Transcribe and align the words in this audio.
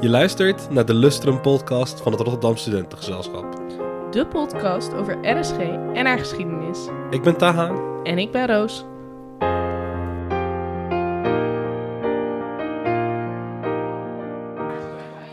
Je 0.00 0.08
luistert 0.08 0.70
naar 0.70 0.84
de 0.84 0.94
Lustrum 0.94 1.40
podcast 1.40 2.00
van 2.00 2.12
het 2.12 2.20
Rotterdam 2.20 2.56
Studentengezelschap. 2.56 3.52
De 4.10 4.26
podcast 4.26 4.94
over 4.94 5.38
RSG 5.38 5.58
en 5.94 6.06
haar 6.06 6.18
geschiedenis. 6.18 6.78
Ik 7.10 7.22
ben 7.22 7.36
Taha. 7.36 7.72
En 8.02 8.18
ik 8.18 8.30
ben 8.30 8.46
Roos. 8.46 8.84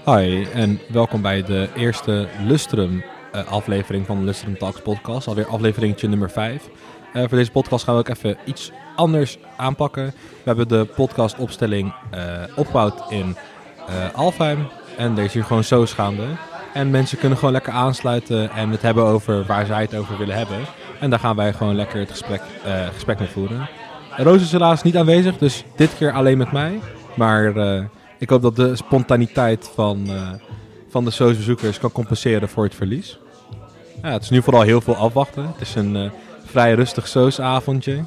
Hi 0.05 0.43
en 0.53 0.79
welkom 0.89 1.21
bij 1.21 1.43
de 1.43 1.69
eerste 1.75 2.27
Lustrum 2.45 3.03
eh, 3.31 3.47
aflevering 3.47 4.05
van 4.05 4.19
de 4.19 4.25
Lustrum 4.25 4.57
Talks 4.57 4.81
podcast. 4.81 5.27
Alweer 5.27 5.47
afleveringetje 5.47 6.07
nummer 6.07 6.29
5. 6.29 6.69
Eh, 7.13 7.21
voor 7.21 7.37
deze 7.37 7.51
podcast 7.51 7.83
gaan 7.83 7.93
we 7.93 7.99
ook 7.99 8.07
even 8.07 8.37
iets 8.45 8.71
anders 8.95 9.37
aanpakken. 9.57 10.05
We 10.05 10.43
hebben 10.43 10.67
de 10.67 10.85
podcastopstelling 10.95 11.93
eh 12.11 12.43
opgebouwd 12.55 13.11
in 13.11 13.35
eh 13.87 14.13
Alfheim. 14.13 14.67
En 14.97 15.17
er 15.17 15.23
is 15.23 15.33
hier 15.33 15.43
gewoon 15.43 15.63
zo 15.63 15.85
gaande. 15.85 16.27
En 16.73 16.89
mensen 16.89 17.17
kunnen 17.17 17.37
gewoon 17.37 17.53
lekker 17.53 17.73
aansluiten 17.73 18.51
en 18.51 18.69
het 18.69 18.81
hebben 18.81 19.03
over 19.03 19.45
waar 19.45 19.65
zij 19.65 19.81
het 19.81 19.95
over 19.95 20.17
willen 20.17 20.35
hebben. 20.35 20.57
En 20.99 21.09
daar 21.09 21.19
gaan 21.19 21.35
wij 21.35 21.53
gewoon 21.53 21.75
lekker 21.75 21.99
het 21.99 22.09
gesprek, 22.09 22.41
eh, 22.63 22.87
gesprek 22.93 23.19
mee 23.19 23.27
voeren. 23.27 23.69
Roos 24.15 24.41
is 24.41 24.51
helaas 24.51 24.83
niet 24.83 24.97
aanwezig, 24.97 25.37
dus 25.37 25.63
dit 25.75 25.97
keer 25.97 26.11
alleen 26.11 26.37
met 26.37 26.51
mij. 26.51 26.79
Maar 27.15 27.55
eh, 27.55 27.83
ik 28.17 28.29
hoop 28.29 28.41
dat 28.41 28.55
de 28.55 28.75
spontaniteit 28.75 29.71
van, 29.73 30.07
van 30.89 31.05
de 31.05 31.11
SOS-bezoekers 31.11 31.79
kan 31.79 31.91
compenseren 31.91 32.49
voor 32.49 32.63
het 32.63 32.75
verlies. 32.75 33.19
Het 34.01 34.23
is 34.23 34.29
nu 34.29 34.41
vooral 34.41 34.61
heel 34.61 34.81
veel 34.81 34.95
afwachten. 34.95 35.47
Het 35.47 35.61
is 35.61 35.75
een 35.75 36.11
vrij 36.45 36.73
rustig 36.73 37.07
SOS-avondje. 37.07 38.03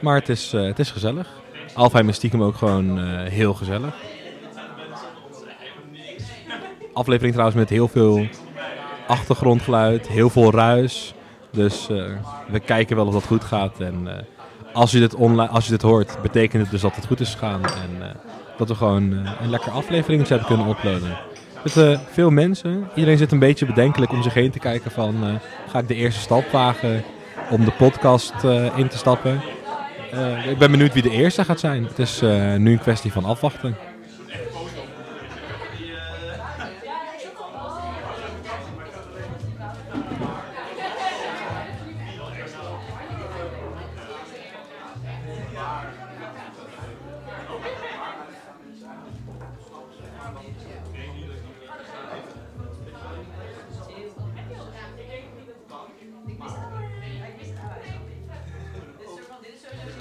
Maar 0.00 0.14
het 0.14 0.28
is, 0.28 0.52
het 0.52 0.78
is 0.78 0.90
gezellig. 0.90 1.28
Alfheim 1.74 2.08
is 2.08 2.16
stiekem 2.16 2.42
ook 2.42 2.56
gewoon 2.56 2.98
heel 3.28 3.54
gezellig. 3.54 3.94
Aflevering 6.98 7.32
trouwens 7.32 7.58
met 7.60 7.68
heel 7.68 7.88
veel 7.88 8.26
achtergrondgeluid, 9.06 10.08
heel 10.08 10.30
veel 10.30 10.52
ruis. 10.52 11.14
Dus 11.50 11.88
eh, 11.90 12.04
we 12.50 12.60
kijken 12.60 12.96
wel 12.96 13.06
of 13.06 13.12
dat 13.12 13.24
goed 13.24 13.44
gaat. 13.44 13.80
En 13.80 14.08
eh, 14.08 14.24
als, 14.72 14.90
je 14.90 14.98
dit 14.98 15.14
online, 15.14 15.48
als 15.48 15.64
je 15.64 15.70
dit 15.70 15.82
hoort, 15.82 16.22
betekent 16.22 16.62
het 16.62 16.70
dus 16.70 16.80
dat 16.80 16.96
het 16.96 17.06
goed 17.06 17.20
is 17.20 17.30
gegaan. 17.30 17.64
En 17.64 18.02
eh, 18.02 18.08
dat 18.56 18.68
we 18.68 18.74
gewoon 18.74 19.12
een 19.40 19.50
lekker 19.50 19.72
aflevering 19.72 20.28
hebben 20.28 20.46
kunnen 20.46 20.68
uploaden. 20.68 21.16
Met 21.62 21.98
veel 22.10 22.30
mensen. 22.30 22.88
Iedereen 22.94 23.18
zit 23.18 23.32
een 23.32 23.38
beetje 23.38 23.66
bedenkelijk 23.66 24.12
om 24.12 24.22
zich 24.22 24.34
heen 24.34 24.50
te 24.50 24.58
kijken 24.58 24.90
van... 24.90 25.40
ga 25.68 25.78
ik 25.78 25.88
de 25.88 25.94
eerste 25.94 26.20
stap 26.20 26.50
wagen 26.50 27.02
om 27.50 27.64
de 27.64 27.72
podcast 27.72 28.34
in 28.76 28.88
te 28.88 28.96
stappen? 28.96 29.40
Ik 30.48 30.58
ben 30.58 30.70
benieuwd 30.70 30.94
wie 30.94 31.02
de 31.02 31.10
eerste 31.10 31.44
gaat 31.44 31.60
zijn. 31.60 31.84
Het 31.84 31.98
is 31.98 32.20
nu 32.56 32.72
een 32.72 32.78
kwestie 32.78 33.12
van 33.12 33.24
afwachten. 33.24 33.76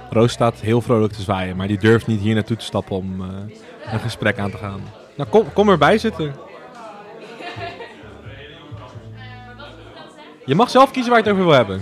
Roos 0.10 0.32
staat 0.32 0.60
heel 0.60 0.82
vrolijk 0.82 1.14
te 1.14 1.22
zwaaien, 1.22 1.56
maar 1.56 1.68
die 1.68 1.78
durft 1.78 2.08
niet 2.08 2.22
hier 2.22 2.34
naartoe 2.34 2.58
te 2.58 2.66
stappen 2.66 2.96
om 2.96 3.22
eh, 3.22 3.28
een 3.94 4.00
gesprek 4.00 4.40
aan 4.40 4.52
te 4.52 4.58
gaan. 4.58 4.82
Nou, 5.16 5.30
kom, 5.30 5.54
kom 5.54 5.70
erbij 5.70 5.98
zitten. 5.98 6.36
Je 10.46 10.56
mag 10.56 10.70
zelf 10.70 10.92
kiezen 10.92 11.12
waar 11.12 11.24
je 11.24 11.30
het 11.30 11.34
over 11.34 11.46
wil 11.46 11.56
hebben. 11.56 11.82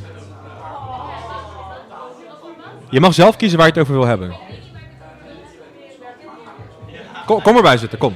Je 2.90 3.00
mag 3.00 3.14
zelf 3.14 3.36
kiezen 3.36 3.58
waar 3.58 3.68
je 3.68 3.74
het 3.74 3.82
over 3.82 3.94
wil 3.94 4.06
hebben. 4.06 4.36
Kom, 7.26 7.42
kom 7.42 7.56
erbij 7.56 7.78
zitten, 7.78 8.00
kom. 8.00 8.16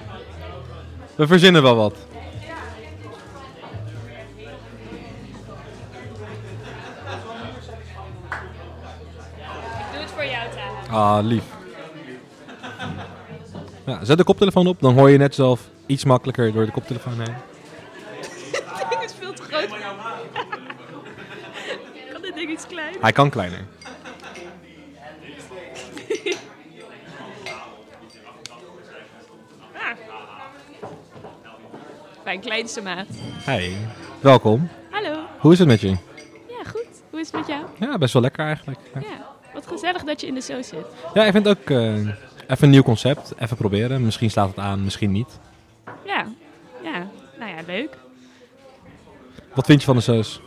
We 1.16 1.28
verzinnen 1.28 1.62
wel 1.62 1.76
wat. 1.76 2.09
Ah, 10.90 11.20
lief. 11.22 11.44
Ja, 13.86 14.06
zet 14.06 14.18
de 14.18 14.24
koptelefoon 14.24 14.68
op, 14.68 14.80
dan 14.80 14.94
hoor 14.94 15.10
je 15.10 15.18
net 15.18 15.36
zelf 15.36 15.62
iets 15.86 16.04
makkelijker 16.04 16.54
door 16.54 16.66
de 16.66 16.72
koptelefoon 16.72 17.14
heen. 17.20 17.34
Het 18.80 18.90
ding 18.90 19.02
is 19.02 19.14
veel 19.20 19.34
te 19.34 19.42
groot. 19.44 19.68
kan 22.12 22.22
dit 22.22 22.34
ding 22.36 22.52
iets 22.52 22.68
klein? 22.68 22.96
Hij 23.02 23.12
kan 23.12 23.30
kleiner. 23.30 23.66
Ah. 29.74 29.98
Mijn 32.24 32.40
kleinste 32.40 32.82
maat. 32.82 33.06
Hey, 33.44 33.74
welkom. 34.22 34.70
Hallo. 34.90 35.20
Hoe 35.40 35.52
is 35.54 35.60
het 35.60 35.68
met 35.68 35.82
je? 35.82 35.88
Ja, 36.48 36.64
goed. 36.70 36.88
Hoe 37.10 37.20
is 37.20 37.28
het 37.32 37.36
met 37.36 37.48
jou? 37.48 37.66
Ja, 37.80 37.98
best 37.98 38.14
wel 38.14 38.22
lekker 38.22 38.46
eigenlijk. 38.46 38.80
Ja, 38.94 39.00
Ja. 39.00 39.29
Wat 39.60 39.68
gezellig 39.68 40.04
dat 40.04 40.22
je 40.22 40.28
in 40.28 40.34
de 40.34 40.42
show 40.42 40.64
zit. 40.64 40.86
ja 41.14 41.26
ik 41.26 41.32
vind 41.32 41.46
het 41.46 41.58
ook 41.58 41.70
eh, 41.70 41.96
even 41.98 42.14
een 42.60 42.70
nieuw 42.70 42.82
concept. 42.82 43.34
Even 43.38 43.58
proberen. 43.58 44.04
Misschien 44.06 44.32
slaat 44.32 44.48
het 44.48 44.58
aan, 44.58 44.84
misschien 44.84 45.12
niet. 45.12 45.40
Ja. 46.06 46.26
Ja. 46.84 47.08
Nou 47.40 47.52
ja, 47.52 47.58
leuk. 47.68 47.98
Wat 49.54 49.66
vind 49.66 49.80
je 49.80 49.86
van 49.86 49.96
de 49.96 50.02
saus? 50.02 50.42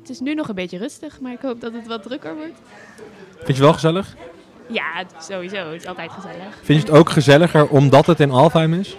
Het 0.00 0.10
is 0.10 0.20
nu 0.20 0.34
nog 0.34 0.48
een 0.48 0.54
beetje 0.54 0.78
rustig, 0.78 1.20
maar 1.20 1.32
ik 1.32 1.40
hoop 1.40 1.60
dat 1.60 1.72
het 1.72 1.86
wat 1.86 2.02
drukker 2.02 2.34
wordt. 2.34 2.60
Vind 3.34 3.46
je 3.46 3.52
het 3.52 3.58
wel 3.58 3.72
gezellig? 3.72 4.16
Ja, 4.66 5.04
sowieso. 5.18 5.56
Het 5.56 5.80
is 5.80 5.86
altijd 5.86 6.10
gezellig. 6.10 6.54
Vind 6.62 6.80
je 6.82 6.86
het 6.86 6.98
ook 6.98 7.10
gezelliger 7.10 7.68
omdat 7.68 8.06
het 8.06 8.20
in 8.20 8.30
Alfheim 8.30 8.74
is? 8.74 8.96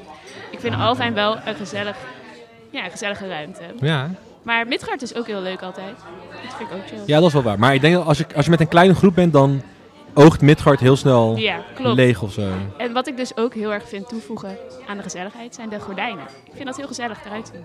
Ik 0.52 0.60
vind 0.60 0.76
Alfijn 0.76 1.14
wel 1.14 1.38
een 1.46 1.56
gezellig, 1.56 1.98
ja, 2.70 2.86
een 2.86 2.92
gezellige 2.92 3.28
ruimte. 3.28 3.64
Ja. 3.80 4.12
Maar 4.44 4.68
Midgard 4.68 5.02
is 5.02 5.16
ook 5.16 5.28
heel 5.28 5.42
leuk 5.42 5.62
altijd. 5.62 5.96
Dat 6.44 6.54
vind 6.58 6.70
ik 6.70 6.76
ook 6.76 6.88
chill. 6.88 7.00
Ja, 7.06 7.18
dat 7.20 7.28
is 7.28 7.34
wel 7.34 7.42
waar. 7.44 7.60
Maar 7.60 7.74
ik 7.74 7.82
denk 7.82 7.94
dat 7.96 8.06
als 8.06 8.18
je, 8.18 8.26
als 8.36 8.46
je 8.46 8.52
met 8.52 8.60
een 8.60 8.68
kleine 8.68 8.96
groep 8.96 9.16
bent, 9.16 9.34
dan 9.34 9.62
oogt 10.14 10.42
Midgard 10.42 10.80
heel 10.80 10.96
snel 10.96 11.36
Ja, 11.36 11.62
klopt. 11.76 11.96
leeg 11.96 12.22
of 12.22 12.32
zo. 12.34 12.48
En 12.78 12.94
wat 12.94 13.08
ik 13.08 13.18
dus 13.18 13.38
ook 13.38 13.54
heel 13.54 13.74
erg 13.74 13.90
vind 13.90 14.10
toevoegen 14.10 14.58
aan 14.88 14.98
de 14.98 15.04
gezelligheid 15.04 15.56
zijn 15.56 15.70
de 15.70 15.80
gordijnen. 15.80 16.24
Ik 16.46 16.52
vind 16.54 16.66
dat 16.66 16.78
heel 16.78 16.88
gezellig 16.88 17.26
eruit 17.26 17.52
zien. 17.54 17.64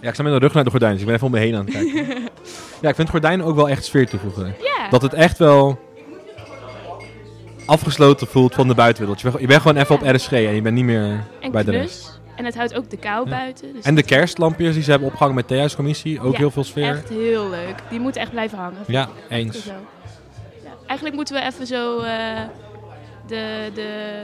Ja, 0.00 0.08
ik 0.08 0.14
sta 0.14 0.22
met 0.22 0.32
mijn 0.32 0.42
rug 0.44 0.54
naar 0.54 0.64
de 0.64 0.70
gordijnen, 0.70 0.98
dus 0.98 1.06
ik 1.06 1.12
ben 1.12 1.22
even 1.22 1.26
om 1.26 1.40
me 1.40 1.46
heen 1.46 1.54
aan 1.56 1.64
het 1.64 1.74
kijken. 1.74 2.22
ja, 2.82 2.88
ik 2.88 2.94
vind 2.94 3.10
gordijnen 3.10 3.46
ook 3.46 3.56
wel 3.56 3.68
echt 3.68 3.84
sfeer 3.84 4.08
toevoegen. 4.08 4.54
Ja, 4.62 4.88
Dat 4.90 5.02
het 5.02 5.12
echt 5.12 5.38
wel 5.38 5.78
afgesloten 7.66 8.26
voelt 8.26 8.54
van 8.54 8.68
de 8.68 8.74
buitenwereld. 8.74 9.20
Je 9.40 9.46
bent, 9.46 9.60
gewoon 9.62 9.76
even 9.76 9.94
op 9.94 10.02
RSG 10.02 10.32
en 10.32 10.54
je 10.54 10.62
bent 10.62 10.74
niet 10.74 10.84
meer 10.84 11.24
en 11.40 11.50
bij 11.50 11.64
de 11.64 11.70
rest. 11.70 12.15
En 12.36 12.44
het 12.44 12.54
houdt 12.56 12.74
ook 12.74 12.90
de 12.90 12.96
kou 12.96 13.28
buiten. 13.28 13.72
Dus 13.72 13.84
En 13.84 13.94
de 13.94 14.02
kerstlampjes 14.02 14.74
die 14.74 14.82
ze 14.82 14.90
hebben 14.90 15.08
opgehangen 15.08 15.34
met 15.36 15.46
Theahuiscommissie, 15.48 16.20
ook 16.20 16.32
Ja, 16.32 16.38
heel 16.38 16.50
veel 16.50 16.64
sfeer. 16.64 16.88
echt 16.96 17.08
heel 17.08 17.50
leuk. 17.50 17.74
Die 17.90 18.00
moeten 18.00 18.20
echt 18.20 18.30
blijven 18.30 18.58
hangen. 18.58 18.78
Ja, 18.86 19.08
eens. 19.28 19.68
Eigenlijk 20.86 21.16
moeten 21.16 21.34
we 21.34 21.42
even 21.42 21.66
zo 21.66 21.98
eh, 21.98 22.40
de, 23.26 23.70
de, 23.74 24.22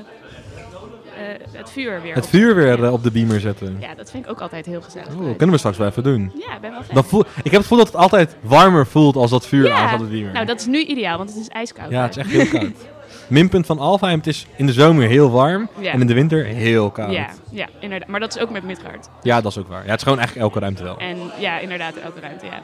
eh, 1.16 1.58
het 1.58 1.70
vuur 1.70 2.02
weer 2.02 2.14
Het 2.14 2.24
op- 2.24 2.30
vuur 2.30 2.54
weer 2.54 2.78
Ja. 2.78 2.84
eh, 2.86 2.92
op 2.92 3.02
de 3.02 3.10
beamer 3.10 3.40
zetten. 3.40 3.76
Ja, 3.80 3.94
dat 3.94 4.10
vind 4.10 4.24
ik 4.24 4.30
ook 4.30 4.40
altijd 4.40 4.66
heel 4.66 4.82
gezellig. 4.82 5.14
Oeh, 5.16 5.36
kunnen 5.36 5.50
we 5.50 5.56
straks 5.58 5.76
wel 5.78 5.86
even 5.88 6.02
doen. 6.02 6.32
Ja, 6.46 6.54
ik 6.54 6.60
ben 6.60 6.70
wel. 6.70 6.80
Dan 6.92 7.04
voel, 7.04 7.20
ik 7.20 7.26
heb 7.44 7.52
het 7.52 7.62
gevoel 7.62 7.78
dat 7.78 7.86
het 7.86 7.96
altijd 7.96 8.36
warmer 8.40 8.86
voelt 8.86 9.16
als 9.16 9.30
dat 9.30 9.46
vuur 9.46 9.66
Ja. 9.66 9.90
aan 9.90 9.98
de 9.98 10.04
beamer. 10.04 10.32
Nou, 10.32 10.46
dat 10.46 10.60
is 10.60 10.66
nu 10.66 10.78
ideaal, 10.84 11.16
want 11.18 11.30
het 11.30 11.38
is 11.38 11.48
ijskoud. 11.48 11.90
ja, 11.90 12.02
het 12.02 12.16
is 12.16 12.22
echt 12.22 12.30
heel 12.30 12.60
koud. 12.60 12.72
Minpunt 13.32 13.66
van 13.66 13.78
Alfheim, 13.78 14.18
het 14.18 14.26
is 14.26 14.46
in 14.56 14.66
de 14.66 14.72
zomer 14.72 15.08
heel 15.08 15.30
warm 15.30 15.68
Ja. 15.78 15.92
en 15.92 16.00
in 16.00 16.06
de 16.06 16.14
winter 16.14 16.44
heel 16.44 16.90
koud. 16.90 17.12
Ja, 17.12 17.28
ja, 17.50 17.66
inderdaad. 17.80 18.08
Maar 18.08 18.20
dat 18.20 18.36
is 18.36 18.42
ook 18.42 18.50
met 18.50 18.62
Midgard. 18.62 19.08
Ja, 19.22 19.40
dat 19.40 19.50
is 19.52 19.58
ook 19.58 19.68
waar. 19.68 19.84
Ja, 19.84 19.90
het 19.90 19.96
is 19.96 20.02
gewoon 20.02 20.18
eigenlijk 20.18 20.46
elke 20.48 20.60
ruimte 20.60 20.82
wel. 20.82 20.96
En 20.98 21.16
ja, 21.38 21.58
inderdaad, 21.58 21.96
elke 21.96 22.20
ruimte, 22.20 22.46
ja. 22.46 22.62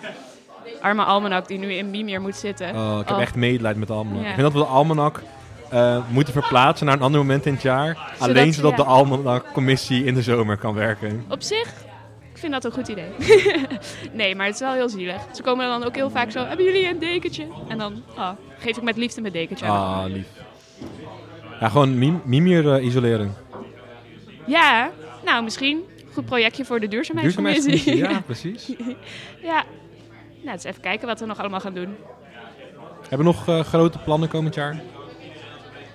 Arme 0.81 1.03
Almanak 1.03 1.49
die 1.49 1.59
nu 1.59 1.73
in 1.73 1.91
Mimir 1.91 2.21
moet 2.21 2.37
zitten. 2.37 2.75
Oh, 2.77 2.99
ik 3.01 3.07
heb 3.09 3.17
Oh. 3.17 3.23
echt 3.23 3.35
medelijden 3.35 3.79
met 3.79 3.89
de 3.89 3.95
almanak. 3.95 4.23
Ja. 4.23 4.29
Ik 4.29 4.35
vind 4.35 4.43
dat 4.47 4.53
we 4.53 4.59
de 4.59 4.65
almanak 4.75 5.23
eh, 5.71 5.99
moeten 6.09 6.33
verplaatsen 6.33 6.87
naar 6.87 6.95
een 6.97 7.03
ander 7.03 7.21
moment 7.21 7.47
in 7.47 7.53
het 7.53 7.63
jaar. 7.63 8.13
alleen 8.19 8.53
zodat 8.53 8.77
de 8.77 8.85
almanak-commissie 8.85 10.05
in 10.05 10.15
de 10.15 10.23
zomer 10.23 10.57
kan 10.57 10.75
werken. 10.75 11.25
Op 11.29 11.43
zich, 11.43 11.73
ik 12.33 12.39
vind 12.39 12.53
dat 12.53 12.65
een 12.65 12.73
goed 12.73 12.89
idee. 12.89 13.11
nee, 14.13 14.35
maar 14.35 14.47
het 14.47 14.55
is 14.55 14.61
wel 14.61 14.73
heel 14.73 14.89
zielig. 14.89 15.21
Ze 15.33 15.43
komen 15.43 15.67
dan 15.69 15.85
ook 15.85 15.95
heel 15.95 16.11
vaak 16.11 16.31
zo, 16.31 16.45
hebben 16.47 16.65
jullie 16.65 16.89
een 16.89 16.99
dekentje? 16.99 17.47
En 17.69 17.79
dan 17.79 18.03
ah, 18.17 18.31
geef 18.59 18.77
ik 18.77 18.83
met 18.83 18.97
liefde 18.97 19.21
mijn 19.21 19.33
dekentje 19.33 19.67
aan. 19.67 20.05
Ah, 20.05 20.11
lief. 20.13 20.27
Ja, 21.61 21.69
gewoon 21.69 21.99
mim 21.99 22.23
Mimir 22.25 22.75
eh, 22.75 22.85
isoleren. 22.85 23.35
Ja, 24.47 24.91
nou 25.25 25.45
misschien. 25.45 25.85
Goed 26.13 26.25
projectje 26.25 26.65
voor 26.65 26.81
de 26.81 26.89
duurzaamheidscommissie. 26.89 27.71
Duurzaamheidscommissie, 27.71 28.15
ja, 28.15 28.21
precies. 28.67 28.97
ja. 29.43 29.65
Nou, 30.41 30.53
eens 30.53 30.65
even 30.65 30.81
kijken 30.81 31.07
wat 31.07 31.21
we 31.21 31.27
nog 31.27 31.39
allemaal 31.39 31.61
gaan 31.61 31.75
doen. 31.75 31.97
Hebben 33.09 33.19
we 33.19 33.25
nog 33.25 33.49
eh, 33.49 33.61
grote 33.61 33.99
plannen 33.99 34.29
komend 34.29 34.55
jaar? 34.55 34.81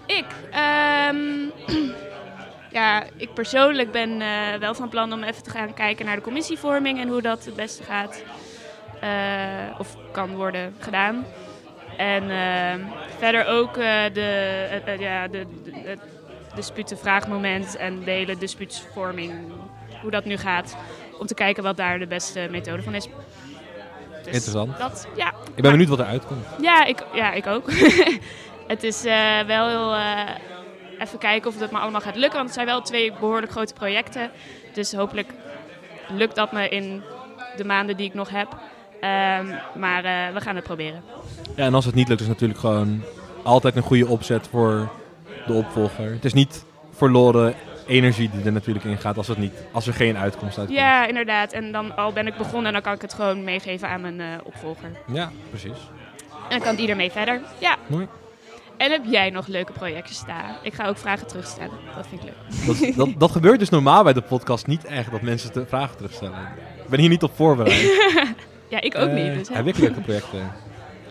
Ik? 0.06 0.25
ehm, 0.51 1.18
ja, 2.80 3.04
ik 3.18 3.33
persoonlijk 3.33 3.92
ben 3.92 4.21
eh, 4.21 4.60
wel 4.60 4.74
van 4.75 4.89
plan 4.89 5.13
om 5.13 5.24
even 5.24 5.44
te 5.44 5.50
gaan 5.50 5.74
kijken 5.74 6.06
naar 6.06 6.15
de 6.15 6.21
commissievorming 6.21 7.00
en 7.00 7.07
hoe 7.07 7.21
dat 7.21 7.45
het 7.45 7.56
beste 7.56 7.83
gaat. 7.83 8.24
of 9.77 9.98
kan 10.12 10.36
worden 10.36 10.75
gedaan. 10.80 11.25
En 11.98 12.30
ehm, 12.30 12.80
verder 13.18 13.45
ook 13.48 13.78
eh, 13.78 14.04
de, 14.13 14.95
ja, 15.00 15.28
de, 15.28 15.45
de, 15.63 15.72
het 15.74 16.00
disputenvraagmoment 16.56 17.75
en 17.75 18.04
de 18.04 18.12
hele 18.12 18.38
dispuutsvorming, 18.38 19.34
hoe 20.01 20.12
dat 20.12 20.25
nu 20.25 20.38
gaat. 20.38 20.75
Om 21.19 21.25
te 21.28 21.34
kijken 21.34 21.63
wat 21.63 21.78
daar 21.78 22.00
de 22.00 22.07
beste 22.07 22.48
methode 22.51 22.81
van 22.84 22.95
is. 22.95 23.07
Dus 24.24 24.34
Interessant. 24.34 24.78
Dat, 24.78 25.07
ja, 25.16 25.34
Ik 25.56 25.62
ben 25.62 25.72
benieuwd 25.72 25.90
wat 25.90 26.00
eruit 26.00 26.25
komt. 26.25 26.45
ja, 26.62 26.86
ik, 26.86 27.06
ja, 27.13 27.31
ik 27.34 27.48
ook. 27.48 27.72
het 28.74 28.84
is 28.84 29.06
eh, 29.06 29.39
wel 29.42 29.68
heel... 29.68 29.94
eh, 29.94 30.30
even 31.00 31.19
kijken 31.19 31.50
of 31.50 31.60
het 31.60 31.72
me 31.72 31.78
allemaal 31.78 32.01
gaat 32.01 32.16
lukken. 32.16 32.34
Want 32.34 32.46
het 32.46 32.54
zijn 32.54 32.66
wel 32.68 32.81
twee 32.81 33.12
behoorlijk 33.12 33.51
grote 33.51 33.74
projecten. 33.74 34.31
Dus 34.74 34.94
hopelijk 34.94 35.34
lukt 36.10 36.36
dat 36.36 36.51
me 36.51 36.69
in 36.69 37.04
de 37.57 37.63
maanden 37.66 37.98
die 37.98 38.07
ik 38.07 38.13
nog 38.13 38.30
heb. 38.30 38.57
Ehm, 39.03 39.45
maar 39.75 40.03
eh, 40.03 40.33
we 40.33 40.41
gaan 40.41 40.55
het 40.55 40.63
proberen. 40.63 41.03
Ja, 41.55 41.65
en 41.65 41.73
als 41.73 41.85
het 41.85 41.95
niet 41.95 42.07
lukt, 42.07 42.21
is 42.21 42.27
natuurlijk 42.27 42.59
gewoon 42.59 43.01
altijd 43.44 43.75
een 43.75 43.81
goede 43.81 44.07
opzet 44.07 44.47
voor 44.47 44.89
de 45.47 45.53
opvolger. 45.53 46.11
Het 46.11 46.25
is 46.25 46.33
niet 46.33 46.65
verloren 46.91 47.55
energie 47.88 48.29
die 48.29 48.44
er 48.44 48.51
natuurlijk 48.51 48.85
in 48.85 48.97
gaat 48.97 49.17
als, 49.17 49.27
het 49.27 49.38
niet, 49.38 49.53
als 49.71 49.88
er 49.88 49.94
geen 49.94 50.17
uitkomst 50.17 50.57
uitkomt. 50.57 50.79
Ja, 50.79 51.05
inderdaad. 51.07 51.51
En 51.51 51.71
dan 51.71 51.95
al 51.95 52.13
ben 52.13 52.27
ik 52.27 52.38
begonnen, 52.38 52.73
dan 52.73 52.81
kan 52.81 52.94
ik 52.94 53.01
het 53.01 53.13
gewoon 53.13 53.44
meegeven 53.44 53.89
aan 53.89 54.01
mijn 54.01 54.19
eh, 54.19 54.27
opvolger. 54.44 54.89
Ja, 55.07 55.31
precies. 55.50 55.89
En 56.29 56.50
dan 56.50 56.59
kan 56.59 56.75
die 56.75 56.89
ermee 56.89 57.11
verder. 57.11 57.41
Ja. 57.59 57.75
Mooi. 57.88 58.07
En 58.77 58.91
heb 58.91 59.01
jij 59.05 59.29
nog 59.29 59.47
leuke 59.47 59.71
projectjes 59.71 60.17
staan? 60.17 60.55
Ik 60.61 60.73
ga 60.73 60.88
ook 60.88 60.97
vragen 60.97 61.27
terugstellen. 61.27 61.77
Dat 61.95 62.07
vind 62.07 62.23
ik 62.23 62.27
leuk. 62.27 62.67
Dat, 62.67 62.95
dat, 63.05 63.19
dat 63.19 63.31
gebeurt 63.31 63.59
dus 63.59 63.69
normaal 63.69 64.03
bij 64.03 64.13
de 64.13 64.21
podcast 64.21 64.67
niet 64.67 64.85
echt, 64.85 65.11
dat 65.11 65.21
mensen 65.21 65.53
de 65.53 65.65
vragen 65.65 65.95
terugstellen. 65.95 66.39
Ik 66.83 66.89
ben 66.89 67.00
hier 67.00 67.09
niet 67.09 67.23
op 67.23 67.35
voorbereid. 67.35 67.91
Ja, 68.74 68.81
ik 68.81 68.96
ook 68.98 69.08
Eh, 69.10 69.14
niet. 69.14 69.34
Dus, 69.34 69.48
hè. 69.50 69.56
Heb 69.56 69.68
ik 69.68 69.78
leuke 69.78 70.02
projecten? 70.02 70.52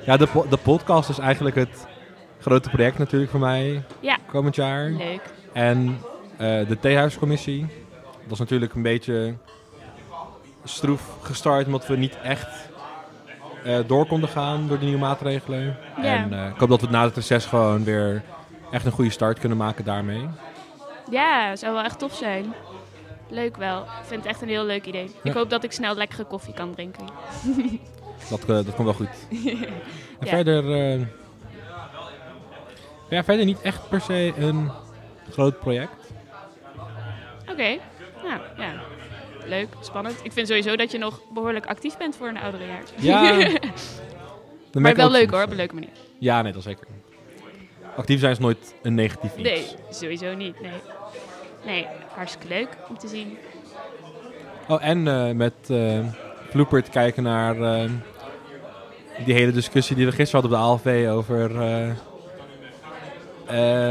Ja, 0.04 0.16
de, 0.16 0.26
po- 0.26 0.46
de 0.48 0.56
podcast 0.56 1.08
is 1.08 1.18
eigenlijk 1.18 1.56
het 1.56 1.86
grote 2.40 2.68
project 2.70 2.98
natuurlijk 2.98 3.30
voor 3.30 3.40
mij 3.40 3.82
Ja. 4.00 4.16
komend 4.26 4.54
jaar. 4.54 4.90
Leuk. 4.90 5.20
En 5.52 5.98
eh, 6.36 6.68
de 6.68 6.76
theehuiscommissie. 6.80 7.66
Dat 8.22 8.32
is 8.32 8.38
natuurlijk 8.38 8.74
een 8.74 8.82
beetje 8.82 9.34
stroef 10.64 11.02
gestart, 11.22 11.66
omdat 11.66 11.86
we 11.86 11.96
niet 11.96 12.16
echt 12.22 12.48
eh, 13.64 13.78
door 13.86 14.06
konden 14.06 14.28
gaan 14.28 14.68
door 14.68 14.76
die 14.78 14.88
nieuwe 14.88 15.02
maatregelen. 15.02 15.76
Ja. 15.96 16.02
En 16.02 16.32
eh, 16.32 16.46
ik 16.46 16.58
hoop 16.58 16.68
dat 16.68 16.80
we 16.80 16.86
na 16.90 17.04
het 17.04 17.14
reces 17.16 17.44
gewoon 17.44 17.84
weer 17.84 18.22
echt 18.70 18.84
een 18.86 18.92
goede 18.92 19.10
start 19.10 19.38
kunnen 19.38 19.58
maken 19.58 19.84
daarmee. 19.84 20.28
Ja, 21.10 21.56
zou 21.56 21.74
wel 21.74 21.82
echt 21.82 21.98
tof 21.98 22.14
zijn. 22.14 22.54
Leuk 23.32 23.56
wel. 23.56 23.82
Ik 23.82 24.04
vind 24.06 24.22
het 24.22 24.30
echt 24.30 24.42
een 24.42 24.48
heel 24.48 24.64
leuk 24.64 24.86
idee. 24.86 25.10
Ik 25.22 25.32
hoop 25.32 25.50
dat 25.50 25.64
ik 25.64 25.72
snel 25.72 25.94
lekkere 25.94 26.24
koffie 26.24 26.54
kan 26.54 26.74
drinken. 26.74 27.04
Dat, 28.30 28.40
eh, 28.40 28.46
dat 28.46 28.74
komt 28.74 28.84
wel 28.84 28.94
goed. 28.94 29.08
En 30.20 30.28
verder, 30.28 30.72
eh, 30.72 31.00
ja, 33.08 33.24
verder 33.24 33.44
niet 33.44 33.60
echt 33.60 33.88
per 33.88 34.00
se 34.00 34.32
een 34.36 34.70
groot 35.30 35.58
project. 35.58 36.12
Oké. 37.50 37.78
Nou, 38.22 38.40
ja. 38.56 38.82
Leuk, 39.46 39.68
spannend. 39.80 40.20
Ik 40.22 40.32
vind 40.32 40.48
sowieso 40.48 40.76
dat 40.76 40.90
je 40.90 40.98
nog 40.98 41.20
behoorlijk 41.32 41.66
actief 41.66 41.96
bent 41.96 42.16
voor 42.16 42.28
een 42.28 42.38
oudere 42.38 42.66
jaar. 42.66 42.82
Ja, 42.96 43.48
maar 44.80 44.94
wel 44.94 45.10
leuk 45.10 45.30
hoor, 45.30 45.42
op 45.42 45.50
een 45.50 45.56
leuke 45.56 45.74
manier. 45.74 45.90
Ja, 46.18 46.42
nee, 46.42 46.52
dat 46.52 46.62
zeker. 46.62 46.86
Actief 47.96 48.20
zijn 48.20 48.32
is 48.32 48.38
nooit 48.38 48.74
een 48.82 48.94
negatief 48.94 49.36
iets. 49.36 49.48
Nee, 49.48 49.66
sowieso 49.90 50.34
niet. 50.34 50.60
Nee. 50.60 50.72
Nee, 51.66 51.86
hartstikke 52.14 52.48
leuk 52.48 52.68
om 52.88 52.98
te 52.98 53.08
zien. 53.08 53.38
Oh, 54.68 54.84
en 54.84 55.08
eh, 55.08 55.30
met 55.34 55.52
eh 55.68 55.98
Floepert 56.50 56.88
kijken 56.88 57.22
naar 57.22 57.60
eh, 57.60 57.90
die 59.24 59.34
hele 59.34 59.52
discussie 59.52 59.96
die 59.96 60.06
we 60.06 60.12
gisteren 60.12 60.40
hadden 60.50 60.60
op 60.60 60.84
de 60.84 60.90
ALV 60.90 61.08
over 61.08 61.60
eh, 61.60 61.88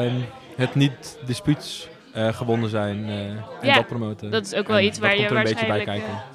ehm, 0.06 0.16
het 0.56 0.76
niet 0.76 1.18
dispuuts 1.26 1.90
gewonnen 2.16 2.70
zijn 2.70 3.06
en 3.10 3.44
Ja, 3.62 3.76
dat 3.76 3.88
promoten. 3.88 4.32
Dat 4.32 4.46
is 4.46 4.54
ook 4.56 4.68
wel 4.68 4.78
En 4.78 4.84
iets 4.84 5.00
waar 5.00 5.10
je 5.16 5.18
beetje 5.18 5.34
bij 5.34 5.44
waarschijnlijk... 5.44 5.86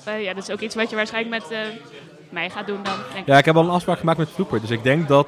kijken. 0.05 0.23
ja, 0.23 0.35
dat 0.35 0.43
is 0.43 0.51
ook 0.55 0.61
iets 0.61 0.75
wat 0.75 0.91
je 0.91 0.97
waarschijnlijk 0.97 1.45
met 1.49 1.59
mij 2.29 2.51
gaat 2.51 2.67
doen 2.67 2.83
dan. 2.83 2.95
Denk 3.13 3.21
ik. 3.21 3.27
Ja, 3.27 3.39
ik 3.39 3.45
heb 3.45 3.57
al 3.57 3.63
een 3.65 3.71
afspraak 3.71 3.99
gemaakt 3.99 4.19
met 4.19 4.29
Floepert, 4.31 4.61
dus 4.61 4.71
ik 4.71 4.83
denk 4.83 5.09
dat, 5.09 5.27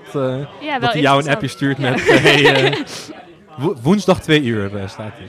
Ja, 0.61 0.79
dat 0.79 0.93
hij 0.93 1.01
jou 1.01 1.23
een 1.23 1.31
appje 1.31 1.49
stuurt 1.49 1.79
Ja. 1.79 1.91
met 1.91 2.01
hey, 2.21 2.85
wo- 3.63 3.77
woensdag 3.83 4.21
twee 4.21 4.43
uur 4.43 4.71
staat 4.87 5.13
hij. 5.17 5.29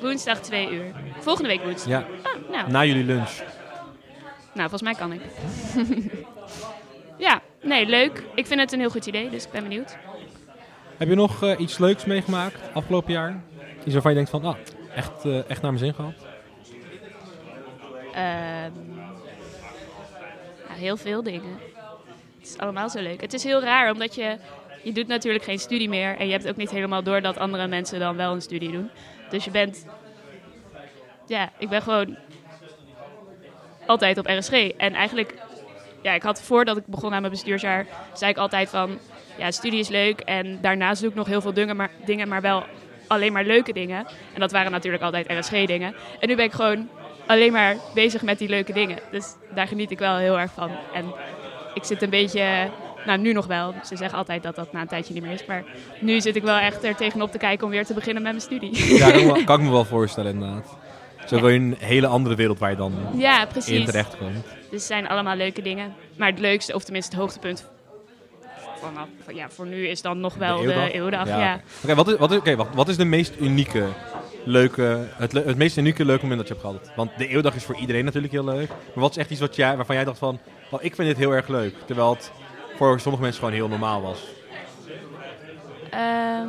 Woensdag 0.00 0.40
2 0.40 0.70
uur. 0.70 0.84
Volgende 1.18 1.48
week 1.48 1.62
woensdag. 1.62 1.88
Ja, 1.88 2.04
Ah, 2.22 2.50
nou, 2.50 2.70
na 2.70 2.84
jullie 2.84 3.04
lunch. 3.04 3.30
Nou, 4.54 4.68
volgens 4.70 4.82
mij 4.82 4.94
kan 4.94 5.12
ik. 5.12 5.20
ja, 7.26 7.40
nee, 7.62 7.86
leuk. 7.86 8.22
Ik 8.34 8.46
vind 8.46 8.60
het 8.60 8.72
een 8.72 8.78
heel 8.80 8.90
goed 8.90 9.06
idee, 9.06 9.30
dus 9.30 9.44
ik 9.44 9.50
ben 9.50 9.62
benieuwd. 9.62 9.96
Heb 10.96 11.08
je 11.08 11.14
nog 11.14 11.42
eh, 11.42 11.58
iets 11.60 11.78
leuks 11.78 12.04
meegemaakt 12.04 12.58
afgelopen 12.72 13.12
jaar? 13.12 13.42
Iets 13.84 13.92
waarvan 13.92 14.10
je 14.10 14.16
denkt 14.16 14.30
van, 14.30 14.44
ah, 14.44 14.56
echt, 14.94 15.24
eh, 15.24 15.50
echt 15.50 15.62
naar 15.62 15.72
mijn 15.72 15.84
zin 15.84 15.94
gehad? 15.94 16.12
Ehm, 18.12 18.72
ja, 20.68 20.74
heel 20.74 20.96
veel 20.96 21.22
dingen. 21.22 21.58
Het 22.38 22.48
is 22.48 22.58
allemaal 22.58 22.90
zo 22.90 23.00
leuk. 23.02 23.20
Het 23.20 23.32
is 23.32 23.44
heel 23.44 23.60
raar, 23.60 23.92
omdat 23.92 24.14
je... 24.14 24.36
Je 24.82 24.92
doet 24.92 25.06
natuurlijk 25.06 25.44
geen 25.44 25.58
studie 25.58 25.88
meer. 25.88 26.16
En 26.16 26.26
je 26.26 26.32
hebt 26.32 26.48
ook 26.48 26.56
niet 26.56 26.70
helemaal 26.70 27.02
door 27.02 27.20
dat 27.20 27.38
andere 27.38 27.66
mensen 27.66 28.00
dan 28.00 28.16
wel 28.16 28.32
een 28.32 28.42
studie 28.42 28.72
doen. 28.72 28.90
Dus 29.30 29.44
je 29.44 29.50
bent... 29.50 29.86
Ja, 31.26 31.50
ik 31.58 31.68
ben 31.68 31.82
gewoon 31.82 32.16
altijd 33.86 34.18
op 34.18 34.26
RSG. 34.26 34.52
En 34.52 34.94
eigenlijk... 34.94 35.34
Ja, 36.02 36.12
ik 36.12 36.22
had 36.22 36.42
voordat 36.42 36.76
ik 36.76 36.86
begon 36.86 37.14
aan 37.14 37.20
mijn 37.20 37.32
bestuursjaar... 37.32 37.86
zei 38.12 38.30
ik 38.30 38.36
altijd 38.36 38.68
van... 38.68 38.98
Ja, 39.38 39.50
studie 39.50 39.80
is 39.80 39.88
leuk. 39.88 40.20
En 40.20 40.60
daarnaast 40.60 41.00
doe 41.00 41.10
ik 41.10 41.16
nog 41.16 41.26
heel 41.26 41.40
veel 41.40 41.52
dingen, 41.52 41.76
maar, 41.76 41.90
dingen, 42.04 42.28
maar 42.28 42.40
wel 42.40 42.64
alleen 43.06 43.32
maar 43.32 43.44
leuke 43.44 43.72
dingen. 43.72 44.06
En 44.34 44.40
dat 44.40 44.52
waren 44.52 44.70
natuurlijk 44.70 45.02
altijd 45.02 45.26
RSG-dingen. 45.30 45.94
En 46.20 46.28
nu 46.28 46.36
ben 46.36 46.44
ik 46.44 46.52
gewoon 46.52 46.88
alleen 47.26 47.52
maar 47.52 47.76
bezig 47.94 48.22
met 48.22 48.38
die 48.38 48.48
leuke 48.48 48.72
dingen. 48.72 48.98
Dus 49.10 49.34
daar 49.54 49.66
geniet 49.66 49.90
ik 49.90 49.98
wel 49.98 50.16
heel 50.16 50.38
erg 50.38 50.52
van. 50.52 50.70
En 50.92 51.14
ik 51.74 51.84
zit 51.84 52.02
een 52.02 52.10
beetje, 52.10 52.70
nou 53.06 53.18
nu 53.18 53.32
nog 53.32 53.46
wel. 53.46 53.74
Ze 53.84 53.96
zeggen 53.96 54.18
altijd 54.18 54.42
dat 54.42 54.56
dat 54.56 54.72
na 54.72 54.80
een 54.80 54.86
tijdje 54.88 55.14
niet 55.14 55.22
meer 55.22 55.32
is. 55.32 55.46
Maar 55.46 55.64
nu 56.00 56.20
zit 56.20 56.36
ik 56.36 56.42
wel 56.42 56.56
echt 56.58 56.84
er 56.84 56.94
tegenop 56.96 57.32
te 57.32 57.38
kijken 57.38 57.64
om 57.66 57.70
weer 57.72 57.84
te 57.86 57.94
beginnen 57.94 58.22
met 58.22 58.32
mijn 58.32 58.44
studie. 58.44 58.96
Ja, 58.96 59.10
kan, 59.10 59.20
ik 59.20 59.32
me- 59.32 59.44
kan 59.44 59.58
ik 59.58 59.64
me 59.66 59.70
wel 59.72 59.84
voorstellen 59.84 60.32
inderdaad. 60.32 60.76
Zo 61.26 61.36
Ja. 61.36 61.42
wil 61.42 61.50
je 61.50 61.58
een 61.58 61.76
hele 61.78 62.06
andere 62.06 62.34
wereld 62.34 62.58
waar 62.58 62.70
je 62.70 62.76
dan 62.76 62.92
ja, 63.14 63.40
in 63.42 63.48
precies. 63.48 63.84
terecht 63.84 64.16
komt. 64.16 64.42
Dus 64.44 64.70
het 64.70 64.82
zijn 64.82 65.08
allemaal 65.08 65.36
leuke 65.36 65.62
dingen. 65.62 65.94
Maar 66.16 66.28
het 66.30 66.38
leukste, 66.38 66.74
of 66.74 66.82
tenminste 66.84 67.10
het 67.10 67.20
hoogtepunt 67.20 67.68
vanaf, 68.80 69.06
van, 69.24 69.34
ja, 69.34 69.50
voor 69.50 69.66
nu 69.66 69.86
is 69.88 70.02
dan 70.02 70.20
nog 70.20 70.34
wel 70.34 70.56
de 70.56 70.62
eeuwdag? 70.62 70.92
eeuwdag. 70.92 71.26
Ja. 71.28 71.38
ja. 71.38 71.60
Oké, 71.84 71.94
wat, 71.94 72.08
is, 72.08 72.16
wat, 72.16 72.32
is, 72.46 72.54
wat 72.74 72.88
is 72.88 72.96
de 72.96 73.04
meest 73.04 73.34
unieke, 73.40 73.86
leuke, 74.44 75.06
het, 75.16 75.32
le- 75.32 75.44
het 75.46 75.56
meest 75.56 75.76
unieke 75.76 76.04
leuke 76.04 76.22
moment 76.22 76.38
dat 76.40 76.48
je 76.48 76.54
hebt 76.54 76.66
gehad? 76.66 76.96
Want 76.96 77.10
de 77.18 77.26
eeuwdag 77.28 77.54
is 77.54 77.64
voor 77.64 77.76
iedereen 77.76 78.04
natuurlijk 78.04 78.32
heel 78.32 78.44
leuk. 78.44 78.68
Maar 78.68 78.78
wat 78.94 79.10
is 79.10 79.16
echt 79.16 79.30
iets 79.30 79.40
wat 79.40 79.56
jij, 79.56 79.76
waarvan 79.76 79.94
jij 79.96 80.04
dacht 80.04 80.18
van, 80.18 80.38
ik 80.80 80.94
vind 80.94 81.08
dit 81.08 81.16
heel 81.16 81.32
erg 81.34 81.48
leuk. 81.48 81.74
Terwijl 81.86 82.10
het 82.10 82.30
voor 82.80 83.00
sommige 83.00 83.22
mensen 83.22 83.40
gewoon 83.40 83.56
heel 83.56 83.68
normaal 83.68 84.02
was. 84.02 84.18
Ehm, 85.90 86.48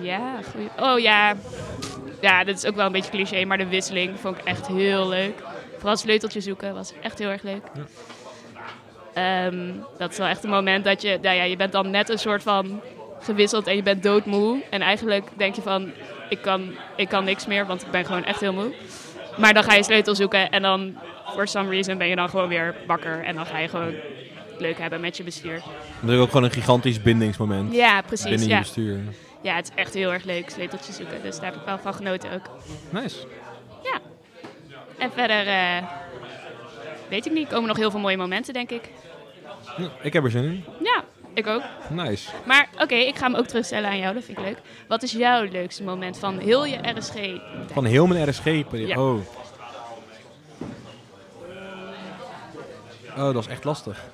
ja, 0.00 0.40
goeie. 0.52 0.68
Oh 0.78 0.98
ja. 0.98 1.34
Ja, 2.20 2.44
dat 2.44 2.56
is 2.56 2.66
ook 2.66 2.74
wel 2.74 2.86
een 2.86 2.92
beetje 2.92 3.10
cliché, 3.10 3.44
maar 3.44 3.58
de 3.58 3.66
wisseling 3.66 4.20
vond 4.20 4.38
ik 4.38 4.44
echt 4.44 4.66
heel 4.66 5.08
leuk. 5.08 5.42
Vooral 5.76 5.96
sleuteltje 5.96 6.40
zoeken 6.40 6.74
was 6.74 6.92
echt 7.02 7.18
heel 7.18 7.28
erg 7.28 7.42
leuk. 7.42 7.62
Ehm, 9.14 9.72
dat 9.98 10.10
is 10.10 10.18
wel 10.18 10.26
echt 10.26 10.44
een 10.44 10.50
moment 10.50 10.84
dat 10.84 11.02
je, 11.02 11.18
nou 11.22 11.36
ja, 11.36 11.42
je 11.42 11.56
bent 11.56 11.72
dan 11.72 11.90
net 11.90 12.08
een 12.08 12.18
soort 12.18 12.42
van 12.42 12.80
gewisseld 13.20 13.66
en 13.66 13.76
je 13.76 13.82
bent 13.82 14.02
doodmoe. 14.02 14.62
En 14.70 14.80
eigenlijk 14.80 15.28
denk 15.36 15.54
je 15.54 15.62
van, 15.62 15.92
ik 16.28 16.42
kan, 16.42 16.74
ik 16.96 17.08
kan 17.08 17.24
niks 17.24 17.46
meer, 17.46 17.66
want 17.66 17.82
ik 17.82 17.90
ben 17.90 18.04
gewoon 18.04 18.24
echt 18.24 18.40
heel 18.40 18.52
moe. 18.52 18.74
Maar 19.36 19.54
dan 19.54 19.62
ga 19.62 19.74
je 19.74 19.82
sleutel 19.82 20.14
zoeken 20.14 20.50
en 20.50 20.62
dan, 20.62 20.96
for 21.34 21.46
some 21.48 21.70
reason, 21.70 21.98
ben 21.98 22.08
je 22.08 22.16
dan 22.16 22.28
gewoon 22.28 22.48
weer 22.48 22.74
wakker. 22.86 23.24
En 23.24 23.34
dan 23.34 23.46
ga 23.46 23.58
je 23.58 23.68
gewoon 23.68 23.94
leuk 24.58 24.78
hebben 24.78 25.00
met 25.00 25.16
je 25.16 25.22
bestuur. 25.22 25.62
Natuurlijk 25.94 26.20
ook 26.22 26.28
gewoon 26.28 26.44
een 26.44 26.50
gigantisch 26.50 27.02
bindingsmoment 27.02 27.74
Ja, 27.74 28.02
precies. 28.02 28.24
binnen 28.28 28.46
je 28.48 28.52
Ja. 28.54 28.58
bestuur. 28.60 29.00
ja, 29.42 29.54
het 29.54 29.64
is 29.64 29.82
echt 29.82 29.94
heel 29.94 30.12
erg 30.12 30.24
leuk, 30.24 30.50
sleuteltjes 30.50 30.96
zoeken. 30.96 31.22
Dus 31.22 31.36
daar 31.36 31.44
heb 31.44 31.54
ik 31.54 31.66
wel 31.66 31.78
van 31.78 31.94
genoten 31.94 32.32
ook. 32.32 32.50
Nice. 32.90 33.16
En 34.98 35.10
verder, 35.12 35.46
eh, 35.46 35.82
weet 37.08 37.26
ik 37.26 37.32
niet, 37.32 37.48
komen 37.48 37.68
nog 37.68 37.76
heel 37.76 37.90
veel 37.90 38.00
mooie 38.00 38.16
momenten, 38.16 38.52
denk 38.54 38.70
ik. 38.70 38.90
Ja, 39.76 39.88
ik 40.02 40.12
heb 40.12 40.24
er 40.24 40.30
zin 40.30 40.44
in. 40.44 40.64
Ja, 40.82 41.04
ik 41.34 41.46
ook. 41.46 41.62
Nice. 41.90 42.30
Maar 42.46 42.68
oké, 42.78 42.94
ik 42.94 43.16
ga 43.16 43.26
hem 43.26 43.34
ook 43.34 43.46
terugstellen 43.46 43.90
aan 43.90 43.98
jou, 43.98 44.14
dat 44.14 44.24
vind 44.24 44.38
ik 44.38 44.44
leuk. 44.44 44.58
Wat 44.88 45.02
is 45.02 45.12
jouw 45.12 45.44
leukste 45.50 45.82
moment 45.82 46.18
van 46.18 46.38
heel 46.38 46.64
je 46.66 46.76
RSG? 46.98 47.14
Van 47.72 47.84
heel 47.84 48.06
mijn. 48.06 48.34
Ja. 48.70 49.00
Oh. 49.00 49.20
Oh, 53.16 53.32
dat 53.32 53.36
is 53.36 53.46
echt 53.46 53.64
lastig. 53.64 54.04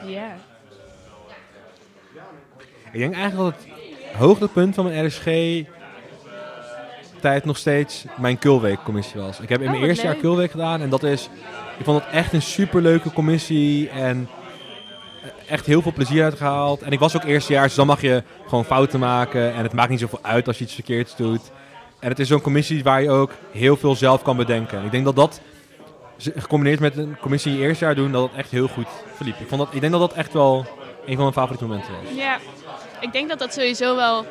ja. 0.06 0.36
Ik 2.92 3.00
denk 3.00 3.14
eigenlijk 3.14 3.56
dat 3.56 3.64
het 3.64 3.68
hoogtepunt 4.16 4.76
van 4.76 4.86
mijn 4.86 5.06
RSG-tijd 5.06 5.66
nog 7.46 7.58
steeds 7.58 8.06
mijn 8.18 8.38
Kulweek-commissie 8.38 9.22
was. 9.22 9.40
Ik 9.40 9.50
heb 9.50 9.62
in 9.62 9.70
mijn 9.70 9.82
oh, 9.82 9.88
eerste 9.88 10.06
jaar 10.06 10.16
Kulweek 10.16 10.52
gedaan 10.52 10.82
en 10.82 10.90
dat 10.90 11.04
is... 11.04 11.30
Ik 11.78 11.86
vond 11.86 12.04
het 12.04 12.14
echt 12.14 12.34
een 12.34 12.42
superleuke 12.42 13.14
commissie 13.14 13.90
en 13.90 14.30
echt 15.50 15.66
heel 15.66 15.82
veel 15.82 15.94
plezier 15.94 16.24
uitgehaald. 16.24 16.82
En 16.82 16.92
ik 16.92 17.00
was 17.00 17.16
ook 17.16 17.24
eerstejaars, 17.24 17.68
dus 17.68 17.76
dan 17.76 17.88
mag 17.88 18.02
je 18.02 18.24
gewoon 18.48 18.66
fouten 18.66 19.00
maken 19.00 19.54
en 19.54 19.64
het 19.64 19.74
maakt 19.74 19.90
niet 19.90 20.00
zoveel 20.00 20.20
uit 20.22 20.48
als 20.48 20.58
je 20.58 20.64
iets 20.64 20.74
verkeerds 20.74 21.16
doet. 21.16 21.52
En 22.00 22.10
het 22.10 22.20
is 22.20 22.28
zo'n 22.28 22.42
commissie 22.42 22.84
waar 22.84 23.02
je 23.02 23.10
ook 23.10 23.32
heel 23.52 23.78
veel 23.78 23.96
zelf 23.96 24.22
kan 24.22 24.38
bedenken. 24.38 24.80
En 24.80 24.86
ik 24.86 24.92
denk 24.92 25.06
dat 25.06 25.16
dat, 25.16 25.42
gecombineerd 26.18 26.80
met 26.80 26.98
een 26.98 27.18
commissie 27.22 27.52
in 27.52 27.58
je 27.58 27.64
eerste 27.64 27.86
jaar 27.86 27.96
doen, 27.96 28.12
dat 28.12 28.30
het 28.30 28.40
echt 28.40 28.52
heel 28.52 28.68
goed 28.68 28.88
verliep. 29.16 29.40
Ik, 29.40 29.48
vond 29.48 29.62
dat, 29.62 29.74
ik 29.74 29.80
denk 29.82 29.92
dat 29.92 30.02
dat 30.02 30.14
echt 30.14 30.34
wel 30.34 30.66
een 31.06 31.16
van 31.16 31.22
mijn 31.22 31.34
favoriete 31.34 31.66
momenten 31.66 31.94
was. 31.94 32.14
Ja, 32.16 32.38
ik 33.00 33.12
denk 33.12 33.30
dat 33.30 33.40
dat 33.40 33.54
sowieso 33.54 33.96
wel 33.96 34.26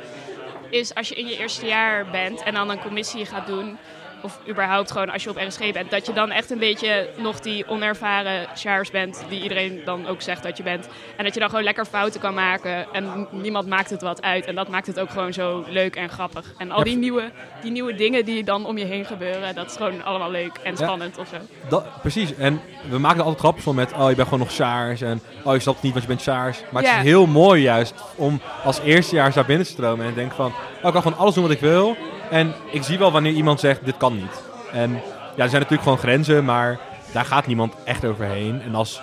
is 0.71 0.95
als 0.95 1.09
je 1.09 1.15
in 1.15 1.27
je 1.27 1.39
eerste 1.39 1.67
jaar 1.67 2.07
bent 2.11 2.43
en 2.43 2.55
dan 2.55 2.71
een 2.71 2.81
commissie 2.81 3.27
gaat 3.27 3.47
doen. 3.47 3.79
Of 4.23 4.39
überhaupt 4.49 4.91
gewoon 4.91 5.11
als 5.11 5.23
je 5.25 5.31
op 5.31 5.37
RSG 5.37 5.73
bent. 5.73 5.91
Dat 5.91 6.07
je 6.07 6.13
dan 6.13 6.31
echt 6.31 6.51
een 6.51 6.59
beetje 6.59 7.09
nog 7.17 7.41
die 7.41 7.69
onervaren 7.69 8.47
chars 8.55 8.91
bent. 8.91 9.25
Die 9.29 9.43
iedereen 9.43 9.81
dan 9.85 10.07
ook 10.07 10.23
zegt 10.23 10.43
dat 10.43 10.57
je 10.57 10.63
bent. 10.63 10.89
En 11.17 11.25
dat 11.25 11.35
je 11.35 11.41
dan 11.41 11.49
gewoon 11.49 11.65
lekker 11.65 11.85
fouten 11.85 12.21
kan 12.21 12.35
maken. 12.35 12.87
En 12.93 13.27
niemand 13.31 13.67
maakt 13.67 13.91
het 13.91 14.03
wat 14.03 14.23
uit. 14.23 14.45
En 14.47 14.55
dat 14.55 14.69
maakt 14.69 14.87
het 14.87 15.01
ook 15.01 15.11
gewoon 15.11 15.33
zo 15.33 15.65
leuk 15.69 15.97
en 15.97 16.09
grappig. 16.09 16.53
En 16.59 16.71
al 16.71 16.79
Ja. 16.79 16.85
die 16.85 16.97
nieuwe, 16.97 17.31
die 17.63 17.71
nieuwe 17.71 17.95
dingen 17.95 18.25
die 18.25 18.45
dan 18.45 18.67
om 18.67 18.79
je 18.79 18.85
heen 18.85 19.05
gebeuren. 19.05 19.55
Dat 19.55 19.67
is 19.67 19.77
gewoon 19.77 20.05
allemaal 20.05 20.31
leuk 20.31 20.59
en 20.63 20.71
Ja. 20.71 20.77
spannend 20.77 21.19
of 21.19 21.29
zo. 21.29 21.37
Dat, 21.69 21.85
precies, 22.01 22.35
en 22.35 22.61
we 22.89 22.99
maken 22.99 23.17
er 23.19 23.23
altijd 23.25 23.41
grappen 23.41 23.63
van 23.63 23.75
met, 23.75 23.93
oh 23.93 24.09
je 24.09 24.15
bent 24.15 24.29
gewoon 24.29 24.39
nog 24.45 24.53
Sjaars 24.53 25.01
en 25.01 25.21
oh 25.45 25.55
je 25.55 25.61
snapt 25.61 25.83
niet, 25.83 25.93
want 25.93 26.03
je 26.05 26.11
bent 26.11 26.23
Sjaars. 26.23 26.59
Maar 26.71 26.83
het 26.83 26.91
Ja. 26.91 26.99
is 26.99 27.05
heel 27.05 27.27
mooi 27.27 27.63
juist 27.63 27.95
om 28.15 28.41
als 28.65 28.79
eerstejaars 28.81 29.35
daar 29.35 29.47
binnen 29.47 29.67
te 29.67 29.73
stromen 29.73 30.05
en 30.07 30.13
te 30.13 30.19
denken 30.19 30.37
van, 30.37 30.47
oh 30.83 30.87
ik 30.87 30.93
kan 30.93 31.03
gewoon 31.03 31.19
alles 31.19 31.35
doen 31.35 31.43
wat 31.43 31.53
ik 31.53 31.61
wil. 31.61 31.97
En 32.31 32.55
ik 32.71 32.83
zie 32.83 32.99
wel 32.99 33.13
wanneer 33.13 33.33
iemand 33.33 33.61
zegt, 33.61 33.85
dit 33.85 33.97
kan 33.97 34.17
niet. 34.17 34.43
En 34.73 34.91
ja, 35.37 35.43
er 35.45 35.49
zijn 35.49 35.63
natuurlijk 35.63 35.83
gewoon 35.83 35.99
grenzen, 35.99 36.45
maar 36.45 36.79
daar 37.13 37.25
gaat 37.25 37.47
niemand 37.47 37.75
echt 37.85 38.05
overheen. 38.05 38.63
En 38.63 38.75
als, 38.75 39.01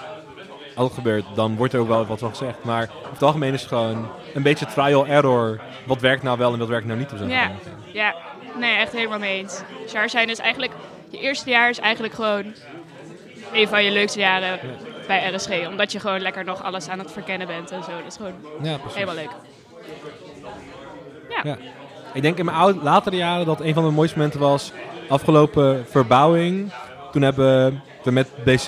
het 0.76 0.94
gebeurt, 0.94 1.26
dan 1.36 1.56
wordt 1.56 1.74
er 1.74 1.80
ook 1.80 1.88
wel 1.88 2.06
wat 2.06 2.20
van 2.20 2.30
gezegd. 2.30 2.64
Maar 2.64 2.90
over 3.00 3.12
het 3.12 3.24
algemeen 3.24 3.54
is 3.54 3.60
het 3.60 3.70
gewoon 3.70 4.10
een 4.34 4.44
beetje 4.44 4.66
trial 4.66 5.08
error. 5.08 5.60
Wat 5.86 6.02
werkt 6.02 6.24
nou 6.24 6.38
wel 6.38 6.54
en 6.54 6.60
wat 6.60 6.68
werkt 6.68 6.86
nou 6.86 7.00
niet 7.00 7.12
op 7.12 7.18
zo'n 7.18 7.30
Ja. 7.30 7.52
Ja, 7.94 8.16
nee, 8.60 8.76
echt 8.76 8.92
helemaal 8.92 9.20
mee 9.20 9.38
eens. 9.38 9.62
Chars 9.88 10.12
zijn 10.12 10.30
is 10.30 10.40
eigenlijk, 10.40 10.74
je 11.10 11.18
eerste 11.20 11.50
jaar 11.50 11.70
is 11.70 11.80
eigenlijk 11.80 12.14
gewoon 12.14 12.54
een 13.54 13.68
van 13.68 13.84
je 13.84 13.92
leukste 13.92 14.20
jaren 14.20 14.60
bij 15.08 15.34
RSG. 15.34 15.68
Omdat 15.68 15.92
je 15.92 16.00
gewoon 16.00 16.20
lekker 16.20 16.44
nog 16.44 16.64
alles 16.64 16.88
aan 16.90 17.00
het 17.00 17.12
verkennen 17.12 17.48
bent 17.48 17.72
en 17.72 17.84
zo. 17.84 17.92
Dat 17.92 18.08
is 18.08 18.16
gewoon 18.16 18.34
Ja, 18.62 18.78
helemaal 18.94 19.16
leuk. 19.16 19.32
Ja, 21.30 21.40
Ja. 21.44 21.58
Ik 22.16 22.22
denk 22.22 22.38
in 22.38 22.46
mijn 22.46 22.58
oude, 22.58 22.80
latere 22.84 23.16
jaren 23.16 23.46
dat 23.46 23.62
een 23.62 23.74
van 23.74 23.86
de 23.86 23.92
mooiste 23.92 24.18
momenten 24.18 24.40
was 24.40 24.72
afgelopen 25.10 25.86
verbouwing. 25.90 26.72
Toen 27.12 27.22
hebben 27.22 27.82
we 28.04 28.12
met 28.12 28.30
BC 28.44 28.68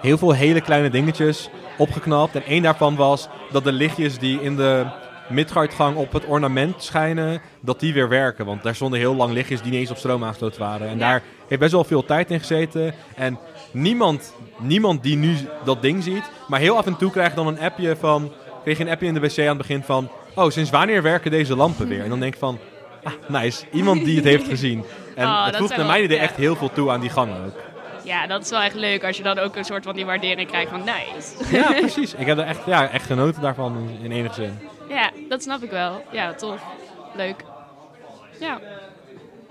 heel 0.00 0.18
veel 0.18 0.32
hele 0.32 0.60
kleine 0.60 0.90
dingetjes 0.90 1.50
opgeknapt. 1.78 2.34
En 2.34 2.44
één 2.44 2.62
daarvan 2.62 2.96
was 2.96 3.28
dat 3.50 3.64
de 3.64 3.72
lichtjes 3.72 4.18
die 4.18 4.42
in 4.42 4.56
de 4.56 4.86
Midgardgang 5.28 5.96
op 5.96 6.12
het 6.12 6.24
ornament 6.24 6.82
schijnen, 6.82 7.40
dat 7.60 7.80
die 7.80 7.92
weer 7.92 8.08
werken. 8.08 8.46
Want 8.46 8.62
daar 8.62 8.74
stonden 8.74 8.98
heel 8.98 9.14
lang 9.14 9.32
lichtjes 9.32 9.62
die 9.62 9.70
niet 9.70 9.80
eens 9.80 9.90
op 9.90 9.96
stroom 9.96 10.24
aangesloten 10.24 10.60
waren. 10.60 10.88
En 10.88 10.98
Ja. 10.98 11.08
daar 11.08 11.22
heeft 11.48 11.60
best 11.60 11.72
wel 11.72 11.84
veel 11.84 12.04
tijd 12.04 12.30
in 12.30 12.38
gezeten. 12.38 12.94
En 13.16 13.38
niemand, 13.70 14.34
niemand 14.58 15.02
die 15.02 15.16
nu 15.16 15.36
dat 15.64 15.82
ding 15.82 16.02
ziet, 16.02 16.30
maar 16.48 16.60
heel 16.60 16.76
af 16.76 16.86
en 16.86 16.96
toe 16.96 17.10
krijg 17.10 17.28
je 17.28 17.34
dan 17.36 17.46
een 17.46 17.60
appje 17.60 17.96
van... 17.96 18.32
Kreeg 18.62 18.78
je 18.78 18.84
een 18.84 18.90
appje 18.90 19.06
in 19.06 19.14
de 19.14 19.20
wc 19.20 19.38
aan 19.38 19.46
het 19.46 19.56
begin 19.56 19.82
van... 19.82 20.08
Oh, 20.38 20.50
sinds 20.50 20.70
wanneer 20.70 21.02
werken 21.02 21.30
deze 21.30 21.56
lampen 21.56 21.88
weer? 21.88 22.02
En 22.02 22.08
dan 22.08 22.20
denk 22.20 22.32
ik 22.34 22.38
van... 22.40 22.58
Ah, 23.02 23.12
nice. 23.28 23.64
Iemand 23.72 24.04
die 24.04 24.16
het 24.16 24.24
heeft 24.24 24.48
gezien. 24.48 24.84
En 25.14 25.26
Oh, 25.26 25.46
het 25.46 25.56
voegt 25.56 25.76
naar 25.76 25.86
mijn 25.86 26.04
idee 26.04 26.18
echt 26.18 26.36
heel 26.36 26.56
veel 26.56 26.72
toe 26.72 26.90
aan 26.90 27.00
die 27.00 27.10
gang 27.10 27.30
ook. 27.46 27.54
ja, 28.02 28.26
dat 28.26 28.42
is 28.42 28.50
wel 28.50 28.60
echt 28.60 28.74
leuk 28.74 29.04
als 29.04 29.16
je 29.16 29.22
dan 29.22 29.38
ook 29.38 29.56
een 29.56 29.64
soort 29.64 29.84
van 29.84 29.94
die 29.94 30.04
waardering 30.06 30.48
krijgt 30.48 30.70
van 30.70 30.82
nice. 30.84 31.56
Ja, 31.56 31.72
precies. 31.80 32.14
Ik 32.14 32.26
heb 32.26 32.38
er 32.38 32.44
echt, 32.44 32.60
ja, 32.66 32.88
echt 32.90 33.06
genoten 33.06 33.42
daarvan 33.42 33.76
in, 33.76 34.04
in 34.04 34.12
enige 34.12 34.34
zin. 34.34 34.58
Ja, 34.88 35.10
dat 35.28 35.42
snap 35.42 35.62
ik 35.62 35.70
wel. 35.70 36.04
Ja, 36.12 36.34
tof. 36.34 36.62
Leuk. 37.14 37.44
Ja. 38.40 38.60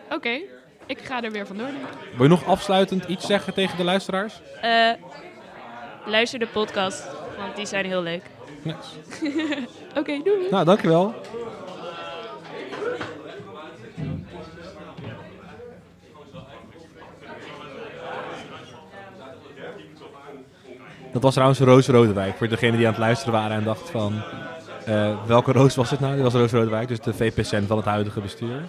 Oké, 0.09 0.39
ik 0.85 0.99
ga 1.03 1.23
er 1.23 1.31
weer 1.31 1.47
vandoor. 1.47 1.65
denk 1.67 1.77
ik. 1.77 2.15
Wil 2.17 2.23
je 2.23 2.29
nog 2.29 2.45
afsluitend 2.45 3.03
iets 3.05 3.25
zeggen 3.25 3.53
tegen 3.53 3.77
de 3.77 3.83
luisteraars? 3.83 4.41
Eh, 4.61 4.89
luister 6.05 6.39
de 6.39 6.47
podcast, 6.47 7.07
want 7.37 7.55
die 7.55 7.65
zijn 7.65 7.85
heel 7.85 8.01
leuk. 8.01 8.23
Nice. 8.65 8.77
Oké, 9.99 10.21
doei. 10.23 10.49
Nou, 10.51 10.65
dankjewel. 10.65 11.13
Dat 21.13 21.23
was 21.23 21.33
trouwens 21.33 21.59
Roos 21.59 21.87
Rodewijk. 21.87 22.37
Voor 22.37 22.47
degenen 22.47 22.77
die 22.77 22.85
aan 22.85 22.93
het 22.93 23.01
luisteren 23.01 23.33
waren 23.33 23.57
en 23.57 23.63
dachten 23.63 23.87
van... 23.87 24.13
eh, 24.85 25.25
welke 25.25 25.51
Roos 25.51 25.75
was 25.75 25.89
het 25.89 25.99
nou? 25.99 26.13
Dit 26.13 26.23
was 26.23 26.33
Roos 26.33 26.51
Rodewijk, 26.51 26.87
dus 26.87 26.99
de 26.99 27.13
VPCN 27.13 27.63
van 27.67 27.77
het 27.77 27.85
huidige 27.85 28.21
bestuur. 28.21 28.61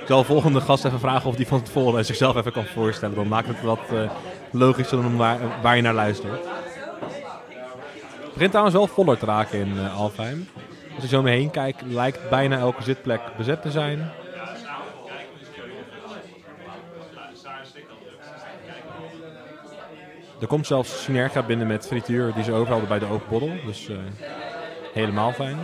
Ik 0.00 0.06
zal 0.12 0.18
de 0.18 0.26
volgende 0.26 0.60
gast 0.60 0.84
even 0.84 0.98
vragen 1.00 1.28
of 1.28 1.36
die 1.36 1.46
van 1.46 1.62
tevoren 1.62 2.04
zichzelf 2.04 2.36
even 2.36 2.52
kan 2.52 2.64
voorstellen. 2.64 3.14
Dan 3.14 3.28
maakt 3.28 3.48
het 3.48 3.62
wat 3.62 3.80
eh, 3.90 4.10
logischer 4.50 5.02
dan 5.02 5.16
waar, 5.16 5.38
waar 5.62 5.76
je 5.76 5.82
naar 5.82 5.94
luistert. 5.94 6.40
Begint 8.36 8.54
trouwens 8.54 8.76
wel 8.76 8.86
voller 8.86 9.18
te 9.18 9.26
raken 9.26 9.58
in 9.58 9.78
eh 9.78 9.98
Alfheim. 9.98 10.48
Als 10.94 11.02
je 11.02 11.08
zo 11.08 11.18
om 11.18 11.24
me 11.24 11.30
heen 11.30 11.50
kijkt, 11.50 11.82
lijkt 11.82 12.28
bijna 12.30 12.58
elke 12.58 12.82
zitplek 12.82 13.20
bezet 13.36 13.62
te 13.62 13.70
zijn. 13.70 14.10
Er 20.40 20.46
komt 20.46 20.66
zelfs 20.66 21.02
Synerga 21.02 21.42
binnen 21.42 21.66
met 21.66 21.86
frituur 21.86 22.32
die 22.34 22.44
ze 22.44 22.52
over 22.52 22.70
hadden 22.70 22.88
bij 22.88 22.98
de 22.98 23.06
open. 23.06 23.60
Dus 23.66 23.88
eh, 23.88 23.96
helemaal 24.92 25.32
fijn. 25.32 25.58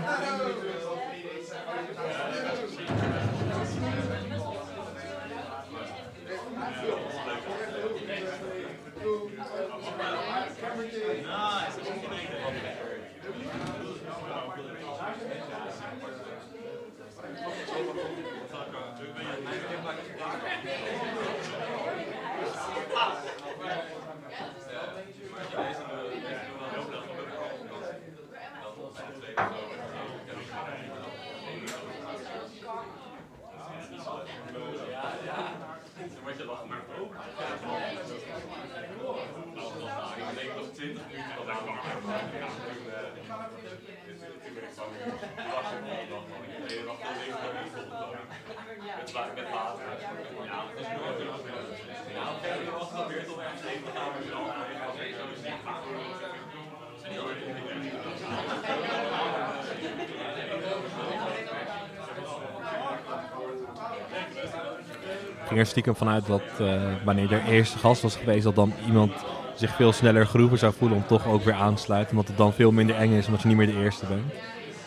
Er 65.62 65.68
stiekem 65.68 65.94
vanuit 65.94 66.26
dat 66.26 66.42
eh, 66.58 66.82
wanneer 67.04 67.32
er 67.32 67.44
eerste 67.48 67.78
gast 67.78 68.02
was 68.02 68.16
geweest, 68.16 68.44
dat 68.44 68.54
dan 68.54 68.72
iemand 68.86 69.12
zich 69.54 69.74
veel 69.74 69.92
sneller 69.92 70.26
geroepen 70.26 70.58
zou 70.58 70.72
voelen 70.78 70.96
om 70.96 71.06
toch 71.06 71.26
ook 71.26 71.44
weer 71.44 71.54
aan 71.54 71.74
te 71.74 71.82
sluiten. 71.82 72.10
Omdat 72.10 72.28
het 72.28 72.36
dan 72.36 72.52
veel 72.52 72.72
minder 72.72 72.96
eng 72.96 73.12
is, 73.12 73.26
omdat 73.26 73.42
je 73.42 73.48
niet 73.48 73.56
meer 73.56 73.66
de 73.66 73.82
eerste 73.82 74.06
bent. 74.06 74.32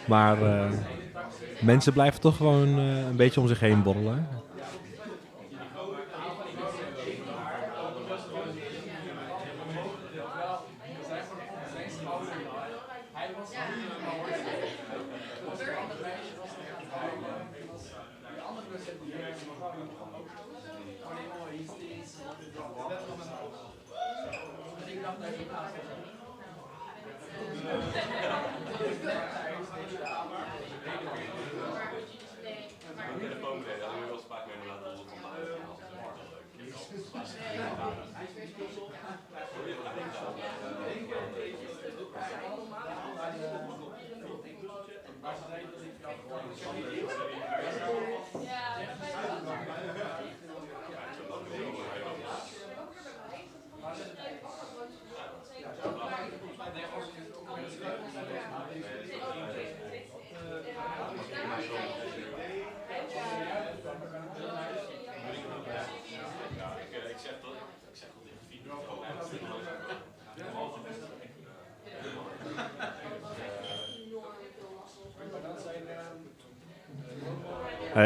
Maar 0.08 0.42
eh, 0.42 0.72
mensen 1.62 1.94
blijven 1.94 2.22
toch 2.22 2.38
gewoon 2.38 2.78
eh, 2.78 2.98
een 2.98 3.16
beetje 3.16 3.42
om 3.42 3.48
zich 3.48 3.60
heen 3.60 3.84
borrelen. 3.84 4.28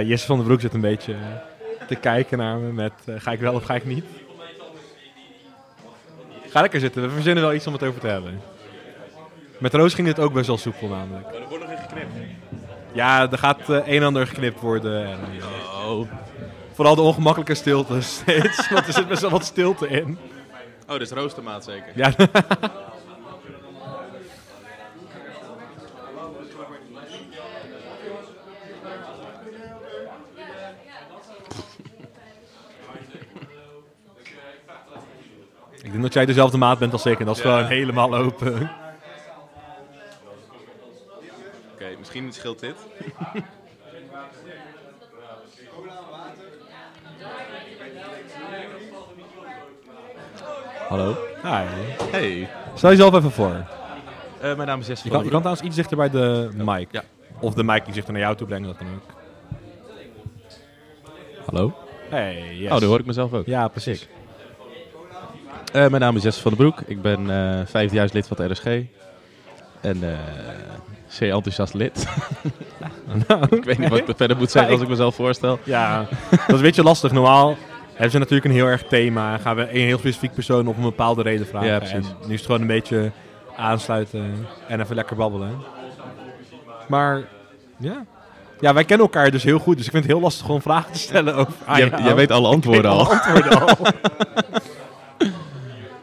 Jesse 0.05 0.25
van 0.25 0.37
den 0.37 0.45
Broek 0.45 0.61
zit 0.61 0.73
een 0.73 0.81
beetje 0.81 1.13
eh, 1.13 1.87
te 1.87 1.95
kijken 1.95 2.37
naar 2.37 2.57
me 2.57 2.71
met 2.71 2.93
eh, 3.05 3.15
ga 3.17 3.31
ik 3.31 3.39
wel 3.39 3.53
of 3.53 3.63
ga 3.63 3.75
ik 3.75 3.85
niet. 3.85 4.05
Ga 6.49 6.61
lekker 6.61 6.79
zitten, 6.79 7.01
we 7.01 7.09
verzinnen 7.09 7.43
wel 7.43 7.53
iets 7.53 7.67
om 7.67 7.73
het 7.73 7.83
over 7.83 7.99
te 7.99 8.07
hebben. 8.07 8.41
Met 9.57 9.73
Roos 9.73 9.93
ging 9.93 10.07
dit 10.07 10.19
ook 10.19 10.33
best 10.33 10.47
wel 10.47 10.57
soepel 10.57 10.87
namelijk. 10.87 11.27
er 11.27 11.47
wordt 11.49 11.63
nog 11.63 11.71
in 11.73 11.77
geknipt. 11.77 12.13
Ja, 12.93 13.31
er 13.31 13.37
gaat 13.37 13.69
eh, 13.69 13.75
een 13.75 13.83
en 13.85 14.03
ander 14.03 14.27
geknipt 14.27 14.59
worden. 14.59 15.05
En, 15.05 15.19
eh, 15.39 15.87
Oh. 15.89 16.07
vooral 16.73 16.95
de 16.95 17.01
ongemakkelijke 17.01 17.55
stilte 17.55 18.01
steeds, 18.21 18.69
want 18.69 18.87
er 18.87 18.93
zit 18.93 19.07
best 19.07 19.21
wel 19.21 19.29
wat 19.31 19.45
stilte 19.45 19.87
in. 19.87 20.17
Oh, 20.87 20.99
is 21.01 21.11
roostermaat 21.11 21.63
zeker. 21.63 21.91
Ja, 21.95 22.11
ik 35.89 35.95
denk 35.95 36.03
dat 36.07 36.13
jij 36.13 36.25
dezelfde 36.25 36.57
maat 36.57 36.79
bent 36.79 36.93
als 36.93 37.05
ik 37.05 37.19
en 37.19 37.25
dat 37.25 37.37
is 37.37 37.43
Ja. 37.43 37.49
gewoon 37.49 37.65
helemaal 37.65 38.15
open. 38.15 38.71
Oké, 41.73 41.85
misschien 41.99 42.33
scheelt 42.33 42.59
dit. 42.59 42.75
Hallo. 50.89 51.15
Hi. 51.43 51.65
Hey, 52.11 52.49
Stel 52.75 52.89
jezelf 52.89 53.13
even 53.15 53.31
voor. 53.31 53.65
Eh, 54.41 54.55
mijn 54.55 54.67
naam 54.67 54.79
is 54.79 54.87
Jesse 54.87 55.03
Je 55.07 55.11
kan, 55.13 55.23
je 55.23 55.29
kan 55.29 55.39
trouwens 55.39 55.65
iets 55.67 55.75
dichter 55.75 55.97
bij 55.97 56.09
de 56.09 56.49
mic. 56.55 56.87
Ja. 56.91 57.03
Of 57.39 57.53
de 57.53 57.63
mic 57.63 57.85
die 57.85 57.93
zich 57.93 58.05
er 58.05 58.11
naar 58.11 58.21
jou 58.21 58.35
toe 58.35 58.47
brengt, 58.47 58.67
dat 58.67 58.77
kan 58.77 58.87
ook. 58.87 59.17
Hallo. 61.45 61.73
Hey, 62.09 62.55
yes. 62.57 62.71
Oh, 62.71 62.79
nu 62.79 62.85
hoor 62.85 62.99
ik 62.99 63.05
mezelf 63.05 63.33
ook. 63.33 63.45
Ja, 63.45 63.67
precies. 63.67 64.07
Eh, 65.71 65.87
mijn 65.87 66.01
naam 66.01 66.15
is 66.15 66.23
Jesse 66.23 66.41
van 66.41 66.51
den 66.51 66.59
Broek. 66.59 66.81
Ik 66.85 67.01
ben 67.01 67.29
eh 67.29 67.65
vijfdejaars 67.65 68.11
lid 68.11 68.27
van 68.27 68.37
het 68.41 68.51
RSG. 68.51 68.65
En 69.81 70.03
eh 70.03 70.17
zeer 71.07 71.33
enthousiast 71.33 71.73
lid. 71.73 72.07
ik 73.49 73.63
weet 73.63 73.77
niet 73.77 73.89
wat 73.89 73.99
ik 73.99 74.15
verder 74.15 74.37
moet 74.37 74.51
zeggen 74.51 74.71
als 74.71 74.81
ik 74.81 74.87
mezelf 74.87 75.15
voorstel. 75.15 75.59
Ja, 75.63 76.05
dat 76.29 76.39
is 76.47 76.53
een 76.55 76.61
beetje 76.61 76.83
lastig. 76.83 77.11
Normaal 77.11 77.57
hebben 77.91 78.11
ze 78.11 78.17
natuurlijk 78.17 78.45
een 78.45 78.51
heel 78.51 78.65
erg 78.65 78.83
thema. 78.83 79.37
Gaan 79.37 79.55
we 79.55 79.61
een 79.61 79.85
heel 79.85 79.97
specifiek 79.97 80.33
persoon 80.33 80.67
op 80.67 80.77
een 80.77 80.83
bepaalde 80.83 81.21
reden 81.21 81.47
vragen. 81.47 81.67
Ja, 81.67 81.77
precies. 81.77 81.95
En 81.95 82.15
nu 82.25 82.33
is 82.33 82.39
het 82.39 82.45
gewoon 82.45 82.61
een 82.61 82.67
beetje 82.67 83.11
aansluiten 83.55 84.47
en 84.67 84.81
even 84.81 84.95
lekker 84.95 85.15
babbelen. 85.15 85.57
Maar 86.87 87.21
ja. 87.77 88.05
Ja, 88.59 88.73
wij 88.73 88.83
kennen 88.83 89.05
elkaar 89.05 89.31
dus 89.31 89.43
heel 89.43 89.59
goed. 89.59 89.77
Dus 89.77 89.85
ik 89.85 89.91
vind 89.91 90.03
het 90.03 90.13
heel 90.13 90.21
lastig 90.21 90.49
om 90.49 90.61
vragen 90.61 90.91
te 90.91 90.99
stellen 90.99 91.35
over 91.35 91.53
jij, 91.67 91.87
jou. 91.89 92.03
jij 92.03 92.15
weet 92.15 92.31
alle 92.31 92.41
weet 92.41 92.53
antwoorden 92.53 92.91
al. 92.91 93.07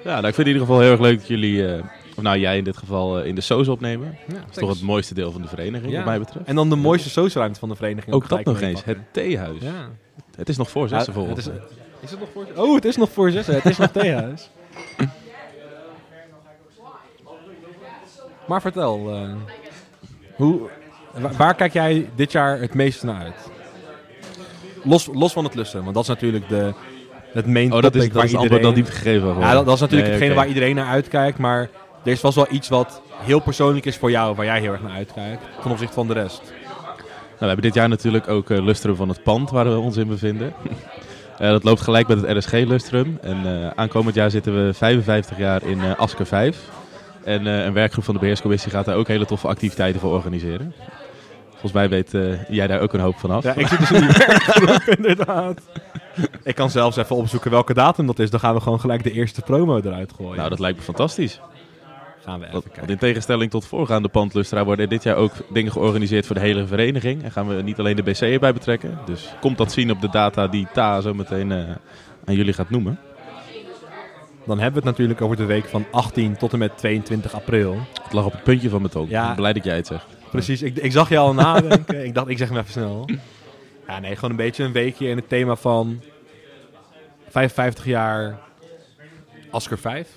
Ja, 0.06 0.12
nou, 0.20 0.26
ik 0.26 0.34
vind 0.34 0.36
het 0.36 0.46
in 0.46 0.52
ieder 0.52 0.66
geval 0.66 0.80
heel 0.80 0.90
erg 0.90 1.00
leuk 1.00 1.18
dat 1.18 1.28
jullie, 1.28 1.72
eh, 1.74 1.82
of 2.16 2.22
nou 2.22 2.38
jij 2.38 2.58
in 2.58 2.64
dit 2.64 2.76
geval, 2.76 3.18
eh, 3.20 3.26
in 3.26 3.34
de 3.34 3.40
SOS 3.40 3.68
opnemen. 3.68 4.18
Ja, 4.28 4.34
Dat 4.34 4.42
is 4.50 4.56
toch 4.56 4.68
het 4.70 4.82
mooiste 4.82 5.14
deel 5.14 5.32
van 5.32 5.42
de 5.42 5.48
vereniging, 5.48 5.90
Ja. 5.90 5.96
wat 5.96 6.06
mij 6.06 6.18
betreft. 6.18 6.46
En 6.46 6.54
dan 6.54 6.68
de 6.70 6.76
mooiste 6.76 7.10
socialruimte 7.10 7.58
van 7.58 7.68
de 7.68 7.74
vereniging. 7.76 8.14
Ook 8.14 8.28
dat 8.28 8.44
nog 8.44 8.60
eens, 8.60 8.84
het 8.84 8.98
theehuis. 9.10 9.60
Ja. 9.62 9.88
Het 10.36 10.48
is 10.48 10.56
nog 10.56 10.70
voor 10.70 10.88
zessen 10.88 11.12
Ja, 11.12 11.18
volgens 11.18 11.44
het 11.44 11.54
is, 11.54 11.60
mij. 11.60 11.70
is 12.00 12.10
het 12.10 12.20
nog 12.20 12.28
voor 12.32 12.46
Oh, 12.64 12.74
het 12.74 12.84
is 12.84 12.96
nog 12.96 13.10
voor 13.10 13.30
zessen. 13.30 13.54
Het 13.54 13.64
is 13.64 13.76
nog 13.78 13.90
theehuis. 13.90 14.50
Maar 18.46 18.60
vertel, 18.60 19.10
eh, 19.14 19.32
hoe, 20.34 20.60
wa- 21.12 21.32
waar 21.32 21.54
kijk 21.54 21.72
jij 21.72 22.08
dit 22.14 22.32
jaar 22.32 22.60
het 22.60 22.74
meest 22.74 23.02
naar 23.02 23.22
uit? 23.22 23.50
Los, 24.84 25.08
los 25.12 25.32
van 25.32 25.44
het 25.44 25.54
lussen, 25.54 25.82
want 25.82 25.94
dat 25.94 26.02
is 26.02 26.08
natuurlijk 26.08 26.48
de, 26.48 26.74
het 27.36 27.46
main 27.46 27.72
Oh, 27.72 27.82
dat 27.82 27.94
is, 27.94 28.08
dat 28.08 28.24
is 28.24 28.32
het 28.32 28.40
antwoord 28.40 28.62
dat 28.62 28.70
iedereen... 28.70 28.74
niet 28.74 29.02
gegeven. 29.02 29.38
Ja, 29.38 29.52
dat, 29.52 29.64
dat 29.64 29.74
is 29.74 29.80
natuurlijk 29.80 30.08
Nee, 30.08 30.18
hetgene 30.18 30.34
waar 30.34 30.48
iedereen 30.48 30.74
naar 30.74 30.86
uitkijkt, 30.86 31.38
maar 31.38 31.68
er 32.04 32.12
is 32.12 32.20
vast 32.20 32.34
wel 32.36 32.46
iets 32.50 32.68
wat 32.68 33.00
heel 33.22 33.40
persoonlijk 33.40 33.86
is 33.86 33.96
voor 33.96 34.10
jou, 34.10 34.34
waar 34.34 34.44
jij 34.44 34.60
heel 34.60 34.72
erg 34.72 34.82
naar 34.82 34.96
uitkijkt, 34.96 35.42
ten 35.62 35.70
opzichte 35.70 35.94
van 35.94 36.06
de 36.06 36.12
rest. 36.12 36.42
Nou, 37.36 37.38
we 37.38 37.46
hebben 37.46 37.64
dit 37.64 37.74
jaar 37.74 37.88
natuurlijk 37.88 38.28
ook 38.28 38.50
eh, 38.50 38.64
Lustrum 38.64 38.96
van 38.96 39.08
het 39.08 39.22
pand 39.22 39.50
waar 39.50 39.64
we 39.64 39.78
ons 39.78 39.96
in 39.96 40.08
bevinden. 40.08 40.52
Eh, 41.38 41.48
dat 41.48 41.64
loopt 41.64 41.80
gelijk 41.80 42.08
met 42.08 42.22
het 42.22 42.36
RSG 42.36 42.52
Lustrum. 42.52 43.18
En 43.22 43.62
eh, 43.62 43.70
aankomend 43.74 44.14
jaar 44.14 44.30
zitten 44.30 44.66
we 44.66 44.74
55 44.74 45.38
jaar 45.38 45.62
in 45.62 45.80
eh 45.80 45.98
Asker 45.98 46.26
5. 46.26 46.58
En 47.24 47.46
een 47.46 47.72
werkgroep 47.72 48.04
van 48.04 48.14
de 48.14 48.20
beheerscommissie 48.20 48.70
gaat 48.70 48.84
daar 48.84 48.96
ook 48.96 49.08
hele 49.08 49.26
toffe 49.26 49.48
activiteiten 49.48 50.00
voor 50.00 50.12
organiseren. 50.12 50.74
Volgens 51.50 51.72
mij 51.72 51.88
weet 51.88 52.10
jij 52.48 52.66
daar 52.66 52.80
ook 52.80 52.92
een 52.92 53.00
hoop 53.00 53.18
van 53.18 53.30
af. 53.30 53.44
Ja, 53.44 53.54
ik 53.54 53.66
zit 53.72 53.78
dus 53.78 53.90
in 53.90 54.00
die 54.00 54.16
werkgroep, 54.26 54.94
inderdaad. 54.96 55.60
Ik 56.44 56.54
kan 56.54 56.70
zelfs 56.70 56.96
even 56.96 57.16
opzoeken 57.16 57.50
welke 57.50 57.74
datum 57.74 58.06
dat 58.06 58.18
is. 58.18 58.30
Dan 58.30 58.40
gaan 58.40 58.54
we 58.54 58.60
gewoon 58.60 58.80
gelijk 58.80 59.02
de 59.02 59.12
eerste 59.12 59.40
promo 59.42 59.76
eruit 59.78 60.12
gooien. 60.16 60.36
Nou, 60.36 60.48
dat 60.48 60.58
lijkt 60.58 60.78
me 60.78 60.84
fantastisch. 60.84 61.40
gaan 62.24 62.38
we 62.38 62.40
even 62.40 62.52
Want, 62.52 62.64
kijken. 62.64 62.78
want 62.78 62.90
in 62.90 62.98
tegenstelling 62.98 63.50
tot 63.50 63.66
voorgaande 63.66 64.08
pandlustera 64.08 64.64
worden 64.64 64.88
dit 64.88 65.02
jaar 65.02 65.16
ook 65.16 65.32
dingen 65.52 65.72
georganiseerd 65.72 66.26
voor 66.26 66.34
de 66.34 66.40
hele 66.40 66.66
vereniging. 66.66 67.22
En 67.22 67.30
gaan 67.32 67.48
we 67.48 67.62
niet 67.62 67.78
alleen 67.78 67.96
de 67.96 68.02
BC 68.02 68.20
erbij 68.20 68.52
betrekken. 68.52 68.98
Dus 69.04 69.34
komt 69.40 69.58
dat 69.58 69.72
zien 69.72 69.90
op 69.90 70.00
de 70.00 70.08
data 70.10 70.48
die 70.48 70.66
Ta 70.72 71.00
zo 71.00 71.14
meteen 71.14 71.52
eh, 71.52 71.58
aan 72.24 72.34
jullie 72.34 72.52
gaat 72.52 72.70
noemen. 72.70 72.98
Dan 74.46 74.58
hebben 74.58 74.82
we 74.82 74.88
het 74.88 74.96
natuurlijk 74.98 75.20
over 75.20 75.36
de 75.36 75.44
week 75.44 75.64
van 75.64 75.84
18 75.90 76.36
tot 76.36 76.52
en 76.52 76.58
met 76.58 76.78
22 76.78 77.34
april. 77.34 77.76
Het 78.02 78.12
lag 78.12 78.24
op 78.24 78.32
het 78.32 78.42
puntje 78.42 78.68
van 78.68 78.80
mijn 78.80 78.92
tong. 78.92 79.08
Ja. 79.10 79.20
Ik 79.20 79.26
ben 79.26 79.36
blij 79.36 79.52
dat 79.52 79.64
jij 79.64 79.76
het 79.76 79.86
zegt. 79.86 80.06
Precies, 80.30 80.62
ik, 80.62 80.76
ik 80.76 80.92
zag 80.92 81.08
je 81.08 81.18
al 81.18 81.34
nadenken. 81.34 82.04
ik 82.04 82.14
dacht, 82.14 82.28
ik 82.28 82.38
zeg 82.38 82.48
hem 82.48 82.58
even 82.58 82.70
snel. 82.72 83.08
Ja, 83.86 83.98
nee, 83.98 84.14
gewoon 84.14 84.30
een 84.30 84.36
beetje 84.36 84.64
een 84.64 84.72
weekje 84.72 85.08
in 85.08 85.16
het 85.16 85.28
thema 85.28 85.56
van 85.56 86.00
55 87.28 87.84
jaar 87.84 88.38
Asker 89.50 89.78
5. 89.78 90.08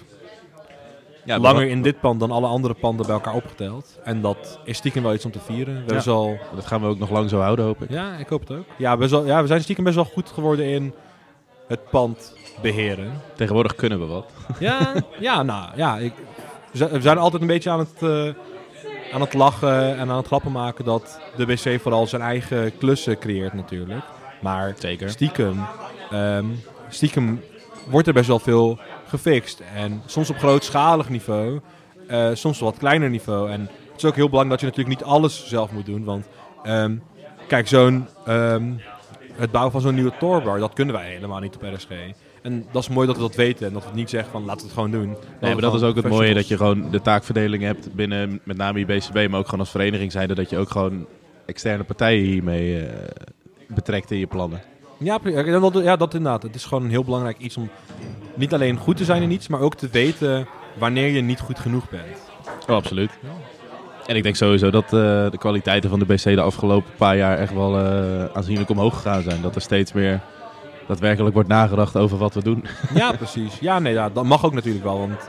Ja, 1.25 1.39
Langer 1.39 1.67
in 1.67 1.81
dit 1.81 1.99
pand 1.99 2.19
dan 2.19 2.31
alle 2.31 2.47
andere 2.47 2.73
panden 2.73 3.05
bij 3.05 3.15
elkaar 3.15 3.33
opgeteld. 3.33 3.99
En 4.03 4.21
dat 4.21 4.59
is 4.63 4.77
stiekem 4.77 5.03
wel 5.03 5.13
iets 5.13 5.25
om 5.25 5.31
te 5.31 5.39
vieren. 5.39 5.83
We 5.87 5.93
Ja. 5.93 6.11
al 6.11 6.37
Dat 6.55 6.65
gaan 6.65 6.81
we 6.81 6.87
ook 6.87 6.99
nog 6.99 7.09
lang 7.09 7.29
zo 7.29 7.39
houden, 7.39 7.65
hoop 7.65 7.81
ik. 7.81 7.89
Ja, 7.89 8.15
ik 8.15 8.27
hoop 8.27 8.39
het 8.47 8.57
ook. 8.57 8.65
Ja, 8.77 8.97
best 8.97 9.11
wel, 9.11 9.25
ja, 9.25 9.41
we 9.41 9.47
zijn 9.47 9.61
stiekem 9.61 9.83
best 9.83 9.95
wel 9.95 10.05
goed 10.05 10.29
geworden 10.29 10.65
in 10.65 10.93
het 11.67 11.89
pand 11.89 12.33
beheren. 12.61 13.21
Tegenwoordig 13.35 13.75
kunnen 13.75 13.99
we 13.99 14.05
wat. 14.05 14.31
Ja, 14.59 14.93
ja 15.19 15.43
nou 15.43 15.69
ja. 15.75 15.97
Ik, 15.97 16.13
we 16.71 16.77
zijn- 16.77 16.91
we 16.91 17.01
zijn 17.01 17.17
altijd 17.17 17.41
een 17.41 17.47
beetje 17.47 17.69
aan 17.69 17.79
het, 17.79 17.93
eh, 18.03 18.33
aan 19.11 19.21
het 19.21 19.33
lachen 19.33 19.97
en 19.97 20.09
aan 20.09 20.17
het 20.17 20.25
grappen 20.25 20.51
maken 20.51 20.85
dat 20.85 21.19
de 21.35 21.45
BC 21.45 21.81
vooral 21.81 22.07
zijn 22.07 22.21
eigen 22.21 22.77
klussen 22.77 23.19
creëert 23.19 23.53
natuurlijk. 23.53 24.03
Maar 24.41 24.73
Zeker. 24.77 25.09
stiekem, 25.09 25.65
ehm, 26.11 26.45
stiekem 26.89 27.41
wordt 27.89 28.07
er 28.07 28.13
best 28.13 28.27
wel 28.27 28.39
veel 28.39 28.79
gefixt. 29.07 29.61
En 29.75 30.01
soms 30.05 30.29
op 30.29 30.37
grootschalig 30.37 31.09
niveau, 31.09 31.59
eh, 32.07 32.29
soms 32.33 32.61
op 32.61 32.69
wat 32.69 32.77
kleiner 32.77 33.09
niveau. 33.09 33.51
En 33.51 33.61
het 33.61 33.97
is 33.97 34.05
ook 34.05 34.15
heel 34.15 34.29
belangrijk 34.29 34.61
dat 34.61 34.69
je 34.69 34.77
natuurlijk 34.77 35.01
niet 35.01 35.13
alles 35.13 35.47
zelf 35.47 35.71
moet 35.71 35.85
doen. 35.85 36.03
Want 36.03 36.27
ehm, 36.63 36.95
kijk, 37.47 37.67
zo'n, 37.67 38.07
ehm, 38.25 38.71
het 39.33 39.51
bouwen 39.51 39.71
van 39.71 39.81
zo'n 39.81 39.93
nieuwe 39.93 40.17
tourbar, 40.19 40.59
dat 40.59 40.73
kunnen 40.73 40.95
wij 40.95 41.09
helemaal 41.11 41.39
niet 41.39 41.55
op 41.55 41.61
RSG. 41.61 41.89
En 42.41 42.65
dat 42.71 42.81
is 42.81 42.89
mooi 42.89 43.07
dat 43.07 43.15
we 43.15 43.21
dat 43.21 43.35
weten 43.35 43.67
en 43.67 43.73
dat 43.73 43.81
we 43.81 43.87
het 43.87 43.97
niet 43.97 44.09
zeggen 44.09 44.31
van 44.31 44.45
laten 44.45 44.59
we 44.59 44.65
het 44.65 44.73
gewoon 44.73 44.91
doen. 44.91 45.15
Nee, 45.41 45.51
maar 45.51 45.61
dat 45.61 45.73
is 45.73 45.81
ook 45.81 45.95
het 45.95 46.07
mooie 46.07 46.33
dat 46.33 46.47
je 46.47 46.57
gewoon 46.57 46.91
de 46.91 47.01
taakverdeling 47.01 47.63
hebt 47.63 47.93
binnen 47.93 48.39
met 48.43 48.57
name 48.57 48.79
je 48.79 48.85
BCB, 48.85 49.27
maar 49.29 49.39
ook 49.39 49.45
gewoon 49.45 49.59
als 49.59 49.69
vereniging 49.69 50.11
zijnde 50.11 50.35
dat 50.35 50.49
je 50.49 50.57
ook 50.57 50.69
gewoon 50.69 51.05
externe 51.45 51.83
partijen 51.83 52.25
hiermee 52.25 52.85
eh, 52.85 52.93
betrekt 53.67 54.11
in 54.11 54.17
je 54.17 54.27
plannen. 54.27 54.61
Ja, 54.97 55.17
dat, 55.59 55.83
ja, 55.83 55.95
dat 55.95 56.13
inderdaad. 56.13 56.43
Het 56.43 56.55
is 56.55 56.65
gewoon 56.65 56.83
een 56.83 56.89
heel 56.89 57.03
belangrijk 57.03 57.37
iets 57.37 57.57
om 57.57 57.69
niet 58.33 58.53
alleen 58.53 58.77
goed 58.77 58.97
te 58.97 59.03
zijn 59.03 59.21
in 59.21 59.31
iets, 59.31 59.47
maar 59.47 59.59
ook 59.59 59.75
te 59.75 59.87
weten 59.91 60.47
wanneer 60.77 61.07
je 61.07 61.21
niet 61.21 61.39
goed 61.39 61.59
genoeg 61.59 61.89
bent. 61.89 62.29
Oh, 62.67 62.75
absoluut. 62.75 63.11
En 64.05 64.15
ik 64.15 64.23
denk 64.23 64.35
sowieso 64.35 64.69
dat 64.69 64.83
eh, 64.83 64.91
de 65.31 65.37
kwaliteiten 65.37 65.89
van 65.89 65.99
de 65.99 66.05
BC 66.05 66.23
de 66.23 66.41
afgelopen 66.41 66.91
paar 66.97 67.17
jaar 67.17 67.37
echt 67.37 67.53
wel 67.53 67.79
eh, 67.79 68.25
aanzienlijk 68.25 68.69
omhoog 68.69 68.95
gegaan 68.95 69.21
zijn. 69.21 69.41
Dat 69.41 69.55
er 69.55 69.61
steeds 69.61 69.93
meer 69.93 70.21
daadwerkelijk 70.89 71.33
wordt 71.33 71.49
nagedacht 71.49 71.95
over 71.95 72.17
wat 72.17 72.33
we 72.33 72.43
doen. 72.43 72.65
Ja, 72.93 73.11
precies. 73.11 73.59
Ja, 73.59 73.79
nee, 73.79 73.93
ja, 73.93 74.09
dat 74.09 74.23
mag 74.23 74.45
ook 74.45 74.53
natuurlijk 74.53 74.83
wel. 74.83 74.99
Want 74.99 75.11
het 75.11 75.27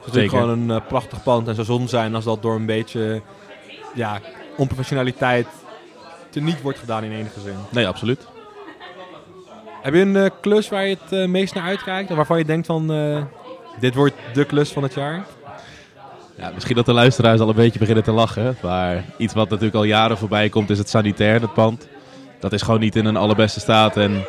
is 0.00 0.06
natuurlijk 0.06 0.32
gewoon 0.32 0.48
een 0.48 0.70
eh, 0.70 0.86
prachtig 0.88 1.22
pand 1.22 1.48
en 1.48 1.54
zou 1.54 1.66
zonde 1.66 1.88
zijn 1.88 2.14
als 2.14 2.24
dat 2.24 2.42
door 2.42 2.54
een 2.54 2.66
beetje 2.66 3.22
ja, 3.94 4.20
onprofessionaliteit 4.56 5.46
teniet 6.30 6.62
wordt 6.62 6.78
gedaan 6.78 7.04
in 7.04 7.12
enige 7.12 7.40
zin. 7.40 7.54
Nee, 7.70 7.86
absoluut. 7.86 8.26
Heb 9.82 9.94
je 9.94 10.00
een 10.00 10.16
eh, 10.16 10.30
klus 10.40 10.68
waar 10.68 10.86
je 10.86 10.96
het 11.00 11.12
eh, 11.12 11.28
meest 11.28 11.54
naar 11.54 11.64
uitkijkt? 11.64 12.10
Of 12.10 12.16
waarvan 12.16 12.38
je 12.38 12.44
denkt 12.44 12.66
van, 12.66 12.86
dit 13.80 13.94
wordt 13.94 14.14
de 14.32 14.44
klus 14.44 14.72
van 14.72 14.82
het 14.82 14.94
jaar? 14.94 15.24
Ja, 16.36 16.50
misschien 16.54 16.76
dat 16.76 16.86
de 16.86 16.92
luisteraars 16.92 17.40
al 17.40 17.48
een 17.48 17.54
beetje 17.54 17.78
beginnen 17.78 18.04
te 18.04 18.12
lachen. 18.12 18.56
Maar 18.62 19.04
iets 19.16 19.34
wat 19.34 19.48
natuurlijk 19.48 19.76
al 19.76 19.84
jaren 19.84 20.18
voorbij 20.18 20.48
komt 20.48 20.70
is 20.70 20.78
het 20.78 20.88
sanitair, 20.88 21.40
het 21.40 21.54
pand. 21.54 21.88
Dat 22.40 22.52
is 22.52 22.62
gewoon 22.62 22.80
niet 22.80 22.96
in 22.96 23.04
een 23.04 23.16
allerbeste 23.16 23.60
staat. 23.60 23.96
En 23.96 24.24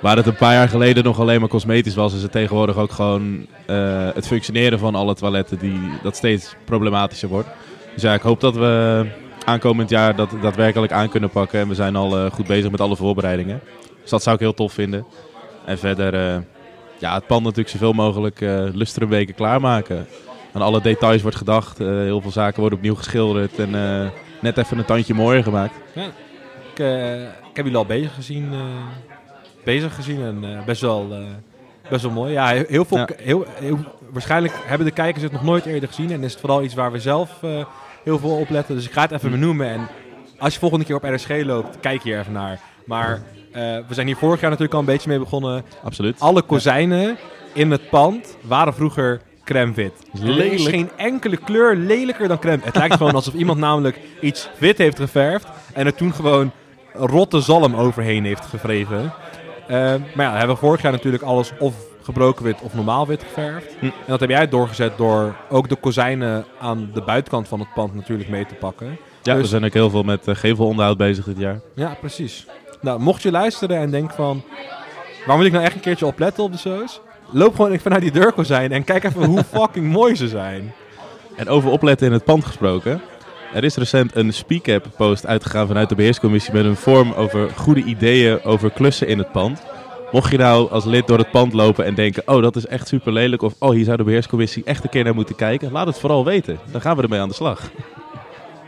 waar 0.00 0.16
het 0.16 0.26
een 0.26 0.36
paar 0.36 0.52
jaar 0.52 0.68
geleden 0.68 1.04
nog 1.04 1.20
alleen 1.20 1.40
maar 1.40 1.48
cosmetisch 1.48 1.94
was, 1.94 2.14
is 2.14 2.22
het 2.22 2.32
tegenwoordig 2.32 2.76
ook 2.76 2.90
gewoon 2.90 3.46
eh, 3.66 4.08
het 4.14 4.26
functioneren 4.26 4.78
van 4.78 4.94
alle 4.94 5.14
toiletten 5.14 5.58
die, 5.58 5.80
dat 6.02 6.16
steeds 6.16 6.54
problematischer 6.64 7.28
wordt. 7.28 7.48
Dus 7.92 8.02
ja, 8.02 8.14
ik 8.14 8.22
hoop 8.22 8.40
dat 8.40 8.54
we 8.54 9.06
aankomend 9.44 9.90
jaar 9.90 10.16
dat 10.16 10.30
daadwerkelijk 10.42 10.92
aan 10.92 11.08
kunnen 11.08 11.30
pakken. 11.30 11.60
En 11.60 11.68
we 11.68 11.74
zijn 11.74 11.96
al 11.96 12.18
eh, 12.18 12.30
goed 12.30 12.46
bezig 12.46 12.70
met 12.70 12.80
alle 12.80 12.96
voorbereidingen. 12.96 13.60
Dus 14.00 14.10
dat 14.10 14.22
zou 14.22 14.34
ik 14.34 14.40
heel 14.40 14.54
tof 14.54 14.72
vinden. 14.72 15.06
En 15.64 15.78
verder, 15.78 16.14
eh, 16.14 16.42
ja, 16.98 17.14
het 17.14 17.26
pand 17.26 17.42
natuurlijk 17.42 17.68
zoveel 17.68 17.92
mogelijk 17.92 18.40
lustrumweken 18.72 19.34
klaarmaken. 19.34 20.06
Aan 20.52 20.62
alle 20.62 20.80
details 20.80 21.22
wordt 21.22 21.36
gedacht. 21.36 21.78
heel 21.78 22.20
veel 22.20 22.30
zaken 22.30 22.60
worden 22.60 22.78
opnieuw 22.78 22.94
geschilderd. 22.94 23.58
En 23.58 23.74
net 24.44 24.58
even 24.58 24.78
een 24.78 24.84
tandje 24.84 25.14
mooier 25.14 25.42
gemaakt. 25.42 25.74
Ik, 26.74 26.80
eh, 26.80 27.22
ik 27.22 27.56
heb 27.56 27.64
jullie 27.64 27.76
al 27.76 27.86
bezig 27.86 28.14
gezien, 28.14 28.52
bezig 29.64 29.94
gezien 29.94 30.22
en 30.22 30.44
eh, 30.44 30.64
best, 30.64 30.80
wel, 30.80 31.08
eh, 31.10 31.18
best 31.90 32.02
wel 32.02 32.12
mooi. 32.12 32.32
Ja, 32.32 32.46
heel, 32.46 32.84
veel, 32.84 32.98
Ja. 32.98 33.08
Heel, 33.16 33.44
heel, 33.54 33.78
waarschijnlijk 34.10 34.54
hebben 34.64 34.86
de 34.86 34.92
kijkers 34.92 35.22
het 35.22 35.32
nog 35.32 35.42
nooit 35.42 35.66
eerder 35.66 35.88
gezien 35.88 36.10
en 36.10 36.22
is 36.22 36.30
het 36.32 36.40
vooral 36.40 36.62
iets 36.62 36.74
waar 36.74 36.92
we 36.92 37.00
zelf 37.00 37.42
eh, 37.42 37.64
heel 38.04 38.18
veel 38.18 38.36
op 38.36 38.50
letten. 38.50 38.74
Dus 38.74 38.86
ik 38.86 38.92
ga 38.92 39.02
het 39.02 39.10
even 39.10 39.30
benoemen 39.30 39.68
en 39.68 39.88
als 40.38 40.52
je 40.52 40.58
volgende 40.58 40.84
keer 40.84 40.96
op 40.96 41.04
RSG 41.04 41.28
loopt, 41.44 41.80
kijk 41.80 42.02
hier 42.02 42.18
even 42.18 42.32
naar. 42.32 42.60
Maar 42.84 43.22
we 43.88 43.94
zijn 43.94 44.06
hier 44.06 44.16
vorig 44.16 44.40
jaar 44.40 44.50
natuurlijk 44.50 44.74
al 44.74 44.80
een 44.80 44.92
beetje 44.92 45.08
mee 45.08 45.18
begonnen. 45.18 45.64
Absoluut. 45.82 46.20
Alle 46.20 46.42
kozijnen 46.42 47.16
in 47.52 47.70
het 47.70 47.90
pand 47.90 48.36
waren 48.42 48.74
vroeger 48.74 49.20
crème 49.44 49.72
wit. 49.72 49.92
Er 50.12 50.28
is 50.28 50.36
Lelijk. 50.36 50.60
geen 50.60 50.90
enkele 50.96 51.36
kleur 51.36 51.76
lelijker 51.76 52.28
dan 52.28 52.38
crème. 52.38 52.62
Het 52.64 52.76
lijkt 52.76 52.94
gewoon 52.96 53.14
alsof 53.14 53.34
iemand 53.34 53.58
namelijk 53.58 54.00
iets 54.20 54.48
wit 54.58 54.78
heeft 54.78 54.98
geverfd 54.98 55.48
en 55.72 55.86
er 55.86 55.94
toen 55.94 56.12
gewoon 56.14 56.52
rotte 56.92 57.40
zalm 57.40 57.74
overheen 57.74 58.24
heeft 58.24 58.44
gevreven. 58.44 59.12
Eh, 59.68 59.76
maar 60.14 60.26
ja, 60.26 60.32
we 60.32 60.38
hebben 60.38 60.56
vorig 60.56 60.82
jaar 60.82 60.92
natuurlijk 60.92 61.22
alles 61.22 61.52
of 61.58 61.74
gebroken 62.02 62.44
wit 62.44 62.60
of 62.62 62.74
normaal 62.74 63.06
wit 63.06 63.22
geverfd. 63.22 63.74
Hm. 63.78 63.84
En 63.84 63.92
dat 64.06 64.20
heb 64.20 64.28
jij 64.30 64.48
doorgezet 64.48 64.96
door 64.96 65.34
ook 65.50 65.68
de 65.68 65.76
kozijnen 65.76 66.44
aan 66.60 66.90
de 66.94 67.02
buitenkant 67.02 67.48
van 67.48 67.58
het 67.60 67.68
pand 67.74 67.94
natuurlijk 67.94 68.28
mee 68.28 68.46
te 68.46 68.54
pakken. 68.54 68.98
Ja, 69.22 69.34
we 69.34 69.40
Dus- 69.40 69.50
zijn 69.50 69.64
ook 69.64 69.72
heel 69.72 69.90
veel 69.90 70.02
met 70.02 70.28
uh, 70.28 70.34
gevelonderhoud 70.34 70.96
bezig 70.96 71.24
dit 71.24 71.38
jaar. 71.38 71.60
Ja, 71.74 71.96
precies. 72.00 72.46
Nou, 72.80 73.00
mocht 73.00 73.22
je 73.22 73.30
luisteren 73.30 73.76
en 73.78 73.90
denken 73.90 74.14
van... 74.14 74.42
Waar 75.26 75.36
moet 75.36 75.46
ik 75.46 75.52
nou 75.52 75.64
echt 75.64 75.74
een 75.74 75.80
keertje 75.80 76.06
op 76.06 76.18
letten 76.18 76.44
op 76.44 76.52
de 76.52 76.58
shows? 76.58 77.00
Loop 77.30 77.54
gewoon 77.54 77.70
even 77.72 77.90
naar 77.90 78.00
die 78.00 78.10
deurkozijn 78.10 78.72
en 78.72 78.84
kijk 78.84 79.04
even 79.04 79.24
hoe 79.24 79.44
fucking 79.54 79.92
mooi 79.92 80.14
ze 80.16 80.28
zijn. 80.28 80.72
En 81.36 81.48
over 81.48 81.70
opletten 81.70 82.06
in 82.06 82.12
het 82.12 82.24
pand 82.24 82.44
gesproken. 82.44 83.00
Er 83.54 83.64
is 83.64 83.76
recent 83.76 84.16
een 84.16 84.32
Speak-app 84.32 84.86
post 84.96 85.26
uitgegaan 85.26 85.66
vanuit 85.66 85.88
de 85.88 85.94
beheerscommissie 85.94 86.52
met 86.52 86.64
een 86.64 86.76
vorm 86.76 87.12
over 87.12 87.50
goede 87.56 87.82
ideeën 87.82 88.42
over 88.44 88.70
klussen 88.70 89.06
in 89.08 89.18
het 89.18 89.32
pand. 89.32 89.62
Mocht 90.12 90.30
je 90.30 90.38
nou 90.38 90.70
als 90.70 90.84
lid 90.84 91.06
door 91.06 91.18
het 91.18 91.30
pand 91.30 91.52
lopen 91.52 91.84
en 91.84 91.94
denken, 91.94 92.22
oh 92.26 92.42
dat 92.42 92.56
is 92.56 92.66
echt 92.66 92.88
super 92.88 93.12
lelijk 93.12 93.42
of 93.42 93.54
oh 93.58 93.70
hier 93.70 93.84
zou 93.84 93.96
de 93.96 94.04
beheerscommissie 94.04 94.64
echt 94.64 94.84
een 94.84 94.90
keer 94.90 95.04
naar 95.04 95.14
moeten 95.14 95.34
kijken, 95.34 95.72
laat 95.72 95.86
het 95.86 95.98
vooral 95.98 96.24
weten. 96.24 96.58
Dan 96.70 96.80
gaan 96.80 96.96
we 96.96 97.02
ermee 97.02 97.20
aan 97.20 97.28
de 97.28 97.34
slag. 97.34 97.70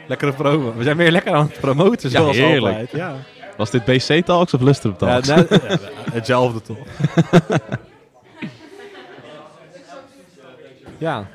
Lekkere 0.06 0.32
promo. 0.32 0.72
We 0.76 0.82
zijn 0.82 0.96
weer 0.96 1.10
lekker 1.10 1.32
aan 1.32 1.46
het 1.46 1.60
promoten, 1.60 2.10
Ja, 2.10 2.18
zoals 2.18 2.36
heerlijk. 2.36 2.64
altijd. 2.78 2.90
Ja, 2.90 3.14
Was 3.56 3.70
dit 3.70 3.84
BC 3.84 4.24
Talks 4.24 4.54
of 4.54 4.60
Lustrum 4.60 4.94
ja, 4.98 5.06
Talks? 5.20 5.28
nou, 5.28 5.46
ja, 5.68 5.78
hetzelfde 6.12 6.60
toch? 6.62 6.76
ja. 10.98 11.26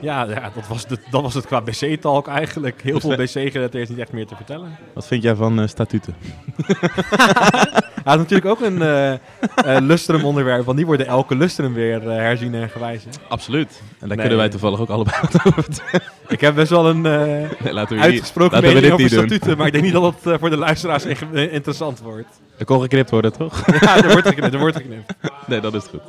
Ja. 0.00 0.24
Dat, 0.54 0.66
was 0.68 0.86
de, 0.86 0.98
dat 1.10 1.22
was 1.22 1.34
het 1.34 1.46
qua 1.46 1.60
BC-talk 1.60 2.28
eigenlijk. 2.28 2.82
Heel 2.82 3.00
veel 3.00 3.16
BC-gerelateerd 3.16 3.82
is 3.82 3.88
niet 3.88 3.98
echt 3.98 4.12
meer 4.12 4.26
te 4.26 4.36
vertellen. 4.36 4.76
Wat 4.94 5.06
vind 5.06 5.22
jij 5.22 5.34
van 5.34 5.60
eh, 5.60 5.66
statuten? 5.68 6.14
Hij 8.04 8.12
had 8.12 8.18
natuurlijk 8.18 8.50
ook 8.50 8.60
een 8.60 8.82
eh 8.82 9.12
eh, 9.12 9.18
lustrum 9.80 10.24
onderwerp, 10.24 10.64
want 10.64 10.76
die 10.76 10.86
worden 10.86 11.06
elke 11.06 11.34
lustrum 11.36 11.74
weer 11.74 12.08
eh, 12.08 12.16
herzien 12.16 12.54
en 12.54 12.70
gewijzigd. 12.70 13.18
Absoluut. 13.28 13.68
En 13.80 13.84
daar 13.98 14.08
Nee. 14.08 14.16
kunnen 14.18 14.36
wij 14.36 14.48
toevallig 14.48 14.80
ook 14.80 14.88
allebei 14.88 15.16
wat 15.22 15.46
over 15.46 15.62
vertellen. 15.62 16.02
Ik 16.28 16.40
heb 16.40 16.54
best 16.54 16.70
wel 16.70 16.86
een 16.88 17.06
eh, 17.06 17.12
Nee, 17.64 17.72
laten 17.72 17.88
we 17.88 17.94
niet, 17.94 18.02
uitgesproken 18.04 18.52
laten 18.52 18.68
we 18.68 18.74
mening 18.74 18.82
dit 18.82 18.92
over 18.92 19.02
niet 19.04 19.12
doen. 19.14 19.26
statuten, 19.28 19.56
maar 19.56 19.66
ik 19.66 19.72
denk 19.72 19.84
niet 19.84 19.92
dat 19.92 20.02
het 20.14 20.26
eh, 20.32 20.38
voor 20.38 20.50
de 20.50 20.56
luisteraars 20.56 21.04
echt, 21.04 21.22
interessant 21.32 22.00
wordt. 22.00 22.40
Er 22.58 22.64
kon 22.64 22.80
geknipt 22.80 23.10
worden, 23.10 23.32
toch? 23.32 23.66
ja, 23.80 23.96
er 23.96 24.10
wordt 24.12 24.28
geknipt, 24.28 24.54
er 24.54 24.60
wordt 24.60 24.76
geknipt. 24.76 25.12
Nee, 25.46 25.60
dat 25.60 25.74
is 25.74 25.84
goed. 25.84 26.00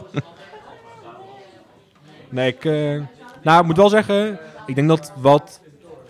Nee, 2.29 2.47
ik, 2.47 2.63
nou, 3.43 3.59
ik 3.59 3.65
moet 3.65 3.77
wel 3.77 3.89
zeggen, 3.89 4.39
ik 4.65 4.75
denk 4.75 4.87
dat 4.87 5.13
wat 5.15 5.61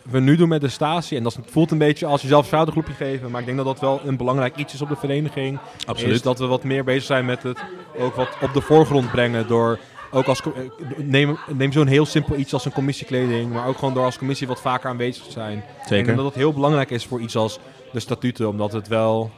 we 0.09 0.19
nu 0.19 0.35
doen 0.35 0.49
met 0.49 0.61
de 0.61 0.67
statie, 0.69 1.17
en 1.17 1.23
dat 1.23 1.39
voelt 1.45 1.71
een 1.71 1.77
beetje 1.77 2.05
als 2.05 2.21
jezelf 2.21 2.41
een 2.41 2.47
schoudergroepje 2.47 2.93
geven, 2.93 3.31
maar 3.31 3.39
ik 3.39 3.45
denk 3.45 3.57
dat 3.57 3.67
dat 3.67 3.79
wel 3.79 4.01
een 4.05 4.17
belangrijk 4.17 4.55
iets 4.55 4.73
is 4.73 4.81
op 4.81 4.89
de 4.89 4.95
vereniging. 4.95 5.59
Is 5.95 6.21
dat 6.21 6.39
we 6.39 6.45
wat 6.45 6.63
meer 6.63 6.83
bezig 6.83 7.03
zijn 7.03 7.25
met 7.25 7.43
het 7.43 7.59
ook 7.97 8.15
wat 8.15 8.29
op 8.41 8.53
de 8.53 8.61
voorgrond 8.61 9.11
brengen 9.11 9.47
door 9.47 9.79
ook 10.11 10.25
als 10.25 10.41
eh, 10.41 10.49
neem, 10.97 11.37
neem 11.47 11.71
zo'n 11.71 11.87
heel 11.87 12.05
simpel 12.05 12.35
iets 12.35 12.53
als 12.53 12.65
een 12.65 12.71
commissiekleding, 12.71 13.51
maar 13.51 13.67
ook 13.67 13.77
gewoon 13.77 13.93
door 13.93 14.05
als 14.05 14.17
commissie 14.17 14.47
wat 14.47 14.61
vaker 14.61 14.89
aanwezig 14.89 15.23
te 15.23 15.31
zijn. 15.31 15.57
Ik 15.57 15.63
denk 15.63 15.87
Zeker. 15.87 16.15
dat 16.15 16.25
het 16.25 16.35
heel 16.35 16.53
belangrijk 16.53 16.89
is 16.89 17.05
voor 17.05 17.21
iets 17.21 17.35
als 17.35 17.59
de 17.91 17.99
statuten, 17.99 18.49
omdat 18.49 18.71
het 18.71 18.87
wel. 18.87 19.31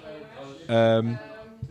ehm, 0.67 1.07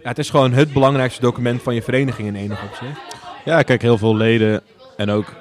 ja, 0.02 0.08
het 0.08 0.18
is 0.18 0.30
gewoon 0.30 0.52
het 0.52 0.72
belangrijkste 0.72 1.20
document 1.20 1.62
van 1.62 1.74
je 1.74 1.82
vereniging 1.82 2.28
in 2.28 2.34
enig 2.34 2.62
opzicht. 2.64 3.00
Ja, 3.44 3.62
kijk, 3.62 3.82
heel 3.82 3.98
veel 3.98 4.16
leden 4.16 4.62
en 4.96 5.10
ook 5.10 5.32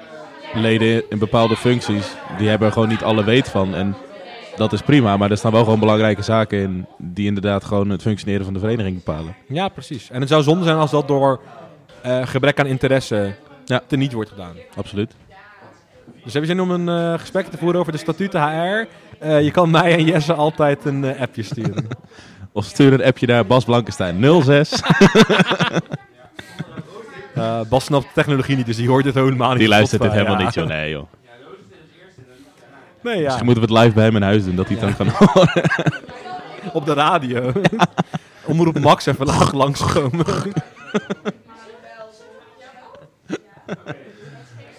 leden 0.54 1.02
in 1.10 1.18
bepaalde 1.18 1.56
functies, 1.56 2.06
die 2.38 2.48
hebben 2.48 2.66
er 2.66 2.72
gewoon 2.72 2.88
niet 2.88 3.02
alle 3.02 3.24
weet 3.24 3.48
van. 3.48 3.74
En 3.74 3.94
dat 4.56 4.72
is 4.72 4.80
prima, 4.82 5.16
maar 5.16 5.30
er 5.30 5.36
staan 5.36 5.52
wel 5.52 5.64
gewoon 5.64 5.78
belangrijke 5.78 6.22
zaken 6.22 6.58
in 6.58 6.86
die 6.98 7.26
inderdaad 7.26 7.64
gewoon 7.64 7.88
het 7.90 8.02
functioneren 8.02 8.44
van 8.44 8.54
de 8.54 8.60
vereniging 8.60 9.04
bepalen. 9.04 9.34
Ja, 9.48 9.68
precies. 9.68 10.10
En 10.10 10.20
het 10.20 10.28
zou 10.28 10.42
zonde 10.42 10.64
zijn 10.64 10.76
als 10.76 10.90
dat 10.90 11.08
door 11.08 11.40
eh, 12.02 12.26
gebrek 12.26 12.60
aan 12.60 12.66
interesse 12.66 13.34
Ja. 13.64 13.82
teniet 13.86 14.12
wordt 14.12 14.30
gedaan. 14.30 14.54
Absoluut. 14.76 15.14
Dus 16.24 16.32
heb 16.32 16.42
je 16.42 16.48
zin 16.48 16.60
om 16.60 16.70
een 16.70 16.88
eh, 16.88 17.18
gesprek 17.20 17.46
te 17.46 17.58
voeren 17.58 17.80
over 17.80 17.92
de 17.92 17.98
statuten 17.98 18.40
HR? 18.42 18.86
Eh, 19.18 19.42
je 19.42 19.50
kan 19.50 19.70
mij 19.70 19.92
en 19.92 20.04
Jesse 20.04 20.32
altijd 20.32 20.84
een 20.84 21.18
appje 21.18 21.42
sturen. 21.42 21.86
Of 22.54 22.64
stuur 22.64 22.92
een 22.92 23.04
appje 23.04 23.26
naar 23.26 23.46
Bas 23.46 23.64
Blankenstein 23.64 24.42
06. 24.42 24.70
Eh, 27.34 27.60
Bas 27.68 27.84
snapt 27.84 28.06
technologie 28.14 28.56
niet, 28.56 28.66
dus 28.66 28.76
die 28.76 28.88
hoort 28.88 29.04
dit 29.04 29.14
helemaal 29.14 29.48
niet. 29.48 29.58
Die 29.58 29.66
op 29.66 29.74
luistert 29.74 30.02
dit 30.02 30.12
helemaal 30.12 30.38
ja. 30.38 30.44
niet, 30.44 30.54
joh. 30.54 30.66
Nee, 30.66 30.90
joh. 30.90 31.06
Nee, 33.02 33.16
ja. 33.16 33.24
Misschien 33.24 33.44
moeten 33.44 33.64
we 33.64 33.72
het 33.74 33.82
live 33.82 33.94
bij 33.94 34.04
hem 34.04 34.16
in 34.16 34.22
huis 34.22 34.44
doen, 34.44 34.56
dat 34.56 34.68
hij 34.68 34.76
het 34.76 34.96
dan 34.96 34.96
kan 34.96 35.16
horen. 35.16 35.70
Op 36.78 36.86
de 36.86 36.92
radio. 36.92 37.52
Omroep 38.44 38.78
Max 38.78 39.06
even 39.06 39.26
laag 39.26 39.52
langskomen. 39.52 40.26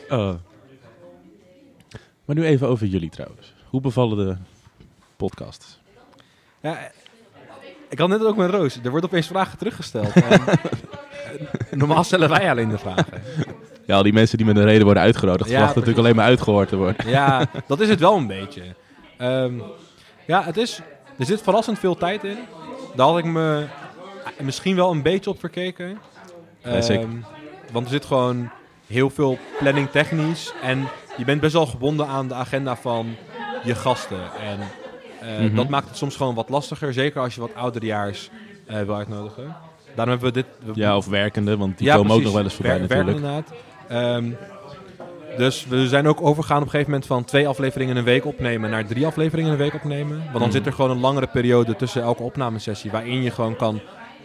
Oh. 0.10 0.34
Maar 2.26 2.36
nu 2.36 2.46
even 2.46 2.68
over 2.68 2.88
jullie 2.88 3.10
trouwens. 3.10 3.54
Hoe 3.70 3.82
bevallen 3.82 4.18
de 4.18 4.36
podcasts? 5.18 5.80
Ja, 6.62 6.92
ik 7.90 8.00
had 8.00 8.10
net 8.10 8.26
ook 8.26 8.38
met 8.38 8.50
Roos. 8.50 8.80
Er 8.84 8.90
wordt 8.90 9.06
opeens 9.06 9.28
vragen 9.28 9.58
teruggesteld. 9.58 10.14
Eh, 11.40 11.78
normaal 11.78 12.04
stellen 12.04 12.30
wij 12.30 12.50
alleen 12.50 12.70
de 12.70 12.78
vragen. 12.78 13.06
Ja, 13.86 13.96
al 13.96 14.04
die 14.04 14.14
mensen 14.14 14.38
die 14.38 14.46
met 14.46 14.56
een 14.58 14.64
reden 14.64 14.84
worden 14.86 15.04
uitgenodigd, 15.04 15.50
Ja, 15.50 15.56
verwachten 15.56 15.80
natuurlijk 15.80 16.06
alleen 16.06 16.16
maar 16.18 16.26
uitgehoord 16.30 16.70
te 16.70 16.76
worden. 16.76 17.10
Ja, 17.10 17.46
dat 17.68 17.80
is 17.80 17.90
het 17.90 18.00
wel 18.00 18.16
een 18.18 18.28
beetje. 18.28 18.62
Ehm, 19.18 19.54
ja, 20.28 20.44
het 20.44 20.58
is, 20.58 20.80
er 21.20 21.26
zit 21.26 21.42
verrassend 21.42 21.80
veel 21.80 21.96
tijd 21.96 22.24
in. 22.24 22.38
Daar 22.96 23.08
had 23.08 23.18
ik 23.18 23.26
me 23.26 23.66
misschien 24.42 24.76
wel 24.76 24.92
een 24.92 25.02
beetje 25.02 25.30
op 25.30 25.40
verkeken. 25.40 25.98
Ja, 26.64 26.82
zeker. 26.82 27.04
Ehm, 27.08 27.18
want 27.72 27.86
er 27.86 27.92
zit 27.92 28.06
gewoon 28.06 28.50
heel 28.88 29.10
veel 29.10 29.38
planning 29.60 29.90
technisch. 29.90 30.54
En 30.62 30.88
je 31.18 31.26
bent 31.26 31.42
best 31.42 31.54
wel 31.54 31.66
gebonden 31.66 32.08
aan 32.08 32.28
de 32.28 32.34
agenda 32.34 32.76
van 32.76 33.16
je 33.64 33.76
gasten. 33.76 34.22
En 34.44 34.60
eh, 35.28 35.40
Mhm. 35.46 35.56
dat 35.56 35.70
maakt 35.70 35.88
het 35.88 35.98
soms 35.98 36.16
gewoon 36.16 36.36
wat 36.36 36.50
lastiger. 36.50 36.94
Zeker 36.94 37.22
als 37.22 37.36
je 37.36 37.42
wat 37.42 37.56
ouderejaars 37.56 38.30
eh 38.68 38.82
wil 38.82 38.96
uitnodigen. 38.96 39.56
Daarom 39.96 40.14
hebben 40.20 40.34
we 40.34 40.44
dit... 40.64 40.76
Ja, 40.76 40.98
of 40.98 41.08
werkende, 41.08 41.58
want 41.58 41.78
die 41.78 41.88
ja, 41.88 41.96
komen 41.96 42.16
ook 42.16 42.22
nog 42.24 42.34
wel 42.34 42.44
eens 42.44 42.54
voorbij 42.54 42.80
Wer- 42.80 42.82
natuurlijk. 43.06 43.18
inderdaad. 43.18 43.54
Ehm, 43.88 44.30
dus 45.38 45.66
we 45.68 45.88
zijn 45.88 46.08
ook 46.08 46.22
overgegaan 46.22 46.58
op 46.58 46.64
een 46.64 46.70
gegeven 46.70 46.92
moment 46.92 47.10
van 47.10 47.24
twee 47.24 47.48
afleveringen 47.48 47.94
in 47.94 48.00
een 48.00 48.06
week 48.06 48.26
opnemen 48.26 48.70
naar 48.70 48.86
drie 48.86 49.06
afleveringen 49.06 49.52
in 49.54 49.58
een 49.60 49.64
week 49.64 49.74
opnemen. 49.74 50.18
Want 50.18 50.32
dan 50.34 50.42
Mhm. 50.42 50.52
zit 50.52 50.66
er 50.66 50.74
gewoon 50.74 50.92
een 50.92 51.00
langere 51.00 51.28
periode 51.28 51.76
tussen 51.76 52.02
elke 52.02 52.24
opnamesessie 52.24 52.92
waarin 52.92 53.22
je 53.22 53.32
gewoon 53.32 53.56
kan, 53.56 53.82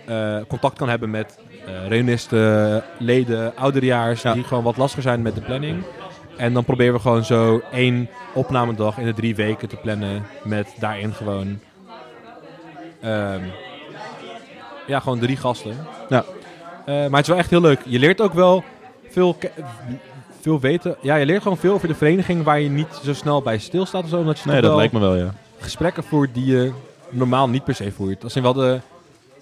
eh, 0.06 0.36
contact 0.48 0.78
kan 0.78 0.88
hebben 0.88 1.10
met 1.10 1.38
eh 1.66 1.88
reunisten, 1.88 2.84
leden, 2.98 3.56
ouderejaars 3.56 4.22
Ja. 4.22 4.32
die 4.32 4.44
gewoon 4.44 4.64
wat 4.64 4.76
lastiger 4.76 5.02
zijn 5.02 5.22
met 5.22 5.34
de 5.34 5.40
planning. 5.40 5.82
En 6.36 6.52
dan 6.52 6.64
proberen 6.64 6.94
we 6.94 7.00
gewoon 7.00 7.24
zo 7.24 7.60
één 7.72 8.08
opnamedag 8.34 8.98
in 8.98 9.06
de 9.06 9.14
drie 9.14 9.34
weken 9.34 9.68
te 9.68 9.76
plannen. 9.76 10.26
Met 10.44 10.74
daarin 10.78 11.12
gewoon. 11.12 11.58
ehm, 13.00 13.40
ja, 14.88 15.00
gewoon 15.00 15.18
drie 15.18 15.36
gasten. 15.36 15.76
Ja. 16.08 16.24
Eh, 16.84 16.94
maar 16.94 17.10
het 17.10 17.20
is 17.20 17.28
wel 17.28 17.36
echt 17.36 17.50
heel 17.50 17.60
leuk. 17.60 17.80
Je 17.84 17.98
leert 17.98 18.20
ook 18.20 18.32
wel 18.32 18.64
veel, 19.10 19.36
veel 20.40 20.60
weten. 20.60 20.96
Ja, 21.00 21.16
je 21.16 21.26
leert 21.26 21.42
gewoon 21.42 21.58
veel 21.58 21.72
over 21.72 21.88
de 21.88 21.94
vereniging 21.94 22.44
waar 22.44 22.60
je 22.60 22.68
niet 22.68 23.00
zo 23.04 23.14
snel 23.14 23.42
bij 23.42 23.58
stilstaat 23.58 24.02
of 24.02 24.08
zo. 24.08 24.16
Omdat 24.16 24.38
je 24.38 24.50
Nee, 24.50 24.60
dat 24.60 24.76
lijkt 24.76 24.92
me 24.92 24.98
wel, 25.00 25.16
ja. 25.16 25.34
gesprekken 25.58 26.04
voert 26.04 26.34
die 26.34 26.46
je 26.46 26.72
normaal 27.10 27.48
niet 27.48 27.64
per 27.64 27.74
se 27.74 27.92
voert. 27.92 28.20
Dat 28.20 28.32
zijn 28.32 28.44
wel 28.44 28.52
de... 28.52 28.80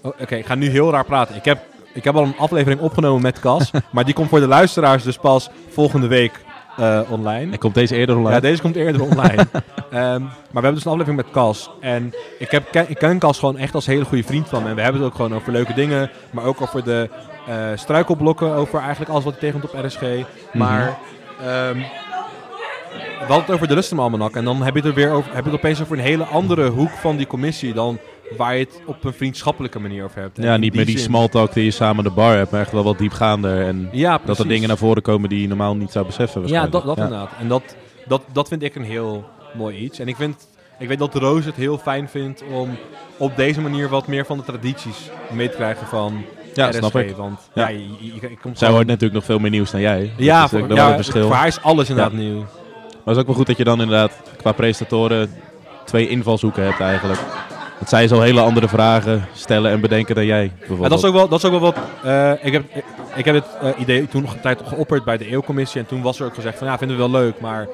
Oh, 0.02 0.12
Oké, 0.20 0.36
ik 0.36 0.46
ga 0.46 0.54
nu 0.54 0.68
heel 0.68 0.90
raar 0.90 1.04
praten. 1.04 1.36
Ik 1.36 1.44
heb, 1.44 1.58
ik 1.92 2.04
heb 2.04 2.16
al 2.16 2.22
een 2.22 2.38
aflevering 2.38 2.80
opgenomen 2.80 3.22
met 3.22 3.40
Cas. 3.40 3.70
maar 3.92 4.04
die 4.04 4.14
komt 4.14 4.28
voor 4.28 4.40
de 4.40 4.46
luisteraars 4.46 5.02
dus 5.02 5.16
pas 5.16 5.50
volgende 5.68 6.06
week 6.06 6.44
eh, 6.76 7.00
online. 7.08 7.52
En 7.52 7.58
komt 7.58 7.74
deze 7.74 7.96
eerder 7.96 8.16
online? 8.16 8.34
Ja, 8.34 8.40
deze 8.40 8.62
komt 8.62 8.76
eerder 8.76 9.02
online. 9.02 9.46
Ehm, 9.90 10.20
maar 10.22 10.30
we 10.50 10.52
hebben 10.52 10.74
dus 10.74 10.84
een 10.84 10.90
aflevering 10.90 11.22
met 11.22 11.30
Cas. 11.30 11.70
En 11.80 12.12
ik, 12.38 12.50
heb, 12.50 12.70
ken, 12.70 12.84
ik 12.88 12.98
ken 12.98 13.18
Cas 13.18 13.38
gewoon 13.38 13.58
echt 13.58 13.74
als 13.74 13.86
hele 13.86 14.04
goede 14.04 14.24
vriend 14.24 14.48
van 14.48 14.62
me. 14.62 14.68
En 14.68 14.74
we 14.74 14.82
hebben 14.82 15.00
het 15.00 15.10
ook 15.10 15.16
gewoon 15.16 15.34
over 15.34 15.52
leuke 15.52 15.74
dingen. 15.74 16.10
Maar 16.30 16.44
ook 16.44 16.62
over 16.62 16.84
de 16.84 17.08
eh, 17.46 17.56
struikelblokken. 17.74 18.54
Over 18.54 18.80
eigenlijk 18.80 19.10
alles 19.10 19.24
wat 19.24 19.34
je 19.34 19.40
tegenkomt 19.40 19.72
op 19.72 19.84
RSG. 19.84 20.02
Maar 20.52 20.98
ehm, 21.40 21.78
we 22.96 23.32
hadden 23.32 23.40
het 23.40 23.50
over 23.50 23.68
de 23.68 23.74
Lustrumaalmanak. 23.74 24.36
En 24.36 24.44
dan 24.44 24.62
heb 24.62 24.74
je 24.74 24.80
het 24.80 24.88
er 24.88 24.94
weer 24.94 25.10
over, 25.10 25.34
heb 25.34 25.44
je 25.44 25.50
het 25.50 25.58
opeens 25.58 25.82
over 25.82 25.98
een 25.98 26.04
hele 26.04 26.24
andere 26.24 26.68
hoek 26.68 26.90
van 26.90 27.16
die 27.16 27.26
commissie. 27.26 27.72
Dan 27.72 27.98
waar 28.36 28.56
je 28.56 28.64
het 28.64 28.80
op 28.86 29.04
een 29.04 29.12
vriendschappelijke 29.12 29.78
manier 29.78 30.04
over 30.04 30.20
hebt. 30.20 30.38
En 30.38 30.44
ja, 30.44 30.56
niet 30.56 30.74
meer 30.74 30.86
die 30.86 30.98
zin- 30.98 31.06
small 31.06 31.28
talk 31.28 31.52
die 31.52 31.64
je 31.64 31.70
samen 31.70 32.04
de 32.04 32.10
bar 32.10 32.36
hebt, 32.36 32.50
maar 32.50 32.60
echt 32.60 32.72
wel 32.72 32.84
wat 32.84 32.98
diepgaander. 32.98 33.66
En 33.66 33.88
Ja, 33.92 34.20
dat 34.24 34.38
er 34.38 34.48
dingen 34.48 34.68
naar 34.68 34.76
voren 34.76 35.02
komen 35.02 35.28
die 35.28 35.40
je 35.40 35.48
normaal 35.48 35.76
niet 35.76 35.90
zou 35.92 36.06
beseffen. 36.06 36.46
Ja, 36.46 36.66
dat, 36.66 36.84
dat 36.84 36.96
inderdaad. 36.96 37.30
En 37.40 37.48
dat, 37.48 37.76
dat, 38.06 38.22
dat 38.32 38.48
vind 38.48 38.62
ik 38.62 38.74
een 38.74 38.84
heel 38.84 39.24
mooi 39.54 39.76
iets. 39.76 39.98
En 39.98 40.08
ik, 40.08 40.16
vind, 40.16 40.48
ik 40.78 40.88
weet 40.88 40.98
dat 40.98 41.14
Roos 41.14 41.44
het 41.44 41.54
heel 41.54 41.78
fijn 41.78 42.08
vindt 42.08 42.42
om 42.52 42.76
op 43.16 43.36
deze 43.36 43.60
manier 43.60 43.88
wat 43.88 44.06
meer 44.06 44.26
van 44.26 44.36
de 44.36 44.44
tradities 44.44 45.10
mee 45.32 45.48
te 45.48 45.56
krijgen 45.56 45.86
van 45.86 46.24
Ja, 46.54 46.68
RSG. 46.68 46.76
snap 46.78 46.96
ik. 46.96 47.16
Want 47.16 47.40
ja, 47.54 47.68
Ja. 47.68 47.78
je, 48.00 48.12
Zij 48.20 48.36
gewoon- 48.40 48.70
hoort 48.74 48.86
natuurlijk 48.86 49.14
nog 49.14 49.24
veel 49.24 49.38
meer 49.38 49.50
nieuws 49.50 49.70
dan 49.70 49.80
jij. 49.80 50.00
Dat 50.00 50.24
Ja, 50.24 50.44
is 50.44 50.50
voor, 50.50 50.74
ja 50.74 50.94
verschil. 50.94 51.26
voor 51.26 51.34
haar 51.36 51.46
is 51.46 51.62
alles 51.62 51.88
inderdaad 51.88 52.12
nieuw. 52.12 52.38
Maar 52.38 53.14
het 53.14 53.14
is 53.14 53.20
ook 53.20 53.26
wel 53.26 53.34
goed 53.36 53.46
dat 53.46 53.56
je 53.56 53.64
dan 53.64 53.80
inderdaad 53.80 54.12
qua 54.36 54.52
presentatoren 54.52 55.30
twee 55.84 56.08
invalshoeken 56.08 56.64
hebt 56.64 56.80
eigenlijk. 56.80 57.20
Dat 57.78 57.88
zij 57.88 58.08
zo 58.08 58.20
hele 58.20 58.40
andere 58.40 58.68
vragen 58.68 59.26
stellen 59.32 59.70
en 59.70 59.80
bedenken 59.80 60.14
dan 60.14 60.26
jij. 60.26 60.52
En 60.68 60.88
dat 60.88 60.98
is 60.98 61.04
ook 61.04 61.14
wel, 61.14 61.28
dat 61.28 61.38
is 61.38 61.44
ook 61.44 61.50
wel 61.50 61.60
wat. 61.60 61.76
eh, 62.04 62.32
ik, 62.44 62.52
heb, 62.52 62.64
ik, 62.74 62.84
ik 63.14 63.24
heb 63.24 63.34
het 63.34 63.44
eh, 63.62 63.80
idee 63.80 64.08
toen 64.08 64.22
nog 64.22 64.32
een 64.34 64.40
tijd 64.40 64.60
geopperd 64.64 65.04
bij 65.04 65.16
de 65.16 65.26
eeuwcommissie. 65.26 65.80
En 65.80 65.86
toen 65.86 66.02
was 66.02 66.20
er 66.20 66.26
ook 66.26 66.34
gezegd 66.34 66.58
van 66.58 66.66
ja, 66.66 66.78
vinden 66.78 66.96
we 66.96 67.02
wel 67.02 67.20
leuk, 67.20 67.40
maar 67.40 67.68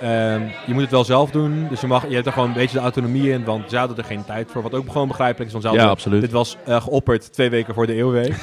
ehm, 0.00 0.40
je 0.66 0.72
moet 0.72 0.82
het 0.82 0.90
wel 0.90 1.04
zelf 1.04 1.30
doen. 1.30 1.66
Dus 1.70 1.80
je, 1.80 1.86
mag, 1.86 2.08
je 2.08 2.14
hebt 2.14 2.26
er 2.26 2.32
gewoon 2.32 2.48
een 2.48 2.54
beetje 2.54 2.76
de 2.76 2.82
autonomie 2.82 3.30
in, 3.32 3.44
want 3.44 3.70
ze 3.70 3.76
hadden 3.76 3.96
er 3.96 4.04
geen 4.04 4.24
tijd 4.24 4.48
voor. 4.52 4.62
Wat 4.62 4.74
ook 4.74 4.92
gewoon 4.92 5.08
begrijpelijk 5.08 5.52
is, 5.54 5.62
want 5.62 5.74
Ja, 5.76 5.86
absoluut. 5.88 6.20
dit 6.20 6.32
was 6.32 6.56
eh, 6.64 6.80
geopperd 6.82 7.32
twee 7.32 7.50
weken 7.50 7.74
voor 7.74 7.86
de 7.86 7.94
eeuwweek. 7.94 8.34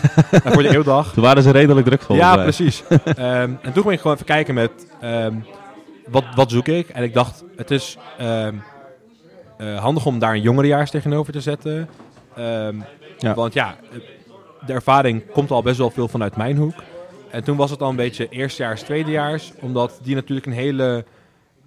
Voor 0.44 0.64
de 0.64 0.70
eeuwdag. 0.76 1.14
Toen 1.14 1.24
waren 1.24 1.44
ze 1.44 1.52
redelijk 1.52 1.86
druk 1.86 2.02
volgens 2.02 2.28
Ja, 2.28 2.36
mij. 2.36 2.44
precies. 2.44 2.84
Ehm, 3.06 3.52
en 3.62 3.74
toen 3.74 3.82
ging 3.84 3.92
ik 3.92 4.00
gewoon 4.00 4.14
even 4.16 4.26
kijken 4.28 4.54
met 4.54 4.72
ehm, 5.02 5.34
wat, 6.08 6.24
wat 6.36 6.52
zoek 6.52 6.68
ik. 6.68 6.90
En 6.90 7.04
ik 7.04 7.14
dacht, 7.14 7.44
het 7.56 7.72
is 7.72 7.98
eh, 9.58 9.80
handig 9.80 10.06
om 10.06 10.20
daar 10.20 10.34
een 10.34 10.42
jongerejaars 10.42 10.92
tegenover 10.92 11.34
te 11.34 11.42
zetten. 11.42 11.90
Ehm, 12.36 12.76
Ja. 13.18 13.34
Want 13.34 13.54
ja, 13.54 13.76
de 14.66 14.74
ervaring 14.74 15.32
komt 15.32 15.52
al 15.52 15.62
best 15.62 15.78
wel 15.78 15.90
veel 15.90 16.08
vanuit 16.08 16.36
mijn 16.36 16.58
hoek. 16.58 16.74
En 17.30 17.44
toen 17.44 17.58
was 17.58 17.72
het 17.72 17.82
al 17.82 17.90
een 17.90 17.96
beetje 17.96 18.30
eerstejaars, 18.30 18.82
tweedejaars. 18.82 19.54
Omdat 19.60 20.00
die 20.04 20.16
natuurlijk 20.16 20.48
een 20.48 20.54
hele 20.54 21.06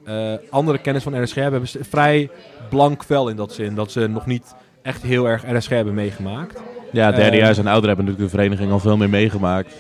eh, 0.05 0.33
andere 0.51 0.79
kennis 0.79 1.03
van 1.03 1.23
RSG 1.23 1.35
hebben. 1.35 1.61
Hebben 1.63 1.85
vrij 1.85 2.31
blank 2.71 3.05
vel 3.05 3.29
in 3.29 3.37
dat 3.37 3.53
zin. 3.53 3.75
Dat 3.75 3.93
ze 3.93 4.07
nog 4.07 4.27
niet 4.27 4.55
echt 4.83 5.03
heel 5.03 5.29
erg 5.29 5.45
RSG 5.57 5.69
hebben 5.69 5.95
meegemaakt. 5.95 6.61
Ja, 6.93 7.13
derdejaars 7.13 7.59
Eh, 7.59 7.65
en 7.65 7.71
ouder 7.71 7.89
hebben 7.89 8.05
natuurlijk 8.07 8.33
de 8.33 8.39
vereniging 8.39 8.73
al 8.73 8.79
veel 8.79 8.97
meer 8.97 9.11
meegemaakt 9.11 9.75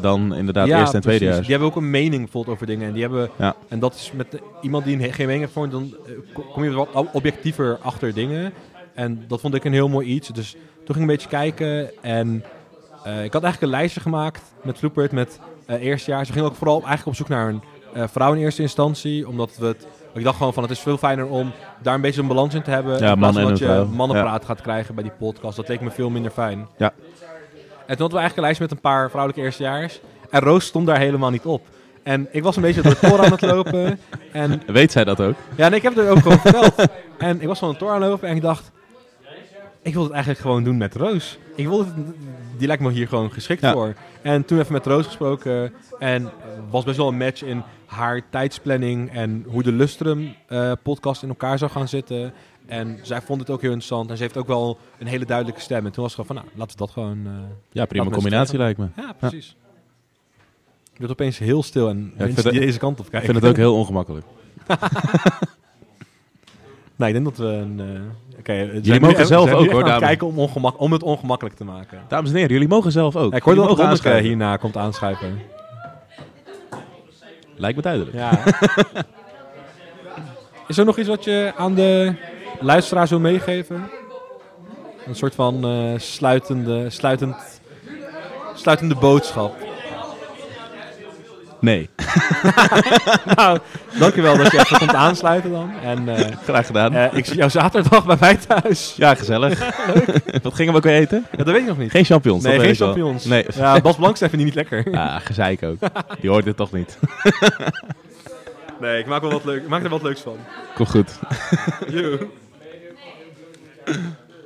dan 0.00 0.34
inderdaad 0.34 0.66
Ja, 0.66 0.78
eerste 0.80 0.94
en 0.96 1.00
precies. 1.02 1.18
tweedejaars. 1.18 1.46
Die 1.46 1.56
hebben 1.56 1.68
ook 1.74 1.76
een 1.82 1.90
mening 1.90 2.22
bijvoorbeeld 2.22 2.54
over 2.54 2.66
dingen. 2.66 2.86
En, 2.86 2.92
die 2.92 3.02
hebben, 3.02 3.30
Ja. 3.38 3.54
en 3.68 3.78
dat 3.78 3.94
is 3.94 4.10
met 4.14 4.40
iemand 4.60 4.84
die 4.84 4.94
een, 5.02 5.12
geen 5.12 5.26
mening 5.26 5.50
heeft 5.54 5.70
dan 5.72 5.94
eh, 6.06 6.12
ko- 6.32 6.42
kom 6.52 6.64
je 6.64 6.70
wat 6.70 6.88
objectiever 7.12 7.78
achter 7.82 8.14
dingen. 8.14 8.52
En 8.94 9.24
dat 9.28 9.40
vond 9.40 9.54
ik 9.54 9.64
een 9.64 9.72
heel 9.72 9.88
mooi 9.88 10.06
iets. 10.06 10.28
Dus 10.28 10.50
toen 10.84 10.94
ging 10.94 10.96
ik 10.96 11.00
een 11.00 11.06
beetje 11.06 11.28
kijken. 11.28 11.90
En 12.02 12.44
eh, 13.04 13.24
ik 13.24 13.32
had 13.32 13.42
eigenlijk 13.42 13.62
een 13.62 13.78
lijstje 13.78 14.00
gemaakt 14.00 14.42
met 14.62 14.78
Floepert 14.78 15.12
met 15.12 15.38
eh 15.66 15.82
eerstejaars. 15.82 16.26
We 16.28 16.34
gingen 16.34 16.48
ook 16.48 16.56
vooral 16.56 16.76
eigenlijk 16.76 17.06
op 17.06 17.14
zoek 17.14 17.28
naar 17.28 17.48
een 17.48 17.62
vrouw 18.08 18.32
in 18.34 18.40
eerste 18.40 18.62
instantie. 18.62 19.28
Omdat 19.28 19.56
we 19.58 19.66
het... 19.66 19.86
Ik 20.14 20.24
dacht 20.24 20.36
gewoon 20.36 20.52
van 20.52 20.62
het 20.62 20.72
is 20.72 20.78
veel 20.80 20.96
fijner 20.96 21.26
om 21.26 21.52
daar 21.82 21.94
een 21.94 22.00
beetje 22.00 22.20
een 22.20 22.26
balans 22.26 22.54
in 22.54 22.62
te 22.62 22.70
hebben. 22.70 22.98
Ja, 22.98 23.12
in 23.12 23.18
plaats 23.18 23.20
man 23.20 23.32
van 23.32 23.42
en 23.42 23.48
dat 23.48 23.58
je 23.58 23.64
vrouw. 23.64 23.86
mannenpraat 23.86 24.44
gaat 24.44 24.60
krijgen 24.60 24.94
bij 24.94 25.04
die 25.04 25.12
podcast. 25.18 25.56
Dat 25.56 25.68
leek 25.68 25.80
me 25.80 25.90
veel 25.90 26.10
minder 26.10 26.30
fijn. 26.30 26.66
Ja. 26.78 26.92
En 27.86 27.96
toen 27.96 28.06
hadden 28.08 28.08
we 28.10 28.16
eigenlijk 28.18 28.36
een 28.36 28.42
lijst 28.42 28.60
met 28.60 28.70
een 28.70 28.80
paar 28.80 29.10
vrouwelijke 29.10 29.44
eerstejaars. 29.44 30.00
En 30.30 30.40
Roos 30.40 30.64
stond 30.66 30.86
daar 30.86 30.98
helemaal 30.98 31.30
niet 31.30 31.44
op. 31.44 31.66
En 32.02 32.28
ik 32.30 32.42
was 32.42 32.56
een 32.56 32.62
beetje 32.62 32.82
door 32.82 32.92
het 32.92 33.00
tor 33.10 33.24
aan 33.24 33.30
het 33.32 33.40
lopen. 33.40 34.00
En 34.32 34.62
Weet 34.66 34.92
zij 34.92 35.04
dat 35.04 35.20
ook? 35.20 35.34
ja, 35.56 35.66
en 35.66 35.72
ik 35.72 35.82
heb 35.82 35.94
het 35.94 36.04
er 36.04 36.10
ook 36.10 36.18
gewoon 36.18 36.38
verteld. 36.40 36.88
En 37.18 37.40
ik 37.40 37.46
was 37.46 37.58
van 37.58 37.68
het 37.68 37.78
tor 37.78 37.90
aan 37.90 38.00
het 38.02 38.10
lopen 38.10 38.28
en 38.28 38.36
ik 38.36 38.42
dacht... 38.42 38.70
Ik 39.82 39.92
wil 39.94 40.02
het 40.02 40.12
eigenlijk 40.12 40.40
gewoon 40.42 40.64
doen 40.64 40.76
met 40.76 40.94
Roos. 40.94 41.38
Ik 41.54 41.66
wil 41.68 41.78
het, 41.78 41.88
die 42.58 42.66
lijkt 42.66 42.82
me 42.82 42.90
hier 42.90 43.08
gewoon 43.08 43.32
geschikt 43.32 43.60
Ja. 43.60 43.72
voor. 43.72 43.94
En 44.22 44.44
toen 44.44 44.58
even 44.58 44.72
met 44.72 44.86
Roos 44.86 45.06
gesproken. 45.06 45.72
En 45.98 46.30
was 46.70 46.84
best 46.84 46.96
wel 46.96 47.08
een 47.08 47.16
match 47.16 47.42
in 47.42 47.62
haar 47.86 48.22
tijdsplanning. 48.30 49.12
En 49.12 49.44
hoe 49.48 49.62
de 49.62 49.72
Lustrum 49.72 50.34
eh, 50.48 50.72
podcast 50.82 51.22
in 51.22 51.28
elkaar 51.28 51.58
zou 51.58 51.70
gaan 51.70 51.88
zitten. 51.88 52.32
En 52.66 52.98
zij 53.02 53.20
vond 53.20 53.40
het 53.40 53.50
ook 53.50 53.60
heel 53.60 53.70
interessant. 53.70 54.10
En 54.10 54.16
ze 54.16 54.22
heeft 54.22 54.36
ook 54.36 54.46
wel 54.46 54.78
een 54.98 55.06
hele 55.06 55.24
duidelijke 55.24 55.60
stem. 55.60 55.86
En 55.86 55.92
toen 55.92 56.02
was 56.02 56.16
het 56.16 56.26
gewoon 56.26 56.42
van, 56.42 56.44
nou, 56.50 56.58
laten 56.58 56.78
we 56.78 56.84
dat 56.84 56.90
gewoon... 56.92 57.26
eh, 57.26 57.32
Ja, 57.72 57.84
prima 57.86 58.10
combinatie 58.10 58.58
lijkt 58.58 58.78
me. 58.78 58.86
ja, 58.96 59.12
precies. 59.18 59.56
Je 60.92 60.98
wordt 61.00 61.12
opeens 61.12 61.38
heel 61.38 61.62
stil 61.62 61.88
en 61.88 62.06
ik 62.12 62.18
mensen 62.18 62.50
die 62.50 62.60
deze 62.60 62.78
kant 62.78 62.98
op 62.98 63.04
Ik 63.04 63.10
kijken. 63.10 63.30
vind 63.30 63.42
het 63.42 63.50
ook 63.52 63.56
heel 63.58 63.74
ongemakkelijk. 63.74 64.26
Nee, 66.96 67.08
ik 67.08 67.14
denk 67.14 67.24
dat 67.36 67.36
we 67.46 67.52
een... 67.52 67.80
eh 67.80 67.86
zijn 68.44 68.80
Jullie 68.82 69.00
mogen 69.00 69.26
zelf 69.26 69.52
ook, 69.52 69.70
hoor, 69.70 69.84
dames. 69.84 69.98
kijken 70.00 70.26
om, 70.26 70.38
ongemak, 70.38 70.80
om 70.80 70.92
het 70.92 71.02
ongemakkelijk 71.02 71.56
te 71.56 71.64
maken. 71.64 72.00
Dames 72.08 72.30
en 72.30 72.36
heren, 72.36 72.52
jullie 72.52 72.68
mogen 72.68 72.92
zelf 72.92 73.16
ook. 73.16 73.30
Ja, 73.30 73.36
ik 73.36 73.42
hoorde 73.42 73.60
Jullie 73.60 73.76
dat 73.76 73.86
aanschuiven. 73.86 74.24
hierna 74.24 74.56
komt 74.56 74.76
aanschuiven. 74.76 75.38
Lijkt 77.56 77.76
me 77.76 77.82
duidelijk. 77.82 78.16
Ja. 78.16 78.42
Is 80.68 80.78
er 80.78 80.84
nog 80.84 80.98
iets 80.98 81.08
wat 81.08 81.24
je 81.24 81.52
aan 81.56 81.74
de 81.74 82.14
luisteraars 82.64 83.10
wil 83.10 83.20
meegeven? 83.20 83.90
Een 85.06 85.14
soort 85.14 85.34
van 85.34 85.64
eh, 85.64 86.00
sluitende, 86.00 86.90
sluitend, 86.90 87.36
sluitende 88.54 88.94
boodschap. 88.94 89.54
Nee, 91.60 91.88
nou, 93.36 93.58
dankjewel 93.98 94.36
dat 94.36 94.50
je 94.52 94.58
even 94.58 94.78
komt 94.78 94.94
aansluiten 94.94 95.50
dan. 95.50 95.72
En 95.82 96.08
eh, 96.16 96.36
graag 96.44 96.66
gedaan. 96.66 96.92
eh, 96.94 97.12
ik 97.18 97.24
zie 97.24 97.36
jou 97.36 97.50
zaterdag 97.50 98.06
bij 98.06 98.16
mij 98.20 98.36
thuis. 98.36 98.94
ja, 98.96 99.14
gezellig. 99.14 99.58
Wat 100.42 100.54
gingen 100.54 100.72
we 100.72 100.78
ook 100.78 100.84
weer 100.84 100.94
eten? 101.00 101.26
Ja, 101.30 101.36
dat 101.36 101.46
weet 101.46 101.56
ik 101.60 101.66
nog 101.66 101.78
niet. 101.78 101.90
Geen 101.90 102.04
champignons. 102.04 102.44
nee, 102.44 102.60
geen 102.60 102.74
champignons. 102.74 103.24
Nee. 103.24 103.46
Ja, 103.54 103.80
Bas 103.80 103.96
Blankstein 103.96 104.30
vindt 104.30 104.44
die 104.46 104.54
niet 104.54 104.70
lekker. 104.70 104.92
Ah, 105.00 105.16
gezeik 105.24 105.62
ook. 105.62 105.78
Die 106.20 106.30
hoort 106.30 106.44
dit 106.44 106.56
toch 106.56 106.72
niet. 106.72 106.98
Nee, 108.80 108.98
ik 108.98 109.06
maak, 109.06 109.20
wel 109.20 109.30
wat 109.30 109.44
leuk, 109.44 109.62
ik 109.62 109.68
maak 109.68 109.82
er 109.82 109.88
wat 109.88 110.02
leuks 110.02 110.20
van. 110.20 110.36
Komt 110.74 110.90
goed. 110.90 111.18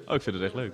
Oh, 0.06 0.14
ik 0.14 0.22
vind 0.22 0.36
het 0.36 0.44
echt 0.44 0.54
leuk. 0.54 0.72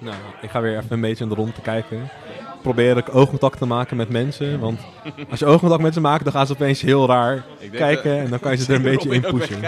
Nou, 0.00 0.16
ik 0.40 0.50
ga 0.50 0.60
weer 0.60 0.76
even 0.76 0.92
een 0.92 1.00
beetje 1.00 1.24
in 1.24 1.30
de 1.30 1.36
rond 1.36 1.54
te 1.54 1.60
kijken. 1.60 2.08
Probeer 2.62 2.96
ik 2.96 3.14
oogcontact 3.14 3.58
te 3.58 3.66
maken 3.66 3.96
met 3.96 4.08
mensen. 4.08 4.60
Want 4.60 4.80
als 5.30 5.38
je 5.38 5.46
oogcontact 5.46 5.82
met 5.82 5.94
ze 5.94 6.00
maakt, 6.00 6.24
dan 6.24 6.32
gaan 6.32 6.46
ze 6.46 6.52
opeens 6.52 6.80
heel 6.80 7.06
raar 7.06 7.44
kijken. 7.72 8.18
En 8.18 8.30
dan 8.30 8.40
kan 8.40 8.52
je 8.52 8.58
ze 8.58 8.72
er 8.72 8.76
een 8.78 8.90
beetje 8.92 9.10
in 9.10 9.20
pushen. 9.20 9.60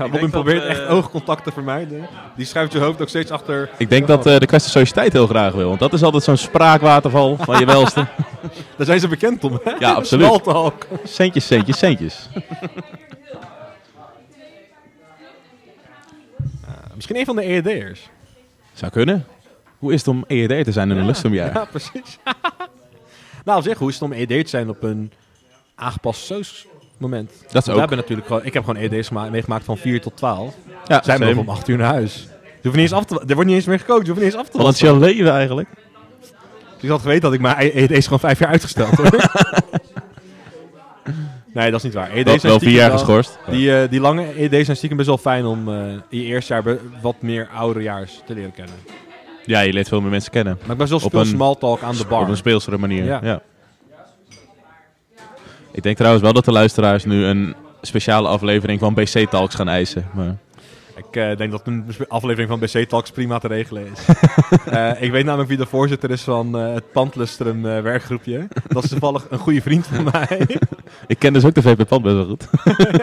Ja, 0.00 0.06
Robin 0.12 0.30
probeert 0.30 0.62
eh, 0.62 0.70
echt 0.70 0.86
oogcontact 0.86 1.44
te 1.44 1.52
vermijden. 1.52 2.08
Die 2.36 2.46
schuift 2.46 2.72
je 2.72 2.78
hoofd 2.78 3.00
ook 3.00 3.08
steeds 3.08 3.30
achter. 3.30 3.70
Ik 3.78 3.90
denk 3.90 4.06
dat 4.06 4.26
eh, 4.26 4.38
de 4.38 4.46
kwestie 4.46 4.70
sociëteit 4.70 5.12
heel 5.12 5.26
graag 5.26 5.52
wil. 5.52 5.68
Want 5.68 5.80
dat 5.80 5.92
is 5.92 6.02
altijd 6.02 6.22
zo'n 6.22 6.36
spraakwaterval 6.36 7.36
van 7.36 7.58
je 7.58 7.66
welste. 7.66 8.06
Daar 8.76 8.86
zijn 8.86 9.00
ze 9.00 9.08
bekend 9.08 9.44
om, 9.44 9.60
hè? 9.64 9.70
Ja, 9.78 9.92
absoluut. 9.92 10.24
Smalltalk. 10.24 10.86
Centjes, 11.04 11.46
centjes, 11.46 11.78
centjes. 11.78 12.28
Misschien 16.94 17.16
een 17.16 17.24
van 17.24 17.36
de 17.36 17.44
EED'ers. 17.44 18.08
Zou 18.72 18.92
kunnen. 18.92 19.26
Hoe 19.78 19.92
is 19.92 19.98
het 19.98 20.08
om 20.08 20.24
EED 20.26 20.64
te 20.64 20.72
zijn 20.72 20.90
in 20.90 20.96
een 20.96 21.06
lustrumjaar? 21.06 21.54
Ja, 21.54 21.64
precies. 21.64 22.18
nou, 23.44 23.58
op 23.58 23.64
zich, 23.64 23.78
hoe 23.78 23.88
is 23.88 23.94
het 23.94 24.02
om 24.02 24.12
EED 24.12 24.28
te 24.28 24.48
zijn 24.50 24.68
op 24.68 24.82
een 24.82 25.12
aangepast 25.74 26.26
moment? 27.00 27.30
Dat 27.50 27.62
is 27.62 27.64
We 27.66 27.72
ook. 27.72 27.78
hebben 27.78 27.96
natuurlijk 27.98 28.26
gewoon, 28.26 28.44
ik 28.44 28.54
heb 28.54 28.64
gewoon 28.64 29.02
gema- 29.04 29.28
meegemaakt 29.30 29.64
van 29.64 29.76
4 29.76 30.00
tot 30.00 30.16
12. 30.16 30.54
Ja, 30.86 31.02
Zij 31.04 31.18
mogen 31.18 31.38
om 31.38 31.48
8 31.48 31.68
uur 31.68 31.76
naar 31.76 31.92
huis. 31.92 32.28
Je 32.42 32.68
hoeft 32.68 32.74
niet 32.80 32.90
eens 32.90 32.92
af 32.92 33.04
te, 33.04 33.22
er 33.26 33.34
wordt 33.34 33.48
niet 33.48 33.56
eens 33.56 33.66
meer 33.66 33.78
gekookt, 33.78 34.06
je 34.06 34.10
hoeft 34.12 34.22
niet 34.24 34.32
eens 34.32 34.40
af 34.42 34.48
te 34.48 34.58
Wat 34.58 34.74
is 34.74 34.80
jouw 34.80 34.98
leven 34.98 35.30
eigenlijk? 35.32 35.68
Dus 36.74 36.82
ik 36.82 36.88
had 36.88 37.00
geweten 37.00 37.22
dat 37.22 37.32
ik 37.32 37.40
mijn 37.40 37.56
EED's 37.76 38.04
gewoon 38.04 38.20
vijf 38.20 38.38
jaar 38.38 38.48
uitgesteld 38.48 38.90
hoor. 38.94 39.10
nee, 41.54 41.70
dat 41.70 41.78
is 41.78 41.82
niet 41.82 41.94
waar. 41.94 42.10
Wel, 42.14 42.24
zijn 42.24 42.40
wel 42.42 42.58
vier 42.58 42.70
jaar 42.70 42.88
wel- 42.88 42.98
geschorst. 42.98 43.38
Die, 43.50 43.76
eh, 43.82 43.90
die 43.90 44.00
lange 44.00 44.40
EED's 44.40 44.64
zijn 44.64 44.76
stiekem 44.76 44.96
best 44.96 45.08
wel 45.08 45.18
fijn 45.18 45.44
om 45.44 45.68
eh, 45.68 45.74
in 46.08 46.18
je 46.18 46.24
eerste 46.24 46.52
jaar 46.52 46.78
wat 47.02 47.14
meer 47.20 47.48
ouderejaars 47.54 48.20
te 48.26 48.34
leren 48.34 48.52
kennen. 48.52 48.74
Ja, 49.44 49.60
je 49.60 49.72
leert 49.72 49.88
veel 49.88 50.00
meer 50.00 50.10
mensen 50.10 50.30
kennen. 50.30 50.58
Maar 50.62 50.70
ik 50.70 50.76
ben 50.78 50.88
zo 50.88 50.94
Op 50.94 51.00
speel 51.00 51.20
een- 51.20 51.26
small 51.26 51.54
talk 51.58 51.82
aan 51.82 51.96
de 51.96 52.04
bar. 52.08 52.22
Op 52.22 52.28
een 52.28 52.36
speelsere 52.36 52.78
manier. 52.78 53.04
Ja. 53.04 53.20
Ja. 53.22 53.40
Ik 55.72 55.82
denk 55.82 55.96
trouwens 55.96 56.24
wel 56.24 56.32
dat 56.32 56.44
de 56.44 56.52
luisteraars 56.52 57.04
nu 57.04 57.24
een 57.24 57.54
speciale 57.82 58.28
aflevering 58.28 58.80
van 58.80 58.94
BC 58.94 59.26
Talks 59.30 59.54
gaan 59.54 59.68
eisen. 59.68 60.06
Maar 60.14 60.36
Ik 60.96 61.16
eh, 61.16 61.36
denk 61.36 61.50
dat 61.50 61.66
een 61.66 61.84
aflevering 62.08 62.48
van 62.48 62.58
BC 62.58 62.88
Talks 62.88 63.10
prima 63.10 63.38
te 63.38 63.48
regelen 63.48 63.86
is. 63.92 64.04
Eh, 64.64 65.02
ik 65.02 65.10
weet 65.10 65.24
namelijk 65.24 65.48
wie 65.48 65.58
de 65.58 65.66
voorzitter 65.66 66.10
is 66.10 66.22
van 66.22 66.58
eh, 66.58 66.74
het 66.74 66.92
Pandlustrum 66.92 67.62
werkgroepje. 67.62 68.48
Dat 68.68 68.84
is 68.84 68.90
toevallig 68.90 69.26
een 69.30 69.38
goede 69.38 69.62
vriend 69.62 69.86
van 69.86 70.04
mij. 70.12 70.46
ik 71.06 71.18
ken 71.18 71.32
dus 71.32 71.44
ook 71.44 71.54
de 71.54 71.62
VP 71.62 71.88
Pand 71.88 72.02
best 72.02 72.14
wel 72.14 72.24
goed. 72.24 72.42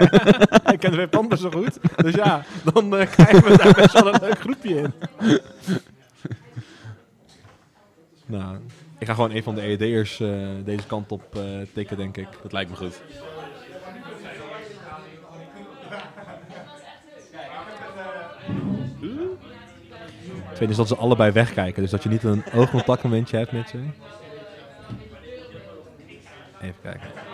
ik 0.73 0.79
ken 0.79 0.91
de 0.91 0.97
VP 0.97 1.09
Pand 1.09 1.29
best 1.29 1.41
zo 1.41 1.49
goed. 1.49 1.79
Dus 1.95 2.13
ja, 2.15 2.43
dan 2.63 2.89
krijgen 2.89 3.43
we 3.43 3.57
daar 3.57 3.73
best 3.73 3.93
wel 3.93 4.13
een 4.13 4.19
leuk 4.21 4.39
groepje 4.39 4.75
in. 4.75 4.93
nou, 8.25 8.57
ik 8.97 9.07
ga 9.07 9.13
gewoon 9.13 9.31
een 9.31 9.43
van 9.43 9.55
de 9.55 9.61
EED'ers 9.61 10.19
eh 10.19 10.29
deze 10.63 10.87
kant 10.87 11.11
op 11.11 11.35
eh 11.35 11.43
tikken, 11.73 11.97
denk 11.97 12.17
ik. 12.17 12.27
Dat 12.41 12.51
lijkt 12.51 12.69
me 12.69 12.75
goed. 12.75 13.01
Tweede 20.53 20.73
is 20.73 20.79
dat 20.79 20.87
ze 20.87 20.95
allebei 20.95 21.31
wegkijken, 21.31 21.81
dus 21.81 21.91
dat 21.91 22.03
je 22.03 22.09
niet 22.09 22.23
een 22.23 22.43
oogcontactmomentje 22.53 23.37
hebt 23.37 23.51
met 23.51 23.69
ze. 23.69 23.77
Even 26.61 26.81
kijken. 26.81 27.26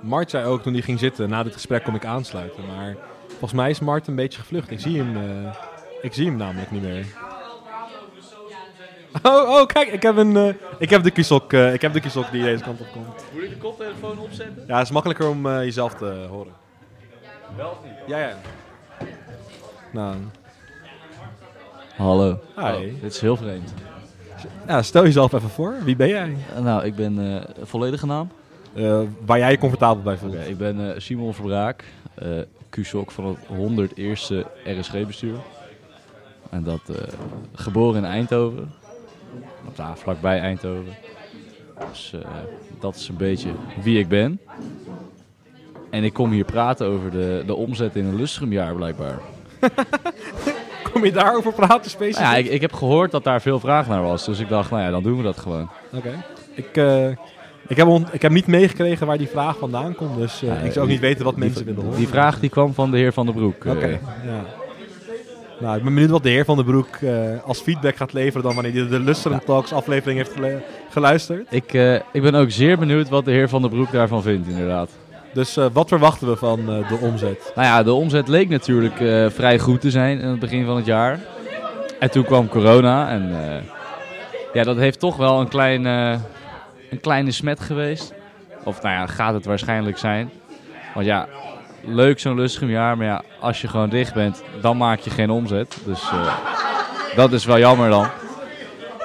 Mart 0.00 0.30
zei 0.30 0.44
ook 0.46 0.62
toen 0.62 0.72
hij 0.72 0.82
ging 0.82 0.98
zitten, 0.98 1.28
na 1.28 1.42
dit 1.42 1.52
gesprek 1.52 1.84
kom 1.84 1.94
ik 1.94 2.04
aansluiten. 2.04 2.66
Maar 2.66 2.96
volgens 3.28 3.52
mij 3.52 3.70
is 3.70 3.80
Mart 3.80 4.06
een 4.06 4.14
beetje 4.14 4.38
gevlucht. 4.40 4.70
Ik 4.70 4.80
zie 4.80 4.98
hem, 4.98 5.16
eh, 5.16 5.54
ik 6.02 6.12
zie 6.12 6.26
hem 6.26 6.36
namelijk 6.36 6.70
niet 6.70 6.82
meer. 6.82 7.06
Oh, 9.22 9.50
oh 9.50 9.66
kijk, 9.66 9.88
ik 9.88 10.02
heb, 10.02 10.16
een, 10.16 10.36
eh, 10.36 10.54
ik 10.78 10.90
heb 10.90 11.02
de 11.02 11.10
kiesok, 11.10 11.52
eh, 11.52 11.74
ik 11.74 11.82
heb 11.82 11.92
de 11.92 12.00
kiesok 12.00 12.30
die 12.30 12.42
deze 12.42 12.62
kant 12.62 12.80
op 12.80 12.86
komt. 12.92 13.24
Moet 13.32 13.42
ik 13.42 13.50
de 13.50 13.56
koptelefoon 13.56 14.18
opzetten? 14.18 14.64
Ja, 14.66 14.76
het 14.76 14.84
is 14.84 14.92
makkelijker 14.92 15.28
om 15.28 15.46
jezelf 15.46 15.94
te 15.94 16.26
horen. 16.28 16.52
Wel 17.56 17.78
niet? 17.84 17.92
Ja, 18.06 18.18
ja. 18.18 18.36
Nou, 19.92 20.16
Hallo. 22.00 22.38
hi. 22.56 22.62
Oh, 22.62 22.80
dit 23.02 23.12
is 23.12 23.20
heel 23.20 23.36
vreemd. 23.36 23.74
Ja, 24.66 24.82
stel 24.82 25.02
jezelf 25.02 25.32
even 25.32 25.50
voor. 25.50 25.74
Wie 25.84 25.96
ben 25.96 26.08
jij? 26.08 26.36
Nou, 26.60 26.84
ik 26.84 26.94
ben 26.94 27.36
eh, 27.36 27.64
volledige 27.64 28.06
naam. 28.06 28.30
Eh, 28.74 29.00
waar 29.26 29.38
jij 29.38 29.50
je 29.50 29.58
comfortabel 29.58 30.02
bij 30.02 30.16
voelt. 30.16 30.34
Ik 30.34 30.58
ben 30.58 30.94
eh, 30.94 31.00
Simon 31.00 31.34
Verbraak, 31.34 31.84
QSOC 32.70 33.10
van 33.10 33.24
het 33.24 33.38
101ste 33.46 34.46
RSG-bestuur. 34.64 35.36
En 36.50 36.62
dat 36.62 36.80
geboren 37.54 37.96
in 37.96 38.10
Eindhoven. 38.10 38.72
Of 39.68 39.98
vlakbij 39.98 40.40
Eindhoven. 40.40 40.94
Dus 41.90 42.14
dat 42.80 42.94
is 42.94 43.08
een 43.08 43.16
beetje 43.16 43.50
wie 43.82 43.98
ik 43.98 44.08
ben. 44.08 44.40
En 45.90 46.04
ik 46.04 46.12
kom 46.12 46.30
hier 46.30 46.44
praten 46.44 46.86
over 46.86 47.10
de, 47.10 47.42
de 47.46 47.54
omzet 47.54 47.96
in 47.96 48.04
een 48.04 48.16
lustrumjaar 48.16 48.74
blijkbaar. 48.74 49.18
Kom 50.92 51.04
je 51.04 51.12
daarover 51.12 51.52
praten 51.52 51.90
specifiek? 51.90 52.22
Nou 52.22 52.36
ja, 52.36 52.44
ik, 52.44 52.50
ik 52.50 52.60
heb 52.60 52.72
gehoord 52.72 53.10
dat 53.10 53.24
daar 53.24 53.40
veel 53.40 53.60
vraag 53.60 53.88
naar 53.88 54.02
was. 54.02 54.24
Dus 54.24 54.38
ik 54.38 54.48
dacht, 54.48 54.70
nou 54.70 54.82
ja, 54.82 54.90
dan 54.90 55.02
doen 55.02 55.16
we 55.16 55.22
dat 55.22 55.38
gewoon. 55.38 55.70
Oké. 55.92 56.24
Ik, 56.54 56.76
ik, 57.68 57.76
heb 57.76 57.88
ik 58.12 58.22
heb 58.22 58.32
niet 58.32 58.46
meegekregen 58.46 59.06
waar 59.06 59.18
die 59.18 59.28
vraag 59.28 59.58
vandaan 59.58 59.94
komt, 59.94 60.16
dus 60.16 60.42
eh, 60.42 60.64
ik 60.64 60.72
zou 60.72 60.84
ook 60.84 60.90
niet 60.90 61.00
weten 61.00 61.24
wat 61.24 61.36
mensen 61.36 61.64
willen 61.64 61.82
horen. 61.82 61.98
die 61.98 62.08
vraag 62.08 62.40
die 62.40 62.50
kwam 62.50 62.74
van 62.74 62.90
de 62.90 62.96
heer 62.96 63.12
Van 63.12 63.26
der 63.26 63.34
Broek. 63.34 63.64
eh. 63.64 63.72
Oké, 63.72 63.86
ja. 64.24 64.44
Nou, 65.60 65.76
ik 65.76 65.82
ben 65.82 65.92
benieuwd 65.94 66.10
wat 66.10 66.22
de 66.22 66.28
heer 66.28 66.44
Van 66.44 66.56
den 66.56 66.64
Broek 66.64 66.88
eh, 66.96 67.12
als 67.44 67.60
feedback 67.60 67.96
gaat 67.96 68.12
leveren 68.12 68.42
dan 68.42 68.54
wanneer 68.54 68.72
hij 68.72 68.88
de 68.88 69.00
Lusteren 69.00 69.44
Talks 69.44 69.72
aflevering 69.72 70.18
heeft 70.18 70.32
geluisterd. 70.90 71.46
Ik, 71.50 71.74
eh, 71.74 71.94
ik 71.94 72.22
ben 72.22 72.34
ook 72.34 72.50
zeer 72.50 72.78
benieuwd 72.78 73.08
wat 73.08 73.24
de 73.24 73.30
heer 73.30 73.48
Van 73.48 73.60
der 73.60 73.70
Broek 73.70 73.92
daarvan 73.92 74.22
vindt, 74.22 74.48
inderdaad. 74.48 74.90
Dus 75.34 75.56
eh, 75.56 75.66
wat 75.72 75.88
verwachten 75.88 76.28
we 76.28 76.36
van 76.36 76.58
eh, 76.60 76.88
de 76.88 76.96
omzet? 77.00 77.52
Nou 77.54 77.66
ja, 77.66 77.82
de 77.82 77.92
omzet 77.92 78.28
leek 78.28 78.48
natuurlijk 78.48 79.00
eh, 79.00 79.26
vrij 79.30 79.58
goed 79.58 79.80
te 79.80 79.90
zijn 79.90 80.20
in 80.20 80.28
het 80.28 80.38
begin 80.40 80.64
van 80.64 80.76
het 80.76 80.86
jaar. 80.86 81.18
En 81.98 82.10
toen 82.10 82.24
kwam 82.24 82.48
corona 82.48 83.08
en 83.10 83.30
eh, 83.30 83.62
ja, 84.52 84.62
dat 84.62 84.76
heeft 84.76 84.98
toch 85.00 85.16
wel 85.16 85.40
een, 85.40 85.48
klein, 85.48 85.86
eh, 85.86 86.14
een 86.90 87.00
kleine 87.00 87.30
smet 87.30 87.60
geweest. 87.60 88.14
Of 88.64 88.82
nou 88.82 88.94
ja, 88.94 89.06
gaat 89.06 89.34
het 89.34 89.44
waarschijnlijk 89.44 89.98
zijn. 89.98 90.30
Want 90.94 91.06
ja, 91.06 91.28
leuk 91.84 92.20
zo'n 92.20 92.34
lustig 92.34 92.68
jaar, 92.68 92.96
maar 92.96 93.06
ja, 93.06 93.22
als 93.40 93.60
je 93.60 93.68
gewoon 93.68 93.88
dicht 93.88 94.14
bent, 94.14 94.42
dan 94.60 94.76
maak 94.76 94.98
je 94.98 95.10
geen 95.10 95.30
omzet. 95.30 95.78
Dus 95.84 96.02
eh, 96.02 96.34
dat 97.16 97.32
is 97.32 97.44
wel 97.44 97.58
jammer 97.58 97.90
dan. 97.90 98.06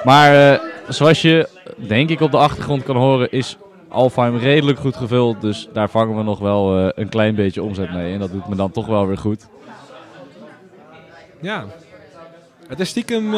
Maar 0.04 0.52
eh, 0.52 0.60
zoals 0.88 1.22
je 1.22 1.48
denk 1.76 2.10
ik 2.10 2.20
op 2.20 2.30
de 2.30 2.36
achtergrond 2.36 2.82
kan 2.82 2.96
horen, 2.96 3.30
is 3.30 3.56
Alfheim 3.88 4.36
redelijk 4.36 4.78
goed 4.78 4.96
gevuld. 4.96 5.40
Dus 5.40 5.68
daar 5.72 5.90
vangen 5.90 6.16
we 6.16 6.22
nog 6.22 6.38
wel 6.38 6.78
eh, 6.78 6.88
een 6.94 7.08
klein 7.08 7.34
beetje 7.34 7.62
omzet 7.62 7.92
mee. 7.92 8.12
En 8.12 8.18
dat 8.18 8.32
doet 8.32 8.48
me 8.48 8.56
dan 8.56 8.70
toch 8.70 8.86
wel 8.86 9.06
weer 9.06 9.18
goed. 9.18 9.46
Ja, 11.40 11.64
het 12.68 12.80
is 12.80 12.88
stiekem 12.88 13.34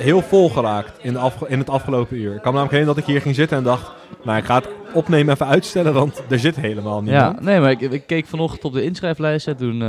heel 0.00 0.22
vol 0.22 0.48
geraakt 0.48 0.98
in, 1.02 1.12
de 1.12 1.30
in 1.46 1.58
het 1.58 1.70
afgelopen 1.70 2.16
uur. 2.16 2.34
Ik 2.34 2.42
kan 2.42 2.52
me 2.52 2.58
namelijk 2.58 2.70
herinneren 2.70 2.94
dat 2.94 3.04
ik 3.04 3.10
hier 3.12 3.20
ging 3.20 3.34
zitten 3.34 3.56
en 3.56 3.64
dacht, 3.64 3.90
nou 4.22 4.38
ik 4.38 4.44
ga 4.44 4.54
het 4.54 4.68
opnemen 4.92 5.34
even 5.34 5.46
uitstellen, 5.46 5.92
want 5.94 6.22
er 6.28 6.38
zit 6.38 6.56
helemaal 6.56 7.02
Ja, 7.04 7.24
niemand. 7.24 7.40
nee, 7.40 7.60
maar 7.60 7.70
ik, 7.70 7.80
ik 7.80 8.02
keek 8.06 8.26
vanochtend 8.26 8.64
op 8.64 8.72
de 8.72 8.82
inschrijflijst. 8.82 9.46
En 9.46 9.56
toen, 9.56 9.82
eh 9.82 9.88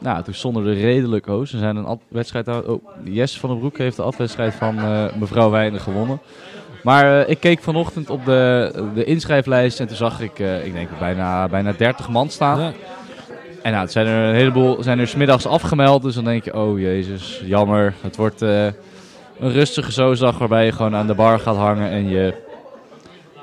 nou, 0.00 0.22
toen 0.22 0.34
stonden 0.34 0.66
er 0.66 0.74
redelijk 0.74 1.26
hoos. 1.26 1.52
Er 1.52 1.58
zijn 1.58 1.76
een 1.76 2.00
wedstrijd. 2.08 2.48
Oh, 2.48 2.84
Jess 3.04 3.38
van 3.40 3.48
den 3.50 3.58
Broek 3.58 3.78
heeft 3.78 3.96
de 3.96 4.02
afwedstrijd 4.02 4.54
van 4.54 4.78
eh, 4.78 5.04
mevrouw 5.18 5.50
Weinig 5.50 5.82
gewonnen. 5.82 6.20
Maar 6.82 7.20
eh, 7.20 7.28
ik 7.30 7.40
keek 7.40 7.62
vanochtend 7.62 8.10
op 8.10 8.24
de, 8.24 8.70
de 8.94 9.04
inschrijflijst 9.04 9.80
en 9.80 9.86
toen 9.86 9.96
zag 9.96 10.20
ik, 10.20 10.38
ik 10.64 10.72
denk 10.72 10.88
bijna, 10.98 11.48
bijna 11.48 11.72
30 11.76 12.08
man 12.08 12.30
staan. 12.30 12.60
Ja. 12.60 12.72
En 13.62 13.70
nou, 13.70 13.82
het 13.82 13.92
zijn 13.92 14.06
er 14.06 14.28
een 14.28 14.34
heleboel 14.34 14.82
zijn 14.82 14.98
er 14.98 15.08
smiddags 15.08 15.46
afgemeld. 15.46 16.02
Dus 16.02 16.14
dan 16.14 16.24
denk 16.24 16.44
je, 16.44 16.54
oh 16.56 16.78
jezus, 16.78 17.42
jammer. 17.44 17.94
Het 18.00 18.16
wordt 18.16 18.44
een 19.42 19.52
rustige 19.52 19.92
zoosdag 19.92 20.38
waarbij 20.38 20.64
je 20.64 20.72
gewoon 20.72 20.94
aan 20.96 21.06
de 21.06 21.14
bar 21.14 21.38
gaat 21.40 21.56
hangen 21.56 21.90
en 21.90 22.08
je 22.08 22.34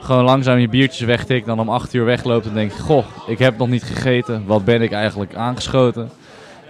gewoon 0.02 0.24
langzaam 0.24 0.58
je 0.58 0.70
biertjes 0.70 1.06
wegtikt. 1.06 1.46
Dan 1.46 1.60
om 1.60 1.70
8 1.70 1.94
uur 1.94 2.06
wegloopt 2.06 2.46
en 2.46 2.54
denk 2.54 2.72
je, 2.72 2.80
goh, 2.80 3.06
ik 3.28 3.40
heb 3.40 3.58
nog 3.58 3.68
niet 3.68 3.84
gegeten. 3.84 4.44
Wat 4.46 4.66
ben 4.66 4.82
ik 4.82 4.92
eigenlijk 4.92 5.36
aangeschoten? 5.36 6.12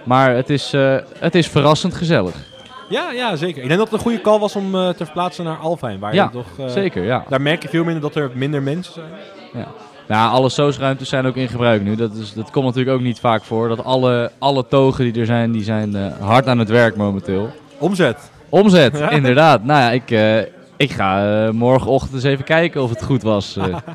Maar 0.03 0.35
het 0.35 0.49
is, 0.49 0.73
eh, 0.73 0.95
het 1.19 1.35
is 1.35 1.47
verrassend 1.47 1.93
gezellig. 1.93 2.35
Ja, 2.89 3.11
ja, 3.11 3.35
zeker. 3.35 3.61
Ik 3.61 3.67
denk 3.67 3.79
dat 3.79 3.89
het 3.89 3.97
een 3.97 4.05
goede 4.05 4.21
call 4.21 4.39
was 4.39 4.55
om 4.55 4.75
eh, 4.75 4.89
te 4.89 5.05
verplaatsen 5.05 5.45
naar 5.45 5.57
Alfheim. 5.57 5.99
Waar 5.99 6.13
Ja, 6.13 6.23
je 6.23 6.29
toch, 6.29 6.67
eh, 6.67 6.73
Zeker, 6.73 7.03
ja. 7.03 7.25
Daar 7.29 7.41
merk 7.41 7.61
je 7.61 7.69
veel 7.69 7.83
minder 7.83 8.01
dat 8.01 8.15
er 8.15 8.31
minder 8.33 8.63
mensen 8.63 8.93
zijn. 8.93 9.65
Nou, 10.07 10.31
alle 10.31 10.49
soosruimtes 10.49 11.09
zijn 11.09 11.25
ook 11.25 11.35
in 11.35 11.47
gebruik 11.47 11.81
nu. 11.81 11.95
Dat, 11.95 12.13
is, 12.13 12.33
dat 12.33 12.51
komt 12.51 12.65
natuurlijk 12.65 12.95
ook 12.95 13.03
niet 13.03 13.19
vaak 13.19 13.43
voor. 13.43 13.67
Dat 13.67 13.83
alle, 13.83 14.31
alle 14.39 14.67
togen 14.67 15.03
die 15.03 15.19
er 15.19 15.25
zijn, 15.25 15.51
die 15.51 15.63
zijn 15.63 15.95
hard 16.19 16.47
aan 16.47 16.59
het 16.59 16.69
werk 16.69 16.95
momenteel. 16.95 17.49
Omzet. 17.77 18.31
Omzet, 18.49 18.97
Ja. 18.97 19.09
inderdaad. 19.09 19.63
Nou 19.63 19.79
ja, 19.81 19.91
ik, 19.91 20.11
eh, 20.11 20.39
ik 20.77 20.91
ga 20.91 21.45
eh, 21.45 21.51
morgenochtend 21.51 22.13
eens 22.13 22.23
even 22.23 22.45
kijken 22.45 22.83
of 22.83 22.89
het 22.89 23.03
goed 23.03 23.21
was. 23.23 23.57
eh. 23.57 23.77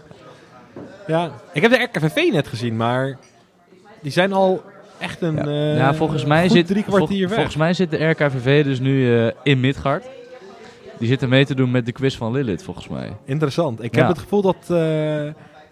Ja, 1.07 1.31
ik 1.53 1.63
heb 1.63 1.71
de 1.71 1.89
RKVV 1.93 2.33
net 2.33 2.49
gezien, 2.49 2.77
maar 2.77 3.19
die 4.03 4.13
zijn 4.13 4.33
al 4.33 4.63
echt 4.99 5.21
een 5.23 5.37
Ja. 5.47 5.75
ja, 5.77 5.95
volgens 5.95 6.25
mij, 6.25 6.49
zit, 6.49 6.67
drie 6.67 6.85
vol- 6.85 6.95
kwartier 6.95 7.27
weg. 7.27 7.35
volgens 7.35 7.57
mij 7.57 7.73
zit 7.73 7.91
de 7.91 8.05
RKVV 8.09 8.65
dus 8.65 8.81
nu 8.81 9.27
in 9.43 9.61
Midgard. 9.61 10.05
Die 10.99 11.09
zitten 11.09 11.29
mee 11.29 11.45
te 11.47 11.55
doen 11.55 11.71
met 11.71 11.87
de 11.87 11.93
quiz 11.93 12.17
van 12.17 12.33
Lilith, 12.33 12.63
volgens 12.63 12.89
mij. 12.89 13.17
Interessant. 13.25 13.83
Ik 13.83 13.95
heb 13.95 14.09
het 14.09 14.19
gevoel 14.19 14.43
dat 14.43 14.57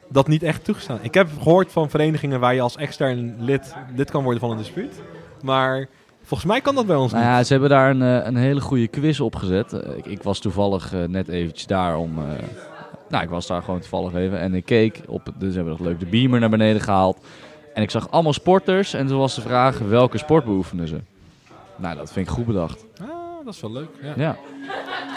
dat 0.08 0.28
niet 0.28 0.42
echt 0.42 0.64
toegestaan. 0.64 0.98
Ik 1.02 1.14
heb 1.14 1.28
gehoord 1.42 1.72
van 1.72 1.90
verenigingen 1.90 2.40
waar 2.40 2.54
je 2.54 2.60
als 2.60 2.76
extern 2.76 3.34
lid 3.38 3.74
lid 3.96 4.10
kan 4.10 4.22
worden 4.22 4.40
van 4.40 4.50
een 4.50 4.56
dispuut. 4.56 5.00
Maar 5.42 5.88
volgens 6.22 6.50
mij 6.50 6.60
kan 6.60 6.74
dat 6.74 6.86
bij 6.86 6.96
ons 6.96 7.12
Nou 7.12 7.24
niet. 7.24 7.32
ja, 7.32 7.42
ze 7.44 7.52
hebben 7.52 7.70
daar 7.70 7.90
een, 7.90 8.02
eh, 8.02 8.26
een 8.26 8.36
hele 8.36 8.60
goede 8.60 8.88
quiz 8.88 9.20
opgezet. 9.20 9.72
Eh, 9.72 9.96
ik, 9.96 10.06
ik 10.06 10.22
was 10.22 10.38
toevallig 10.38 10.92
eh, 10.94 11.00
net 11.08 11.28
eventjes 11.28 11.66
daar 11.66 11.96
om... 11.96 12.14
nou, 13.08 13.22
ik 13.24 13.30
was 13.30 13.46
daar 13.46 13.62
gewoon 13.62 13.80
toevallig 13.80 14.14
even. 14.14 14.38
En 14.38 14.54
ik 14.54 14.64
keek 14.64 15.00
op... 15.06 15.28
Dus 15.38 15.54
hebben 15.54 15.72
we 15.72 15.78
nog 15.78 15.88
leuk 15.88 16.00
de 16.00 16.06
beamer 16.06 16.40
naar 16.40 16.50
beneden 16.50 16.80
gehaald. 16.82 17.18
En 17.74 17.82
ik 17.82 17.90
zag 17.90 18.10
allemaal 18.10 18.32
sporters 18.32 18.94
en 18.94 19.06
toen 19.06 19.18
was 19.18 19.34
de 19.34 19.40
vraag 19.40 19.78
welke 19.78 20.18
sport 20.18 20.44
beoefenen 20.44 20.88
ze. 20.88 21.00
Nou, 21.76 21.96
dat 21.96 22.12
vind 22.12 22.26
ik 22.28 22.32
goed 22.32 22.46
bedacht. 22.46 22.84
Ah, 23.00 23.08
dat 23.44 23.54
is 23.54 23.60
wel 23.60 23.72
leuk. 23.72 23.88
Ja. 24.02 24.12
Ja. 24.16 24.36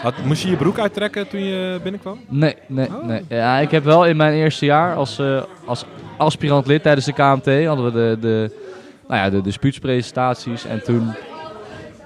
Had, 0.02 0.14
moest 0.24 0.42
je 0.42 0.50
je 0.50 0.56
broek 0.56 0.78
uittrekken 0.78 1.28
toen 1.28 1.40
je 1.44 1.80
binnenkwam? 1.82 2.18
Nee, 2.28 2.54
nee, 2.66 2.86
Oh. 2.88 3.04
nee. 3.04 3.24
Ja, 3.28 3.58
ik 3.58 3.70
heb 3.70 3.84
wel 3.84 4.04
in 4.06 4.16
mijn 4.16 4.32
eerste 4.34 4.64
jaar 4.64 4.94
als, 4.94 5.20
als 5.66 5.84
aspirant 6.16 6.66
lid 6.66 6.82
tijdens 6.82 7.06
de 7.06 7.12
KMT 7.12 7.66
hadden 7.66 7.84
we 7.84 7.92
de, 7.92 8.16
de, 8.20 8.64
nou 9.08 9.20
ja, 9.20 9.30
de 9.30 9.40
dispuutspresentaties. 9.40 10.64
En 10.64 10.84
toen, 10.84 11.14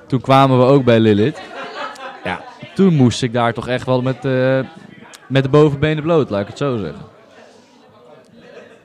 toen 0.07 0.20
kwamen 0.20 0.59
we 0.59 0.64
ook 0.64 0.84
bij 0.84 1.01
Lilith. 1.01 1.40
Ja, 2.24 2.40
toen 2.74 2.94
moest 2.94 3.22
ik 3.22 3.32
daar 3.32 3.53
toch 3.53 3.68
echt 3.68 3.86
wel 3.86 4.03
met, 4.03 4.24
eh, 4.24 4.61
met 5.28 5.42
de 5.42 5.48
bovenbenen 5.48 6.03
bloot, 6.03 6.30
laat 6.30 6.40
ik 6.40 6.46
het 6.46 6.59
zo 6.59 6.76
zeggen. 6.76 7.09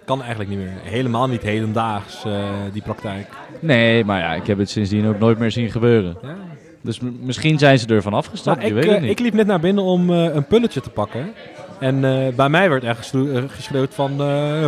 Kan 0.05 0.19
eigenlijk 0.19 0.49
niet 0.49 0.59
meer. 0.59 0.73
Helemaal 0.83 1.27
niet 1.27 1.41
hedendaags, 1.41 2.25
eh, 2.25 2.43
die 2.73 2.81
praktijk. 2.81 3.27
Nee, 3.59 4.05
maar 4.05 4.19
ja, 4.19 4.33
ik 4.33 4.47
heb 4.47 4.57
het 4.57 4.69
sindsdien 4.69 5.07
ook 5.07 5.19
nooit 5.19 5.39
meer 5.39 5.51
zien 5.51 5.71
gebeuren. 5.71 6.17
Ja. 6.21 6.35
Dus 6.81 6.99
misschien 7.19 7.59
zijn 7.59 7.79
ze 7.79 7.87
ervan 7.87 8.13
afgestapt, 8.13 8.57
Nou, 8.57 8.69
ik, 8.69 8.75
weet 8.75 8.85
het 8.85 8.95
eh, 8.95 9.01
niet. 9.01 9.11
ik 9.11 9.19
liep 9.19 9.33
net 9.33 9.47
naar 9.47 9.59
binnen 9.59 9.83
om 9.83 10.09
een 10.09 10.45
pulletje 10.47 10.81
te 10.81 10.89
pakken. 10.89 11.33
En 11.79 12.01
bij 12.35 12.49
mij 12.49 12.69
werd 12.69 12.83
echt 12.83 13.13
geschreeuwd, 13.47 13.93
van 13.93 14.21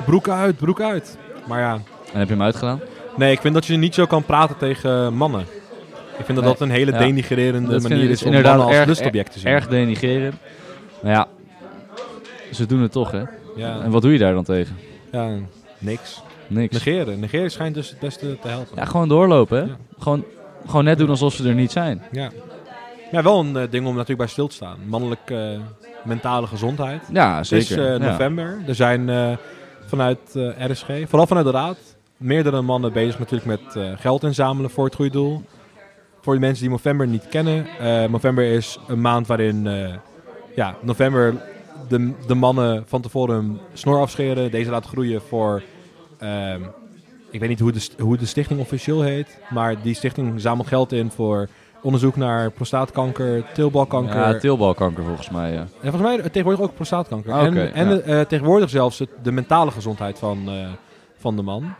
broek 0.05 0.29
uit, 0.29 0.57
broek 0.57 0.81
uit. 0.81 1.17
Maar 1.47 1.59
ja, 1.59 1.73
En 2.13 2.19
heb 2.19 2.27
je 2.27 2.33
hem 2.33 2.43
uitgedaan? 2.43 2.79
Nee, 3.17 3.31
ik 3.31 3.39
vind 3.41 3.53
dat 3.53 3.65
je 3.65 3.77
niet 3.77 3.93
zo 3.93 4.05
kan 4.05 4.23
praten 4.23 4.57
tegen 4.57 5.13
mannen. 5.13 5.41
Ik 6.17 6.25
vind 6.25 6.37
dat 6.37 6.43
Nee, 6.47 6.53
dat 6.53 6.61
een 6.61 6.69
hele 6.75 6.91
ja. 6.91 6.97
denigrerende 6.97 7.69
Dat 7.71 7.81
manier 7.89 8.09
is 8.09 8.19
om 8.21 8.25
inderdaad 8.27 8.51
mannen 8.51 8.67
als 8.67 8.75
erg- 8.77 8.87
lustobject 8.87 9.31
te 9.31 9.39
zien. 9.39 9.51
Erg 9.51 9.67
denigrerend. 9.67 10.35
Maar 11.01 11.11
ja, 11.11 11.27
ze 12.51 12.65
doen 12.65 12.81
het 12.81 12.91
toch, 12.91 13.11
hè? 13.11 13.21
Ja, 13.55 13.81
En 13.81 13.91
wat 13.91 14.01
doe 14.01 14.11
je 14.11 14.17
daar 14.19 14.33
dan 14.33 14.43
tegen? 14.43 14.75
ja, 15.11 15.29
niks. 15.77 16.21
Niks. 16.47 16.73
Negeren. 16.73 17.19
Negeren 17.19 17.51
schijnt 17.51 17.75
dus 17.75 17.89
het 17.89 17.99
beste 17.99 18.37
te 18.41 18.47
helpen. 18.47 18.75
Ja, 18.75 18.85
gewoon 18.85 19.07
doorlopen, 19.07 19.57
hè? 19.57 19.63
Ja. 19.63 19.77
Gewoon, 19.99 20.23
gewoon 20.67 20.83
net 20.83 20.97
doen 20.97 21.09
alsof 21.09 21.33
ze 21.33 21.47
er 21.47 21.53
niet 21.55 21.71
zijn. 21.71 22.01
Ja. 22.11 22.29
Ja, 23.11 23.21
wel 23.23 23.39
een 23.39 23.55
eh, 23.57 23.63
ding 23.69 23.85
om 23.85 23.91
natuurlijk 23.91 24.19
bij 24.19 24.27
stil 24.27 24.47
te 24.47 24.55
staan. 24.55 24.77
Mannelijke 24.85 25.35
eh, 25.35 25.59
mentale 26.03 26.47
gezondheid. 26.47 27.03
Ja, 27.13 27.35
Het 27.37 27.51
is 27.51 27.67
zeker. 27.67 27.85
eh, 27.85 27.91
Ja. 27.99 28.11
november. 28.11 28.57
Er 28.67 28.75
zijn 28.75 29.37
vanuit 29.85 30.19
RSG, 30.57 30.85
vooral 31.07 31.27
vanuit 31.27 31.45
de 31.45 31.51
Raad, 31.51 31.77
meerdere 32.17 32.61
mannen 32.61 32.93
bezig 32.93 33.19
natuurlijk 33.19 33.61
met 33.61 33.75
eh, 33.75 33.91
geld 33.95 34.23
inzamelen 34.23 34.69
voor 34.69 34.85
het 34.85 34.95
goede 34.95 35.11
doel. 35.11 35.41
Voor 36.21 36.33
de 36.33 36.39
mensen 36.39 36.61
die 36.61 36.71
november 36.71 37.07
niet 37.07 37.27
kennen. 37.29 37.67
eh, 37.79 38.09
november 38.09 38.43
is 38.43 38.79
een 38.87 39.01
maand 39.01 39.27
waarin 39.27 39.67
eh, 39.67 39.93
ja, 40.55 40.75
november 40.81 41.35
de, 41.87 42.13
de 42.27 42.35
mannen 42.35 42.83
van 42.87 43.01
tevoren 43.01 43.59
snor 43.73 43.99
afscheren. 43.99 44.51
Deze 44.51 44.69
laten 44.69 44.89
groeien 44.89 45.21
voor... 45.21 45.63
ehm, 46.19 46.61
ik 47.31 47.39
weet 47.39 47.49
niet 47.49 47.59
hoe 47.59 47.71
de, 47.71 47.89
hoe 47.97 48.17
de 48.17 48.25
stichting 48.25 48.59
officieel 48.59 49.01
heet. 49.01 49.39
Maar 49.49 49.81
die 49.81 49.93
stichting 49.93 50.41
zamelt 50.41 50.67
geld 50.67 50.91
in 50.91 51.11
voor 51.11 51.47
onderzoek 51.81 52.15
naar 52.15 52.51
prostaatkanker, 52.51 53.43
teelbalkanker. 53.53 54.15
Ja, 54.15 54.37
teelbalkanker 54.37 55.03
volgens 55.03 55.29
mij, 55.29 55.51
ja. 55.51 55.59
En 55.59 55.91
volgens 55.91 56.01
mij 56.01 56.21
tegenwoordig 56.21 56.61
ook 56.61 56.75
prostaatkanker. 56.75 57.31
Ah, 57.31 57.45
en 57.45 57.73
en 57.73 57.89
ja. 57.89 57.99
eh, 57.99 58.19
tegenwoordig 58.19 58.69
zelfs 58.69 58.99
het, 58.99 59.09
de 59.23 59.31
mentale 59.31 59.71
gezondheid 59.71 60.19
van, 60.19 60.49
eh, 60.49 60.67
van 61.17 61.35
de 61.35 61.41
man. 61.41 61.73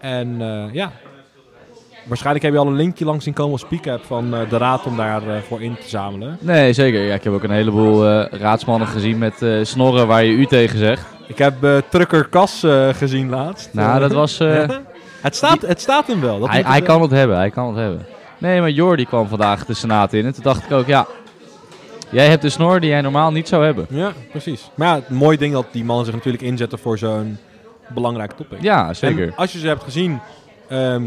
En 0.00 0.36
eh, 0.40 0.74
ja, 0.74 0.92
waarschijnlijk 2.04 2.44
heb 2.44 2.52
je 2.54 2.58
al 2.60 2.66
een 2.66 2.76
linkje 2.76 3.04
langs 3.04 3.24
zien 3.24 3.34
komen 3.34 3.52
op 3.52 3.58
SpeakApp 3.58 4.04
van 4.04 4.34
eh, 4.34 4.50
de 4.50 4.56
raad 4.56 4.84
om 4.86 4.96
daarvoor 4.96 5.42
voor 5.48 5.62
in 5.62 5.76
te 5.80 5.88
zamelen. 5.88 6.36
Nee, 6.40 6.72
zeker. 6.72 7.00
Ja, 7.04 7.14
ik 7.14 7.24
heb 7.24 7.32
ook 7.32 7.42
een 7.42 7.50
heleboel 7.50 8.06
eh, 8.08 8.40
raadsmannen 8.40 8.88
gezien 8.88 9.18
met 9.18 9.42
eh, 9.42 9.50
snorren 9.62 10.06
waar 10.06 10.24
je 10.24 10.32
u 10.32 10.46
tegen 10.46 10.78
zegt. 10.78 11.06
Ik 11.26 11.38
heb 11.38 11.64
eh 11.64 11.76
Trucker 11.90 12.28
Cas 12.28 12.62
eh, 12.62 12.88
gezien 12.88 13.28
laatst. 13.30 13.68
Nou, 13.72 13.94
Eh, 13.94 14.00
dat 14.00 14.12
was... 14.12 14.40
eh, 14.40 14.68
het, 15.20 15.36
staat, 15.36 15.62
het 15.62 15.80
staat 15.80 16.06
hem 16.06 16.20
wel. 16.20 16.38
Dat 16.38 16.48
hij 16.48 16.62
hij 16.66 16.82
kan 16.82 17.02
het 17.02 17.10
hebben, 17.10 17.36
hij 17.36 17.50
kan 17.50 17.66
het 17.68 17.76
hebben. 17.76 18.06
Nee, 18.38 18.60
maar 18.60 18.70
Jordi 18.70 19.04
kwam 19.04 19.28
vandaag 19.28 19.64
de 19.64 19.74
Senaat 19.74 20.12
in 20.12 20.26
en 20.26 20.32
toen 20.34 20.42
dacht 20.42 20.64
ik 20.64 20.72
ook, 20.72 20.86
ja... 20.86 21.06
Jij 22.10 22.28
hebt 22.28 22.42
de 22.42 22.48
snor 22.48 22.80
die 22.80 22.90
jij 22.90 23.00
normaal 23.00 23.30
niet 23.32 23.48
zou 23.48 23.64
hebben. 23.64 23.86
Ja, 23.88 24.12
precies. 24.30 24.70
Maar 24.74 24.88
ja, 24.88 24.94
het 24.94 25.08
mooie 25.10 25.36
ding 25.38 25.52
dat 25.52 25.66
die 25.70 25.84
mannen 25.84 26.04
zich 26.04 26.14
natuurlijk 26.14 26.42
inzetten 26.42 26.78
voor 26.78 26.98
zo'n 26.98 27.38
belangrijk 27.94 28.32
topic. 28.32 28.58
Ja, 28.62 28.94
zeker. 28.94 29.26
En 29.26 29.36
als 29.36 29.52
je 29.52 29.58
ze 29.58 29.66
hebt 29.66 29.82
gezien, 29.82 30.20
ehm, 30.68 31.02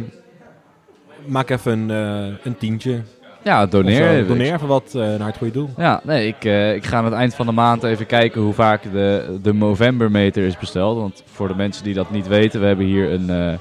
maak 1.25 1.49
even 1.49 1.89
een, 1.89 1.91
eh, 2.29 2.35
een 2.43 2.57
tientje. 2.57 3.01
Ja, 3.43 3.65
doneer. 3.65 3.95
zo. 3.95 4.09
even. 4.09 4.27
Doneer 4.27 4.53
even 4.53 4.67
wat 4.67 4.93
eh, 4.95 5.01
naar 5.01 5.27
het 5.27 5.37
goede 5.37 5.53
doel. 5.53 5.69
Ja, 5.77 6.01
nee, 6.03 6.27
ik, 6.27 6.45
eh, 6.45 6.75
ik 6.75 6.85
ga 6.85 6.97
aan 6.97 7.05
het 7.05 7.13
eind 7.13 7.35
van 7.35 7.45
de 7.45 7.51
maand 7.51 7.83
even 7.83 8.05
kijken 8.05 8.41
hoe 8.41 8.53
vaak 8.53 8.83
de, 8.91 9.37
de 9.41 9.53
Movember-meter 9.53 10.45
is 10.45 10.57
besteld. 10.57 10.97
Want 10.97 11.23
voor 11.25 11.47
de 11.47 11.55
mensen 11.55 11.83
die 11.83 11.93
dat 11.93 12.11
niet 12.11 12.27
weten, 12.27 12.59
we 12.59 12.65
hebben 12.65 12.85
hier 12.85 13.11
een, 13.11 13.29
eh, 13.29 13.53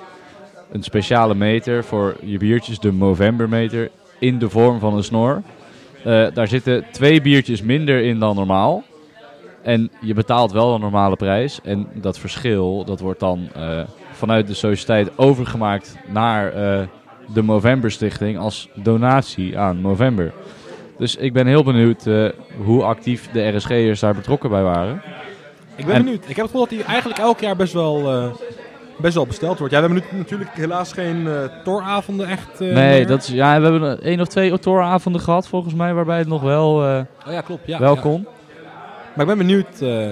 een 0.72 0.82
speciale 0.82 1.34
meter 1.34 1.84
voor 1.84 2.16
je 2.22 2.38
biertjes, 2.38 2.78
de 2.78 2.92
Movember-meter, 2.92 3.90
in 4.18 4.38
de 4.38 4.50
vorm 4.50 4.78
van 4.78 4.96
een 4.96 5.04
snor. 5.04 5.42
Eh, 6.04 6.26
daar 6.34 6.48
zitten 6.48 6.84
twee 6.90 7.20
biertjes 7.20 7.62
minder 7.62 8.02
in 8.02 8.18
dan 8.18 8.36
normaal. 8.36 8.84
En 9.62 9.90
je 10.00 10.14
betaalt 10.14 10.52
wel 10.52 10.74
een 10.74 10.80
normale 10.80 11.16
prijs. 11.16 11.60
En 11.64 11.88
dat 11.94 12.18
verschil, 12.18 12.84
dat 12.84 13.00
wordt 13.00 13.20
dan 13.20 13.48
eh, 13.54 13.80
vanuit 14.12 14.46
de 14.46 14.54
sociëteit 14.54 15.10
overgemaakt 15.18 15.96
naar 16.06 16.52
eh, 16.52 16.86
de 17.34 17.42
Movember 17.42 17.90
Stichting 17.90 18.38
als 18.38 18.68
donatie 18.74 19.58
aan 19.58 19.80
Movember. 19.80 20.32
Dus 20.98 21.16
ik 21.16 21.32
ben 21.32 21.46
heel 21.46 21.64
benieuwd 21.64 22.06
eh, 22.06 22.28
hoe 22.64 22.82
actief 22.82 23.28
de 23.32 23.48
RSG'ers 23.48 24.00
daar 24.00 24.14
betrokken 24.14 24.50
bij 24.50 24.62
waren. 24.62 25.02
Ik 25.76 25.86
ben 25.86 25.94
En- 25.94 26.02
benieuwd. 26.04 26.22
Ik 26.28 26.36
heb 26.36 26.36
het 26.36 26.50
gevoel 26.50 26.60
dat 26.66 26.70
hij 26.78 26.84
eigenlijk 26.84 27.18
elk 27.20 27.40
jaar 27.40 27.56
best 27.56 27.72
wel, 27.72 28.02
best 28.98 29.14
wel 29.14 29.26
besteld 29.26 29.58
wordt. 29.58 29.74
Ja, 29.74 29.80
we 29.80 29.86
hebben 29.86 30.04
nu 30.12 30.18
natuurlijk 30.18 30.50
helaas 30.50 30.92
geen 30.92 31.28
toravonden 31.64 32.26
echt. 32.28 32.58
nee, 32.60 32.72
meer. 32.72 33.06
dat 33.06 33.22
is, 33.22 33.28
ja, 33.28 33.60
we 33.60 33.66
hebben 33.66 34.02
één 34.02 34.20
of 34.20 34.26
twee 34.28 34.50
autoravonden 34.50 35.20
gehad 35.20 35.48
volgens 35.48 35.74
mij, 35.74 35.94
waarbij 35.94 36.18
het 36.18 36.28
nog 36.28 36.42
wel, 36.42 36.70
Oh 37.26 37.32
ja, 37.32 37.40
klopt. 37.40 37.66
Ja, 37.66 37.78
wel 37.78 37.94
ja. 37.94 38.00
kon. 38.00 38.26
Maar 39.20 39.28
ik 39.28 39.36
ben 39.36 39.46
benieuwd. 39.46 39.80
eh, 39.80 40.10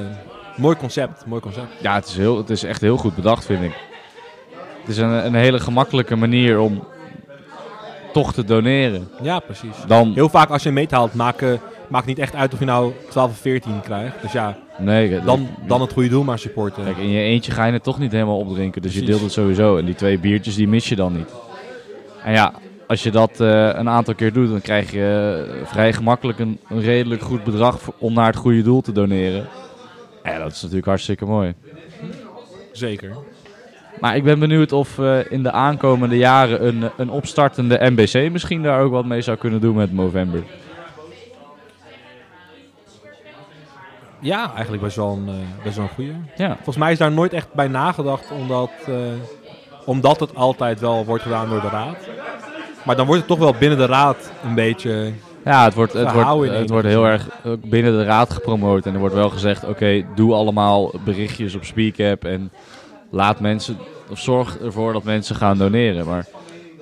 mooi 0.56 0.76
concept. 0.76 1.26
Mooi 1.26 1.40
concept. 1.40 1.66
Ja, 1.80 1.94
het 1.94 2.06
is, 2.06 2.16
heel, 2.16 2.36
het 2.36 2.50
is 2.50 2.62
echt 2.62 2.80
heel 2.80 2.96
goed 2.96 3.14
bedacht, 3.14 3.44
vind 3.44 3.62
ik. 3.62 3.72
Het 4.80 4.88
is 4.88 4.96
een, 4.96 5.26
een 5.26 5.34
hele 5.34 5.60
gemakkelijke 5.60 6.16
manier 6.16 6.58
om 6.58 6.84
toch 8.12 8.32
te 8.32 8.44
doneren. 8.44 9.08
Ja, 9.22 9.38
precies. 9.38 9.76
Dan, 9.86 10.12
Heel 10.14 10.28
vaak 10.28 10.50
als 10.50 10.62
je 10.62 10.70
meethaalt, 10.70 11.14
maakt, 11.14 11.44
maakt 11.88 12.06
niet 12.06 12.18
echt 12.18 12.34
uit 12.34 12.52
of 12.52 12.58
je 12.58 12.64
nou 12.64 12.92
12 13.10 13.30
of 13.30 13.36
14 13.38 13.80
krijgt. 13.80 14.22
Dus 14.22 14.32
ja, 14.32 14.56
nee, 14.78 15.20
dan, 15.20 15.48
dan 15.66 15.80
het 15.80 15.92
goede 15.92 16.08
doel 16.08 16.24
maar 16.24 16.38
supporten. 16.38 16.84
Kijk, 16.84 16.96
in 16.96 17.10
je 17.10 17.20
eentje 17.20 17.52
ga 17.52 17.64
je 17.64 17.72
het 17.72 17.82
toch 17.82 17.98
niet 17.98 18.12
helemaal 18.12 18.38
opdrinken. 18.38 18.82
Dus 18.82 18.94
je 18.94 19.02
deelt 19.02 19.20
het 19.20 19.32
sowieso. 19.32 19.76
En 19.76 19.84
die 19.84 19.94
twee 19.94 20.18
biertjes, 20.18 20.54
die 20.54 20.68
mis 20.68 20.88
je 20.88 20.96
dan 20.96 21.12
niet. 21.12 21.30
En 22.24 22.32
ja, 22.32 22.52
als 22.88 23.02
je 23.02 23.10
dat 23.10 23.40
eh, 23.40 23.66
een 23.66 23.88
aantal 23.88 24.14
keer 24.14 24.32
doet, 24.32 24.50
dan 24.50 24.60
krijg 24.60 24.90
je 24.90 25.46
eh, 25.60 25.66
vrij 25.66 25.92
gemakkelijk 25.92 26.38
een, 26.38 26.60
een 26.68 26.80
redelijk 26.80 27.22
goed 27.22 27.44
bedrag 27.44 27.80
voor- 27.80 27.94
om 27.98 28.12
naar 28.12 28.26
het 28.26 28.36
goede 28.36 28.62
doel 28.62 28.80
te 28.80 28.92
doneren. 28.92 29.46
Ja, 30.24 30.38
dat 30.38 30.52
is 30.52 30.60
natuurlijk 30.60 30.86
hartstikke 30.86 31.24
mooi. 31.24 31.54
Zeker. 32.72 33.16
Maar 34.00 34.16
ik 34.16 34.24
ben 34.24 34.38
benieuwd 34.38 34.72
of 34.72 34.98
eh, 34.98 35.30
in 35.30 35.42
de 35.42 35.50
aankomende 35.50 36.16
jaren 36.16 36.66
een, 36.66 36.90
een 36.96 37.10
opstartende 37.10 37.90
MBC 37.90 38.30
misschien 38.32 38.62
daar 38.62 38.80
ook 38.80 38.92
wat 38.92 39.04
mee 39.04 39.20
zou 39.20 39.36
kunnen 39.36 39.60
doen 39.60 39.76
met 39.76 39.92
Movember. 39.92 40.42
Ja, 44.20 44.52
eigenlijk 44.54 44.82
best 44.82 44.96
wel 44.96 45.12
een, 45.12 45.46
best 45.64 45.76
wel 45.76 45.84
een 45.84 45.90
goeie. 45.94 46.12
Ja, 46.36 46.54
Volgens 46.54 46.76
mij 46.76 46.92
is 46.92 46.98
daar 46.98 47.12
nooit 47.12 47.32
echt 47.32 47.52
bij 47.52 47.68
nagedacht, 47.68 48.30
omdat, 48.30 48.70
omdat 49.84 50.20
het 50.20 50.34
altijd 50.34 50.80
wel 50.80 51.04
wordt 51.04 51.22
gedaan 51.22 51.48
door 51.48 51.60
de 51.60 51.68
raad. 51.68 51.96
Maar 52.84 52.96
dan 52.96 53.06
wordt 53.06 53.20
het 53.20 53.30
toch 53.30 53.38
wel 53.38 53.54
binnen 53.58 53.78
de 53.78 53.86
raad 53.86 54.32
een 54.44 54.54
beetje... 54.54 55.12
ja 55.44 55.64
het 55.64 55.74
wordt, 55.74 55.92
het 55.92 56.12
wordt, 56.12 56.50
het 56.50 56.70
wordt 56.70 56.86
heel 56.86 57.04
erg 57.04 57.28
binnen 57.60 57.92
de 57.92 58.04
raad 58.04 58.32
gepromoot. 58.32 58.86
En 58.86 58.94
er 58.94 59.00
wordt 59.00 59.14
wel 59.14 59.30
gezegd, 59.30 59.64
oké, 59.64 60.04
doe 60.14 60.34
allemaal 60.34 60.92
berichtjes 61.04 61.54
op 61.54 61.64
SpeakApp 61.64 62.24
en 62.24 62.50
laat 63.10 63.40
mensen, 63.40 63.76
of 64.10 64.18
zorg 64.18 64.58
ervoor 64.58 64.92
dat 64.92 65.04
mensen 65.04 65.36
gaan 65.36 65.58
doneren. 65.58 66.06
Maar 66.06 66.26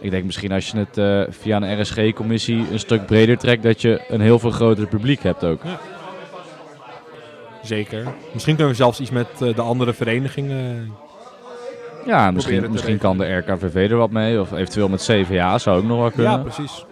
ik 0.01 0.11
denk 0.11 0.25
misschien 0.25 0.53
als 0.53 0.71
je 0.71 0.79
het 0.79 0.99
eh, 0.99 1.35
via 1.35 1.57
een 1.63 1.81
RSG-commissie 1.81 2.67
een 2.73 2.79
stuk 2.79 3.07
breder 3.07 3.39
trekt, 3.39 3.63
dat 3.63 3.81
je 3.81 4.01
een 4.09 4.21
heel 4.21 4.39
veel 4.39 4.51
groter 4.51 4.87
publiek 4.87 5.23
hebt 5.23 5.45
ook. 5.45 5.61
Zeker. 7.63 8.07
Misschien 8.33 8.55
kunnen 8.55 8.73
we 8.73 8.79
zelfs 8.79 9.01
iets 9.01 9.11
met 9.11 9.29
eh, 9.41 9.55
de 9.55 9.63
andere 9.63 9.93
verenigingen... 9.93 10.93
Ja, 12.07 12.31
misschien, 12.31 12.71
misschien 12.71 12.99
kan 12.99 13.19
de 13.19 13.37
RKVV 13.37 13.91
er 13.91 13.97
wat 13.97 14.11
mee, 14.11 14.41
of 14.41 14.53
eventueel 14.53 14.89
met 14.89 15.03
CVA 15.03 15.59
zou 15.59 15.79
ook 15.79 15.85
nog 15.85 15.99
wel 15.99 16.11
kunnen. 16.11 16.33
Ja, 16.33 16.39
precies. 16.39 16.85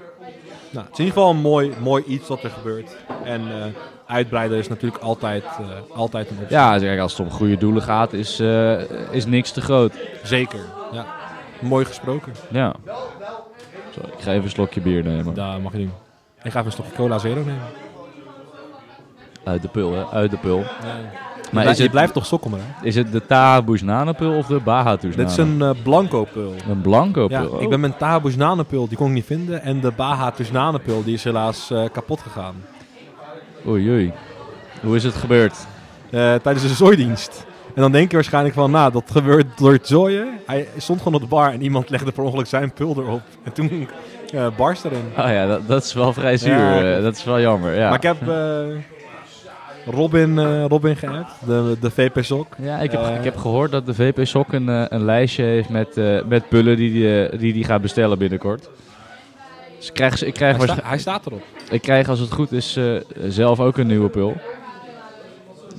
Nou, 0.70 0.86
het 0.86 0.92
is 0.92 0.98
in 0.98 1.04
ieder 1.04 1.20
geval 1.20 1.30
een 1.30 1.40
mooi, 1.40 1.72
mooi 1.80 2.04
iets 2.04 2.28
wat 2.28 2.42
er 2.42 2.50
gebeurt. 2.50 2.96
En 3.24 3.40
eh, 3.40 3.64
uitbreiden 4.06 4.58
is 4.58 4.68
natuurlijk 4.68 5.02
altijd, 5.02 5.44
eh, 5.44 5.96
altijd 5.96 6.30
een 6.30 6.36
optie. 6.40 6.56
Ja, 6.56 6.98
als 6.98 7.12
het 7.18 7.26
om 7.26 7.32
goede 7.32 7.56
doelen 7.56 7.82
gaat, 7.82 8.12
is, 8.12 8.40
eh, 8.40 8.80
is 9.10 9.26
niks 9.26 9.52
te 9.52 9.60
groot. 9.60 9.92
Zeker. 10.22 10.60
Ja. 10.92 11.06
Mooi 11.60 11.84
gesproken. 11.84 12.32
Ja. 12.50 12.74
Zo, 13.90 14.00
ik 14.00 14.20
ga 14.22 14.30
even 14.30 14.44
een 14.44 14.50
slokje 14.50 14.80
bier 14.80 15.02
nemen. 15.02 15.34
Dat 15.34 15.60
mag 15.60 15.72
je 15.72 15.78
doen. 15.78 15.92
Ik 16.42 16.50
ga 16.50 16.58
even 16.58 16.66
een 16.66 16.72
stokje 16.72 16.92
cola 16.92 17.18
zero 17.18 17.40
nemen. 17.40 17.62
Uit 19.44 19.62
de 19.62 19.68
pul, 19.68 19.92
hè? 19.92 20.04
Uit 20.06 20.30
de 20.30 20.36
pul. 20.36 20.64
Maar 21.54 21.66
is 21.66 21.76
je 21.76 21.82
het, 21.82 21.92
blijft 21.92 22.12
toch 22.12 22.26
sokkelen, 22.26 22.60
hè? 22.62 22.86
is 22.86 22.94
het 22.94 23.12
de 23.12 23.26
Tahabou's 23.26 23.82
nanenpul 23.82 24.36
of 24.36 24.46
de 24.46 24.60
Bahatus 24.60 25.16
Dit 25.16 25.30
is 25.30 25.36
een 25.36 25.62
eh, 25.62 25.70
blanco 25.82 26.24
pul. 26.32 26.54
Een 26.68 26.80
blanco 26.80 27.26
Ja, 27.28 27.40
pul. 27.40 27.50
Oh. 27.50 27.62
ik 27.62 27.68
ben 27.68 27.80
mijn 27.80 27.96
Tahabou's 27.96 28.36
nanenpul, 28.36 28.88
die 28.88 28.96
kon 28.96 29.06
ik 29.06 29.12
niet 29.12 29.24
vinden. 29.24 29.62
En 29.62 29.80
de 29.80 29.92
Baha 29.96 30.32
nanenpul, 30.52 31.04
die 31.04 31.14
is 31.14 31.24
helaas 31.24 31.70
eh, 31.70 31.84
kapot 31.92 32.20
gegaan. 32.20 32.54
Oei 33.66 33.90
oei. 33.90 34.12
Hoe 34.82 34.96
is 34.96 35.04
het 35.04 35.14
gebeurd? 35.14 35.56
Eh, 36.10 36.34
tijdens 36.34 36.62
de 36.68 36.74
zooidienst. 36.74 37.46
En 37.74 37.82
dan 37.82 37.92
denk 37.92 38.10
je 38.10 38.16
waarschijnlijk 38.16 38.54
van, 38.54 38.70
nou, 38.70 38.92
dat 38.92 39.10
gebeurt 39.10 39.58
door 39.58 39.72
het 39.72 39.86
zooien. 39.86 40.28
Hij 40.46 40.68
stond 40.76 40.98
gewoon 40.98 41.14
op 41.14 41.20
de 41.20 41.26
bar 41.26 41.52
en 41.52 41.62
iemand 41.62 41.90
legde 41.90 42.12
per 42.12 42.24
ongeluk 42.24 42.46
zijn 42.46 42.72
pul 42.72 42.94
erop. 42.98 43.22
En 43.44 43.52
toen 43.52 43.88
eh 44.34 44.46
barst 44.56 44.84
erin. 44.84 45.04
Oh 45.18 45.28
ja, 45.28 45.46
dat, 45.46 45.68
dat 45.68 45.84
is 45.84 45.92
wel 45.92 46.12
vrij 46.12 46.36
zuur. 46.36 46.86
Ja, 46.86 47.00
dat 47.00 47.16
is 47.16 47.24
wel 47.24 47.40
jammer. 47.40 47.76
Ja. 47.76 47.88
Maar 47.88 47.96
ik 47.96 48.02
heb 48.02 48.28
eh, 48.28 48.64
Robin, 49.86 50.38
eh 50.38 50.64
Robin 50.68 50.96
geappt, 50.96 51.32
de, 51.46 51.76
de 51.80 51.90
VP-sok. 51.90 52.46
Ja, 52.62 52.78
ik 52.78 52.90
heb, 52.90 53.00
Eh, 53.00 53.14
ik 53.16 53.24
heb 53.24 53.36
gehoord 53.36 53.70
dat 53.70 53.86
de 53.86 53.94
VP 53.94 54.26
Sok 54.26 54.52
een, 54.52 54.68
eh, 54.68 54.84
een 54.88 55.04
lijstje 55.04 55.42
heeft 55.44 55.68
met, 55.68 56.00
met 56.28 56.48
pullen 56.48 56.76
die 56.76 56.92
die, 56.92 57.36
die 57.38 57.52
die 57.52 57.64
gaat 57.64 57.82
bestellen 57.82 58.18
binnenkort. 58.18 58.68
Dus 59.78 59.88
ik 59.88 59.94
krijg, 59.94 60.22
ik, 60.24 60.34
krijg 60.34 60.56
Hij, 60.56 60.66
sta- 60.66 60.80
hij 60.88 60.98
staat 60.98 61.26
erop. 61.26 61.42
ik 61.70 61.82
krijg 61.82 62.08
als 62.08 62.18
het 62.18 62.32
goed 62.32 62.52
is 62.52 62.78
zelf 63.28 63.60
ook 63.60 63.76
een 63.76 63.86
nieuwe 63.86 64.08
pul. 64.08 64.30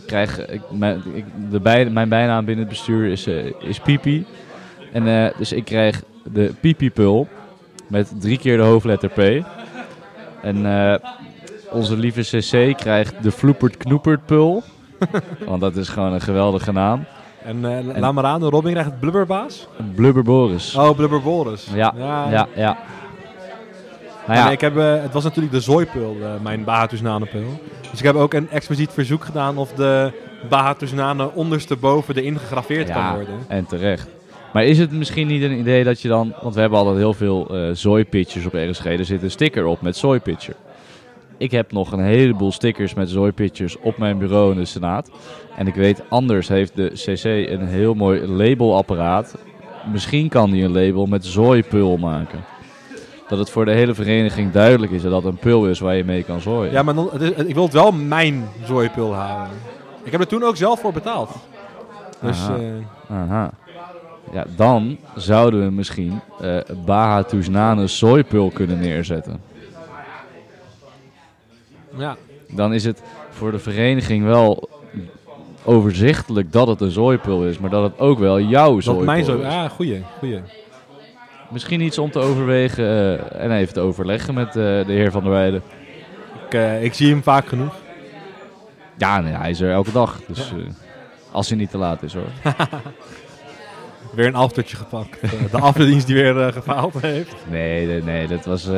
Ik 0.02 0.08
krijg, 0.12 0.48
ik, 0.48 0.62
mijn, 0.72 1.02
ik, 1.14 1.26
de 1.52 1.60
bij, 1.60 1.90
mijn 1.90 2.10
bijnaam 2.10 2.46
binnen 2.46 2.66
het 2.66 2.74
bestuur 2.74 3.12
is, 3.12 3.28
is 3.60 3.80
Pipi. 3.80 4.26
En, 4.92 5.34
dus 5.38 5.52
ik 5.54 5.66
krijg 5.66 6.02
de 6.34 6.54
Pipi-pul 6.60 7.28
met 7.88 8.12
drie 8.20 8.38
keer 8.38 8.58
de 8.58 8.64
hoofdletter 8.64 9.10
P. 9.10 9.46
En 10.42 10.66
onze 11.76 11.98
lieve 11.98 12.22
CC 12.22 12.78
krijgt 12.78 13.24
de 13.24 13.32
Floepert 13.32 13.78
Knoepert 13.78 14.26
pul. 14.26 14.64
Want 15.46 15.62
dat 15.62 15.76
is 15.76 15.90
gewoon 15.90 16.14
een 16.14 16.22
geweldige 16.22 16.72
naam. 16.72 17.06
En, 17.44 17.78
eh, 17.78 18.00
laat 18.00 18.14
maar 18.14 18.24
aan, 18.24 18.44
Robin 18.44 18.72
krijgt 18.72 18.90
het 18.90 19.00
blubberbaas. 19.00 19.68
Blubber 19.96 20.24
Boris. 20.24 20.76
Oh, 20.76 20.96
Blubber 20.96 21.22
Boris. 21.22 21.68
Ja, 21.74 21.94
ja, 21.98 22.30
ja. 22.30 22.30
Nou 22.30 22.48
Ja. 22.56 22.78
ja, 24.28 24.52
ik 24.52 24.62
heb, 24.62 24.78
eh, 24.78 25.02
het 25.02 25.14
was 25.14 25.24
natuurlijk 25.24 25.54
de 25.54 25.60
zooipul, 25.60 26.18
eh, 26.22 26.30
mijn 26.42 26.64
Bahatus 26.64 27.02
nanenpul. 27.02 27.60
Dus 27.92 28.00
ik 28.00 28.06
heb 28.06 28.16
ook 28.16 28.34
een 28.34 28.50
expliciet 28.50 28.92
verzoek 28.92 29.24
gedaan 29.24 29.58
of 29.58 29.74
de 29.74 30.12
Bahatus 30.50 30.92
nanen 30.92 31.34
ondersteboven 31.34 32.16
erin 32.16 32.40
gegraveerd 32.40 32.90
kan 32.90 33.02
ja, 33.02 33.16
worden. 33.16 33.36
en 33.48 33.66
terecht. 33.66 34.08
Maar 34.54 34.64
is 34.64 34.78
het 34.78 34.92
misschien 34.92 35.28
niet 35.28 35.44
een 35.44 35.60
idee 35.60 35.84
dat 35.84 36.02
je 36.02 36.08
dan... 36.08 36.34
Want 36.42 36.56
we 36.56 36.62
hebben 36.62 36.80
altijd 36.80 36.98
heel 36.98 37.14
veel 37.14 37.48
eh 37.50 37.70
zooipitchers 37.74 38.46
op 38.46 38.54
RSG. 38.54 38.86
Er 38.86 39.06
zit 39.06 39.24
een 39.24 39.32
sticker 39.32 39.66
op 39.66 39.82
met 39.82 39.98
zooipitcher. 39.98 40.56
Ik 41.38 41.52
heb 41.52 41.72
nog 41.72 41.92
een 41.92 42.04
heleboel 42.04 42.52
stickers 42.52 42.94
met 42.94 43.10
zooipitchers 43.10 43.80
op 43.80 43.98
mijn 43.98 44.18
bureau 44.18 44.52
in 44.52 44.58
de 44.58 44.66
Senaat. 44.66 45.10
En 45.58 45.68
ik 45.68 45.76
weet, 45.76 46.04
anders 46.10 46.48
heeft 46.48 46.76
de 46.76 46.92
CC 46.94 47.50
een 47.52 47.68
heel 47.68 47.94
mooi 47.94 48.28
labelapparaat. 48.28 49.38
Misschien 49.92 50.30
kan 50.30 50.52
die 50.52 50.64
een 50.64 50.72
label 50.72 51.06
met 51.06 51.26
zooipul 51.26 51.98
maken. 51.98 52.44
Dat 53.28 53.40
het 53.40 53.50
voor 53.50 53.66
de 53.66 53.72
hele 53.72 53.94
vereniging 53.94 54.52
duidelijk 54.52 54.92
is 54.92 55.02
dat 55.02 55.12
dat 55.12 55.24
een 55.26 55.38
pul 55.38 55.68
is 55.68 55.80
waar 55.80 55.96
je 55.96 56.04
mee 56.04 56.24
kan 56.24 56.42
zooien. 56.42 56.72
Ja, 56.72 56.84
maar 56.84 56.94
dan, 56.96 57.10
ik 57.48 57.54
wil 57.54 57.64
het 57.64 57.74
wel 57.74 57.92
mijn 57.92 58.48
zooipul 58.64 59.14
houden. 59.14 59.58
Ik 60.04 60.12
heb 60.12 60.22
er 60.22 60.28
toen 60.28 60.44
ook 60.44 60.56
zelf 60.58 60.80
voor 60.80 60.94
betaald. 60.94 61.30
Dus 62.22 62.40
Aha. 62.40 62.58
eh, 62.58 63.16
Aha. 63.18 63.52
Ja, 64.34 64.46
dan 64.56 64.98
zouden 65.16 65.66
we 65.66 65.72
misschien 65.72 66.20
eh 66.42 66.58
Baha 66.86 67.24
Toesnane 67.24 67.88
zooipul 67.88 68.50
kunnen 68.50 68.80
neerzetten. 68.80 69.42
Ja. 71.98 72.16
Dan 72.50 72.74
is 72.74 72.86
het 72.86 73.02
voor 73.30 73.52
de 73.52 73.60
vereniging 73.60 74.26
wel 74.26 74.70
overzichtelijk 75.64 76.52
dat 76.52 76.68
het 76.68 76.82
een 76.82 76.92
zooipul 76.92 77.46
is, 77.46 77.58
maar 77.58 77.70
dat 77.70 77.84
het 77.84 78.00
ook 78.00 78.20
wel 78.20 78.40
jouw 78.40 78.74
Dat 78.74 78.84
zooipul 78.84 79.06
mijn 79.06 79.26
zo. 79.26 79.38
is. 79.38 79.44
Ja, 79.44 79.68
goeie, 79.70 80.04
goeie. 80.20 80.40
Misschien 81.50 81.82
iets 81.82 81.98
om 81.98 82.12
te 82.12 82.20
overwegen 82.20 82.86
eh, 82.86 83.44
en 83.44 83.52
even 83.52 83.74
te 83.74 83.80
overleggen 83.80 84.34
met 84.34 84.48
eh, 84.48 84.54
de 84.54 84.86
heer 84.88 85.12
Van 85.12 85.24
der 85.24 85.32
Weijden. 85.32 85.62
Ik, 86.48 86.54
eh, 86.54 86.84
ik 86.84 86.94
zie 86.94 87.10
hem 87.10 87.24
vaak 87.24 87.48
genoeg. 87.48 87.76
Ja, 88.98 89.20
nee, 89.20 89.34
hij 89.34 89.50
is 89.50 89.62
er 89.62 89.72
elke 89.72 89.92
dag, 89.92 90.20
dus 90.28 90.52
als 91.32 91.50
hij 91.50 91.58
niet 91.58 91.70
te 91.70 91.78
laat 91.78 92.04
is 92.04 92.14
hoor. 92.14 92.30
Weer 94.16 94.26
een 94.26 94.36
aftertje 94.36 94.78
gepakt. 94.78 95.22
De 95.52 95.60
afterdienst 95.60 96.08
die 96.08 96.16
weer 96.16 96.54
gefaald 96.54 97.02
heeft. 97.02 97.36
Nee, 97.50 97.86
nee, 97.86 98.04
nee 98.04 98.28
dat 98.28 98.46
was, 98.46 98.70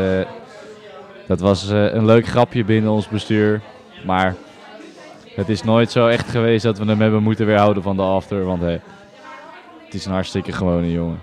dat 1.27 1.39
was 1.39 1.69
eh, 1.69 1.93
een 1.93 2.05
leuk 2.05 2.27
grapje 2.27 2.63
binnen 2.63 2.91
ons 2.91 3.07
bestuur. 3.07 3.61
Maar 4.05 4.35
het 5.35 5.49
is 5.49 5.63
nooit 5.63 5.91
zo 5.91 6.07
echt 6.07 6.29
geweest 6.29 6.63
dat 6.63 6.77
we 6.77 6.85
hem 6.85 7.01
hebben 7.01 7.23
moeten 7.23 7.45
weerhouden 7.45 7.83
van 7.83 7.95
de 7.95 8.01
after. 8.01 8.45
Want 8.45 8.61
hey, 8.61 8.81
het 9.85 9.93
is 9.93 10.05
een 10.05 10.11
hartstikke 10.11 10.51
gewone 10.51 10.91
jongen. 10.91 11.21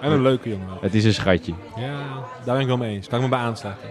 En 0.00 0.12
een 0.12 0.22
leuke 0.22 0.48
jongen. 0.48 0.68
Het 0.80 0.94
is 0.94 1.04
een 1.04 1.14
schatje. 1.14 1.52
Ja, 1.76 1.96
daar 2.44 2.54
ben 2.54 2.60
ik 2.60 2.66
wel 2.66 2.76
mee 2.76 2.94
eens. 2.94 3.08
Kan 3.08 3.18
ik 3.18 3.24
me 3.24 3.30
bij 3.30 3.38
aansluiten. 3.38 3.88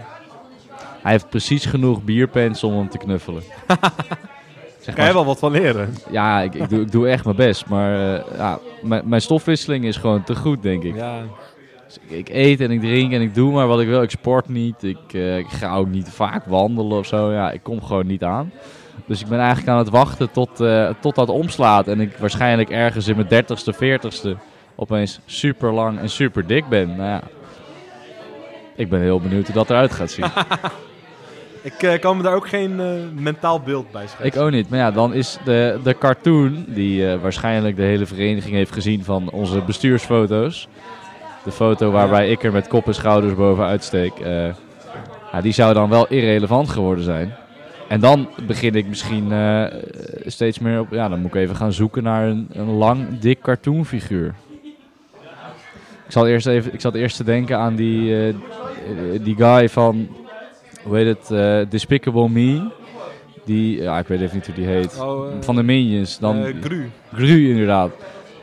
Hij 1.02 1.12
heeft 1.12 1.30
precies 1.30 1.66
genoeg 1.66 2.04
bierpens 2.04 2.64
om 2.64 2.78
hem 2.78 2.90
te 2.90 2.98
knuffelen. 2.98 3.44
zeg 4.80 4.96
Kan 4.96 5.06
je 5.06 5.14
wel 5.14 5.26
wat 5.26 5.40
van 5.40 5.52
leren. 5.52 5.96
Ja, 6.12 6.42
ik, 6.42 6.54
ik, 6.54 6.70
doe, 6.70 6.82
ik 6.82 6.92
doe 6.92 7.08
echt 7.08 7.24
mijn 7.24 7.36
best. 7.36 7.66
Maar 7.66 8.16
eh, 8.16 8.38
ja, 8.38 8.60
mijn, 8.82 9.02
mijn 9.06 9.22
stofwisseling 9.22 9.86
is 9.86 9.98
gewoon 9.98 10.24
te 10.24 10.36
goed, 10.36 10.62
denk 10.62 10.84
ik. 10.84 10.96
Ja, 10.96 11.22
Dus 12.00 12.18
ik, 12.18 12.28
ik 12.28 12.36
eet 12.36 12.62
en 12.62 12.72
ik 12.72 12.80
drink 12.80 13.12
en 13.14 13.22
ik 13.22 13.36
doe 13.36 13.52
maar 13.52 13.68
wat 13.68 13.80
ik 13.80 13.88
wil. 13.88 14.02
Ik 14.02 14.10
sport 14.10 14.48
niet. 14.48 14.84
Ik, 14.84 15.14
eh, 15.14 15.38
ik 15.38 15.48
ga 15.48 15.76
ook 15.76 15.88
niet 15.88 16.10
vaak 16.10 16.46
wandelen 16.46 16.98
of 16.98 17.06
zo. 17.06 17.32
Ja, 17.32 17.52
ik 17.52 17.64
kom 17.64 17.84
gewoon 17.84 18.08
niet 18.08 18.24
aan. 18.24 18.52
Dus 19.06 19.22
ik 19.22 19.28
ben 19.28 19.40
eigenlijk 19.40 19.70
aan 19.70 19.78
het 19.78 19.90
wachten 19.90 20.32
tot, 20.32 20.60
eh, 20.60 20.90
tot 21.00 21.16
dat 21.16 21.30
omslaat. 21.30 21.88
En 21.88 22.00
ik 22.00 22.18
waarschijnlijk 22.18 22.70
ergens 22.70 23.08
in 23.08 23.16
mijn 23.16 23.28
dertigste, 23.28 23.74
veertigste 23.74 24.38
opeens 24.76 25.20
super 25.26 25.74
lang 25.74 26.00
en 26.00 26.10
super 26.10 26.48
dik 26.48 26.68
ben. 26.68 26.88
Nou 26.88 27.10
ja, 27.10 27.22
ik 28.76 28.90
ben 28.90 29.02
heel 29.02 29.20
benieuwd 29.20 29.46
hoe 29.46 29.56
dat 29.56 29.70
eruit 29.70 29.92
gaat 29.92 30.12
zien. 30.12 30.26
ik 31.62 31.84
eh, 31.84 32.00
kan 32.00 32.18
me 32.18 32.24
daar 32.24 32.36
ook 32.36 32.48
geen 32.48 32.80
eh, 32.80 32.88
mentaal 33.22 33.60
beeld 33.60 33.92
bij 33.92 34.08
schetsen. 34.08 34.26
ik 34.26 34.38
ook 34.38 34.52
niet. 34.52 34.70
Maar 34.70 34.80
ja, 34.80 34.92
dan 34.92 35.14
is 35.14 35.38
de, 35.46 35.80
de 35.84 35.98
cartoon, 35.98 36.66
die 36.68 37.12
eh, 37.12 37.22
waarschijnlijk 37.22 37.76
de 37.76 37.82
hele 37.82 38.06
vereniging 38.06 38.56
heeft 38.56 38.72
gezien 38.72 39.04
van 39.04 39.30
onze 39.30 39.62
bestuursfoto's. 39.62 40.68
De 41.48 41.54
foto 41.54 41.92
waarbij 41.92 42.30
ik 42.30 42.44
er 42.44 42.52
met 42.52 42.68
kop 42.68 42.88
en 42.88 42.94
schouders 42.94 43.36
bovenuit 43.36 43.84
steek. 43.84 44.20
eh, 44.20 44.48
ja, 45.32 45.42
die 45.42 45.52
zou 45.52 45.74
dan 45.74 45.90
wel 45.90 46.08
irrelevant 46.08 46.70
geworden 46.70 47.04
zijn. 47.04 47.34
En 47.88 48.00
dan 48.00 48.30
begin 48.48 48.76
ik 48.76 48.88
misschien 48.88 49.32
eh, 49.32 49.64
steeds 50.26 50.60
meer 50.60 50.80
op... 50.80 50.88
Ja, 50.92 51.10
dan 51.10 51.20
moet 51.20 51.36
ik 51.36 51.42
even 51.42 51.56
gaan 51.56 51.74
zoeken 51.74 52.04
naar 52.04 52.28
een, 52.28 52.48
een 52.52 52.70
lang, 52.70 53.20
dik 53.20 53.42
cartoonfiguur. 53.42 54.34
Ik 56.06 56.12
zat 56.12 56.26
eerst, 56.26 56.48
even, 56.48 56.74
ik 56.74 56.82
zat 56.82 56.96
eerst 56.96 57.18
te 57.18 57.24
denken 57.24 57.58
aan 57.58 57.76
die, 57.76 58.28
eh, 58.28 58.34
die 59.22 59.36
guy 59.36 59.70
van... 59.70 60.08
Hoe 60.84 60.98
heet 60.98 61.18
het? 61.28 61.72
Despicable 61.72 62.30
Me. 62.30 62.70
Die, 63.46 63.82
ja, 63.82 64.00
ik 64.00 64.08
weet 64.08 64.22
even 64.22 64.36
niet 64.36 64.46
hoe 64.46 64.56
die 64.56 64.66
heet. 64.66 65.00
Oh, 65.02 65.28
Van 65.40 65.56
de 65.56 65.64
Minions. 65.64 66.20
Dan, 66.20 66.46
Gru. 66.62 66.90
Gru 67.14 67.50
inderdaad. 67.50 67.92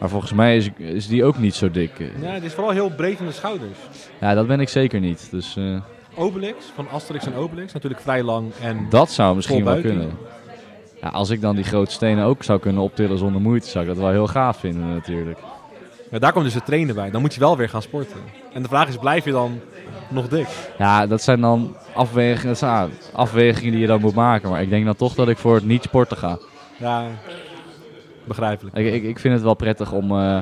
Maar 0.04 0.12
volgens 0.12 0.32
mij 0.32 0.56
is, 0.56 0.70
is 0.76 1.06
die 1.06 1.24
ook 1.24 1.38
niet 1.38 1.54
zo 1.54 1.70
dik. 1.70 1.90
Ja, 2.20 2.30
het 2.30 2.42
is 2.42 2.52
vooral 2.52 2.72
heel 2.72 2.90
breed 2.90 3.20
in 3.20 3.26
de 3.26 3.32
schouders. 3.32 3.78
Ja, 4.20 4.34
dat 4.34 4.46
ben 4.46 4.60
ik 4.60 4.68
zeker 4.68 5.00
niet. 5.00 5.28
Dus 5.30 5.56
eh, 5.56 5.80
Obelix, 6.14 6.64
van 6.74 6.88
Asterix 6.90 7.26
en 7.26 7.34
Obelix, 7.34 7.72
natuurlijk 7.72 8.02
vrij 8.02 8.22
lang. 8.22 8.52
En 8.60 8.86
dat 8.90 9.10
zou 9.10 9.34
misschien 9.34 9.64
wel 9.64 9.80
kunnen. 9.80 10.10
Ja, 11.00 11.08
als 11.08 11.30
ik 11.30 11.40
dan 11.40 11.54
die 11.54 11.64
grote 11.64 11.90
stenen 11.92 12.24
ook 12.24 12.42
zou 12.42 12.60
kunnen 12.60 12.82
optillen 12.82 13.18
zonder 13.18 13.40
moeite, 13.40 13.68
zou 13.68 13.84
ik 13.84 13.90
dat 13.90 14.00
wel 14.00 14.10
heel 14.10 14.26
gaaf 14.26 14.56
vinden 14.56 14.88
natuurlijk. 14.88 15.38
ja, 16.10 16.18
daar 16.18 16.32
komt 16.32 16.44
dus 16.44 16.54
het 16.54 16.66
trainen 16.66 16.94
bij. 16.94 17.10
Dan 17.10 17.20
moet 17.20 17.34
je 17.34 17.40
wel 17.40 17.56
weer 17.56 17.68
gaan 17.68 17.82
sporten. 17.82 18.20
En 18.52 18.62
de 18.62 18.68
vraag 18.68 18.88
is, 18.88 18.96
blijf 18.96 19.24
je 19.24 19.32
dan 19.32 19.60
nog 20.08 20.28
dik? 20.28 20.46
Ja, 20.78 21.06
dat 21.06 21.22
zijn 21.22 21.40
dan 21.40 21.76
afwegingen, 21.94 22.46
dat 22.46 22.58
zijn, 22.58 22.72
ah, 22.72 22.88
afwegingen 23.12 23.72
die 23.72 23.80
je 23.80 23.86
dan 23.86 24.00
moet 24.00 24.14
maken. 24.14 24.50
Maar 24.50 24.62
ik 24.62 24.70
denk 24.70 24.84
dan 24.84 24.96
toch 24.96 25.14
dat 25.14 25.28
ik 25.28 25.38
voor 25.38 25.54
het 25.54 25.64
niet 25.64 25.82
sporten 25.82 26.16
ga. 26.16 26.38
Ja, 26.76 27.06
begrijpelijk. 28.24 28.76
Ik, 28.76 28.92
ik, 28.92 29.02
ik 29.02 29.18
vind 29.18 29.34
het 29.34 29.42
wel 29.42 29.54
prettig 29.54 29.92
om 29.92 30.10
eh, 30.10 30.40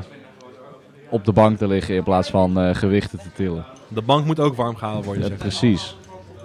op 1.08 1.24
de 1.24 1.32
bank 1.32 1.58
te 1.58 1.66
liggen 1.66 1.94
in 1.94 2.02
plaats 2.02 2.30
van 2.30 2.60
eh, 2.60 2.74
gewichten 2.74 3.18
te 3.18 3.32
tillen. 3.34 3.64
De 3.88 4.02
bank 4.02 4.26
moet 4.26 4.40
ook 4.40 4.56
warm 4.56 4.76
gehouden 4.76 5.04
worden, 5.04 5.28
Ja, 5.28 5.36
precies. 5.36 5.96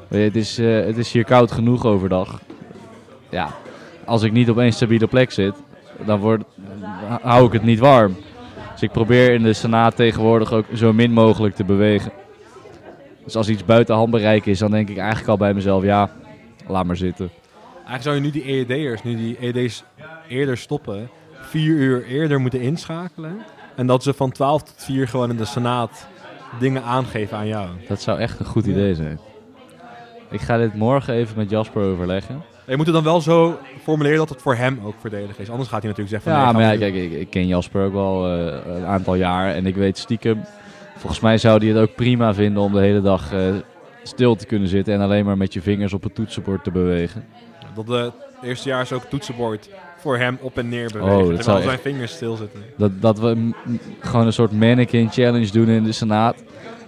Je, 0.10 0.18
het, 0.18 0.36
is, 0.36 0.58
eh, 0.58 0.86
het 0.86 0.98
is 0.98 1.12
hier 1.12 1.26
koud 1.26 1.52
genoeg 1.52 1.86
overdag. 1.86 2.42
Ja, 3.30 3.50
als 4.06 4.24
ik 4.24 4.32
niet 4.32 4.50
op 4.50 4.58
één 4.58 4.74
stabiele 4.74 5.08
plek 5.08 5.32
zit, 5.32 5.54
dan 6.06 6.20
word, 6.20 6.44
hou 7.22 7.46
ik 7.46 7.54
het 7.54 7.64
niet 7.64 7.80
warm. 7.80 8.16
Dus 8.72 8.82
ik 8.82 8.92
probeer 8.92 9.34
in 9.34 9.44
de 9.44 9.54
Senaat 9.54 9.96
tegenwoordig 9.96 10.54
ook 10.54 10.66
zo 10.74 10.94
min 10.94 11.12
mogelijk 11.12 11.56
te 11.56 11.64
bewegen. 11.64 12.12
Dus 13.24 13.36
als 13.36 13.50
iets 13.50 13.66
buiten 13.66 13.96
handbereik 13.96 14.46
is, 14.46 14.60
dan 14.60 14.72
denk 14.72 14.90
ik 14.90 14.98
eigenlijk 14.98 15.30
al 15.30 15.38
bij 15.38 15.54
mezelf, 15.54 15.84
ja, 15.84 16.10
laat 16.68 16.86
maar 16.86 16.96
zitten. 16.96 17.30
Eigenlijk 17.76 18.04
zou 18.04 18.16
je 18.16 18.22
nu 18.22 18.32
die 18.32 18.48
EED'ers, 18.48 19.04
nu 19.04 19.16
die 19.16 19.38
EED's 19.40 19.84
eerder 20.28 20.58
stoppen, 20.58 21.10
vier 21.48 21.76
uur 21.76 22.06
eerder 22.06 22.40
moeten 22.40 22.60
inschakelen. 22.62 23.38
En 23.76 23.88
dat 23.88 24.04
ze 24.04 24.14
van 24.14 24.32
12 24.32 24.64
tot 24.64 24.76
4 24.78 25.08
gewoon 25.08 25.30
in 25.30 25.38
de 25.38 25.46
Senaat 25.46 26.08
dingen 26.60 26.84
aangeven 26.84 27.38
aan 27.38 27.48
jou. 27.48 27.68
Dat 27.88 28.02
zou 28.02 28.20
echt 28.20 28.40
een 28.40 28.46
goed 28.46 28.66
Ja. 28.66 28.72
idee 28.72 28.96
zijn. 28.96 29.20
Ik 30.30 30.42
ga 30.42 30.58
dit 30.58 30.74
morgen 30.76 31.14
even 31.14 31.38
met 31.38 31.50
Jasper 31.50 31.82
overleggen. 31.84 32.42
Je 32.66 32.78
moet 32.78 32.86
het 32.86 32.96
dan 32.96 33.04
wel 33.04 33.22
zo 33.22 33.60
formuleren 33.84 34.18
dat 34.18 34.30
het 34.30 34.42
voor 34.42 34.56
hem 34.56 34.80
ook 34.84 34.94
voordelig 35.00 35.38
is. 35.40 35.50
Anders 35.50 35.70
gaat 35.70 35.82
hij 35.82 35.90
natuurlijk 35.92 36.10
zeggen 36.24 36.32
van... 36.32 36.42
Ja, 36.42 36.52
nee, 36.52 36.62
maar 36.62 36.74
ja, 36.74 36.80
kijk, 36.80 36.94
ik, 36.96 37.12
ik 37.20 37.30
ken 37.30 37.48
Jasper 37.48 37.86
ook 37.86 37.94
wel 37.94 38.28
eh, 38.32 38.76
een 38.76 38.86
aantal 38.86 39.16
jaar. 39.16 39.54
En 39.54 39.66
ik 39.66 39.76
weet 39.76 39.98
stiekem, 39.98 40.44
volgens 40.98 41.22
mij 41.22 41.38
zou 41.38 41.58
hij 41.60 41.68
het 41.68 41.78
ook 41.90 41.96
prima 41.96 42.34
vinden 42.34 42.64
om 42.64 42.74
de 42.74 42.80
hele 42.80 43.02
dag 43.02 43.34
eh, 43.34 43.40
stil 44.04 44.36
te 44.36 44.46
kunnen 44.46 44.68
zitten. 44.70 44.94
En 44.94 45.02
alleen 45.02 45.26
maar 45.26 45.38
met 45.38 45.54
je 45.54 45.62
vingers 45.62 45.94
op 45.94 46.04
het 46.04 46.16
toetsenbord 46.16 46.64
te 46.64 46.72
bewegen. 46.72 47.26
Dat 47.76 47.88
de 47.88 48.12
eerstejaars 48.42 48.92
ook 48.92 49.04
toetsenbord 49.04 49.70
voor 49.98 50.18
hem 50.18 50.38
op 50.42 50.58
en 50.58 50.70
neer 50.70 50.90
bewegen. 50.92 51.18
Oh, 51.18 51.26
terwijl 51.36 51.44
zijn 51.62 51.70
echt- 51.74 51.82
vingers 51.82 52.12
stilzitten. 52.12 52.64
Dat, 52.78 53.02
dat 53.02 53.20
we 53.20 53.52
gewoon 54.00 54.26
een 54.26 54.34
soort 54.34 54.52
mannequin 54.52 55.10
challenge 55.12 55.52
doen 55.52 55.68
in 55.68 55.84
de 55.84 55.92
Senaat. 55.92 56.44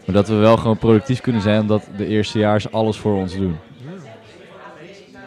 Maar 0.05 0.15
dat 0.15 0.27
we 0.27 0.35
wel 0.35 0.57
gewoon 0.57 0.77
productief 0.77 1.21
kunnen 1.21 1.41
zijn, 1.41 1.61
omdat 1.61 1.87
de 1.97 2.05
eerstejaars 2.05 2.71
alles 2.71 2.97
voor 2.97 3.13
ons 3.15 3.35
doen. 3.35 3.57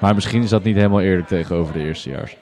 Maar 0.00 0.14
misschien 0.14 0.42
is 0.42 0.50
dat 0.50 0.62
niet 0.62 0.76
helemaal 0.76 1.00
eerlijk 1.00 1.28
tegenover 1.28 1.72
de 1.72 1.80
eerstejaars. 1.80 2.36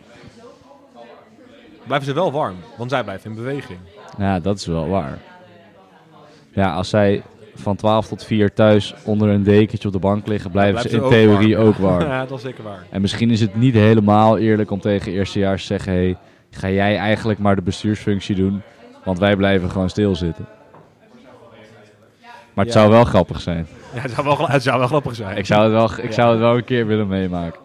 Blijven 1.86 2.08
ze 2.08 2.14
wel 2.14 2.32
warm, 2.32 2.56
want 2.76 2.90
zij 2.90 3.02
blijven 3.02 3.30
in 3.30 3.36
beweging. 3.36 3.78
Ja, 4.18 4.40
dat 4.40 4.58
is 4.58 4.66
wel 4.66 4.88
waar. 4.88 5.18
Ja, 6.52 6.72
als 6.72 6.88
zij 6.88 7.22
van 7.60 7.76
12 7.76 8.06
tot 8.08 8.24
4 8.24 8.52
thuis 8.52 8.94
onder 9.04 9.28
een 9.28 9.42
dekentje 9.42 9.86
op 9.88 9.94
de 9.94 10.00
bank 10.00 10.26
liggen, 10.26 10.50
blijven, 10.50 10.72
Blijven 10.80 11.00
ze 11.00 11.04
in 11.04 11.10
theorie 11.26 11.56
warm. 11.56 11.68
ook 11.68 11.76
warm. 11.76 12.00
ja, 12.10 12.26
dat 12.26 12.38
is 12.38 12.44
zeker 12.44 12.64
waar. 12.64 12.86
En 12.90 13.00
misschien 13.00 13.30
is 13.30 13.40
het 13.40 13.54
niet 13.56 13.74
helemaal 13.74 14.38
eerlijk 14.38 14.70
om 14.70 14.80
tegen 14.80 15.12
eerstejaars 15.12 15.60
te 15.60 15.66
zeggen: 15.66 15.92
hey, 15.92 16.16
ga 16.50 16.68
jij 16.70 16.96
eigenlijk 16.96 17.38
maar 17.38 17.56
de 17.56 17.62
bestuursfunctie 17.62 18.34
doen, 18.36 18.62
want 19.04 19.18
wij 19.18 19.36
blijven 19.36 19.70
gewoon 19.70 19.90
stilzitten. 19.90 20.46
Maar 22.54 22.64
het 22.64 22.74
Ja. 22.74 22.80
zou 22.80 22.92
wel 22.92 23.04
grappig 23.04 23.40
zijn. 23.40 23.66
Ja, 23.94 24.00
het, 24.00 24.10
zou 24.10 24.26
wel, 24.26 24.48
het 24.48 24.62
zou 24.62 24.78
wel 24.78 24.86
grappig 24.86 25.14
zijn. 25.14 25.36
Ik 25.36 25.46
zou 25.46 25.62
het 25.62 25.72
wel, 25.72 26.04
ik 26.04 26.12
zou 26.12 26.30
het 26.30 26.38
wel 26.40 26.56
een 26.56 26.64
keer 26.64 26.86
willen 26.86 27.08
meemaken. 27.08 27.60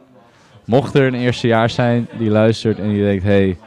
Mocht 0.66 0.96
er 0.96 1.08
een 1.08 1.14
eerstejaars 1.16 1.74
zijn 1.74 2.08
die 2.18 2.30
luistert 2.30 2.80
en 2.80 2.90
die 2.90 3.04
denkt: 3.04 3.24
hey, 3.24 3.58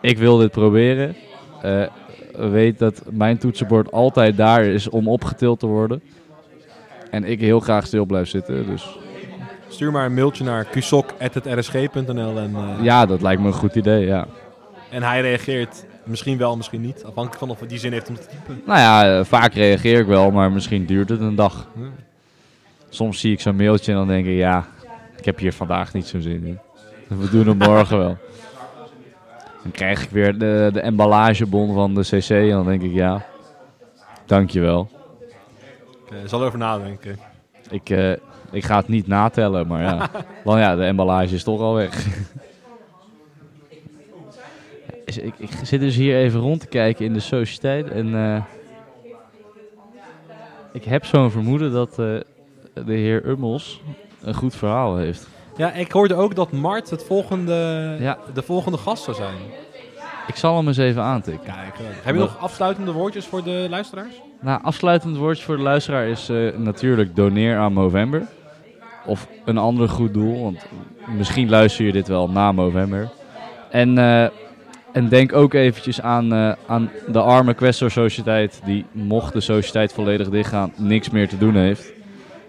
ik 0.00 0.18
wil 0.18 0.36
dit 0.36 0.50
proberen. 0.50 1.16
eh, 1.62 1.82
weet 2.50 2.78
dat 2.78 3.02
mijn 3.10 3.38
toetsenbord 3.38 3.92
altijd 3.92 4.36
daar 4.36 4.64
is 4.64 4.88
om 4.88 5.08
opgetild 5.08 5.60
te 5.60 5.66
worden. 5.66 6.02
En 7.10 7.24
ik 7.24 7.40
heel 7.40 7.60
graag 7.60 7.86
stil 7.86 8.04
blijf 8.04 8.28
zitten. 8.28 8.66
Dus 8.66 8.98
Stuur 9.68 9.92
maar 9.92 10.04
een 10.04 10.14
mailtje 10.14 10.44
naar 10.44 10.64
kusok.rsg.nl 10.64 12.38
en, 12.38 12.54
eh, 12.54 12.82
ja, 12.82 13.06
dat 13.06 13.22
lijkt 13.22 13.40
me 13.40 13.46
een 13.46 13.52
goed 13.52 13.74
idee. 13.74 14.06
Ja. 14.06 14.26
en 14.90 15.02
hij 15.02 15.20
reageert 15.20 15.84
misschien 16.04 16.38
wel, 16.38 16.56
misschien 16.56 16.80
niet. 16.80 17.04
Afhankelijk 17.04 17.38
van 17.38 17.50
of 17.50 17.58
hij 17.58 17.68
die 17.68 17.78
zin 17.78 17.92
heeft 17.92 18.08
om 18.08 18.14
te 18.14 18.26
typen. 18.26 18.62
Nou 18.66 18.78
ja, 18.78 19.18
eh, 19.18 19.24
vaak 19.24 19.54
reageer 19.54 19.98
ik 20.00 20.06
wel, 20.06 20.30
maar 20.30 20.52
misschien 20.52 20.86
duurt 20.86 21.08
het 21.08 21.20
een 21.20 21.34
dag. 21.34 21.68
Ja. 21.76 21.82
Soms 22.88 23.20
zie 23.20 23.32
ik 23.32 23.40
zo'n 23.40 23.56
mailtje 23.56 23.92
en 23.92 23.98
dan 23.98 24.08
denk 24.08 24.26
ik, 24.26 24.36
ja, 24.36 24.66
ik 25.16 25.24
heb 25.24 25.38
hier 25.38 25.52
vandaag 25.52 25.92
niet 25.92 26.06
zo'n 26.06 26.20
zin 26.20 26.44
in. 26.44 26.58
We 27.18 27.30
doen 27.30 27.48
het 27.48 27.58
morgen 27.58 27.98
wel. 27.98 28.16
Dan 29.68 29.76
krijg 29.76 30.02
ik 30.02 30.10
weer 30.10 30.38
de, 30.38 30.70
de 30.72 30.80
emballagebon 30.80 31.74
van 31.74 31.94
de 31.94 32.00
CC 32.00 32.30
en 32.30 32.48
dan 32.48 32.64
denk 32.64 32.82
ik, 32.82 32.92
ja, 32.92 33.26
dankjewel. 34.26 34.88
Ik 36.06 36.12
eh, 36.12 36.18
zal 36.24 36.40
erover 36.40 36.58
nadenken. 36.58 37.18
Ik, 37.70 37.90
eh, 37.90 38.12
ik 38.50 38.64
ga 38.64 38.76
het 38.76 38.88
niet 38.88 39.06
natellen, 39.06 39.66
maar 39.66 39.82
ja. 39.82 40.10
Want 40.44 40.58
ja, 40.60 40.76
de 40.76 40.84
emballage 40.84 41.34
is 41.34 41.42
toch 41.42 41.60
al 41.60 41.74
weg. 41.74 42.06
Ik, 45.04 45.34
ik 45.38 45.50
zit 45.62 45.80
dus 45.80 45.96
hier 45.96 46.16
even 46.16 46.40
rond 46.40 46.60
te 46.60 46.66
kijken 46.66 47.04
in 47.04 47.12
de 47.12 47.20
sociëteit 47.20 47.90
en 47.90 48.14
eh, 48.14 48.42
ik 50.72 50.84
heb 50.84 51.04
zo'n 51.04 51.30
vermoeden 51.30 51.72
dat 51.72 51.94
de 51.94 52.24
heer 52.84 53.26
Ummels 53.26 53.80
een 54.22 54.34
goed 54.34 54.54
verhaal 54.56 54.96
heeft. 54.96 55.28
Ja, 55.58 55.72
ik 55.72 55.92
hoorde 55.92 56.14
ook 56.14 56.34
dat 56.34 56.52
Mart 56.52 56.90
het 56.90 57.04
volgende, 57.04 57.96
Ja. 58.00 58.18
de 58.34 58.42
volgende 58.42 58.78
gast 58.78 59.04
zou 59.04 59.16
zijn. 59.16 59.36
Ik 60.26 60.36
zal 60.36 60.56
hem 60.56 60.66
eens 60.66 60.76
even 60.76 61.02
aantikken. 61.02 61.52
Kijk, 61.52 61.78
eh, 61.78 61.84
heb 62.02 62.14
je 62.14 62.20
nog 62.20 62.38
afsluitende 62.40 62.92
woordjes 62.92 63.26
voor 63.26 63.42
de 63.44 63.66
luisteraars? 63.70 64.22
Nou, 64.40 64.62
afsluitend 64.62 65.16
woordje 65.16 65.44
voor 65.44 65.56
de 65.56 65.62
luisteraar 65.62 66.06
is 66.06 66.28
eh, 66.28 66.56
natuurlijk 66.56 67.16
doneer 67.16 67.58
aan 67.58 67.72
Movember. 67.72 68.26
Of 69.06 69.26
een 69.44 69.58
ander 69.58 69.88
goed 69.88 70.14
doel, 70.14 70.42
want 70.42 70.66
misschien 71.16 71.48
luister 71.48 71.84
je 71.84 71.92
dit 71.92 72.08
wel 72.08 72.28
na 72.30 72.52
Movember. 72.52 73.08
En, 73.70 73.98
eh, 73.98 74.28
en 74.92 75.08
denk 75.08 75.32
ook 75.32 75.54
eventjes 75.54 76.00
aan, 76.00 76.56
aan 76.66 76.90
de 77.06 77.20
arme 77.20 77.54
Questor 77.54 77.90
Sociëteit, 77.90 78.60
die 78.64 78.84
mocht 78.92 79.32
de 79.32 79.40
sociëteit 79.40 79.92
volledig 79.92 80.28
dichtgaan, 80.28 80.72
niks 80.76 81.10
meer 81.10 81.28
te 81.28 81.38
doen 81.38 81.54
heeft. 81.54 81.92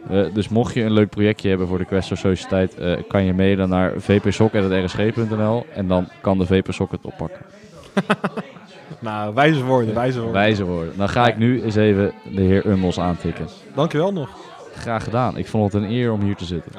Eh, 0.10 0.34
dus 0.34 0.50
mocht 0.50 0.74
je 0.74 0.84
een 0.84 0.92
leuk 0.92 1.10
projectje 1.10 1.50
hebben 1.50 1.68
voor 1.68 1.78
de 1.78 1.86
Questor 1.86 2.18
Sociëteit, 2.18 2.78
eh, 2.78 2.98
kan 3.08 3.24
je 3.24 3.34
mailen 3.34 3.70
naar 3.70 3.94
vpsok.rsg.nl 3.98 5.66
en 5.74 5.88
dan 5.88 6.08
kan 6.22 6.38
de 6.38 6.46
VPSOC 6.46 6.92
het 6.92 7.06
oppakken. 7.06 7.42
Nou, 9.00 9.34
wijze 9.34 9.64
woorden, 9.64 9.94
wijze 9.94 10.18
woorden. 10.18 10.42
Wijze 10.42 10.64
woorden. 10.64 10.94
Dan 10.98 11.10
ga 11.10 11.28
ik 11.28 11.38
nu 11.38 11.64
eens 11.64 11.76
even 11.76 12.14
de 12.36 12.42
heer 12.42 12.66
Ummels 12.66 13.00
aantikken. 13.00 13.48
Dankjewel 13.76 14.14
nog. 14.14 14.30
Graag 14.74 15.04
gedaan. 15.04 15.38
Ik 15.38 15.48
vond 15.48 15.74
het 15.74 15.84
een 15.84 15.90
eer 15.90 16.12
om 16.12 16.22
hier 16.22 16.36
te 16.36 16.46
zitten. 16.46 16.72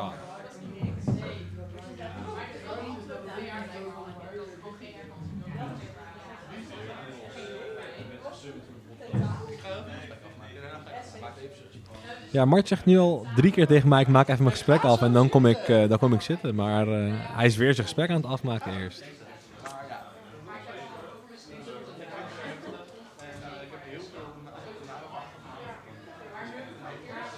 Ja, 12.33 12.45
Mart 12.45 12.69
zegt 12.69 12.85
nu 12.85 12.99
al 12.99 13.27
drie 13.37 13.53
keer 13.53 13.67
tegen 13.67 13.89
mij, 13.89 14.01
ik 14.01 14.09
maak 14.09 14.29
even 14.29 14.43
mijn 14.43 14.57
gesprek 14.57 14.83
af 14.83 15.03
en 15.03 15.13
dan 15.13 15.29
kom 15.29 15.47
ik, 15.47 15.59
eh, 15.59 15.89
dan 15.89 15.99
kom 15.99 16.13
ik 16.13 16.21
zitten. 16.21 16.55
Maar 16.55 16.89
eh, 16.89 17.13
hij 17.13 17.47
is 17.47 17.57
weer 17.57 17.75
zijn 17.75 17.87
gesprek 17.87 18.11
aan 18.11 18.17
het 18.17 18.27
afmaken 18.27 18.73
eerst. 18.79 19.05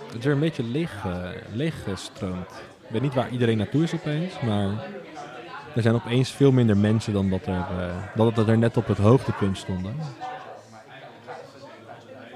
Het 0.07 0.19
is 0.19 0.25
weer 0.25 0.33
een 0.33 0.41
beetje 0.41 0.65
leeg, 0.65 1.05
eh, 1.05 1.29
leeggestroomd. 1.53 2.51
Ik 2.83 2.89
weet 2.89 3.03
niet 3.03 3.15
waar 3.15 3.31
iedereen 3.31 3.57
naartoe 3.57 3.83
is 3.83 3.95
opeens, 3.95 4.41
maar 4.41 4.69
er 5.75 5.83
zijn 5.83 5.95
opeens 5.95 6.31
veel 6.31 6.53
minder 6.53 6.77
mensen 6.77 7.13
dan 7.13 7.31
dat 7.31 7.47
er, 7.47 7.65
dat 8.15 8.37
het 8.37 8.49
er 8.49 8.59
net 8.59 8.77
op 8.77 8.87
het 8.87 8.99
hoogtepunt 8.99 9.59
stonden. 9.59 9.95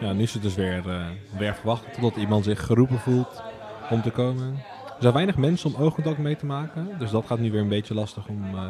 Ja, 0.00 0.12
nu 0.12 0.22
is 0.22 0.32
het 0.32 0.42
dus 0.42 0.54
weer, 0.54 0.88
eh 0.88 1.06
weer 1.38 1.54
verwachten 1.54 1.92
totdat 1.92 2.16
iemand 2.16 2.44
zich 2.44 2.66
geroepen 2.66 2.98
voelt 2.98 3.42
om 3.90 4.02
te 4.02 4.10
komen. 4.10 4.62
Er 4.86 5.00
zijn 5.00 5.12
weinig 5.12 5.36
mensen 5.36 5.74
om 5.74 5.82
oogcontact 5.82 6.18
mee 6.18 6.36
te 6.36 6.46
maken. 6.46 6.98
Dus 6.98 7.10
dat 7.10 7.26
gaat 7.26 7.38
nu 7.38 7.50
weer 7.50 7.60
een 7.60 7.68
beetje 7.68 7.94
lastig 7.94 8.26
om 8.26 8.54
eh, 8.54 8.62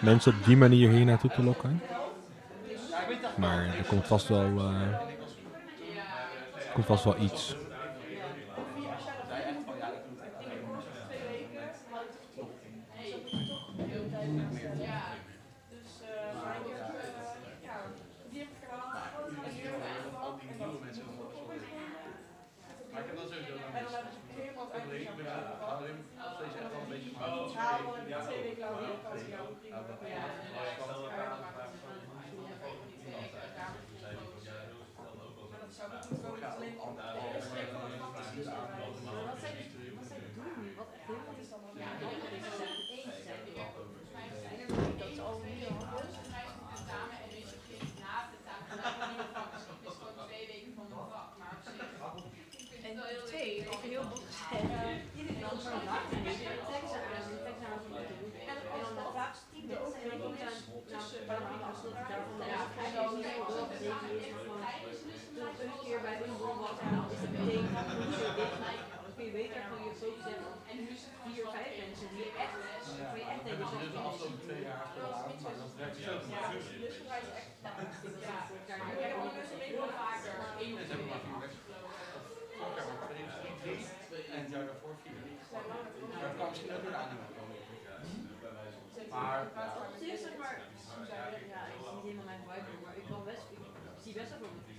mensen 0.00 0.32
op 0.32 0.44
die 0.44 0.56
manier 0.56 0.90
hier 0.90 1.04
naartoe 1.04 1.30
te 1.30 1.42
lokken. 1.42 1.82
Maar 3.36 3.64
er 3.78 3.84
komt 3.88 4.06
vast 4.06 4.28
wel, 4.28 4.58
eh, 4.58 4.98
komt 6.72 6.86
vast 6.86 7.04
wel 7.04 7.20
iets. 7.20 7.56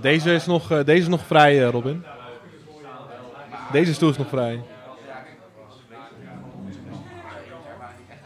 Deze 0.00 0.34
is 0.34 0.46
nog, 0.46 0.70
eh, 0.70 0.84
deze 0.84 1.02
is 1.02 1.08
nog 1.08 1.26
vrij, 1.26 1.64
eh, 1.64 1.70
Robin. 1.70 2.04
Deze 3.72 3.94
stoel 3.94 4.10
is 4.10 4.16
nog 4.16 4.28
vrij. 4.28 4.62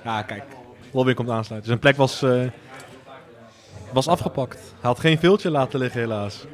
Ja, 0.05 0.22
kijk. 0.22 0.44
Robin 0.92 1.14
komt 1.14 1.28
aansluiten. 1.28 1.68
Zijn 1.68 1.78
plek 1.78 1.96
was, 1.96 2.22
eh, 2.22 2.42
was 3.92 4.09
afgepakt. 4.09 4.59
Hij 4.61 4.90
had 4.90 5.00
geen 5.00 5.18
viltje 5.18 5.50
laten 5.50 5.78
liggen, 5.78 6.00
helaas. 6.00 6.46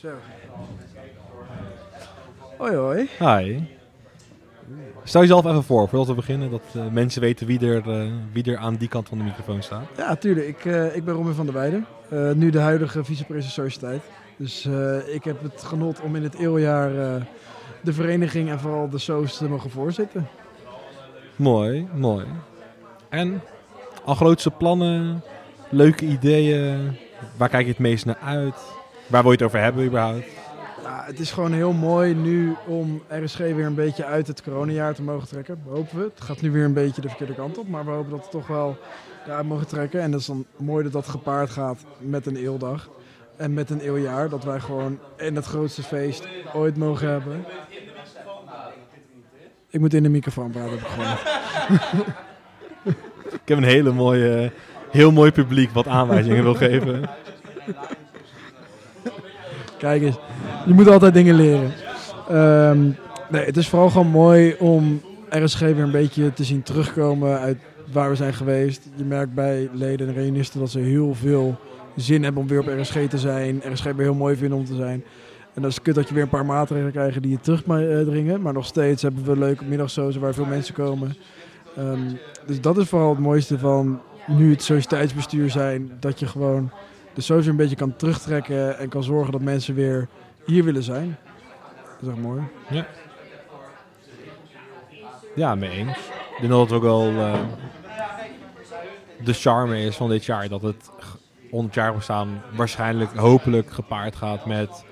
Zo. 0.00 0.08
Hoi 2.58 2.74
hoi. 2.74 3.08
Hi. 3.18 3.60
Stel 5.04 5.20
jezelf 5.20 5.44
even 5.44 5.64
voor, 5.64 5.88
voordat 5.88 6.06
we 6.08 6.14
beginnen, 6.14 6.50
dat 6.50 6.62
eh, 6.74 6.86
mensen 6.86 7.20
weten 7.20 7.46
wie 7.46 7.60
er, 7.60 7.90
eh, 7.90 8.12
wie 8.32 8.44
er 8.52 8.56
aan 8.56 8.74
die 8.74 8.88
kant 8.88 9.08
van 9.08 9.18
de 9.18 9.24
microfoon 9.24 9.62
staat. 9.62 9.86
Ja, 9.96 10.16
tuurlijk. 10.16 10.46
Ik, 10.46 10.64
eh, 10.64 10.96
ik 10.96 11.04
ben 11.04 11.14
Robin 11.14 11.34
van 11.34 11.46
der 11.46 11.54
Weijden. 11.54 11.86
Nu 12.38 12.50
de 12.50 12.58
huidige 12.58 13.04
vicepresident 13.04 13.52
Sociëteit. 13.52 14.02
Dus 14.36 14.68
ik 15.12 15.24
heb 15.24 15.42
het 15.42 15.62
genot 15.62 16.00
om 16.00 16.16
in 16.16 16.22
het 16.22 16.34
eeuwjaar 16.34 16.90
de 17.80 17.92
vereniging 17.92 18.50
en 18.50 18.60
vooral 18.60 18.88
de 18.88 18.98
SOS 18.98 19.36
te 19.36 19.48
mogen 19.48 19.70
voorzitten. 19.70 20.28
Mooi, 21.36 21.88
mooi. 21.94 22.26
En 23.08 23.40
al 24.04 24.14
grootste 24.14 24.50
plannen, 24.50 25.22
leuke 25.68 26.04
ideeën, 26.04 26.96
waar 27.36 27.48
kijk 27.48 27.64
je 27.64 27.70
het 27.70 27.78
meest 27.78 28.04
naar 28.04 28.18
uit? 28.24 28.56
Waar 29.06 29.22
wil 29.22 29.30
je 29.30 29.36
het 29.36 29.46
over 29.46 29.60
hebben 29.60 29.84
überhaupt? 29.84 30.26
Ja, 30.88 31.02
het 31.06 31.20
is 31.20 31.30
gewoon 31.30 31.52
heel 31.52 31.72
mooi 31.72 32.14
nu 32.14 32.54
om 32.66 33.02
RSG 33.08 33.38
weer 33.38 33.66
een 33.66 33.74
beetje 33.74 34.04
uit 34.04 34.26
het 34.26 34.42
coronajaar 34.42 34.94
te 34.94 35.02
mogen 35.02 35.28
trekken. 35.28 35.62
Hopen 35.66 35.98
we. 35.98 36.10
Het 36.14 36.20
gaat 36.20 36.40
nu 36.40 36.50
weer 36.50 36.64
een 36.64 36.72
beetje 36.72 37.00
de 37.00 37.08
verkeerde 37.08 37.34
kant 37.34 37.58
op, 37.58 37.68
maar 37.68 37.84
we 37.84 37.90
hopen 37.90 38.10
dat 38.10 38.24
we 38.24 38.30
toch 38.30 38.46
wel 38.46 38.76
eruit 39.26 39.46
mogen 39.46 39.66
trekken. 39.66 40.00
En 40.00 40.10
dat 40.10 40.20
is 40.20 40.26
dan 40.26 40.46
mooi 40.56 40.82
dat 40.82 40.92
dat 40.92 41.08
gepaard 41.08 41.50
gaat 41.50 41.84
met 41.98 42.26
een 42.26 42.36
eeuwdag. 42.36 42.88
En 43.36 43.54
met 43.54 43.70
een 43.70 43.80
eeuwjaar, 43.80 44.28
dat 44.28 44.44
wij 44.44 44.60
gewoon 44.60 44.98
in 45.16 45.36
het 45.36 45.44
grootste 45.44 45.82
feest 45.82 46.28
ooit 46.54 46.76
mogen 46.76 47.08
hebben. 47.08 47.44
Ik 49.70 49.80
moet 49.80 49.94
in 49.94 50.02
de 50.02 50.08
microfoon 50.08 50.50
praten, 50.50 50.72
ik. 50.72 50.82
Ik 53.32 53.48
heb 53.48 53.58
een 53.58 53.64
hele 53.64 53.92
mooie, 53.92 54.52
heel 54.90 55.12
mooi 55.12 55.32
publiek 55.32 55.70
wat 55.70 55.86
aanwijzingen 55.86 56.42
wil 56.42 56.54
geven. 56.54 57.02
Kijk 59.78 60.02
eens, 60.02 60.16
je 60.66 60.74
moet 60.74 60.88
altijd 60.88 61.14
dingen 61.14 61.34
leren. 61.34 61.72
Ehm, 62.28 62.80
nee, 63.28 63.44
het 63.44 63.56
is 63.56 63.68
vooral 63.68 63.90
gewoon 63.90 64.06
mooi 64.06 64.56
om 64.58 65.00
RSG 65.30 65.60
weer 65.60 65.78
een 65.78 65.90
beetje 65.90 66.32
te 66.32 66.44
zien 66.44 66.62
terugkomen 66.62 67.38
uit 67.38 67.58
waar 67.92 68.10
we 68.10 68.16
zijn 68.16 68.34
geweest. 68.34 68.88
Je 68.94 69.04
merkt 69.04 69.34
bij 69.34 69.68
leden 69.72 70.08
en 70.08 70.14
reunisten 70.14 70.60
dat 70.60 70.70
ze 70.70 70.78
heel 70.78 71.14
veel 71.14 71.56
zin 71.96 72.22
hebben 72.22 72.42
om 72.42 72.48
weer 72.48 72.60
op 72.60 72.80
RSG 72.80 72.98
te 73.08 73.18
zijn. 73.18 73.62
RSG 73.72 73.84
weer 73.84 73.94
heel 73.96 74.14
mooi 74.14 74.36
vinden 74.36 74.58
om 74.58 74.64
te 74.64 74.74
zijn. 74.74 75.04
En 75.54 75.62
dat 75.62 75.70
is 75.70 75.82
kut 75.82 75.94
dat 75.94 76.08
je 76.08 76.14
weer 76.14 76.22
een 76.22 76.28
paar 76.28 76.46
maatregelen 76.46 76.92
krijgt 76.92 77.22
die 77.22 77.30
je 77.30 77.40
terugdringen. 77.40 78.42
Maar 78.42 78.52
nog 78.52 78.66
steeds 78.66 79.02
hebben 79.02 79.24
we 79.24 79.38
leuke 79.38 79.64
middagsozen 79.64 80.20
waar 80.20 80.34
veel 80.34 80.44
mensen 80.44 80.74
komen. 80.74 81.16
Ehm, 81.76 82.00
dus 82.46 82.60
dat 82.60 82.78
is 82.78 82.88
vooral 82.88 83.10
het 83.10 83.18
mooiste 83.18 83.58
van 83.58 84.00
nu 84.26 84.50
het 84.50 84.62
sociëteitsbestuur 84.62 85.50
zijn. 85.50 85.90
Dat 86.00 86.18
je 86.18 86.26
gewoon 86.26 86.70
de 87.18 87.24
soos 87.24 87.40
weer 87.40 87.50
een 87.50 87.56
beetje 87.56 87.76
kan 87.76 87.96
terugtrekken 87.96 88.78
en 88.78 88.88
kan 88.88 89.02
zorgen 89.02 89.32
dat 89.32 89.40
mensen 89.40 89.74
weer 89.74 90.08
hier 90.46 90.64
willen 90.64 90.82
zijn. 90.82 91.16
Dat 92.00 92.02
is 92.02 92.08
echt 92.08 92.18
mooi. 92.18 92.42
Ja, 95.34 95.54
mee 95.54 95.70
eens. 95.70 95.96
Ik 95.98 96.36
denk 96.40 96.50
dat 96.52 96.60
het 96.60 96.72
ook 96.72 96.82
wel 96.82 97.10
eh, 97.10 97.34
de 99.24 99.32
charme 99.32 99.80
is 99.82 99.96
van 99.96 100.08
dit 100.08 100.24
jaar. 100.24 100.48
Dat 100.48 100.62
het 100.62 100.90
100 101.50 101.74
jaar 101.74 101.94
bestaan 101.94 102.42
waarschijnlijk, 102.54 103.14
hopelijk 103.16 103.70
gepaard 103.70 104.16
gaat 104.16 104.46
met 104.46 104.84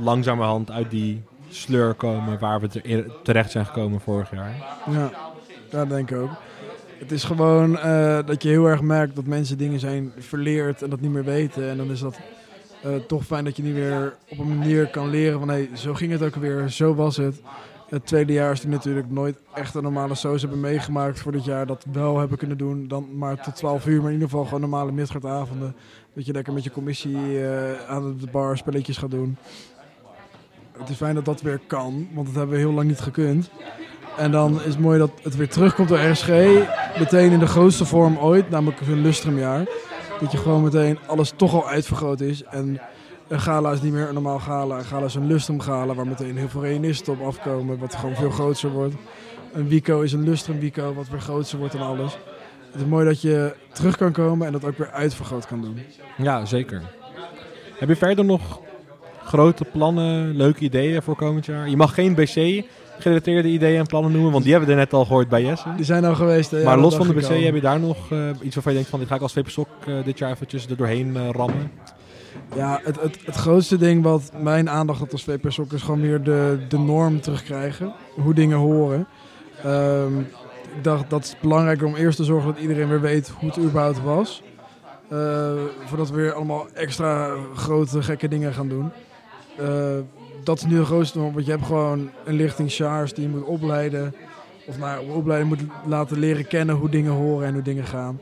langzamerhand 0.00 0.70
uit 0.70 0.90
die 0.90 1.22
sleur 1.48 1.94
komen 1.94 2.38
waar 2.38 2.60
we 2.60 2.68
te- 2.68 3.18
terecht 3.22 3.50
zijn 3.50 3.66
gekomen 3.66 4.00
vorig 4.00 4.30
jaar. 4.30 4.54
Ja, 4.90 5.10
dat 5.70 5.88
denk 5.88 6.10
ik 6.10 6.16
ook. 6.16 6.30
Het 6.98 7.12
is 7.12 7.24
gewoon 7.24 7.78
eh, 7.78 8.18
dat 8.26 8.42
je 8.42 8.48
heel 8.48 8.66
erg 8.66 8.80
merkt 8.80 9.16
dat 9.16 9.24
mensen 9.24 9.58
dingen 9.58 9.80
zijn 9.80 10.12
verleerd 10.18 10.82
en 10.82 10.90
dat 10.90 11.00
niet 11.00 11.10
meer 11.10 11.24
weten. 11.24 11.68
En 11.68 11.76
dan 11.76 11.90
is 11.90 12.00
dat 12.00 12.18
eh, 12.82 12.94
toch 12.94 13.24
fijn 13.24 13.44
dat 13.44 13.56
je 13.56 13.62
nu 13.62 13.74
weer 13.74 14.16
op 14.28 14.38
een 14.38 14.58
manier 14.58 14.90
kan 14.90 15.10
leren 15.10 15.38
van 15.38 15.48
hé, 15.48 15.68
zo 15.74 15.94
ging 15.94 16.12
het 16.12 16.22
ook 16.22 16.34
weer, 16.34 16.68
zo 16.68 16.94
was 16.94 17.16
het. 17.16 17.40
Het 17.88 18.06
tweede 18.06 18.32
jaar 18.32 18.52
is 18.52 18.60
die 18.60 18.70
natuurlijk 18.70 19.10
nooit 19.10 19.38
echt 19.54 19.74
een 19.74 19.82
normale 19.82 20.14
soos 20.14 20.40
hebben 20.40 20.60
meegemaakt 20.60 21.20
voor 21.20 21.32
dit 21.32 21.44
jaar. 21.44 21.66
Dat 21.66 21.86
wel 21.92 22.18
hebben 22.18 22.38
kunnen 22.38 22.58
doen, 22.58 22.88
dan 22.88 23.08
maar 23.16 23.42
tot 23.42 23.56
12 23.56 23.86
uur, 23.86 23.96
maar 23.98 24.06
in 24.06 24.12
ieder 24.12 24.28
geval 24.28 24.44
gewoon 24.44 24.60
normale 24.60 24.92
middagsavonden. 24.92 25.74
Dat 26.14 26.26
je 26.26 26.32
lekker 26.32 26.52
met 26.52 26.64
je 26.64 26.70
commissie 26.70 27.44
eh, 27.44 27.88
aan 27.88 28.16
de 28.18 28.26
bar 28.30 28.56
spelletjes 28.56 28.96
gaat 28.96 29.10
doen. 29.10 29.36
het 30.78 30.88
is 30.88 30.96
fijn 30.96 31.14
dat 31.14 31.24
dat 31.24 31.40
weer 31.40 31.60
kan, 31.66 32.08
want 32.12 32.26
dat 32.26 32.36
hebben 32.36 32.54
we 32.54 32.62
heel 32.62 32.72
lang 32.72 32.88
niet 32.88 33.00
gekund. 33.00 33.50
En 34.18 34.30
dan 34.30 34.54
is 34.58 34.64
het 34.64 34.78
mooi 34.78 34.98
dat 34.98 35.10
het 35.22 35.36
weer 35.36 35.48
terugkomt 35.48 35.88
door 35.88 35.98
RSG, 35.98 36.28
meteen 36.98 37.32
in 37.32 37.38
de 37.38 37.46
grootste 37.46 37.84
vorm 37.84 38.18
ooit, 38.18 38.50
namelijk 38.50 38.80
een 38.80 39.02
lustrumjaar. 39.02 39.64
Dat 40.20 40.32
je 40.32 40.38
gewoon 40.38 40.62
meteen 40.62 40.98
alles 41.06 41.32
toch 41.36 41.54
al 41.54 41.68
uitvergroot 41.68 42.20
is. 42.20 42.42
En 42.42 42.80
een 43.28 43.40
gala 43.40 43.72
is 43.72 43.82
niet 43.82 43.92
meer 43.92 44.08
een 44.08 44.14
normaal 44.14 44.38
gala. 44.38 44.78
Een 44.78 44.84
gala 44.84 45.04
is 45.04 45.14
een 45.14 45.26
lustrum 45.26 45.60
gala, 45.60 45.94
waar 45.94 46.06
meteen 46.06 46.36
heel 46.36 46.48
veel 46.48 46.62
reunisten 46.62 47.12
op 47.12 47.26
afkomen, 47.26 47.78
wat 47.78 47.94
gewoon 47.94 48.14
veel 48.14 48.30
groter 48.30 48.70
wordt. 48.70 48.94
Een 49.52 49.68
Wico 49.68 50.00
is 50.00 50.12
een 50.12 50.24
lustrum 50.24 50.58
Wico, 50.58 50.94
wat 50.94 51.08
weer 51.08 51.20
groter 51.20 51.58
wordt 51.58 51.72
dan 51.72 51.86
alles. 51.86 52.18
Het 52.72 52.80
is 52.80 52.86
mooi 52.86 53.04
dat 53.04 53.20
je 53.20 53.54
terug 53.72 53.96
kan 53.96 54.12
komen 54.12 54.46
en 54.46 54.52
dat 54.52 54.64
ook 54.64 54.78
weer 54.78 54.90
uitvergroot 54.90 55.46
kan 55.46 55.60
doen. 55.60 55.78
Ja, 56.16 56.44
zeker. 56.44 56.82
Heb 57.78 57.88
je 57.88 57.96
verder 57.96 58.24
nog 58.24 58.60
grote 59.24 59.64
plannen, 59.64 60.36
leuke 60.36 60.60
ideeën 60.60 61.02
voor 61.02 61.16
komend 61.16 61.46
jaar? 61.46 61.68
Je 61.68 61.76
mag 61.76 61.94
geen 61.94 62.14
BC-gerelateerde 62.98 63.48
ideeën 63.48 63.78
en 63.78 63.86
plannen 63.86 64.12
noemen, 64.12 64.30
want 64.32 64.42
die 64.42 64.52
hebben 64.52 64.70
we 64.70 64.76
er 64.76 64.80
net 64.84 64.92
al 64.92 65.04
gehoord 65.04 65.28
bij 65.28 65.42
Jesse. 65.42 65.68
Die 65.76 65.84
zijn 65.84 66.04
al 66.04 66.14
geweest. 66.14 66.50
Ja, 66.50 66.64
maar 66.64 66.78
los 66.78 66.96
van 66.96 67.06
de 67.06 67.14
BC, 67.14 67.30
al. 67.30 67.40
heb 67.40 67.54
je 67.54 67.60
daar 67.60 67.80
nog 67.80 68.12
eh, 68.12 68.18
iets 68.42 68.54
waarvan 68.54 68.72
je 68.72 68.78
denkt 68.78 68.88
van, 68.88 68.98
dit 68.98 69.08
ga 69.08 69.14
ik 69.14 69.20
als 69.20 69.32
VPSOC 69.32 69.68
eh 69.86 69.94
dit 70.04 70.18
jaar 70.18 70.30
eventjes 70.30 70.66
er 70.66 70.76
doorheen 70.76 71.16
eh, 71.16 71.30
rammen? 71.30 71.70
Ja, 72.54 72.80
het, 72.82 73.00
het, 73.00 73.18
het 73.24 73.34
grootste 73.34 73.76
ding 73.76 74.02
wat 74.02 74.32
mijn 74.40 74.70
aandacht 74.70 74.98
had 74.98 75.12
als 75.12 75.24
VPSOC 75.24 75.72
is 75.72 75.82
gewoon 75.82 76.00
weer 76.00 76.22
de, 76.22 76.58
de 76.68 76.78
norm 76.78 77.20
terugkrijgen. 77.20 77.92
Hoe 78.14 78.34
dingen 78.34 78.58
horen. 78.58 79.06
Ehm, 79.64 80.18
ik 80.76 80.84
dacht 80.84 81.10
dat 81.10 81.28
het 81.28 81.36
belangrijker 81.40 81.86
om 81.86 81.94
eerst 81.94 82.16
te 82.16 82.24
zorgen 82.24 82.52
dat 82.52 82.62
iedereen 82.62 82.88
weer 82.88 83.00
weet 83.00 83.28
hoe 83.28 83.48
het 83.48 83.58
überhaupt 83.58 84.02
was. 84.02 84.42
Eh, 85.08 85.52
voordat 85.84 86.10
we 86.10 86.16
weer 86.16 86.32
allemaal 86.32 86.66
extra 86.74 87.34
grote 87.54 88.02
gekke 88.02 88.28
dingen 88.28 88.52
gaan 88.52 88.68
doen. 88.68 88.90
Eh, 89.56 89.66
dat 90.48 90.58
is 90.58 90.64
nu 90.64 90.76
de 90.76 90.84
grootste 90.84 91.20
want 91.20 91.44
je 91.44 91.50
hebt 91.50 91.66
gewoon 91.66 92.10
een 92.24 92.34
lichting 92.34 92.70
SHARS 92.70 93.14
die 93.14 93.24
je 93.24 93.30
moet 93.30 93.44
opleiden. 93.44 94.14
Of 94.66 94.78
nou, 94.78 95.06
ja, 95.06 95.12
opleiden 95.12 95.48
moet 95.48 95.60
laten 95.86 96.18
leren 96.18 96.46
kennen 96.46 96.74
hoe 96.74 96.88
dingen 96.88 97.12
horen 97.12 97.46
en 97.46 97.54
hoe 97.54 97.62
dingen 97.62 97.84
gaan. 97.84 98.20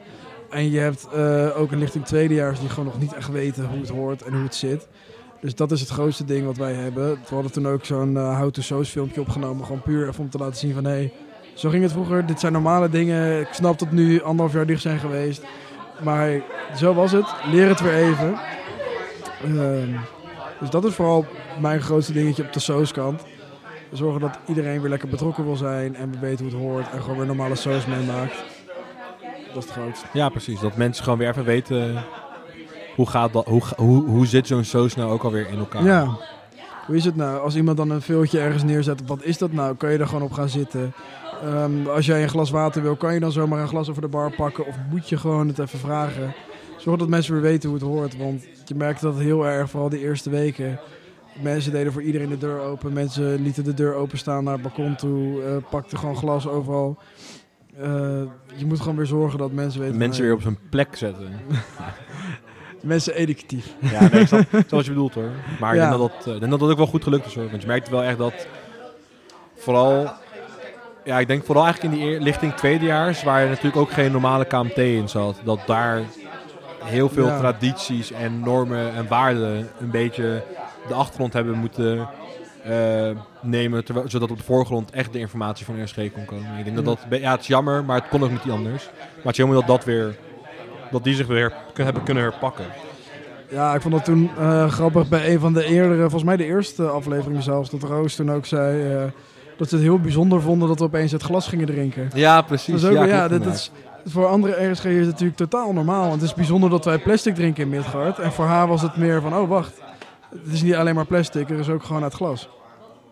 En 0.50 0.70
je 0.70 0.78
hebt 0.78 1.08
eh, 1.14 1.60
ook 1.60 1.72
een 1.72 1.78
lichting 1.78 2.04
tweedejaars 2.04 2.60
die 2.60 2.68
gewoon 2.68 2.84
nog 2.84 3.00
niet 3.00 3.14
echt 3.14 3.30
weten 3.30 3.64
hoe 3.64 3.80
het 3.80 3.88
hoort 3.88 4.22
en 4.22 4.32
hoe 4.32 4.42
het 4.42 4.54
zit. 4.54 4.88
Dus 5.40 5.54
dat 5.54 5.72
is 5.72 5.80
het 5.80 5.88
grootste 5.88 6.24
ding 6.24 6.46
wat 6.46 6.56
wij 6.56 6.72
hebben. 6.72 7.10
We 7.10 7.34
hadden 7.34 7.52
toen 7.52 7.68
ook 7.68 7.84
zo'n 7.84 8.16
eh, 8.16 8.38
How 8.38 8.50
to 8.50 8.62
So's 8.62 8.88
filmpje 8.88 9.20
opgenomen. 9.20 9.64
Gewoon 9.64 9.82
puur 9.82 10.08
even 10.08 10.24
om 10.24 10.30
te 10.30 10.38
laten 10.38 10.56
zien 10.56 10.74
van... 10.74 10.84
hé, 10.84 10.90
hey, 10.90 11.12
zo 11.54 11.70
ging 11.70 11.82
het 11.82 11.92
vroeger. 11.92 12.26
Dit 12.26 12.40
zijn 12.40 12.52
normale 12.52 12.88
dingen. 12.88 13.40
Ik 13.40 13.52
snap 13.52 13.78
dat 13.78 13.90
nu 13.90 14.22
anderhalf 14.22 14.52
jaar 14.52 14.66
dicht 14.66 14.82
zijn 14.82 14.98
geweest. 14.98 15.42
Maar 16.02 16.42
zo 16.76 16.94
was 16.94 17.12
het. 17.12 17.26
Leer 17.50 17.68
het 17.68 17.80
weer 17.80 17.94
even. 17.94 18.38
Ehm, 19.44 19.94
dus 20.60 20.70
dat 20.70 20.84
is 20.84 20.94
vooral 20.94 21.26
mijn 21.60 21.80
grootste 21.80 22.12
dingetje 22.12 22.42
op 22.42 22.52
de 22.52 22.60
So's 22.60 22.92
kant. 22.92 23.22
Zorgen 23.92 24.20
dat 24.20 24.38
iedereen 24.46 24.80
weer 24.80 24.90
lekker 24.90 25.08
betrokken 25.08 25.44
wil 25.44 25.56
zijn. 25.56 25.96
En 25.96 26.10
we 26.10 26.18
weten 26.18 26.44
hoe 26.44 26.54
het 26.54 26.62
hoort. 26.62 26.90
En 26.92 27.00
gewoon 27.00 27.16
weer 27.16 27.26
normale 27.26 27.54
So's 27.54 27.86
meemaakt. 27.86 28.34
Dat 29.54 29.64
is 29.64 29.70
het 29.70 29.78
grootste. 29.78 30.06
Ja, 30.12 30.28
precies. 30.28 30.60
Dat 30.60 30.76
mensen 30.76 31.04
gewoon 31.04 31.18
weer 31.18 31.28
even 31.28 31.44
weten 31.44 32.04
hoe, 32.96 33.08
gaat 33.08 33.32
dat, 33.32 33.46
hoe, 33.46 33.62
hoe, 33.76 34.04
hoe 34.04 34.26
zit 34.26 34.46
zo'n 34.46 34.64
soos 34.64 34.94
nou 34.94 35.10
ook 35.10 35.22
alweer 35.22 35.48
in 35.48 35.58
elkaar. 35.58 35.84
Ja. 35.84 36.16
Hoe 36.86 36.96
is 36.96 37.04
het 37.04 37.16
nou? 37.16 37.40
Als 37.40 37.56
iemand 37.56 37.76
dan 37.76 37.90
een 37.90 38.02
veeltje 38.02 38.40
ergens 38.40 38.62
neerzet, 38.62 39.06
wat 39.06 39.22
is 39.22 39.38
dat 39.38 39.52
nou? 39.52 39.76
Kan 39.76 39.92
je 39.92 39.98
er 39.98 40.06
gewoon 40.06 40.22
op 40.22 40.32
gaan 40.32 40.48
zitten? 40.48 40.92
Ehm, 41.42 41.86
als 41.86 42.06
jij 42.06 42.22
een 42.22 42.28
glas 42.28 42.50
water 42.50 42.82
wil, 42.82 42.96
kan 42.96 43.14
je 43.14 43.20
dan 43.20 43.32
zomaar 43.32 43.60
een 43.60 43.68
glas 43.68 43.90
over 43.90 44.02
de 44.02 44.08
bar 44.08 44.30
pakken? 44.30 44.66
Of 44.66 44.76
moet 44.90 45.08
je 45.08 45.16
gewoon 45.16 45.48
het 45.48 45.58
even 45.58 45.78
vragen? 45.78 46.34
Zorg 46.86 46.98
dat 46.98 47.08
mensen 47.08 47.32
weer 47.32 47.42
weten 47.42 47.68
hoe 47.70 47.78
het 47.78 47.88
hoort. 47.88 48.16
Want 48.16 48.46
je 48.66 48.74
merkt 48.74 49.00
dat 49.00 49.18
heel 49.18 49.46
erg, 49.46 49.70
vooral 49.70 49.88
die 49.88 50.00
eerste 50.00 50.30
weken. 50.30 50.78
Mensen 51.42 51.72
deden 51.72 51.92
voor 51.92 52.02
iedereen 52.02 52.28
de 52.28 52.38
deur 52.38 52.60
open. 52.60 52.92
Mensen 52.92 53.42
lieten 53.42 53.64
de 53.64 53.74
deur 53.74 53.94
openstaan 53.94 54.44
naar 54.44 54.52
het 54.52 54.62
balkon 54.62 54.96
toe. 54.96 55.42
eh, 55.42 55.56
pakten 55.70 55.98
gewoon 55.98 56.16
glas 56.16 56.48
overal. 56.48 56.98
Eh, 57.80 57.88
je 58.56 58.66
moet 58.66 58.80
gewoon 58.80 58.96
weer 58.96 59.06
zorgen 59.06 59.38
dat 59.38 59.52
mensen 59.52 59.80
weten... 59.80 59.96
Mensen 59.98 60.22
weer 60.24 60.32
op 60.32 60.42
zijn 60.42 60.58
plek 60.70 60.96
zetten. 60.96 61.28
Mensen 62.82 63.14
educatief. 63.14 63.74
Ja, 63.92 64.08
nee, 64.10 64.20
ik 64.20 64.26
snap, 64.26 64.44
wat 64.68 64.84
je 64.84 64.90
bedoelt 64.90 65.14
hoor. 65.14 65.30
Maar 65.60 65.74
ik 65.74 65.80
Ja. 65.80 65.88
denk 65.88 66.00
dat 66.00 66.10
dat, 66.12 66.26
eh, 66.26 66.32
ik 66.34 66.38
denk 66.38 66.50
dat 66.50 66.60
dat 66.60 66.70
ook 66.70 66.76
wel 66.76 66.86
goed 66.86 67.02
gelukt 67.02 67.26
is 67.26 67.34
hoor. 67.34 67.50
Want 67.50 67.62
je 67.62 67.68
merkt 67.68 67.88
wel 67.88 68.02
echt 68.02 68.18
dat 68.18 68.46
vooral... 69.56 70.10
Ja, 71.04 71.18
ik 71.18 71.26
denk 71.26 71.44
vooral 71.44 71.64
eigenlijk 71.64 71.94
in 71.94 72.00
die 72.00 72.20
lichting 72.20 72.52
tweedejaars, 72.54 73.22
waar 73.22 73.42
er 73.42 73.48
natuurlijk 73.48 73.76
ook 73.76 73.90
geen 73.92 74.12
normale 74.12 74.44
KMT 74.44 74.76
in 74.76 75.08
zat, 75.08 75.40
dat 75.44 75.60
daar 75.66 76.02
heel 76.86 77.08
veel 77.08 77.26
Ja. 77.26 77.38
tradities 77.38 78.12
en 78.12 78.40
normen 78.40 78.94
en 78.94 79.08
waarden 79.08 79.68
een 79.80 79.90
beetje 79.90 80.42
de 80.88 80.94
achtergrond 80.94 81.32
hebben 81.32 81.58
moeten 81.58 82.08
eh, 82.64 83.10
nemen, 83.42 83.84
terwijl, 83.84 84.10
zodat 84.10 84.30
op 84.30 84.36
de 84.36 84.44
voorgrond 84.44 84.90
echt 84.90 85.12
de 85.12 85.18
informatie 85.18 85.64
van 85.64 85.82
RSG 85.82 85.96
kon 86.12 86.24
komen. 86.24 86.58
Ik 86.58 86.64
denk 86.64 86.76
dat 86.76 86.84
Ja. 86.84 87.06
dat, 87.10 87.20
ja, 87.20 87.30
het 87.30 87.40
is 87.40 87.46
jammer, 87.46 87.84
maar 87.84 87.96
het 88.00 88.08
kon 88.08 88.22
ook 88.22 88.30
niet 88.30 88.50
anders. 88.52 88.84
Maar 88.94 89.22
het 89.22 89.30
is 89.32 89.36
jammer 89.36 89.56
dat 89.58 89.66
dat 89.66 89.84
weer, 89.84 90.16
dat 90.90 91.04
die 91.04 91.14
zich 91.14 91.26
weer 91.26 91.52
hebben 91.74 92.02
kunnen 92.02 92.22
herpakken. 92.22 92.64
Ja, 93.50 93.74
ik 93.74 93.80
vond 93.80 93.94
dat 93.94 94.04
toen 94.04 94.30
eh, 94.38 94.70
grappig 94.70 95.08
bij 95.08 95.32
een 95.32 95.40
van 95.40 95.52
de 95.52 95.64
eerdere, 95.64 96.00
volgens 96.00 96.24
mij 96.24 96.36
de 96.36 96.44
eerste 96.44 96.88
afleveringen 96.88 97.42
zelfs, 97.42 97.70
dat 97.70 97.82
Roos 97.82 98.14
toen 98.14 98.30
ook 98.32 98.46
zei 98.46 98.92
eh, 98.94 99.02
dat 99.56 99.68
ze 99.68 99.74
het 99.74 99.84
heel 99.84 99.98
bijzonder 100.00 100.40
vonden 100.40 100.68
dat 100.68 100.78
we 100.78 100.84
opeens 100.84 101.12
het 101.12 101.22
glas 101.22 101.48
gingen 101.48 101.66
drinken. 101.66 102.10
Ja, 102.14 102.42
precies. 102.42 102.80
Dat 102.80 102.96
ook, 102.96 103.06
ja, 103.06 103.28
dit 103.28 103.46
is, 103.46 103.70
voor 104.06 104.26
andere 104.26 104.70
RSG 104.70 104.84
is 104.84 104.98
het 104.98 105.06
natuurlijk 105.06 105.36
totaal 105.36 105.72
normaal. 105.72 106.08
Want 106.08 106.20
het 106.20 106.30
is 106.30 106.34
bijzonder 106.34 106.70
dat 106.70 106.84
wij 106.84 106.98
plastic 106.98 107.34
drinken 107.34 107.62
in 107.62 107.68
Midgard. 107.68 108.18
En 108.18 108.32
voor 108.32 108.44
haar 108.44 108.68
was 108.68 108.82
het 108.82 108.96
meer 108.96 109.20
van, 109.20 109.36
oh 109.36 109.48
wacht, 109.48 109.80
het 110.30 110.52
is 110.52 110.62
niet 110.62 110.74
alleen 110.74 110.94
maar 110.94 111.06
plastic, 111.06 111.50
er 111.50 111.58
is 111.58 111.68
ook 111.68 111.84
gewoon 111.84 112.02
uit 112.02 112.14
glas. 112.14 112.48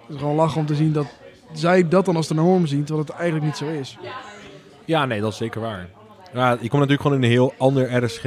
Het 0.01 0.15
is 0.15 0.19
gewoon 0.19 0.35
lachen 0.35 0.61
om 0.61 0.67
te 0.67 0.75
zien 0.75 0.93
dat 0.93 1.07
zij 1.53 1.89
dat 1.89 2.05
dan 2.05 2.17
als 2.17 2.29
de 2.29 2.35
norm 2.35 2.67
zien, 2.67 2.85
terwijl 2.85 3.07
het 3.07 3.17
eigenlijk 3.17 3.45
niet 3.45 3.57
zo 3.57 3.67
is. 3.67 3.99
Ja, 4.85 5.05
nee, 5.07 5.21
dat 5.21 5.33
is 5.33 5.37
zeker 5.37 5.61
waar. 5.61 5.89
Ja, 6.33 6.51
je 6.51 6.57
komt 6.57 6.73
natuurlijk 6.73 7.01
gewoon 7.01 7.17
in 7.17 7.23
een 7.23 7.31
heel 7.31 7.55
ander 7.59 8.05
RSG 8.05 8.25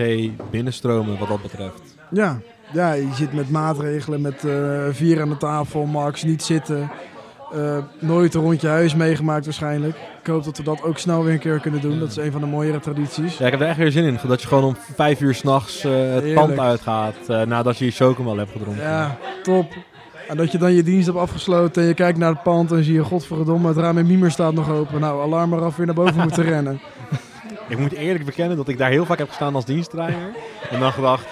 binnenstromen 0.52 1.20
wat 1.20 1.28
dat 1.28 1.42
betreft. 1.42 1.82
Ja, 2.10 2.40
ja 2.74 2.94
je 2.94 3.14
zit 3.14 3.34
met 3.34 3.50
maatregelen, 3.50 4.22
met 4.22 4.46
eh, 4.46 4.86
vier 4.92 5.22
aan 5.22 5.30
de 5.30 5.38
tafel, 5.38 5.86
max, 5.86 6.24
niet 6.24 6.44
zitten. 6.44 6.90
Eh, 7.54 7.78
nooit 8.00 8.34
een 8.34 8.42
rondje 8.42 8.68
huis 8.68 8.96
meegemaakt 8.96 9.46
waarschijnlijk. 9.46 9.96
Ik 10.22 10.28
hoop 10.28 10.44
dat 10.44 10.58
we 10.58 10.64
dat 10.64 10.84
ook 10.84 10.98
snel 10.98 11.24
weer 11.24 11.34
een 11.34 11.40
keer 11.40 11.60
kunnen 11.60 11.82
doen. 11.82 12.00
Dat 12.00 12.10
is 12.10 12.18
een 12.18 12.32
van 12.32 12.42
de 12.42 12.48
mooiere 12.48 12.80
tradities. 12.80 13.38
Ja, 13.38 13.46
ik 13.46 13.52
heb 13.52 13.62
er 13.62 13.68
echt 13.68 13.78
weer 13.78 13.92
zin 13.92 14.04
in. 14.04 14.20
Dat 14.28 14.42
je 14.42 14.48
gewoon 14.48 14.64
om 14.64 14.76
vijf 14.96 15.22
uur 15.22 15.34
s'nachts 15.36 15.84
eh 15.84 15.92
het 15.92 16.02
Heerlijk. 16.02 16.34
pand 16.36 16.60
uitgaat 16.60 17.16
eh, 17.28 17.42
nadat 17.42 17.78
je 17.78 17.86
je 17.86 17.92
chocomel 17.92 18.38
hebt 18.38 18.52
gedronken. 18.52 18.84
Ja, 18.84 19.18
top. 19.44 19.74
En 20.28 20.38
dat 20.38 20.52
je 20.52 20.58
dan 20.58 20.74
je 20.74 20.84
dienst 20.84 21.06
hebt 21.06 21.18
afgesloten 21.20 21.82
en 21.82 21.88
je 21.88 21.94
kijkt 21.94 22.18
naar 22.18 22.30
het 22.32 22.44
pand 22.44 22.72
en 22.72 22.84
zie 22.84 22.94
je, 22.94 23.04
godverdomme, 23.04 23.68
het 23.68 23.78
raam 23.78 23.98
in 23.98 24.08
Miemer 24.08 24.32
staat 24.32 24.54
nog 24.54 24.70
open. 24.72 25.00
Nou, 25.00 25.22
alarm 25.22 25.54
eraf, 25.54 25.76
weer 25.76 25.86
naar 25.86 25.96
boven 25.96 26.22
moeten 26.22 26.44
rennen. 26.44 26.80
Ik 27.70 27.78
moet 27.78 27.92
eerlijk 27.94 28.26
bekennen 28.26 28.58
dat 28.58 28.68
ik 28.68 28.78
daar 28.78 28.90
heel 28.90 29.06
vaak 29.06 29.18
heb 29.18 29.28
gestaan 29.28 29.56
als 29.56 29.66
dienstrijder. 29.66 30.18
En 30.70 30.80
dan 30.80 30.92
gedacht, 30.92 31.26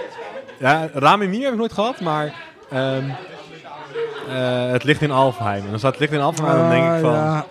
ja, 0.59 0.89
raam 0.93 1.21
in 1.21 1.29
Mier 1.29 1.43
heb 1.43 1.51
ik 1.51 1.57
nooit 1.57 1.73
gehad, 1.73 1.99
maar 2.01 2.33
ehm, 2.69 3.03
eh, 4.29 4.71
het 4.71 4.83
ligt 4.83 5.01
in 5.01 5.11
Alfheim. 5.11 5.63
En 5.63 5.69
dan 5.69 5.79
staat 5.79 5.91
het 5.91 5.99
ligt 5.99 6.13
in 6.13 6.19
Alfheim 6.19 6.49
en 6.49 6.57
dan 6.57 6.69
denk 6.69 6.95
ik 6.95 6.99
van, 7.01 7.13
Ah, 7.13 7.41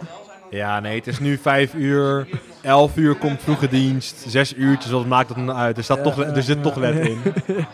ja. 0.51 0.59
ja. 0.59 0.81
nee, 0.81 0.97
het 0.97 1.07
is 1.07 1.19
nu 1.19 1.37
vijf 1.37 1.75
uur, 1.75 2.29
elf 2.63 2.97
uur 2.97 3.15
komt 3.15 3.43
vroege 3.43 3.69
dienst, 3.69 4.25
zes 4.27 4.55
uurtjes, 4.55 4.93
wat 4.93 5.07
maakt 5.07 5.29
dat 5.29 5.37
nou 5.37 5.59
uit? 5.59 5.77
Er, 5.77 5.85
staat 5.85 5.97
Ja, 5.97 6.03
toch, 6.03 6.19
er 6.19 6.43
zit 6.43 6.57
ja, 6.57 6.63
toch 6.63 6.75
wet 6.75 6.95
ja. 6.95 7.01
in. 7.01 7.19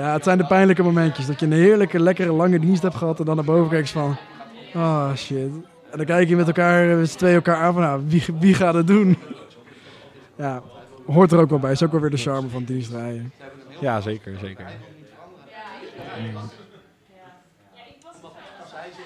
ja, 0.00 0.12
het 0.12 0.24
zijn 0.24 0.38
de 0.38 0.46
pijnlijke 0.46 0.82
momentjes. 0.82 1.26
Dat 1.26 1.40
je 1.40 1.46
een 1.46 1.52
heerlijke, 1.52 2.00
lekkere, 2.00 2.32
lange 2.32 2.58
dienst 2.60 2.82
hebt 2.82 2.94
gehad 2.94 3.18
en 3.18 3.24
dan 3.24 3.36
naar 3.36 3.44
boven 3.44 3.70
kijkt 3.70 3.90
van, 3.90 4.16
ah 4.74 5.14
shit. 5.14 5.50
En 5.90 5.96
dan 5.96 6.06
kijk 6.06 6.28
je 6.28 6.36
met 6.36 6.46
elkaar, 6.46 6.96
met 6.96 7.10
z'n 7.10 7.18
twee 7.18 7.34
elkaar 7.34 7.56
aan 7.56 7.72
van, 7.72 7.82
nou, 7.82 8.02
wie, 8.06 8.24
wie 8.38 8.54
gaat 8.54 8.74
het 8.74 8.86
doen? 8.86 9.18
Ja, 10.36 10.62
hoort 11.06 11.32
er 11.32 11.38
ook 11.38 11.50
wel 11.50 11.58
bij. 11.58 11.72
Is 11.72 11.82
ook 11.82 11.92
wel 11.92 12.00
weer 12.00 12.10
de 12.10 12.16
charme 12.16 12.48
van 12.48 12.64
dienstrijden. 12.64 13.32
Ja, 13.80 14.00
zeker, 14.00 14.32
zeker. 14.40 14.64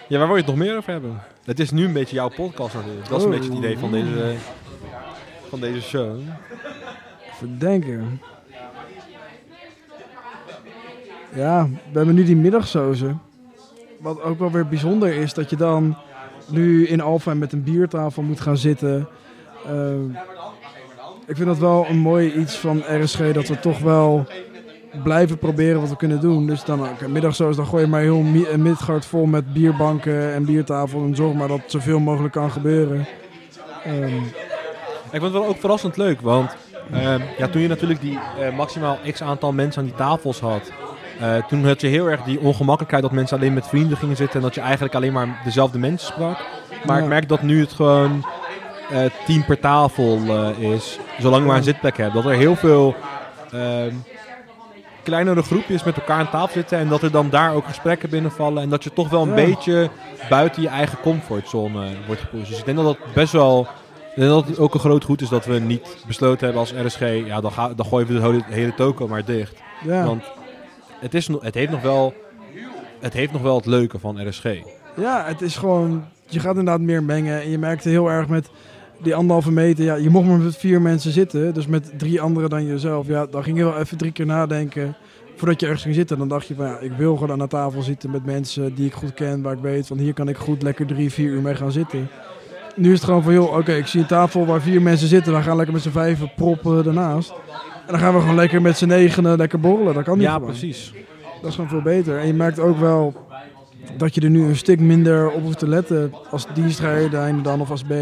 Ja, 0.08 0.18
waar 0.18 0.26
wil 0.26 0.36
je 0.36 0.42
het 0.42 0.50
nog 0.50 0.60
meer 0.60 0.76
over 0.76 0.92
hebben? 0.92 1.22
Het 1.44 1.60
is 1.60 1.70
nu 1.70 1.84
een 1.84 1.92
beetje 1.92 2.14
jouw 2.14 2.28
podcast 2.28 2.74
natuurlijk. 2.74 3.08
Dat 3.08 3.18
is 3.18 3.24
een 3.24 3.30
Oh. 3.32 3.36
beetje 3.36 3.50
het 3.50 3.58
idee 3.58 3.78
van 3.78 3.90
deze, 3.90 4.34
van 5.48 5.60
deze 5.60 5.80
show. 5.82 6.18
Even 7.32 7.58
denken. 7.58 8.20
Ja, 11.34 11.64
we 11.68 11.96
hebben 11.96 12.14
nu 12.14 12.24
die 12.24 12.36
middagsozen. 12.36 13.20
Wat 14.00 14.22
ook 14.22 14.38
wel 14.38 14.50
weer 14.50 14.66
bijzonder 14.68 15.14
is, 15.14 15.34
dat 15.34 15.50
je 15.50 15.56
dan 15.56 15.96
nu 16.48 16.86
in 16.86 17.00
Alphen 17.00 17.38
met 17.38 17.52
een 17.52 17.62
biertafel 17.62 18.22
moet 18.22 18.40
gaan 18.40 18.56
zitten. 18.56 19.08
Eh, 19.66 19.94
ik 21.26 21.36
vind 21.36 21.46
dat 21.46 21.58
wel 21.58 21.86
een 21.88 21.98
mooi 21.98 22.32
iets 22.32 22.56
van 22.56 22.82
RSG, 22.88 23.32
dat 23.32 23.48
we 23.48 23.60
toch 23.60 23.78
wel 23.78 24.26
blijven 25.02 25.38
proberen 25.38 25.80
wat 25.80 25.88
we 25.90 25.96
kunnen 25.96 26.20
doen. 26.20 26.46
Dus 26.46 26.64
dan 26.64 26.80
ook 26.80 27.00
een 27.00 27.12
middagsoos, 27.12 27.56
dan 27.56 27.66
gooi 27.66 27.82
je 27.82 27.88
maar 27.88 28.00
heel 28.00 28.20
Mi- 28.20 28.46
Midgard 28.56 29.06
vol 29.06 29.26
met 29.26 29.52
bierbanken 29.52 30.34
en 30.34 30.44
biertafel. 30.44 31.04
En 31.04 31.16
zorg 31.16 31.34
maar 31.34 31.48
dat 31.48 31.60
zoveel 31.66 31.98
mogelijk 32.00 32.32
kan 32.34 32.50
gebeuren. 32.50 33.06
Ehm, 33.84 34.16
Ik 35.10 35.20
vond 35.20 35.32
het 35.34 35.42
wel 35.42 35.46
ook 35.46 35.58
verrassend 35.60 35.96
leuk, 35.96 36.20
want 36.20 36.56
ehm, 36.92 37.20
ja, 37.38 37.48
toen 37.48 37.62
je 37.62 37.68
natuurlijk 37.68 38.00
die 38.00 38.18
eh, 38.40 38.56
maximaal 38.56 38.98
x 39.12 39.22
aantal 39.22 39.52
mensen 39.52 39.80
aan 39.82 39.88
die 39.88 39.96
tafels 39.96 40.40
had, 40.40 40.72
Eh, 41.20 41.34
toen 41.48 41.64
had 41.66 41.80
je 41.80 41.86
heel 41.86 42.10
erg 42.10 42.22
die 42.22 42.40
ongemakkelijkheid 42.40 43.02
dat 43.02 43.12
mensen 43.12 43.36
alleen 43.36 43.54
met 43.54 43.66
vrienden 43.66 43.96
gingen 43.96 44.16
zitten 44.16 44.36
en 44.36 44.42
dat 44.42 44.54
je 44.54 44.60
eigenlijk 44.60 44.94
alleen 44.94 45.12
maar 45.12 45.40
dezelfde 45.44 45.78
mensen 45.78 46.12
sprak. 46.12 46.38
Maar 46.86 46.96
Ja. 46.96 47.02
ik 47.02 47.08
merk 47.08 47.28
dat 47.28 47.42
nu 47.42 47.60
het 47.60 47.72
gewoon 47.72 48.24
eh 48.90 48.98
team 49.26 49.44
per 49.44 49.60
tafel 49.60 50.18
is, 50.58 50.98
zolang 51.18 51.42
je 51.42 51.48
maar 51.48 51.56
een 51.56 51.62
zitplek 51.62 51.96
hebt. 51.96 52.14
Dat 52.14 52.24
er 52.24 52.30
heel 52.32 52.56
veel 52.56 52.94
ehm, 53.52 53.90
kleinere 55.04 55.42
groepjes 55.42 55.84
met 55.84 55.96
elkaar 55.96 56.18
aan 56.18 56.30
tafel 56.30 56.52
zitten 56.52 56.78
en 56.78 56.88
dat 56.88 57.02
er 57.02 57.10
dan 57.10 57.30
daar 57.30 57.54
ook 57.54 57.64
gesprekken 57.66 58.10
binnenvallen 58.10 58.62
en 58.62 58.68
dat 58.68 58.84
je 58.84 58.92
toch 58.92 59.08
wel 59.08 59.22
een 59.22 59.28
Ja. 59.28 59.34
beetje 59.34 59.90
buiten 60.28 60.62
je 60.62 60.68
eigen 60.68 60.98
comfortzone 61.00 61.88
wordt 62.06 62.20
gepusht. 62.20 62.48
Dus 62.48 62.58
ik 62.58 62.64
denk 62.64 62.76
dat 62.76 62.86
dat 62.86 62.98
best 63.14 63.32
wel, 63.32 63.60
ik 64.10 64.16
denk 64.16 64.28
dat 64.28 64.46
het 64.46 64.58
ook 64.58 64.74
een 64.74 64.80
groot 64.80 65.04
goed 65.04 65.20
is 65.20 65.28
dat 65.28 65.44
we 65.44 65.58
niet 65.58 65.96
besloten 66.06 66.44
hebben 66.44 66.60
als 66.60 66.72
RSG, 66.86 67.00
ja 67.26 67.40
dan, 67.40 67.52
ga, 67.52 67.74
dan 67.74 67.86
gooien 67.86 68.06
we 68.06 68.42
de 68.48 68.54
hele, 68.54 68.74
toko 68.74 69.08
maar 69.08 69.24
dicht. 69.24 69.56
Ja. 69.84 70.04
Want 70.04 70.22
het, 70.98 71.14
is, 71.14 71.28
het, 71.40 71.54
heeft 71.54 71.70
nog 71.70 71.82
wel, 71.82 72.14
het 73.00 73.12
heeft 73.12 73.32
nog 73.32 73.42
wel 73.42 73.56
het 73.56 73.66
leuke 73.66 73.98
van 73.98 74.28
RSG. 74.28 74.44
Ja, 74.96 75.24
het 75.26 75.40
is 75.42 75.56
gewoon... 75.56 76.04
Je 76.26 76.40
gaat 76.40 76.56
inderdaad 76.56 76.80
meer 76.80 77.02
mengen. 77.02 77.40
En 77.42 77.50
je 77.50 77.58
merkte 77.58 77.88
heel 77.88 78.10
erg 78.10 78.28
met 78.28 78.50
die 79.02 79.14
anderhalve 79.14 79.52
meter. 79.52 79.84
Ja, 79.84 79.94
je 79.94 80.10
mocht 80.10 80.26
maar 80.26 80.38
met 80.38 80.56
vier 80.56 80.80
mensen 80.82 81.12
zitten. 81.12 81.54
Dus 81.54 81.66
met 81.66 81.92
drie 81.98 82.20
anderen 82.20 82.50
dan 82.50 82.66
jezelf. 82.66 83.06
Ja, 83.06 83.26
dan 83.26 83.42
ging 83.42 83.56
je 83.58 83.64
wel 83.64 83.78
even 83.78 83.96
drie 83.96 84.12
keer 84.12 84.26
nadenken. 84.26 84.96
Voordat 85.36 85.60
je 85.60 85.66
ergens 85.66 85.82
ging 85.84 85.94
zitten. 85.94 86.18
Dan 86.18 86.28
dacht 86.28 86.46
je 86.46 86.54
van 86.54 86.66
ja, 86.66 86.78
ik 86.78 86.92
wil 86.92 87.14
gewoon 87.14 87.30
aan 87.30 87.38
de 87.38 87.46
tafel 87.46 87.82
zitten 87.82 88.10
met 88.10 88.24
mensen 88.26 88.74
die 88.74 88.86
ik 88.86 88.92
goed 88.94 89.14
ken. 89.14 89.42
Waar 89.42 89.52
ik 89.52 89.62
weet 89.62 89.86
van 89.86 89.98
hier 89.98 90.14
kan 90.14 90.28
ik 90.28 90.36
goed 90.36 90.62
lekker 90.62 90.86
drie, 90.86 91.10
vier 91.12 91.30
uur 91.30 91.40
mee 91.42 91.54
gaan 91.54 91.72
zitten. 91.72 92.08
Nu 92.76 92.88
is 92.92 92.94
het 92.96 93.04
gewoon 93.04 93.22
van 93.22 93.32
joh, 93.32 93.56
oké, 93.56 93.72
ik 93.72 93.86
zie 93.86 94.00
een 94.00 94.06
tafel 94.06 94.46
waar 94.46 94.60
vier 94.62 94.82
mensen 94.82 95.08
zitten. 95.08 95.32
Dan 95.32 95.42
gaan 95.42 95.50
we 95.50 95.56
lekker 95.56 95.74
met 95.74 95.82
z'n 95.82 95.90
vijven 95.90 96.32
proppen 96.36 96.86
ernaast. 96.86 97.30
En 97.86 97.92
dan 97.92 97.98
gaan 97.98 98.14
we 98.14 98.20
gewoon 98.20 98.34
lekker 98.34 98.62
met 98.62 98.78
z'n 98.78 98.86
negenen 98.86 99.36
lekker 99.36 99.60
borrelen. 99.60 99.94
Dat 99.94 100.04
kan 100.04 100.14
niet 100.18 100.26
Ja, 100.26 100.32
gewoon. 100.32 100.48
precies. 100.48 100.92
Dat 101.40 101.48
is 101.50 101.54
gewoon 101.54 101.70
veel 101.70 101.82
beter. 101.82 102.18
En 102.18 102.26
je 102.26 102.34
merkt 102.34 102.58
ook 102.58 102.78
wel 102.78 103.14
dat 103.96 104.14
je 104.14 104.20
er 104.20 104.30
nu 104.30 104.44
een 104.44 104.56
stuk 104.56 104.80
minder 104.80 105.30
op 105.30 105.42
hoeft 105.42 105.58
te 105.58 105.68
letten 105.68 106.12
als 106.30 106.46
dienstrijder 106.54 107.42
dan 107.42 107.60
of 107.60 107.70
als 107.70 107.82
B. 107.82 107.92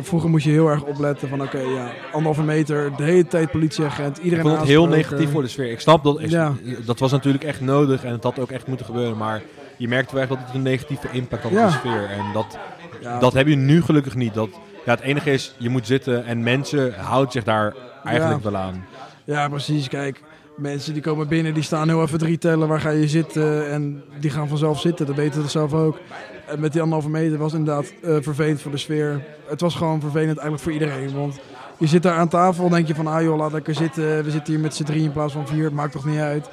Vroeger 0.00 0.30
moest 0.30 0.44
je 0.44 0.50
heel 0.50 0.68
erg 0.68 0.82
opletten 0.82 1.28
van 1.28 1.42
oké, 1.42 1.58
ja, 1.58 1.90
anderhalve 2.12 2.42
meter, 2.42 2.96
de 2.96 3.02
hele 3.02 3.26
tijd 3.26 3.50
politieagent, 3.50 4.18
Ik 4.18 4.24
iedereen 4.24 4.44
vond 4.44 4.58
het 4.58 4.68
heel 4.68 4.86
negatief 4.86 5.30
voor 5.30 5.42
de 5.42 5.48
sfeer. 5.48 5.70
Ik 5.70 5.80
snap 5.80 6.04
dat, 6.04 6.20
ik- 6.20 6.30
Ja. 6.30 6.52
dat 6.84 6.98
was 6.98 7.10
natuurlijk 7.10 7.44
echt 7.44 7.60
nodig 7.60 8.04
en 8.04 8.12
het 8.12 8.22
had 8.22 8.38
ook 8.38 8.50
echt 8.50 8.66
moeten 8.66 8.86
gebeuren. 8.86 9.16
Maar 9.16 9.42
je 9.76 9.88
merkt 9.88 10.12
wel 10.12 10.20
echt 10.20 10.30
dat 10.30 10.38
het 10.46 10.54
een 10.54 10.62
negatieve 10.62 11.08
impact 11.12 11.42
had 11.42 11.52
op 11.52 11.58
Ja. 11.58 11.66
de 11.66 11.72
sfeer. 11.72 12.04
En 12.10 12.32
dat, 12.32 12.58
Ja, 13.00 13.18
dat 13.18 13.32
heb 13.32 13.46
je 13.46 13.56
nu 13.56 13.82
gelukkig 13.82 14.14
niet. 14.14 14.34
Dat, 14.34 14.48
ja, 14.84 14.90
het 14.90 15.00
enige 15.00 15.30
is, 15.32 15.54
je 15.58 15.68
moet 15.68 15.86
zitten 15.86 16.24
en 16.24 16.42
mensen 16.42 16.94
houden 16.94 17.32
zich 17.32 17.44
daar 17.44 17.74
eigenlijk 18.04 18.42
wel 18.42 18.56
aan. 18.56 18.84
ja, 19.24 19.48
precies. 19.48 19.88
Kijk, 19.88 20.22
mensen 20.56 20.92
die 20.92 21.02
komen 21.02 21.28
binnen, 21.28 21.54
die 21.54 21.62
staan 21.62 21.88
heel 21.88 22.02
even 22.02 22.18
drie 22.18 22.38
tellen, 22.38 22.68
waar 22.68 22.80
ga 22.80 22.90
je 22.90 23.08
zitten? 23.08 23.70
En 23.70 24.02
die 24.20 24.30
gaan 24.30 24.48
vanzelf 24.48 24.80
zitten, 24.80 25.06
dat 25.06 25.14
weten 25.16 25.42
ze 25.42 25.48
zelf 25.48 25.72
ook. 25.72 25.98
En 26.48 26.60
met 26.60 26.72
die 26.72 26.80
anderhalve 26.82 27.10
meter 27.10 27.38
was 27.38 27.52
inderdaad 27.52 27.92
eh, 28.02 28.16
vervelend 28.20 28.60
voor 28.60 28.70
de 28.70 28.76
sfeer. 28.76 29.24
Het 29.46 29.60
was 29.60 29.74
gewoon 29.74 30.00
vervelend 30.00 30.38
eigenlijk 30.38 30.62
voor 30.62 30.72
iedereen, 30.72 31.14
want... 31.14 31.38
Je 31.78 31.86
zit 31.86 32.02
daar 32.02 32.16
aan 32.16 32.28
tafel, 32.28 32.68
denk 32.68 32.86
je 32.86 32.94
van, 32.94 33.06
ah 33.06 33.22
joh, 33.22 33.36
laat 33.38 33.52
lekker 33.52 33.74
zitten. 33.74 34.24
We 34.24 34.30
zitten 34.30 34.52
hier 34.52 34.62
met 34.62 34.74
z'n 34.74 34.84
drie 34.84 35.02
in 35.02 35.12
plaats 35.12 35.32
van 35.32 35.46
vier, 35.46 35.64
het 35.64 35.72
maakt 35.72 35.92
toch 35.92 36.04
niet 36.04 36.18
uit. 36.18 36.48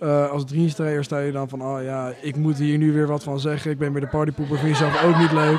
Eh, 0.00 0.30
als 0.30 0.44
drienstrijder 0.44 1.04
sta 1.04 1.18
je 1.18 1.32
dan 1.32 1.48
van, 1.48 1.62
oh 1.62 1.82
ja, 1.82 2.12
ik 2.20 2.36
moet 2.36 2.58
hier 2.58 2.78
nu 2.78 2.92
weer 2.92 3.06
wat 3.06 3.22
van 3.22 3.40
zeggen. 3.40 3.70
Ik 3.70 3.78
ben 3.78 3.92
weer 3.92 4.00
de 4.00 4.06
partypoeper, 4.06 4.58
vind 4.58 4.70
je 4.70 4.76
zelf 4.76 5.04
ook 5.04 5.18
niet 5.18 5.32
leuk. 5.32 5.58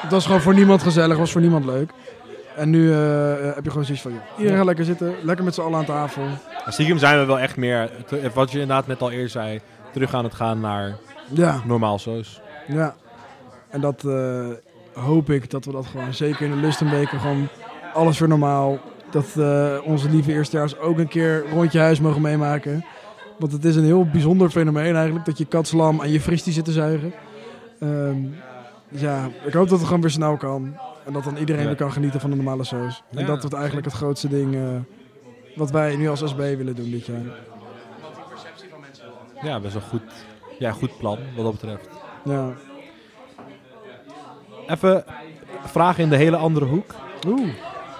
Het 0.00 0.10
was 0.10 0.26
gewoon 0.26 0.40
voor 0.40 0.54
niemand 0.54 0.82
gezellig, 0.82 1.16
was 1.16 1.32
voor 1.32 1.40
niemand 1.40 1.64
leuk. 1.64 1.90
En 2.56 2.70
nu 2.70 2.92
eh, 2.92 2.98
heb 3.54 3.64
je 3.64 3.70
gewoon 3.70 3.84
zoiets 3.84 4.02
van, 4.02 4.12
iedereen 4.36 4.56
gaat 4.58 4.66
lekker 4.66 4.84
zitten, 4.84 5.14
lekker 5.22 5.44
met 5.44 5.54
z'n 5.54 5.60
allen 5.60 5.78
aan 5.78 5.84
tafel. 5.84 6.22
En 6.64 6.72
stiekem 6.72 6.98
zijn 6.98 7.18
we 7.18 7.24
wel 7.24 7.38
echt 7.38 7.56
meer, 7.56 7.90
wat 8.34 8.50
je 8.50 8.60
inderdaad 8.60 8.86
net 8.86 9.00
al 9.00 9.10
eerder 9.10 9.28
zei, 9.28 9.60
terug 9.92 10.14
aan 10.14 10.24
het 10.24 10.34
gaan 10.34 10.60
naar 10.60 10.96
Ja, 11.28 11.60
normaal 11.64 11.98
zo's. 11.98 12.40
ja. 12.66 12.94
En 13.76 13.82
dat 13.82 14.04
eh, 14.04 14.46
hoop 15.04 15.30
ik, 15.30 15.50
dat 15.50 15.64
we 15.64 15.72
dat 15.72 15.86
gewoon, 15.86 16.14
zeker 16.14 16.44
in 16.44 16.50
de 16.50 16.56
lustenweken, 16.56 17.20
gewoon 17.20 17.48
alles 17.94 18.18
weer 18.18 18.28
normaal. 18.28 18.78
Dat 19.10 19.26
eh, 19.36 19.76
onze 19.84 20.10
lieve 20.10 20.32
eerstejaars 20.32 20.78
ook 20.78 20.98
een 20.98 21.08
keer 21.08 21.44
een 21.44 21.52
rondje 21.52 21.78
huis 21.78 22.00
mogen 22.00 22.22
meemaken. 22.22 22.84
Want 23.38 23.52
het 23.52 23.64
is 23.64 23.76
een 23.76 23.84
heel 23.84 24.06
bijzonder 24.10 24.50
fenomeen 24.50 24.94
eigenlijk, 24.96 25.24
dat 25.24 25.38
je 25.38 25.44
katslam 25.44 26.00
en 26.00 26.10
je 26.12 26.20
fristie 26.20 26.52
zit 26.52 26.64
te 26.64 26.72
zuigen. 26.72 27.12
Ehm, 27.80 28.16
dus 28.88 29.00
ja, 29.00 29.28
ik 29.44 29.52
hoop 29.52 29.68
dat 29.68 29.78
het 29.78 29.86
gewoon 29.86 30.00
weer 30.02 30.10
snel 30.10 30.36
kan. 30.36 30.76
En 31.04 31.12
dat 31.12 31.24
dan 31.24 31.36
iedereen 31.36 31.62
Ja. 31.62 31.66
weer 31.66 31.76
kan 31.76 31.92
genieten 31.92 32.20
van 32.20 32.30
de 32.30 32.36
normale 32.36 32.64
saus. 32.64 33.02
En 33.14 33.26
dat 33.26 33.40
wordt 33.40 33.56
eigenlijk 33.56 33.86
het 33.86 33.94
grootste 33.94 34.28
ding 34.28 34.54
eh, 34.54 34.60
wat 35.56 35.70
wij 35.70 35.96
nu 35.96 36.08
als 36.08 36.20
SB 36.24 36.36
willen 36.38 36.74
doen 36.74 36.90
dit 36.90 37.06
jaar. 37.06 37.22
Ja, 39.42 39.60
best 39.60 39.72
wel 39.72 39.82
goed, 39.82 40.02
ja, 40.58 40.72
goed 40.72 40.98
plan 40.98 41.18
wat 41.34 41.44
dat 41.44 41.52
betreft. 41.52 41.88
Ja. 42.24 42.52
Even 44.66 45.04
vragen 45.64 46.02
in 46.02 46.10
de 46.10 46.16
hele 46.16 46.36
andere 46.36 46.66
hoek. 46.66 46.94
Oeh. 47.26 47.48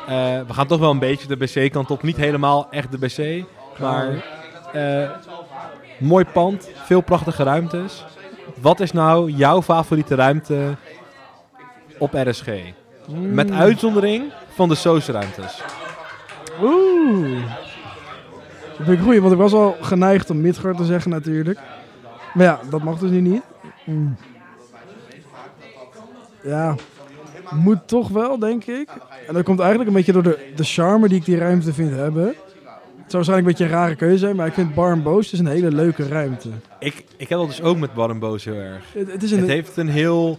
Eh, 0.06 0.40
we 0.46 0.52
gaan 0.52 0.66
toch 0.66 0.80
wel 0.80 0.90
een 0.90 0.98
beetje 0.98 1.26
de 1.26 1.36
BC-kant 1.36 1.90
op. 1.90 2.02
Niet 2.02 2.16
helemaal 2.16 2.66
echt 2.70 2.90
de 2.90 2.98
BC. 2.98 3.44
Maar 3.78 4.24
eh, 4.72 5.10
mooi 5.98 6.24
pand, 6.24 6.70
veel 6.84 7.00
prachtige 7.00 7.42
ruimtes. 7.42 8.04
Wat 8.60 8.80
is 8.80 8.92
nou 8.92 9.30
jouw 9.30 9.62
favoriete 9.62 10.14
ruimte 10.14 10.76
op 11.98 12.12
RSG? 12.14 12.48
Met 13.08 13.50
uitzondering 13.50 14.32
van 14.48 14.68
de 14.68 14.74
SOS-ruimtes. 14.74 15.62
Oeh. 16.62 17.42
Dat 18.76 18.86
vind 18.86 18.98
ik 18.98 19.04
goed, 19.04 19.18
want 19.18 19.32
ik 19.32 19.38
was 19.38 19.52
al 19.52 19.76
geneigd 19.80 20.30
om 20.30 20.40
Midgard 20.40 20.76
te 20.76 20.84
zeggen 20.84 21.10
natuurlijk. 21.10 21.58
Maar 22.34 22.46
ja, 22.46 22.60
dat 22.70 22.82
mag 22.82 22.98
dus 22.98 23.10
nu 23.10 23.20
niet. 23.20 23.42
Mm. 23.84 24.16
Ja, 26.46 26.74
moet 27.50 27.88
toch 27.88 28.08
wel, 28.08 28.38
denk 28.38 28.64
ik. 28.64 28.88
En 29.28 29.34
dat 29.34 29.44
komt 29.44 29.58
eigenlijk 29.58 29.88
een 29.88 29.96
beetje 29.96 30.12
door 30.12 30.22
de, 30.22 30.52
de 30.56 30.64
charme 30.64 31.08
die 31.08 31.18
ik 31.18 31.24
die 31.24 31.38
ruimte 31.38 31.72
vind 31.72 31.90
hebben. 31.90 32.26
Het 32.26 33.14
zou 33.14 33.24
waarschijnlijk 33.24 33.38
een 33.38 33.44
beetje 33.44 33.64
een 33.64 33.80
rare 33.80 33.96
keuze 33.96 34.18
zijn, 34.18 34.36
maar 34.36 34.46
ik 34.46 34.52
vind 34.52 34.74
Bar 34.74 35.02
Boos 35.02 35.30
dus 35.30 35.38
een 35.38 35.46
hele 35.46 35.70
leuke 35.70 36.08
ruimte. 36.08 36.48
Ik, 36.78 37.04
ik 37.16 37.28
heb 37.28 37.38
dat 37.38 37.46
dus 37.46 37.62
ook 37.62 37.78
met 37.78 37.94
Bar 37.94 38.18
Boos 38.18 38.44
heel 38.44 38.54
erg. 38.54 38.84
Het, 38.92 39.12
het 39.12 39.22
is 39.22 39.30
een, 39.30 39.38
Het 39.38 39.48
heeft 39.48 39.76
een 39.76 39.88
heel 39.88 40.38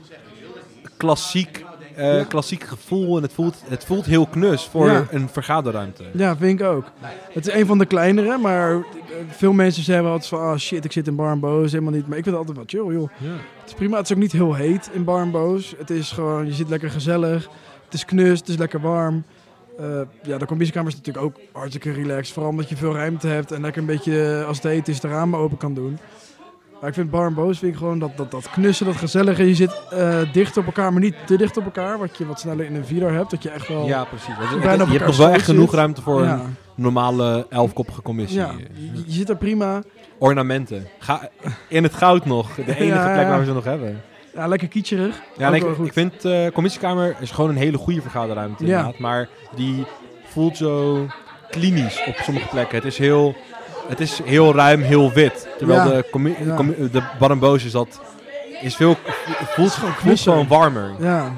klassiek, 0.98 1.66
eh, 1.98 2.28
klassiek 2.28 2.64
gevoel 2.64 3.18
en 3.18 3.24
het 3.24 3.34
voelt, 3.34 3.56
het 3.68 3.86
voelt 3.86 4.06
heel 4.06 4.26
knus 4.28 4.64
voor 4.64 4.88
Ja. 4.90 5.06
een 5.10 5.30
vergaderruimte. 5.30 6.04
Ja, 6.14 6.38
vind 6.38 6.60
ik 6.60 6.66
ook. 6.66 6.86
Het 7.34 7.48
is 7.48 7.54
een 7.54 7.66
van 7.66 7.78
de 7.78 7.86
kleinere, 7.86 8.38
maar 8.38 8.72
eh, 8.72 8.78
veel 9.30 9.54
mensen 9.54 9.84
zeggen 9.84 10.06
altijd 10.06 10.28
van... 10.28 10.40
Oh 10.40 10.56
shit, 10.58 10.86
ik 10.86 10.92
zit 10.92 11.08
in 11.08 11.16
Bar 11.16 11.32
en 11.32 11.40
Boos, 11.40 11.72
helemaal 11.72 11.94
niet. 11.94 12.08
Maar 12.08 12.18
ik 12.18 12.24
vind 12.24 12.36
het 12.38 12.48
altijd 12.48 12.72
wel 12.72 12.84
chill, 12.86 12.94
joh. 13.00 13.10
Ja. 13.18 13.28
Het 13.60 13.70
is 13.70 13.74
prima, 13.74 13.98
het 13.98 14.06
is 14.10 14.12
ook 14.16 14.22
niet 14.22 14.32
heel 14.32 14.54
heet 14.54 14.90
in 14.94 15.04
Bar 15.04 15.22
en 15.22 15.32
Boos. 15.32 15.74
Het 15.78 15.90
is 15.90 16.12
gewoon, 16.12 16.46
je 16.46 16.54
zit 16.54 16.70
lekker 16.70 16.90
gezellig. 16.90 17.50
Het 17.86 17.94
is 17.94 18.06
knus, 18.06 18.40
het 18.40 18.48
is 18.48 18.58
lekker 18.58 18.82
warm. 18.82 19.24
Eh, 19.80 20.02
ja, 20.24 20.38
de 20.38 20.46
commissiekamer 20.46 20.92
is 20.92 20.98
natuurlijk 20.98 21.26
ook 21.26 21.36
hartstikke 21.52 21.92
relaxed. 21.92 22.34
Vooral 22.34 22.52
omdat 22.52 22.70
je 22.70 22.76
veel 22.76 22.94
ruimte 22.94 23.28
hebt 23.28 23.52
en 23.52 23.62
lekker 23.62 23.82
een 23.82 23.88
beetje, 23.88 24.44
als 24.48 24.58
het 24.58 24.66
heet 24.72 24.88
is, 24.88 25.00
de 25.00 25.08
ramen 25.08 25.40
open 25.40 25.58
kan 25.58 25.74
doen. 25.74 25.98
Maar 26.80 26.90
ik 26.90 26.96
vind 26.96 27.10
Bar 27.10 27.28
en 27.28 27.34
Boos 27.34 27.60
vind 27.60 27.72
ik 27.72 27.78
gewoon 27.78 28.00
dat, 28.00 28.18
dat, 28.18 28.32
dat 28.32 28.50
knussen, 28.50 28.86
dat 28.86 28.96
gezellige. 28.96 29.48
Je 29.48 29.56
zit 29.56 29.82
eh, 29.90 30.34
dicht 30.34 30.58
op 30.58 30.66
elkaar, 30.66 30.92
maar 30.92 31.02
niet 31.02 31.16
te 31.26 31.38
dicht 31.38 31.58
op 31.58 31.66
elkaar. 31.66 31.98
Wat 31.98 32.18
je 32.18 32.26
wat 32.26 32.40
sneller 32.40 32.66
in 32.66 32.76
een 32.76 32.86
vierder 32.86 33.14
hebt. 33.14 33.32
Dat 33.32 33.44
je 33.44 33.50
echt 33.50 33.68
wel... 33.68 33.86
Ja, 33.86 34.04
precies. 34.04 34.34
Op 34.54 34.62
je 34.62 34.68
hebt 34.68 35.06
nog 35.06 35.18
wel 35.18 35.30
echt 35.30 35.46
genoeg 35.46 35.70
zit. 35.70 35.80
ruimte 35.80 36.02
voor 36.02 36.24
ja. 36.24 36.34
een 36.34 36.56
normale 36.76 37.46
elfkoppige 37.50 38.02
commissie. 38.02 38.40
Ja, 38.40 38.52
je, 38.74 39.04
je 39.06 39.12
zit 39.12 39.30
er 39.30 39.38
prima. 39.38 39.82
Ornamenten. 40.18 40.88
Ga, 41.00 41.30
in 41.68 41.84
het 41.84 41.94
goud 41.94 42.26
nog. 42.26 42.56
De 42.56 42.76
enige 42.76 42.86
Ja, 42.86 43.14
plek 43.14 43.28
waar 43.28 43.40
we 43.40 43.46
ze 43.46 43.54
nog 43.54 43.64
hebben. 43.64 44.02
Ja, 44.34 44.48
lekker 44.48 44.68
kietjerig. 44.68 45.22
Ja, 45.38 45.50
ik, 45.54 45.64
ik 45.64 45.94
vind 45.94 46.26
eh 46.26 46.48
commissiekamer 46.54 47.16
is 47.20 47.32
gewoon 47.32 47.50
een 47.50 47.56
hele 47.56 47.78
goede 47.78 48.02
vergaderruimte. 48.02 48.66
Ja. 48.66 48.78
Inderdaad, 48.78 49.00
maar 49.00 49.30
die 49.56 49.86
voelt 50.24 50.58
zo 50.58 51.06
klinisch 51.50 52.04
op 52.08 52.16
sommige 52.16 52.48
plekken. 52.48 52.76
Het 52.76 52.86
is 52.86 52.98
heel, 52.98 53.36
het 53.88 54.00
is 54.00 54.22
heel 54.24 54.54
ruim, 54.56 54.82
heel 54.82 55.12
wit. 55.12 55.48
Terwijl 55.58 55.80
Ja. 55.80 55.86
de, 55.86 56.36
Ja. 56.46 56.90
de 56.92 57.02
Bar 57.20 57.32
en 57.32 57.40
Boos 57.40 57.66
is 57.66 57.72
dat... 57.72 58.00
Is 58.62 58.76
veel, 58.76 58.96
het 59.26 59.50
voelt, 59.50 59.72
gewoon 59.72 59.94
voelt 59.94 60.20
gewoon 60.20 60.48
warmer. 60.48 60.92
Ja. 61.00 61.32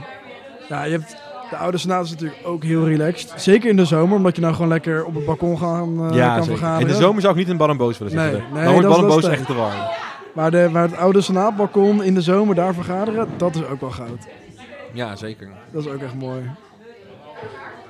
ja, 0.70 0.84
je 0.84 0.91
hebt 0.91 1.16
de 1.50 1.56
oude 1.56 1.78
senaat 1.78 2.06
is 2.06 2.10
natuurlijk 2.12 2.39
ook 2.43 2.64
heel 2.64 2.88
relaxed. 2.88 3.34
Zeker 3.36 3.70
in 3.70 3.76
de 3.76 3.86
zomer, 3.86 4.18
omdat 4.18 4.36
je 4.36 4.41
nou 4.41 4.54
gewoon 4.54 4.70
lekker 4.70 5.06
op 5.06 5.16
het 5.16 5.26
balkon 5.26 5.58
gaan, 5.58 6.10
eh, 6.10 6.16
ja, 6.16 6.36
kan 6.36 6.45
vergaderen. 6.45 6.82
In 6.82 6.88
de 6.88 7.00
zomer 7.00 7.22
zou 7.22 7.34
ik 7.34 7.39
niet 7.39 7.50
in 7.50 7.58
Bar 7.58 7.70
en 7.70 7.78
Boos 7.78 7.97
willen 7.97 8.16
Nee, 8.16 8.30
zitten. 8.32 8.43
nee, 8.54 8.64
Dan 8.64 8.74
wordt 8.74 8.88
dat 8.88 8.95
is- 8.95 9.02
Bar 9.02 9.10
en 9.10 9.10
dat 9.10 9.18
is 9.18 9.28
Boos 9.30 9.38
tijd. 9.38 9.39
echt 9.39 9.45
te 9.47 9.56
warm. 9.56 9.89
Maar, 10.34 10.52
de, 10.52 10.70
maar 10.72 10.82
het 10.84 10.97
oude 10.97 11.22
senaatbalkon 11.22 12.04
in 12.04 12.14
de 12.14 12.22
zomer 12.22 12.56
daar 12.56 12.74
vergaderen, 12.74 13.28
dat 13.38 13.56
is 13.56 13.66
ook 13.66 13.82
wel 13.82 13.91
goud. 13.91 14.28
Ja, 14.93 15.16
zeker. 15.16 15.50
Dat 15.72 15.86
is 15.86 15.91
ook 15.91 16.02
echt 16.02 16.16
mooi. 16.16 16.41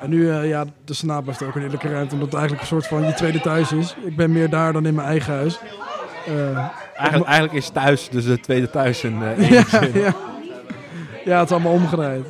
En 0.02 0.10
nu, 0.10 0.30
eh, 0.32 0.48
ja, 0.50 0.66
de 0.86 0.94
senaat 0.94 1.24
blijft 1.24 1.44
ook 1.44 1.56
een 1.56 1.62
heerlijke 1.62 1.88
ruimte, 1.90 2.14
omdat 2.14 2.30
het 2.30 2.40
eigenlijk 2.40 2.62
een 2.62 2.76
soort 2.76 2.88
van 2.88 3.06
je 3.06 3.14
tweede 3.14 3.40
thuis 3.42 3.72
is. 3.72 3.96
Ik 4.06 4.16
ben 4.16 4.32
meer 4.32 4.50
daar 4.50 4.74
dan 4.74 4.86
in 4.86 4.94
mijn 4.96 5.08
eigen 5.08 5.34
huis. 5.34 5.60
Eh, 6.28 6.58
Eigenlijk, 6.96 7.30
eigenlijk 7.30 7.54
is 7.66 7.70
thuis, 7.70 8.10
dus 8.10 8.26
de 8.26 8.40
tweede 8.40 8.70
thuis 8.70 9.04
in 9.04 9.24
één 9.24 9.54
ja, 9.54 9.64
zin. 9.64 9.92
ja. 9.94 10.14
ja, 11.26 11.40
het 11.40 11.46
is 11.50 11.52
allemaal 11.56 11.72
omgedraaid. 11.74 12.26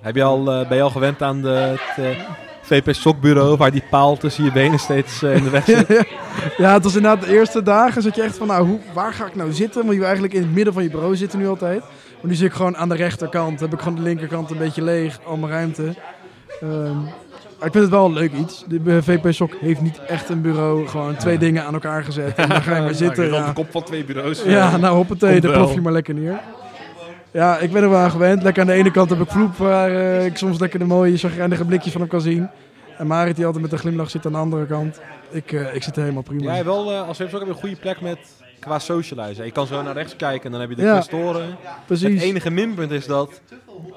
Heb 0.00 0.14
je 0.14 0.22
al, 0.22 0.44
ben 0.44 0.76
je 0.76 0.82
al 0.82 0.90
gewend 0.90 1.22
aan 1.22 1.42
de, 1.42 1.74
het 1.94 2.16
VP 2.62 2.94
Sokbureau, 2.94 3.56
waar 3.56 3.70
die 3.70 3.82
paal 3.90 4.16
tussen 4.16 4.44
je 4.44 4.52
benen 4.52 4.78
steeds 4.78 5.22
in 5.22 5.42
de 5.42 5.50
weg 5.50 5.66
Ja, 5.66 5.76
zit. 5.76 5.88
ja. 5.96 6.04
ja, 6.56 6.72
het 6.72 6.84
was 6.84 6.96
inderdaad 6.96 7.24
de 7.24 7.32
eerste 7.32 7.62
dagen 7.62 8.02
zat 8.02 8.14
je 8.14 8.22
echt 8.22 8.36
van, 8.36 8.46
nou, 8.46 8.66
hoe, 8.66 8.78
waar 8.92 9.12
ga 9.12 9.26
ik 9.26 9.34
nou 9.34 9.52
zitten? 9.52 9.84
Want 9.86 9.96
je 9.96 10.04
eigenlijk 10.04 10.34
in 10.34 10.42
het 10.42 10.54
midden 10.54 10.72
van 10.72 10.82
je 10.82 10.90
bureau 10.90 11.16
zitten 11.16 11.38
nu 11.38 11.48
altijd. 11.48 11.80
Maar 11.80 12.30
nu 12.30 12.34
zit 12.34 12.46
ik 12.46 12.52
gewoon 12.52 12.76
aan 12.76 12.88
de 12.88 12.94
rechterkant. 12.96 13.60
Heb 13.60 13.72
ik 13.72 13.78
gewoon 13.80 13.94
de 13.96 14.02
linkerkant 14.02 14.50
een 14.50 14.58
beetje 14.58 14.82
leeg, 14.82 15.18
al 15.24 15.36
mijn 15.36 15.52
ruimte. 15.52 15.94
Ehm, 16.60 16.96
maar 17.58 17.66
ik 17.66 17.72
vind 17.72 17.74
het 17.84 17.88
wel 17.88 18.04
een 18.04 18.12
leuk 18.12 18.32
iets. 18.32 18.64
De 18.68 19.02
VP 19.02 19.32
Sok 19.32 19.52
heeft 19.60 19.80
niet 19.80 20.00
echt 20.06 20.28
een 20.28 20.40
bureau. 20.40 20.86
Gewoon 20.86 21.16
twee 21.16 21.38
dingen 21.38 21.64
aan 21.64 21.72
elkaar 21.74 22.04
gezet. 22.04 22.34
En 22.36 22.48
dan 22.48 22.62
ga 22.62 22.76
je 22.76 22.82
maar 22.82 22.94
zitten. 23.04 23.24
Op 23.24 23.30
de 23.30 23.36
Ja, 23.36 23.52
kop 23.52 23.70
van 23.70 23.82
twee 23.82 24.04
bureaus. 24.04 24.42
ja 24.42 24.76
nou 24.76 24.96
hoppatee, 24.96 25.40
daar 25.40 25.52
plof 25.52 25.74
je 25.74 25.80
maar 25.80 25.92
lekker 25.92 26.14
neer. 26.14 26.40
Ja, 27.30 27.58
ik 27.58 27.72
ben 27.72 27.82
er 27.82 27.90
wel 27.90 27.98
aan 27.98 28.10
gewend. 28.10 28.42
Lekker 28.42 28.62
aan 28.62 28.68
de 28.68 28.74
ene 28.74 28.90
kant 28.90 29.10
heb 29.10 29.20
ik 29.20 29.30
Vloep, 29.30 29.56
waar 29.56 29.90
eh, 29.90 30.24
ik 30.24 30.36
soms 30.36 30.58
lekker 30.58 30.78
de 30.78 30.84
mooie, 30.84 31.16
chagrijnige 31.16 31.64
blikjes 31.64 31.92
van 31.92 32.00
hem 32.00 32.10
kan 32.10 32.20
zien. 32.20 32.48
En 32.98 33.06
Marit 33.06 33.36
die 33.36 33.44
altijd 33.44 33.62
met 33.62 33.72
een 33.72 33.78
glimlach 33.78 34.10
zit 34.10 34.26
aan 34.26 34.32
de 34.32 34.38
andere 34.38 34.66
kant. 34.66 35.00
Ik, 35.30 35.52
eh, 35.52 35.74
ik 35.74 35.82
zit 35.82 35.96
er 35.96 36.02
helemaal 36.02 36.22
prima. 36.22 36.52
Jij 36.54 36.64
wel, 36.64 36.92
eh, 36.92 37.08
als 37.08 37.16
VP 37.16 37.28
Sok 37.28 37.38
heb 37.38 37.48
je 37.48 37.54
een 37.54 37.60
goede 37.60 37.76
plek 37.76 38.00
met 38.00 38.18
qua 38.60 38.78
socializen. 38.78 39.44
Je 39.44 39.50
kan 39.50 39.66
zo 39.66 39.82
naar 39.82 39.94
rechts 39.94 40.16
kijken 40.16 40.44
en 40.44 40.50
dan 40.50 40.60
heb 40.60 40.70
je 40.70 40.76
de 40.76 40.82
Ja. 40.82 41.02
Het 41.88 42.20
enige 42.20 42.50
minpunt 42.50 42.90
is 42.90 43.06
dat 43.06 43.40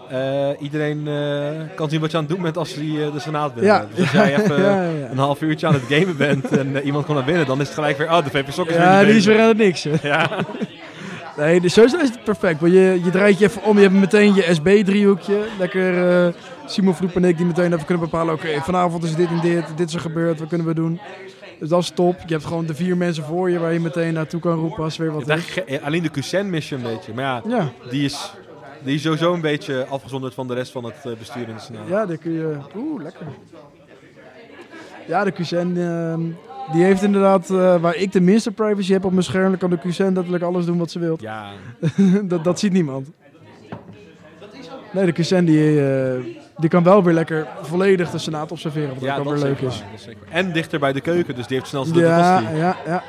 eh, 0.09 0.49
iedereen 0.59 1.07
eh, 1.07 1.75
kan 1.75 1.89
zien 1.89 1.99
wat 1.99 2.11
je 2.11 2.17
aan 2.17 2.23
het 2.23 2.31
doen 2.31 2.41
bent 2.41 2.57
als 2.57 2.73
je 2.73 3.05
eh, 3.05 3.13
de 3.13 3.19
senaat 3.19 3.53
bent. 3.53 3.65
Ja. 3.65 3.85
Dus 3.95 3.99
als 3.99 4.11
jij 4.11 4.35
even 4.37 4.61
Ja, 4.61 4.83
ja, 4.83 4.89
ja. 4.89 5.09
een 5.09 5.17
half 5.17 5.41
uurtje 5.41 5.67
aan 5.67 5.73
het 5.73 5.83
gamen 5.89 6.17
bent 6.17 6.57
en 6.57 6.81
iemand 6.83 7.05
komt 7.05 7.17
naar 7.17 7.25
binnen, 7.25 7.45
dan 7.45 7.59
is 7.59 7.65
het 7.65 7.75
gelijk 7.75 7.97
weer, 7.97 8.11
oh, 8.11 8.23
de 8.23 8.29
VP 8.29 8.51
Sok 8.51 8.67
is 8.67 8.75
Ja, 8.75 9.03
die 9.03 9.15
is 9.15 9.25
weer 9.25 9.39
aan 9.39 9.47
het 9.47 9.57
niks. 9.57 9.87
Ja. 10.01 10.29
Nee, 11.37 11.61
de 11.61 11.69
social 11.69 12.01
is 12.01 12.09
het 12.09 12.23
perfect. 12.23 12.59
Want 12.59 12.73
je, 12.73 12.99
je 13.03 13.09
draait 13.09 13.39
je 13.39 13.45
even 13.45 13.63
om, 13.63 13.75
je 13.75 13.81
hebt 13.81 13.93
meteen 13.93 14.33
je 14.33 14.47
SB-driehoekje. 14.53 15.43
Lekker 15.59 16.33
Simon 16.65 16.95
Vloep 16.95 17.15
en 17.15 17.23
ik 17.23 17.37
die 17.37 17.45
meteen 17.45 17.73
even 17.73 17.85
kunnen 17.85 18.03
bepalen... 18.03 18.33
oké, 18.33 18.61
vanavond 18.61 19.03
is 19.03 19.15
dit 19.15 19.27
en 19.27 19.39
dit, 19.41 19.63
dit 19.75 19.87
is 19.87 19.93
er 19.93 19.99
gebeurd, 19.99 20.39
wat 20.39 20.47
kunnen 20.47 20.67
we 20.67 20.73
doen? 20.73 20.99
Dus 21.61 21.69
dat 21.69 21.81
is 21.81 21.89
top. 21.89 22.15
Je 22.25 22.33
hebt 22.33 22.45
gewoon 22.45 22.65
de 22.65 22.75
vier 22.75 22.97
mensen 22.97 23.23
voor 23.23 23.49
je 23.49 23.59
waar 23.59 23.73
je 23.73 23.79
meteen 23.79 24.13
naartoe 24.13 24.39
kan 24.39 24.53
roepen 24.59 24.83
als 24.83 24.97
er 24.97 25.03
weer 25.03 25.11
wat 25.13 25.37
is 25.37 25.45
ge- 25.45 25.79
alleen 25.83 26.01
de 26.03 26.09
Cousin 26.11 26.49
mis 26.49 26.69
je 26.69 26.75
een 26.75 26.81
beetje. 26.81 27.13
Maar 27.13 27.23
ja, 27.23 27.41
Ja, 27.47 27.71
die 27.89 28.03
is, 28.05 28.33
die 28.83 28.95
is 28.95 29.01
sowieso 29.01 29.33
een 29.33 29.41
beetje 29.41 29.85
afgezonderd 29.85 30.33
van 30.33 30.47
de 30.47 30.53
rest 30.53 30.71
van 30.71 30.83
het 30.83 30.95
eh, 31.05 31.11
bestuur 31.19 31.47
in 31.47 31.53
de 31.55 31.59
senaat. 31.61 31.87
ja, 31.87 32.05
daar 32.05 32.17
kun 32.17 32.31
je... 32.31 32.57
Oeh, 32.75 33.03
lekker. 33.03 33.25
Ja, 35.07 35.23
de 35.23 35.31
Cousin, 35.31 35.77
ehm, 35.77 36.19
die 36.73 36.83
heeft 36.83 37.01
inderdaad... 37.03 37.49
eh, 37.49 37.81
waar 37.81 37.95
ik 37.95 38.11
de 38.11 38.21
minste 38.21 38.51
privacy 38.51 38.91
heb 38.91 39.05
op 39.05 39.11
mijn 39.11 39.23
scherm... 39.23 39.49
dan 39.49 39.57
kan 39.57 39.69
de 39.69 39.77
Cousin 39.79 40.13
letterlijk 40.13 40.43
alles 40.43 40.65
doen 40.65 40.77
wat 40.77 40.91
ze 40.91 40.99
wil. 40.99 41.17
Ja, 41.21 41.51
dat, 42.23 42.43
dat 42.43 42.59
ziet 42.59 42.71
niemand. 42.73 43.09
Nee, 44.93 45.05
de 45.05 45.11
Cousin 45.11 45.45
die, 45.45 45.79
eh, 45.81 46.19
die 46.61 46.69
kan 46.69 46.83
wel 46.83 47.03
weer 47.03 47.13
lekker 47.13 47.47
volledig 47.61 48.09
de 48.09 48.17
Senaat 48.17 48.51
observeren. 48.51 48.89
Wat 48.89 49.03
ja 49.03 49.17
ook 49.17 49.23
wel 49.23 49.33
dat, 49.33 49.43
weer 49.43 49.51
leuk 49.51 49.61
is. 49.61 49.83
waar. 50.05 50.15
En 50.29 50.51
dichter 50.51 50.79
bij 50.79 50.93
de 50.93 51.01
keuken, 51.01 51.35
dus 51.35 51.47
die 51.47 51.57
heeft 51.57 51.69
snel 51.69 51.91
de 51.91 51.99
Ja, 51.99 52.39
ja, 52.39 52.75
ja. 52.85 53.03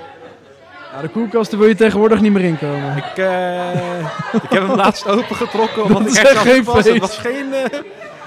Ja, 0.95 1.01
de 1.01 1.09
koelkasten 1.09 1.59
wil 1.59 1.69
je 1.69 1.75
tegenwoordig 1.75 2.21
niet 2.21 2.33
meer 2.33 2.45
inkomen. 2.45 2.97
Ik, 2.97 3.17
eh, 3.17 3.99
ik 4.33 4.51
heb 4.51 4.67
hem 4.67 4.77
laatst 4.77 5.07
opengetrokken, 5.09 5.83
Dat 5.83 5.93
want 5.93 6.07
is 6.07 6.13
ik 6.13 6.25
echt 6.25 6.31
echt 6.31 6.43
geen. 6.43 6.65
Het 6.65 6.99
was 6.99 7.17
geen, 7.19 7.53
eh 7.53 7.79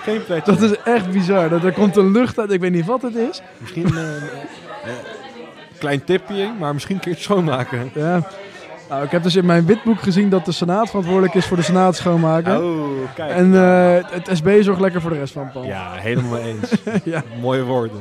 geen 0.02 0.24
pretje. 0.24 0.52
Dat 0.52 0.62
is 0.62 0.78
echt 0.84 1.12
bizar. 1.12 1.50
Dat 1.50 1.64
er 1.64 1.74
komt 1.74 1.96
een 1.96 2.12
lucht 2.12 2.40
uit. 2.40 2.52
Ik 2.52 2.60
weet 2.60 2.72
niet 2.72 2.86
wat 2.86 3.02
het 3.02 3.16
is. 3.16 3.42
Misschien 3.58 3.98
een 3.98 4.24
klein 5.80 6.04
tipje, 6.04 6.52
maar 6.60 6.74
misschien 6.74 6.96
een 6.96 7.02
keertje 7.02 7.24
schoonmaken. 7.24 7.92
Ja. 7.94 8.22
Nou, 8.90 9.04
ik 9.04 9.12
heb 9.12 9.24
dus 9.24 9.36
in 9.36 9.46
mijn 9.46 9.66
witboek 9.66 10.00
gezien 10.02 10.30
dat 10.30 10.46
de 10.46 10.52
Senaat 10.52 10.88
verantwoordelijk 10.88 11.34
is 11.34 11.46
voor 11.46 11.58
de 11.58 11.64
Senaat 11.64 11.96
schoonmaken. 11.96 12.64
Oh, 12.66 12.88
kijk. 13.16 13.32
En 13.32 13.54
eh, 13.56 14.12
het 14.12 14.30
SB 14.38 14.50
zorgt 14.62 14.82
lekker 14.82 15.02
voor 15.02 15.10
de 15.12 15.18
rest 15.18 15.34
van 15.34 15.44
het 15.44 15.54
pand. 15.54 15.66
Ja, 15.66 15.92
helemaal 15.94 16.32
mee 16.32 16.44
eens. 16.44 16.72
Ja. 17.14 17.24
Mooie 17.42 17.64
woorden. 17.64 18.00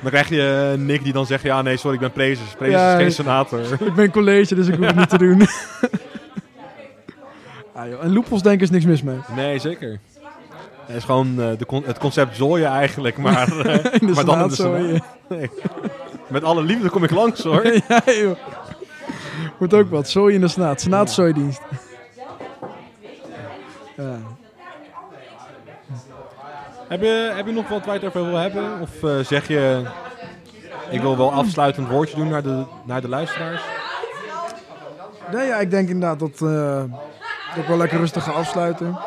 Dan 0.00 0.10
krijg 0.10 0.28
je 0.28 0.70
eh, 0.72 0.78
Nick 0.84 1.04
die 1.04 1.12
dan 1.12 1.26
zegt, 1.26 1.42
ja 1.42 1.62
nee, 1.62 1.76
sorry, 1.76 1.94
ik 1.94 2.00
ben 2.00 2.12
prezes. 2.12 2.46
Prezes 2.58 2.74
Ja, 2.74 2.92
is 2.94 3.00
geen 3.02 3.12
senator. 3.12 3.60
Ik 3.84 3.94
ben 3.94 4.10
college, 4.10 4.54
dus 4.54 4.66
ik 4.68 4.74
hoef 4.74 4.86
het 4.86 4.96
niet 4.96 5.08
te 5.08 5.18
doen. 5.26 5.40
ah, 7.74 7.88
joh. 7.88 8.02
En 8.04 8.12
loopholsdenken 8.12 8.62
is 8.62 8.70
niks 8.70 8.84
mis 8.84 9.02
mee. 9.02 9.18
Nee, 9.36 9.58
zeker. 9.58 9.98
Het 10.86 10.96
is 10.96 11.04
gewoon 11.04 11.40
eh, 11.42 11.46
de 11.58 11.66
con- 11.66 11.82
het 11.86 11.98
concept 11.98 12.36
zooien 12.36 12.68
eigenlijk, 12.68 13.16
maar, 13.18 13.58
eh, 13.58 13.74
In 14.00 14.06
de 14.06 14.12
maar 14.14 14.24
dan 14.24 14.40
in 14.40 14.48
de 14.48 14.54
Senaat 14.54 14.54
zo. 14.54 14.76
Senaat. 14.76 15.02
Nee. 15.28 15.50
Met 16.28 16.44
alle 16.44 16.62
liefde 16.62 16.88
kom 16.90 17.04
ik 17.04 17.10
langs 17.10 17.42
hoor. 17.42 17.66
ja, 17.88 18.02
joh. 18.04 18.36
Moet 19.58 19.74
ook 19.74 19.90
wat. 19.90 20.08
Zooi 20.08 20.34
in 20.34 20.40
de 20.40 20.48
Senaat. 20.48 20.80
Senaat 20.80 21.10
zooidienst. 21.10 21.60
Ja. 23.96 24.18
Heb 26.88 27.02
je, 27.02 27.32
heb 27.34 27.46
je 27.46 27.52
nog 27.52 27.68
wat 27.68 27.84
waar 27.84 27.94
je 27.94 28.00
het 28.00 28.16
over 28.16 28.30
wil 28.30 28.38
hebben? 28.38 28.80
Of 28.80 29.02
eh, 29.02 29.18
zeg 29.18 29.48
je, 29.48 29.82
ik 30.90 31.00
wil 31.00 31.16
wel 31.16 31.32
afsluitend 31.32 31.88
woordje 31.88 32.16
doen 32.16 32.28
naar 32.28 32.42
de, 32.42 32.64
naar 32.84 33.00
de 33.00 33.08
luisteraars? 33.08 33.62
Nee, 35.32 35.46
ja, 35.46 35.56
ik 35.56 35.70
denk 35.70 35.88
inderdaad 35.88 36.18
dat, 36.18 36.50
eh, 36.50 36.82
dat 37.54 37.62
ik 37.62 37.66
wel 37.68 37.76
lekker 37.76 37.98
rustig 37.98 38.24
ga 38.24 38.30
afsluiten. 38.30 38.98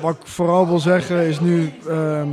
Wat 0.00 0.14
ik 0.14 0.26
vooral 0.26 0.66
wil 0.66 0.78
zeggen 0.78 1.26
is 1.26 1.40
nu, 1.40 1.72
ehm, 1.88 2.28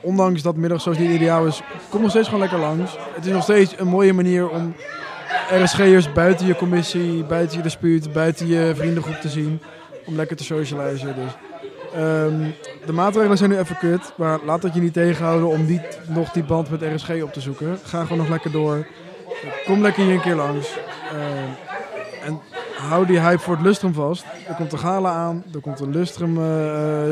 ondanks 0.00 0.42
dat 0.42 0.56
middag 0.56 0.80
zoals 0.80 0.98
niet 0.98 1.10
ideaal 1.10 1.46
is, 1.46 1.62
kom 1.88 2.00
nog 2.00 2.10
steeds 2.10 2.26
gewoon 2.26 2.40
lekker 2.40 2.58
langs. 2.58 2.96
Het 3.14 3.26
is 3.26 3.32
nog 3.32 3.42
steeds 3.42 3.78
een 3.78 3.88
mooie 3.88 4.12
manier 4.12 4.48
om 4.48 4.74
RSG'ers 5.50 6.12
buiten 6.12 6.46
je 6.46 6.56
commissie, 6.56 7.24
buiten 7.24 7.56
je 7.56 7.62
dispuut, 7.62 8.12
buiten 8.12 8.46
je 8.46 8.72
vriendengroep 8.76 9.14
te 9.14 9.28
zien. 9.28 9.60
Om 10.06 10.16
lekker 10.16 10.36
te 10.36 10.44
socializen. 10.44 11.14
Dus. 11.14 11.32
Ehm, 11.94 12.50
de 12.86 12.92
maatregelen 12.92 13.38
zijn 13.38 13.50
nu 13.50 13.58
even 13.58 13.78
kut, 13.78 14.12
maar 14.16 14.38
laat 14.44 14.62
dat 14.62 14.74
je 14.74 14.80
niet 14.80 14.92
tegenhouden 14.92 15.48
om 15.48 15.66
niet 15.66 15.98
nog 16.06 16.30
die 16.30 16.44
band 16.44 16.70
met 16.70 16.82
RSG 16.94 17.22
op 17.22 17.32
te 17.32 17.40
zoeken. 17.40 17.78
Ga 17.84 18.02
gewoon 18.02 18.18
nog 18.18 18.28
lekker 18.28 18.50
door. 18.50 18.86
Kom 19.64 19.82
lekker 19.82 20.04
hier 20.04 20.14
een 20.14 20.20
keer 20.20 20.34
langs. 20.34 20.76
Ehm, 21.12 21.48
en 22.24 22.40
hou 22.76 23.06
die 23.06 23.20
hype 23.20 23.38
voor 23.38 23.54
het 23.54 23.64
Lustrum 23.64 23.94
vast. 23.94 24.24
Er 24.48 24.54
komt 24.54 24.72
een 24.72 24.78
gala 24.78 25.12
aan, 25.12 25.44
er 25.54 25.60
komt 25.60 25.80
een 25.80 25.90
Lustrum 25.90 26.38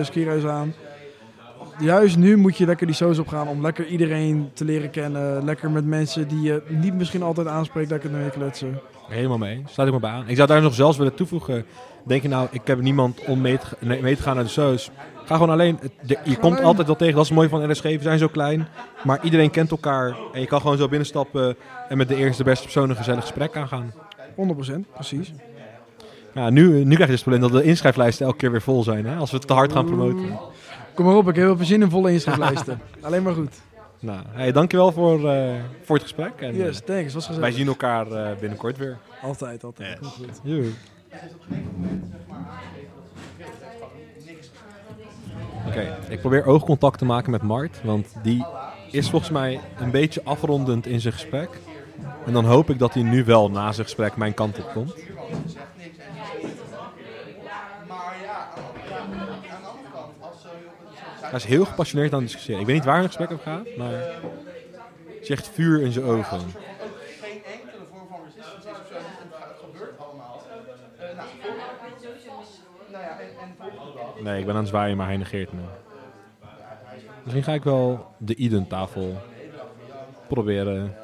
skireis 0.05 0.45
aan. 0.45 0.75
Juist 1.81 2.17
nu 2.17 2.37
moet 2.37 2.57
je 2.57 2.67
lekker 2.67 2.87
die 2.87 2.97
shows 2.97 3.19
opgaan 3.19 3.49
om 3.49 3.63
lekker 3.63 3.87
iedereen 3.87 4.51
te 4.53 4.65
leren 4.65 4.91
kennen. 4.91 5.45
Lekker 5.45 5.71
met 5.71 5.85
mensen 5.85 6.29
die 6.29 6.41
je 6.41 6.63
niet 6.69 6.95
misschien 6.95 7.23
altijd 7.23 7.47
aanspreekt, 7.47 7.91
lekker 7.91 8.11
mee 8.11 8.31
kletsen. 8.31 8.81
Helemaal 9.09 9.39
mee. 9.39 9.63
Sluit 9.67 9.89
ik 9.89 9.95
me 9.95 10.01
bij 10.01 10.11
aan. 10.11 10.29
Ik 10.29 10.37
zou 10.37 10.49
daar 10.49 10.63
nog 10.63 10.75
zelfs 10.75 10.97
willen 10.97 11.15
toevoegen. 11.15 11.65
Denk 12.05 12.23
je 12.23 12.29
nou, 12.29 12.49
ik 12.51 12.61
heb 12.65 12.81
niemand 12.81 13.25
om 13.25 13.41
mee 13.41 13.59
te, 13.59 13.97
mee 14.01 14.17
te 14.17 14.23
gaan 14.23 14.35
naar 14.35 14.45
de 14.45 14.51
shows. 14.51 14.91
Ga 15.25 15.35
gewoon 15.35 15.51
alleen. 15.51 15.79
Je 16.25 16.37
komt 16.37 16.53
alleen. 16.55 16.65
altijd 16.65 16.87
wel 16.87 16.97
tegen. 16.97 17.15
Dat 17.15 17.25
is 17.25 17.31
mooi 17.31 17.49
van 17.49 17.71
RSG. 17.71 17.83
We 17.83 17.99
zijn 18.01 18.19
zo 18.19 18.29
klein. 18.29 18.69
Maar 19.05 19.25
iedereen 19.25 19.51
kent 19.51 19.71
elkaar. 19.71 20.17
En 20.33 20.41
je 20.41 20.47
kan 20.47 20.61
gewoon 20.61 20.77
zo 20.77 20.89
binnenstappen. 20.89 21.57
En 21.89 21.97
met 21.97 22.09
de 22.09 22.17
eerste 22.17 22.45
beste 22.45 22.63
persoon 22.63 22.91
een 22.91 22.97
gezellig 22.97 23.21
gesprek 23.21 23.57
aangaan. 23.57 23.93
100%, 24.31 24.35
precies. 24.95 25.33
Ja, 26.35 26.51
nu, 26.51 26.85
nu 26.85 26.95
krijg 26.95 26.99
je 26.99 27.07
dus 27.07 27.11
het 27.11 27.23
probleem 27.23 27.41
dat 27.41 27.63
de 27.63 27.69
inschrijflijsten 27.69 28.27
elke 28.27 28.39
keer 28.39 28.51
weer 28.51 28.63
vol 28.63 28.83
zijn. 28.83 29.07
Hè? 29.07 29.17
Als 29.17 29.31
we 29.31 29.37
het 29.37 29.47
te 29.47 29.53
hard 29.53 29.73
gaan 29.73 29.87
promoten. 29.87 30.39
Kom 30.99 31.07
maar 31.07 31.17
op, 31.17 31.29
ik 31.29 31.37
heb 31.37 31.45
wel 31.45 31.57
veel 31.57 31.67
zin 31.67 31.83
in 31.83 31.91
volle 31.91 32.13
inschrijflijsten. 32.13 32.81
Alleen 33.01 33.23
maar 33.23 33.35
goed. 33.35 33.61
Nou, 33.99 34.21
hey, 34.29 34.53
dankjewel 34.53 34.93
voor, 34.93 35.29
eh, 35.31 35.55
voor 35.83 35.95
het 35.95 36.05
gesprek. 36.05 36.33
En, 36.37 36.57
Yes, 36.57 36.81
eh, 36.81 36.87
thanks, 36.87 37.15
was 37.15 37.27
gezellig. 37.27 37.49
wij 37.49 37.59
zien 37.59 37.67
elkaar 37.67 38.13
eh, 38.13 38.39
binnenkort 38.41 38.77
weer. 38.77 38.99
Altijd, 39.23 39.65
altijd. 39.65 39.99
Komt 39.99 40.13
goed. 40.13 40.41
Oké, 45.67 45.97
ik 46.09 46.21
probeer 46.21 46.45
oogcontact 46.47 46.99
te 46.99 47.05
maken 47.05 47.31
met 47.31 47.43
Mart, 47.43 47.81
want 47.85 48.15
die 48.23 48.47
is 48.91 49.11
volgens 49.11 49.31
mij 49.31 49.61
een 49.81 49.91
beetje 49.91 50.21
afrondend 50.25 50.87
in 50.87 51.01
zijn 51.01 51.15
gesprek. 51.15 51.49
En 52.27 52.33
dan 52.33 52.45
hoop 52.45 52.71
ik 52.71 52.79
dat 52.79 52.95
hij 52.95 53.03
nu 53.03 53.25
wel 53.25 53.51
na 53.51 53.73
zijn 53.73 53.87
gesprek 53.87 54.17
mijn 54.17 54.35
kant 54.35 54.59
op 54.59 54.71
komt. 54.73 54.95
Hij 61.29 61.39
is 61.39 61.45
heel 61.45 61.65
gepassioneerd 61.65 62.13
aan 62.13 62.19
het 62.19 62.27
discussiëren. 62.29 62.61
Ik 62.61 62.67
weet 62.67 62.77
niet 62.77 62.85
waar 62.85 62.97
het 62.97 63.07
gesprek 63.07 63.31
over 63.31 63.45
gaat, 63.45 63.77
maar 63.77 63.91
je 63.91 65.19
zegt 65.23 65.49
vuur 65.49 65.81
in 65.83 65.93
zijn 65.93 66.05
ogen. 66.05 66.41
Nee, 74.23 74.39
ik 74.39 74.47
ben 74.47 74.55
aan 74.55 74.61
het 74.61 74.69
zwaaien, 74.69 74.97
maar 74.97 75.07
hij 75.07 75.17
negeert 75.17 75.53
me. 75.53 75.61
Misschien 77.23 77.45
ga 77.45 77.53
ik 77.53 77.63
wel 77.63 78.15
de 78.19 78.35
Iden-tafel 78.35 79.21
proberen. 80.29 80.97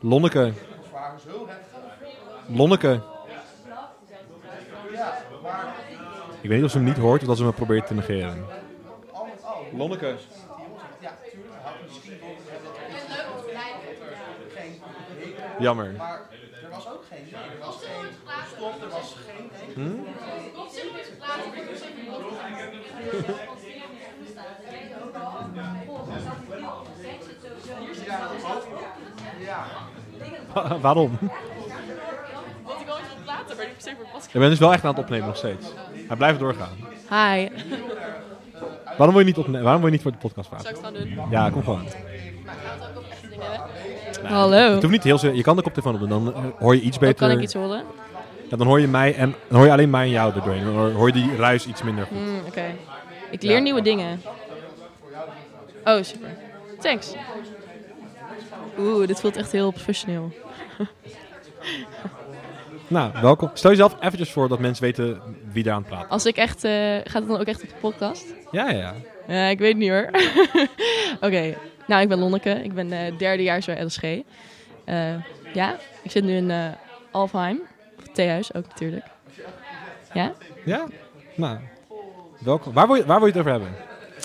Lonneke. 0.00 0.52
Lonneke. 2.46 3.00
Ik 6.44 6.50
weet 6.50 6.58
niet 6.58 6.66
of 6.66 6.72
ze 6.72 6.78
hem 6.78 6.86
niet 6.86 6.96
hoort 6.96 7.20
of 7.20 7.26
dat 7.28 7.36
ze 7.36 7.42
hem 7.42 7.54
probeert 7.54 7.86
te 7.86 7.94
negeren. 7.94 8.44
Lonneke. 9.72 10.14
Jammer. 15.58 15.92
Maar 15.98 16.20
er 16.62 16.70
was 16.70 16.88
ook 16.88 17.04
geen 17.10 17.34
er 17.34 17.58
was 17.60 17.76
geen 17.76 18.04
er 18.82 18.88
was 18.88 19.16
geen 19.26 19.50
waarom? 30.80 31.18
Want 32.62 32.80
ik 32.80 32.86
wil 32.86 32.96
even 32.96 33.24
ik 34.32 34.40
ben 34.40 34.50
dus 34.50 34.58
wel 34.58 34.72
echt 34.72 34.84
aan 34.84 34.94
het 34.94 34.98
opnemen 35.04 35.26
nog 35.26 35.36
steeds. 35.36 35.66
Hij 36.06 36.16
blijft 36.16 36.38
doorgaan. 36.38 36.76
Hi. 37.10 37.48
Waarom 38.96 39.14
wil 39.14 39.18
je 39.18 39.24
niet, 39.24 39.38
opne- 39.38 39.62
waarom 39.62 39.80
wil 39.80 39.86
je 39.90 39.92
niet 39.94 40.02
voor 40.02 40.12
de 40.12 40.18
podcast 40.18 40.48
ik 40.70 40.76
het 40.76 40.86
gewoon 40.86 41.16
doen? 41.16 41.30
Ja, 41.30 41.50
kom 41.50 41.62
gewoon. 41.64 41.82
Maar 42.44 42.54
gaan 42.64 42.78
we 42.78 42.84
het 42.84 42.96
ook 42.98 43.04
echte 43.10 43.28
dingen 43.28 43.46
hebben? 43.50 43.70
Nee, 44.22 44.32
Hallo. 44.32 44.56
Het 44.72 44.82
hoeft 44.82 44.92
niet 44.92 45.04
heel 45.04 45.18
Je 45.34 45.42
kan 45.42 45.56
de 45.56 45.62
koptelefoon 45.62 45.94
op 45.94 46.00
doen, 46.00 46.08
dan 46.08 46.34
eh, 46.34 46.42
hoor 46.58 46.74
je 46.74 46.80
iets 46.80 46.98
beter. 46.98 47.14
kan 47.28 47.30
ik 47.30 47.40
iets 47.40 47.54
horen? 47.54 47.84
Ja, 48.48 48.56
dan 48.56 48.66
hoor 48.66 48.80
je 48.80 48.88
mij 48.88 49.14
en 49.14 49.34
dan 49.48 49.56
hoor 49.56 49.66
je 49.66 49.72
alleen 49.72 49.90
mij 49.90 50.04
en 50.04 50.10
jou 50.10 50.34
erdoorheen. 50.34 50.64
Dan 50.64 50.92
hoor, 50.92 51.06
je 51.06 51.12
die 51.12 51.36
ruis 51.36 51.66
iets 51.66 51.82
minder 51.82 52.06
goed. 52.06 52.16
Hmm, 52.16 52.38
Oké. 52.46 52.64
Ik 53.30 53.42
leer 53.42 53.60
nieuwe 53.60 53.82
dingen. 53.82 54.22
Oh, 55.84 56.02
super. 56.02 56.28
Thanks. 56.80 57.12
Oeh, 58.78 59.06
dit 59.06 59.20
voelt 59.20 59.36
echt 59.36 59.52
heel 59.52 59.70
professioneel. 59.70 60.32
Nou, 62.94 63.12
welkom. 63.22 63.50
Stel 63.54 63.70
jezelf 63.70 63.96
eventjes 64.00 64.30
voor 64.32 64.48
dat 64.48 64.58
mensen 64.58 64.84
weten 64.84 65.20
wie 65.52 65.64
er 65.64 65.70
aan 65.72 65.78
het 65.78 65.88
praten. 65.88 66.08
Als 66.08 66.26
ik 66.26 66.36
echt... 66.36 66.64
eh, 66.64 66.72
gaat 67.04 67.12
het 67.22 67.28
dan 67.28 67.40
ook 67.40 67.46
echt 67.46 67.62
op 67.62 67.68
de 67.68 67.74
podcast? 67.80 68.24
Ja, 68.50 68.70
ja, 68.70 68.78
ja. 68.78 68.94
Ja, 69.26 69.46
ik 69.48 69.58
weet 69.58 69.68
het 69.68 69.76
niet 69.78 69.90
hoor. 69.90 70.08
Oké, 71.28 71.54
nou 71.86 72.02
ik 72.02 72.08
ben 72.08 72.18
Lonneke. 72.18 72.50
Ik 72.50 72.74
ben 72.74 72.92
eh 72.92 73.18
derdejaars 73.18 73.66
bij 73.66 73.84
LSG. 73.84 74.02
Eh, 74.02 74.22
ja, 75.52 75.76
ik 76.02 76.10
zit 76.10 76.24
nu 76.24 76.36
in 76.36 76.50
eh 76.50 76.66
Alfheim. 77.10 77.60
Of 77.98 78.04
Theehuis 78.14 78.54
ook 78.54 78.66
natuurlijk. 78.68 79.04
Ja? 80.12 80.32
Ja? 80.64 80.86
Nou, 81.34 81.58
welkom. 82.38 82.72
Waar 82.72 82.86
wil, 82.86 82.96
je, 82.96 83.04
waar 83.06 83.18
wil 83.18 83.26
je 83.26 83.32
het 83.32 83.40
over 83.40 83.52
hebben? 83.52 83.70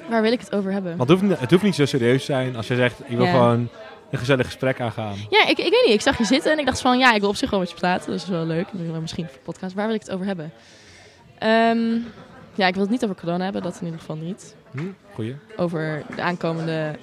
Waar 0.09 0.21
wil 0.21 0.31
ik 0.31 0.39
het 0.39 0.55
over 0.55 0.71
hebben? 0.71 0.97
Want 0.97 1.09
het 1.09 1.19
hoeft, 1.19 1.31
niet- 1.31 1.39
het 1.39 1.51
hoeft 1.51 1.63
niet 1.63 1.75
zo 1.75 1.85
serieus 1.85 2.19
te 2.25 2.31
zijn 2.31 2.55
als 2.55 2.67
je 2.67 2.75
zegt, 2.75 2.99
ik 3.05 3.17
wil 3.17 3.25
Ja. 3.25 3.31
gewoon 3.31 3.69
een 4.11 4.19
gezellig 4.19 4.45
gesprek 4.45 4.81
aangaan. 4.81 5.15
Ja, 5.29 5.41
ik, 5.47 5.57
ik 5.57 5.71
weet 5.71 5.83
niet. 5.85 5.93
Ik 5.93 6.01
zag 6.01 6.17
je 6.17 6.25
zitten 6.25 6.51
en 6.51 6.59
ik 6.59 6.65
dacht 6.65 6.81
van 6.81 6.97
ja, 6.97 7.13
ik 7.13 7.19
wil 7.19 7.29
op 7.29 7.35
zich 7.35 7.49
wel 7.49 7.59
met 7.59 7.69
je 7.69 7.75
praten. 7.75 8.11
Dat 8.11 8.21
is 8.21 8.27
wel 8.27 8.45
leuk. 8.45 8.67
Misschien 9.01 9.27
voor 9.27 9.39
podcast. 9.41 9.73
Waar 9.73 9.85
wil 9.85 9.95
ik 9.95 10.01
het 10.01 10.11
over 10.11 10.25
hebben? 10.25 10.51
Ehm, 11.37 11.97
ja, 12.53 12.67
ik 12.67 12.73
wil 12.73 12.81
het 12.81 12.91
niet 12.91 13.03
over 13.03 13.15
corona 13.15 13.43
hebben. 13.43 13.61
Dat 13.61 13.77
in 13.79 13.85
ieder 13.85 13.99
geval 13.99 14.15
niet. 14.15 14.55
Hm? 14.71 14.79
Goeie. 15.13 15.35
Over 15.57 16.03
de 16.15 16.21
aankomende 16.21 16.95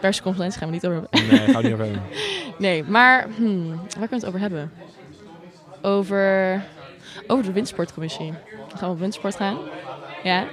persconferentie 0.00 0.58
gaan 0.58 0.68
we 0.68 0.74
niet 0.74 0.86
over 0.86 1.06
hebben. 1.10 1.36
Nee, 1.36 1.46
gaan 1.46 1.62
we 1.62 1.62
niet 1.62 1.72
over 1.72 1.84
hebben. 1.84 2.02
Nee, 2.58 2.84
maar 2.84 3.26
hmm, 3.36 3.76
waar 3.76 3.86
kunnen 3.86 4.08
we 4.08 4.16
het 4.16 4.26
over 4.26 4.40
hebben? 4.40 4.72
Over, 5.82 6.62
over 7.26 7.44
de 7.44 7.52
windsportcommissie. 7.52 8.32
Gaan 8.76 8.88
we 8.88 8.94
op 8.94 8.98
windsport 8.98 9.36
gaan? 9.36 9.56
Ja. 10.22 10.44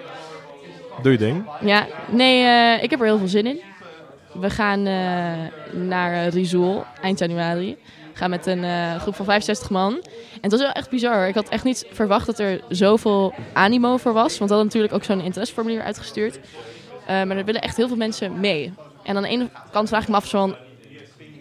Doe 1.02 1.12
je 1.12 1.18
ding. 1.18 1.46
Ja, 1.62 1.88
nee, 2.12 2.44
eh, 2.44 2.84
ik 2.84 2.90
heb 2.90 3.00
er 3.00 3.06
heel 3.06 3.18
veel 3.18 3.28
zin 3.28 3.46
in. 3.46 3.62
We 4.40 4.50
gaan 4.50 4.86
eh, 4.86 5.34
naar 5.88 6.14
uh, 6.14 6.30
Rizoul 6.32 6.86
eind 7.02 7.20
januari. 7.20 7.78
We 8.12 8.18
gaan 8.24 8.30
met 8.30 8.46
een 8.46 8.64
eh, 8.64 8.96
groep 8.96 9.16
van 9.16 9.26
65 9.26 9.70
man. 9.70 9.94
En 9.94 10.42
het 10.42 10.52
was 10.52 10.62
wel 10.62 10.72
echt 10.72 10.90
bizar. 10.90 11.28
Ik 11.28 11.36
had 11.36 11.50
echt 11.50 11.64
niet 11.64 11.86
verwacht 11.92 12.26
dat 12.26 12.40
er 12.40 12.62
zoveel 12.70 13.34
animo 13.54 13.98
voor 13.98 14.14
was. 14.14 14.38
Want 14.38 14.50
we 14.50 14.56
hadden 14.56 14.66
natuurlijk 14.66 14.94
ook 14.94 15.04
zo'n 15.04 15.22
interesseformulier 15.26 15.82
uitgestuurd. 15.82 16.40
Eh, 17.06 17.24
maar 17.24 17.38
er 17.38 17.46
willen 17.46 17.62
echt 17.62 17.78
heel 17.78 17.88
veel 17.88 17.98
mensen 17.98 18.40
mee. 18.40 18.74
En 19.04 19.16
aan 19.16 19.22
de 19.24 19.30
ene 19.30 19.50
kant 19.72 19.88
vraag 19.88 20.02
ik 20.02 20.08
me 20.10 20.16
af 20.16 20.30
van... 20.30 20.56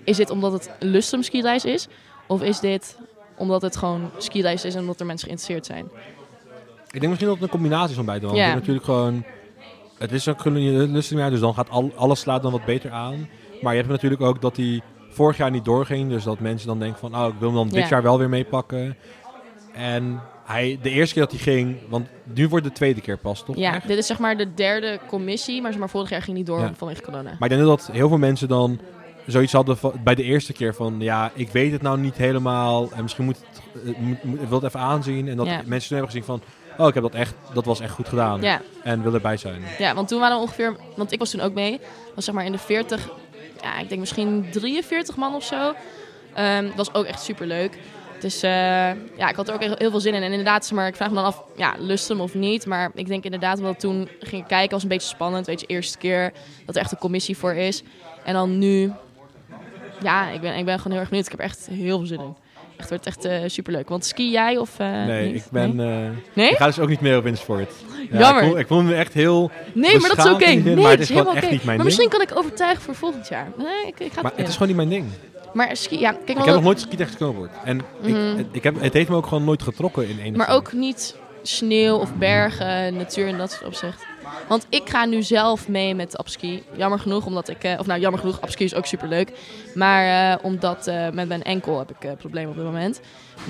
Is 0.05 0.17
dit 0.17 0.31
omdat 0.31 0.53
het 0.53 0.71
een 0.79 0.89
Lustrum 0.89 1.23
skireis 1.23 1.65
is? 1.65 1.89
Of 2.27 2.43
is 2.43 2.61
dit 2.61 2.97
omdat 3.37 3.63
het 3.63 3.77
gewoon 3.77 4.11
skireis 4.19 4.65
is 4.65 4.75
en 4.75 4.81
omdat 4.81 5.01
er 5.01 5.07
mensen 5.07 5.29
geïnteresseerd 5.29 5.67
zijn? 5.67 5.89
Ik 6.91 7.01
denk 7.01 7.07
misschien 7.07 7.27
dat 7.27 7.35
het 7.35 7.45
een 7.45 7.59
combinatie 7.61 7.89
is 7.91 7.97
van 7.97 8.05
beide. 8.05 8.27
Want 8.27 8.39
Ja. 8.39 8.55
natuurlijk 8.55 8.85
gewoon... 8.85 9.25
Het 9.99 10.13
is 10.13 10.29
ook 10.29 10.45
lustig 10.45 11.29
dus 11.31 11.41
dan 11.41 11.55
gaat 11.55 11.71
al, 11.71 11.93
alles 11.97 12.21
slaat 12.21 12.43
dan 12.43 12.53
wat 12.53 12.65
beter 12.65 12.91
aan. 12.91 13.29
Maar 13.63 13.73
je 13.73 13.79
hebt 13.79 13.91
natuurlijk 13.93 14.23
ook 14.23 14.41
dat 14.41 14.55
die 14.55 14.83
vorig 15.11 15.37
jaar 15.37 15.51
niet 15.51 15.65
doorging. 15.65 16.11
Dus 16.11 16.25
dat 16.25 16.41
mensen 16.41 16.69
dan 16.69 16.79
denken 16.79 16.99
van, 16.99 17.17
oh, 17.17 17.27
ik 17.27 17.35
wil 17.39 17.49
hem 17.49 17.57
dan 17.57 17.69
dit 17.69 17.83
Ja. 17.83 17.89
jaar 17.89 18.03
wel 18.03 18.19
weer 18.19 18.29
meepakken. 18.29 18.97
En 19.75 20.21
hij, 20.45 20.79
de 20.83 20.91
eerste 20.91 21.15
keer 21.15 21.23
dat 21.23 21.33
hij 21.33 21.41
ging, 21.41 21.77
want 21.89 22.07
nu 22.35 22.49
wordt 22.49 22.65
de 22.65 22.73
tweede 22.73 23.01
keer 23.01 23.19
pas, 23.19 23.45
toch? 23.45 23.57
Ja, 23.57 23.81
dit 23.87 23.99
is 23.99 24.07
zeg 24.07 24.19
maar 24.19 24.37
de 24.37 24.55
derde 24.55 24.99
commissie. 25.09 25.63
Maar, 25.63 25.71
zeg 25.71 25.81
maar 25.81 25.91
vorig 25.91 26.11
jaar 26.11 26.23
ging 26.23 26.37
niet 26.37 26.47
door 26.47 26.61
Ja. 26.61 26.73
vanwege 26.77 27.03
corona. 27.03 27.23
Maar 27.39 27.51
ik 27.51 27.57
denk 27.57 27.63
dat 27.69 27.89
heel 27.93 28.09
veel 28.09 28.19
mensen 28.19 28.49
dan 28.49 28.81
zoiets 29.27 29.53
hadden 29.53 29.77
van- 29.77 29.93
bij 30.05 30.15
de 30.15 30.23
eerste 30.23 30.53
keer 30.53 30.75
van... 30.75 30.97
Ja, 30.99 31.31
ik 31.35 31.49
weet 31.49 31.73
het 31.73 31.83
nou 31.83 31.99
niet 31.99 32.17
helemaal. 32.17 32.89
En 32.93 33.03
misschien 33.03 33.25
moet 33.25 33.37
het, 33.37 33.85
eh, 33.95 34.01
moet, 34.01 34.25
moet, 34.25 34.43
ik 34.43 34.49
wil 34.49 34.59
het 34.59 34.67
even 34.67 34.81
aanzien. 34.81 35.29
En 35.29 35.37
dat 35.37 35.47
Ja. 35.47 35.63
mensen 35.67 35.89
toen 35.89 35.99
hebben 35.99 36.15
gezien 36.15 36.25
van... 36.25 36.41
Oh, 36.79 36.89
ik 36.89 36.95
heb 36.95 37.03
dat 37.03 37.15
echt, 37.15 37.35
dat 37.55 37.65
was 37.65 37.81
echt 37.81 37.93
goed 37.93 38.09
gedaan. 38.09 38.41
Ja, 38.41 38.61
En 38.83 39.03
wil 39.03 39.15
erbij 39.15 39.37
zijn. 39.37 39.63
ja, 39.79 39.95
want 39.95 40.09
toen 40.09 40.21
waren 40.21 40.37
we 40.37 40.43
ongeveer, 40.43 40.77
want 40.97 41.13
ik 41.13 41.19
was 41.19 41.31
toen 41.31 41.41
ook 41.41 41.55
mee, 41.55 41.81
was 42.15 42.25
zeg 42.25 42.35
maar 42.35 42.45
in 42.45 42.53
de 42.53 42.59
40, 42.59 43.09
ja, 43.63 43.79
ik 43.79 43.89
denk 43.89 44.01
misschien 44.01 44.47
43 44.53 45.17
man 45.17 45.35
of 45.35 45.45
zo. 45.45 45.75
Ehm, 46.35 46.69
was 46.77 46.95
ook 46.95 47.05
echt 47.05 47.23
super 47.23 47.47
leuk. 47.47 47.79
Dus 48.21 48.43
eh, 48.43 48.51
ja, 49.17 49.29
ik 49.29 49.37
had 49.37 49.49
er 49.49 49.55
ook 49.55 49.63
heel 49.63 49.91
veel 49.91 50.01
zin 50.01 50.15
in. 50.15 50.23
En 50.23 50.31
inderdaad, 50.31 50.67
zeg 50.67 50.77
maar, 50.77 50.87
ik 50.87 50.97
vraag 50.97 51.09
me 51.09 51.15
dan 51.15 51.25
af, 51.25 51.43
ja, 51.57 51.75
lust 51.79 52.09
hem 52.09 52.21
of 52.21 52.35
niet. 52.35 52.67
Maar 52.67 52.91
ik 52.95 53.07
denk 53.07 53.25
inderdaad, 53.25 53.59
omdat 53.59 53.81
toen 53.81 54.09
ging 54.21 54.47
kijken, 54.47 54.71
was 54.71 54.83
een 54.83 54.89
beetje 54.89 55.09
spannend. 55.09 55.47
Weet 55.47 55.61
je, 55.61 55.67
eerste 55.67 55.99
keer 55.99 56.33
dat 56.67 56.75
er 56.75 56.81
echt 56.81 56.93
een 56.93 56.99
commissie 56.99 57.37
voor 57.37 57.55
is. 57.55 57.83
En 58.25 58.35
dan 58.35 58.59
nu, 58.59 58.93
ja, 60.03 60.29
ik 60.29 60.41
ben, 60.41 60.57
ik 60.57 60.65
ben 60.65 60.77
gewoon 60.77 60.93
heel 60.93 61.01
erg 61.01 61.09
benieuwd. 61.09 61.27
Ik 61.33 61.39
heb 61.39 61.47
echt 61.47 61.67
heel 61.71 61.99
veel 61.99 62.07
zin 62.07 62.21
in. 62.21 62.37
Echt, 62.77 62.89
wordt 62.89 63.07
echt 63.07 63.25
eh 63.25 63.41
super 63.47 63.73
leuk. 63.73 63.89
Want 63.89 64.05
ski 64.05 64.31
jij 64.31 64.57
of 64.57 64.79
eh, 64.79 65.05
nee, 65.05 65.27
niet? 65.33 65.37
ik 65.37 65.51
ben... 65.51 65.77
Nee? 65.77 66.05
eh, 66.05 66.11
Nee? 66.33 66.51
Ik 66.51 66.57
ga 66.57 66.67
dus 66.67 66.79
ook 66.79 66.89
niet 66.89 67.01
meer 67.01 67.17
op 67.17 67.23
Winsport. 67.25 67.71
Ja, 68.11 68.19
Jammer. 68.19 68.43
Ik 68.43 68.49
voel, 68.49 68.59
ik 68.59 68.67
voel 68.67 68.83
me 68.83 68.95
echt 68.95 69.13
heel... 69.13 69.51
Nee, 69.73 69.99
maar 69.99 70.09
dat 70.17 70.19
is 70.27 70.33
oké. 70.33 70.45
zin, 70.47 70.63
Nee, 70.65 70.75
maar 70.77 70.83
het 70.83 70.91
het 70.91 71.01
is 71.01 71.07
gewoon 71.07 71.23
helemaal 71.23 71.35
echt 71.43 71.51
niet 71.51 71.65
mijn 71.65 71.67
Maar 71.67 71.75
ding. 71.77 71.83
misschien 71.85 72.09
kan 72.09 72.21
ik 72.21 72.37
overtuigen 72.39 72.83
voor 72.83 72.95
volgend 72.95 73.29
jaar. 73.29 73.49
Nee, 73.57 73.87
ik, 73.87 74.01
ik 74.01 74.13
ga 74.13 74.23
Maar 74.23 74.31
het 74.31 74.41
het 74.41 74.49
is 74.49 74.53
gewoon 74.53 74.69
niet 74.69 74.77
mijn 74.77 74.89
ding. 74.89 75.05
Maar 75.53 75.77
ski, 75.77 75.99
ja, 76.01 76.11
kijk 76.13 76.39
Ik 76.39 76.45
heb 76.45 76.55
nog 76.55 76.63
nooit 76.63 76.81
ski 76.81 76.97
tegen 76.97 77.13
snowboard. 77.17 77.51
En 77.65 77.79
ik, 78.03 78.15
Mhm. 78.15 78.37
het, 78.37 78.47
ik 78.53 78.63
heb, 78.63 78.81
het 78.81 78.93
heeft 78.93 79.09
me 79.09 79.17
ook 79.17 79.27
gewoon 79.27 79.45
nooit 79.45 79.63
getrokken 79.63 80.09
in 80.09 80.19
enige 80.19 80.37
maar 80.37 80.49
ook 80.49 80.73
niet 80.73 81.17
sneeuw 81.43 81.97
of 81.97 82.15
bergen, 82.15 82.97
natuur 82.97 83.27
en 83.29 83.37
dat 83.39 83.51
soort 83.51 83.65
opzicht. 83.67 84.07
Want 84.49 84.67
ik 84.69 84.89
ga 84.89 85.05
nu 85.05 85.23
zelf 85.23 85.69
mee 85.69 85.95
met 85.95 86.17
apski. 86.17 86.63
Jammer 86.77 86.99
genoeg, 86.99 87.27
omdat 87.27 87.49
ik... 87.49 87.65
eh, 87.65 87.79
of 87.79 87.87
nou, 87.87 88.01
jammer 88.01 88.21
genoeg, 88.21 88.41
apski 88.41 88.65
is 88.65 88.75
ook 88.75 88.87
superleuk. 88.87 89.33
Maar 89.75 90.33
eh, 90.33 90.45
omdat 90.45 90.87
eh, 90.87 91.09
met 91.11 91.29
mijn 91.29 91.43
enkel 91.43 91.79
heb 91.79 91.91
ik 91.91 92.05
eh, 92.05 92.13
problemen 92.17 92.51
op 92.51 92.57
dit 92.57 92.65
moment. 92.65 93.01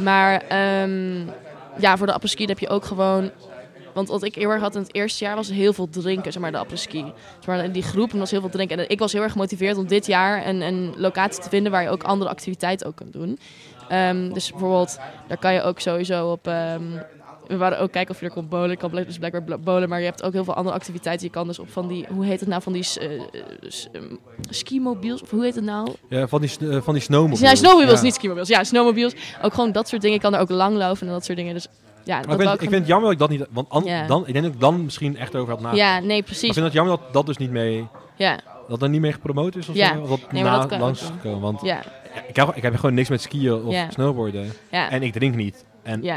Maar 0.03 0.43
ehm, 0.49 1.27
ja, 1.79 1.97
voor 1.97 2.07
de 2.07 2.13
apski 2.13 2.45
heb 2.45 2.59
je 2.59 2.69
ook 2.69 2.85
gewoon... 2.85 3.31
Want 3.95 4.09
wat 4.09 4.23
ik 4.23 4.35
heel 4.35 4.51
erg 4.51 4.61
had 4.61 4.75
in 4.75 4.81
het 4.81 4.95
eerste 4.95 5.25
jaar 5.25 5.37
was 5.37 5.49
heel 5.49 5.73
veel 5.73 5.89
drinken, 5.89 6.33
zeg 6.33 6.43
maar, 6.43 6.53
de 6.53 6.59
apres-ski. 6.59 7.05
Zeg 7.41 7.47
maar, 7.47 7.73
die 7.73 7.83
groep 7.83 8.13
was 8.13 8.31
heel 8.31 8.41
veel 8.41 8.51
drinken. 8.51 8.79
En 8.79 8.91
ik 8.91 8.99
was 8.99 9.13
heel 9.13 9.23
erg 9.23 9.33
gemotiveerd 9.33 9.77
om 9.77 9.87
dit 9.87 10.07
jaar 10.07 10.47
een, 10.47 10.61
een 10.61 10.95
locatie 10.97 11.43
te 11.43 11.49
vinden 11.49 11.73
waar 11.73 11.83
je 11.83 11.89
ook 11.89 12.03
andere 12.03 12.31
activiteiten 12.31 12.87
ook 12.87 12.97
kunt 12.97 13.13
doen. 13.13 13.39
Ehm, 13.89 14.33
dus 14.33 14.51
bijvoorbeeld, 14.51 14.99
daar 15.29 15.39
kan 15.39 15.55
je 15.55 15.63
ook 15.63 15.81
sowieso 15.81 16.31
op... 16.31 16.47
ehm, 16.47 16.83
we 17.47 17.57
waren 17.57 17.79
ook 17.81 17.91
kijken 17.93 18.15
of 18.15 18.21
je 18.21 18.27
er 18.27 18.33
kon 18.33 18.49
bowlen. 18.49 18.71
Ik 18.71 18.79
kan 18.79 18.91
dus 18.91 19.19
blijkbaar 19.19 19.43
bl- 19.43 19.57
bowlen, 19.65 19.89
maar 19.89 19.99
je 19.99 20.05
hebt 20.05 20.23
ook 20.23 20.33
heel 20.33 20.45
veel 20.45 20.55
andere 20.55 20.75
activiteiten. 20.77 21.27
Je 21.27 21.33
kan 21.33 21.47
dus 21.47 21.59
op 21.59 21.71
van 21.71 21.89
die, 21.89 22.07
hoe 22.09 22.25
heet 22.25 22.41
het 22.41 22.49
nou, 22.49 22.63
van 22.63 22.73
die 22.73 22.87
ehm, 22.99 24.15
skimobiels, 24.51 25.23
of 25.23 25.31
hoe 25.31 25.43
heet 25.45 25.55
het 25.55 25.65
nou? 25.65 25.93
Ja, 26.09 26.27
van 26.29 26.41
die, 26.41 26.51
eh, 26.71 26.81
van 26.83 26.95
die 26.95 27.03
snowmobiles. 27.03 27.41
Ja, 27.41 27.55
snowmobiles, 27.55 28.01
Ja. 28.21 28.33
niet. 28.35 28.49
Ja, 28.49 28.65
snowmobiles. 28.65 29.15
Ook 29.43 29.55
gewoon 29.55 29.73
dat 29.73 29.89
soort 29.89 30.01
dingen. 30.03 30.17
Je 30.17 30.23
kan 30.23 30.35
er 30.35 30.41
ook 30.41 30.51
langlopen 30.51 31.07
en 31.07 31.13
dat 31.13 31.25
soort 31.25 31.39
dingen. 31.39 31.55
Dus 31.55 31.67
ja, 32.05 32.15
Maar 32.27 32.35
ik, 32.35 32.41
vind, 32.41 32.53
ik 32.53 32.59
vind 32.61 32.73
het 32.73 32.87
jammer 32.87 33.05
dat 33.05 33.13
ik 33.13 33.19
dat 33.19 33.29
niet... 33.29 33.47
Want 33.51 33.69
an- 33.69 33.85
Ja. 33.85 34.07
dan, 34.07 34.27
ik 34.27 34.33
denk 34.33 34.45
dat 34.45 34.55
ik 34.55 34.61
dan 34.61 34.85
misschien 34.85 35.17
echt 35.17 35.35
over 35.37 35.53
had 35.53 35.61
nagedacht. 35.61 35.89
Ja, 35.89 35.99
nee, 35.99 36.07
Maar 36.09 36.17
ik 36.17 36.25
precies. 36.25 36.53
vind 36.53 36.65
het 36.65 36.75
jammer 36.75 36.97
dat 36.99 37.13
dat 37.13 37.27
dus 37.27 37.37
niet 37.37 37.51
mee... 37.51 37.87
Ja, 38.17 38.39
Dat 38.69 38.83
er 38.83 38.89
niet 38.89 39.01
mee 39.01 39.13
gepromoot 39.13 39.57
is 39.57 39.69
of 39.69 39.75
Ja. 39.75 39.95
zo. 39.95 40.01
Of 40.01 40.09
dat 40.09 40.33
Nee, 40.33 40.43
na, 40.43 40.67
dat 40.67 40.79
langs 40.79 41.03
gekomen. 41.03 41.41
Want 41.41 41.61
ja, 41.63 41.81
ik, 42.29 42.37
heb, 42.37 42.57
ik 42.57 42.63
heb 42.63 42.75
gewoon 42.77 42.95
niks 42.95 43.09
met 43.09 43.21
skiën 43.21 43.65
of 43.65 43.75
snowboarden. 43.91 44.53
En 44.71 45.03
ik 45.03 45.13
drink 45.13 45.35
niet. 45.35 45.65
En 45.87 46.03
Ja, 46.03 46.17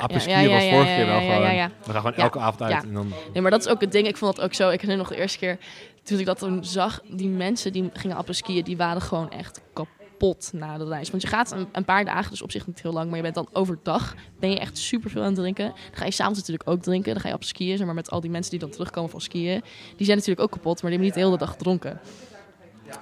was 0.50 0.64
vorige 0.64 0.96
keer 0.96 1.06
wel 1.06 1.20
gewoon... 1.20 1.41
We 1.86 1.91
gaan 1.91 2.02
gewoon 2.02 2.14
elke 2.14 2.40
avond 2.40 2.62
uit. 2.62 2.84
En 2.84 2.94
dan, 2.94 3.14
Nee, 3.34 3.41
maar 3.41 3.52
dat 3.52 3.60
is 3.66 3.68
ook 3.68 3.82
het 3.82 3.91
ding. 3.91 4.08
Ik 4.08 4.18
vond 4.18 4.36
dat 4.36 4.46
ook 4.46 4.54
zo. 4.54 4.70
Ik 4.70 4.82
herinner 4.82 4.98
nog 4.98 5.08
de 5.16 5.22
eerste 5.22 5.38
keer 5.38 5.58
toen 6.04 6.20
ik 6.20 6.26
dat 6.26 6.38
toen 6.40 6.64
zag. 6.66 7.02
Die 7.08 7.28
mensen 7.30 7.72
die 7.74 7.90
gingen 7.94 8.18
apres-skiën, 8.18 8.64
die 8.64 8.78
waren 8.78 9.02
gewoon 9.02 9.32
echt 9.32 9.62
kapot 9.74 10.50
na 10.54 10.78
de 10.78 10.86
reis. 10.88 11.10
Want 11.10 11.22
je 11.22 11.28
gaat 11.28 11.52
een, 11.52 11.68
een 11.72 11.86
paar 11.86 12.06
dagen, 12.06 12.30
dus 12.32 12.41
op 12.41 12.52
zich 12.52 12.68
niet 12.68 12.82
heel 12.82 12.94
lang. 12.94 13.08
Maar 13.08 13.16
je 13.18 13.22
bent 13.24 13.36
dan 13.36 13.48
overdag, 13.52 14.16
ben 14.40 14.50
je 14.50 14.60
echt 14.60 14.78
super 14.78 15.10
veel 15.10 15.22
aan 15.22 15.28
het 15.28 15.36
drinken. 15.36 15.66
Dan 15.66 15.76
ga 15.91 16.06
je 16.06 16.12
s'avonds 16.12 16.40
natuurlijk 16.40 16.70
ook 16.70 16.82
drinken. 16.82 17.14
Dan 17.14 17.22
ga 17.22 17.28
je 17.28 17.34
op 17.34 17.44
skiën, 17.44 17.78
zeg 17.78 17.86
maar 17.86 17.96
met 17.96 18.10
al 18.10 18.22
die 18.22 18.30
mensen 18.32 18.52
die 18.52 18.60
dan 18.60 18.70
terugkomen 18.70 19.10
van 19.10 19.22
skiën. 19.22 19.62
Die 19.96 20.06
zijn 20.06 20.18
natuurlijk 20.18 20.40
ook 20.46 20.52
kapot, 20.52 20.82
maar 20.82 20.91
die 20.91 21.00
hebben 21.00 21.06
niet 21.08 21.14
de 21.14 21.20
hele 21.20 21.38
dag 21.38 21.50
gedronken. 21.52 22.00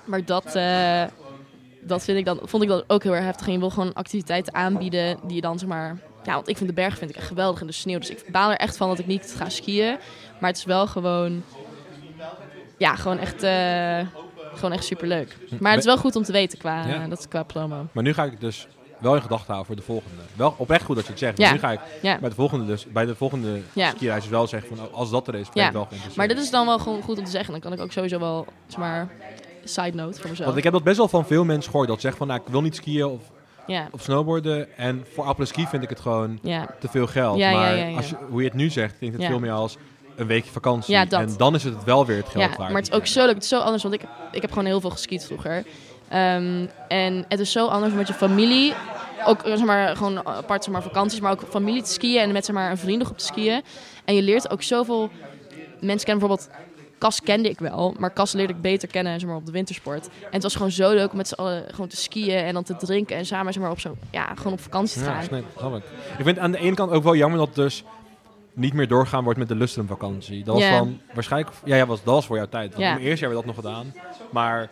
Maar 0.06 0.26
dat... 0.26 0.56
eh, 0.56 1.04
dat 1.82 2.04
vind 2.04 2.18
ik 2.18 2.26
dan, 2.26 2.40
vond 2.44 2.64
ik 2.64 2.70
dan 2.70 2.84
ook 2.88 3.04
heel 3.04 3.16
erg 3.16 3.24
heftig. 3.24 3.46
En 3.46 3.52
je 3.54 3.60
wil 3.60 3.70
gewoon 3.70 3.94
activiteiten 3.94 4.54
aanbieden 4.54 5.18
die 5.26 5.36
je 5.36 5.42
dan 5.42 5.60
zeg 5.60 5.70
maar... 5.70 5.98
Ja, 6.28 6.34
want 6.34 6.48
ik 6.48 6.58
vind 6.58 6.70
de 6.70 6.76
bergen 6.76 6.98
vind 6.98 7.10
ik 7.10 7.16
echt 7.16 7.28
geweldig 7.28 7.62
in 7.62 7.68
de 7.68 7.74
sneeuw. 7.74 8.00
Dus 8.00 8.10
ik 8.10 8.24
baal 8.32 8.52
er 8.52 8.58
echt 8.58 8.78
van 8.78 8.88
dat 8.90 9.00
ik 9.00 9.06
niet 9.08 9.34
ga 9.38 9.50
skiën. 9.50 9.98
Maar 10.40 10.50
het 10.50 10.58
is 10.60 10.66
wel 10.66 10.88
gewoon... 10.88 11.44
Ja, 12.78 12.96
gewoon 12.96 13.18
echt, 13.18 13.44
eh, 13.44 14.00
gewoon 14.54 14.72
echt 14.72 14.84
superleuk. 14.86 15.38
Maar 15.60 15.72
het 15.72 15.80
is 15.80 15.86
wel 15.86 15.98
goed 15.98 16.16
om 16.16 16.24
te 16.24 16.32
weten 16.32 16.58
qua, 16.58 16.88
Ja. 16.88 17.08
dat 17.08 17.20
is 17.20 17.28
qua 17.28 17.44
promo. 17.44 17.86
maar 17.92 18.04
nu 18.04 18.14
ga 18.14 18.24
ik 18.24 18.40
dus 18.40 18.68
wel 19.00 19.16
in 19.16 19.22
gedachten 19.22 19.48
houden 19.54 19.66
voor 19.66 19.76
de 19.76 19.82
volgende. 19.82 20.22
Wel 20.36 20.56
oprecht 20.58 20.84
goed 20.86 20.96
dat 20.96 21.06
je 21.06 21.10
het 21.12 21.20
zegt. 21.20 21.38
Ja. 21.38 21.52
Nu 21.52 21.60
ga 21.60 21.72
ik 21.72 21.80
Ja. 22.02 22.18
bij 22.20 22.30
de 22.30 22.36
volgende, 22.36 22.66
dus, 22.66 22.86
bij 22.86 23.06
de 23.06 23.16
volgende 23.16 23.62
Ja. 23.74 23.90
skireis 23.90 24.22
dus 24.22 24.32
wel 24.32 24.48
zeggen 24.48 24.78
van... 24.78 24.92
Als 24.94 25.10
dat 25.10 25.28
er 25.28 25.36
is, 25.36 25.50
ben 25.50 25.66
ik 25.66 25.72
wel 25.72 25.82
geïnteresseerd. 25.82 26.16
Maar 26.16 26.28
dit 26.28 26.38
is 26.38 26.50
dan 26.52 26.66
wel 26.66 26.80
gewoon 26.80 27.02
goed 27.02 27.18
om 27.18 27.24
te 27.24 27.32
zeggen. 27.32 27.52
Dan 27.52 27.62
kan 27.62 27.74
ik 27.74 27.80
ook 27.82 27.92
sowieso 27.92 28.20
wel, 28.20 28.46
zeg 28.68 28.80
maar, 28.80 29.08
side 29.64 29.96
note 29.96 30.20
voor 30.20 30.30
mezelf. 30.30 30.46
Want 30.48 30.58
ik 30.58 30.64
heb 30.64 30.74
dat 30.74 30.84
best 30.84 30.98
wel 30.98 31.08
van 31.08 31.26
veel 31.26 31.44
mensen 31.44 31.72
gehoord. 31.72 31.88
Dat 31.90 32.02
zeggen 32.02 32.20
van, 32.20 32.28
nou, 32.28 32.42
ik 32.46 32.48
wil 32.52 32.62
niet 32.62 32.76
skiën 32.76 33.06
of 33.06 33.22
Ja, 33.68 33.88
op 33.92 34.02
snowboarden. 34.02 34.78
En 34.78 35.06
voor 35.14 35.24
apres-ski 35.24 35.68
vind 35.68 35.84
ik 35.84 35.90
het 35.90 36.00
gewoon 36.00 36.40
ja. 36.42 36.68
te 36.80 36.88
veel 36.88 37.08
geld. 37.08 37.40
Maar. 37.40 37.96
Als 37.96 38.10
je, 38.10 38.16
hoe 38.30 38.42
je 38.42 38.48
het 38.48 38.58
nu 38.58 38.70
zegt, 38.70 38.98
klinkt 38.98 39.18
het 39.18 39.26
veel 39.26 39.40
meer 39.40 39.52
als 39.52 39.78
een 40.16 40.28
weekje 40.28 40.52
vakantie. 40.52 40.96
En 40.96 41.34
dan 41.38 41.56
is 41.56 41.64
het 41.64 41.84
wel 41.84 42.06
weer 42.06 42.18
het 42.18 42.30
geld 42.30 42.44
Ja, 42.44 42.58
waard. 42.58 42.72
maar 42.72 42.82
het 42.82 42.92
is 42.92 42.98
ook 42.98 43.08
zo 43.08 43.26
leuk. 43.26 43.34
Het 43.34 43.44
is 43.44 43.50
zo 43.50 43.60
anders, 43.60 43.84
want 43.84 43.96
ik, 43.96 44.02
ik 44.32 44.42
heb 44.42 44.50
gewoon 44.50 44.66
heel 44.66 44.82
veel 44.82 44.90
geskiet 44.90 45.26
vroeger. 45.26 45.64
Ehm, 46.10 46.66
en 46.88 47.26
het 47.28 47.40
is 47.40 47.52
zo 47.52 47.68
anders 47.68 47.94
met 47.94 48.08
je 48.08 48.14
familie, 48.14 48.74
ook 49.26 49.42
zeg 49.46 49.64
maar, 49.64 49.96
gewoon 49.96 50.28
apart 50.28 50.64
zeg 50.64 50.74
maar, 50.74 50.84
vakanties, 50.84 51.20
maar 51.20 51.32
ook 51.32 51.44
familie 51.50 51.82
te 51.82 51.92
skiën 51.92 52.22
en 52.22 52.32
met 52.32 52.46
zeg 52.46 52.56
maar, 52.56 52.72
een 52.72 52.78
vriendengroep 52.78 53.18
te 53.18 53.26
skiën. 53.26 53.62
En 54.06 54.16
je 54.16 54.22
leert 54.22 54.50
ook 54.52 54.64
zoveel 54.64 55.10
mensen 55.80 56.06
kennen. 56.06 56.28
Bijvoorbeeld, 56.28 56.50
Cas 56.98 57.22
kende 57.22 57.50
ik 57.50 57.60
wel, 57.60 57.96
maar 58.00 58.14
Cas 58.14 58.34
leerde 58.34 58.54
ik 58.54 58.62
beter 58.62 58.88
kennen 58.88 59.20
zeg 59.20 59.30
maar, 59.30 59.38
op 59.38 59.46
de 59.46 59.52
wintersport. 59.52 60.06
En 60.08 60.12
het 60.32 60.44
was 60.44 60.56
gewoon 60.56 60.72
zo 60.72 60.94
leuk 60.94 61.12
om 61.12 61.18
met 61.18 61.28
z'n 61.28 61.34
allen 61.34 61.64
gewoon 61.70 61.88
te 61.88 61.98
skiën 61.98 62.38
en 62.44 62.54
dan 62.54 62.64
te 62.64 62.76
drinken 62.76 63.16
en 63.16 63.26
samen 63.26 63.54
zeg 63.54 63.62
maar, 63.62 63.72
op, 63.72 63.80
zo, 63.80 63.96
ja, 64.12 64.34
gewoon 64.36 64.54
op 64.54 64.60
vakantie 64.60 65.02
te 65.02 65.08
Ja, 65.10 65.14
gaan. 65.22 65.42
snap 65.58 65.76
ik. 65.76 65.84
Ik 66.18 66.24
vind 66.26 66.40
aan 66.40 66.52
de 66.52 66.58
ene 66.58 66.76
kant 66.76 66.92
ook 66.92 67.04
wel 67.04 67.16
jammer 67.16 67.40
dat 67.40 67.56
dus 67.56 67.84
niet 68.54 68.74
meer 68.74 68.88
doorgaan 68.88 69.24
wordt 69.24 69.40
met 69.40 69.48
de 69.48 69.56
lustrumvakantie. 69.56 70.44
Dat 70.44 70.54
was 70.56 70.64
Ja. 70.64 70.78
van, 70.78 71.00
waarschijnlijk, 71.14 71.56
ja, 71.64 71.76
ja 71.76 71.86
was, 71.86 72.04
dat 72.04 72.14
was 72.14 72.26
voor 72.26 72.36
jouw 72.38 72.48
tijd. 72.50 72.70
Want 72.72 72.84
Ja. 72.84 72.94
mijn 72.94 73.06
eerste 73.06 73.26
jaar 73.26 73.34
hebben 73.34 73.54
we 73.56 73.62
dat 73.62 73.66
nog 73.66 73.74
gedaan. 73.74 73.94
Maar 74.30 74.70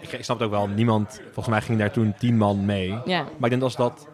ik, 0.00 0.12
ik 0.12 0.24
snap 0.24 0.36
het 0.38 0.46
ook 0.46 0.52
wel, 0.54 0.68
niemand, 0.68 1.20
volgens 1.24 1.48
mij 1.48 1.60
ging 1.60 1.78
daar 1.78 1.90
toen 1.90 2.14
tien 2.18 2.36
man 2.36 2.64
mee. 2.64 2.88
Ja, 3.04 3.22
Maar 3.22 3.44
ik 3.44 3.50
denk 3.50 3.62
als 3.62 3.76
dat 3.76 4.06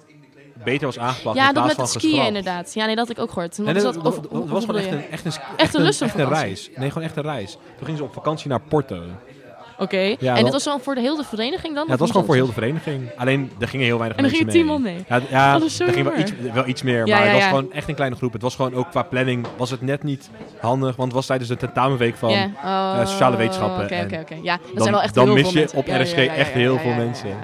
beter 0.71 0.87
was 0.87 0.99
aangepakt 0.99 1.37
ja 1.37 1.49
in 1.49 1.55
dat 1.55 1.65
met 1.67 1.75
van 1.75 1.85
het 1.85 1.93
skiën 1.93 2.27
inderdaad. 2.27 2.75
Ja, 2.75 2.87
nee, 2.87 2.97
dat 2.97 3.07
had 3.09 3.17
ik 3.17 3.23
ook 3.23 3.31
gehoord. 3.33 3.59
Nee, 3.59 3.75
is 3.75 3.83
dat, 3.83 3.95
dat? 3.95 4.03
dat- 4.05 4.31
dat 4.33 4.49
was 4.49 4.65
gewoon 4.65 4.81
echt 4.81 4.91
een, 4.93 4.99
je? 4.99 5.05
echt 5.11 5.25
een, 5.25 5.33
Echt 5.33 5.41
een 5.51 5.57
echt 5.57 5.75
een 5.75 5.83
lustrumvakantie? 5.83 6.35
reis. 6.45 6.71
Nee, 6.77 6.89
gewoon 6.89 7.05
echt 7.09 7.17
een 7.17 7.23
reis. 7.23 7.53
Toen 7.53 7.85
gingen 7.85 7.97
ze 7.97 8.03
op 8.05 8.13
vakantie 8.13 8.49
naar 8.49 8.61
Porto. 8.61 9.03
Oké, 9.81 10.15
Ja, 10.19 10.37
en 10.37 10.43
dit 10.45 10.53
was 10.53 10.65
dan 10.65 10.81
voor 10.81 10.95
de 10.95 11.01
hele 11.01 11.25
vereniging 11.25 11.75
dan? 11.75 11.85
Ja, 11.85 11.91
het 11.91 12.01
was 12.01 12.11
gewoon 12.11 12.27
voor 12.27 12.35
heel 12.35 12.47
de 12.47 12.53
vereniging. 12.53 13.11
Alleen, 13.17 13.51
er 13.59 13.69
gingen 13.69 13.87
heel 13.87 13.99
weinig 13.99 14.19
En 14.19 14.23
dan 14.25 14.33
mensen 14.33 14.53
gingen 14.53 14.67
tien 14.83 14.83
mee. 14.83 14.95
man 14.97 15.17
mee. 15.19 15.29
Ja, 15.31 15.37
ja 15.39 15.47
Oh, 15.55 15.61
dat 15.61 15.69
is 15.69 15.77
zo 15.77 15.85
er 15.85 15.93
ging 15.93 16.09
wel 16.09 16.19
iets, 16.19 16.33
wel 16.53 16.67
iets 16.67 16.83
meer, 16.83 17.07
Ja, 17.07 17.17
maar 17.19 17.19
ja, 17.19 17.25
het 17.25 17.33
was 17.33 17.43
ja. 17.43 17.49
gewoon 17.49 17.73
echt 17.73 17.89
een 17.89 17.95
kleine 17.95 18.17
groep. 18.17 18.33
Het 18.33 18.43
was 18.43 18.55
gewoon 18.57 18.75
ook 18.75 18.91
qua 18.91 19.03
planning, 19.03 19.47
was 19.57 19.71
het 19.71 19.81
net 19.81 20.03
niet 20.03 20.31
handig, 20.61 20.89
want 20.97 21.03
het 21.09 21.13
was 21.17 21.27
tijdens 21.27 21.49
de 21.49 21.57
tentamenweek 21.57 22.17
van... 22.17 22.31
Ja. 22.31 22.45
Oh, 22.65 23.01
eh, 23.01 23.07
sociale 23.07 23.37
wetenschappen 23.37 23.85
Oké, 23.85 23.95
en 23.95 24.05
oké, 24.05 24.19
oké. 24.21 24.37
Ja, 24.43 24.57
dat 24.57 24.67
dan- 24.75 24.83
zijn 24.83 24.95
wel 24.95 25.03
echt 25.03 25.15
dan 25.15 25.25
heel 25.25 25.35
mis 25.35 25.43
veel 25.43 25.53
je 25.53 25.59
mensen. 25.59 25.79
op 25.79 25.87
Ja, 25.87 25.97
ja, 25.97 26.03
RSG 26.03 26.15
ja, 26.17 26.23
ja, 26.23 26.33
echt 26.33 26.53
ja, 26.53 26.59
heel 26.59 26.73
ja, 26.75 26.79
veel 26.81 26.91
ja, 26.91 26.97
ja, 26.97 27.03
mensen. 27.05 27.29
Ja, 27.29 27.37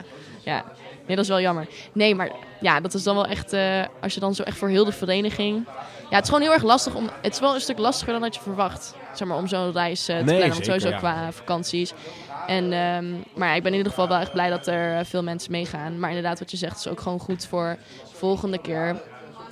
ja. 0.42 0.64
Nee, 1.06 1.16
dat 1.16 1.24
is 1.24 1.30
wel 1.30 1.40
jammer. 1.40 1.66
Nee, 1.92 2.14
maar 2.14 2.30
ja, 2.60 2.80
dat 2.80 2.94
is 2.94 3.02
dan 3.02 3.14
wel 3.14 3.26
echt, 3.26 3.52
eh, 3.52 3.84
als 4.00 4.14
je 4.14 4.20
dan 4.20 4.34
zo 4.34 4.42
echt 4.42 4.56
voor 4.56 4.68
heel 4.68 4.84
de 4.84 4.92
vereniging... 4.92 5.64
Ja, 6.10 6.16
het 6.16 6.22
is 6.22 6.28
gewoon 6.28 6.42
heel 6.44 6.52
erg 6.52 6.62
lastig 6.62 6.94
om... 6.94 7.10
Het 7.22 7.32
is 7.32 7.40
wel 7.40 7.54
een 7.54 7.60
stuk 7.60 7.78
lastiger 7.78 8.12
dan 8.12 8.22
dat 8.22 8.34
je 8.34 8.40
verwacht, 8.40 8.94
zeg 9.14 9.28
maar, 9.28 9.36
om 9.36 9.46
zo'n 9.46 9.72
reis 9.72 10.08
eh, 10.08 10.18
te 10.18 10.24
Nee, 10.24 10.36
plannen. 10.36 10.64
Sowieso 10.64 10.88
ja. 10.88 10.96
qua 10.96 11.32
vakanties. 11.32 11.92
En, 12.46 12.72
ehm, 12.72 13.10
maar 13.34 13.48
ja, 13.48 13.54
ik 13.54 13.62
ben 13.62 13.72
in 13.72 13.78
ieder 13.78 13.92
geval 13.92 14.08
wel 14.08 14.18
echt 14.18 14.32
blij 14.32 14.50
dat 14.50 14.66
er 14.66 14.98
eh, 14.98 15.04
veel 15.04 15.22
mensen 15.22 15.52
meegaan. 15.52 15.98
Maar 15.98 16.08
inderdaad, 16.08 16.38
wat 16.38 16.50
je 16.50 16.56
zegt, 16.56 16.78
is 16.78 16.88
ook 16.88 17.00
gewoon 17.00 17.18
goed 17.18 17.46
voor 17.46 17.76
volgende 18.12 18.58
keer. 18.58 19.02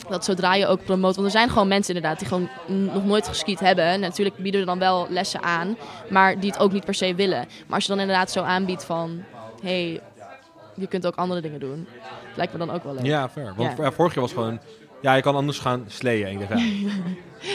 Dat 0.08 0.24
zodra 0.24 0.54
je 0.54 0.66
ook 0.66 0.84
promoot. 0.84 1.14
Want 1.14 1.26
er 1.26 1.32
zijn 1.32 1.48
gewoon 1.48 1.68
mensen 1.68 1.94
inderdaad 1.94 2.18
die 2.18 2.28
gewoon 2.28 2.48
nog 2.66 3.04
nooit 3.04 3.28
geskiet 3.28 3.60
hebben. 3.60 4.00
Natuurlijk 4.00 4.36
bieden 4.36 4.60
we 4.60 4.66
dan 4.66 4.78
wel 4.78 5.06
lessen 5.10 5.42
aan. 5.42 5.76
Maar 6.08 6.40
die 6.40 6.50
het 6.50 6.60
ook 6.60 6.72
niet 6.72 6.84
per 6.84 6.94
se 6.94 7.14
willen. 7.14 7.46
Maar 7.66 7.74
als 7.74 7.84
je 7.84 7.90
dan 7.90 8.00
inderdaad 8.00 8.30
zo 8.30 8.42
aanbiedt 8.42 8.84
van... 8.84 9.22
hey, 9.62 10.00
je 10.74 10.86
kunt 10.86 11.06
ook 11.06 11.14
andere 11.16 11.40
dingen 11.40 11.60
doen. 11.60 11.86
Lijkt 12.36 12.52
me 12.52 12.58
dan 12.58 12.70
ook 12.70 12.84
wel 12.84 12.94
leuk. 12.94 13.04
Ja, 13.04 13.28
fair. 13.28 13.52
Want 13.56 13.68
Ja. 13.70 13.74
vor- 13.76 13.92
vorig 13.92 14.12
jaar 14.14 14.22
was 14.22 14.32
gewoon... 14.32 14.60
Ja, 15.02 15.14
je 15.14 15.22
kan 15.22 15.34
anders 15.34 15.58
gaan 15.58 15.84
sleeën. 15.86 16.26
En 16.26 16.32
ik 16.32 16.48
dacht, 16.48 16.60
ja. 16.60 16.66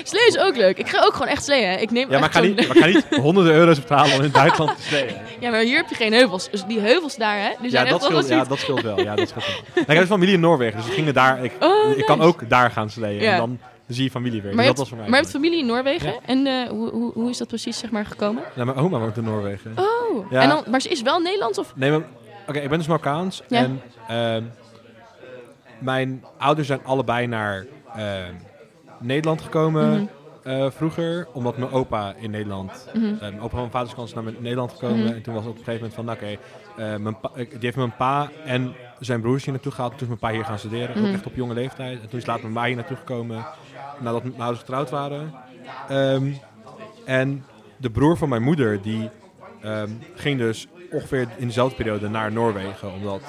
Slee 0.03 0.27
is 0.27 0.37
ook 0.37 0.55
leuk. 0.55 0.77
Ik 0.77 0.87
ga 0.89 1.03
ook 1.05 1.13
gewoon 1.13 1.27
echt 1.27 1.43
sleeën. 1.43 1.81
Ik 1.81 1.91
neem 1.91 2.11
ja, 2.11 2.19
maar 2.19 2.27
ik 2.27 2.33
ga, 2.35 2.39
niet, 2.41 2.55
maar 2.67 2.75
ik 2.77 2.83
ga 2.83 2.85
niet 2.87 3.05
honderden 3.21 3.53
euro's 3.53 3.79
betalen 3.79 4.15
om 4.17 4.21
in 4.23 4.31
Duitsland 4.31 4.75
te 4.75 4.81
sleeën. 4.81 5.15
Ja, 5.39 5.49
maar 5.49 5.59
hier 5.59 5.77
heb 5.77 5.89
je 5.89 5.95
geen 5.95 6.13
heuvels. 6.13 6.49
Dus 6.49 6.65
die 6.65 6.79
heuvels 6.79 7.15
daar, 7.15 7.37
hè? 7.39 7.49
Die 7.61 7.63
Ja 7.63 7.69
zijn 7.69 7.85
dat, 7.89 8.01
echt 8.01 8.11
wel 8.11 8.21
scheelt, 8.23 8.27
ja, 8.41 8.43
dat 8.49 8.59
scheelt 8.59 8.81
wel. 8.81 8.99
Ja, 9.01 9.15
dat 9.15 9.29
scheelt 9.29 9.45
wel. 9.45 9.81
Ik 9.83 9.87
heb 9.87 9.97
een 9.97 10.07
familie 10.07 10.33
in 10.33 10.39
Noorwegen, 10.39 10.77
dus 10.77 10.85
we 10.87 10.91
gingen 10.93 11.13
daar... 11.13 11.43
Ik, 11.43 11.51
Oh, 11.59 11.97
ik 11.97 12.05
kan 12.05 12.21
ook 12.21 12.49
daar 12.49 12.71
gaan 12.71 12.89
sleeën. 12.89 13.21
Ja. 13.21 13.31
En 13.31 13.37
dan 13.37 13.59
zie 13.87 14.03
je 14.03 14.09
familie 14.11 14.41
weer. 14.41 14.55
Maar 14.55 14.65
Dus 14.65 14.75
dat 14.75 14.77
hebt, 14.77 14.77
was 14.77 14.87
voor 14.89 14.97
mij. 14.97 15.07
maar 15.09 15.17
je 15.17 15.23
hebt 15.25 15.35
familie 15.35 15.59
in 15.59 15.65
Noorwegen. 15.65 16.11
Ja. 16.11 16.19
En 16.25 16.47
eh, 16.47 16.69
hoe, 16.69 16.89
hoe, 16.89 17.11
hoe 17.13 17.29
is 17.29 17.37
dat 17.37 17.47
precies 17.47 17.77
zeg 17.79 17.91
maar, 17.91 18.05
gekomen? 18.05 18.43
Ja, 18.55 18.63
mijn 18.65 18.77
oma 18.77 18.99
woont 18.99 19.17
in 19.17 19.23
Noorwegen. 19.23 19.73
Oh, 19.75 20.31
Ja. 20.31 20.41
en 20.41 20.49
dan, 20.49 20.63
maar 20.69 20.81
ze 20.81 20.89
is 20.89 21.01
wel 21.01 21.19
Nederlands? 21.19 21.57
Of? 21.57 21.73
Nee, 21.75 21.91
maar... 21.91 22.01
Oké, 22.47 22.59
ik 22.59 22.69
ben 22.69 22.77
dus 22.77 22.87
Marokkaans. 22.87 23.43
Ja. 23.47 23.59
En 23.63 23.81
ehm, 24.07 24.43
mijn 25.79 26.23
ouders 26.37 26.67
zijn 26.67 26.79
allebei 26.83 27.27
naar 27.27 27.65
ehm, 27.95 28.33
Nederland 28.99 29.41
gekomen 29.41 29.89
Mhm. 29.91 30.05
eh, 30.43 30.69
vroeger. 30.71 31.27
Omdat 31.33 31.57
mijn 31.57 31.71
opa 31.71 32.13
in 32.19 32.31
Nederland... 32.31 32.87
Mhm. 32.93 33.05
eh, 33.05 33.19
mijn 33.19 33.39
opa 33.39 33.49
van 33.49 33.59
mijn 33.59 33.71
vaders 33.71 33.93
kant 33.95 34.07
is 34.07 34.13
naar 34.13 34.23
Nederland 34.39 34.71
gekomen. 34.71 35.03
Mhm. 35.03 35.13
En 35.13 35.21
toen 35.21 35.33
was 35.33 35.43
het 35.43 35.51
op 35.51 35.57
een 35.59 35.63
gegeven 35.63 35.89
moment 35.89 35.93
van... 35.93 36.05
nou, 36.05 36.17
Oké, 36.17 36.91
eh, 36.93 36.99
mijn 36.99 37.19
pa- 37.19 37.31
ik- 37.35 37.49
die 37.51 37.59
heeft 37.59 37.75
mijn 37.75 37.95
pa 37.95 38.29
en 38.45 38.75
zijn 38.99 39.21
broers 39.21 39.43
hier 39.43 39.53
naartoe 39.53 39.71
gehaald. 39.71 39.91
Toen 39.91 40.01
is 40.01 40.07
mijn 40.07 40.19
pa 40.19 40.29
hier 40.31 40.45
gaan 40.45 40.59
studeren. 40.59 40.97
Mhm. 40.97 41.07
Ook 41.07 41.13
echt 41.13 41.25
op 41.25 41.35
jonge 41.35 41.53
leeftijd. 41.53 42.01
En 42.01 42.09
toen 42.09 42.19
is 42.19 42.25
later 42.25 42.41
mijn 42.41 42.53
ma 42.53 42.65
hier 42.65 42.75
naartoe 42.75 42.97
gekomen. 42.97 43.45
Nadat 43.99 44.23
mijn 44.23 44.35
ouders 44.41 44.59
getrouwd 44.59 44.89
waren. 44.89 45.33
Ehm, 45.89 46.31
en 47.05 47.45
de 47.77 47.89
broer 47.89 48.17
van 48.17 48.29
mijn 48.29 48.43
moeder... 48.43 48.81
die 48.81 49.09
ging 50.15 50.37
dus 50.39 50.67
ongeveer 50.91 51.27
in 51.37 51.47
dezelfde 51.47 51.75
periode 51.75 52.09
naar 52.09 52.31
Noorwegen. 52.31 52.91
Omdat 52.93 53.21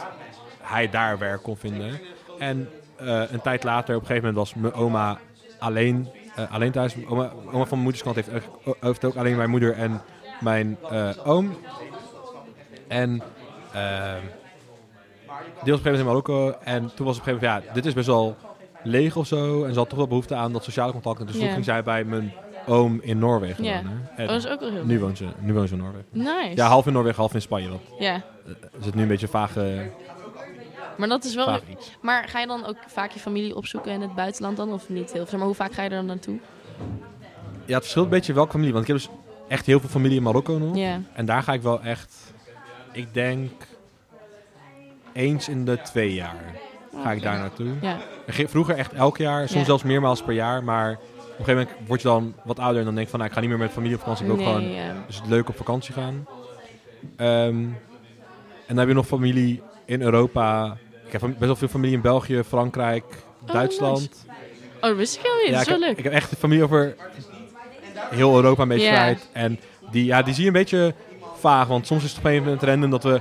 hij 0.61 0.91
daar 0.91 1.19
werk 1.19 1.43
kon 1.43 1.57
vinden. 1.57 2.01
En 2.39 2.69
eh, 2.97 3.23
een 3.31 3.41
tijd 3.41 3.65
later, 3.65 3.95
op 3.95 4.01
een 4.01 4.07
gegeven 4.07 4.29
moment, 4.29 4.53
was 4.53 4.63
mijn 4.63 4.75
oma 4.75 5.19
alleen, 5.59 6.09
eh, 6.37 6.53
alleen 6.53 6.73
thuis. 6.73 6.95
Oma, 7.09 7.31
oma 7.47 7.51
van 7.59 7.69
mijn 7.69 7.81
moeders 7.83 8.03
kant 8.03 8.17
heeft, 8.17 8.31
ook- 8.65 8.77
heeft 8.81 9.05
ook 9.05 9.15
alleen 9.17 9.37
mijn 9.37 9.51
moeder 9.51 9.73
en 9.75 10.01
mijn 10.41 10.79
eh, 10.91 11.09
oom. 11.25 11.57
En 12.89 13.23
ehm, 13.73 14.21
die 15.63 15.73
was 15.73 15.81
op 15.81 15.87
een 15.87 15.93
gegeven 15.93 15.93
moment 15.93 15.99
in 15.99 16.05
Marokko. 16.05 16.51
En 16.65 16.95
toen 16.95 17.07
was 17.07 17.19
op 17.19 17.27
een 17.27 17.33
gegeven 17.33 17.49
moment, 17.49 17.65
ja, 17.67 17.73
dit 17.75 17.87
is 17.87 17.93
best 17.95 18.07
wel 18.07 18.37
leeg 18.83 19.17
of 19.17 19.27
zo. 19.27 19.65
En 19.65 19.73
ze 19.73 19.79
had 19.79 19.89
toch 19.89 19.99
wel 19.99 20.09
behoefte 20.09 20.35
aan 20.35 20.53
dat 20.53 20.65
sociale 20.65 20.93
contact. 20.93 21.27
Dus 21.27 21.37
toen 21.39 21.49
ging 21.49 21.65
zij 21.65 21.83
bij 21.83 22.05
mijn 22.05 22.33
oom 22.69 22.99
in 23.03 23.19
Noorwegen 23.19 23.65
Ja. 23.65 23.77
wonen. 23.83 24.09
Oh, 24.19 24.27
dat 24.27 24.37
is 24.37 24.47
ook 24.47 24.61
wel 24.61 24.71
heel 24.71 24.85
nu 24.85 25.01
woont 25.01 25.19
ze, 25.19 25.27
nu 25.39 25.55
woont 25.55 25.69
ze 25.69 25.75
in 25.75 25.81
Noorwegen. 25.81 26.07
Nice. 26.13 26.53
Ja, 26.55 26.67
half 26.69 26.87
in 26.87 26.93
Noorwegen, 26.93 27.19
half 27.19 27.35
in 27.35 27.43
Spanje. 27.43 27.69
Want 27.69 27.81
Ja, 27.99 28.15
er 28.47 28.57
zit 28.81 28.95
nu 28.95 29.03
een 29.03 29.09
beetje 29.09 29.29
vage, 29.29 29.91
maar 30.97 31.09
dat 31.09 31.25
is 31.25 31.35
wel... 31.35 31.61
iets. 31.71 31.97
Maar 32.01 32.29
ga 32.29 32.41
je 32.41 32.47
dan 32.47 32.67
ook 32.67 32.77
vaak 32.87 33.11
je 33.11 33.19
familie 33.21 33.57
opzoeken 33.57 33.93
in 33.93 34.01
het 34.01 34.15
buitenland 34.15 34.57
dan? 34.57 34.73
Of 34.73 34.89
niet 34.89 35.13
heel 35.13 35.27
veel? 35.27 35.39
Maar 35.39 35.47
hoe 35.47 35.57
vaak 35.57 35.73
ga 35.73 35.83
je 35.83 35.89
er 35.91 35.97
dan 35.97 36.07
naartoe? 36.07 36.39
Ja, 37.65 37.75
het 37.75 37.83
verschilt 37.83 38.05
een 38.05 38.11
beetje 38.11 38.33
welke 38.33 38.51
familie. 38.51 38.73
Want 38.73 38.89
ik 38.89 38.93
heb 38.93 39.03
dus 39.03 39.11
echt 39.49 39.67
heel 39.67 39.81
veel 39.81 39.89
familie 39.89 40.17
in 40.17 40.23
Marokko 40.23 40.59
nog. 40.59 40.77
Ja. 40.77 41.01
En 41.13 41.27
daar 41.27 41.43
ga 41.43 41.53
ik 41.53 41.63
wel 41.63 41.81
echt, 41.83 42.33
ik 42.93 43.15
denk, 43.15 43.51
eens 45.13 45.49
in 45.49 45.65
de 45.65 45.81
twee 45.83 46.15
jaar 46.15 46.55
ga 47.03 47.13
ik 47.13 47.23
daar 47.23 47.39
naartoe. 47.39 47.69
Ja. 47.81 47.97
Vroeger 48.27 48.77
echt 48.77 48.93
elk 48.93 49.17
jaar, 49.17 49.47
soms 49.49 49.61
Ja. 49.61 49.65
zelfs 49.67 49.83
meermaals 49.83 50.23
per 50.23 50.35
jaar. 50.35 50.65
Maar 50.65 50.99
op 51.39 51.47
een 51.47 51.53
gegeven 51.53 51.69
moment 51.73 51.89
word 51.89 52.03
je 52.03 52.09
dan 52.09 52.35
wat 52.45 52.59
ouder 52.59 52.79
en 52.79 52.85
dan 52.85 52.95
denk 52.95 53.07
je 53.07 53.11
van, 53.11 53.19
nou, 53.19 53.31
ik 53.31 53.37
ga 53.37 53.43
niet 53.43 53.51
meer 53.51 53.59
met 53.67 53.71
familie 53.71 53.95
op 53.97 54.01
vakantie. 54.01 54.27
Ik 54.27 54.31
wil 54.33 54.41
Nee, 54.45 54.55
gewoon 54.55 54.71
ja. 54.71 55.05
dus 55.07 55.21
leuk 55.27 55.49
op 55.49 55.57
vakantie 55.57 55.95
gaan. 55.95 56.27
Ehm, 57.17 57.57
en 57.57 57.77
dan 58.67 58.79
heb 58.79 58.89
je 58.89 58.95
nog 58.95 59.07
familie 59.07 59.63
in 59.85 60.03
Europa. 60.03 60.77
Ik 61.07 61.13
heb 61.13 61.21
best 61.21 61.39
wel 61.39 61.57
veel 61.57 61.69
familie 61.69 61.95
in 61.95 62.01
België, 62.01 62.43
Frankrijk, 62.43 63.05
Duitsland. 63.45 64.27
Oh, 64.77 64.83
dat 64.83 64.97
wist 64.97 65.17
ik 65.17 65.23
helemaal 65.23 65.43
niet. 65.43 65.51
Ja, 65.51 65.59
dat 65.59 65.67
is 65.67 65.73
wel 65.73 65.81
heb, 65.81 65.89
leuk. 65.89 65.99
ik 65.99 66.05
heb 66.05 66.13
echt 66.13 66.39
familie 66.39 66.65
over 66.65 66.97
heel 68.11 68.35
Europa 68.37 68.65
kwijt. 68.65 69.29
En 69.33 69.59
die, 69.91 70.05
ja, 70.05 70.23
die 70.23 70.35
zie 70.35 70.43
je 70.43 70.49
een 70.49 70.55
beetje 70.55 70.95
vaag. 71.37 71.67
Want 71.67 71.87
soms 71.87 72.05
is 72.05 72.09
het 72.09 72.19
op 72.19 72.25
een 72.25 72.31
gegeven 72.31 72.53
moment 72.53 72.69
random 72.69 72.91
dat 72.91 73.03
we... 73.03 73.21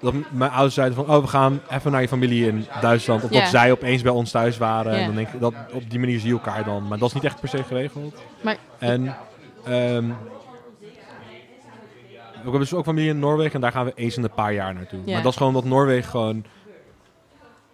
Dat 0.00 0.14
mijn 0.30 0.50
ouders 0.50 0.74
zeiden 0.74 0.96
van, 0.96 1.14
oh, 1.16 1.20
we 1.22 1.26
gaan 1.28 1.60
even 1.70 1.92
naar 1.92 2.00
je 2.00 2.08
familie 2.08 2.46
in 2.46 2.66
Duitsland. 2.80 3.22
Omdat 3.22 3.38
Ja. 3.38 3.46
zij 3.46 3.72
opeens 3.72 4.02
bij 4.02 4.12
ons 4.12 4.30
thuis 4.30 4.58
waren. 4.58 4.92
En 4.92 5.06
dan 5.06 5.14
denk 5.14 5.28
ik, 5.28 5.40
dat, 5.40 5.54
op 5.72 5.90
die 5.90 5.98
manier 5.98 6.18
zie 6.18 6.28
je 6.28 6.34
elkaar 6.34 6.64
dan. 6.64 6.88
Maar 6.88 6.98
dat 6.98 7.08
is 7.08 7.14
niet 7.14 7.24
echt 7.24 7.40
per 7.40 7.48
se 7.48 7.62
geregeld. 7.64 8.14
Maar- 8.42 8.56
En 8.78 9.16
ehm, 9.64 10.04
we 12.32 12.44
hebben 12.44 12.60
dus 12.60 12.74
ook 12.74 12.84
familie 12.84 13.08
in 13.08 13.18
Noorwegen. 13.18 13.54
En 13.54 13.60
daar 13.60 13.72
gaan 13.72 13.84
we 13.84 13.92
eens 13.94 14.16
in 14.16 14.22
een 14.22 14.30
paar 14.34 14.52
jaar 14.52 14.74
naartoe. 14.74 15.00
Maar 15.06 15.22
dat 15.22 15.32
is 15.32 15.38
gewoon 15.38 15.52
dat 15.52 15.64
Noorwegen 15.64 16.10
gewoon... 16.10 16.44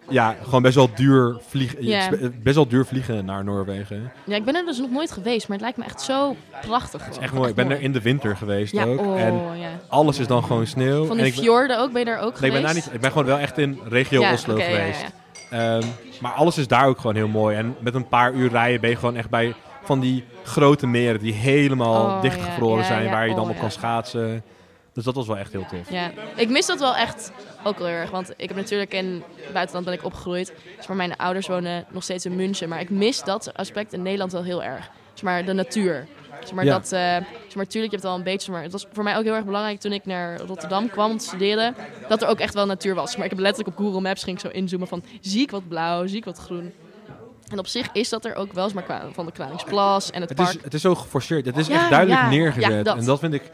Ja, 0.09 0.37
gewoon 0.43 0.63
best 0.63 0.75
wel 0.75 0.89
duur 0.95 1.37
vliegen. 1.49 1.85
Ja. 1.87 2.11
Best 2.43 2.57
wel 2.57 2.69
duur 2.69 2.85
vliegen 2.85 3.25
naar 3.25 3.45
Noorwegen. 3.45 4.13
Ja, 4.25 4.37
ik 4.37 4.45
ben 4.45 4.55
er 4.55 4.65
dus 4.65 4.79
nog 4.79 4.91
nooit 4.91 5.11
geweest, 5.13 5.49
maar 5.49 5.57
het 5.57 5.67
lijkt 5.67 5.79
me 5.79 5.85
echt 5.85 6.01
zo 6.01 6.37
prachtig. 6.67 7.05
Het 7.05 7.15
is 7.15 7.19
echt 7.21 7.33
mooi. 7.33 7.49
Ik 7.49 7.55
ben 7.55 7.71
er 7.71 7.81
in 7.81 7.93
de 7.93 8.01
winter 8.01 8.37
geweest 8.37 8.73
ja, 8.73 8.85
ook. 8.85 9.01
Oh, 9.01 9.21
En 9.21 9.41
alles 9.89 10.19
is 10.19 10.27
dan 10.27 10.45
gewoon 10.45 10.67
sneeuw. 10.67 11.07
Van 11.07 11.19
en 11.19 11.25
die 11.25 11.33
fjorden 11.33 11.79
ook, 11.79 11.91
ben 11.93 11.99
je 11.99 12.07
daar 12.07 12.21
ook 12.21 12.23
nee, 12.23 12.31
ik 12.31 12.37
geweest? 12.37 12.55
ben 12.55 12.63
daar 12.63 12.75
niet. 12.75 12.89
Ik 12.93 13.01
ben 13.01 13.11
gewoon 13.11 13.27
wel 13.27 13.39
echt 13.39 13.59
in 13.59 13.79
regio 13.89 14.21
ja, 14.21 14.33
Oslo 14.33 14.55
geweest. 14.55 15.01
ja. 15.01 15.79
Ehm, 15.79 15.87
maar 16.21 16.33
alles 16.33 16.59
is 16.59 16.69
daar 16.69 16.87
ook 16.87 16.99
gewoon 16.99 17.17
heel 17.17 17.29
mooi. 17.29 17.57
En 17.57 17.77
met 17.81 17.95
een 17.95 18.09
paar 18.09 18.33
uur 18.33 18.51
rijden 18.51 18.81
ben 18.81 18.91
je 18.91 18.97
gewoon 18.97 19.17
echt 19.17 19.31
bij 19.31 19.55
van 19.83 20.01
die 20.01 20.25
grote 20.43 20.87
meren 20.87 21.21
die 21.21 21.33
helemaal 21.33 22.05
Oh, 22.05 22.23
dichtgevroren 22.23 22.85
zijn. 22.85 23.11
Waar 23.11 23.29
je 23.29 23.35
dan 23.35 23.45
oh, 23.45 23.51
op 23.51 23.59
kan 23.59 23.71
schaatsen. 23.71 24.43
Dus 24.95 25.05
dat 25.05 25.15
was 25.15 25.27
wel 25.27 25.37
echt 25.39 25.53
heel 25.53 25.67
tof. 25.71 25.91
Ja, 25.91 26.11
ik 26.37 26.49
mis 26.49 26.67
dat 26.67 26.79
wel 26.79 26.97
echt 26.97 27.33
ook 27.65 27.77
heel 27.79 27.87
erg. 27.87 28.11
Want 28.11 28.33
ik 28.37 28.49
heb 28.49 28.57
natuurlijk 28.57 28.93
in 28.95 29.23
het 29.37 29.53
buitenland 29.53 29.85
ben 29.85 29.95
ik 29.95 30.05
opgegroeid. 30.05 30.53
Dus 30.77 30.87
maar 30.87 30.97
mijn 30.97 31.17
ouders 31.17 31.47
wonen 31.47 31.85
nog 31.91 32.03
steeds 32.03 32.25
in 32.25 32.37
München. 32.37 32.69
Maar 32.69 32.81
ik 32.81 32.91
mis 32.91 33.23
dat 33.23 33.55
aspect 33.55 33.93
in 33.93 34.03
Nederland 34.03 34.33
wel 34.33 34.43
heel 34.45 34.63
erg. 34.63 34.91
Dus 35.13 35.23
maar 35.23 35.45
de 35.45 35.53
natuur. 35.53 36.07
Dus 36.41 36.53
maar 36.53 36.65
Ja. 36.65 36.73
dat, 36.73 36.89
Zeg 36.89 37.55
maar, 37.55 37.67
tuurlijk, 37.67 37.93
je 37.93 37.99
hebt 37.99 38.03
wel 38.09 38.15
een 38.15 38.23
beetje, 38.23 38.53
maar 38.53 38.63
het 38.63 38.73
was 38.73 38.87
voor 38.93 39.05
mij 39.05 39.17
ook 39.17 39.25
heel 39.25 39.35
erg 39.35 39.45
belangrijk 39.45 39.81
toen 39.81 39.93
ik 39.93 40.05
naar 40.07 40.41
Rotterdam 40.41 40.91
kwam 40.91 41.11
om 41.11 41.19
te 41.19 41.25
studeren, 41.25 41.75
dat 42.09 42.23
er 42.23 42.29
ook 42.29 42.39
echt 42.39 42.55
wel 42.55 42.67
natuur 42.67 42.95
was. 42.95 43.17
Maar 43.17 43.25
ik 43.25 43.31
heb 43.31 43.41
letterlijk 43.41 43.79
op 43.79 43.85
Google 43.85 44.01
Maps 44.01 44.25
ging 44.25 44.37
ik 44.37 44.43
zo 44.43 44.49
inzoomen 44.57 44.89
van, 44.89 45.03
zie 45.21 45.41
ik 45.43 45.51
wat 45.51 45.69
blauw, 45.69 46.07
zie 46.07 46.17
ik 46.17 46.25
wat 46.25 46.39
groen. 46.39 46.73
En 47.51 47.59
op 47.59 47.67
zich 47.67 47.89
is 47.93 48.09
dat 48.09 48.25
er 48.25 48.35
ook 48.35 48.53
wel 48.53 48.65
eens, 48.65 48.73
maar 48.73 49.03
van 49.13 49.27
de 49.27 49.33
Kralingsplas 49.33 50.11
en 50.11 50.21
het, 50.21 50.29
Het 50.29 50.39
park. 50.39 50.55
is, 50.55 50.63
het 50.63 50.75
is 50.75 50.81
zo 50.81 50.95
geforceerd. 50.95 51.47
Het 51.47 51.57
is 51.57 51.67
Ja, 51.67 51.75
echt 51.75 51.91
duidelijk 51.91 52.21
ja. 52.21 52.29
neergezet. 52.29 52.73
Ja, 52.73 52.83
dat. 52.83 52.97
En 52.97 53.05
dat 53.05 53.19
vind 53.19 53.35
ik... 53.35 53.51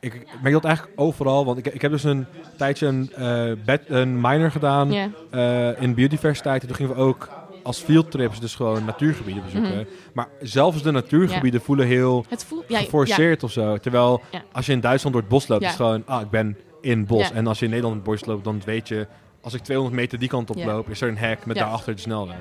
Ik 0.00 0.26
merk 0.42 0.54
dat 0.54 0.64
eigenlijk 0.64 1.00
overal. 1.00 1.44
Want 1.44 1.58
ik, 1.58 1.66
ik 1.66 1.82
heb 1.82 1.90
dus 1.90 2.04
een 2.04 2.26
tijdje 2.56 2.86
een, 2.86 3.12
eh 3.14 3.52
bed, 3.64 3.82
een 3.86 4.20
minor 4.20 4.50
gedaan 4.50 4.92
eh, 5.30 5.82
in 5.82 5.94
biodiversiteit. 5.94 6.60
En 6.62 6.66
toen 6.66 6.76
gingen 6.76 6.94
we 6.94 7.00
ook 7.00 7.28
als 7.62 7.78
fieldtrips 7.78 8.40
dus 8.40 8.54
gewoon 8.54 8.84
natuurgebieden 8.84 9.42
bezoeken. 9.44 9.70
Mhm. 9.74 9.84
Maar 10.12 10.28
zelfs 10.40 10.82
de 10.82 10.90
natuurgebieden 10.90 11.60
voelen 11.60 11.86
heel 11.86 12.24
het 12.28 12.44
voelt, 12.44 12.64
ja, 12.68 12.78
ja, 12.78 12.84
geforceerd 12.84 13.42
of 13.42 13.52
zo. 13.52 13.76
Terwijl 13.76 14.20
als 14.52 14.66
je 14.66 14.72
in 14.72 14.80
Duitsland 14.80 15.14
door 15.14 15.24
het 15.24 15.32
bos 15.32 15.48
loopt, 15.48 15.62
is 15.62 15.68
het 15.68 15.76
gewoon... 15.76 16.02
Ah, 16.06 16.20
ik 16.20 16.30
ben 16.30 16.56
in 16.80 16.98
het 16.98 17.06
bos. 17.06 17.30
En 17.32 17.46
als 17.46 17.58
je 17.58 17.64
in 17.64 17.70
Nederland 17.70 17.98
in 17.98 18.02
het 18.12 18.20
bos 18.20 18.28
loopt, 18.28 18.44
dan 18.44 18.62
weet 18.64 18.88
je... 18.88 19.06
Als 19.42 19.54
ik 19.54 19.62
200 19.62 20.00
meter 20.00 20.18
die 20.18 20.28
kant 20.28 20.50
op 20.50 20.56
Ja. 20.56 20.66
loop, 20.66 20.88
is 20.88 21.00
er 21.00 21.08
een 21.08 21.18
hek 21.18 21.46
met 21.46 21.56
Ja. 21.56 21.62
daarachter 21.62 21.94
de 21.94 22.00
snelweg. 22.00 22.36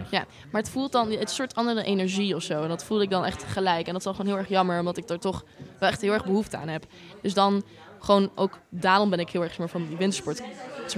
Maar 0.51 0.61
het 0.61 0.69
voelt 0.69 0.91
dan, 0.91 1.03
het 1.09 1.13
is 1.13 1.19
een 1.19 1.27
soort 1.27 1.55
andere 1.55 1.83
energie 1.83 2.35
of 2.35 2.41
zo. 2.43 2.63
En 2.63 2.69
dat 2.69 2.83
voelde 2.83 3.03
ik 3.03 3.09
dan 3.09 3.25
echt 3.25 3.43
gelijk. 3.43 3.85
En 3.85 3.91
dat 3.91 3.95
is 3.95 4.03
dan 4.03 4.15
gewoon 4.15 4.31
heel 4.31 4.39
erg 4.39 4.49
jammer, 4.49 4.79
omdat 4.79 4.97
ik 4.97 5.09
er 5.09 5.19
toch 5.19 5.43
wel 5.79 5.89
echt 5.89 6.01
heel 6.01 6.13
erg 6.13 6.25
behoefte 6.25 6.57
aan 6.57 6.67
heb. 6.67 6.85
Dus 7.21 7.33
dan 7.33 7.63
gewoon 7.99 8.31
ook, 8.35 8.59
daarom 8.69 9.09
ben 9.09 9.19
ik 9.19 9.29
heel 9.29 9.43
erg 9.43 9.57
van 9.65 9.87
die 9.87 9.97
wintersport. 9.97 10.41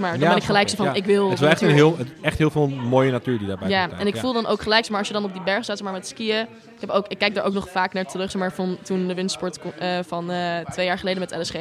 Maar, 0.00 0.10
dan 0.10 0.20
Ja, 0.20 0.28
ben 0.28 0.36
ik 0.36 0.42
gelijk 0.44 0.68
zo 0.68 0.76
van, 0.76 0.94
ik. 0.94 1.04
wil 1.04 1.24
Het 1.24 1.32
is 1.34 1.40
wel 1.40 1.48
echt, 1.50 1.60
een 1.60 1.70
heel, 1.70 1.96
echt 2.22 2.38
heel 2.38 2.50
veel 2.50 2.68
mooie 2.68 3.10
natuur 3.10 3.38
die 3.38 3.46
daarbij 3.46 3.68
Ja, 3.68 3.90
en 3.90 4.06
ik 4.06 4.16
voel 4.16 4.32
dan 4.32 4.46
ook 4.46 4.62
gelijk, 4.62 4.88
maar, 4.88 4.98
als 4.98 5.08
je 5.08 5.14
dan 5.14 5.24
op 5.24 5.32
die 5.32 5.42
berg 5.42 5.64
staat, 5.64 5.82
maar, 5.82 5.92
met 5.92 6.06
skiën. 6.06 6.40
Ik, 6.74 6.80
heb 6.80 6.90
ook, 6.90 7.06
ik 7.08 7.18
kijk 7.18 7.34
daar 7.34 7.44
ook 7.44 7.52
nog 7.52 7.68
vaak 7.68 7.92
naar 7.92 8.04
terug, 8.04 8.34
maar, 8.34 8.52
van 8.52 8.78
toen 8.82 9.06
de 9.06 9.14
wintersport 9.14 9.58
eh, 9.78 9.98
van 10.06 10.30
eh, 10.30 10.58
twee 10.58 10.86
jaar 10.86 10.98
geleden 10.98 11.20
met 11.20 11.36
LSG. 11.36 11.54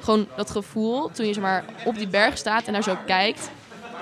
Gewoon 0.00 0.26
dat 0.36 0.50
gevoel, 0.50 1.10
toen 1.10 1.26
je 1.26 1.32
zeg 1.32 1.42
maar, 1.42 1.64
op 1.84 1.94
die 1.96 2.08
berg 2.08 2.38
staat 2.38 2.66
en 2.66 2.72
daar 2.72 2.82
zo 2.82 2.96
kijkt. 3.06 3.50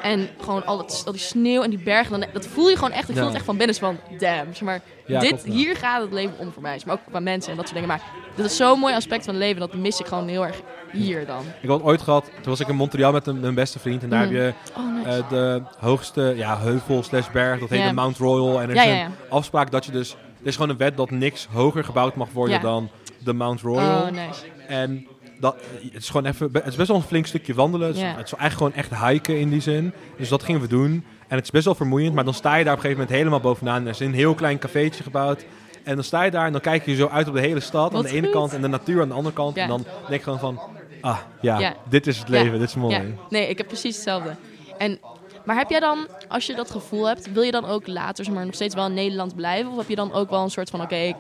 En 0.03 0.29
gewoon 0.41 0.67
al, 0.67 0.87
al 1.05 1.13
die 1.13 1.21
sneeuw 1.21 1.63
en 1.63 1.71
die 1.71 1.79
bergen, 1.79 2.21
dan, 2.21 2.29
dat 2.33 2.47
voel 2.47 2.69
je 2.69 2.75
gewoon 2.77 2.91
echt. 2.93 3.09
Ik 3.09 3.17
voel 3.17 3.27
het 3.27 3.35
echt 3.35 3.45
van 3.45 3.57
binnen, 3.57 3.77
van 3.77 3.99
damn. 4.19 4.47
Zeg 4.55 4.61
maar, 4.61 4.81
Ja, 5.07 5.21
dit, 5.21 5.29
klopt, 5.29 5.45
ja. 5.47 5.53
hier 5.53 5.77
gaat 5.77 6.03
het 6.03 6.13
leven 6.13 6.35
om 6.39 6.53
voor 6.53 6.63
mij. 6.63 6.81
Maar 6.87 6.95
ook 6.95 7.01
qua 7.11 7.21
mensen 7.21 7.51
en 7.51 7.57
dat 7.57 7.69
soort 7.69 7.81
dingen. 7.81 7.89
Maar 7.97 8.03
dat 8.37 8.47
is 8.47 8.57
zo'n 8.57 8.79
mooi 8.79 8.95
aspect 8.95 9.25
van 9.25 9.35
het 9.35 9.43
leven, 9.43 9.61
dat 9.61 9.75
mis 9.75 10.01
ik 10.01 10.07
gewoon 10.07 10.29
heel 10.29 10.47
erg 10.47 10.61
hier 10.93 11.27
dan. 11.27 11.45
Ik 11.63 11.69
had 11.69 11.83
ooit 11.83 12.03
gehad, 12.03 12.25
toen 12.25 12.45
was 12.51 12.61
ik 12.61 12.69
in 12.69 12.77
Montreal 12.77 13.13
met 13.13 13.27
een, 13.27 13.41
mijn 13.41 13.55
beste 13.55 13.79
vriend. 13.79 14.03
En 14.03 14.09
daar 14.09 14.27
Mhm. 14.27 14.35
heb 14.35 14.55
je 14.75 14.81
Oh, 14.81 14.95
nice. 15.05 15.09
eh, 15.23 15.29
de 15.29 15.63
hoogste 15.79 16.33
ja, 16.37 16.59
heuvel 16.59 17.03
slash 17.03 17.31
berg, 17.31 17.61
dat 17.61 17.69
heet 17.69 17.89
de 17.89 17.93
Mount 17.95 18.17
Royal. 18.19 18.61
En 18.61 18.71
er 18.71 18.77
is 18.77 18.85
ja, 18.85 19.05
een 19.05 19.13
afspraak 19.29 19.71
dat 19.71 19.85
je 19.85 19.93
dus... 19.93 20.11
Er 20.41 20.53
is 20.53 20.55
gewoon 20.55 20.71
een 20.71 20.77
wet 20.77 20.97
dat 20.97 21.11
niks 21.11 21.47
hoger 21.53 21.85
gebouwd 21.85 22.15
mag 22.17 22.29
worden 22.33 22.61
dan 22.61 22.91
de 23.19 23.33
Mount 23.33 23.61
Royal. 23.61 24.01
Oh, 24.03 24.11
nice. 24.11 24.41
En 24.69 25.07
dat, 25.41 25.57
het 25.93 26.03
is 26.03 26.11
gewoon 26.11 26.27
even, 26.27 26.51
het 26.53 26.67
is 26.67 26.77
best 26.77 26.89
wel 26.89 26.97
een 26.97 27.03
flink 27.03 27.27
stukje 27.27 27.55
wandelen. 27.55 27.87
Het 27.87 27.97
is, 27.97 28.03
het 28.03 28.27
is 28.27 28.33
eigenlijk 28.39 28.53
gewoon 28.53 28.73
echt 29.01 29.09
hiken 29.11 29.39
in 29.41 29.51
die 29.51 29.61
zin. 29.61 29.93
Dus 30.17 30.29
dat 30.29 30.43
gingen 30.43 30.61
we 30.61 30.67
doen. 30.69 31.05
En 31.29 31.37
het 31.37 31.45
is 31.45 31.51
best 31.51 31.65
wel 31.65 31.75
vermoeiend, 31.75 32.15
maar 32.15 32.25
dan 32.25 32.35
sta 32.35 32.55
je 32.57 32.65
daar 32.65 32.73
op 32.73 32.79
een 32.79 32.85
gegeven 32.85 33.03
moment 33.03 33.19
helemaal 33.19 33.41
bovenaan. 33.53 33.83
Er 33.83 33.89
is 33.91 34.01
een 34.01 34.15
heel 34.15 34.35
klein 34.35 34.59
cafeetje 34.59 35.03
gebouwd. 35.03 35.45
En 35.85 35.95
dan 35.95 36.05
sta 36.05 36.23
je 36.23 36.31
daar 36.31 36.47
en 36.47 36.53
dan 36.53 36.61
kijk 36.61 36.87
je 36.87 36.95
zo 36.95 37.07
uit 37.07 37.29
op 37.29 37.35
de 37.35 37.41
hele 37.41 37.61
stad 37.61 37.95
aan 37.95 38.03
de 38.03 38.09
ene 38.11 38.31
kant 38.31 38.55
en 38.55 38.61
de 38.63 38.69
natuur 38.69 39.03
aan 39.03 39.09
de 39.09 39.15
andere 39.15 39.35
kant. 39.35 39.57
Ja. 39.57 39.63
En 39.63 39.69
dan 39.69 39.85
denk 40.09 40.25
je 40.25 40.31
gewoon 40.31 40.39
van, 40.39 40.61
ah 41.01 41.19
ja, 41.41 41.59
Ja. 41.59 41.75
dit 41.89 42.07
is 42.07 42.19
het 42.19 42.29
Ja. 42.29 42.33
leven, 42.43 42.59
dit 42.59 42.69
is 42.69 42.75
mooi. 42.75 43.15
Nee, 43.31 43.49
ik 43.49 43.59
heb 43.59 43.67
precies 43.67 43.95
hetzelfde. 43.95 44.37
En, 44.79 44.99
maar 45.45 45.57
heb 45.57 45.71
jij 45.71 45.81
dan, 45.81 46.07
als 46.29 46.47
je 46.47 46.55
dat 46.55 46.71
gevoel 46.71 47.07
hebt, 47.09 47.33
wil 47.33 47.43
je 47.43 47.51
dan 47.51 47.65
ook 47.65 47.87
later 47.87 48.25
zeg 48.25 48.35
maar, 48.35 48.45
nog 48.45 48.55
steeds 48.55 48.75
wel 48.75 48.87
in 48.87 48.95
Nederland 48.95 49.35
blijven? 49.37 49.71
Of 49.71 49.77
heb 49.79 49.89
je 49.89 49.97
dan 49.97 50.13
ook 50.13 50.31
wel 50.31 50.43
een 50.43 50.51
soort 50.51 50.71
van, 50.71 50.81
oké, 50.83 51.15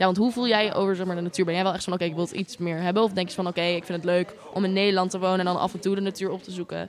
ja, 0.00 0.06
want 0.06 0.16
hoe 0.16 0.32
voel 0.32 0.48
jij 0.48 0.64
je 0.64 0.72
over 0.74 0.96
zeg 0.96 1.06
maar, 1.06 1.16
de 1.16 1.22
natuur? 1.22 1.44
Ben 1.44 1.54
jij 1.54 1.62
wel 1.62 1.72
echt 1.74 1.84
van, 1.84 1.92
oké, 1.92 2.04
ik 2.04 2.14
wil 2.14 2.24
het 2.24 2.32
iets 2.32 2.56
meer 2.56 2.80
hebben? 2.82 3.02
Of 3.02 3.12
denk 3.12 3.28
je 3.28 3.34
van, 3.34 3.46
oké, 3.46 3.60
ik 3.60 3.84
vind 3.84 3.98
het 4.02 4.06
leuk 4.06 4.34
om 4.54 4.64
in 4.64 4.72
Nederland 4.72 5.10
te 5.10 5.18
wonen 5.18 5.38
en 5.38 5.44
dan 5.44 5.56
af 5.58 5.74
en 5.74 5.80
toe 5.80 5.94
de 5.94 6.00
natuur 6.00 6.30
op 6.30 6.42
te 6.42 6.50
zoeken? 6.50 6.88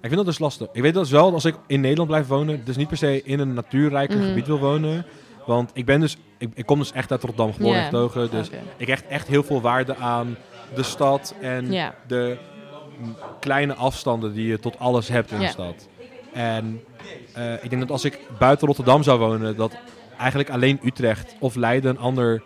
Ik 0.00 0.06
vind 0.08 0.14
dat 0.16 0.24
dus 0.24 0.38
lastig. 0.38 0.68
Ik 0.72 0.82
weet 0.82 0.94
dat 0.94 1.02
dus 1.02 1.12
wel, 1.12 1.32
als 1.32 1.44
ik 1.44 1.54
in 1.66 1.80
Nederland 1.80 2.08
blijf 2.08 2.26
wonen, 2.26 2.64
dus 2.64 2.76
niet 2.76 2.88
per 2.88 2.96
se 2.96 3.22
in 3.24 3.38
een 3.40 3.54
natuurrijker 3.54 4.16
Mhm. 4.18 4.26
gebied 4.26 4.46
wil 4.46 4.58
wonen. 4.58 5.06
Want 5.46 5.70
ik 5.74 5.84
ben 5.84 6.00
dus, 6.00 6.16
ik, 6.38 6.50
ik 6.54 6.66
kom 6.66 6.78
dus 6.78 6.92
echt 6.92 7.10
uit 7.10 7.22
Rotterdam, 7.22 7.52
geboren 7.54 7.78
en 7.78 7.84
getogen. 7.84 8.30
Dus 8.30 8.50
ik 8.76 8.86
hecht 8.86 9.06
echt 9.06 9.28
heel 9.28 9.42
veel 9.42 9.60
waarde 9.60 9.96
aan 9.96 10.36
de 10.74 10.82
stad 10.82 11.34
en 11.40 11.70
de 12.06 12.36
kleine 13.40 13.74
afstanden 13.74 14.32
die 14.32 14.46
je 14.46 14.58
tot 14.58 14.78
alles 14.78 15.08
hebt 15.08 15.30
in 15.30 15.38
de 15.38 15.46
stad. 15.48 15.88
En 16.32 16.80
eh, 17.32 17.52
ik 17.64 17.70
denk 17.70 17.82
dat 17.82 17.90
als 17.90 18.04
ik 18.04 18.18
buiten 18.38 18.66
Rotterdam 18.66 19.02
zou 19.02 19.18
wonen, 19.18 19.56
dat 19.56 19.72
eigenlijk 20.20 20.50
alleen 20.50 20.80
Utrecht 20.84 21.34
of 21.38 21.54
Leiden 21.54 21.90
een, 21.90 21.98
ander, 21.98 22.42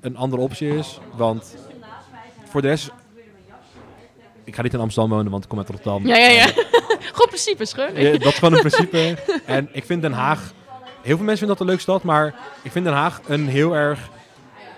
een 0.00 0.16
andere 0.16 0.42
optie 0.42 0.76
is. 0.76 0.98
Want 1.14 1.54
voor 2.48 2.62
de 2.62 2.68
rest, 2.68 2.90
ik 4.44 4.54
ga 4.54 4.62
niet 4.62 4.72
in 4.74 4.80
Amsterdam 4.80 5.10
wonen, 5.10 5.30
want 5.30 5.42
ik 5.42 5.48
kom 5.48 5.58
uit 5.58 5.68
Rotterdam. 5.68 6.06
Ja, 6.06 6.16
ja, 6.16 6.28
ja. 6.28 6.46
Gewoon 6.46 7.28
principe, 7.36 7.64
scheur. 7.64 8.00
ja, 8.00 8.10
dat 8.18 8.32
is 8.32 8.38
gewoon 8.38 8.52
een 8.54 8.60
principe. 8.60 9.16
En 9.44 9.68
ik 9.72 9.84
vind 9.84 10.02
Den 10.02 10.12
Haag... 10.12 10.52
Heel 11.02 11.16
veel 11.16 11.26
mensen 11.26 11.46
vinden 11.46 11.48
dat 11.48 11.60
een 11.60 11.66
leuke 11.66 11.82
stad, 11.82 12.02
maar 12.02 12.34
ik 12.62 12.72
vind 12.72 12.84
Den 12.84 12.94
Haag 12.94 13.20
een 13.26 13.48
heel 13.48 13.74
erg... 13.76 14.08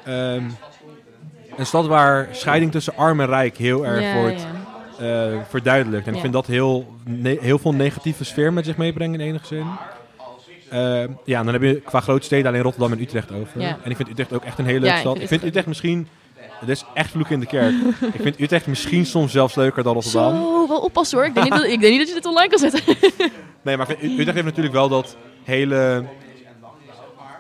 ehm, 0.05 0.45
een 1.57 1.67
stad 1.67 1.87
waar 1.87 2.29
scheiding 2.33 2.73
tussen 2.73 2.97
arm 2.97 3.21
en 3.21 3.27
rijk 3.27 3.57
heel 3.57 3.87
erg 3.87 4.01
Ja, 4.03 4.15
wordt 4.21 4.47
ja. 4.99 5.31
eh, 5.33 5.39
verduidelijkt. 5.49 6.07
En 6.07 6.15
ik 6.15 6.21
vind 6.21 6.33
dat 6.33 6.47
heel, 6.47 6.95
heel 7.23 7.59
veel 7.59 7.73
negatieve 7.73 8.25
sfeer 8.25 8.53
met 8.53 8.65
zich 8.65 8.77
meebrengen 8.77 9.21
in 9.21 9.27
enige 9.27 9.47
zin. 9.47 9.67
Ehm, 10.73 11.09
ja, 11.25 11.39
en 11.39 11.45
dan 11.45 11.53
heb 11.55 11.63
je 11.63 11.81
qua 11.81 12.01
grote 12.01 12.25
steden 12.25 12.47
alleen 12.47 12.63
Rotterdam 12.63 12.93
en 12.93 13.01
Utrecht 13.01 13.33
over. 13.33 13.61
Ja. 13.61 13.79
En 13.85 13.91
ik 13.91 13.97
vind 13.97 14.09
Utrecht 14.09 14.33
ook 14.33 14.45
echt 14.45 14.59
een 14.59 14.65
hele 14.67 14.81
leuke 14.81 14.95
ik 14.95 15.01
stad. 15.01 15.13
vind 15.13 15.23
Ik 15.23 15.29
vind 15.29 15.45
Utrecht 15.45 15.67
misschien... 15.67 16.09
Het 16.35 16.69
is 16.71 16.85
echt 16.95 17.11
vloek 17.11 17.29
in 17.29 17.41
de 17.41 17.47
kerk. 17.47 17.75
ik 18.13 18.23
vind 18.23 18.41
Utrecht 18.41 18.67
misschien 18.67 19.07
soms 19.07 19.33
zelfs 19.33 19.55
leuker 19.55 19.83
dan 19.83 19.93
Rotterdam. 19.95 20.37
Zo, 20.37 20.69
wel 20.69 20.79
oppassen 20.81 21.19
hoor. 21.19 21.27
Ik 21.27 21.35
denk, 21.35 21.47
niet 21.51 21.59
dat, 21.59 21.65
ik 21.65 21.81
denk 21.81 21.91
niet 21.93 21.99
dat 21.99 22.09
je 22.09 22.15
dit 22.15 22.27
online 22.27 22.49
kan 22.49 22.59
zetten. 22.59 22.81
Nee, 23.63 23.77
maar 23.77 23.91
ik 23.91 23.99
vind- 23.99 24.13
Utrecht 24.13 24.33
heeft 24.35 24.45
natuurlijk 24.47 24.75
wel 24.75 24.89
dat 24.89 25.17
hele 25.45 26.05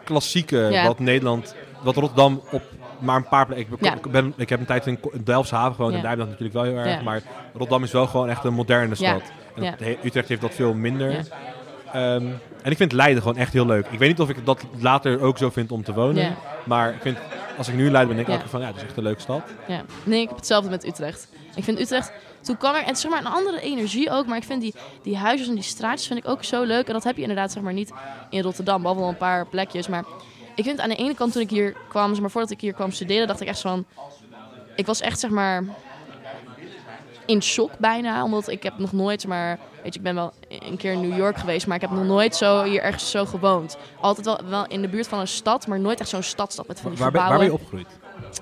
klassieke 0.04 0.68
Ja. 0.70 0.86
wat 0.86 0.98
Nederland, 0.98 1.54
wat 1.82 1.96
Rotterdam 1.96 2.42
op 2.50 2.62
maar 2.98 3.16
een 3.16 3.28
paar 3.28 3.46
plekken. 3.46 3.72
Ik, 3.72 3.78
ben- 3.80 3.90
Ja. 3.90 3.96
ik, 3.96 4.10
ben, 4.10 4.32
ik 4.36 4.48
heb 4.48 4.60
een 4.60 4.66
tijd 4.66 4.86
in 4.86 4.98
Delfshaven 5.24 5.74
gewoond 5.74 5.90
Ja. 5.92 5.96
en 5.96 6.02
daar 6.02 6.10
heb 6.10 6.20
je 6.20 6.24
dat 6.26 6.38
natuurlijk 6.40 6.66
wel 6.66 6.82
heel 6.82 6.92
erg. 6.92 7.02
Maar 7.02 7.22
Rotterdam 7.52 7.82
is 7.82 7.92
wel 7.92 8.06
gewoon 8.06 8.28
echt 8.28 8.44
een 8.44 8.54
moderne 8.54 8.94
stad. 8.94 9.22
En 9.54 9.96
Utrecht 10.04 10.28
heeft 10.28 10.40
dat 10.40 10.54
veel 10.54 10.74
minder. 10.74 11.26
Ehm, 11.92 12.26
en 12.62 12.70
ik 12.70 12.76
vind 12.76 12.92
Leiden 12.92 13.22
gewoon 13.22 13.36
echt 13.36 13.52
heel 13.52 13.66
leuk. 13.66 13.86
Ik 13.90 13.98
weet 13.98 14.08
niet 14.08 14.20
of 14.20 14.28
ik 14.28 14.46
dat 14.46 14.64
later 14.78 15.20
ook 15.20 15.38
zo 15.38 15.50
vind 15.50 15.72
om 15.72 15.84
te 15.84 15.92
wonen. 15.92 16.22
Ja. 16.22 16.34
Maar 16.64 16.94
ik 16.94 17.00
vind, 17.02 17.18
als 17.58 17.68
ik 17.68 17.74
nu 17.74 17.84
in 17.86 17.92
Leiden 17.92 18.16
ben, 18.16 18.24
denk 18.24 18.28
ik 18.28 18.34
Ja. 18.34 18.42
ook 18.44 18.50
van 18.50 18.60
ja, 18.60 18.66
het 18.66 18.76
is 18.76 18.82
echt 18.82 18.96
een 18.96 19.02
leuke 19.02 19.20
stad. 19.20 19.42
Ja, 19.68 19.82
nee, 20.04 20.20
ik 20.20 20.28
heb 20.28 20.36
hetzelfde 20.36 20.70
met 20.70 20.86
Utrecht. 20.86 21.28
Ik 21.54 21.64
vind 21.64 21.80
Utrecht, 21.80 22.12
toen 22.40 22.56
kwam 22.56 22.74
er, 22.74 22.84
en 22.84 22.96
zeg 22.96 23.10
maar 23.10 23.20
een 23.20 23.26
andere 23.32 23.60
energie 23.60 24.10
ook, 24.10 24.26
maar 24.26 24.36
ik 24.36 24.44
vind 24.44 24.60
die, 24.60 24.74
die 25.02 25.16
huisjes 25.16 25.48
en 25.48 25.54
die 25.54 25.62
straatjes 25.62 26.06
vind 26.06 26.18
ik 26.18 26.28
ook 26.28 26.44
zo 26.44 26.62
leuk. 26.62 26.86
En 26.86 26.92
dat 26.92 27.04
heb 27.04 27.16
je 27.16 27.22
inderdaad 27.22 27.52
zeg 27.52 27.62
maar 27.62 27.72
niet 27.72 27.92
in 28.30 28.42
Rotterdam, 28.42 28.78
behalve 28.80 29.00
wel 29.00 29.10
een 29.10 29.16
paar 29.16 29.46
plekjes. 29.46 29.88
Maar 29.88 30.04
ik 30.54 30.64
vind 30.64 30.80
aan 30.80 30.88
de 30.88 30.94
ene 30.96 31.14
kant 31.14 31.32
toen 31.32 31.42
ik 31.42 31.50
hier 31.50 31.74
kwam, 31.88 32.10
zeg 32.10 32.20
maar 32.20 32.30
voordat 32.30 32.50
ik 32.50 32.60
hier 32.60 32.72
kwam 32.72 32.90
studeren, 32.90 33.26
dacht 33.26 33.40
ik 33.40 33.48
echt 33.48 33.60
van, 33.60 33.84
ik 34.76 34.86
was 34.86 35.00
echt 35.00 35.20
zeg 35.20 35.30
maar 35.30 35.64
in 37.26 37.42
shock 37.42 37.70
bijna, 37.78 38.24
omdat 38.24 38.48
ik 38.48 38.62
heb 38.62 38.78
nog 38.78 38.92
nooit, 38.92 39.20
zeg 39.20 39.30
maar, 39.30 39.58
weet 39.82 39.92
je, 39.92 39.98
ik 39.98 40.04
ben 40.04 40.14
wel 40.14 40.32
een 40.48 40.76
keer 40.76 40.92
in 40.92 41.00
New 41.00 41.16
York 41.16 41.36
geweest, 41.36 41.66
maar 41.66 41.76
ik 41.76 41.82
heb 41.82 41.90
nog 41.90 42.04
nooit 42.04 42.36
zo 42.36 42.62
hier 42.62 42.82
ergens 42.82 43.10
zo 43.10 43.24
gewoond. 43.24 43.76
Altijd 44.00 44.26
wel, 44.26 44.40
wel 44.48 44.66
in 44.66 44.82
de 44.82 44.88
buurt 44.88 45.08
van 45.08 45.18
een 45.18 45.28
stad, 45.28 45.66
maar 45.66 45.80
nooit 45.80 46.00
echt 46.00 46.08
zo'n 46.08 46.22
stadstad 46.22 46.66
met 46.66 46.80
van 46.80 46.90
die 46.90 47.00
Waar 47.00 47.10
ben, 47.10 47.20
waar 47.20 47.38
ben 47.38 47.46
je 47.46 47.52
opgegroeid? 47.52 47.86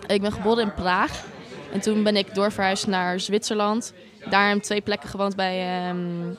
Ik 0.07 0.21
ben 0.21 0.33
geboren 0.33 0.63
in 0.63 0.75
Praag. 0.75 1.25
En 1.73 1.81
toen 1.81 2.03
ben 2.03 2.17
ik 2.17 2.35
doorverhuisd 2.35 2.87
naar 2.87 3.21
Zwitserland. 3.21 3.93
Daar 4.31 4.49
heb 4.49 4.57
ik 4.57 4.63
twee 4.63 4.81
plekken 4.81 5.09
gewoond 5.09 5.37
bij 5.37 5.87
ehm, 5.87 6.35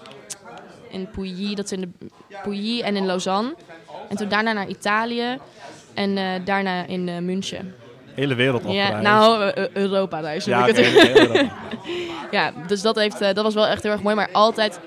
in 0.89 1.09
Pouilly, 1.09 1.55
dat 1.55 1.65
is 1.65 1.71
in 1.71 1.81
de 1.81 2.07
Pouilly 2.43 2.81
en 2.81 2.95
in 2.95 3.05
Lausanne. 3.05 3.55
En 4.09 4.17
toen 4.17 4.29
daarna 4.29 4.53
naar 4.53 4.67
Italië 4.67 5.37
en 5.93 6.17
eh, 6.17 6.25
daarna 6.45 6.85
in 6.85 7.09
eh, 7.09 7.17
München. 7.17 7.75
Hele 8.22 8.35
wereld 8.35 8.64
Ja, 8.64 8.81
afgereisd. 8.81 9.03
nou, 9.03 9.43
eh, 9.43 9.64
eh, 9.64 9.69
Europa 9.73 10.18
ja, 10.45 10.65
heel 10.65 11.15
Europa. 11.15 11.52
Ja, 12.31 12.52
dus 12.68 12.81
dat, 12.81 12.95
heeft, 12.95 13.22
eh, 13.22 13.34
dat 13.34 13.43
was 13.43 13.53
wel 13.53 13.68
echt 13.68 13.84
heel 13.84 13.91
erg 13.91 14.02
mooi, 14.02 14.15
maar 14.15 14.30
altijd, 14.31 14.80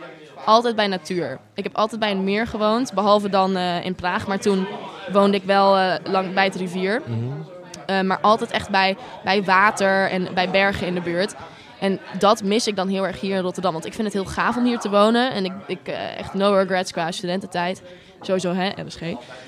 altijd 0.44 0.76
bij 0.76 0.86
natuur. 0.86 1.38
Ik 1.54 1.64
heb 1.64 1.76
altijd 1.76 2.00
bij 2.00 2.10
een 2.10 2.24
meer 2.24 2.46
gewoond, 2.46 2.92
behalve 2.92 3.28
dan 3.28 3.56
eh, 3.56 3.84
in 3.84 3.94
Praag. 3.94 4.26
Maar 4.26 4.38
toen 4.38 4.66
woonde 5.12 5.36
ik 5.36 5.42
wel 5.44 5.76
eh, 5.76 5.94
lang 6.04 6.34
bij 6.34 6.44
het 6.44 6.54
rivier. 6.54 7.02
Mhm. 7.06 8.06
Maar 8.06 8.18
altijd 8.20 8.50
echt 8.50 8.70
bij, 8.70 8.96
bij 9.24 9.42
water 9.44 10.10
en 10.10 10.28
bij 10.34 10.50
bergen 10.50 10.86
in 10.86 10.94
de 10.94 11.00
buurt. 11.00 11.34
En 11.80 12.00
dat 12.18 12.42
mis 12.42 12.66
ik 12.66 12.76
dan 12.76 12.88
heel 12.88 13.06
erg 13.06 13.20
hier 13.20 13.36
in 13.36 13.42
Rotterdam. 13.42 13.72
Want 13.72 13.86
ik 13.86 13.92
vind 13.92 14.04
het 14.04 14.12
heel 14.22 14.32
gaaf 14.32 14.56
om 14.56 14.64
hier 14.64 14.78
te 14.78 14.90
wonen. 14.90 15.32
En 15.32 15.44
ik, 15.44 15.52
ik 15.66 15.88
echt 16.18 16.34
no 16.34 16.52
regrets 16.52 16.92
qua 16.92 17.10
studententijd. 17.10 17.82
Sowieso, 18.20 18.52
hè, 18.52 18.70
LSG. 18.86 19.00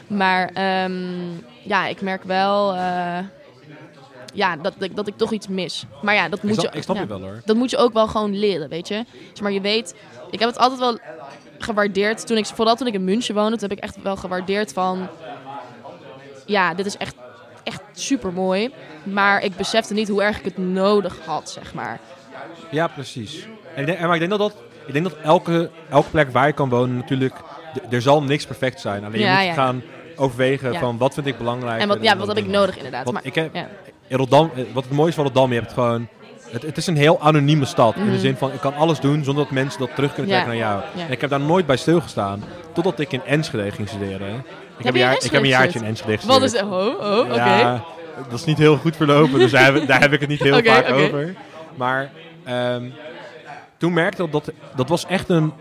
Maar 0.06 0.50
ehm, 0.54 1.02
ja, 1.62 1.86
ik 1.86 2.00
merk 2.00 2.22
wel 2.24 2.74
ja, 4.36 4.56
dat, 4.56 4.74
dat, 4.78 4.90
dat 4.94 5.06
ik 5.06 5.16
toch 5.16 5.32
iets 5.32 5.48
mis. 5.48 5.84
Maar 6.02 6.14
ja, 6.14 6.28
dat 6.28 6.38
Ik 6.38 6.44
moet 6.44 6.54
snap, 6.54 6.72
je... 6.72 6.78
ik 6.78 6.82
snap 6.84 6.96
ja 6.96 7.02
je 7.02 7.08
wel 7.08 7.20
hoor. 7.20 7.40
dat 7.44 7.56
moet 7.56 7.70
je 7.70 7.76
ook 7.76 7.92
wel 7.92 8.06
gewoon 8.08 8.38
leren, 8.38 8.68
weet 8.68 8.88
je. 8.88 9.04
Maar 9.42 9.52
je 9.52 9.60
weet, 9.60 9.94
ik 10.30 10.38
heb 10.38 10.48
het 10.48 10.58
altijd 10.58 10.80
wel 10.80 10.98
gewaardeerd. 11.58 12.26
Toen 12.26 12.36
ik, 12.36 12.46
vooral 12.46 12.76
toen 12.76 12.86
ik 12.86 12.94
in 12.94 13.04
München 13.04 13.34
woonde, 13.34 13.56
toen 13.58 13.68
heb 13.68 13.78
ik 13.78 13.84
echt 13.84 14.02
wel 14.02 14.16
gewaardeerd 14.16 14.72
van... 14.72 15.08
Ja, 16.46 16.74
dit 16.74 16.86
is 16.86 16.96
echt 16.96 17.14
echt 17.66 17.82
super 17.92 18.32
mooi. 18.32 18.70
Maar 19.02 19.42
ik 19.42 19.56
besefte 19.56 19.94
niet 19.94 20.08
hoe 20.08 20.22
erg 20.22 20.38
ik 20.38 20.44
het 20.44 20.58
nodig 20.58 21.18
had, 21.24 21.50
zeg 21.50 21.74
maar. 21.74 22.00
Ja, 22.70 22.88
precies. 22.88 23.46
En 23.74 23.80
ik 23.80 23.86
denk, 23.86 24.00
maar 24.00 24.12
ik 24.12 24.18
denk 24.18 24.30
dat, 24.30 24.38
dat, 24.38 24.54
ik 24.86 24.92
denk 24.92 25.04
dat 25.04 25.16
elke, 25.22 25.70
elke 25.90 26.10
plek 26.10 26.30
waar 26.30 26.46
je 26.46 26.52
kan 26.52 26.68
wonen 26.68 26.96
natuurlijk... 26.96 27.34
Er 27.90 28.02
zal 28.02 28.22
niks 28.22 28.46
perfect 28.46 28.80
zijn. 28.80 29.04
Alleen 29.04 29.20
Ja, 29.20 29.40
je 29.40 29.46
moet 29.46 29.56
ja. 29.56 29.62
gaan 29.62 29.82
overwegen 30.16 30.72
Ja. 30.72 30.78
van 30.78 30.98
wat 30.98 31.14
vind 31.14 31.26
ik 31.26 31.38
belangrijk. 31.38 31.80
En 31.80 31.88
wat, 31.88 32.02
ja, 32.02 32.16
wat 32.16 32.28
heb 32.28 32.36
ik 32.36 32.46
nodig 32.46 32.76
inderdaad. 32.76 33.12
Maar, 33.12 33.24
ik 33.24 33.34
heb, 33.34 33.54
ja. 33.54 33.68
In 34.08 34.16
Rotterdam, 34.16 34.50
eh, 34.56 34.62
wat 34.72 34.84
het 34.84 34.92
mooiste 34.92 35.14
van 35.14 35.24
Rotterdam, 35.24 35.52
je 35.52 35.60
hebt 35.60 35.72
gewoon... 35.72 36.08
Het, 36.50 36.62
het 36.62 36.76
is 36.76 36.86
een 36.86 36.96
heel 36.96 37.20
anonieme 37.20 37.64
stad. 37.64 37.96
In 37.96 38.04
de 38.04 38.10
Mhm. 38.10 38.18
zin 38.20 38.36
van, 38.36 38.52
ik 38.52 38.60
kan 38.60 38.74
alles 38.74 39.00
doen 39.00 39.24
zonder 39.24 39.44
dat 39.44 39.52
mensen 39.52 39.80
dat 39.80 39.94
terug 39.94 40.14
kunnen 40.14 40.32
Ja. 40.32 40.42
trekken 40.42 40.60
naar 40.60 40.70
jou. 40.70 40.82
Ja. 40.96 41.06
En 41.06 41.12
ik 41.12 41.20
heb 41.20 41.30
daar 41.30 41.40
nooit 41.40 41.66
bij 41.66 41.76
stilgestaan. 41.76 42.44
Totdat 42.72 42.98
ik 43.00 43.12
in 43.12 43.22
Enschede 43.24 43.70
ging 43.70 43.88
studeren. 43.88 44.44
Ik 44.78 44.84
heb, 44.84 44.94
je 44.94 45.00
een, 45.00 45.06
jaar, 45.06 45.14
ik 45.24 45.30
heb 45.30 45.42
een 45.42 45.48
jaartje 45.48 45.78
in 45.78 45.84
Enschede 45.84 46.12
Wat 46.26 46.40
gestudeerd. 46.40 46.52
is 46.52 46.60
het? 46.60 46.70
Oh, 46.70 47.00
oh, 47.18 47.18
oké. 47.18 47.34
Ja, 47.34 47.82
dat 48.30 48.38
is 48.38 48.44
niet 48.44 48.58
heel 48.58 48.76
goed 48.76 48.96
verlopen, 48.96 49.38
dus 49.38 49.50
daar 49.50 49.72
heb, 49.74 49.86
daar 49.86 50.00
heb 50.00 50.12
ik 50.12 50.20
het 50.20 50.28
niet 50.28 50.42
heel 50.42 50.62
vaak 50.62 50.90
over. 50.90 51.34
Maar 51.74 52.10
ehm, 52.44 52.84
toen 53.78 53.92
merkte 53.92 54.22
ik 54.24 54.32
dat 54.32 54.44
dat, 54.44 54.54
dat 54.76 54.88
was 54.88 55.06
echt 55.06 55.28
een 55.28 55.52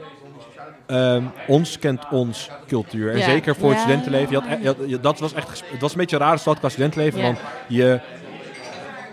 ehm, 0.86 1.24
ons 1.48 1.80
kent 1.80 2.04
ons 2.12 2.50
cultuur. 2.68 3.12
En 3.12 3.18
Ja. 3.18 3.24
zeker 3.26 3.56
voor 3.56 3.70
het 3.70 3.78
Ja. 3.78 3.84
studentenleven. 3.84 4.32
Je 4.32 4.40
had, 4.40 4.50
e- 4.60 4.62
je 4.62 4.68
had- 4.68 4.78
je- 4.88 5.00
dat 5.00 5.20
was 5.20 5.34
echt, 5.34 5.64
het 5.72 5.82
was 5.82 5.92
een 5.92 5.98
beetje 5.98 6.16
een 6.16 6.22
rare 6.22 6.38
stad 6.38 6.60
qua 6.60 6.70
studentenleven. 6.70 7.20
Ja. 7.20 7.26
Want 7.26 7.38
je, 7.68 8.00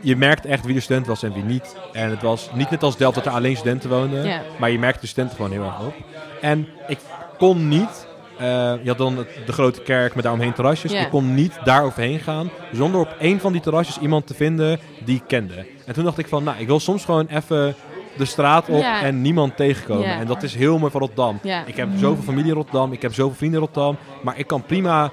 je 0.02 0.16
merkte 0.16 0.48
echt 0.48 0.64
wie 0.64 0.74
de 0.74 0.80
student 0.80 1.06
was 1.06 1.22
en 1.22 1.32
wie 1.32 1.42
niet. 1.42 1.76
En 1.92 2.10
het 2.10 2.22
was 2.22 2.50
niet 2.54 2.70
net 2.70 2.82
als 2.82 2.96
Delft 2.96 3.14
dat 3.14 3.26
er 3.26 3.32
alleen 3.32 3.56
studenten 3.56 3.90
woonden. 3.90 4.40
Maar 4.58 4.70
je 4.70 4.78
merkte 4.78 5.00
de 5.00 5.06
studenten 5.06 5.36
gewoon 5.36 5.52
heel 5.52 5.64
erg 5.64 5.86
op. 5.86 5.94
En 6.40 6.68
ik 6.88 6.98
kon 7.38 7.68
niet... 7.68 8.06
eh, 8.38 8.72
je 8.82 8.88
had 8.88 8.98
dan 8.98 9.26
de 9.46 9.52
grote 9.52 9.82
kerk 9.82 10.14
met 10.14 10.22
daaromheen 10.24 10.52
terrasjes. 10.52 10.92
Ja. 10.92 11.00
Ik 11.00 11.10
kon 11.10 11.34
niet 11.34 11.58
daar 11.64 11.84
overheen 11.84 12.18
gaan 12.18 12.50
zonder 12.72 13.00
op 13.00 13.14
één 13.18 13.40
van 13.40 13.52
die 13.52 13.60
terrasjes 13.60 13.98
iemand 13.98 14.26
te 14.26 14.34
vinden 14.34 14.78
die 15.04 15.16
ik 15.16 15.22
kende. 15.26 15.66
En 15.86 15.94
toen 15.94 16.04
dacht 16.04 16.18
ik 16.18 16.26
van, 16.28 16.44
nou, 16.44 16.58
ik 16.58 16.66
wil 16.66 16.80
soms 16.80 17.04
gewoon 17.04 17.26
even 17.26 17.74
de 18.16 18.24
straat 18.24 18.68
op 18.68 18.82
en 18.82 19.22
niemand 19.22 19.56
tegenkomen. 19.56 20.06
En 20.06 20.26
dat 20.26 20.42
is 20.42 20.54
heel 20.54 20.78
mooi 20.78 20.90
van 20.90 21.00
Rotterdam. 21.00 21.38
Ik 21.66 21.76
heb 21.76 21.88
zoveel 21.96 22.22
familie 22.22 22.50
in 22.50 22.56
Rotterdam, 22.56 22.92
ik 22.92 23.02
heb 23.02 23.14
zoveel 23.14 23.36
vrienden 23.36 23.60
in 23.60 23.66
Rotterdam. 23.66 23.96
Maar 24.22 24.38
ik 24.38 24.46
kan 24.46 24.62
prima 24.62 25.10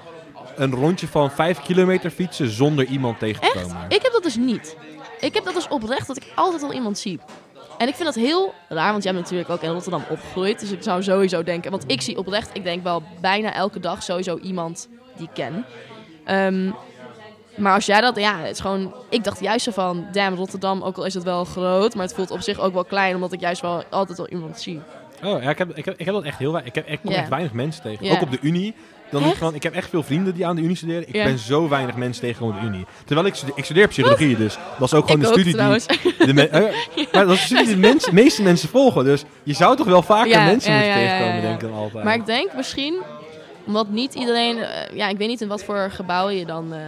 een 0.59 0.73
rondje 0.73 1.07
van 1.07 1.31
vijf 1.31 1.61
kilometer 1.61 2.09
fietsen 2.09 2.49
zonder 2.49 2.85
iemand 2.85 3.19
tegen 3.19 3.41
te 3.41 3.59
komen. 3.61 3.85
Ik 3.89 4.01
heb 4.01 4.11
dat 4.11 4.23
dus 4.23 4.35
niet. 4.35 4.75
Ik 5.19 5.33
heb 5.33 5.43
dat 5.45 5.53
dus 5.53 5.67
oprecht 5.67 6.07
dat 6.07 6.17
ik 6.17 6.31
altijd 6.35 6.63
al 6.63 6.73
iemand 6.73 6.97
zie. 6.97 7.19
En 7.77 7.87
ik 7.87 7.95
vind 7.95 8.05
dat 8.05 8.23
heel 8.23 8.53
raar, 8.69 8.91
want 8.91 9.03
jij 9.03 9.13
bent 9.13 9.23
natuurlijk 9.23 9.49
ook 9.49 9.61
in 9.61 9.69
Rotterdam 9.69 10.03
opgegroeid. 10.09 10.59
Dus 10.59 10.71
ik 10.71 10.83
zou 10.83 11.03
sowieso 11.03 11.43
denken, 11.43 11.71
want 11.71 11.83
ik 11.87 12.01
zie 12.01 12.17
oprecht, 12.17 12.49
ik 12.53 12.63
denk 12.63 12.83
wel 12.83 13.03
bijna 13.21 13.53
elke 13.53 13.79
dag 13.79 14.03
sowieso 14.03 14.37
iemand 14.37 14.89
die 15.15 15.27
ik 15.27 15.33
ken. 15.33 15.65
Ehm, 16.25 16.71
maar 17.55 17.73
als 17.73 17.85
jij 17.85 18.01
dat, 18.01 18.15
ja, 18.15 18.39
het 18.39 18.51
is 18.51 18.59
gewoon, 18.59 18.93
ik 19.09 19.23
dacht 19.23 19.39
juist 19.39 19.63
zo 19.63 19.71
van, 19.71 20.07
damn, 20.11 20.35
Rotterdam, 20.35 20.81
ook 20.81 20.97
al 20.97 21.05
is 21.05 21.13
het 21.13 21.23
wel 21.23 21.45
groot, 21.45 21.95
maar 21.95 22.05
het 22.05 22.15
voelt 22.15 22.31
op 22.31 22.41
zich 22.41 22.59
ook 22.59 22.73
wel 22.73 22.85
klein, 22.85 23.15
omdat 23.15 23.33
ik 23.33 23.39
juist 23.39 23.61
wel 23.61 23.83
altijd 23.89 24.19
al 24.19 24.27
iemand 24.27 24.59
zie. 24.59 24.81
Oh, 25.23 25.43
ja, 25.43 25.49
ik 25.49 25.57
heb, 25.57 25.77
ik 25.77 25.85
heb, 25.85 25.99
ik 25.99 26.05
heb 26.05 26.13
dat 26.15 26.23
echt 26.23 26.37
heel 26.37 26.51
weinig. 26.51 26.73
Ik, 26.73 26.83
heb, 26.83 26.93
ik 26.93 26.99
kom 27.03 27.11
echt 27.11 27.29
weinig 27.29 27.53
mensen 27.53 27.81
tegen. 27.81 28.11
Ook 28.11 28.21
op 28.21 28.31
de 28.31 28.37
Unie. 28.41 28.75
Dan 29.11 29.23
Echt? 29.23 29.37
van, 29.37 29.55
ik 29.55 29.63
heb 29.63 29.73
echt 29.73 29.89
veel 29.89 30.03
vrienden 30.03 30.33
die 30.33 30.45
aan 30.45 30.55
de 30.55 30.61
Unie 30.61 30.75
studeren. 30.75 31.07
Ik 31.07 31.15
Ja. 31.15 31.23
ben 31.23 31.37
zo 31.37 31.69
weinig 31.69 31.95
mensen 31.95 32.35
op 32.39 32.53
de 32.61 32.67
Unie. 32.67 32.85
Terwijl 33.05 33.27
ik, 33.27 33.35
studeer, 33.35 33.57
ik 33.57 33.63
studeer 33.63 33.87
psychologie, 33.87 34.37
dus 34.37 34.57
dat 34.79 34.87
is 34.87 34.93
ook 34.93 35.05
gewoon 35.09 35.21
ik 35.21 35.27
de 35.27 35.31
studie 35.33 35.55
die 36.17 36.25
de, 36.25 36.33
me- 36.33 36.49
maar 37.11 37.25
dat 37.25 37.33
is 37.33 37.39
de 37.39 37.45
studie 37.45 37.65
die 37.65 37.73
de 37.73 37.79
mens- 37.79 38.09
meeste 38.11 38.41
mensen 38.43 38.69
volgen. 38.69 39.03
Dus 39.03 39.23
je 39.43 39.53
zou 39.53 39.75
toch 39.75 39.85
wel 39.87 40.01
vaker 40.01 40.43
mensen 40.43 40.73
moeten 40.73 40.93
tegenkomen, 40.93 41.41
denk 41.41 41.53
ik 41.61 41.69
dan 41.69 41.77
altijd. 41.77 42.03
Maar 42.03 42.13
ik 42.15 42.25
denk 42.25 42.53
misschien, 42.55 43.01
omdat 43.65 43.89
niet 43.89 44.13
iedereen, 44.13 44.57
eh, 44.57 44.95
ja, 44.97 45.07
ik 45.07 45.17
weet 45.17 45.27
niet 45.27 45.41
in 45.41 45.47
wat 45.47 45.63
voor 45.63 45.89
gebouwen 45.91 46.35
je 46.37 46.45
dan 46.45 46.73
eh, 46.73 46.79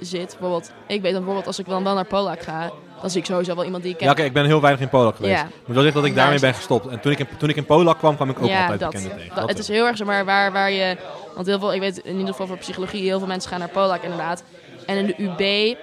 zit. 0.00 0.28
Bijvoorbeeld, 0.30 0.72
ik 0.86 1.00
weet 1.02 1.02
dan 1.02 1.12
bijvoorbeeld 1.12 1.46
als 1.46 1.58
ik 1.58 1.66
dan 1.68 1.84
wel 1.84 1.94
naar 1.94 2.04
Polak 2.04 2.42
ga, 2.42 2.70
dan 3.02 3.10
zie 3.10 3.20
ik 3.20 3.26
sowieso 3.26 3.54
wel 3.54 3.64
iemand 3.64 3.82
die 3.82 3.92
ik 3.92 3.98
ken. 3.98 4.06
ja, 4.16 4.24
ik 4.24 4.32
ben 4.32 4.44
heel 4.44 4.60
weinig 4.60 4.82
in 4.82 4.88
Polak 4.88 5.16
geweest. 5.16 5.34
Ja. 5.34 5.42
Maar 5.42 5.74
dat 5.74 5.82
zeggen 5.82 5.94
dat 6.00 6.04
ik 6.10 6.14
daarmee 6.16 6.38
Daar 6.38 6.50
ben 6.50 6.58
gestopt. 6.58 6.86
En 6.86 7.00
toen 7.00 7.12
ik 7.12 7.18
in, 7.18 7.26
toen 7.38 7.48
ik 7.48 7.56
in 7.56 7.64
Polak 7.64 7.98
kwam, 7.98 8.14
kwam 8.16 8.30
ik 8.30 8.36
ook 8.42 8.50
altijd 8.50 8.80
dat. 8.80 8.90
bekenden 8.90 9.16
tegen. 9.16 9.28
Dat- 9.28 9.38
Dat 9.38 9.48
het 9.48 9.58
is 9.58 9.68
heel 9.68 9.86
erg 9.86 9.96
zeg 9.96 10.06
maar 10.06 10.24
waar, 10.24 10.52
waar 10.52 10.70
je, 10.70 10.96
want 11.34 11.46
heel 11.46 11.58
veel, 11.58 11.74
ik 11.74 11.80
weet 11.80 11.98
in 11.98 12.12
ieder 12.12 12.28
geval 12.28 12.46
voor 12.46 12.58
psychologie, 12.58 13.02
heel 13.02 13.18
veel 13.18 13.28
mensen 13.28 13.50
gaan 13.50 13.58
naar 13.58 13.68
Polak 13.68 14.02
inderdaad. 14.02 14.42
En 14.86 14.96
in 14.96 15.06
de 15.06 15.14
UB 15.22 15.76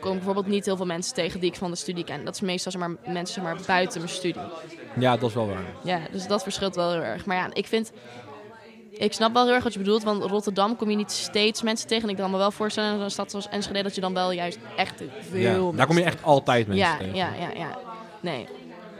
kom 0.00 0.10
ik 0.10 0.16
bijvoorbeeld 0.16 0.46
niet 0.46 0.64
heel 0.64 0.76
veel 0.76 0.86
mensen 0.86 1.14
tegen 1.14 1.40
die 1.40 1.50
ik 1.50 1.56
van 1.56 1.70
de 1.70 1.76
studie 1.76 2.04
ken. 2.04 2.24
Dat 2.24 2.34
is 2.34 2.40
meestal 2.40 2.72
zeg 2.72 2.80
maar, 2.80 2.90
mensen 3.06 3.34
zeg 3.34 3.44
maar, 3.44 3.56
buiten 3.66 4.00
mijn 4.00 4.12
studie. 4.12 4.40
Ja, 4.98 5.16
dat 5.16 5.28
is 5.28 5.34
wel 5.34 5.46
waar. 5.46 5.56
Ja, 5.82 5.98
dus 6.12 6.26
dat 6.26 6.42
verschilt 6.42 6.74
wel 6.76 6.92
heel 6.92 7.02
erg. 7.02 7.24
Maar 7.26 7.36
ja, 7.36 7.48
ik 7.52 7.66
vind... 7.66 7.92
Ik 8.98 9.12
snap 9.12 9.32
wel 9.32 9.44
heel 9.44 9.54
erg 9.54 9.62
wat 9.64 9.72
je 9.72 9.78
bedoelt, 9.78 10.02
want 10.02 10.22
Rotterdam 10.22 10.76
kom 10.76 10.90
je 10.90 10.96
niet 10.96 11.10
steeds 11.10 11.62
mensen 11.62 11.88
tegen. 11.88 12.04
En 12.04 12.10
ik 12.10 12.16
kan 12.16 12.30
me 12.30 12.36
wel 12.36 12.50
voorstellen 12.50 12.94
in 12.94 13.00
een 13.00 13.10
stad 13.10 13.30
zoals 13.30 13.48
Enschede 13.48 13.82
dat 13.82 13.94
je 13.94 14.00
dan 14.00 14.14
wel 14.14 14.30
juist 14.30 14.58
echt 14.76 15.02
veel 15.30 15.40
Ja, 15.40 15.52
mensen 15.52 15.76
daar 15.76 15.86
kom 15.86 15.96
je 15.96 16.02
echt 16.04 16.22
altijd 16.22 16.66
mensen 16.66 16.86
ja, 16.86 16.96
tegen. 16.96 17.14
ja, 17.14 17.30
ja, 17.38 17.48
ja. 17.56 17.78
Nee. 18.20 18.46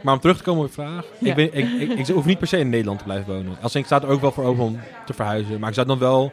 Maar 0.01 0.13
om 0.13 0.19
terug 0.19 0.37
te 0.37 0.43
komen 0.43 0.61
op 0.61 0.67
je 0.67 0.73
vraag. 0.73 1.05
Ja. 1.19 1.29
Ik, 1.29 1.35
ben, 1.35 1.53
ik, 1.53 1.89
ik, 1.89 2.07
ik 2.07 2.07
hoef 2.07 2.25
niet 2.25 2.37
per 2.37 2.47
se 2.47 2.57
in 2.57 2.69
Nederland 2.69 2.97
te 2.97 3.03
blijven 3.03 3.33
wonen. 3.33 3.57
Als 3.61 3.75
ik 3.75 3.85
sta 3.85 4.01
er 4.01 4.07
ook 4.07 4.21
wel 4.21 4.31
voor 4.31 4.43
open 4.43 4.63
om 4.63 4.79
te 5.05 5.13
verhuizen. 5.13 5.59
Maar 5.59 5.69
ik 5.69 5.75
zou 5.75 5.87
dan 5.87 5.99
wel 5.99 6.31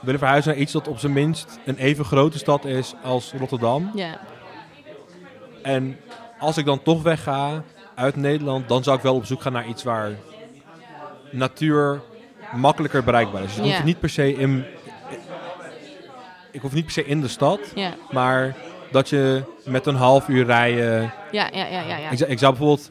willen 0.00 0.20
verhuizen 0.20 0.50
naar 0.52 0.60
iets 0.60 0.72
dat 0.72 0.88
op 0.88 0.98
zijn 0.98 1.12
minst 1.12 1.58
een 1.64 1.76
even 1.76 2.04
grote 2.04 2.38
stad 2.38 2.64
is 2.64 2.94
als 3.02 3.32
Rotterdam. 3.38 3.90
Ja. 3.94 4.20
En 5.62 5.96
als 6.38 6.56
ik 6.56 6.64
dan 6.64 6.82
toch 6.82 7.02
wegga 7.02 7.62
uit 7.94 8.16
Nederland, 8.16 8.68
dan 8.68 8.82
zou 8.82 8.96
ik 8.96 9.02
wel 9.02 9.14
op 9.14 9.24
zoek 9.24 9.42
gaan 9.42 9.52
naar 9.52 9.68
iets 9.68 9.82
waar 9.82 10.10
natuur 11.30 12.00
makkelijker 12.54 13.04
bereikbaar 13.04 13.42
is. 13.42 13.48
Dus 13.54 13.58
ik 13.58 13.64
Ja. 13.70 13.74
hoef 13.76 13.84
niet 13.84 14.00
per 14.00 14.08
se 14.08 14.34
in. 14.34 14.64
Ik 16.50 16.60
hoef 16.60 16.72
niet 16.72 16.84
per 16.84 16.92
se 16.92 17.04
in 17.06 17.20
de 17.20 17.28
stad, 17.28 17.58
maar 18.10 18.56
dat 18.90 19.08
je 19.08 19.42
met 19.64 19.86
een 19.86 19.94
half 19.94 20.28
uur 20.28 20.44
rijden 20.46 21.12
Ja, 21.30 21.48
ja, 21.52 21.66
ja, 21.66 21.80
ja. 21.80 21.96
ja. 21.96 22.10
ik, 22.10 22.18
zou, 22.18 22.30
ik 22.30 22.38
zou 22.38 22.52
bijvoorbeeld, 22.56 22.90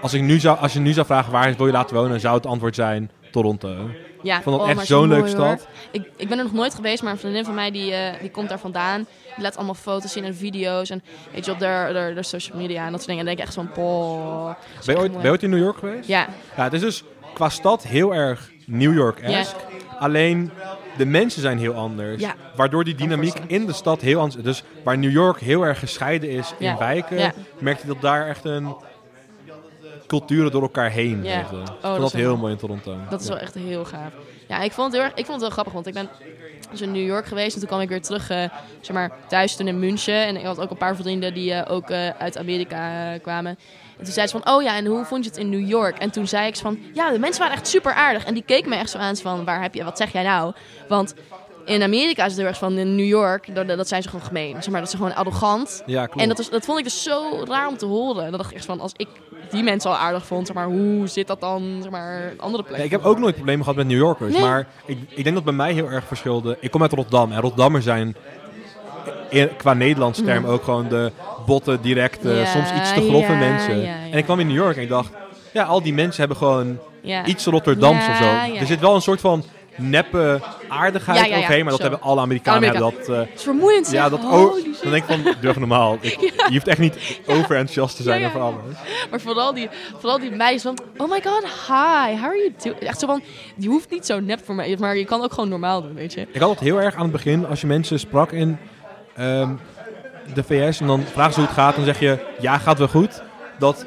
als, 0.00 0.12
ik 0.14 0.22
nu 0.22 0.38
zou, 0.38 0.58
als 0.58 0.72
je 0.72 0.78
nu 0.80 0.92
zou 0.92 1.06
vragen 1.06 1.32
waar 1.32 1.54
wil 1.56 1.66
je 1.66 1.72
laten 1.72 1.96
wonen, 1.96 2.20
zou 2.20 2.34
het 2.36 2.46
antwoord 2.46 2.74
zijn 2.74 3.10
Toronto. 3.30 3.90
ja. 4.22 4.36
Ik 4.36 4.42
vond 4.42 4.56
dat 4.56 4.64
oh, 4.64 4.70
echt 4.70 4.86
zo'n 4.86 5.02
zo 5.02 5.06
leuke 5.06 5.36
hoor. 5.36 5.46
stad. 5.56 5.66
Ik, 5.90 6.08
ik 6.16 6.28
ben 6.28 6.38
er 6.38 6.44
nog 6.44 6.52
nooit 6.52 6.74
geweest, 6.74 7.02
maar 7.02 7.12
een 7.12 7.18
vriendin 7.18 7.44
van 7.44 7.54
mij 7.54 7.70
die, 7.70 7.92
eh, 7.92 8.20
die 8.20 8.30
komt 8.30 8.48
daar 8.48 8.58
vandaan. 8.58 9.06
Die 9.34 9.42
laat 9.42 9.56
allemaal 9.56 9.74
foto's 9.74 10.12
zien 10.12 10.24
en 10.24 10.34
video's 10.34 10.90
en 10.90 11.02
weet 11.32 11.44
je, 11.44 11.50
op 11.50 11.60
haar, 11.60 11.94
haar 11.94 12.24
social 12.24 12.58
media 12.58 12.84
en 12.86 12.90
dat 12.92 13.02
soort 13.02 13.06
dingen. 13.06 13.20
En 13.20 13.26
dan 13.26 13.36
denk 13.36 13.38
ik 13.38 13.44
echt 13.44 13.54
van, 13.54 13.72
poh. 13.72 14.46
dat 14.46 14.56
is 14.80 14.86
Ben 14.86 14.94
je, 14.94 15.00
ooit, 15.00 15.12
ben 15.12 15.22
je 15.22 15.28
ooit 15.30 15.42
in 15.42 15.50
New 15.50 15.58
York 15.58 15.78
geweest? 15.78 16.08
Ja, 16.08 16.26
Ja, 16.56 16.62
het 16.62 16.72
is 16.72 16.80
dus 16.80 17.04
qua 17.34 17.48
stad 17.48 17.82
heel 17.82 18.14
erg 18.14 18.50
New 18.66 18.94
York-esque. 18.94 19.60
Alleen 19.98 20.50
de 20.96 21.06
mensen 21.06 21.40
zijn 21.42 21.58
heel 21.58 21.74
anders. 21.74 22.20
Ja. 22.20 22.34
Waardoor 22.56 22.84
die 22.84 22.94
dynamiek 22.94 23.34
in 23.46 23.66
de 23.66 23.72
stad 23.72 24.00
heel 24.00 24.18
anders 24.20 24.36
is. 24.36 24.42
Dus 24.44 24.62
waar 24.84 24.98
New 24.98 25.10
York 25.10 25.40
heel 25.40 25.62
erg 25.66 25.78
gescheiden 25.78 26.30
is 26.30 26.54
in 26.58 26.76
wijken, 26.78 27.18
Ja. 27.18 27.32
merk 27.58 27.80
je 27.80 27.86
dat 27.86 28.00
daar 28.00 28.26
echt 28.28 28.44
een 28.44 28.76
culturen 30.06 30.50
door 30.50 30.62
elkaar 30.62 30.90
heen 30.90 31.24
Ja. 31.24 31.40
Ik 31.40 31.46
dat 31.50 31.80
dat 31.80 32.12
wel 32.12 32.22
heel 32.22 32.36
mooi. 32.36 32.52
in 32.52 32.58
Toronto. 32.58 32.96
dat 33.10 33.20
is 33.20 33.28
wel 33.28 33.38
echt 33.38 33.54
heel 33.54 33.84
gaaf. 33.84 34.12
Ja, 34.48 34.62
ik 34.62 34.72
vond 34.72 34.92
het 34.92 35.00
heel 35.00 35.10
erg, 35.10 35.18
ik 35.18 35.26
vond 35.26 35.40
het 35.40 35.40
heel 35.40 35.50
grappig, 35.50 35.72
want 35.72 35.86
ik 35.86 35.94
ben 35.94 36.08
dus 36.70 36.80
in 36.80 36.92
New 36.92 37.06
York 37.06 37.26
geweest 37.26 37.52
en 37.54 37.58
toen 37.58 37.68
kwam 37.68 37.80
ik 37.80 37.88
weer 37.88 38.02
terug, 38.02 38.30
eh, 38.30 38.44
zeg 38.80 38.96
maar, 38.96 39.10
thuis 39.28 39.56
toen 39.56 39.68
in 39.68 39.78
München. 39.78 40.26
En 40.26 40.36
ik 40.36 40.44
had 40.44 40.60
ook 40.60 40.70
een 40.70 40.76
paar 40.76 40.96
vrienden 40.96 41.34
die 41.34 41.52
eh, 41.52 41.74
ook 41.74 41.90
eh, 41.90 42.08
uit 42.08 42.38
Amerika 42.38 43.16
kwamen. 43.18 43.58
En 43.98 44.04
toen 44.04 44.12
zei 44.12 44.26
ze 44.26 44.40
van, 44.40 44.54
oh 44.54 44.62
ja, 44.62 44.76
en 44.76 44.86
hoe 44.86 45.04
vond 45.04 45.24
je 45.24 45.30
het 45.30 45.38
in 45.38 45.48
New 45.48 45.68
York? 45.68 45.98
En 45.98 46.10
toen 46.10 46.26
zei 46.26 46.46
ik 46.46 46.54
zo 46.54 46.62
van, 46.62 46.78
ja, 46.92 47.10
de 47.10 47.18
mensen 47.18 47.42
waren 47.42 47.56
echt 47.56 47.68
super 47.68 47.92
aardig. 47.92 48.24
En 48.24 48.34
die 48.34 48.42
keken 48.42 48.68
me 48.68 48.76
echt 48.76 48.90
zo 48.90 48.98
aan, 48.98 49.16
van, 49.16 49.44
waar 49.44 49.62
heb 49.62 49.74
je, 49.74 49.84
wat 49.84 49.98
zeg 49.98 50.12
jij 50.12 50.22
nou? 50.22 50.52
Want 50.88 51.14
in 51.64 51.82
Amerika 51.82 52.22
is 52.24 52.30
het 52.30 52.38
heel 52.40 52.46
erg 52.48 52.58
van, 52.58 52.78
in 52.78 52.94
New 52.96 53.06
York, 53.06 53.54
dat, 53.54 53.66
dat 53.68 53.88
zijn 53.88 54.02
ze 54.02 54.08
gewoon 54.08 54.24
gemeen. 54.26 54.52
Zeg 54.62 54.68
maar, 54.70 54.80
dat 54.80 54.90
ze 54.90 54.96
gewoon 54.96 55.14
arrogant. 55.14 55.82
Ja, 55.86 56.06
klopt. 56.06 56.20
En 56.22 56.28
dat, 56.28 56.38
is, 56.38 56.48
dat 56.50 56.64
vond 56.64 56.78
ik 56.78 56.84
dus 56.84 57.02
zo 57.02 57.44
raar 57.48 57.68
om 57.68 57.76
te 57.76 57.86
horen. 57.86 58.22
Dan 58.30 58.38
dacht 58.38 58.50
ik 58.50 58.56
echt 58.56 58.64
van, 58.64 58.80
als 58.80 58.92
ik 58.96 59.08
die 59.50 59.62
mensen 59.62 59.90
al 59.90 59.96
aardig 59.96 60.26
vond, 60.26 60.46
zeg 60.46 60.56
maar, 60.56 60.66
hoe 60.66 61.06
zit 61.06 61.26
dat 61.26 61.40
dan, 61.40 61.78
zeg 61.82 61.90
maar, 61.90 62.32
andere 62.36 62.62
plekken? 62.62 62.84
ik 62.84 62.90
heb 62.90 63.04
ook 63.04 63.18
nooit 63.18 63.34
problemen 63.34 63.60
gehad 63.64 63.76
met 63.78 63.86
New 63.86 63.96
Yorkers. 63.98 64.32
Nee. 64.32 64.42
Maar 64.42 64.66
ik, 64.86 64.98
ik 65.08 65.22
denk 65.24 65.34
dat 65.36 65.44
bij 65.44 65.52
mij 65.52 65.72
heel 65.72 65.90
erg 65.90 66.04
verschilde. 66.06 66.56
Ik 66.60 66.70
kom 66.70 66.82
uit 66.82 66.92
Rotterdam. 66.92 67.32
En 67.32 67.40
Rotterdammers 67.40 67.84
zijn 67.84 68.16
in- 69.30 69.56
qua 69.56 69.72
Nederlands 69.74 70.22
term 70.24 70.42
Mhm. 70.42 70.52
ook 70.52 70.64
gewoon 70.64 70.88
de 70.88 71.12
botte, 71.46 71.78
directe, 71.80 72.30
Ja, 72.32 72.44
soms 72.44 72.72
iets 72.72 72.92
te 72.94 73.00
grove 73.08 73.32
ja, 73.32 73.38
mensen. 73.38 73.80
ja. 73.80 73.94
En 74.10 74.18
ik 74.18 74.24
kwam 74.24 74.40
in 74.40 74.46
New 74.46 74.56
York 74.56 74.76
en 74.76 74.82
ik 74.82 74.88
dacht, 74.88 75.10
ja, 75.52 75.62
al 75.64 75.82
die 75.82 75.94
mensen 75.94 76.18
hebben 76.18 76.36
gewoon 76.36 76.78
iets 77.26 77.44
Rotterdams 77.46 78.08
of 78.08 78.16
zo. 78.16 78.24
Er 78.60 78.66
zit 78.66 78.80
wel 78.80 78.94
een 78.94 79.02
soort 79.02 79.20
van 79.20 79.44
neppe 79.76 80.40
aardigheid 80.68 81.18
Ja, 81.18 81.24
ja, 81.24 81.30
ja, 81.36 81.38
overheen, 81.40 81.62
maar 81.62 81.72
dat 81.72 81.80
zo. 81.82 81.88
hebben 81.88 82.06
alle 82.08 82.20
Amerikanen. 82.20 82.68
Amerika- 82.68 82.84
Hebben 82.84 83.04
dat, 83.06 83.14
eh, 83.16 83.20
Het 83.30 83.38
is 83.38 83.42
vermoeiend, 83.42 83.90
ja, 83.90 84.08
dat 84.08 84.20
Holy 84.20 84.42
o- 84.42 84.54
shit. 84.56 84.82
dan 84.82 84.90
denk 84.90 85.04
ik 85.08 85.16
van, 85.22 85.34
even 85.48 85.60
normaal. 85.60 85.98
Ik- 86.00 86.20
Je 86.48 86.52
hoeft 86.52 86.66
echt 86.68 86.78
niet 86.78 87.20
overenthousiast 87.26 87.96
te 87.96 88.02
zijn 88.02 88.26
over 88.26 88.40
alles. 88.40 88.62
Maar 89.10 89.20
vooral 89.20 89.54
die, 89.54 89.68
vooral 89.98 90.18
die 90.18 90.30
meisjes 90.30 90.62
van, 90.62 90.78
oh 90.96 91.10
my 91.10 91.20
god, 91.24 91.42
hi, 91.42 92.14
how 92.20 92.24
are 92.24 92.36
you 92.36 92.52
doing? 92.62 92.78
Echt 92.78 92.98
zo 93.00 93.06
van, 93.06 93.22
je 93.56 93.68
hoeft 93.68 93.90
niet 93.90 94.06
zo 94.06 94.20
nep 94.20 94.44
voor 94.44 94.54
mij, 94.54 94.76
maar 94.78 94.96
je 94.96 95.04
kan 95.04 95.22
ook 95.22 95.32
gewoon 95.32 95.48
normaal 95.48 95.82
doen, 95.82 95.94
weet 95.94 96.12
je. 96.12 96.26
Ik 96.32 96.40
had 96.40 96.50
het 96.50 96.60
heel 96.60 96.80
erg 96.80 96.94
aan 96.94 97.02
het 97.02 97.12
begin, 97.12 97.46
als 97.46 97.60
je 97.60 97.66
mensen 97.66 97.98
sprak 97.98 98.32
in 98.32 98.58
ehm, 99.16 99.50
de 100.34 100.42
VS 100.42 100.80
en 100.80 100.86
dan 100.86 101.02
vragen 101.12 101.32
ze 101.32 101.38
hoe 101.38 101.48
het 101.48 101.58
gaat, 101.58 101.76
dan 101.76 101.84
zeg 101.84 102.00
je, 102.00 102.18
ja, 102.40 102.58
gaat 102.58 102.78
wel 102.78 102.88
goed. 102.88 103.22
Dat 103.58 103.86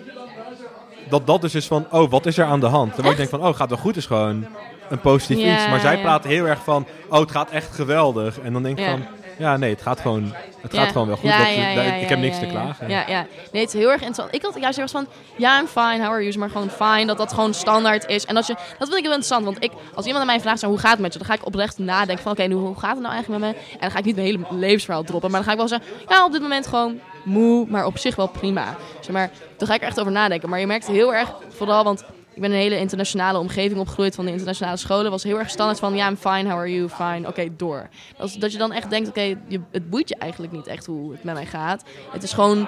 dat 1.10 1.28
dat 1.28 1.42
dus 1.42 1.56
is 1.56 1.68
van, 1.68 1.88
oh, 1.92 2.10
wat 2.10 2.26
is 2.26 2.38
er 2.38 2.46
aan 2.46 2.60
de 2.60 2.66
hand? 2.66 2.94
Terwijl 2.94 3.12
ik 3.12 3.18
denk 3.18 3.30
van, 3.30 3.48
oh, 3.48 3.56
gaat 3.56 3.70
wel 3.70 3.78
goed, 3.78 3.96
is 3.96 4.06
gewoon 4.06 4.46
een 4.90 5.00
positief 5.00 5.38
Ja, 5.46 5.54
iets. 5.56 5.68
Maar 5.70 5.80
zij 5.80 5.98
praten 6.02 6.30
heel 6.30 6.46
erg 6.46 6.64
van, 6.64 6.86
oh, 7.10 7.20
het 7.20 7.32
gaat 7.32 7.50
echt 7.52 7.76
geweldig. 7.76 8.40
En 8.40 8.54
dan 8.54 8.64
denk 8.64 8.80
ik 8.80 8.86
van, 8.86 9.06
ja, 9.38 9.58
nee, 9.58 9.70
het 9.70 9.82
gaat 9.82 10.00
gewoon, 10.00 10.34
het 10.62 10.74
gaat 10.74 10.92
gewoon 10.92 11.08
wel 11.08 11.16
goed. 11.18 11.30
Dat- 11.76 12.02
ik 12.02 12.10
heb 12.10 12.20
niks 12.20 12.40
te 12.40 12.46
klagen. 12.46 12.90
Ja, 12.90 13.04
ja. 13.08 13.26
Nee, 13.52 13.62
het 13.62 13.74
is 13.74 13.80
heel 13.80 13.92
erg 13.92 14.02
interessant. 14.02 14.36
Ik 14.36 14.42
had 14.42 14.54
juist 14.60 14.76
heel 14.76 14.84
erg 14.84 14.94
van, 14.94 15.08
ja, 15.36 15.60
I'm 15.60 15.68
fine, 15.68 15.98
how 16.04 16.12
are 16.14 16.24
you? 16.24 16.38
Maar 16.38 16.50
gewoon 16.50 16.70
fine, 16.70 17.06
dat 17.06 17.18
dat 17.18 17.34
gewoon 17.34 17.54
standaard 17.54 18.06
is. 18.06 18.26
En 18.26 18.36
dat, 18.36 18.48
je, 18.48 18.54
dat 18.54 18.88
vind 18.88 18.94
ik 18.94 19.04
heel 19.04 19.14
interessant, 19.14 19.44
want 19.46 19.64
ik, 19.64 19.72
als 19.94 20.06
iemand 20.06 20.22
aan 20.24 20.30
mij 20.32 20.40
vraagt, 20.42 20.60
zo, 20.60 20.68
hoe 20.68 20.78
gaat 20.78 20.92
het 20.92 21.00
met 21.00 21.14
je? 21.14 21.20
Dan 21.20 21.28
ga 21.28 21.34
ik 21.34 21.46
oprecht 21.46 21.78
nadenken 21.78 22.24
van, 22.24 22.32
oké, 22.32 22.44
nu, 22.44 22.56
hoe 22.56 22.80
gaat 22.80 22.92
het 22.94 23.02
nou 23.02 23.14
eigenlijk 23.14 23.44
met 23.46 23.56
me? 23.56 23.62
En 23.72 23.78
dan 23.80 23.92
ga 23.92 23.98
ik 23.98 24.06
niet 24.06 24.16
mijn 24.16 24.28
hele 24.28 24.46
levensverhaal 24.50 25.04
droppen, 25.04 25.32
maar 25.32 25.40
dan 25.44 25.48
ga 25.50 25.62
ik 25.64 25.68
wel 25.70 25.80
zeggen, 25.80 25.88
ja, 26.10 26.26
op 26.26 26.32
dit 26.32 26.42
moment 26.42 26.68
gewoon 26.68 27.00
moe, 27.24 27.66
maar 27.70 27.86
op 27.86 27.98
zich 27.98 28.16
wel 28.16 28.28
prima. 28.28 28.76
Zeg 29.00 29.12
maar, 29.12 29.30
dan 29.58 29.68
ga 29.68 29.74
ik 29.74 29.82
er 29.82 29.88
echt 29.88 30.00
over 30.00 30.12
nadenken. 30.12 30.50
Maar 30.50 30.60
je 30.60 30.68
merkt 30.68 30.88
heel 30.88 31.14
erg, 31.14 31.32
vooral, 31.50 31.84
want 31.84 32.04
ik 32.38 32.44
ben 32.44 32.52
in 32.52 32.58
een 32.58 32.64
hele 32.64 32.80
internationale 32.80 33.40
omgeving 33.40 33.80
opgegroeid 33.80 34.16
van 34.16 34.26
de 34.26 34.32
internationale 34.32 34.78
scholen. 34.78 35.12
Was 35.12 35.24
heel 35.24 35.40
erg 35.40 35.50
standaard 35.50 35.80
van, 35.80 35.96
ja, 35.96 36.08
I'm 36.08 36.18
fine, 36.18 36.50
how 36.50 36.60
are 36.60 36.74
you? 36.74 36.90
Fine, 36.90 37.28
oké, 37.28 37.48
door. 37.56 37.90
Dat, 38.18 38.36
dat 38.40 38.52
je 38.52 38.58
dan 38.58 38.72
echt 38.72 38.90
denkt, 38.90 39.10
oké, 39.10 39.38
het 39.72 39.90
boeit 39.90 40.10
je 40.10 40.16
eigenlijk 40.16 40.54
niet 40.54 40.68
echt 40.68 40.86
hoe 40.86 41.12
het 41.12 41.24
met 41.24 41.34
mij 41.34 41.46
gaat. 41.46 41.84
Het 42.12 42.24
is 42.24 42.34
gewoon 42.34 42.68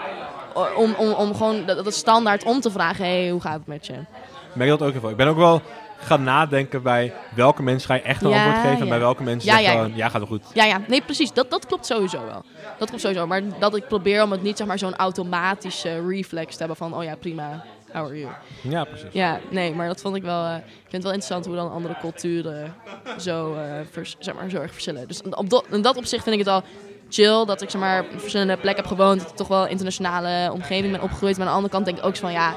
om, 0.76 0.94
om, 0.94 1.12
om 1.12 1.36
gewoon 1.36 1.66
dat, 1.66 1.84
dat 1.84 1.94
standaard 1.94 2.44
om 2.44 2.60
te 2.60 2.72
vragen, 2.72 3.06
hey, 3.06 3.30
hoe 3.30 3.42
gaat 3.42 3.58
het 3.58 3.68
met 3.68 3.86
je? 3.86 3.94
Ik 3.94 4.56
merk 4.56 4.70
dat 4.70 4.82
ook 4.82 4.92
heel 4.92 5.00
veel. 5.00 5.10
Ik 5.10 5.16
ben 5.16 5.28
ook 5.28 5.38
wel 5.38 5.62
gaan 6.00 6.24
nadenken 6.24 6.82
bij 6.84 7.14
welke 7.36 7.64
mensen 7.64 7.88
ga 7.88 7.96
je 7.96 8.02
echt 8.02 8.22
een 8.22 8.30
Ja, 8.30 8.36
antwoord 8.36 8.62
geven. 8.62 8.78
En 8.78 8.84
ja. 8.84 8.90
bij 8.90 9.00
welke 9.00 9.24
mensen 9.24 9.62
Ja, 9.62 9.72
gewoon, 9.72 9.96
ja, 9.96 10.10
gaat 10.10 10.20
wel 10.20 10.28
goed. 10.28 10.44
Ja, 10.54 10.64
ja, 10.64 10.82
nee, 10.88 11.02
precies. 11.02 11.34
Dat, 11.34 11.52
dat 11.52 11.66
klopt 11.66 11.86
sowieso 11.86 12.26
wel. 12.26 12.44
Dat 12.78 12.88
klopt 12.88 13.02
sowieso. 13.02 13.28
Maar 13.28 13.42
dat 13.60 13.76
ik 13.76 13.88
probeer 13.88 14.24
om 14.24 14.32
het 14.32 14.42
niet 14.42 14.58
zeg 14.58 14.68
maar 14.68 14.80
zo'n 14.80 14.96
automatische 14.96 16.08
reflex 16.08 16.52
te 16.52 16.58
hebben 16.58 16.78
van, 16.78 16.96
oh 16.96 17.04
ja, 17.04 17.16
prima, 17.16 17.64
how 17.94 18.06
are 18.06 18.20
you? 18.20 18.32
Ja, 18.62 18.84
precies. 18.84 19.08
Ja, 19.12 19.40
nee, 19.50 19.74
maar 19.74 19.88
dat 19.88 20.02
vond 20.02 20.16
ik 20.16 20.24
wel. 20.24 20.46
eh, 20.46 20.56
ik 20.56 20.64
vind 20.90 20.92
het 20.92 21.04
wel 21.04 21.12
interessant 21.14 21.46
hoe 21.46 21.56
dan 21.56 21.72
andere 21.72 21.96
culturen 22.02 22.76
zo, 23.20 23.54
eh, 23.56 23.62
vers- 23.92 24.16
zeg 24.20 24.36
maar, 24.36 24.50
zo 24.50 24.58
erg 24.58 24.72
verschillen. 24.72 25.08
Dus 25.08 25.22
op 25.24 25.50
dat, 25.50 25.66
in 25.72 25.82
dat 25.82 25.98
opzicht 25.98 26.24
vind 26.24 26.36
ik 26.40 26.46
het 26.46 26.54
al 26.54 26.64
chill 27.10 27.46
dat 27.46 27.62
ik 27.62 27.70
zeg 27.70 27.82
maar, 27.82 28.00
op 28.02 28.20
verschillende 28.20 28.58
plekken 28.58 28.84
heb 28.84 28.98
gewoond. 28.98 29.20
Dat 29.20 29.30
ik 29.30 29.36
toch 29.36 29.48
wel 29.48 29.64
een 29.64 29.70
internationale 29.70 30.52
omgeving 30.52 30.92
ben 30.92 31.02
opgegroeid. 31.02 31.38
Maar 31.38 31.46
aan 31.48 31.52
de 31.52 31.56
andere 31.58 31.74
kant 31.74 31.86
denk 31.86 31.98
ik 31.98 32.06
ook 32.06 32.16
zo 32.16 32.22
van 32.22 32.32
ja. 32.32 32.54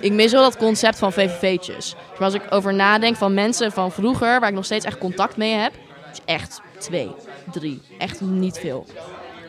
Ik 0.00 0.12
mis 0.12 0.32
wel 0.32 0.42
dat 0.42 0.56
concept 0.56 0.98
van 0.98 1.12
VVV'tjes. 1.12 1.94
Maar 2.12 2.22
als 2.24 2.34
ik 2.34 2.42
over 2.50 2.74
nadenk 2.74 3.16
van 3.16 3.34
mensen 3.34 3.72
van 3.72 3.92
vroeger, 3.92 4.40
waar 4.40 4.48
ik 4.48 4.54
nog 4.54 4.64
steeds 4.64 4.84
echt 4.84 4.98
contact 4.98 5.36
mee 5.36 5.52
heb, 5.54 5.72
is 6.12 6.18
echt 6.24 6.60
twee, 6.78 7.10
drie. 7.52 7.82
Echt 7.98 8.20
niet 8.20 8.58
veel 8.58 8.86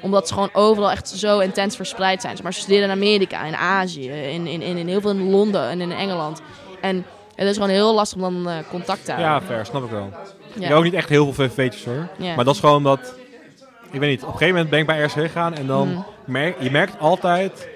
omdat 0.02 0.28
ze 0.28 0.34
gewoon 0.34 0.50
overal 0.54 0.92
echt 0.92 1.10
zo 1.10 1.40
intens 1.40 1.76
verspreid 1.76 2.22
zijn. 2.22 2.38
Maar 2.44 2.54
ze 2.54 2.60
studeren 2.60 2.86
in 2.86 2.96
Amerika, 2.96 3.44
in 3.46 3.56
Azië, 3.56 4.10
in, 4.10 4.48
in, 4.48 4.62
in, 4.62 4.78
in 4.78 4.88
heel 4.88 5.02
veel 5.02 5.10
in 5.12 5.30
Londen 5.30 5.70
en 5.70 5.82
in 5.82 5.92
Engeland. 5.92 6.42
En 6.82 7.06
het 7.36 7.48
is 7.48 7.54
gewoon 7.56 7.70
heel 7.70 7.94
lastig 7.94 8.22
om 8.22 8.44
dan 8.44 8.54
eh, 8.54 8.58
contact 8.70 9.06
te 9.06 9.12
houden. 9.12 9.32
Ja, 9.34 9.42
fair, 9.42 9.66
snap 9.66 9.84
ik 9.84 9.90
wel. 9.90 10.10
Ja. 10.60 10.74
ook 10.74 10.84
niet 10.84 10.94
echt 10.94 11.10
heel 11.10 11.34
veel 11.34 11.48
VVV'tjes 11.50 11.86
hoor. 11.86 12.08
Ja. 12.18 12.36
Maar 12.36 12.46
dat 12.46 12.54
is 12.54 12.60
gewoon 12.60 12.84
dat... 12.84 13.16
Ik 13.92 14.00
weet 14.00 14.10
niet, 14.10 14.22
op 14.22 14.26
een 14.28 14.32
gegeven 14.32 14.54
moment 14.54 14.70
ben 14.70 14.80
ik 14.80 14.86
bij 14.86 15.02
RSG 15.04 15.14
gegaan 15.14 15.54
en 15.54 15.68
dan 15.68 15.88
Mm. 15.88 16.06
merk 16.26 16.62
je 16.62 16.72
merkt 16.72 17.00
altijd 17.00 17.68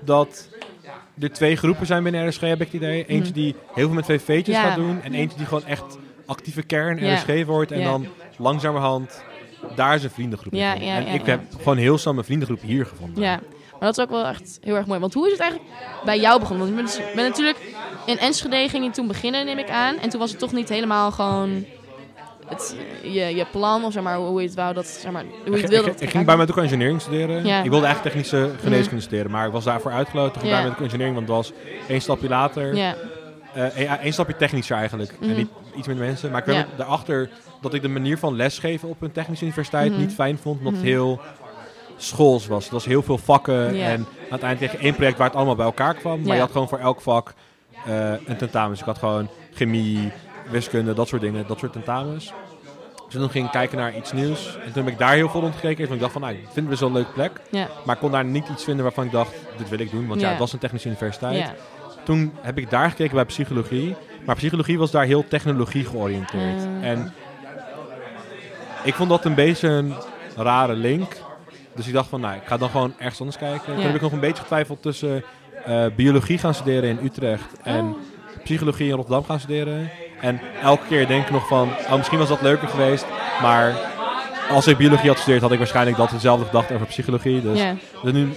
dat 0.00 0.48
er 1.20 1.32
twee 1.32 1.56
groepen 1.56 1.86
zijn 1.86 2.02
binnen 2.02 2.28
RSG, 2.28 2.40
heb 2.40 2.60
ik 2.60 2.66
het 2.66 2.72
idee. 2.72 3.04
Eentje 3.06 3.32
die 3.32 3.54
heel 3.74 3.86
veel 3.86 3.94
met 3.94 4.04
VVV'tjes. 4.04 4.56
Ja. 4.56 4.62
gaat 4.62 4.76
doen 4.76 5.00
en 5.02 5.14
eentje 5.14 5.36
die 5.36 5.46
gewoon 5.46 5.64
echt 5.66 5.98
actieve 6.26 6.62
kern. 6.62 7.14
RSG 7.14 7.44
wordt. 7.44 7.72
En 7.72 7.84
dan 7.84 8.06
langzamerhand 8.36 9.22
daar 9.74 9.94
is 9.94 10.04
een 10.04 10.10
vriendengroep 10.10 10.52
in 10.52 10.58
Ja, 10.58 10.74
En 10.80 11.06
ik 11.06 11.26
heb 11.26 11.40
gewoon 11.56 11.76
heel 11.76 11.98
snel 11.98 12.12
mijn 12.12 12.26
vriendengroep 12.26 12.60
hier 12.60 12.86
gevonden. 12.86 13.22
Ja, 13.22 13.40
maar 13.70 13.88
dat 13.88 13.98
is 13.98 14.04
ook 14.04 14.10
wel 14.10 14.26
echt 14.26 14.58
heel 14.62 14.76
erg 14.76 14.86
mooi. 14.86 15.00
Want 15.00 15.14
hoe 15.14 15.26
is 15.26 15.32
het 15.32 15.40
eigenlijk 15.40 15.70
bij 16.04 16.18
jou 16.20 16.40
begonnen? 16.40 16.74
Want 16.74 16.78
je 16.78 16.82
bent, 16.84 16.96
dus- 17.06 17.14
bent 17.14 17.28
natuurlijk 17.28 17.58
in 18.06 18.18
Enschede 18.18 18.68
ging 18.68 18.84
je 18.84 18.90
toen 18.90 19.06
beginnen, 19.06 19.44
neem 19.46 19.58
ik 19.58 19.70
aan. 19.70 19.98
En 19.98 20.08
toen 20.08 20.20
was 20.20 20.30
het 20.30 20.38
toch 20.38 20.52
niet 20.52 20.68
helemaal 20.68 21.10
gewoon 21.10 21.64
het, 22.46 22.76
je, 23.02 23.10
je 23.36 23.46
plan, 23.52 23.84
of 23.84 23.92
zeg 23.92 24.02
maar, 24.02 24.16
hoe 24.16 24.40
je 24.40 24.46
het 24.46 24.56
wou 24.56 24.74
dat, 24.74 24.86
zeg 24.86 25.12
maar, 25.12 25.22
hoe 25.22 25.50
je 25.50 25.56
Ik, 25.56 25.60
het 25.62 25.70
wilde. 25.70 25.86
ik, 25.86 25.92
dat 25.92 26.02
ik 26.02 26.10
ging 26.10 26.26
bij 26.26 26.36
mij 26.36 26.46
ook 26.48 26.56
engineering 26.56 27.00
studeren. 27.00 27.46
Ja. 27.46 27.62
Ik 27.62 27.70
wilde 27.70 27.86
eigenlijk 27.86 28.14
technische 28.14 28.50
geneeskunde 28.60 29.02
studeren, 29.02 29.30
maar 29.30 29.46
ik 29.46 29.52
was 29.52 29.64
daarvoor 29.64 29.90
uitgeloten. 29.92 30.34
Ik 30.34 30.40
ging 30.40 30.52
Ja. 30.52 30.60
bij 30.62 30.70
mij 30.70 30.78
engineering, 30.84 31.16
want 31.16 31.28
het 31.28 31.36
was 31.36 31.52
één 31.88 32.00
stapje 32.00 32.28
later. 32.28 32.74
Ja, 32.76 32.94
Eh, 32.94 32.98
één 33.54 33.98
één 34.00 34.12
stapje 34.12 34.36
technischer 34.36 34.76
eigenlijk. 34.76 35.12
Mhm. 35.20 35.30
En 35.30 35.36
niet 35.36 35.48
iets 35.76 35.86
met 35.86 35.98
mensen. 35.98 36.30
Maar 36.30 36.40
ik 36.40 36.46
werd 36.46 36.58
Ja. 36.58 36.76
daarachter 36.76 37.30
dat 37.60 37.74
ik 37.74 37.82
de 37.82 37.88
manier 37.88 38.18
van 38.18 38.36
lesgeven 38.36 38.88
op 38.88 39.02
een 39.02 39.12
technische 39.12 39.44
universiteit 39.44 39.90
Mhm. 39.90 40.00
niet 40.00 40.12
fijn 40.14 40.38
vond. 40.38 40.58
Omdat 40.58 40.72
Mhm. 40.72 40.82
het 40.82 40.90
heel 40.90 41.20
schools 41.96 42.46
was. 42.46 42.62
Het 42.64 42.72
was 42.72 42.84
heel 42.84 43.02
veel 43.02 43.18
vakken. 43.18 43.66
En 43.82 44.06
uiteindelijk 44.30 44.58
kreeg 44.58 44.72
je 44.72 44.78
één 44.86 44.94
project 44.94 45.18
waar 45.18 45.26
het 45.26 45.36
allemaal 45.36 45.56
bij 45.56 45.64
elkaar 45.66 45.94
kwam. 45.94 46.22
Maar 46.22 46.34
je 46.34 46.40
had 46.40 46.50
gewoon 46.50 46.68
voor 46.68 46.78
elk 46.78 47.00
vak 47.00 47.34
eh, 47.86 48.10
een 48.26 48.36
tentamen. 48.36 48.70
Dus 48.70 48.80
ik 48.80 48.84
had 48.86 48.98
gewoon 48.98 49.28
chemie, 49.54 50.12
wiskunde, 50.50 50.94
dat 50.94 51.08
soort 51.08 51.20
dingen. 51.22 51.46
Dat 51.46 51.58
soort 51.58 51.72
tentamens. 51.72 52.32
Dus 53.08 53.20
toen 53.20 53.30
ging 53.30 53.44
ik 53.46 53.50
kijken 53.52 53.78
naar 53.78 53.96
iets 53.96 54.12
nieuws. 54.12 54.56
En 54.64 54.72
toen 54.72 54.84
heb 54.84 54.92
ik 54.92 54.98
daar 54.98 55.14
heel 55.14 55.28
veel 55.28 55.40
rondgekeken. 55.40 55.86
En 55.88 55.94
ik 55.94 56.00
dacht 56.00 56.12
van, 56.12 56.20
nou, 56.20 56.32
ik 56.34 56.40
vind 56.42 56.54
het 56.54 56.68
best 56.68 56.80
wel 56.80 56.88
een 56.88 56.94
leuke 56.94 57.12
plek. 57.12 57.40
Maar 57.84 57.94
ik 57.94 58.00
kon 58.00 58.10
daar 58.10 58.24
niet 58.24 58.48
iets 58.48 58.64
vinden 58.64 58.84
waarvan 58.84 59.04
ik 59.04 59.10
dacht, 59.12 59.32
dit 59.56 59.68
wil 59.68 59.78
ik 59.78 59.90
doen. 59.90 60.06
Want 60.06 60.20
ja, 60.20 60.26
Ja. 60.26 60.30
het 60.32 60.40
was 60.40 60.52
een 60.52 60.58
technische 60.58 60.88
universiteit. 60.88 61.52
Toen 62.08 62.32
heb 62.40 62.58
ik 62.58 62.70
daar 62.70 62.90
gekeken 62.90 63.14
bij 63.14 63.24
psychologie. 63.24 63.96
Maar 64.24 64.36
psychologie 64.36 64.78
was 64.78 64.90
daar 64.90 65.04
heel 65.04 65.28
technologie 65.28 65.84
georiënteerd. 65.84 66.60
Ah. 66.60 66.88
En 66.88 67.12
ik 68.82 68.94
vond 68.94 69.08
dat 69.08 69.24
een 69.24 69.34
beetje 69.34 69.68
een 69.68 69.94
rare 70.36 70.74
link. 70.74 71.12
Dus 71.74 71.86
ik 71.86 71.92
dacht 71.92 72.08
van, 72.08 72.20
nou, 72.20 72.34
ik 72.36 72.42
ga 72.46 72.56
dan 72.56 72.70
gewoon 72.70 72.94
ergens 72.98 73.18
anders 73.20 73.38
kijken. 73.38 73.74
Toen 73.74 73.84
heb 73.84 73.94
ik 73.94 74.00
nog 74.00 74.12
een 74.12 74.20
beetje 74.20 74.42
getwijfeld 74.42 74.82
tussen 74.82 75.24
eh, 75.64 75.84
biologie 75.96 76.38
gaan 76.38 76.54
studeren 76.54 76.90
in 76.90 76.98
Utrecht 77.04 77.52
en 77.62 77.84
Oh. 77.84 78.42
psychologie 78.44 78.88
in 78.88 78.94
Rotterdam 78.94 79.24
gaan 79.24 79.40
studeren. 79.40 79.90
En 80.20 80.40
elke 80.62 80.86
keer 80.86 81.06
denk 81.06 81.24
ik 81.24 81.30
nog 81.30 81.46
van, 81.48 81.68
oh, 81.90 81.96
misschien 81.96 82.18
was 82.18 82.28
dat 82.28 82.42
leuker 82.42 82.68
geweest. 82.68 83.06
Maar 83.42 83.74
als 84.50 84.66
ik 84.66 84.76
biologie 84.76 85.06
had 85.06 85.16
gestudeerd, 85.16 85.42
had 85.42 85.52
ik 85.52 85.58
waarschijnlijk 85.58 85.96
dat 85.96 86.10
dezelfde 86.10 86.44
gedacht 86.44 86.72
over 86.72 86.86
psychologie. 86.86 87.42
Dus 87.42 87.60
dus 88.02 88.12
nu, 88.12 88.28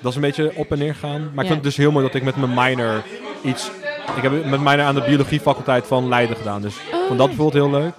dat 0.00 0.10
is 0.10 0.14
een 0.14 0.20
beetje 0.20 0.52
op 0.54 0.72
en 0.72 0.78
neer 0.78 0.94
gegaan. 0.94 1.20
Maar 1.20 1.44
ik 1.44 1.50
vind 1.50 1.54
het 1.54 1.62
dus 1.62 1.76
heel 1.76 1.92
mooi 1.92 2.06
dat 2.06 2.14
ik 2.14 2.22
met 2.22 2.36
mijn 2.36 2.54
minor 2.54 3.02
iets... 3.42 3.70
Ik 4.16 4.22
heb 4.22 4.44
met 4.44 4.60
minor 4.60 4.82
aan 4.82 4.94
de 4.94 5.02
biologiefaculteit 5.02 5.86
van 5.86 6.08
Leiden 6.08 6.36
gedaan. 6.36 6.62
Dus 6.62 6.76
Oh, 6.92 7.06
vond 7.06 7.18
dat 7.18 7.28
bijvoorbeeld 7.28 7.72
heel 7.72 7.80
leuk. 7.80 7.94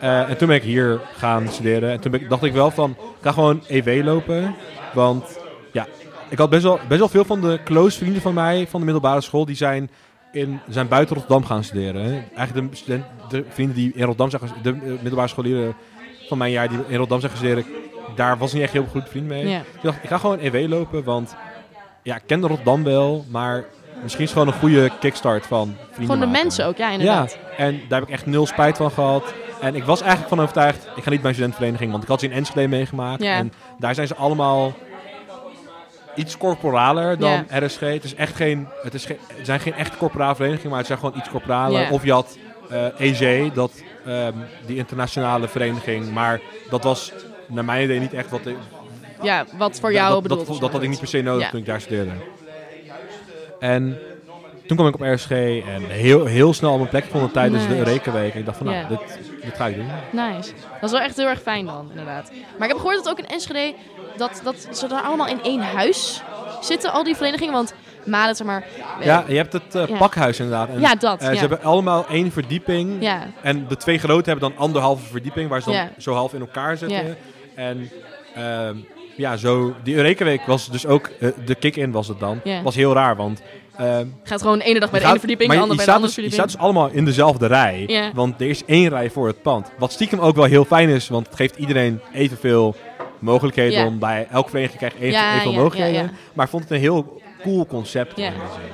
Eh, 0.00 0.30
en 0.30 0.36
toen 0.36 0.48
ben 0.48 0.56
ik 0.56 0.62
hier 0.62 1.00
gaan 1.16 1.48
studeren. 1.48 1.90
En 1.90 2.00
toen 2.00 2.10
ben 2.10 2.20
ik, 2.20 2.28
dacht 2.28 2.42
ik 2.42 2.52
wel 2.52 2.70
van, 2.70 2.90
ik 2.90 2.96
ga 3.20 3.32
gewoon 3.32 3.62
EW 3.68 4.04
lopen. 4.04 4.54
Want 4.94 5.38
ja, 5.72 5.86
ik 6.28 6.38
had 6.38 6.50
best 6.50 6.62
wel, 6.62 6.78
best 6.88 6.98
wel 6.98 7.08
veel 7.08 7.24
van 7.24 7.40
de 7.40 7.60
close 7.64 7.98
vrienden 7.98 8.22
van 8.22 8.34
mij 8.34 8.66
van 8.68 8.80
de 8.80 8.84
middelbare 8.84 9.20
school... 9.20 9.44
die 9.44 9.56
zijn, 9.56 9.90
in, 10.32 10.60
zijn 10.68 10.88
buiten 10.88 11.16
Rotterdam 11.16 11.44
gaan 11.44 11.64
studeren. 11.64 12.24
Eigenlijk 12.34 12.70
de, 12.70 12.76
student, 12.76 13.04
de 13.28 13.44
vrienden 13.48 13.76
die 13.76 13.92
in 13.94 14.04
Rotterdam 14.04 14.30
zijn 14.30 14.42
gaan 14.42 14.62
de 14.62 14.70
eh, 14.70 14.92
middelbare 14.92 15.28
scholieren 15.28 15.74
van 16.28 16.38
mijn 16.38 16.50
jaar 16.50 16.68
die 16.68 16.78
in 16.78 16.96
Rotterdam 16.96 17.20
zijn 17.20 17.32
gaan 17.32 17.40
studeren... 17.40 17.64
daar 18.14 18.38
was 18.38 18.52
niet 18.52 18.62
echt 18.62 18.72
heel 18.72 18.86
goed 18.90 19.08
vriend 19.08 19.26
mee. 19.26 19.48
Ja. 19.48 19.58
Ik 19.58 19.82
dacht, 19.82 19.98
ik 20.02 20.08
ga 20.08 20.18
gewoon 20.18 20.38
EW 20.38 20.68
lopen, 20.68 21.04
want 21.04 21.34
ja, 22.02 22.16
ik 22.16 22.22
ken 22.26 22.40
Rotterdam 22.46 22.84
wel, 22.84 23.24
maar 23.28 23.64
misschien 24.02 24.24
is 24.24 24.30
het 24.30 24.38
gewoon 24.38 24.54
een 24.54 24.60
goede 24.60 24.90
kickstart 25.00 25.46
van 25.46 25.76
vrienden 25.76 25.94
Gewoon 25.94 26.20
de 26.20 26.26
maken. 26.26 26.42
mensen 26.42 26.66
ook, 26.66 26.76
ja, 26.76 26.86
Ja, 26.86 26.92
inderdaad. 26.92 27.38
en 27.56 27.80
daar 27.88 27.98
heb 27.98 28.08
ik 28.08 28.14
echt 28.14 28.26
nul 28.26 28.46
spijt 28.46 28.76
van 28.76 28.90
gehad. 28.90 29.34
En 29.60 29.74
ik 29.74 29.84
was 29.84 30.00
eigenlijk 30.00 30.28
van 30.28 30.40
overtuigd, 30.40 30.88
ik 30.96 31.02
ga 31.02 31.10
niet 31.10 31.20
bij 31.20 31.28
een 31.28 31.34
studentenvereniging, 31.34 31.90
want 31.90 32.02
ik 32.02 32.08
had 32.08 32.20
ze 32.20 32.26
in 32.26 32.32
Enschede 32.32 32.68
meegemaakt. 32.68 33.22
Ja. 33.22 33.36
En 33.36 33.52
daar 33.78 33.94
zijn 33.94 34.06
ze 34.06 34.14
allemaal 34.14 34.72
iets 36.14 36.36
corporaler 36.36 37.18
dan 37.18 37.46
RSG. 37.48 37.80
Het, 37.80 38.04
is 38.04 38.14
echt 38.14 38.36
geen, 38.36 38.68
het, 38.82 38.94
is 38.94 39.04
geen, 39.04 39.18
het 39.36 39.46
zijn 39.46 39.60
geen 39.60 39.74
echt 39.74 39.96
corporale 39.96 40.34
verenigingen, 40.34 40.68
maar 40.70 40.78
het 40.78 40.86
zijn 40.86 40.98
gewoon 40.98 41.18
iets 41.18 41.28
corporaler. 41.28 41.80
Ja. 41.80 41.90
Of 41.90 42.04
je 42.04 42.12
had 42.12 42.38
eh 42.70 42.86
EG, 42.98 43.52
dat, 43.52 43.72
ehm, 44.06 44.32
die 44.66 44.76
internationale 44.76 45.48
vereniging, 45.48 46.12
maar 46.12 46.40
dat 46.70 46.84
was 46.84 47.12
naar 47.46 47.64
mijn 47.64 47.84
idee 47.84 48.00
niet 48.00 48.12
echt 48.12 48.30
wat 48.30 48.46
ik, 48.46 48.56
Ja, 49.22 49.44
wat 49.58 49.80
voor 49.80 49.92
jou 49.92 50.12
dat, 50.12 50.22
bedoeld 50.22 50.46
dat, 50.46 50.60
dat 50.60 50.72
had 50.72 50.82
ik 50.82 50.88
niet 50.88 50.98
per 50.98 51.08
se 51.08 51.20
nodig 51.22 51.42
Ja. 51.44 51.50
toen 51.50 51.60
ik 51.60 51.66
daar 51.66 51.80
studeerde. 51.80 52.10
En 53.58 53.98
toen 54.66 54.76
kwam 54.76 54.88
ik 54.88 54.94
op 54.94 55.00
RSG 55.00 55.30
en 55.30 55.82
heel, 55.88 56.24
heel 56.24 56.52
snel 56.54 56.70
op 56.72 56.78
mijn 56.78 56.88
plek 56.90 57.04
gevonden 57.04 57.30
tijdens 57.30 57.62
de 57.62 57.68
Nice. 57.68 57.78
Eureka-week. 57.86 58.34
Ik 58.34 58.44
dacht 58.44 58.56
van, 58.56 58.66
nou, 58.66 58.78
Ja. 58.78 58.88
dit, 58.88 59.18
dit 59.42 59.54
ga 59.54 59.66
ik 59.66 59.74
doen. 59.76 59.86
Nice. 60.10 60.50
Dat 60.72 60.82
is 60.82 60.90
wel 60.90 61.00
echt 61.00 61.16
heel 61.16 61.26
erg 61.28 61.40
fijn 61.42 61.66
dan, 61.66 61.86
inderdaad. 61.90 62.30
Maar 62.58 62.68
ik 62.68 62.72
heb 62.74 62.76
gehoord 62.76 62.96
dat 62.96 63.08
ook 63.08 63.18
in 63.18 63.26
Enschede, 63.26 63.74
dat, 64.16 64.40
dat 64.44 64.68
ze 64.72 64.88
daar 64.88 65.02
allemaal 65.02 65.26
in 65.28 65.42
één 65.42 65.60
huis 65.62 66.22
zitten, 66.60 66.92
al 66.92 67.04
die 67.04 67.16
verenigingen. 67.16 67.52
Want 67.52 67.74
Malet, 68.04 68.36
zeg 68.36 68.46
maar... 68.46 68.64
Ja, 69.00 69.24
je 69.28 69.36
hebt 69.36 69.52
het 69.52 69.74
eh, 69.74 69.86
Ja. 69.86 69.96
pakhuis 69.96 70.38
inderdaad. 70.40 70.68
En, 70.68 70.80
Ja, 70.80 70.94
dat, 70.94 71.20
eh, 71.20 71.26
ja. 71.28 71.32
Ze 71.34 71.40
hebben 71.40 71.62
allemaal 71.62 72.06
één 72.08 72.32
verdieping. 72.32 73.10
En 73.42 73.66
de 73.68 73.76
twee 73.76 73.98
grote 73.98 74.30
hebben 74.30 74.50
dan 74.50 74.58
anderhalve 74.58 75.04
verdieping, 75.06 75.48
waar 75.48 75.62
ze 75.62 75.70
dan 75.70 75.88
zo 75.98 76.12
half 76.14 76.34
in 76.34 76.40
elkaar 76.40 76.76
zitten. 76.76 77.16
En 77.54 77.90
ehm, 78.34 78.76
ja, 79.16 79.36
zo, 79.36 79.74
die 79.82 79.94
Eureka-week 79.94 80.46
was 80.46 80.70
dus 80.70 80.86
ook, 80.86 81.06
eh, 81.20 81.28
de 81.44 81.54
kick-in 81.54 81.90
was 81.90 82.08
het 82.08 82.20
dan. 82.20 82.40
Was 82.62 82.74
heel 82.74 82.92
raar, 82.92 83.16
want... 83.16 83.42
ehm, 83.76 84.06
gaat 84.22 84.42
gewoon 84.42 84.58
de 84.58 84.64
ene 84.64 84.80
dag 84.80 84.90
bij 84.90 84.98
de 85.00 85.04
Je 85.04 85.10
ene 85.10 85.18
verdieping, 85.20 85.50
de 85.50 85.56
je- 85.56 85.62
andere 85.62 85.80
je 85.80 85.86
bij 85.86 85.94
de 85.94 86.00
andere 86.00 86.14
dus, 86.14 86.24
Je 86.24 86.30
staat 86.30 86.50
verdieping. 86.50 86.72
dus 86.72 86.80
allemaal 86.80 86.98
in 86.98 87.04
dezelfde 87.04 87.46
rij. 87.46 88.10
Want 88.14 88.40
er 88.40 88.48
is 88.48 88.64
één 88.64 88.88
rij 88.88 89.10
voor 89.10 89.26
het 89.26 89.42
pand. 89.42 89.70
Wat 89.78 89.92
stiekem 89.92 90.18
ook 90.20 90.36
wel 90.36 90.44
heel 90.44 90.64
fijn 90.64 90.88
is, 90.88 91.08
want 91.08 91.26
het 91.26 91.36
geeft 91.36 91.56
iedereen 91.56 92.00
evenveel 92.12 92.74
mogelijkheden 93.18 93.86
om 93.86 93.98
bij 93.98 94.26
elke 94.30 94.48
vereniging 94.48 94.78
krijgt 94.78 94.96
even, 94.96 95.10
Ja, 95.10 95.30
evenveel 95.30 95.52
mogelijkheden. 95.62 96.10
Maar 96.32 96.44
ik 96.44 96.50
vond 96.50 96.62
het 96.62 96.72
een 96.72 96.78
heel 96.78 97.20
cool 97.42 97.66
concept. 97.66 98.16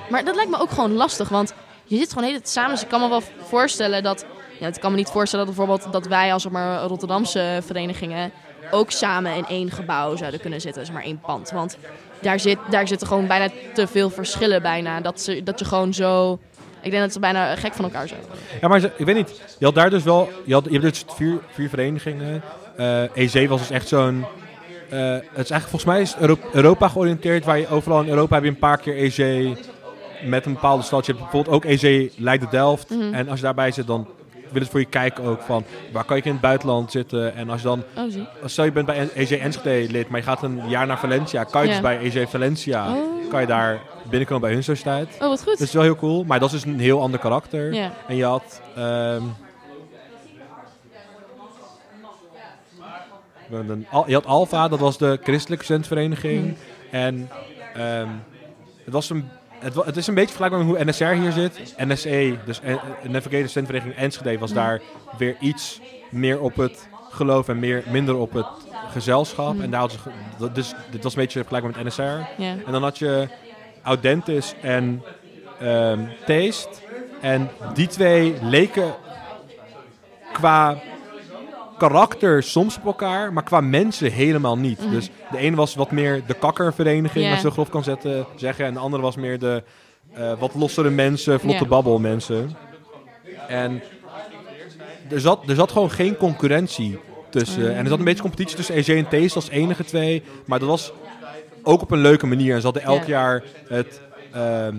Maar 0.08 0.24
dat 0.24 0.34
lijkt 0.34 0.50
me 0.50 0.60
ook 0.60 0.70
gewoon 0.70 0.92
lastig, 0.92 1.28
want 1.28 1.54
je 1.84 1.96
zit 1.96 2.08
gewoon 2.08 2.22
de 2.22 2.28
hele 2.28 2.38
tijd 2.42 2.52
samen. 2.52 2.70
Dus 2.70 2.82
ik 2.82 2.88
kan 2.88 3.00
me 3.00 3.08
wel 3.08 3.22
voorstellen 3.48 4.02
dat... 4.02 4.24
Ja, 4.60 4.66
ik 4.66 4.80
kan 4.80 4.90
me 4.90 4.96
niet 4.96 5.08
voorstellen 5.08 5.46
dat 5.46 5.54
bijvoorbeeld 5.54 5.92
dat 5.92 6.06
wij 6.06 6.32
als 6.32 6.48
maar, 6.48 6.82
Rotterdamse 6.82 7.60
verenigingen 7.66 8.30
ook 8.70 8.90
samen 8.90 9.34
in 9.36 9.46
één 9.46 9.70
gebouw 9.70 10.16
zouden 10.16 10.40
kunnen 10.40 10.60
zitten, 10.60 10.86
zeg 10.86 10.94
maar 10.94 11.04
één 11.04 11.20
pand. 11.20 11.50
Want 11.50 11.76
daar, 12.20 12.40
zit, 12.40 12.58
daar 12.70 12.88
zitten 12.88 13.06
gewoon 13.06 13.26
bijna 13.26 13.48
te 13.74 13.86
veel 13.86 14.10
verschillen 14.10 14.62
bijna. 14.62 15.00
Dat, 15.00 15.20
ze, 15.20 15.42
dat 15.42 15.58
je 15.58 15.64
gewoon 15.64 15.94
zo... 15.94 16.38
Ik 16.82 16.90
denk 16.90 17.02
dat 17.02 17.12
ze 17.12 17.20
bijna 17.20 17.56
gek 17.56 17.72
van 17.72 17.84
elkaar 17.84 18.08
zijn. 18.08 18.20
Ja, 18.60 18.68
maar 18.68 18.84
ik 18.96 19.06
weet 19.06 19.14
niet. 19.14 19.40
Je 19.58 19.64
had 19.64 19.74
daar 19.74 19.90
dus 19.90 20.02
wel... 20.02 20.30
Je, 20.44 20.52
had, 20.52 20.64
je 20.64 20.78
hebt 20.78 20.82
dus 20.82 21.04
vier, 21.08 21.38
vier 21.50 21.68
verenigingen. 21.68 22.42
Eh 22.76 23.16
EC 23.16 23.48
was 23.48 23.60
dus 23.60 23.70
echt 23.70 23.88
zo'n... 23.88 24.24
eh, 24.88 25.12
het 25.12 25.22
is 25.22 25.50
eigenlijk 25.50 25.62
volgens 25.62 25.84
mij 25.84 26.00
is 26.00 26.14
Europa 26.52 26.88
georiënteerd. 26.88 27.44
Waar 27.44 27.58
je 27.58 27.68
overal 27.68 28.00
in 28.00 28.08
Europa 28.08 28.34
heb 28.34 28.44
je 28.44 28.50
een 28.50 28.58
paar 28.58 28.78
keer 28.78 28.96
EC 28.96 29.48
met 30.24 30.46
een 30.46 30.52
bepaalde 30.52 30.82
stad. 30.82 31.06
Je 31.06 31.12
hebt 31.12 31.24
bijvoorbeeld 31.24 31.54
ook 31.56 31.64
EC 31.64 32.12
Leiden-Delft. 32.16 32.90
Mhm. 32.90 33.14
En 33.14 33.28
als 33.28 33.38
je 33.38 33.44
daarbij 33.44 33.70
zit, 33.70 33.86
dan 33.86 34.08
willen 34.52 34.64
ze 34.64 34.70
voor 34.70 34.80
je 34.80 34.86
kijken 34.86 35.24
ook 35.24 35.40
van... 35.42 35.64
Waar 35.92 36.04
kan 36.04 36.16
je 36.16 36.22
in 36.22 36.32
het 36.32 36.40
buitenland 36.40 36.90
zitten? 36.90 37.34
En 37.34 37.50
als 37.50 37.60
je 37.60 37.66
dan... 37.66 37.82
Oh, 37.96 38.04
zie. 38.10 38.26
Stel 38.44 38.64
je 38.64 38.72
bent 38.72 38.86
bij 38.86 39.08
EC 39.14 39.30
Enschede 39.30 39.92
lid, 39.92 40.08
maar 40.08 40.18
je 40.20 40.26
gaat 40.26 40.42
een 40.42 40.68
jaar 40.68 40.86
naar 40.86 40.98
Valencia. 40.98 41.44
Kan 41.44 41.62
je 41.62 41.68
Ja. 41.68 41.72
dus 41.72 41.82
bij 41.82 41.98
EC 42.22 42.28
Valencia... 42.28 42.94
Oh. 42.94 43.18
Kan 43.30 43.40
je 43.40 43.46
daar 43.46 43.80
binnenkomen 44.08 44.42
bij 44.42 44.52
hun 44.52 44.64
sociëteit. 44.64 45.08
oh, 45.20 45.28
wat 45.28 45.42
goed. 45.42 45.58
Dat 45.58 45.60
is 45.68 45.72
wel 45.72 45.82
heel 45.82 45.96
cool. 45.96 46.24
Maar 46.24 46.38
dat 46.40 46.52
is 46.52 46.62
dus 46.62 46.72
een 46.72 46.80
heel 46.80 47.00
ander 47.00 47.20
karakter. 47.20 47.74
ja. 47.74 47.92
En 48.08 48.16
je 48.16 48.24
had. 48.24 48.60
ehm, 48.76 49.22
je 54.06 54.14
had 54.14 54.26
Alpha, 54.26 54.68
dat 54.68 54.78
was 54.78 54.98
de 54.98 55.18
christelijke 55.22 55.64
studentvereniging. 55.64 56.56
En 56.90 57.28
ehm, 57.74 58.08
het, 58.84 58.92
was 58.94 59.10
een, 59.10 59.28
het, 59.60 59.96
is 59.96 60.06
een 60.06 60.14
beetje 60.14 60.34
vergelijkbaar 60.34 60.64
met 60.64 60.76
hoe 60.76 60.84
NSR 60.84 61.04
hier 61.04 61.32
zit. 61.32 61.74
NSE, 61.76 62.38
dus 62.44 62.60
Navigator 63.02 63.48
Studentvereniging 63.48 63.96
Enschede, 63.96 64.38
was 64.38 64.52
daar 64.52 64.80
weer 65.18 65.36
iets 65.40 65.80
meer 66.10 66.40
op 66.40 66.56
het 66.56 66.88
geloof 67.10 67.48
en 67.48 67.58
meer, 67.58 67.82
minder 67.90 68.16
op 68.16 68.32
het 68.32 68.46
gezelschap. 68.90 69.60
En 69.60 69.70
daar 69.70 69.80
had 69.80 69.92
ze, 70.38 70.50
dus 70.52 70.74
dit 70.90 71.02
was 71.02 71.14
een 71.14 71.20
beetje 71.20 71.38
vergelijkbaar 71.38 71.84
met 71.84 71.84
NSR. 71.84 72.42
En 72.42 72.72
dan 72.72 72.82
had 72.82 72.98
je 72.98 73.28
Audentis 73.82 74.54
en 74.62 75.02
ehm 75.60 76.00
Taste. 76.26 76.68
En 77.20 77.50
die 77.74 77.86
twee 77.86 78.34
leken 78.42 78.94
qua 80.32 80.78
karakter 81.88 82.42
soms 82.42 82.76
op 82.76 82.84
elkaar, 82.84 83.32
maar 83.32 83.42
qua 83.42 83.60
mensen 83.60 84.12
helemaal 84.12 84.58
niet. 84.58 84.80
Mhm. 84.80 84.90
Dus 84.90 85.10
de 85.30 85.38
ene 85.38 85.56
was 85.56 85.74
wat 85.74 85.90
meer 85.90 86.22
de 86.26 86.34
kakkervereniging, 86.34 87.24
als 87.26 87.34
je 87.34 87.40
zo 87.40 87.50
grof 87.50 87.68
kan 87.68 87.84
zetten, 87.84 88.26
zeggen. 88.36 88.64
En 88.64 88.72
de 88.74 88.78
andere 88.80 89.02
was 89.02 89.16
meer 89.16 89.38
de 89.38 89.62
eh, 90.14 90.32
wat 90.38 90.54
lossere 90.54 90.90
mensen, 90.90 91.40
vlotte 91.40 91.62
Ja. 91.62 91.68
babbel 91.68 91.98
mensen. 91.98 92.56
En 93.48 93.82
er 95.10 95.20
zat, 95.20 95.48
er 95.48 95.54
zat 95.54 95.72
gewoon 95.72 95.90
geen 95.90 96.16
concurrentie 96.16 96.98
tussen. 97.30 97.62
Mhm. 97.62 97.70
En 97.70 97.78
er 97.82 97.88
zat 97.88 97.98
een 97.98 98.04
beetje 98.04 98.22
competitie 98.22 98.56
tussen 98.56 98.74
EG 98.74 98.88
en 98.88 99.08
Taste 99.08 99.34
als 99.34 99.48
enige 99.48 99.84
twee. 99.84 100.22
Maar 100.44 100.58
dat 100.58 100.68
was 100.68 100.92
ook 101.62 101.82
op 101.82 101.90
een 101.90 101.98
leuke 102.00 102.26
manier. 102.26 102.52
En 102.54 102.58
ze 102.60 102.64
hadden 102.64 102.82
elk 102.82 103.00
Ja. 103.02 103.08
jaar 103.08 103.42
het, 103.68 104.00
ehm, 104.32 104.76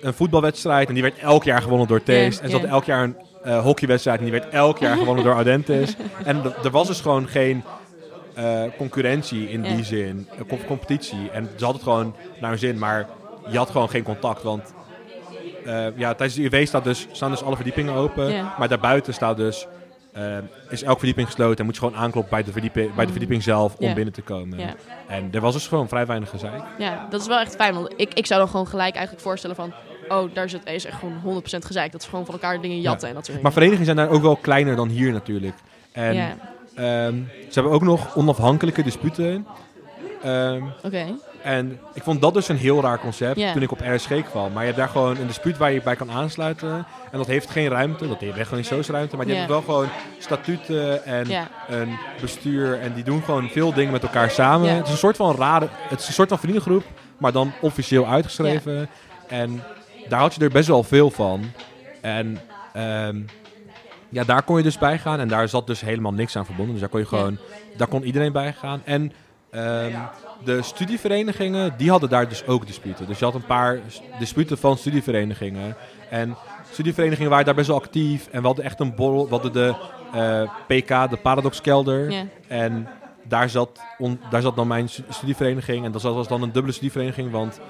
een 0.00 0.14
voetbalwedstrijd. 0.14 0.88
En 0.88 0.94
die 0.94 1.02
werd 1.02 1.18
elk 1.18 1.44
jaar 1.44 1.62
gewonnen 1.62 1.86
door. 1.88 2.00
Ja, 2.04 2.14
En 2.14 2.32
ze 2.32 2.50
hadden 2.50 2.70
elk 2.70 2.84
jaar 2.84 3.02
een 3.04 3.16
eh, 3.42 3.62
hockeywedstrijd. 3.62 4.18
En 4.18 4.24
die 4.24 4.32
werd 4.32 4.48
elk 4.48 4.78
jaar 4.78 4.96
gewonnen 4.96 5.24
door 5.24 5.34
Audentis. 5.34 5.96
En 6.24 6.42
er 6.64 6.70
was 6.70 6.86
dus 6.86 7.00
gewoon 7.00 7.28
geen 7.28 7.62
eh, 8.34 8.62
concurrentie 8.76 9.50
in 9.50 9.64
Ja. 9.64 9.74
die 9.74 9.84
zin. 9.84 10.28
Com- 10.48 10.64
competitie. 10.66 11.30
En 11.32 11.44
ze 11.44 11.64
hadden 11.64 11.82
het 11.82 11.82
gewoon 11.92 12.14
naar 12.40 12.50
hun 12.50 12.58
zin. 12.58 12.78
Maar 12.78 13.06
je 13.50 13.56
had 13.58 13.70
gewoon 13.70 13.90
geen 13.90 14.02
contact. 14.02 14.42
Want 14.42 14.72
ja, 15.96 16.14
tijdens 16.14 16.34
de 16.34 16.42
UV 16.44 16.66
staat 16.66 16.84
dus, 16.84 17.06
staan 17.12 17.30
dus 17.30 17.42
alle 17.42 17.54
verdiepingen 17.54 17.94
open. 17.94 18.30
Ja. 18.32 18.54
Maar 18.58 18.68
daarbuiten 18.68 19.14
staat 19.14 19.36
dus... 19.36 19.66
is 20.68 20.82
elke 20.82 20.98
verdieping 20.98 21.26
gesloten 21.26 21.58
en 21.58 21.64
moet 21.64 21.74
je 21.74 21.80
gewoon 21.80 21.96
aankloppen 21.96 22.30
bij 22.32 22.42
de, 22.42 22.52
verdieping, 22.52 22.94
bij 22.94 23.04
de 23.04 23.10
verdieping 23.10 23.42
zelf 23.42 23.72
om 23.72 23.78
Mm. 23.80 23.88
Ja. 23.88 23.94
binnen 23.94 24.14
te 24.14 24.22
komen. 24.22 24.58
En 25.08 25.28
er 25.32 25.40
was 25.40 25.54
dus 25.54 25.66
gewoon 25.66 25.88
vrij 25.88 26.06
weinig 26.06 26.30
gezeik. 26.30 26.62
Ja, 26.78 27.06
dat 27.10 27.20
is 27.20 27.26
wel 27.26 27.38
echt 27.38 27.54
fijn. 27.56 27.74
Want 27.74 27.92
ik, 27.96 28.14
ik 28.14 28.26
zou 28.26 28.40
dan 28.40 28.48
gewoon 28.48 28.66
gelijk 28.66 28.94
eigenlijk 28.94 29.24
voorstellen 29.26 29.56
van... 29.56 29.72
Oh, 30.08 30.34
daar 30.34 30.48
zit 30.48 30.66
is 30.66 30.84
echt 30.84 30.98
gewoon 30.98 31.42
100% 31.42 31.58
gezeik. 31.66 31.92
Dat 31.92 32.02
ze 32.02 32.08
gewoon 32.08 32.24
van 32.24 32.34
elkaar 32.34 32.60
dingen 32.60 32.80
jatten 32.80 33.08
en 33.08 33.14
dat 33.14 33.26
soort 33.26 33.42
Maar 33.42 33.52
verenigingen 33.52 33.84
zijn 33.84 33.96
daar 33.96 34.10
ook 34.10 34.22
wel 34.22 34.36
kleiner 34.36 34.76
dan 34.76 34.88
hier 34.88 35.12
natuurlijk. 35.12 35.54
En 35.92 36.14
ja, 36.14 36.36
ehm, 36.74 37.14
ze 37.38 37.52
hebben 37.52 37.72
ook 37.72 37.82
nog 37.82 38.16
onafhankelijke 38.16 38.82
disputen. 38.82 39.46
Ehm, 40.22 40.62
oké. 40.82 41.04
en 41.42 41.78
ik 41.94 42.02
vond 42.02 42.20
dat 42.20 42.34
dus 42.34 42.48
een 42.48 42.56
heel 42.56 42.80
raar 42.80 42.98
concept 43.00 43.52
toen 43.52 43.62
ik 43.62 43.70
op 43.72 43.80
RSG 43.80 44.22
kwam. 44.30 44.52
Maar 44.52 44.60
je 44.60 44.66
hebt 44.66 44.76
daar 44.78 44.88
gewoon 44.88 45.16
een 45.16 45.26
dispuut 45.26 45.56
waar 45.56 45.72
je 45.72 45.82
bij 45.82 45.96
kan 45.96 46.10
aansluiten. 46.10 46.86
En 47.12 47.18
dat 47.18 47.26
heeft 47.26 47.50
geen 47.50 47.68
ruimte. 47.68 48.08
Dat 48.08 48.20
heeft 48.20 48.36
echt 48.36 48.48
gewoon 48.48 48.58
niet 48.58 48.86
zo'n 48.86 48.94
ruimte. 48.94 49.16
Maar 49.16 49.26
Ja. 49.26 49.32
hebben 49.34 49.50
wel 49.50 49.62
gewoon 49.62 49.88
statuten 50.18 51.04
en 51.04 51.26
een 51.68 51.98
bestuur. 52.20 52.80
En 52.80 52.94
die 52.94 53.04
doen 53.04 53.22
gewoon 53.22 53.48
veel 53.48 53.72
dingen 53.72 53.92
met 53.92 54.02
elkaar 54.02 54.30
samen. 54.30 54.74
Het 54.74 54.86
is 54.86 54.92
een 54.92 54.98
soort 54.98 55.16
van 55.16 55.36
rare... 55.36 55.68
Het 55.88 56.00
is 56.00 56.06
een 56.06 56.12
soort 56.12 56.28
van 56.28 56.38
vriendengroep. 56.38 56.84
Maar 57.18 57.32
dan 57.32 57.52
officieel 57.60 58.06
uitgeschreven. 58.06 58.88
En 59.28 59.62
daar 60.08 60.20
had 60.20 60.34
je 60.34 60.40
er 60.40 60.50
best 60.50 60.68
wel 60.68 60.82
veel 60.82 61.10
van. 61.10 61.44
En 62.00 62.38
ehm, 62.72 63.20
ja, 64.08 64.24
daar 64.24 64.42
kon 64.42 64.56
je 64.56 64.62
dus 64.62 64.78
bij 64.78 64.98
gaan. 64.98 65.20
En 65.20 65.28
daar 65.28 65.48
zat 65.48 65.66
dus 65.66 65.80
helemaal 65.80 66.12
niks 66.12 66.36
aan 66.36 66.44
verbonden. 66.46 66.72
Dus 66.72 66.80
daar 66.80 66.90
kon 66.90 67.00
je 67.00 67.06
gewoon... 67.06 67.38
Daar 67.76 67.88
kon 67.88 68.04
iedereen 68.04 68.32
bij 68.32 68.52
gaan. 68.52 68.82
En 68.84 69.12
ehm, 69.50 69.92
de 70.44 70.62
studieverenigingen, 70.62 71.74
die 71.76 71.90
hadden 71.90 72.08
daar 72.08 72.28
dus 72.28 72.46
ook 72.46 72.66
disputen. 72.66 73.06
Dus 73.06 73.18
je 73.18 73.24
had 73.24 73.34
een 73.34 73.46
paar 73.46 73.78
disputen 74.18 74.58
van 74.58 74.76
studieverenigingen. 74.78 75.76
En 76.10 76.36
studieverenigingen 76.70 77.30
waren 77.30 77.44
daar 77.44 77.54
best 77.54 77.68
wel 77.68 77.76
actief. 77.76 78.26
En 78.30 78.40
we 78.40 78.46
hadden 78.46 78.64
echt 78.64 78.80
een 78.80 78.94
borrel. 78.94 79.24
We 79.24 79.30
hadden 79.30 79.52
de 79.52 79.74
eh, 80.12 80.42
PK, 80.66 81.10
de 81.10 81.16
Paradoxkelder. 81.22 82.10
ja. 82.10 82.22
En 82.48 82.88
daar 83.22 83.48
zat, 83.50 83.80
on- 83.98 84.20
daar 84.30 84.42
zat 84.42 84.56
dan 84.56 84.66
mijn 84.66 84.88
stu- 84.88 85.02
studievereniging. 85.08 85.84
En 85.84 85.92
dat 85.92 86.02
was 86.02 86.28
dan 86.28 86.42
een 86.42 86.52
dubbele 86.52 86.72
studievereniging. 86.74 87.30
Want 87.30 87.60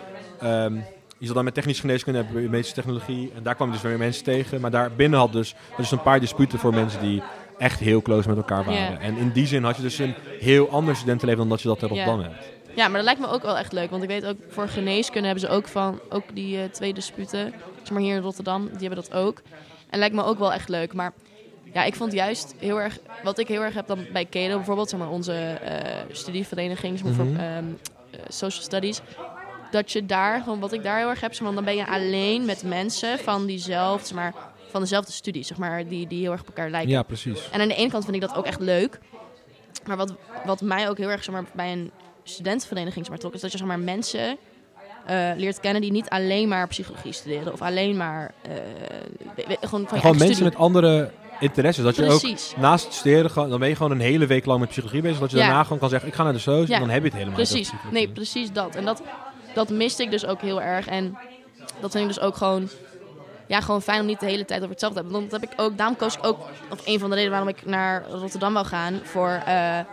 ehm, 0.41 0.77
je 1.19 1.27
zat 1.27 1.35
dan 1.35 1.45
met 1.45 1.55
technische 1.55 1.81
geneeskunde, 1.81 2.25
je 2.33 2.49
medische 2.49 2.75
technologie. 2.75 3.33
En 3.35 3.43
daar 3.43 3.55
kwamen 3.55 3.75
dus 3.75 3.83
weer 3.83 3.99
mensen 3.99 4.25
tegen. 4.25 4.61
Maar 4.61 4.71
daar 4.71 4.91
binnen 4.93 5.19
had 5.19 5.33
dus, 5.33 5.55
dus 5.77 5.91
een 5.91 6.03
paar 6.03 6.21
disputen 6.21 6.59
voor 6.59 6.75
mensen 6.75 7.01
die 7.01 7.23
echt 7.59 7.81
heel 7.81 8.03
close 8.03 8.29
met 8.29 8.37
elkaar 8.37 8.65
waren. 8.65 9.01
En 9.01 9.17
in 9.17 9.31
die 9.31 9.47
zin 9.47 9.65
had 9.65 9.77
je 9.77 9.83
dus 9.83 9.99
een 9.99 10.15
heel 10.41 10.71
ander 10.71 10.97
studentenleven 10.97 11.41
dan 11.41 11.49
dat 11.49 11.63
je 11.63 11.69
dat 11.69 11.83
in. 11.83 11.89
Rotterdam 11.89 12.21
hebt. 12.21 12.45
ja, 12.75 12.85
maar 12.89 12.97
dat 12.97 13.05
lijkt 13.05 13.21
me 13.21 13.29
ook 13.29 13.43
wel 13.43 13.59
echt 13.59 13.73
leuk. 13.73 13.91
Want 13.91 14.03
ik 14.03 14.09
weet 14.09 14.25
ook, 14.27 14.37
voor 14.49 14.69
geneeskunde 14.69 15.27
hebben 15.29 15.49
ze 15.49 15.55
ook 15.55 15.69
van... 15.69 16.01
Ook 16.09 16.25
die 16.35 16.59
eh, 16.63 16.65
twee 16.71 16.95
disputen. 16.95 17.53
Zeg 17.83 17.91
maar 17.91 18.01
hier 18.01 18.15
in 18.17 18.23
Rotterdam, 18.23 18.65
die 18.65 18.89
hebben 18.89 19.05
dat 19.05 19.13
ook. 19.15 19.43
En 19.91 19.99
lijkt 19.99 20.15
me 20.15 20.25
ook 20.25 20.39
wel 20.39 20.53
echt 20.53 20.69
leuk. 20.69 20.93
Maar 20.95 21.13
ja, 21.73 21.85
ik 21.85 21.95
vond 21.95 22.13
juist 22.13 22.55
heel 22.59 22.81
erg... 22.81 22.99
Wat 23.23 23.39
ik 23.39 23.49
heel 23.49 23.63
erg 23.63 23.75
heb 23.75 23.87
dan 23.87 24.07
bij 24.13 24.25
Kedo 24.25 24.57
bijvoorbeeld... 24.57 24.89
Zeg 24.89 24.99
maar 24.99 25.09
onze 25.09 25.33
eh, 25.35 26.01
studievereniging 26.13 26.99
zeg 26.99 27.07
maar, 27.17 27.27
Mhm. 27.27 27.35
voor 27.35 27.43
ehm, 27.45 27.65
eh, 28.11 28.21
social 28.29 28.63
studies... 28.63 29.01
Dat 29.71 29.93
je 29.93 30.07
daar, 30.07 30.41
gewoon 30.43 30.61
wat 30.61 30.73
ik 30.73 30.83
daar 30.83 30.99
heel 30.99 31.09
erg 31.09 31.21
heb... 31.21 31.35
Zeg 31.35 31.43
maar, 31.43 31.55
dan 31.55 31.65
ben 31.65 31.77
je 31.77 31.87
alleen 31.87 32.45
met 32.45 32.63
mensen 32.63 33.19
van 33.19 33.47
diezelfde... 33.47 34.15
Maar, 34.15 34.35
van 34.71 34.81
dezelfde 34.81 35.13
studie, 35.13 35.43
zeg 35.45 35.59
maar, 35.59 35.89
die, 35.89 36.07
die 36.07 36.21
heel 36.21 36.33
erg 36.33 36.41
op 36.41 36.47
elkaar 36.47 36.71
lijken. 36.71 36.91
Ja, 36.91 37.03
precies. 37.03 37.51
En 37.51 37.61
aan 37.61 37.69
de 37.69 37.75
ene 37.75 37.91
kant 37.91 38.05
vind 38.05 38.17
ik 38.17 38.23
dat 38.23 38.35
ook 38.37 38.47
echt 38.47 38.61
leuk. 38.61 38.99
Maar 39.87 39.97
wat, 39.97 40.15
wat 40.45 40.61
mij 40.61 40.89
ook 40.89 40.99
heel 40.99 41.11
erg 41.11 41.25
zeg 41.25 41.35
maar, 41.35 41.45
bij 41.53 41.73
een 41.73 41.91
studentenvereniging 42.25 43.01
zeg 43.05 43.09
maar, 43.09 43.19
trok, 43.19 43.35
is 43.35 43.41
dat 43.41 43.53
je 43.53 43.59
zeg 43.59 43.67
maar, 43.67 43.79
mensen 43.79 44.37
eh, 45.07 45.31
leert 45.37 45.61
kennen 45.61 45.83
die 45.83 45.91
niet 45.93 46.09
alleen 46.09 46.49
maar 46.49 46.67
psychologie 46.69 47.13
studeren. 47.13 47.53
Of 47.53 47.63
alleen 47.63 47.97
maar 47.97 48.35
eh, 48.43 48.51
we- 49.35 49.45
we- 49.49 49.67
gewoon 49.67 49.87
van 49.89 49.99
gewoon 50.01 50.17
mensen 50.17 50.35
studie. 50.35 50.45
met 50.45 50.57
andere 50.57 51.11
interesses. 51.41 51.85
Dat 51.85 51.97
je 51.97 52.07
ook 52.11 52.23
naast 52.57 52.85
het 52.85 52.95
studeren, 52.95 53.51
dan 53.51 53.59
ben 53.61 53.69
je 53.69 53.77
gewoon 53.77 53.93
een 53.93 54.01
hele 54.01 54.27
week 54.27 54.45
lang 54.45 54.61
met 54.61 54.69
psychologie 54.69 55.03
bezig. 55.03 55.19
Dat 55.19 55.31
je 55.31 55.37
Ja. 55.37 55.45
daarna 55.47 55.63
gewoon 55.63 55.79
kan 55.79 55.89
zeggen, 55.89 56.09
ik 56.09 56.15
ga 56.15 56.23
naar 56.23 56.33
de. 56.33 56.41
Ja. 56.51 56.75
En 56.75 56.81
dan 56.81 56.89
heb 56.91 57.03
je 57.03 57.09
het 57.09 57.19
helemaal 57.19 57.39
niet 57.39 57.49
Precies. 57.49 57.71
Nee, 57.91 58.09
precies 58.09 58.53
dat. 58.53 58.75
En 58.77 58.85
dat, 58.85 59.03
dat 59.59 59.69
miste 59.69 60.03
ik 60.03 60.11
dus 60.11 60.27
ook 60.27 60.41
heel 60.41 60.63
erg. 60.63 60.87
En 60.87 61.19
dat 61.81 61.91
vind 61.91 61.95
ik 61.95 62.15
dus 62.15 62.21
ook 62.21 62.37
gewoon, 62.37 62.69
ja, 63.47 63.61
gewoon 63.61 63.83
fijn 63.83 64.01
om 64.01 64.07
niet 64.07 64.21
de 64.21 64.27
hele 64.27 64.45
tijd 64.45 64.59
over 64.59 64.71
hetzelfde 64.71 64.99
te 65.01 65.05
hebben. 65.05 65.29
Dat 65.29 65.41
heb 65.41 65.51
ik 65.53 65.61
ook, 65.61 65.77
daarom 65.77 65.97
koos 65.97 66.17
ik 66.17 66.27
ook, 66.27 66.39
of 66.71 66.81
een 66.85 66.99
van 66.99 67.11
de 67.11 67.15
redenen 67.17 67.39
waarom 67.39 67.57
ik 67.57 67.67
naar 67.67 68.09
Rotterdam 68.09 68.53
wou 68.53 68.67
gaan 68.67 69.01
voor, 69.05 69.43
eh, 69.47 69.79
eh, 69.79 69.85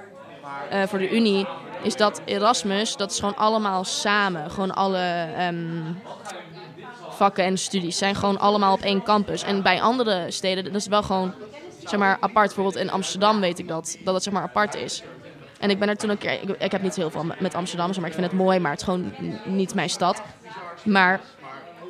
voor 0.88 1.00
de 1.00 1.10
Unie, 1.10 1.48
is 1.82 1.96
dat 1.96 2.22
Erasmus, 2.26 2.96
dat 2.96 3.12
is 3.12 3.20
gewoon 3.20 3.36
allemaal 3.36 3.84
samen. 3.84 4.52
Gewoon 4.52 4.76
alle 4.76 5.28
ehm, 5.38 5.82
vakken 7.10 7.44
en 7.44 7.58
studies 7.58 7.98
zijn 7.98 8.16
gewoon 8.16 8.40
allemaal 8.40 8.74
op 8.74 8.82
één 8.82 9.04
campus. 9.04 9.44
En 9.44 9.62
bij 9.62 9.82
andere 9.82 10.32
steden, 10.32 10.64
dat 10.64 10.76
is 10.76 10.88
wel 10.88 11.04
gewoon, 11.04 11.34
zeg 11.86 12.00
maar, 12.00 12.18
apart. 12.20 12.46
Bijvoorbeeld 12.46 12.84
in 12.84 12.92
Amsterdam 12.92 13.40
weet 13.40 13.60
ik 13.60 13.68
dat, 13.68 13.98
dat 14.04 14.14
het 14.14 14.24
zeg 14.24 14.34
maar 14.34 14.44
apart 14.44 14.76
is. 14.76 15.04
En 15.60 15.69
ik 15.69 15.80
ben 15.80 15.90
er 15.90 15.95
toen 15.98 16.10
een 16.10 16.18
keer, 16.18 16.32
ik, 16.41 16.49
ik 16.60 16.72
heb 16.72 16.82
niet 16.82 16.95
heel 16.95 17.10
veel 17.10 17.26
met- 17.40 17.56
Amsterdam, 17.56 17.90
maar 17.99 18.07
ik 18.10 18.14
vind 18.15 18.26
het 18.26 18.36
mooi, 18.36 18.60
maar 18.60 18.72
het 18.72 18.80
is 18.80 18.86
gewoon 18.86 19.14
niet 19.45 19.76
mijn 19.76 19.90
stad. 19.90 20.22
Maar 20.84 21.19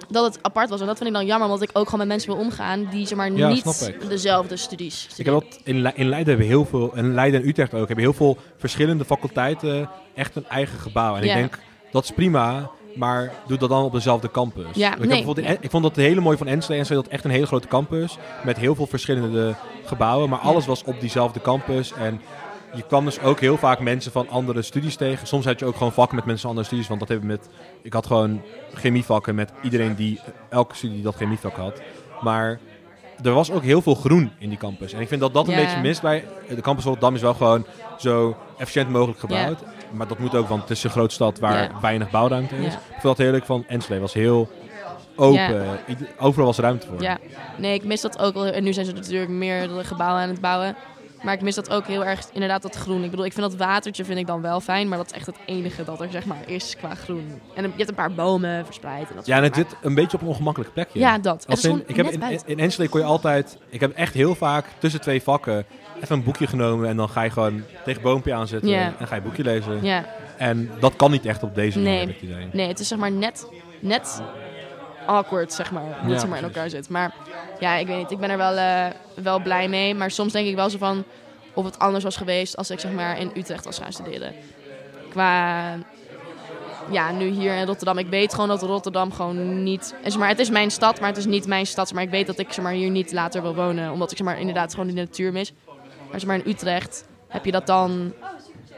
dat 0.09 0.25
het 0.25 0.43
apart 0.43 0.69
was, 0.69 0.79
en 0.81 0.85
dat 0.87 0.97
vind 0.97 1.09
ik 1.09 1.15
dan 1.15 1.25
jammer, 1.25 1.47
omdat 1.47 1.61
ik 1.61 1.69
ook 1.73 1.83
gewoon 1.85 1.99
met 1.99 2.07
mensen 2.07 2.29
wil 2.35 2.39
omgaan 2.45 2.87
die 2.91 3.07
zeg 3.07 3.17
maar 3.17 3.31
Ja, 3.31 3.47
niet 3.47 3.93
dezelfde 4.09 4.55
studies 4.57 5.07
Ik 5.17 5.25
heb 5.25 5.33
dat 5.33 5.59
in, 5.63 5.81
Le- 5.81 5.91
in 5.95 6.09
Leiden 6.09 6.27
hebben 6.27 6.47
we 6.47 6.53
heel 6.53 6.65
veel, 6.65 6.93
en 6.95 7.13
Leiden 7.13 7.41
en 7.41 7.47
Utrecht 7.47 7.73
ook, 7.73 7.87
hebben 7.87 8.05
heel 8.05 8.13
veel 8.13 8.37
verschillende 8.57 9.05
faculteiten 9.05 9.89
echt 10.15 10.35
een 10.35 10.45
eigen 10.47 10.79
gebouw. 10.79 11.15
En 11.15 11.23
Ja. 11.23 11.29
ik 11.33 11.37
denk, 11.39 11.59
dat 11.91 12.03
is 12.03 12.11
prima. 12.11 12.69
maar 12.95 13.31
doe 13.47 13.57
dat 13.57 13.69
dan 13.69 13.83
op 13.83 13.91
dezelfde 13.91 14.31
campus. 14.31 14.65
Ja, 14.73 14.87
ik, 14.93 14.99
heb 14.99 15.09
nee. 15.09 15.45
in- 15.45 15.57
ik 15.61 15.69
vond 15.69 15.83
dat 15.83 15.95
hele 15.95 16.21
mooi 16.21 16.37
van 16.37 16.47
Enschede. 16.47 16.79
Enschede 16.79 17.01
had 17.01 17.09
echt 17.09 17.23
een 17.23 17.31
hele 17.31 17.45
grote 17.45 17.67
campus 17.67 18.17
met 18.43 18.57
heel 18.57 18.75
veel 18.75 18.87
verschillende 18.87 19.55
gebouwen, 19.85 20.29
maar 20.29 20.39
alles 20.39 20.65
was 20.65 20.83
op 20.83 20.99
diezelfde 20.99 21.41
campus. 21.41 21.93
En 21.93 22.21
je 22.75 22.83
kwam 22.87 23.05
dus 23.05 23.19
ook 23.19 23.39
heel 23.39 23.57
vaak 23.57 23.79
mensen 23.79 24.11
van 24.11 24.29
andere 24.29 24.61
studies 24.61 24.95
tegen. 24.95 25.27
Soms 25.27 25.45
had 25.45 25.59
je 25.59 25.65
ook 25.65 25.75
gewoon 25.75 25.93
vakken 25.93 26.15
met 26.15 26.25
mensen 26.25 26.41
van 26.41 26.49
andere 26.49 26.67
studies, 26.67 26.87
want 26.87 26.99
dat 26.99 27.09
hebben 27.09 27.27
met... 27.27 27.49
Ik 27.81 27.93
had 27.93 28.05
gewoon 28.05 28.41
chemievakken 28.73 29.35
met 29.35 29.51
iedereen 29.61 29.95
die, 29.95 30.19
elke 30.49 30.75
studie 30.75 30.95
die 30.95 31.05
dat 31.05 31.15
chemievak 31.15 31.55
had. 31.55 31.81
Maar 32.21 32.59
er 33.23 33.33
was 33.33 33.51
ook 33.51 33.63
heel 33.63 33.81
veel 33.81 33.95
groen 33.95 34.31
in 34.39 34.49
die 34.49 34.57
campus. 34.57 34.93
En 34.93 35.01
ik 35.01 35.07
vind 35.07 35.21
dat 35.21 35.33
dat 35.33 35.47
een 35.47 35.55
beetje 35.55 35.81
mist 35.81 36.01
bij... 36.01 36.25
De 36.49 36.61
campus 36.61 36.83
Rotterdam 36.83 37.15
is 37.15 37.21
wel 37.21 37.33
gewoon 37.33 37.65
zo 37.97 38.37
efficiënt 38.57 38.89
mogelijk 38.89 39.19
gebouwd. 39.19 39.59
Maar 39.91 40.07
dat 40.07 40.19
moet 40.19 40.35
ook, 40.35 40.47
want 40.47 40.61
het 40.61 40.71
is 40.71 40.83
een 40.83 40.89
grote 40.89 41.13
stad 41.13 41.39
waar 41.39 41.71
weinig 41.81 42.09
bouwruimte 42.09 42.55
is. 42.55 42.73
Ik 42.73 42.79
vind 42.89 43.01
dat 43.03 43.17
heerlijk 43.17 43.45
van 43.45 43.63
Enschede. 43.67 43.99
was 43.99 44.13
heel 44.13 44.49
open. 45.15 45.79
Overal 46.19 46.45
was 46.45 46.57
ruimte 46.57 46.87
voor. 46.87 47.01
Ja, 47.01 47.17
nee, 47.57 47.73
ik 47.73 47.83
mis 47.83 48.01
dat 48.01 48.19
ook 48.19 48.33
wel. 48.33 48.45
En 48.45 48.63
nu 48.63 48.73
zijn 48.73 48.85
ze 48.85 48.91
natuurlijk 48.91 49.31
meerdere 49.31 49.83
gebouwen 49.83 50.21
aan 50.21 50.29
het 50.29 50.41
bouwen. 50.41 50.75
Maar 51.23 51.33
ik 51.33 51.41
mis 51.41 51.55
dat 51.55 51.69
ook 51.69 51.87
heel 51.87 52.05
erg, 52.05 52.19
inderdaad, 52.33 52.61
dat 52.61 52.75
groen. 52.75 53.03
Ik 53.03 53.09
bedoel, 53.09 53.25
ik 53.25 53.33
vind 53.33 53.49
dat 53.49 53.59
watertje 53.59 54.05
vind 54.05 54.19
ik 54.19 54.27
dan 54.27 54.41
wel 54.41 54.59
fijn, 54.59 54.87
maar 54.87 54.97
dat 54.97 55.07
is 55.07 55.13
echt 55.13 55.25
het 55.25 55.35
enige 55.45 55.83
dat 55.83 56.01
er 56.01 56.11
zeg 56.11 56.25
maar 56.25 56.37
is 56.45 56.75
qua 56.77 56.95
groen. 56.95 57.41
En 57.55 57.63
je 57.63 57.71
hebt 57.77 57.89
een 57.89 57.95
paar 57.95 58.13
bomen 58.13 58.65
verspreid. 58.65 59.09
En 59.09 59.15
dat 59.15 59.25
Ja, 59.25 59.37
en 59.37 59.43
het 59.43 59.55
zit 59.55 59.75
een 59.81 59.95
beetje 59.95 60.17
op 60.17 60.23
een 60.23 60.29
ongemakkelijk 60.29 60.73
plekje. 60.73 60.99
Ja, 60.99 61.17
dat. 61.17 61.45
Als 61.47 61.63
in, 61.65 61.83
ik 61.85 61.95
heb 61.95 62.05
in, 62.05 62.19
buiten. 62.19 62.47
in 62.47 62.59
Enschede 62.59 62.89
kon 62.89 62.99
je 62.99 63.05
altijd... 63.05 63.57
Ik 63.69 63.79
heb 63.79 63.95
echt 63.95 64.13
heel 64.13 64.35
vaak 64.35 64.65
tussen 64.79 65.01
twee 65.01 65.21
vakken 65.21 65.65
even 66.01 66.15
een 66.15 66.23
boekje 66.23 66.47
genomen. 66.47 66.89
En 66.89 66.97
dan 66.97 67.09
ga 67.09 67.21
je 67.21 67.29
gewoon 67.29 67.63
tegen 67.83 68.01
boompje 68.01 68.33
aanzetten. 68.33 68.73
En 68.99 69.07
ga 69.07 69.15
je 69.15 69.21
boekje 69.21 69.43
lezen. 69.43 69.83
Ja, 69.83 70.05
En 70.37 70.71
dat 70.79 70.95
kan 70.95 71.11
niet 71.11 71.25
echt 71.25 71.43
op 71.43 71.55
deze 71.55 71.79
manier, 71.79 72.15
Nee. 72.21 72.47
nee, 72.51 72.67
het 72.67 72.79
is 72.79 72.87
zeg 72.87 72.97
maar 72.97 73.11
net, 73.11 73.47
net 73.79 74.21
awkward, 75.05 75.53
zeg 75.53 75.71
maar. 75.71 75.83
Ja, 75.83 76.09
het 76.09 76.19
zeg 76.19 76.29
maar 76.29 76.37
in 76.37 76.43
elkaar 76.43 76.69
zit. 76.69 76.89
Maar 76.89 77.13
ja, 77.59 77.75
ik 77.75 77.87
weet 77.87 77.97
niet. 77.97 78.11
Ik 78.11 78.19
ben 78.19 78.29
er 78.29 78.37
wel, 78.37 78.55
eh, 78.55 78.85
wel 79.13 79.39
blij 79.39 79.67
mee. 79.67 79.95
Maar 79.95 80.11
soms 80.11 80.31
denk 80.31 80.47
ik 80.47 80.55
wel 80.55 80.69
zo 80.69 80.77
van 80.77 81.03
of 81.55 81.65
het 81.65 81.79
anders 81.79 82.03
was 82.03 82.15
geweest 82.17 82.57
als 82.57 82.69
ik 82.69 82.79
zeg 82.79 82.91
maar 82.91 83.19
in 83.19 83.31
Utrecht 83.35 83.65
was 83.65 83.79
gaan 83.79 83.93
studeren. 83.93 84.33
Qua, 85.09 85.77
ja, 86.91 87.11
nu 87.11 87.27
hier 87.27 87.55
in 87.55 87.65
Rotterdam. 87.65 87.97
Ik 87.97 88.07
weet 88.07 88.33
gewoon 88.33 88.49
dat 88.49 88.61
Rotterdam 88.61 89.11
gewoon 89.11 89.63
niet... 89.63 89.95
en 90.03 90.11
Zeg 90.11 90.19
maar, 90.19 90.29
het 90.29 90.39
is 90.39 90.49
mijn 90.49 90.71
stad, 90.71 90.99
maar 90.99 91.09
het 91.09 91.17
is 91.17 91.25
niet 91.25 91.47
mijn 91.47 91.65
stad. 91.65 91.93
Maar 91.93 92.03
ik 92.03 92.09
weet 92.09 92.27
dat 92.27 92.39
ik 92.39 92.53
zeg 92.53 92.63
maar, 92.63 92.73
hier 92.73 92.89
niet 92.89 93.11
later 93.11 93.41
wil 93.41 93.55
wonen. 93.55 93.91
Omdat 93.91 94.11
ik 94.11 94.17
zeg 94.17 94.25
maar, 94.25 94.39
inderdaad 94.39 94.71
gewoon 94.71 94.87
de 94.87 94.93
natuur 94.93 95.31
mis. 95.31 95.53
Maar, 96.09 96.19
zeg 96.19 96.25
maar 96.25 96.35
in 96.35 96.51
Utrecht 96.51 97.07
heb 97.27 97.45
je 97.45 97.51
dat 97.51 97.67
dan... 97.67 98.13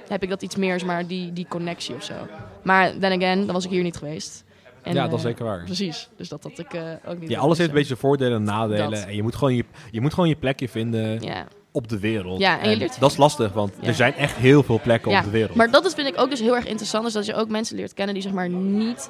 Heb 0.08 0.24
ik 0.24 0.30
dat 0.30 0.41
iets 0.41 0.56
meer, 0.56 0.80
zeg 0.80 0.88
maar, 0.88 1.08
die, 1.08 1.34
die 1.34 1.48
connectie 1.49 1.95
of 1.95 2.04
zo. 2.04 2.14
Maar 2.62 2.98
then 2.99 3.12
again, 3.12 3.45
dan 3.45 3.54
was 3.54 3.66
ik 3.66 3.72
hier 3.72 3.84
niet 3.84 3.98
geweest. 3.98 4.44
En, 4.88 4.93
ja, 4.95 5.03
dat 5.07 5.11
is 5.19 5.26
eh, 5.26 5.30
zeker 5.30 5.45
waar. 5.45 5.64
Precies. 5.64 6.09
Dus 6.18 6.30
dat 6.30 6.43
had 6.43 6.59
ik 6.59 6.73
eh, 6.73 6.81
ook 7.07 7.19
niet. 7.19 7.30
Ja, 7.30 7.39
alles 7.39 7.57
heeft 7.57 7.69
een 7.69 7.76
beetje 7.76 7.95
voordelen 7.95 8.38
en 8.38 8.43
nadelen. 8.43 8.91
Dat. 8.91 9.05
En 9.05 9.15
je 9.15 9.23
moet, 9.23 9.35
gewoon 9.35 9.55
je, 9.55 9.65
je 9.91 10.01
moet 10.01 10.14
gewoon 10.14 10.30
je 10.30 10.35
plekje 10.35 10.69
vinden 10.69 11.19
eh, 11.19 11.22
Ja. 11.22 11.45
op 11.72 11.88
de 11.88 11.99
wereld. 11.99 12.39
Ja, 12.39 12.59
en 12.59 12.69
je 12.69 12.77
leert- 12.77 12.99
dat 12.99 13.11
is 13.11 13.18
lastig, 13.18 13.53
want 13.53 13.73
Ja. 13.81 13.88
er 13.88 13.93
zijn 13.93 14.14
echt 14.14 14.35
heel 14.35 14.64
veel 14.64 14.80
plekken 14.84 15.11
Ja, 15.11 15.18
op 15.19 15.23
de 15.26 15.31
wereld. 15.31 15.55
Maar 15.55 15.72
dat 15.72 15.85
is, 15.85 15.93
vind 15.93 16.07
ik 16.07 16.19
ook 16.19 16.30
dus 16.30 16.39
heel 16.39 16.55
erg 16.55 16.65
interessant. 16.65 17.05
Is 17.07 17.14
dat 17.14 17.26
je 17.26 17.34
ook 17.35 17.49
mensen 17.49 17.76
leert 17.76 17.93
kennen 17.93 18.14
die 18.14 18.23
zeg 18.23 18.31
maar 18.34 18.49
niet... 18.49 19.09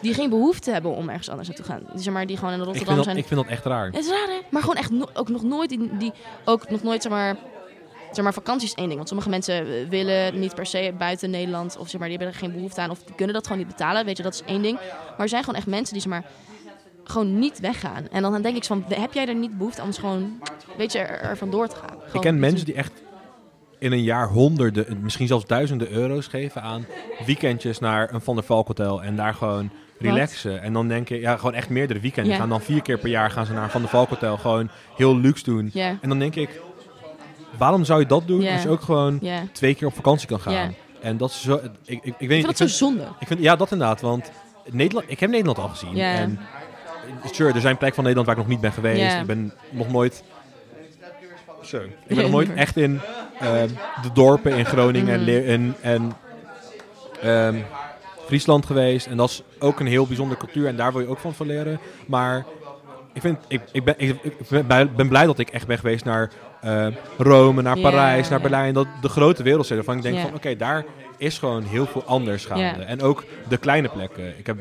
Die 0.00 0.14
geen 0.14 0.30
behoefte 0.30 0.70
hebben 0.70 0.94
om 0.96 1.08
ergens 1.08 1.28
anders 1.28 1.48
naartoe 1.48 1.66
te 1.66 1.72
gaan. 1.72 1.82
Die, 1.92 2.02
zeg 2.02 2.12
maar, 2.12 2.26
die 2.26 2.36
gewoon 2.36 2.52
in 2.52 2.60
Rotterdam 2.60 2.94
dat, 2.96 3.04
zijn. 3.04 3.16
ik 3.16 3.26
vind 3.26 3.40
dat 3.40 3.48
echt 3.50 3.64
raar. 3.64 3.86
Het 3.86 3.96
is 4.04 4.08
raar, 4.08 4.26
hè? 4.28 4.38
Maar 4.50 4.60
gewoon 4.60 4.76
echt 4.76 4.90
no- 4.90 5.08
ook 5.14 5.28
nog 5.28 5.42
nooit, 5.42 5.68
die, 5.68 5.90
die 5.98 6.12
ook 6.44 6.70
nog 6.70 6.82
nooit, 6.82 7.02
zeg 7.02 7.12
maar, 7.12 7.36
zeg 8.14 8.24
maar, 8.24 8.34
vakantie 8.34 8.68
is 8.68 8.74
één 8.74 8.86
ding. 8.86 8.96
Want 8.96 9.08
sommige 9.08 9.30
mensen 9.30 9.54
eh, 9.54 9.88
willen 9.88 10.38
niet 10.38 10.54
per 10.54 10.66
se 10.66 10.94
buiten 10.98 11.30
Nederland, 11.30 11.76
of 11.78 11.88
zeg 11.88 12.00
maar, 12.00 12.08
die 12.08 12.18
hebben 12.18 12.34
er 12.34 12.40
geen 12.40 12.52
behoefte 12.52 12.80
aan, 12.80 12.90
of 12.90 13.02
die 13.02 13.14
kunnen 13.14 13.34
dat 13.34 13.46
gewoon 13.46 13.58
niet 13.58 13.72
betalen. 13.76 14.04
Weet 14.04 14.16
je, 14.16 14.22
dat 14.22 14.34
is 14.34 14.42
één 14.46 14.62
ding. 14.62 14.76
Maar 14.76 15.18
er 15.18 15.28
zijn 15.28 15.44
gewoon 15.44 15.58
echt 15.58 15.66
mensen 15.66 15.92
die, 15.92 16.02
zeg 16.02 16.12
maar, 16.12 16.24
gewoon 17.04 17.38
niet 17.38 17.60
weggaan. 17.60 18.08
En 18.08 18.22
dan 18.22 18.42
denk 18.42 18.56
ik 18.56 18.64
van, 18.64 18.84
heb 18.88 19.12
jij 19.12 19.28
er 19.28 19.34
niet 19.34 19.58
behoefte 19.58 19.82
om 19.82 19.92
gewoon, 19.92 20.42
weet 20.76 20.92
je, 20.92 20.98
er, 20.98 21.20
er 21.20 21.36
vandoor 21.36 21.68
te 21.68 21.76
gaan? 21.76 21.96
Ik 21.96 22.02
Gewoon 22.04 22.22
ken 22.22 22.34
iets 22.34 22.42
mensen 22.42 22.66
die 22.66 22.74
echt 22.74 22.92
in 23.78 23.92
een 23.92 24.02
jaar 24.02 24.28
honderden, 24.28 24.98
misschien 25.00 25.26
zelfs 25.26 25.46
duizenden 25.46 25.90
euro's 25.90 26.26
geven 26.26 26.62
aan 26.62 26.86
weekendjes 27.26 27.78
naar 27.78 28.14
een 28.14 28.20
Van 28.20 28.34
der 28.34 28.44
Valk 28.44 28.66
hotel 28.66 29.02
en 29.02 29.16
daar 29.16 29.34
gewoon 29.34 29.70
relaxen. 29.98 30.62
En 30.62 30.72
dan 30.72 30.88
denk 30.88 31.08
je, 31.08 31.20
ja, 31.20 31.36
gewoon 31.36 31.54
echt 31.54 31.68
meerdere 31.68 32.00
weekenden. 32.00 32.32
Ja. 32.32 32.38
Gaan 32.38 32.48
dan 32.48 32.60
vier 32.60 32.82
keer 32.82 32.98
per 32.98 33.08
jaar 33.08 33.30
gaan 33.30 33.46
ze 33.46 33.52
naar 33.52 33.62
een 33.62 33.70
Van 33.70 33.80
der 33.80 33.90
Valk 33.90 34.08
hotel, 34.08 34.36
gewoon 34.36 34.70
heel 34.96 35.16
luxe 35.16 35.44
doen. 35.44 35.70
En 35.74 36.08
dan 36.08 36.18
denk 36.18 36.34
ik, 36.34 36.60
waarom 37.58 37.84
zou 37.84 38.00
je 38.00 38.06
dat 38.06 38.26
doen 38.26 38.48
als 38.48 38.62
je 38.62 38.68
ook 38.68 38.82
gewoon 38.82 39.20
twee 39.52 39.74
keer 39.74 39.86
op 39.86 39.94
vakantie 39.94 40.28
kan 40.28 40.40
gaan? 40.40 40.74
En 41.00 41.16
dat 41.16 41.30
is 41.30 41.42
zo, 41.42 41.60
ik, 41.84 42.04
ik, 42.04 42.14
ik 42.18 42.28
weet 42.28 42.38
Ik 42.38 42.44
vind 42.44 42.46
dat 42.46 42.56
zo 42.56 42.66
zonde. 42.66 43.02
ik 43.20 43.26
vind, 43.26 43.40
ja, 43.40 43.56
dat 43.56 43.72
inderdaad, 43.72 44.00
want 44.00 44.30
Nederland, 44.70 45.10
ik 45.10 45.20
heb 45.20 45.30
Nederland 45.30 45.58
al 45.58 45.68
gezien. 45.68 45.98
En 45.98 46.38
sure, 47.32 47.52
er 47.52 47.60
zijn 47.60 47.76
plekken 47.76 47.94
van 47.94 48.04
Nederland 48.04 48.26
waar 48.26 48.36
ik 48.36 48.42
nog 48.42 48.52
niet 48.52 48.60
ben 48.60 48.72
geweest. 48.72 49.16
Ik 49.16 49.26
ben 49.26 49.52
nog 49.70 49.88
nooit, 49.90 50.22
zo, 51.62 51.76
ik 51.76 52.16
ben 52.16 52.16
nog 52.16 52.30
nooit 52.38 52.54
echt 52.54 52.76
in 52.76 53.00
ehm, 53.40 53.68
de 54.02 54.12
dorpen 54.14 54.52
in 54.56 54.66
Groningen 54.66 55.14
en, 55.14 55.20
Mhm. 55.22 55.50
En, 55.50 55.74
en 55.80 56.12
ehm, 57.22 57.56
Friesland 58.26 58.66
geweest. 58.66 59.06
En 59.06 59.16
dat 59.16 59.30
is 59.30 59.42
ook 59.58 59.80
een 59.80 59.86
heel 59.86 60.06
bijzondere 60.06 60.40
cultuur 60.40 60.66
en 60.66 60.76
daar 60.76 60.92
wil 60.92 61.00
je 61.00 61.06
ook 61.06 61.18
van 61.18 61.34
van 61.34 61.46
leren. 61.46 61.80
Maar 62.06 62.44
ik, 63.12 63.20
vind, 63.20 63.38
ik, 63.48 63.62
ik, 63.72 63.84
ben, 63.84 63.94
ik, 63.98 64.96
ben 64.96 65.08
blij 65.08 65.26
dat 65.26 65.38
ik 65.38 65.50
echt 65.50 65.66
ben 65.66 65.78
geweest 65.78 66.04
naar 66.04 66.30
eh, 66.62 66.86
Rome, 67.18 67.62
naar 67.62 67.78
Parijs, 67.78 68.28
naar. 68.28 68.40
Berlijn. 68.40 68.74
Dat, 68.74 68.86
de 69.00 69.08
grote 69.08 69.42
wereldsteden. 69.42 69.84
Waarvan 69.84 70.04
ik 70.04 70.12
denk 70.12 70.26
van 70.26 70.36
oké, 70.36 70.56
daar 70.56 70.84
is 71.16 71.38
gewoon 71.38 71.62
heel 71.62 71.86
veel 71.86 72.04
anders 72.04 72.44
gaande. 72.44 72.84
En 72.84 73.02
ook 73.02 73.24
de 73.48 73.56
kleine 73.56 73.88
plekken. 73.88 74.38
Ik 74.38 74.46
heb, 74.46 74.56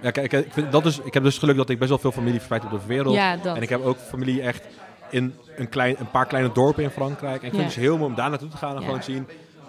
ja, 0.00 0.10
kijk, 0.10 0.32
ik, 0.32 0.52
vind 0.52 0.72
dat 0.72 0.82
dus, 0.82 0.98
ik 0.98 1.14
heb 1.14 1.22
dus 1.22 1.38
geluk 1.38 1.56
dat 1.56 1.68
ik 1.70 1.78
best 1.78 1.90
wel 1.90 1.98
veel 1.98 2.12
familie 2.12 2.34
verspreid 2.34 2.62
heb 2.62 2.72
over 2.72 2.88
de 2.88 2.94
wereld. 2.94 3.14
Ja. 3.14 3.38
En 3.42 3.62
ik 3.62 3.68
heb 3.68 3.84
ook 3.84 3.96
familie 3.98 4.42
echt 4.42 4.64
in 5.10 5.34
een, 5.56 5.68
klein, 5.68 5.96
een 5.98 6.10
paar 6.10 6.26
kleine 6.26 6.52
dorpen 6.52 6.82
in 6.82 6.90
Frankrijk. 6.90 7.40
En 7.40 7.46
ik 7.46 7.54
vind 7.54 7.64
het 7.64 7.74
dus 7.74 7.82
heel 7.84 7.96
mooi 7.96 8.10
om 8.10 8.16
daar 8.16 8.30
naartoe 8.30 8.48
te 8.48 8.56
gaan 8.56 8.76
en 8.76 8.82
gewoon 8.82 9.02
zien... 9.02 9.26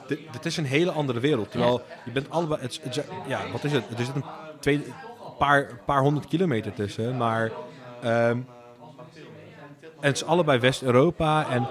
Dit, 0.08 0.20
dit 0.32 0.46
is 0.46 0.58
een 0.58 0.66
hele 0.66 0.92
andere 0.92 1.20
wereld. 1.20 1.52
Terwijl 1.52 1.82
je 2.06 2.12
bent 2.12 2.30
allebei... 2.30 2.62
Het, 2.62 2.80
het 2.84 3.06
ja, 3.28 3.40
wat 3.52 3.64
is 3.64 3.72
het? 3.72 3.84
Er 3.98 4.06
zit 4.06 4.16
een 4.16 4.26
twee, 4.60 4.86
paar, 5.38 5.70
paar 5.86 6.02
honderd 6.02 6.28
kilometer 6.28 6.74
tussen. 6.74 7.18
Maar... 7.18 7.52
ehm, 8.02 8.38
en 10.00 10.08
het 10.08 10.16
is 10.16 10.26
allebei 10.26 10.60
West-Europa. 10.60 11.46
En 11.50 11.68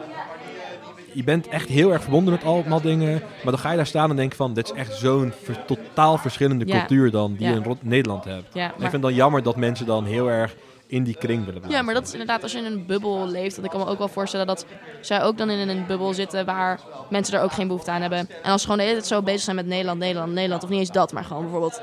je 1.13 1.25
bent 1.25 1.49
echt 1.49 1.69
heel 1.69 1.93
erg 1.93 2.03
verbonden 2.03 2.33
met 2.33 2.45
allemaal 2.45 2.81
dingen. 2.81 3.13
Maar 3.43 3.53
dan 3.53 3.59
ga 3.59 3.71
je 3.71 3.77
daar 3.77 3.87
staan 3.87 4.11
en 4.11 4.17
denk 4.17 4.35
van... 4.35 4.55
Dit 4.55 4.65
is 4.65 4.73
echt 4.73 4.95
zo'n 4.97 5.33
ver- 5.43 5.65
totaal 5.65 6.19
verschillende 6.19 6.67
Ja. 6.67 6.79
cultuur 6.79 7.11
dan 7.11 7.35
die 7.35 7.47
Ja. 7.49 7.55
je 7.55 7.61
in 7.61 7.79
Nederland 7.81 8.25
hebt. 8.25 8.55
Ja, 8.55 8.63
En 8.65 8.69
ik 8.71 8.75
vind 8.81 8.93
het 8.93 9.03
dan 9.03 9.15
jammer 9.15 9.43
dat 9.43 9.57
mensen 9.57 9.87
dan 9.87 10.05
heel 10.05 10.31
erg 10.31 10.55
in 10.89 11.05
die 11.05 11.15
kring 11.17 11.39
willen 11.39 11.53
blijven. 11.61 11.71
ja, 11.79 11.83
maar 11.83 11.95
dat 11.95 12.07
is 12.07 12.13
inderdaad 12.13 12.43
als 12.43 12.53
je 12.53 12.59
in 12.59 12.65
een 12.65 12.87
bubbel 12.87 13.27
leeft. 13.29 13.57
Dat 13.57 13.65
ik 13.65 13.71
kan 13.71 13.81
me 13.81 13.87
ook 13.87 13.99
wel 13.99 14.09
voorstellen 14.09 14.47
dat 14.47 14.67
zij 15.01 15.23
ook 15.23 15.39
dan 15.39 15.51
in 15.51 15.69
een 15.69 15.87
bubbel 15.87 16.15
zitten 16.15 16.45
waar 16.45 16.81
mensen 17.11 17.39
er 17.39 17.45
ook 17.45 17.53
geen 17.53 17.67
behoefte 17.67 17.91
aan 17.91 18.01
hebben. 18.01 18.19
En 18.43 18.51
als 18.53 18.61
ze 18.61 18.67
gewoon 18.67 18.77
de 18.81 18.87
hele 18.91 18.97
tijd 19.01 19.13
zo 19.13 19.23
bezig 19.23 19.41
zijn 19.41 19.57
met 19.57 19.67
Nederland, 19.67 19.99
Nederland, 19.99 20.33
Nederland. 20.33 20.63
Of 20.63 20.69
niet 20.69 20.79
eens 20.79 20.91
dat, 20.91 21.13
maar 21.13 21.25
gewoon 21.25 21.43
bijvoorbeeld 21.43 21.81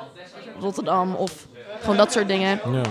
Rotterdam 0.59 1.13
of 1.15 1.47
gewoon 1.81 1.97
dat 1.97 2.11
soort 2.11 2.27
dingen. 2.27 2.59
Ja. 2.71 2.81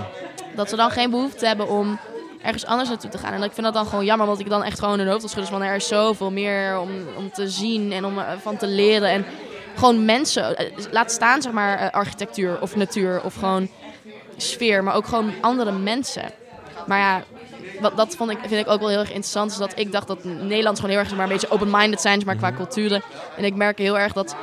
Dat 0.57 0.69
ze 0.69 0.77
dan 0.77 0.91
geen 0.91 1.11
behoefte 1.11 1.47
hebben 1.47 1.69
om 1.69 1.99
ergens 2.43 2.66
anders 2.66 2.89
naartoe 2.89 3.10
te 3.10 3.19
gaan. 3.19 3.32
En 3.32 3.43
ik 3.43 3.52
vind 3.52 3.66
dat 3.66 3.74
dan 3.74 3.86
gewoon 3.86 4.05
jammer, 4.05 4.27
want 4.27 4.40
ik 4.40 4.48
dan 4.48 4.64
echt 4.64 4.78
gewoon 4.78 4.94
in 4.94 5.01
hun 5.01 5.09
hoofd 5.09 5.20
wil 5.20 5.31
schudden 5.31 5.52
van 5.52 5.62
er 5.62 5.74
is 5.74 5.89
zoveel 5.89 6.31
meer 6.31 6.78
om, 6.78 6.90
om 7.16 7.31
te 7.31 7.48
zien 7.48 7.93
en 7.93 8.05
om 8.05 8.19
eh, 8.19 8.24
van 8.43 8.56
te 8.56 8.66
leren. 8.66 9.09
En 9.09 9.24
gewoon 9.77 10.05
mensen, 10.05 10.56
eh, 10.56 10.66
laat 10.90 11.12
staan 11.12 11.43
zeg 11.43 11.52
maar 11.52 11.78
eh, 11.78 11.90
architectuur 11.90 12.60
of 12.60 12.77
natuur 12.77 13.23
of 13.23 13.35
gewoon 13.35 13.69
sfeer, 14.36 14.85
maar 14.85 14.94
ook 14.94 15.06
gewoon 15.06 15.32
andere 15.40 15.73
mensen. 15.73 16.31
Maar 16.86 16.98
ja, 16.98 17.23
wat, 17.81 17.97
dat 17.97 18.16
vond 18.16 18.31
ik, 18.31 18.39
vind 18.40 18.66
ik 18.66 18.73
ook 18.73 18.81
wel 18.81 18.89
heel 18.89 18.98
erg 18.98 19.09
interessant. 19.09 19.51
Is 19.51 19.56
dat 19.56 19.73
ik 19.78 19.93
dacht 19.93 20.06
dat 20.06 20.24
Nederlanders 20.24 20.81
gewoon 20.81 20.90
heel 20.90 20.98
erg 20.98 21.09
zeg 21.09 21.16
maar, 21.16 21.27
een 21.27 21.32
beetje 21.32 21.51
open-minded 21.51 22.01
zijn 22.01 22.14
zeg 22.14 22.24
maar, 22.24 22.36
qua 22.36 22.52
culturen. 22.52 23.02
En 23.36 23.44
ik 23.44 23.55
merk 23.55 23.78
heel 23.78 23.98
erg 23.98 24.12
dat 24.12 24.36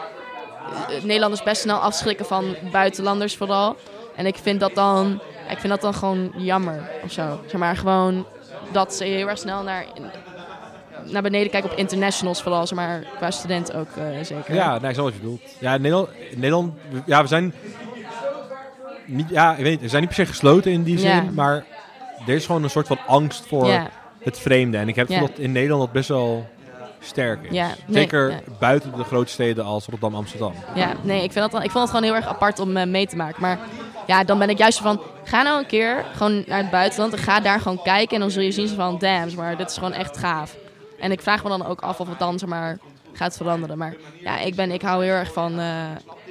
Nederlanders 1.03 1.43
best 1.43 1.61
snel 1.61 1.77
afschrikken 1.77 2.26
van 2.26 2.55
buitenlanders 2.71 3.35
vooral. 3.35 3.76
En 4.15 4.26
ik 4.26 4.35
vind 4.41 4.59
dat 4.59 4.76
dan, 4.76 5.21
ja, 5.49 5.55
ik 5.55 5.59
vind 5.59 5.73
dat 5.73 5.81
dan 5.81 5.93
gewoon 5.93 6.31
jammer 6.38 6.89
of 7.03 7.11
zo. 7.11 7.39
Zeg 7.47 7.59
maar 7.59 7.76
gewoon 7.77 8.26
dat 8.71 8.93
ze 8.93 9.03
heel 9.03 9.27
erg 9.30 9.38
snel 9.38 9.63
naar, 9.63 9.85
naar 11.05 11.21
beneden 11.21 11.49
kijken 11.49 11.71
op 11.71 11.77
internationals 11.77 12.41
vooral, 12.41 12.67
zeg 12.67 12.77
maar 12.77 13.03
qua 13.17 13.31
student 13.31 13.73
ook 13.73 13.88
eh, 13.97 14.23
zeker. 14.23 14.53
Ja, 14.53 14.80
nee, 14.80 14.88
ik 14.89 14.93
snap 14.93 15.05
wat 15.05 15.13
je 15.13 15.19
bedoelt. 15.19 15.41
Ja, 15.59 15.77
Nederland, 15.77 16.09
Nederland 16.35 16.73
ja, 17.05 17.21
we 17.21 17.27
zijn 17.27 17.53
niet, 19.05 19.30
ja, 19.30 19.51
ik 19.55 19.63
weet 19.63 19.71
niet, 19.71 19.81
we 19.81 19.88
zijn 19.88 20.01
niet 20.01 20.15
per 20.15 20.26
se 20.26 20.31
gesloten 20.31 20.71
in 20.71 20.84
die 20.84 20.99
zin, 20.99 21.09
Ja. 21.09 21.23
maar 21.34 21.65
er 22.27 22.34
is 22.34 22.45
gewoon 22.45 22.63
een 22.63 22.69
soort 22.69 22.88
van 22.88 22.99
angst 23.07 23.45
voor 23.47 23.67
ja, 23.67 23.89
het 24.19 24.39
vreemde. 24.39 24.77
En 24.77 24.88
ik 24.88 24.95
heb 24.95 25.09
Ja. 25.09 25.19
dat 25.19 25.31
in 25.38 25.51
Nederland 25.51 25.81
dat 25.81 25.91
best 25.91 26.09
wel 26.09 26.47
sterk 26.99 27.43
is. 27.43 27.51
Ja, 27.51 27.67
nee, 27.67 28.01
Zeker 28.01 28.30
ja. 28.30 28.39
buiten 28.59 28.91
de 28.97 29.03
grote 29.03 29.31
steden 29.31 29.65
als 29.65 29.85
Rotterdam, 29.85 30.15
Amsterdam. 30.15 30.53
ja, 30.76 30.93
nee, 31.01 31.23
ik, 31.23 31.31
vind 31.31 31.51
dat, 31.51 31.63
ik 31.63 31.71
vond 31.71 31.89
het 31.89 31.95
gewoon 31.95 32.03
heel 32.03 32.15
erg 32.15 32.27
apart 32.27 32.59
om 32.59 32.77
eh, 32.77 32.88
mee 32.88 33.07
te 33.07 33.15
maken. 33.15 33.41
Maar 33.41 33.59
ja, 34.07 34.23
dan 34.23 34.39
ben 34.39 34.49
ik 34.49 34.57
juist 34.57 34.80
van, 34.80 35.01
ga 35.23 35.41
nou 35.41 35.59
een 35.59 35.67
keer 35.67 36.05
gewoon 36.13 36.43
naar 36.47 36.57
het 36.57 36.69
buitenland 36.69 37.13
en 37.13 37.19
ga 37.19 37.39
daar 37.39 37.59
gewoon 37.59 37.81
kijken. 37.81 38.15
En 38.15 38.21
dan 38.21 38.31
zul 38.31 38.41
je 38.41 38.51
zien 38.51 38.67
van, 38.67 38.97
damn, 38.97 39.35
maar 39.35 39.57
dit 39.57 39.69
is 39.69 39.77
gewoon 39.77 39.93
echt 39.93 40.17
gaaf. 40.17 40.55
En 40.99 41.11
ik 41.11 41.21
vraag 41.21 41.43
me 41.43 41.49
dan 41.49 41.65
ook 41.65 41.81
af 41.81 41.99
of 41.99 42.09
het 42.09 42.19
dan, 42.19 42.39
zeg 42.39 42.49
maar, 42.49 42.77
gaat 43.13 43.38
veranderen. 43.38 43.77
Maar 43.77 43.95
ja, 44.23 44.39
ik, 44.39 44.55
ben, 44.55 44.71
ik 44.71 44.81
hou 44.81 45.03
heel 45.03 45.13
erg 45.13 45.34
van, 45.34 45.59
eh, 45.59 45.85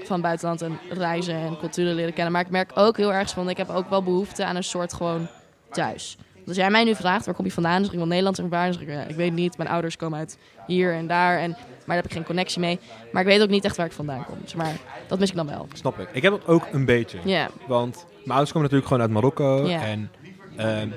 van 0.04 0.20
buitenland 0.20 0.62
en 0.62 0.78
reizen 0.90 1.34
en 1.34 1.58
culturen 1.58 1.94
leren 1.94 2.12
kennen. 2.12 2.32
Maar 2.32 2.42
ik 2.42 2.50
merk 2.50 2.70
ook 2.74 2.96
heel 2.96 3.12
erg 3.12 3.30
van, 3.30 3.48
ik 3.48 3.56
heb 3.56 3.70
ook 3.70 3.90
wel 3.90 4.02
behoefte 4.02 4.44
aan 4.44 4.56
een 4.56 4.64
soort 4.64 4.92
gewoon 4.92 5.28
thuis. 5.70 6.16
Als 6.48 6.56
jij 6.56 6.70
mij 6.70 6.84
nu 6.84 6.94
vraagt, 6.94 7.26
waar 7.26 7.34
kom 7.34 7.44
je 7.44 7.52
vandaan? 7.52 7.84
Zeg 7.84 7.92
ik 7.92 7.98
wel 7.98 8.06
Nederland 8.06 8.38
en 8.38 8.48
waar? 8.48 8.68
Ik, 8.68 8.88
ja, 8.88 9.02
ik 9.02 9.16
weet 9.16 9.32
niet. 9.32 9.56
Mijn 9.56 9.70
ouders 9.70 9.96
komen 9.96 10.18
uit 10.18 10.38
hier 10.66 10.94
en 10.94 11.06
daar. 11.06 11.38
En, 11.38 11.50
maar 11.50 11.58
daar 11.86 11.96
heb 11.96 12.04
ik 12.04 12.12
geen 12.12 12.24
connectie 12.24 12.60
mee. 12.60 12.78
Maar 13.12 13.22
ik 13.22 13.28
weet 13.28 13.42
ook 13.42 13.48
niet 13.48 13.64
echt 13.64 13.76
waar 13.76 13.86
ik 13.86 13.92
vandaan 13.92 14.24
kom. 14.24 14.36
Zeg 14.44 14.56
maar 14.56 14.76
dat 15.06 15.18
mis 15.18 15.30
ik 15.30 15.36
dan 15.36 15.46
wel. 15.46 15.68
Snap 15.72 15.98
ik. 15.98 16.08
Ik 16.12 16.22
heb 16.22 16.32
dat 16.32 16.46
ook 16.46 16.66
een 16.72 16.84
beetje. 16.84 17.18
Ja, 17.24 17.48
Want 17.66 18.06
mijn 18.12 18.30
ouders 18.30 18.52
komen 18.52 18.62
natuurlijk 18.62 18.86
gewoon 18.86 19.02
uit 19.02 19.10
Marokko. 19.10 19.68
Ja. 19.68 19.82
En 19.82 20.10
ehm, 20.56 20.88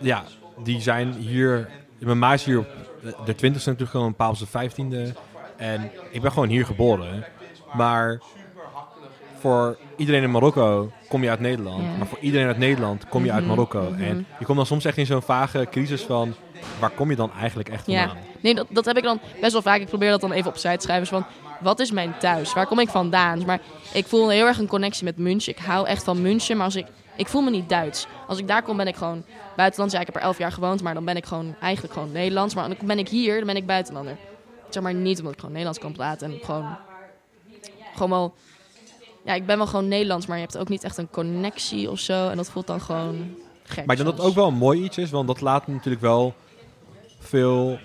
ja, 0.00 0.24
die 0.62 0.80
zijn 0.80 1.12
hier. 1.12 1.68
Mijn 1.98 2.18
ma 2.18 2.32
is 2.32 2.44
hier 2.44 2.58
op 2.58 2.66
de 3.26 3.34
20ste 3.34 3.40
natuurlijk 3.40 3.90
gewoon 3.90 4.06
een 4.06 4.14
paar 4.14 4.28
op 4.28 4.36
zijn 4.36 4.48
vijftiende. 4.48 5.12
En 5.56 5.90
ik 6.10 6.20
ben 6.20 6.32
gewoon 6.32 6.48
hier 6.48 6.66
geboren. 6.66 7.24
Maar 7.72 8.20
voor 9.38 9.78
iedereen 9.96 10.22
in 10.22 10.30
Marokko 10.30 10.90
kom 11.08 11.22
je 11.22 11.30
uit 11.30 11.40
Nederland. 11.40 11.82
Ja. 11.82 11.96
Maar 11.98 12.06
voor 12.06 12.18
iedereen 12.18 12.46
uit 12.46 12.58
Nederland 12.58 13.08
kom 13.08 13.24
je 13.24 13.32
uit 13.32 13.40
Mhm, 13.40 13.48
Marokko. 13.48 13.90
mhm. 13.90 14.02
En 14.02 14.26
je 14.38 14.44
komt 14.44 14.56
dan 14.56 14.66
soms 14.66 14.84
echt 14.84 14.96
in 14.96 15.06
zo'n 15.06 15.22
vage 15.22 15.66
crisis 15.70 16.02
van... 16.02 16.34
Waar 16.80 16.90
kom 16.90 17.10
je 17.10 17.16
dan 17.16 17.30
eigenlijk 17.40 17.68
echt 17.68 17.86
Ja. 17.86 18.06
vandaan? 18.06 18.24
Nee, 18.40 18.54
dat, 18.54 18.66
dat 18.70 18.84
heb 18.84 18.96
ik 18.96 19.02
dan 19.02 19.20
best 19.40 19.52
wel 19.52 19.62
vaak. 19.62 19.80
Ik 19.80 19.86
probeer 19.86 20.10
dat 20.10 20.20
dan 20.20 20.32
even 20.32 20.50
opzij 20.50 20.76
te 20.76 20.82
schrijven. 20.82 21.08
Dus 21.08 21.18
van, 21.18 21.24
wat 21.60 21.80
is 21.80 21.90
mijn 21.90 22.14
thuis? 22.18 22.52
Waar 22.54 22.66
kom 22.66 22.78
ik 22.78 22.88
vandaan? 22.88 23.44
Maar 23.46 23.60
ik 23.92 24.06
voel 24.06 24.28
heel 24.28 24.46
erg 24.46 24.58
een 24.58 24.66
connectie 24.66 25.04
met 25.04 25.16
München. 25.18 25.52
Ik 25.52 25.58
hou 25.58 25.86
echt 25.86 26.04
van 26.04 26.22
München, 26.22 26.56
maar 26.56 26.64
als 26.64 26.76
ik, 26.76 26.86
ik 27.16 27.28
voel 27.28 27.42
me 27.42 27.50
niet 27.50 27.68
Duits. 27.68 28.06
Als 28.26 28.38
ik 28.38 28.48
daar 28.48 28.62
kom, 28.62 28.76
ben 28.76 28.86
ik 28.86 28.96
gewoon 28.96 29.24
buitenlands. 29.56 29.94
Ja, 29.94 30.00
ik 30.00 30.06
heb 30.06 30.16
er 30.16 30.22
elf 30.22 30.38
jaar 30.38 30.52
gewoond, 30.52 30.82
maar 30.82 30.94
dan 30.94 31.04
ben 31.04 31.16
ik 31.16 31.26
gewoon 31.26 31.54
eigenlijk 31.60 31.94
gewoon 31.94 32.12
Nederlands. 32.12 32.54
Maar 32.54 32.68
dan 32.68 32.76
ben 32.84 32.98
ik 32.98 33.08
hier, 33.08 33.36
dan 33.36 33.46
ben 33.46 33.56
ik 33.56 33.66
buitenlander. 33.66 34.16
Zeg 34.68 34.82
maar 34.82 34.94
niet 34.94 35.18
omdat 35.18 35.32
ik 35.32 35.38
gewoon 35.38 35.54
Nederlands 35.54 35.80
kan 35.82 35.92
praten. 35.92 36.32
En 36.32 36.38
gewoon, 36.44 36.76
gewoon 37.94 38.10
wel... 38.10 38.34
Ja, 39.28 39.34
ik 39.34 39.46
ben 39.46 39.56
wel 39.56 39.66
gewoon 39.66 39.88
Nederlands, 39.88 40.26
maar 40.26 40.36
je 40.36 40.42
hebt 40.42 40.58
ook 40.58 40.68
niet 40.68 40.84
echt 40.84 40.96
een 40.98 41.10
connectie 41.10 41.90
of 41.90 41.98
zo. 41.98 42.28
En 42.28 42.36
dat 42.36 42.50
voelt 42.50 42.66
dan 42.66 42.80
gewoon 42.80 43.34
gek. 43.62 43.86
Maar 43.86 43.96
ik 43.96 44.02
denk 44.02 44.16
dat 44.16 44.18
het 44.18 44.26
ook 44.26 44.34
wel 44.34 44.48
een 44.48 44.54
mooi 44.54 44.82
iets 44.82 44.98
is, 44.98 45.10
want 45.10 45.26
dat 45.26 45.40
laat 45.40 45.66
natuurlijk 45.66 46.02
wel 46.02 46.34
veel, 47.18 47.78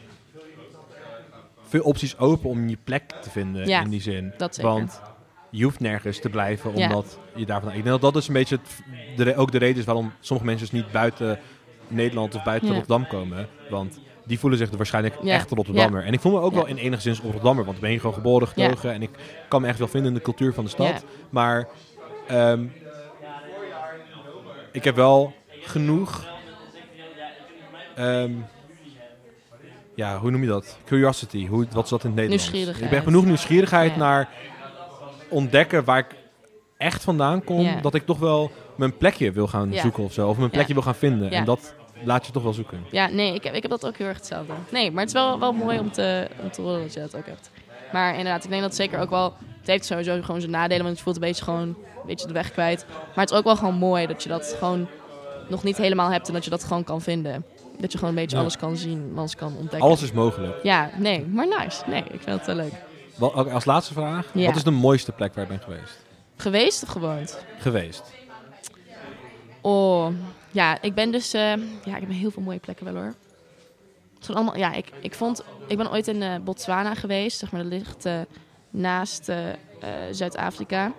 veel 1.67 1.83
opties 1.83 2.17
open 2.17 2.49
om 2.49 2.69
je 2.69 2.77
plek 2.83 3.03
te 3.21 3.29
vinden 3.29 3.67
Ja, 3.67 3.81
in 3.81 3.89
die 3.89 4.01
zin. 4.01 4.33
dat 4.37 4.55
zeker. 4.55 4.71
Want 4.71 5.01
je 5.49 5.63
hoeft 5.63 5.79
nergens 5.79 6.19
te 6.19 6.29
blijven 6.29 6.77
Ja. 6.77 6.85
omdat 6.87 7.17
je 7.35 7.45
daarvan... 7.45 7.69
Ik 7.69 7.75
denk 7.75 7.87
dat 7.87 8.01
dat 8.01 8.13
dus 8.13 8.27
een 8.27 8.33
beetje 8.33 8.55
het, 8.55 8.83
de, 9.17 9.23
re- 9.23 9.35
ook 9.37 9.51
de 9.51 9.57
reden 9.57 9.77
is 9.79 9.85
waarom 9.85 10.11
sommige 10.19 10.47
mensen 10.49 10.69
dus 10.71 10.81
niet 10.81 10.91
buiten 10.91 11.39
Nederland 11.87 12.35
of 12.35 12.43
buiten 12.43 12.67
Ja. 12.69 12.73
Rotterdam 12.75 13.07
komen. 13.07 13.47
Want 13.69 13.99
die 14.25 14.39
voelen 14.39 14.59
zich 14.59 14.69
waarschijnlijk 14.69 15.15
Ja. 15.21 15.33
echt 15.33 15.51
Rotterdammer. 15.51 16.03
En 16.05 16.13
ik 16.13 16.19
voel 16.19 16.31
me 16.31 16.39
ook 16.39 16.51
Ja. 16.51 16.57
wel 16.57 16.67
in 16.67 16.77
enige 16.77 17.01
zin 17.01 17.15
Rotterdammer, 17.23 17.63
want 17.63 17.75
ik 17.75 17.81
ben 17.81 17.89
hier 17.91 17.99
gewoon 17.99 18.15
geboren, 18.15 18.47
getogen. 18.47 18.93
En 18.93 19.01
ik 19.01 19.09
kan 19.47 19.61
me 19.61 19.67
echt 19.67 19.79
wel 19.79 19.87
vinden 19.87 20.09
in 20.11 20.17
de 20.17 20.23
cultuur 20.23 20.53
van 20.53 20.63
de 20.63 20.69
stad. 20.69 21.03
Maar 21.29 21.67
ehm, 22.27 22.65
ik 24.71 24.83
heb 24.83 24.95
wel 24.95 25.33
genoeg. 25.61 26.31
ehm, 27.95 28.31
ja, 29.95 30.17
hoe 30.19 30.31
noem 30.31 30.41
je 30.41 30.47
dat? 30.47 30.77
Curiosity. 30.85 31.47
Hoe, 31.47 31.65
wat 31.71 31.83
is 31.83 31.89
dat 31.89 32.03
in 32.03 32.05
het 32.09 32.15
Nederlands? 32.15 32.43
Nieuwsgierigheid. 32.51 32.85
Ik 32.91 32.97
ben 32.97 33.03
genoeg 33.03 33.25
nieuwsgierigheid 33.25 33.95
naar 33.95 34.29
ontdekken 35.29 35.83
waar 35.83 35.97
ik 35.99 36.15
echt 36.77 37.03
vandaan 37.03 37.43
kom. 37.43 37.81
Dat 37.81 37.93
ik 37.93 38.05
toch 38.05 38.19
wel 38.19 38.51
mijn 38.75 38.97
plekje 38.97 39.31
wil 39.31 39.47
gaan 39.47 39.73
zoeken 39.73 40.03
of 40.03 40.13
zo. 40.13 40.27
Of 40.29 40.37
mijn 40.37 40.49
plekje 40.49 40.73
wil 40.73 40.83
gaan 40.83 40.95
vinden. 40.95 41.31
En 41.31 41.45
dat 41.45 41.73
laat 42.05 42.25
je 42.25 42.31
toch 42.31 42.43
wel 42.43 42.53
zoeken. 42.53 42.83
Ja, 42.91 43.07
nee, 43.07 43.33
ik 43.33 43.43
heb, 43.43 43.53
ik 43.53 43.61
heb 43.61 43.71
dat 43.71 43.85
ook 43.85 43.97
heel 43.97 44.07
erg 44.07 44.17
hetzelfde. 44.17 44.53
Nee, 44.69 44.91
maar 44.91 44.99
het 44.99 45.13
is 45.15 45.21
wel, 45.21 45.39
wel 45.39 45.51
mooi 45.53 45.79
om 45.79 45.91
te, 45.91 46.27
om 46.43 46.51
te 46.51 46.61
horen 46.61 46.81
dat 46.81 46.93
je 46.93 46.99
dat 46.99 47.15
ook 47.15 47.25
hebt. 47.25 47.49
Maar 47.93 48.09
inderdaad, 48.17 48.43
ik 48.43 48.49
denk 48.49 48.61
dat 48.61 48.75
zeker 48.75 48.99
ook 48.99 49.09
wel... 49.09 49.33
Het 49.59 49.67
heeft 49.71 49.85
sowieso 49.85 50.21
gewoon 50.21 50.39
zijn 50.39 50.51
nadelen, 50.51 50.83
want 50.83 50.97
je 50.97 51.03
voelt 51.03 51.15
een 51.15 51.21
beetje 51.21 51.43
gewoon 51.43 51.61
een 51.61 51.75
beetje 52.05 52.27
de 52.27 52.33
weg 52.33 52.51
kwijt. 52.51 52.85
Maar 52.89 53.23
het 53.23 53.31
is 53.31 53.37
ook 53.37 53.43
wel 53.43 53.55
gewoon 53.55 53.75
mooi 53.75 54.07
dat 54.07 54.23
je 54.23 54.29
dat 54.29 54.55
gewoon 54.59 54.87
nog 55.49 55.63
niet 55.63 55.77
helemaal 55.77 56.09
hebt 56.11 56.27
en 56.27 56.33
dat 56.33 56.43
je 56.43 56.49
dat 56.49 56.63
gewoon 56.63 56.83
kan 56.83 57.01
vinden. 57.01 57.45
Dat 57.79 57.91
je 57.91 57.97
gewoon 57.97 58.13
een 58.13 58.19
beetje 58.21 58.35
Ja. 58.35 58.41
alles 58.41 58.57
kan 58.57 58.77
zien, 58.77 59.13
alles 59.15 59.35
kan 59.35 59.47
ontdekken. 59.57 59.79
Alles 59.81 60.01
is 60.01 60.11
mogelijk. 60.11 60.63
Ja, 60.63 60.89
nee, 60.97 61.25
maar 61.25 61.47
nice. 61.47 61.81
Nee, 61.87 62.03
ik 62.03 62.21
vind 62.21 62.37
het 62.37 62.45
wel 62.45 62.55
leuk. 62.55 62.73
Wat, 63.15 63.51
als 63.51 63.65
laatste 63.65 63.93
vraag. 63.93 64.27
Ja. 64.33 64.45
Wat 64.45 64.55
is 64.55 64.63
de 64.63 64.71
mooiste 64.71 65.11
plek 65.11 65.33
waar 65.33 65.43
je 65.43 65.49
bent 65.49 65.63
geweest? 65.63 66.05
Geweest 66.37 66.83
of 66.83 66.89
gewoond? 66.89 67.45
Geweest. 67.59 68.03
Oh, 69.63 70.13
ja, 70.51 70.81
ik 70.81 70.93
ben 70.93 71.11
dus... 71.11 71.33
eh, 71.33 71.55
ja, 71.83 71.95
ik 71.95 72.01
heb 72.01 72.09
heel 72.11 72.31
veel 72.31 72.43
mooie 72.43 72.59
plekken 72.59 72.85
wel 72.85 72.95
hoor. 72.95 73.13
Het 74.27 74.35
allemaal, 74.35 74.57
ja, 74.57 74.73
ik, 74.73 74.91
ik 75.01 75.13
vond... 75.13 75.43
Ik 75.67 75.77
ben 75.77 75.91
ooit 75.91 76.07
in 76.07 76.21
eh, 76.21 76.35
Botswana 76.43 76.95
geweest. 76.95 77.39
Zeg 77.39 77.51
maar, 77.51 77.63
dat 77.63 77.71
ligt 77.71 78.05
eh, 78.05 78.19
naast 78.69 79.31
Zuid-Afrika. 80.11 80.93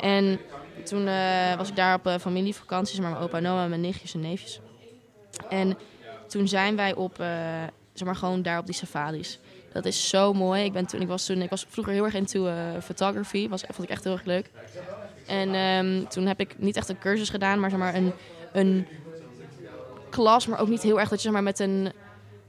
En 0.00 0.40
toen 0.84 1.04
was 1.56 1.68
ik 1.68 1.76
daar 1.76 1.94
op 1.94 2.06
eh, 2.06 2.18
familievakanties 2.18 2.98
met 2.98 3.10
mijn 3.10 3.22
opa 3.22 3.36
en 3.36 3.68
mijn 3.68 3.80
nichtjes 3.80 4.14
en 4.14 4.20
neefjes. 4.20 4.60
En 5.48 5.78
toen 6.28 6.48
zijn 6.48 6.76
wij 6.76 6.94
op, 6.94 7.14
zeg 7.92 8.04
maar, 8.04 8.16
gewoon 8.16 8.42
daar 8.42 8.58
op 8.58 8.66
die 8.66 8.74
safaris. 8.74 9.38
Dat 9.72 9.84
is 9.84 10.08
zo 10.08 10.32
mooi. 10.32 10.64
Ik, 10.64 10.72
ben 10.72 10.86
toen, 10.86 11.00
ik, 11.00 11.08
was 11.08 11.26
toen, 11.26 11.42
ik 11.42 11.50
was 11.50 11.66
vroeger 11.68 11.92
heel 11.92 12.04
erg 12.04 12.14
into 12.14 12.50
photography. 12.82 13.48
Was, 13.48 13.62
vond 13.62 13.82
ik 13.82 13.90
echt 13.90 14.04
heel 14.04 14.12
erg 14.12 14.24
leuk. 14.24 14.50
En 15.26 15.54
ehm, 15.54 16.04
toen 16.08 16.26
heb 16.26 16.40
ik 16.40 16.54
niet 16.58 16.76
echt 16.76 16.88
een 16.88 16.98
cursus 16.98 17.30
gedaan, 17.30 17.60
maar 17.60 17.70
zeg 17.70 17.78
maar 17.78 17.94
een, 17.94 18.12
een 18.52 18.86
klas, 20.10 20.46
maar 20.46 20.60
ook 20.60 20.68
niet 20.68 20.82
heel 20.82 21.00
erg 21.00 21.08
dat 21.08 21.20
zeg 21.20 21.32
maar 21.32 21.42
met 21.42 21.58
een 21.58 21.92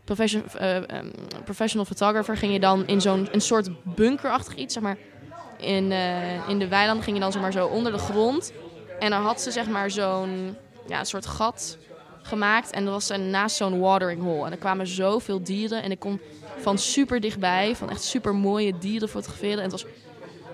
profession, 0.04 0.44
eh, 0.58 0.76
ehm, 0.76 1.08
professional 1.44 1.86
photographer 1.86 2.38
ging 2.38 2.54
je 2.54 2.60
dan 2.60 2.88
in 2.88 3.02
zo'n 3.02 3.28
een 3.32 3.42
soort 3.42 3.70
bunkerachtig 3.84 4.56
iets, 4.56 4.74
zeg 4.74 4.84
maar. 4.84 4.98
In, 5.58 5.92
eh, 5.92 6.50
in 6.50 6.60
de 6.60 6.68
weilanden 6.68 7.04
ging 7.04 7.16
je 7.16 7.22
dan 7.22 7.32
zeg 7.32 7.42
maar 7.42 7.52
zo 7.52 7.68
onder 7.68 7.92
de 7.92 7.98
grond. 7.98 8.54
En 9.00 9.10
dan 9.10 9.22
had 9.22 9.42
ze 9.42 9.52
zeg 9.52 9.68
maar 9.68 9.92
zo'n 9.92 10.56
ja, 10.88 11.04
soort 11.04 11.26
gat 11.26 11.78
gemaakt. 12.22 12.72
En 12.72 12.86
dat 12.86 12.94
was 12.94 13.20
naast 13.20 13.56
zo'n 13.56 13.80
watering 13.80 14.22
hole. 14.22 14.46
En 14.46 14.52
er 14.52 14.58
kwamen 14.58 14.88
zoveel 14.88 15.44
dieren. 15.44 15.84
En 15.84 15.92
ik 15.92 16.00
kon 16.00 16.20
van 16.58 16.78
super 16.78 17.20
dichtbij, 17.20 17.76
van 17.76 17.90
echt 17.90 18.04
super 18.04 18.36
mooie 18.36 18.78
dieren 18.78 19.10
fotograferen. 19.10 19.58
En 19.58 19.64
het 19.64 19.72
was 19.72 19.86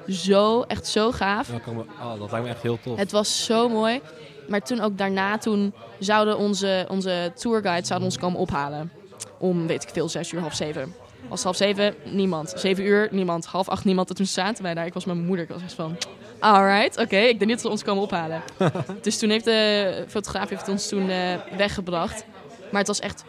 zo, 0.08 0.62
echt 0.62 0.88
zo 0.88 1.12
gaaf. 1.12 1.48
Ja, 1.48 1.72
me- 1.74 1.80
oh, 2.02 2.20
dat 2.20 2.32
lijkt 2.32 2.46
me 2.46 2.52
echt 2.52 2.62
heel 2.62 2.80
tof. 2.84 2.98
Het 2.98 3.12
was 3.12 3.46
zo 3.46 3.70
mooi. 3.70 4.02
Maar 4.48 4.62
toen 4.62 4.80
ook 4.82 4.98
daarna, 4.98 5.38
toen 5.38 5.74
zouden 6.00 6.38
onze, 6.38 6.86
onze 6.90 7.32
tourguides 7.36 7.88
zouden 7.88 8.10
ons 8.10 8.18
komen 8.18 8.40
ophalen. 8.40 8.92
Om, 9.38 9.68
weet 9.68 9.84
ik 9.84 9.90
veel, 9.90 10.10
zes 10.10 10.32
uur, 10.32 10.40
half 10.40 10.54
zeven. 10.54 10.96
Was 11.30 11.44
half 11.44 11.56
zeven, 11.56 11.96
niemand. 12.04 12.54
Zeven 12.56 12.84
uur, 12.86 13.08
niemand. 13.12 13.46
Half 13.46 13.70
acht, 13.70 13.86
niemand. 13.86 14.10
En 14.10 14.16
toen 14.16 14.26
zaten 14.26 14.64
wij 14.64 14.74
daar. 14.74 14.86
Ik 14.86 14.94
was 14.94 15.06
met 15.06 15.16
mijn 15.16 15.28
moeder. 15.28 15.46
Ik 15.46 15.52
was 15.52 15.62
echt 15.62 15.74
van, 15.74 15.98
alright, 16.40 16.98
oké. 16.98 17.18
Ik 17.18 17.40
denk 17.40 17.40
niet 17.40 17.50
dat 17.50 17.60
ze 17.62 17.70
ons 17.70 17.84
komen 17.84 18.04
ophalen. 18.04 18.42
dus 19.02 19.18
toen 19.20 19.30
heeft 19.30 19.46
de 19.46 20.06
fotograaf 20.08 20.50
heeft 20.50 20.68
ons 20.68 20.88
toen 20.88 21.10
eh, 21.10 21.18
weggebracht. 21.58 22.26
Maar 22.72 22.80
het 22.80 22.88
was 22.88 23.00
echt 23.00 23.24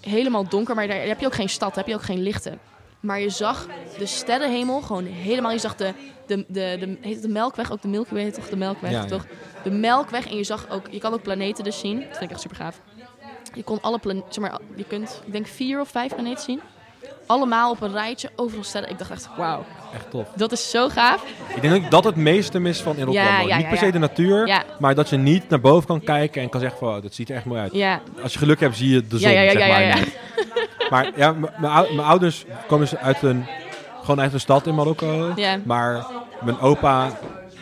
helemaal 0.00 0.48
donker. 0.48 0.74
Maar 0.74 0.86
daar 0.86 1.00
heb 1.06 1.20
je 1.20 1.26
ook 1.26 1.34
geen 1.34 1.48
stad, 1.48 1.74
heb 1.74 1.86
je 1.86 1.94
ook 1.94 2.02
geen 2.02 2.22
lichten. 2.22 2.58
Maar 3.00 3.20
je 3.20 3.30
zag 3.30 3.66
de 3.98 4.06
sterrenhemel 4.06 4.80
gewoon 4.80 5.04
helemaal. 5.04 5.50
Je 5.50 5.58
zag 5.58 5.76
de, 5.76 5.94
de, 6.26 6.36
de, 6.48 6.76
de, 6.80 6.96
heet 7.00 7.14
het 7.14 7.22
de 7.22 7.28
Melkweg, 7.28 7.72
ook 7.72 7.82
de 7.82 7.88
Milky 7.88 8.14
Way 8.14 8.22
heet 8.22 8.34
toch 8.34 8.48
de 8.48 8.56
Melkweg, 8.56 8.90
Ja, 8.90 9.00
ja. 9.02 9.06
toch? 9.06 9.26
De 9.64 9.70
Melkweg 9.70 10.30
en 10.30 10.36
je 10.36 10.44
zag 10.44 10.70
ook, 10.70 10.86
je 10.90 10.98
kan 10.98 11.12
ook 11.12 11.22
planeten 11.22 11.64
dus 11.64 11.78
zien. 11.78 11.98
Dat 11.98 12.08
vind 12.08 12.22
ik 12.22 12.30
echt 12.30 12.40
super 12.40 12.56
gaaf. 12.56 12.80
Je 13.54 13.62
kon 13.62 13.80
alle 13.80 13.98
planeten, 13.98 14.32
zeg 14.32 14.50
maar, 14.50 14.60
je 14.74 14.84
kunt, 14.84 15.22
ik 15.26 15.32
denk 15.32 15.46
vier 15.46 15.80
of 15.80 15.88
vijf 15.88 16.14
planeten 16.14 16.44
zien. 16.44 16.60
Allemaal 17.26 17.70
op 17.70 17.80
een 17.80 17.92
rijtje, 17.92 18.30
overal 18.36 18.64
sterren. 18.64 18.90
Ik 18.90 18.98
dacht 18.98 19.10
echt, 19.10 19.28
wauw, 19.36 19.64
Echt 19.94 20.10
tof. 20.10 20.28
dat 20.36 20.52
is 20.52 20.70
zo 20.70 20.88
gaaf. 20.88 21.24
Ik 21.54 21.62
denk 21.62 21.82
dat 21.82 21.90
dat 21.90 22.04
het 22.04 22.16
meeste 22.16 22.58
mis 22.58 22.80
van 22.80 22.96
in 22.96 23.04
Rotterdam. 23.04 23.32
Ja, 23.32 23.38
wonen. 23.38 23.48
ja, 23.48 23.56
niet 23.56 23.68
per 23.68 23.78
se 23.78 23.92
de 23.92 23.98
natuur, 23.98 24.64
maar 24.78 24.94
dat 24.94 25.08
je 25.08 25.16
niet 25.16 25.48
naar 25.48 25.60
boven 25.60 25.86
kan 25.86 26.00
kijken 26.00 26.42
en 26.42 26.48
kan 26.48 26.60
zeggen 26.60 26.78
van, 26.78 26.96
oh, 26.96 27.02
dat 27.02 27.14
ziet 27.14 27.30
er 27.30 27.36
echt 27.36 27.44
mooi 27.44 27.60
uit. 27.60 28.00
Als 28.22 28.32
je 28.32 28.38
geluk 28.38 28.60
hebt, 28.60 28.76
zie 28.76 28.88
je 28.90 29.06
de 29.06 29.18
zon, 29.18 29.30
zeg 29.30 29.68
maar. 29.68 29.98
Maar 30.90 31.10
ja, 31.16 31.32
mijn 31.60 31.72
ou- 31.72 31.94
mijn 31.94 32.06
ouders 32.08 32.44
komen 32.66 32.88
dus 32.90 32.98
uit 33.00 33.22
een, 33.22 33.46
gewoon 34.00 34.20
uit 34.20 34.32
een 34.32 34.40
stad 34.40 34.66
in 34.66 34.74
Marokko. 34.74 35.34
Maar 35.64 36.06
mijn 36.40 36.60
opa 36.60 37.10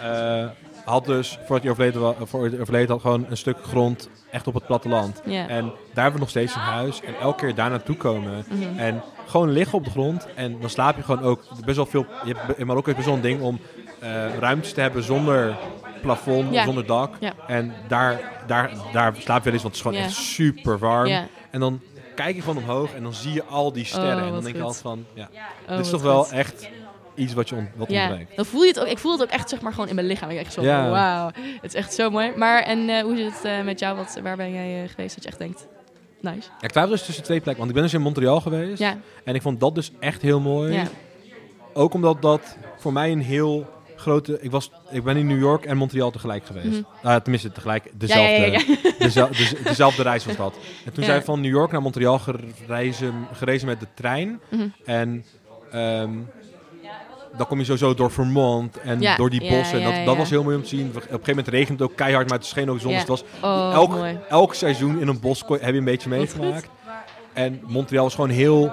eh, 0.02 0.44
had 0.84 1.04
dus, 1.04 1.38
voordat 1.46 1.62
hij 1.62 1.70
overleden, 1.70 2.14
voor 2.28 2.48
hij 2.48 2.60
overleden 2.60 2.90
had, 2.90 3.00
gewoon 3.00 3.26
een 3.30 3.36
stuk 3.36 3.56
grond 3.68 4.08
echt 4.30 4.46
op 4.46 4.54
het 4.54 4.66
platteland. 4.66 5.20
Ja. 5.24 5.48
En 5.48 5.64
daar 5.66 5.72
hebben 5.94 6.12
we 6.12 6.18
nog 6.18 6.28
steeds 6.28 6.54
een 6.54 6.60
huis. 6.60 7.00
En 7.00 7.14
elke 7.20 7.44
keer 7.44 7.54
daar 7.54 7.70
naartoe 7.70 7.96
komen. 7.96 8.44
Mhm. 8.48 8.78
En 8.78 9.02
gewoon 9.26 9.50
liggen 9.50 9.78
op 9.78 9.84
de 9.84 9.90
grond. 9.90 10.26
En 10.34 10.60
dan 10.60 10.70
slaap 10.70 10.96
je 10.96 11.02
gewoon 11.02 11.22
ook 11.22 11.42
best 11.64 11.76
wel 11.76 11.86
veel. 11.86 12.06
Je 12.24 12.34
hebt, 12.34 12.58
in 12.58 12.66
Marokko 12.66 12.90
is 12.90 12.96
best 12.96 13.06
wel 13.06 13.16
een 13.16 13.22
ding 13.22 13.40
om 13.40 13.58
eh 14.00 14.38
ruimtes 14.38 14.72
te 14.72 14.80
hebben 14.80 15.02
zonder 15.02 15.56
plafond, 16.02 16.52
Ja. 16.54 16.64
zonder 16.64 16.86
dak. 16.86 17.14
Ja. 17.20 17.32
En 17.46 17.72
daar, 17.88 18.20
daar, 18.46 18.70
daar 18.92 19.14
slaap 19.18 19.38
je 19.38 19.44
wel 19.44 19.52
eens, 19.52 19.62
want 19.62 19.62
het 19.62 19.74
is 19.74 19.80
gewoon 19.80 19.96
echt 19.96 20.12
super 20.14 20.78
warm. 20.78 21.26
En 21.50 21.60
dan 21.60 21.80
kijk 22.14 22.36
je 22.36 22.42
van 22.42 22.56
omhoog 22.56 22.94
en 22.94 23.02
dan 23.02 23.14
zie 23.14 23.32
je 23.32 23.44
al 23.44 23.72
die 23.72 23.84
sterren. 23.84 24.16
Oh, 24.20 24.26
en 24.26 24.32
dan 24.32 24.42
denk 24.42 24.56
je 24.56 24.62
altijd 24.62 24.82
van, 24.82 25.04
ja, 25.14 25.28
Oh, 25.68 25.76
dit 25.76 25.84
is 25.84 25.90
toch 25.90 26.02
wel 26.02 26.22
goed. 26.24 26.32
echt 26.32 26.68
iets 27.14 27.32
wat, 27.34 27.48
je 27.48 27.54
ont, 27.54 27.68
wat 27.76 27.90
Ja, 27.90 28.06
ontbreekt. 28.06 28.36
dan 28.36 28.44
voel 28.44 28.62
je 28.62 28.68
het 28.68 28.80
ook. 28.80 28.86
Ik 28.86 28.98
voel 28.98 29.12
het 29.12 29.22
ook 29.22 29.28
echt 29.30 29.48
zeg 29.48 29.60
maar 29.60 29.72
gewoon 29.72 29.88
in 29.88 29.94
mijn 29.94 30.06
lichaam. 30.06 30.30
Ik 30.30 30.38
echt 30.38 30.52
zo, 30.52 30.62
Ja. 30.62 30.90
wauw, 30.90 31.30
het 31.60 31.74
is 31.74 31.74
echt 31.74 31.94
zo 31.94 32.10
mooi. 32.10 32.32
Maar 32.36 32.62
en 32.62 32.88
eh, 32.88 33.02
hoe 33.02 33.16
zit 33.16 33.34
het 33.34 33.44
eh, 33.44 33.62
met 33.62 33.78
jou? 33.78 33.96
Wat, 33.96 34.18
waar 34.22 34.36
ben 34.36 34.52
jij 34.52 34.88
geweest 34.88 35.14
dat 35.14 35.24
je 35.24 35.28
echt 35.30 35.38
denkt, 35.38 35.66
nice? 36.34 36.48
Ja, 36.48 36.54
ik 36.66 36.70
twijfel 36.70 36.92
dus 36.92 37.04
tussen 37.04 37.24
twee 37.24 37.40
plekken. 37.40 37.56
Want 37.56 37.68
ik 37.68 37.74
ben 37.74 37.84
dus 37.84 37.94
in 37.94 38.00
Montreal 38.00 38.40
geweest. 38.40 38.78
Ja, 38.78 38.96
En 39.24 39.34
ik 39.34 39.42
vond 39.42 39.60
dat 39.60 39.74
dus 39.74 39.92
echt 40.00 40.22
heel 40.22 40.40
mooi. 40.40 40.72
ja, 40.72 40.84
ook 41.72 41.94
omdat 41.94 42.22
dat 42.22 42.56
voor 42.78 42.92
mij 42.92 43.12
een 43.12 43.20
heel 43.22 43.66
grote... 43.96 44.38
Ik, 44.40 44.50
was, 44.50 44.70
ik 44.90 45.04
ben 45.04 45.16
in 45.16 45.26
New 45.26 45.38
York 45.38 45.64
en 45.64 45.76
Montreal 45.76 46.10
tegelijk 46.10 46.44
geweest. 46.46 46.82
Ah, 47.02 47.16
tenminste, 47.16 47.52
tegelijk. 47.52 47.90
Dezelfde, 47.94 48.32
ja, 48.32 48.44
ja, 48.46 48.60
ja. 48.82 48.92
dezel- 48.98 49.28
deze- 49.28 49.62
dezelfde 49.62 50.02
reis 50.02 50.24
was 50.24 50.36
dat. 50.36 50.54
En 50.84 50.92
toen 50.92 51.04
zijn 51.04 51.18
we 51.18 51.24
van 51.24 51.40
New 51.40 51.50
York 51.52 51.72
naar 51.72 51.82
Montreal 51.82 52.18
gereizen, 52.18 53.14
gerezen 53.32 53.66
met 53.66 53.80
de 53.80 53.86
trein. 53.94 54.40
Mhm. 54.50 54.66
En 54.84 55.24
ehm, 55.70 56.10
dan 57.36 57.46
kom 57.46 57.58
je 57.58 57.64
sowieso 57.64 57.94
door 57.94 58.10
Vermont 58.10 58.80
en 58.80 59.00
Ja, 59.00 59.16
door 59.16 59.30
die 59.30 59.40
bossen. 59.40 59.80
En 59.82 59.88
ja, 59.88 59.96
dat, 59.96 60.06
dat 60.06 60.16
was 60.16 60.30
heel 60.30 60.42
mooi 60.42 60.56
om 60.56 60.62
te 60.62 60.68
zien. 60.68 60.86
Op 60.88 60.94
een 60.94 61.02
gegeven 61.02 61.20
moment 61.28 61.48
regent 61.48 61.78
het 61.80 61.90
ook 61.90 61.96
keihard, 61.96 62.28
maar 62.28 62.38
het 62.38 62.46
scheen 62.46 62.70
ook 62.70 62.80
zon. 62.80 62.90
Dus 62.90 62.98
het 62.98 63.08
was 63.08 63.24
Oh, 63.42 63.70
elk, 63.72 63.90
mooi. 63.90 64.18
elk 64.28 64.54
seizoen 64.54 65.00
in 65.00 65.08
een 65.08 65.20
bos 65.20 65.44
kon- 65.44 65.58
heb 65.60 65.72
je 65.72 65.78
een 65.78 65.84
beetje 65.84 66.08
meegemaakt. 66.08 66.68
En 67.32 67.60
Montreal 67.66 68.04
was 68.04 68.14
gewoon 68.14 68.30
heel... 68.30 68.72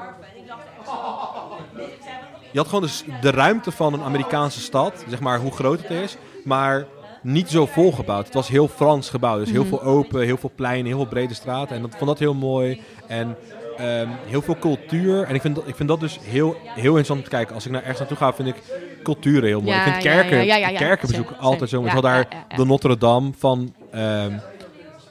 Je 2.52 2.60
had 2.60 2.68
gewoon 2.68 2.82
de, 2.84 2.88
s- 2.90 3.04
de 3.22 3.32
ruimte 3.32 3.72
van 3.72 3.94
een 3.94 4.02
Amerikaanse 4.04 4.60
stad, 4.60 5.04
zeg 5.10 5.20
maar 5.20 5.40
hoe 5.40 5.52
groot 5.52 5.82
het 5.82 5.90
is, 5.92 6.18
maar 6.44 6.86
niet 7.22 7.50
zo 7.50 7.66
volgebouwd. 7.66 8.26
Het 8.26 8.34
was 8.34 8.48
heel 8.48 8.68
Frans 8.68 9.10
gebouwd, 9.10 9.40
dus 9.40 9.52
heel 9.52 9.60
Mhm. 9.62 9.70
veel 9.70 9.82
open, 9.84 10.22
heel 10.22 10.38
veel 10.38 10.52
pleinen, 10.56 10.86
heel 10.86 10.96
veel 10.96 11.06
brede 11.06 11.34
straten. 11.34 11.76
En 11.76 11.82
dat, 11.82 11.92
vond 11.98 12.10
dat 12.10 12.20
heel 12.20 12.34
mooi. 12.34 12.82
En 13.08 13.36
ehm, 13.78 14.08
heel 14.28 14.42
veel 14.42 14.58
cultuur. 14.60 15.24
En 15.24 15.36
ik 15.36 15.42
vind 15.42 15.56
dat, 15.56 15.68
ik 15.68 15.76
vind 15.76 15.90
dat 15.90 16.00
dus 16.00 16.20
heel, 16.22 16.56
heel 16.64 16.84
interessant 16.84 17.20
om 17.20 17.26
te 17.26 17.30
kijken. 17.36 17.56
Als 17.56 17.66
ik 17.66 17.72
naar 17.72 17.82
ergens 17.82 18.00
naartoe 18.00 18.18
ga, 18.18 18.34
vind 18.34 18.48
ik 18.48 18.56
culturen 19.04 19.44
heel 19.48 19.62
mooi. 19.62 19.76
Ja, 19.76 19.86
ik 19.86 19.92
vind 19.92 20.04
kerken, 20.04 20.38
ja, 20.38 20.44
ja, 20.44 20.56
ja, 20.56 20.70
ja. 20.70 20.78
kerken 20.78 21.08
bezoeken 21.08 21.36
Same, 21.36 21.48
altijd 21.48 21.70
zo. 21.70 21.84
Ja, 21.84 21.92
Zo 21.92 22.02
daar 22.02 22.28
de 22.56 22.66
Notre 22.66 22.98
Dame 22.98 23.32
van... 23.38 23.74
ehm, 23.92 24.32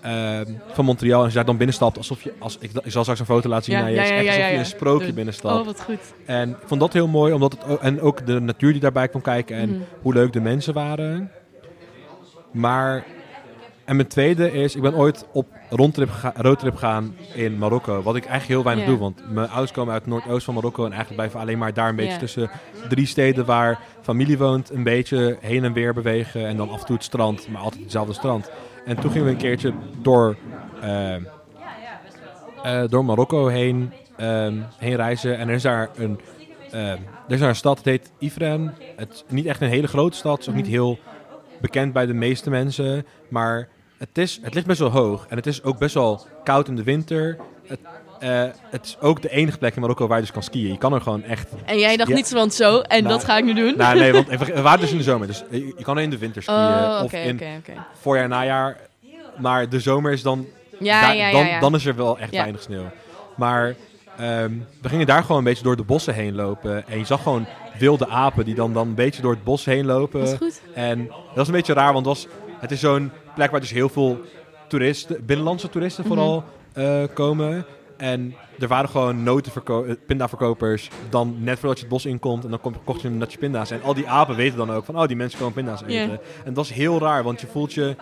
ehm, 0.02 0.44
van 0.72 0.84
Montreal 0.84 1.16
en 1.18 1.22
als 1.22 1.28
je 1.28 1.34
daar 1.36 1.44
dan 1.46 1.56
binnenstapt, 1.56 1.96
alsof 1.96 2.22
je, 2.22 2.32
als, 2.38 2.56
ik, 2.60 2.70
ik 2.82 2.90
zal 2.92 3.02
straks 3.02 3.20
een 3.20 3.26
foto 3.26 3.48
laten 3.48 3.64
zien 3.64 3.74
Ja, 3.74 3.80
naar 3.80 3.90
je, 3.90 3.96
ja, 3.96 4.02
alsof 4.02 4.18
je 4.46 4.52
ja. 4.52 4.58
een 4.58 4.66
sprookje 4.66 5.12
binnenstapt. 5.12 5.60
Oh, 5.60 5.66
wat 5.66 5.80
goed. 5.82 6.00
En 6.26 6.50
ik 6.50 6.56
vond 6.64 6.80
dat 6.80 6.92
heel 6.92 7.08
mooi, 7.08 7.32
omdat 7.32 7.52
het, 7.66 7.78
en 7.80 8.00
ook 8.00 8.26
de 8.26 8.40
natuur 8.40 8.72
die 8.72 8.80
daarbij 8.80 9.08
kwam 9.08 9.22
kijken 9.22 9.56
en 9.56 9.68
Mhm. 9.70 9.80
hoe 10.02 10.12
leuk 10.14 10.32
de 10.32 10.40
mensen 10.40 10.74
waren. 10.74 11.30
Maar, 12.50 13.04
en 13.84 13.96
mijn 13.96 14.08
tweede 14.08 14.52
is, 14.52 14.74
ik 14.76 14.82
ben 14.82 14.94
ooit 14.94 15.26
op 15.32 15.46
rondtrip 15.76 16.10
roadtrip 16.34 16.72
gegaan 16.74 17.14
in 17.34 17.58
Marokko. 17.58 18.02
Wat 18.02 18.16
ik 18.16 18.24
eigenlijk 18.24 18.52
heel 18.52 18.62
weinig 18.62 18.86
doe, 18.86 18.98
want 18.98 19.32
mijn 19.32 19.48
ouders 19.48 19.72
komen 19.72 19.92
uit 19.92 20.02
het 20.04 20.10
noordoost 20.10 20.44
van 20.44 20.54
Marokko. 20.54 20.84
En 20.84 20.92
eigenlijk 20.92 21.14
blijven 21.16 21.36
we 21.38 21.44
alleen 21.44 21.58
maar 21.58 21.74
daar 21.74 21.88
een 21.88 21.96
beetje 21.96 22.18
tussen 22.18 22.50
drie 22.88 23.06
steden 23.06 23.44
waar 23.44 23.78
familie 24.02 24.38
woont. 24.38 24.70
Een 24.70 24.82
beetje 24.82 25.36
heen 25.40 25.64
en 25.64 25.72
weer 25.72 25.94
bewegen 25.94 26.46
en 26.46 26.56
dan 26.56 26.70
af 26.70 26.80
en 26.80 26.86
toe 26.86 26.94
het 26.96 27.04
strand, 27.04 27.48
maar 27.48 27.60
altijd 27.62 27.82
hetzelfde 27.82 28.12
strand. 28.12 28.50
En 28.84 28.96
toen 29.00 29.10
gingen 29.10 29.26
we 29.26 29.32
een 29.32 29.38
keertje 29.38 29.72
door, 30.02 30.36
eh, 30.80 31.14
eh, 31.14 31.20
door 32.88 33.04
Marokko 33.04 33.46
heen, 33.46 33.92
ehm, 34.16 34.54
heen 34.78 34.96
reizen. 34.96 35.38
En 35.38 35.48
er 35.48 35.54
is 35.54 35.62
daar 35.62 35.90
een, 35.96 36.20
ehm, 36.70 36.98
er 37.26 37.32
is 37.34 37.38
daar 37.40 37.48
een 37.48 37.56
stad, 37.56 37.76
het 37.76 37.86
heet 37.86 38.12
Ifren. 38.18 38.74
Het 38.96 39.12
is 39.12 39.24
niet 39.28 39.46
echt 39.46 39.60
een 39.60 39.68
hele 39.68 39.88
grote 39.88 40.16
stad, 40.16 40.32
het 40.32 40.40
is 40.42 40.48
ook 40.48 40.54
niet 40.54 40.64
Mhm. 40.64 40.74
heel 40.74 40.98
bekend 41.60 41.92
bij 41.92 42.06
de 42.06 42.14
meeste 42.14 42.50
mensen. 42.50 43.06
Maar 43.28 43.68
het, 44.08 44.18
is, 44.18 44.38
het 44.42 44.54
ligt 44.54 44.66
best 44.66 44.78
wel 44.78 44.90
hoog. 44.90 45.26
En 45.28 45.36
het 45.36 45.46
is 45.46 45.62
ook 45.62 45.78
best 45.78 45.94
wel 45.94 46.26
koud 46.44 46.68
in 46.68 46.76
de 46.76 46.82
winter. 46.82 47.38
Het, 47.66 47.78
eh, 48.20 48.44
het 48.70 48.84
is 48.86 48.96
ook 49.00 49.22
de 49.22 49.30
enige 49.30 49.58
plek 49.58 49.74
in 49.74 49.80
Marokko 49.80 50.06
waar 50.06 50.16
je 50.16 50.22
dus 50.22 50.32
kan 50.32 50.42
skiën. 50.42 50.68
Je 50.72 50.78
kan 50.78 50.92
er 50.92 51.00
gewoon 51.00 51.22
echt... 51.22 51.48
En 51.64 51.78
jij 51.78 51.96
dacht 51.96 52.08
Ja. 52.08 52.14
niet 52.14 52.26
zo 52.26 52.38
van 52.38 52.50
zo, 52.50 52.80
en 52.80 53.02
Nou, 53.02 53.14
dat 53.14 53.24
ga 53.24 53.36
ik 53.38 53.44
nu 53.44 53.54
doen? 53.54 53.76
Nou, 53.76 53.98
nee, 53.98 54.12
want 54.12 54.28
we 54.54 54.60
waren 54.62 54.80
dus 54.80 54.90
in 54.90 54.96
de 54.96 55.02
zomer. 55.02 55.26
Dus 55.26 55.44
je, 55.50 55.74
kan 55.82 55.96
er 55.96 56.02
in 56.02 56.10
de 56.10 56.18
winter 56.18 56.42
skiën. 56.42 56.56
oh, 56.56 56.98
of 56.98 57.02
oké, 57.02 57.18
in 57.18 57.40
voorjaar, 58.00 58.28
najaar. 58.28 58.76
Maar 59.38 59.68
de 59.68 59.80
zomer 59.80 60.12
is 60.12 60.22
dan 60.22 60.46
Ja, 60.78 61.00
daar- 61.00 61.16
ja, 61.16 61.28
ja, 61.28 61.50
dan, 61.50 61.60
dan 61.60 61.74
is 61.74 61.86
er 61.86 61.96
wel 61.96 62.18
echt 62.18 62.30
weinig 62.30 62.62
sneeuw. 62.62 62.90
Maar 63.36 63.74
ehm, 64.18 64.50
we 64.82 64.88
gingen 64.88 65.06
daar 65.06 65.22
gewoon 65.22 65.38
een 65.38 65.44
beetje 65.44 65.64
door 65.64 65.76
de 65.76 65.82
bossen 65.82 66.14
heen 66.14 66.34
lopen. 66.34 66.88
En 66.88 66.98
je 66.98 67.04
zag 67.04 67.22
gewoon 67.22 67.46
wilde 67.78 68.08
apen 68.08 68.44
die 68.44 68.54
dan, 68.54 68.72
dan 68.72 68.88
een 68.88 68.94
beetje 68.94 69.22
door 69.22 69.32
het 69.32 69.44
bos 69.44 69.64
heen 69.64 69.86
lopen. 69.86 70.20
Dat 70.20 70.28
is 70.32 70.36
goed. 70.38 70.60
En 70.74 71.06
dat 71.06 71.34
was 71.34 71.46
een 71.46 71.52
beetje 71.54 71.72
raar, 71.72 71.92
want 71.92 72.06
het, 72.06 72.14
was, 72.14 72.26
het 72.62 72.70
is 72.70 72.80
zo'n 72.80 73.10
plek 73.34 73.50
waar 73.50 73.60
dus 73.60 73.70
heel 73.70 73.88
veel 73.88 74.20
toeristen, 74.68 75.24
binnenlandse 75.26 75.68
toeristen 75.68 76.04
Mhm. 76.04 76.12
vooral, 76.14 76.44
eh, 76.72 77.02
komen. 77.14 77.64
En 77.96 78.34
er 78.58 78.68
waren 78.68 78.88
gewoon 78.90 79.22
notenverko- 79.22 79.84
eh, 79.84 79.94
pindaverkopers 80.06 80.88
dan 81.10 81.36
net 81.38 81.58
voordat 81.58 81.76
je 81.78 81.84
het 81.84 81.92
bos 81.92 82.06
inkomt. 82.06 82.44
En 82.44 82.50
dan 82.50 82.60
kom, 82.60 82.74
kocht 82.84 83.00
je 83.02 83.08
een 83.08 83.18
natje 83.18 83.38
pinda's. 83.38 83.70
En 83.70 83.82
al 83.82 83.94
die 83.94 84.08
apen 84.08 84.36
weten 84.36 84.56
dan 84.56 84.70
ook 84.70 84.84
van, 84.84 84.96
oh, 84.98 85.06
die 85.06 85.16
mensen 85.16 85.38
komen 85.38 85.54
pinda's 85.54 85.82
eten. 85.86 86.18
En 86.44 86.54
dat 86.54 86.64
is 86.64 86.70
heel 86.70 86.98
raar, 86.98 87.22
want 87.22 87.40
je 87.40 87.46
voelt 87.46 87.72
je 87.72 87.96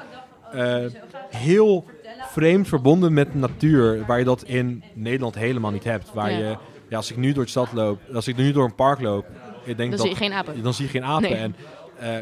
eh, 0.52 0.84
heel 1.30 1.84
vreemd 2.32 2.68
verbonden 2.68 3.12
met 3.12 3.34
natuur. 3.34 4.04
Waar 4.06 4.18
je 4.18 4.24
dat 4.24 4.42
in 4.42 4.82
Nederland 4.94 5.34
helemaal 5.34 5.70
niet 5.70 5.84
hebt. 5.84 6.12
Waar 6.14 6.32
je, 6.32 6.56
ja, 6.88 6.96
als 6.96 7.10
ik 7.10 7.16
nu 7.16 7.32
door 7.32 7.44
de 7.44 7.50
stad 7.50 7.72
loop, 7.72 8.00
als 8.14 8.28
ik 8.28 8.36
nu 8.36 8.52
door 8.52 8.64
een 8.64 8.74
park 8.74 9.00
loop. 9.00 9.24
Ik 9.64 9.76
denk 9.76 9.78
Dan 9.78 9.90
dat, 9.90 10.00
zie 10.00 10.10
je 10.10 10.16
geen 10.16 10.32
apen. 10.32 10.62
dan 10.62 10.74
zie 10.74 10.84
je 10.84 10.90
geen 10.90 11.04
apen. 11.04 11.30
Nee. 11.30 11.38
En, 11.38 11.54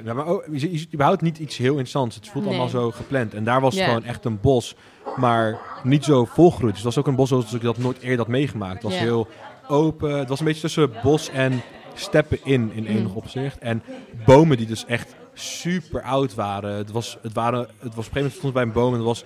ja, 0.05 0.15
maar 0.15 0.27
ook, 0.27 0.45
je, 0.53 0.59
ziet- 0.59 0.93
überhaupt 0.95 1.23
niet 1.23 1.39
iets 1.39 1.57
heel 1.57 1.71
interessants. 1.71 2.17
Het 2.17 2.29
voelt 2.29 2.45
Nee. 2.45 2.53
allemaal 2.55 2.71
zo 2.73 2.91
gepland. 2.91 3.35
En 3.35 3.45
daar 3.45 3.61
was 3.61 3.81
gewoon 3.81 4.05
echt 4.05 4.25
een 4.25 4.41
bos, 4.41 4.75
maar 5.17 5.59
niet 5.83 6.05
zo 6.05 6.25
volgroeid. 6.25 6.75
Dus 6.75 6.83
het 6.85 6.95
was 6.95 6.99
ook 6.99 7.07
een 7.07 7.17
bos 7.17 7.29
zoals 7.29 7.53
ik 7.55 7.61
dat 7.63 7.79
nooit 7.79 7.99
eerder 8.01 8.19
had 8.19 8.29
meegemaakt. 8.29 8.75
Het 8.75 8.83
was 8.83 8.99
heel 8.99 9.29
open. 9.69 10.19
Het 10.19 10.29
was 10.29 10.39
een 10.39 10.45
beetje 10.47 10.61
tussen 10.61 10.93
bos 11.03 11.31
en 11.31 11.61
steppen 11.95 12.39
in, 12.45 12.71
in 12.75 12.87
enig 12.87 13.11
Mm. 13.11 13.17
opzicht. 13.17 13.59
En 13.59 13.83
bomen 14.25 14.57
die 14.57 14.67
dus 14.67 14.85
echt 14.85 15.15
super 15.35 16.03
oud 16.03 16.35
waren. 16.35 16.75
Het 16.75 16.91
was, 16.91 17.19
het 17.23 17.33
waren, 17.33 17.61
het 17.61 17.69
was 17.69 17.83
op 17.83 17.87
een 17.89 17.95
gegeven 18.03 18.17
moment 18.21 18.35
stond 18.39 18.53
bij 18.53 18.63
een 18.63 18.73
boom 18.73 18.91
en 18.93 18.97
het 18.99 19.07
was 19.07 19.25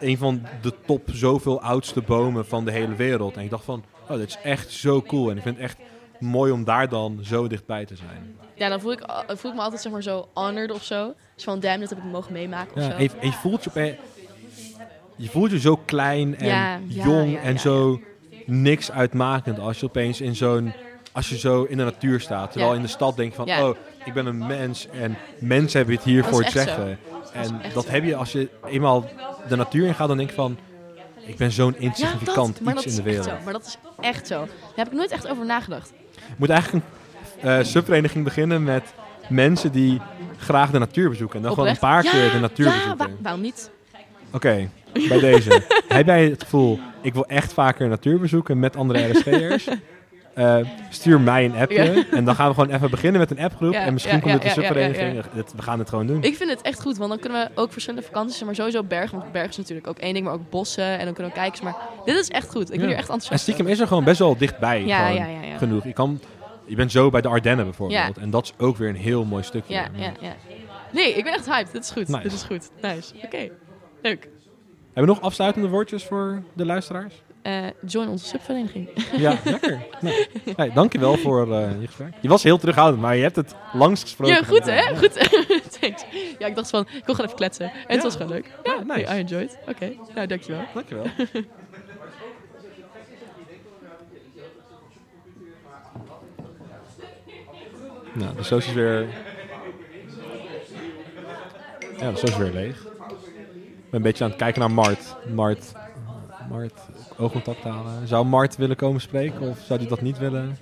een 0.00 0.18
van 0.18 0.42
de 0.62 0.72
top 0.86 1.08
zoveel 1.12 1.60
oudste 1.62 2.00
bomen 2.02 2.46
van 2.46 2.64
de 2.64 2.70
hele 2.72 2.94
wereld. 2.94 3.36
En 3.36 3.42
ik 3.42 3.50
dacht 3.50 3.64
van, 3.64 3.84
oh, 4.08 4.16
dit 4.16 4.28
is 4.28 4.38
echt 4.42 4.70
zo 4.70 5.02
cool. 5.02 5.30
En 5.30 5.36
ik 5.36 5.42
vind 5.42 5.54
het 5.56 5.64
echt 5.64 5.78
mooi 6.20 6.52
om 6.52 6.64
daar 6.64 6.88
dan 6.88 7.18
zo 7.22 7.46
dichtbij 7.48 7.84
te 7.84 7.96
zijn. 7.96 8.36
Ja, 8.62 8.68
dan 8.68 8.80
voel 8.80 8.92
ik, 8.92 9.00
al- 9.00 9.36
voel 9.36 9.50
ik 9.50 9.56
me 9.56 9.62
altijd 9.62 9.80
zeg 9.82 9.92
maar 9.92 10.02
zo 10.02 10.28
honored 10.34 10.72
of 10.72 10.84
zo. 10.84 11.14
Dus 11.34 11.44
van, 11.44 11.60
damn, 11.60 11.80
dat 11.80 11.88
heb 11.88 11.98
ik 11.98 12.04
mogen 12.04 12.32
meemaken 12.32 12.76
of 12.76 12.82
Ja, 12.82 12.90
zo. 12.90 12.96
en 12.96 13.02
je, 13.02 13.10
en 13.20 13.26
je 13.26 13.32
voelt 13.32 13.64
je 13.74 13.96
je 15.16 15.28
voelt 15.28 15.50
je 15.50 15.60
zo 15.60 15.76
klein 15.84 16.36
en 16.38 16.46
Ja, 16.46 16.78
jong 16.86 17.32
ja, 17.32 17.40
en 17.40 17.58
zo 17.58 18.00
niks 18.46 18.90
uitmakend 18.90 19.58
als 19.58 19.80
je 19.80 19.86
opeens 19.86 20.20
in 20.20 20.36
zo'n 20.36 20.72
als 21.12 21.28
je 21.28 21.38
zo 21.38 21.62
in 21.62 21.76
de 21.76 21.84
natuur 21.84 22.20
staat. 22.20 22.50
Terwijl 22.50 22.70
Ja. 22.72 22.76
in 22.76 22.82
de 22.82 22.88
stad 22.90 23.16
denk 23.16 23.30
je 23.30 23.36
van, 23.36 23.46
Ja. 23.46 23.68
oh, 23.68 23.76
ik 24.04 24.12
ben 24.12 24.26
een 24.26 24.46
mens 24.46 24.86
en 24.88 25.16
mensen 25.38 25.78
hebben 25.78 25.96
het 25.96 26.04
hier 26.04 26.22
Dat 26.22 26.30
voor 26.30 26.42
echt 26.42 26.52
zeggen. 26.52 26.98
En 27.32 27.60
dat 27.74 27.88
heb 27.88 28.04
je 28.04 28.16
als 28.16 28.32
je 28.32 28.48
eenmaal 28.66 29.04
de 29.48 29.56
natuur 29.56 29.86
in 29.86 29.94
gaat, 29.94 30.08
dan 30.08 30.16
denk 30.16 30.28
je 30.28 30.34
van, 30.34 30.58
ik 31.26 31.36
ben 31.36 31.50
zo'n 31.50 31.74
ja, 31.78 31.84
insignificant 31.86 32.64
dat, 32.64 32.74
iets 32.74 32.86
in 32.86 32.94
de 32.96 33.02
wereld. 33.02 33.44
Maar 33.44 33.52
dat 33.52 33.66
is 33.66 33.76
echt 34.00 34.26
zo. 34.26 34.38
Daar 34.38 34.48
heb 34.74 34.86
ik 34.86 34.92
nooit 34.92 35.10
echt 35.10 35.28
over 35.28 35.44
nagedacht. 35.46 35.92
Je 36.14 36.34
moet 36.36 36.50
eigenlijk 36.50 36.84
een 36.84 36.92
eh, 37.42 37.58
subvereniging 37.62 38.24
beginnen 38.24 38.64
met 38.64 38.94
mensen 39.28 39.72
die 39.72 40.00
graag 40.36 40.70
de 40.70 40.78
natuur 40.78 41.08
bezoeken. 41.08 41.36
En 41.36 41.42
dan 41.42 41.52
gewoon 41.54 41.68
een 41.68 41.78
paar 41.78 42.02
keer 42.02 42.30
de 42.32 42.38
natuur 42.40 42.66
ja, 42.66 42.72
bezoeken. 42.72 42.98
wa- 42.98 43.14
waarom 43.22 43.40
niet? 43.40 43.70
Oké, 44.32 44.68
bij 45.08 45.18
deze. 45.20 45.62
Heb 45.88 46.06
jij 46.06 46.24
het 46.24 46.42
gevoel, 46.42 46.78
ik 47.00 47.14
wil 47.14 47.26
echt 47.26 47.52
vaker 47.52 47.88
natuur 47.88 48.18
bezoeken 48.20 48.58
met 48.58 48.76
andere 48.76 49.10
RSG'ers? 49.10 49.68
Eh, 50.34 50.56
stuur 50.90 51.20
mij 51.20 51.44
een 51.44 51.56
appje. 51.56 51.82
Ja. 51.82 52.02
En 52.10 52.24
dan 52.24 52.34
gaan 52.34 52.48
we 52.48 52.54
gewoon 52.54 52.74
even 52.74 52.90
beginnen 52.90 53.20
met 53.20 53.30
een 53.30 53.38
appgroep. 53.38 53.72
Ja, 53.72 53.80
en 53.84 53.92
misschien 53.92 54.14
ja, 54.14 54.20
komt 54.20 54.32
het 54.32 54.42
ja, 54.42 54.48
subvereniging. 54.52 55.24
We 55.56 55.62
gaan 55.62 55.78
het 55.78 55.88
gewoon 55.88 56.06
doen. 56.06 56.22
Ik 56.22 56.36
vind 56.36 56.50
het 56.50 56.62
echt 56.62 56.80
goed, 56.80 56.96
want 56.96 57.10
dan 57.10 57.18
kunnen 57.18 57.40
we 57.54 57.60
ook 57.60 57.72
verschillende 57.72 58.06
vakanties, 58.06 58.44
maar 58.44 58.54
sowieso 58.54 58.82
bergen. 58.82 59.18
Want 59.18 59.32
bergen 59.32 59.50
is 59.50 59.56
natuurlijk 59.56 59.86
ook 59.86 59.98
één 59.98 60.12
ding, 60.14 60.24
maar 60.24 60.34
ook 60.34 60.50
bossen. 60.50 60.98
En 60.98 61.04
dan 61.04 61.14
kunnen 61.14 61.32
we 61.32 61.38
kijken. 61.38 61.64
Maar 61.64 61.76
dit 62.04 62.16
is 62.16 62.28
echt 62.28 62.50
goed. 62.50 62.72
Ik 62.72 62.78
ben 62.78 62.86
hier 62.88 62.96
echt 62.96 63.08
En 63.08 63.12
enthousiast 63.14 63.42
stiekem 63.42 63.62
over. 63.64 63.76
is 63.76 63.82
er 63.82 63.86
gewoon 63.88 64.04
best 64.04 64.18
wel 64.18 64.36
dichtbij 64.36 64.84
Ja, 64.84 65.06
gewoon 65.08 65.58
genoeg. 65.58 65.84
Je, 65.84 65.92
kan, 65.92 66.20
je 66.66 66.76
bent 66.76 66.92
zo 66.92 67.10
bij 67.10 67.20
de 67.20 67.28
Ardennen 67.28 67.64
bijvoorbeeld. 67.64 68.18
En 68.18 68.30
dat 68.30 68.44
is 68.44 68.52
ook 68.58 68.76
weer 68.76 68.88
een 68.88 68.96
heel 68.96 69.24
mooi 69.24 69.42
stukje. 69.42 69.74
Ja, 69.74 69.88
ja, 69.94 70.12
ja. 70.20 70.34
Nee, 70.92 71.14
ik 71.14 71.24
ben 71.24 71.32
echt 71.32 71.46
hyped. 71.46 71.72
Dit 71.72 71.82
is 71.82 71.90
goed. 71.90 72.08
Nice. 72.08 72.22
Dit 72.22 72.32
is 72.32 72.42
goed. 72.42 72.70
Nice. 72.80 73.14
Oké. 73.24 73.48
Leuk. 74.02 74.28
Hebben 74.92 75.14
we 75.14 75.20
nog 75.20 75.20
afsluitende 75.20 75.68
woordjes 75.68 76.04
voor 76.04 76.42
de 76.52 76.64
luisteraars? 76.66 77.22
Eh, 77.42 77.66
join 77.86 78.08
onze 78.08 78.26
subvereniging. 78.26 78.88
Ja, 79.16 79.38
lekker. 79.44 79.86
Nee. 80.00 80.26
Hey, 80.56 80.72
dankjewel 80.72 81.16
voor 81.16 81.52
eh, 81.52 81.80
je 81.80 81.86
gesprek. 81.86 82.12
Je 82.20 82.28
was 82.28 82.42
heel 82.42 82.58
terughoudend, 82.58 83.02
maar 83.02 83.16
je 83.16 83.22
hebt 83.22 83.36
het 83.36 83.54
langs 83.72 84.02
gesproken. 84.02 84.34
Ja, 84.34 84.42
goed 84.42 84.64
hè? 84.64 84.74
Ja. 84.74 84.96
Goed. 84.96 85.12
Thanks. 85.80 86.04
Ja, 86.38 86.46
ik 86.46 86.54
dacht 86.54 86.70
van, 86.70 86.80
ik 86.80 87.04
wil 87.04 87.14
gewoon 87.14 87.24
even 87.24 87.36
kletsen. 87.36 87.66
En 87.66 87.94
het 87.94 88.02
was 88.02 88.16
gewoon 88.16 88.32
leuk. 88.32 88.50
Ja, 88.62 88.72
Ja, 88.86 88.94
nice. 88.94 89.14
I 89.14 89.18
enjoyed. 89.18 89.58
Oké, 89.68 89.92
nou 90.14 90.26
dankjewel. 90.26 90.62
Dankjewel. 90.74 91.06
nou, 98.12 98.36
de 98.36 98.42
soos 98.42 98.66
is 98.66 98.72
weer... 98.72 99.06
Ja, 101.98 102.10
de 102.10 102.16
soos 102.16 102.30
is 102.30 102.36
weer 102.36 102.52
leeg. 102.52 102.76
Ik 102.76 103.90
ben 103.90 104.00
een 104.00 104.02
beetje 104.02 104.24
aan 104.24 104.30
het 104.30 104.38
kijken 104.38 104.60
naar 104.60 104.70
Mart. 104.70 105.16
Mart, 105.34 105.72
Mart 106.50 106.80
oogcontact 107.16 107.62
halen. 107.62 108.08
Zou 108.08 108.26
Mart 108.26 108.56
willen 108.56 108.76
komen 108.76 109.00
spreken 109.00 109.40
of 109.40 109.58
zou 109.58 109.80
hij 109.80 109.88
dat 109.88 110.00
niet 110.00 110.18
willen? 110.18 110.58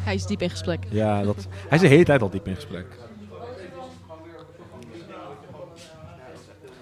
Hij 0.00 0.14
is 0.14 0.26
diep 0.26 0.42
in 0.42 0.50
gesprek. 0.50 0.84
Ja, 0.88 1.22
dat, 1.22 1.46
hij 1.50 1.76
is 1.76 1.80
de 1.80 1.88
hele 1.88 2.04
tijd 2.04 2.22
al 2.22 2.30
diep 2.30 2.46
in 2.46 2.54
gesprek. 2.54 2.86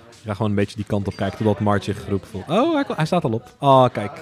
Ik 0.08 0.32
ga 0.32 0.34
gewoon 0.34 0.50
een 0.50 0.56
beetje 0.56 0.76
die 0.76 0.84
kant 0.84 1.06
op 1.06 1.16
kijken 1.16 1.38
totdat 1.38 1.60
Mart 1.60 1.84
zich 1.84 2.04
geroepen 2.04 2.28
voelt. 2.28 2.50
Oh, 2.50 2.74
hij, 2.74 2.84
hij 2.96 3.06
staat 3.06 3.24
al 3.24 3.32
op. 3.32 3.54
Oh, 3.58 3.88
kijk. 3.92 4.20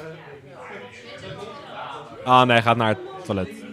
Ah, 2.24 2.42
nee, 2.46 2.52
hij 2.52 2.62
gaat 2.62 2.76
naar 2.76 2.88
het 2.88 3.24
toilet. 3.24 3.63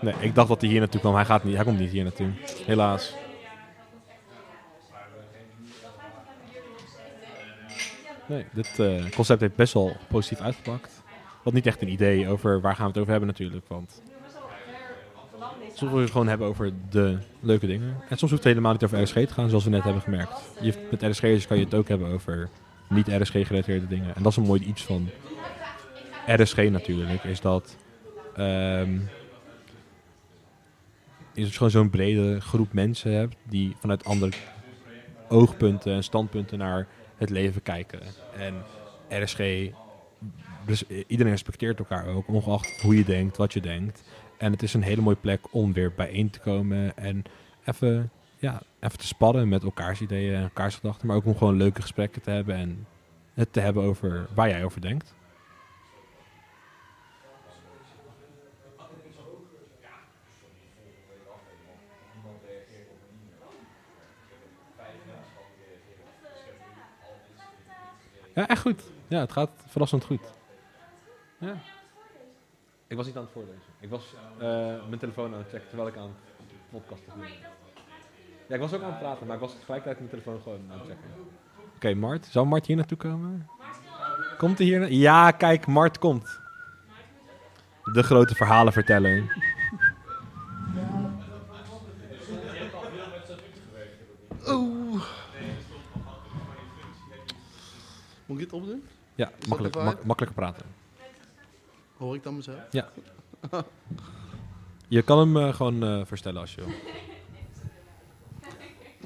Nee, 0.00 0.14
ik 0.20 0.34
dacht 0.34 0.48
dat 0.48 0.60
hij 0.60 0.70
hier 0.70 0.80
naartoe 0.80 1.00
kwam. 1.00 1.14
Hij, 1.14 1.24
gaat 1.24 1.44
niet, 1.44 1.54
hij 1.54 1.64
komt 1.64 1.78
niet 1.78 1.90
hier 1.90 2.02
naartoe. 2.02 2.30
Helaas. 2.66 3.14
Nee, 8.26 8.44
dit 8.52 8.78
eh, 8.78 9.10
concept 9.14 9.40
heeft 9.40 9.54
best 9.54 9.72
wel 9.72 9.96
positief 10.08 10.40
uitgepakt. 10.40 11.02
Wat 11.42 11.52
niet 11.52 11.66
echt 11.66 11.82
een 11.82 11.92
idee 11.92 12.28
over 12.28 12.60
waar 12.60 12.74
gaan 12.74 12.84
we 12.84 12.90
het 12.90 12.98
over 12.98 13.10
hebben 13.10 13.28
natuurlijk. 13.28 13.68
Want 13.68 14.02
soms 15.72 15.90
wil 15.90 15.98
je 15.98 16.04
het 16.04 16.10
gewoon 16.10 16.28
hebben 16.28 16.46
over 16.46 16.72
de 16.90 17.18
leuke 17.40 17.66
dingen. 17.66 17.96
En 18.08 18.18
soms 18.18 18.20
hoeft 18.20 18.32
het 18.32 18.44
helemaal 18.44 18.72
niet 18.72 18.84
over 18.84 19.02
RSG 19.02 19.14
te 19.14 19.32
gaan, 19.32 19.48
zoals 19.48 19.64
we 19.64 19.70
net 19.70 19.84
hebben 19.84 20.02
gemerkt. 20.02 20.40
Je, 20.60 20.74
met 20.90 21.02
RSG'ers 21.02 21.46
kan 21.46 21.58
je 21.58 21.64
het 21.64 21.74
ook 21.74 21.88
hebben 21.88 22.08
over 22.08 22.48
niet 22.88 23.06
RSG-gerelateerde 23.06 23.86
dingen. 23.86 24.14
En 24.14 24.22
dat 24.22 24.32
is 24.32 24.36
een 24.38 24.44
mooi 24.44 24.60
iets 24.64 24.82
van 24.84 25.10
RSG 26.26 26.56
natuurlijk. 26.56 27.24
Is 27.24 27.40
dat... 27.40 27.76
ehm, 28.34 28.98
het 31.46 31.56
gewoon 31.56 31.70
zo'n 31.70 31.90
brede 31.90 32.40
groep 32.40 32.72
mensen 32.72 33.12
hebt 33.12 33.36
die 33.48 33.76
vanuit 33.80 34.04
andere 34.04 34.32
oogpunten 35.28 35.92
en 35.92 36.04
standpunten 36.04 36.58
naar 36.58 36.86
het 37.16 37.30
leven 37.30 37.62
kijken. 37.62 38.00
En 38.36 38.54
RSG, 39.22 39.70
dus 40.66 40.84
iedereen 41.06 41.32
respecteert 41.32 41.78
elkaar 41.78 42.06
ook, 42.06 42.28
ongeacht 42.28 42.80
hoe 42.80 42.96
je 42.96 43.04
denkt, 43.04 43.36
wat 43.36 43.52
je 43.52 43.60
denkt. 43.60 44.02
En 44.38 44.52
het 44.52 44.62
is 44.62 44.74
een 44.74 44.82
hele 44.82 45.02
mooie 45.02 45.16
plek 45.16 45.40
om 45.50 45.72
weer 45.72 45.92
bijeen 45.96 46.30
te 46.30 46.38
komen 46.38 46.96
en 46.96 47.22
even, 47.64 48.10
ja, 48.38 48.62
even 48.80 48.98
te 48.98 49.06
spadden 49.06 49.48
met 49.48 49.62
elkaars 49.62 50.00
ideeën 50.00 50.34
en 50.34 50.42
elkaars 50.42 50.74
gedachten. 50.74 51.06
Maar 51.06 51.16
ook 51.16 51.26
om 51.26 51.36
gewoon 51.36 51.56
leuke 51.56 51.80
gesprekken 51.80 52.22
te 52.22 52.30
hebben 52.30 52.54
en 52.54 52.86
het 53.34 53.52
te 53.52 53.60
hebben 53.60 53.82
over 53.82 54.28
waar 54.34 54.48
jij 54.48 54.64
over 54.64 54.80
denkt. 54.80 55.14
Ja, 68.38 68.48
echt 68.48 68.60
goed. 68.60 68.82
Ja, 69.08 69.20
het 69.20 69.32
gaat 69.32 69.50
verrassend 69.66 70.04
goed. 70.04 70.20
Ja. 71.38 71.54
Ik 72.86 72.96
was 72.96 73.06
niet 73.06 73.16
aan 73.16 73.22
het 73.22 73.32
voorlezen. 73.32 73.72
Ik 73.80 73.90
was 73.90 74.14
eh, 74.38 74.38
mijn 74.88 74.98
telefoon 74.98 75.32
aan 75.32 75.38
het 75.38 75.48
checken 75.48 75.68
terwijl 75.68 75.88
ik 75.88 75.96
aan 75.96 76.14
het 76.36 76.70
podcast 76.70 77.02
was. 77.06 77.28
Ja, 78.48 78.54
ik 78.54 78.60
was 78.60 78.72
ook 78.72 78.82
aan 78.82 78.90
het 78.90 78.98
praten, 78.98 79.26
maar 79.26 79.34
ik 79.34 79.40
was 79.40 79.52
tegelijkertijd 79.52 79.98
mijn 79.98 80.10
telefoon 80.10 80.42
gewoon 80.42 80.72
aan 80.72 80.78
het 80.78 80.88
checken. 80.88 81.10
Oké, 81.74 81.94
Mart. 81.94 82.26
Zou 82.26 82.46
Mart 82.46 82.66
hier 82.66 82.76
naartoe 82.76 82.98
komen? 82.98 83.48
Komt 84.36 84.58
hij 84.58 84.66
hier? 84.66 84.92
Ja, 84.92 85.30
kijk, 85.30 85.66
Mart 85.66 85.98
komt. 85.98 86.40
De 87.92 88.02
grote 88.02 88.34
verhalenverteller. 88.34 89.36
Moet 98.28 98.38
ik 98.40 98.44
dit 98.44 98.52
opdoen? 98.52 98.82
Ja, 99.14 99.30
makkelijk, 99.48 99.74
mak- 99.74 100.04
makkelijker 100.04 100.38
praten. 100.42 100.66
Hoor 101.96 102.14
ik 102.14 102.22
dan 102.22 102.36
mezelf? 102.36 102.56
Je 104.88 105.02
kan 105.02 105.18
hem 105.18 105.36
eh, 105.36 105.54
gewoon 105.54 105.82
eh, 105.84 106.00
verstellen 106.04 106.40
als 106.40 106.54
je 106.54 106.60
wil. 106.64 106.74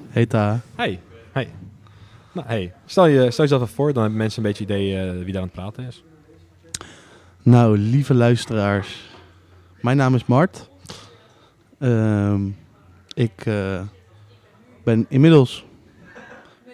Hey 0.09 0.25
Ta. 0.25 0.59
Hey, 0.75 1.01
hey. 1.31 1.51
Nou, 2.31 2.47
hey. 2.47 2.73
Stel, 2.85 3.05
je, 3.05 3.31
stel 3.31 3.43
jezelf 3.43 3.61
even 3.61 3.73
voor, 3.73 3.93
dan 3.93 4.01
hebben 4.01 4.19
mensen 4.19 4.43
een 4.43 4.49
beetje 4.49 4.63
idee 4.63 4.99
eh, 4.99 5.23
wie 5.23 5.31
daar 5.33 5.41
aan 5.41 5.47
het 5.47 5.55
praten 5.57 5.83
is. 5.87 6.03
Nou, 7.41 7.77
lieve 7.77 8.13
luisteraars. 8.13 9.09
Mijn 9.81 9.97
naam 9.97 10.15
is 10.15 10.25
Mart. 10.25 10.69
Ehm, 11.79 12.47
ik 13.13 13.45
eh, 13.45 13.81
ben 14.83 15.05
inmiddels 15.09 15.65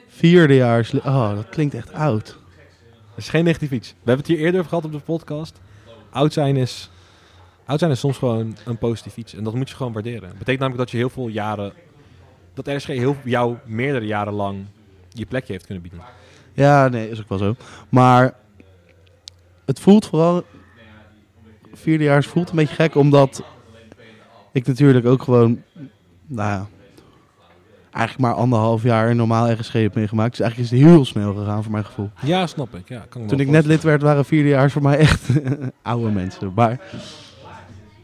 vierdejaars... 0.08 0.92
li- 0.92 1.02
Oh, 1.06 1.36
dat 1.36 1.50
klinkt 1.50 1.74
echt 1.74 1.94
oud. 1.94 2.38
Is 3.20 3.30
geen 3.30 3.44
negatief 3.44 3.72
iets. 3.72 3.90
We 3.90 3.96
hebben 3.96 4.26
het 4.26 4.28
hier 4.28 4.38
eerder 4.38 4.60
over 4.60 4.70
gehad 4.70 4.86
op 4.86 4.92
de 4.92 5.00
podcast. 5.00 5.60
Oud 6.10 6.34
zijn 6.34 6.56
is, 6.56 6.90
oud 7.66 7.80
zijn 7.80 7.92
is 7.92 8.00
soms 8.00 8.18
gewoon 8.18 8.58
een 8.66 8.78
positief 8.78 9.18
iets. 9.18 9.34
En 9.34 9.44
dat 9.44 9.54
moet 9.54 9.70
je 9.70 9.76
gewoon 9.76 9.94
waarderen. 9.94 10.22
Dat 10.22 10.38
betekent 10.38 10.60
namelijk 10.60 10.78
dat 10.78 10.92
je 10.92 10.98
heel 10.98 11.10
veel 11.10 11.28
jaren... 11.28 11.74
Dat 12.54 12.68
RSG 12.68 12.88
heel, 12.88 13.16
jou 13.24 13.58
meerdere 13.66 14.06
jaren 14.06 14.34
lang 14.34 14.66
je 15.10 15.26
plekje 15.26 15.52
heeft 15.52 15.66
kunnen 15.66 15.84
bieden. 15.84 16.02
Ja, 16.54 16.88
nee, 16.88 17.10
is 17.10 17.20
ook 17.20 17.30
wel 17.30 17.38
zo. 17.38 17.56
Maar 17.90 18.34
het 19.66 19.80
voelt 19.80 20.06
vooral... 20.06 20.44
Vierdejaars 21.74 22.28
voelt 22.28 22.50
een 22.50 22.56
beetje 22.56 22.76
gek, 22.76 22.96
omdat 22.96 23.44
ik 24.52 24.68
natuurlijk 24.68 25.06
ook 25.06 25.24
gewoon... 25.24 25.64
Nou 26.26 26.50
ja, 26.50 26.68
eigenlijk 27.92 28.18
maar 28.20 28.42
anderhalf 28.42 28.84
jaar 28.84 29.16
normaal 29.16 29.52
RSG 29.52 29.74
heb 29.74 29.96
meegemaakt. 29.96 30.32
Dus 30.32 30.40
eigenlijk 30.40 30.72
is 30.72 30.80
het 30.80 30.90
heel 30.90 31.06
snel 31.06 31.34
gegaan 31.34 31.64
voor 31.64 31.72
mijn 31.72 31.86
gevoel. 31.86 32.10
Ja, 32.22 32.48
snap 32.48 32.76
ik. 32.76 32.90
Ja, 32.90 33.06
kan 33.10 33.28
Toen 33.28 33.40
ik 33.40 33.48
net 33.48 33.66
lid 33.66 33.84
werd, 33.84 34.02
waren 34.02 34.26
vierdejaars 34.26 34.74
voor 34.74 34.82
mij 34.82 34.98
echt 34.98 35.30
oude 35.82 36.12
mensen. 36.12 36.52
Maar 36.56 36.80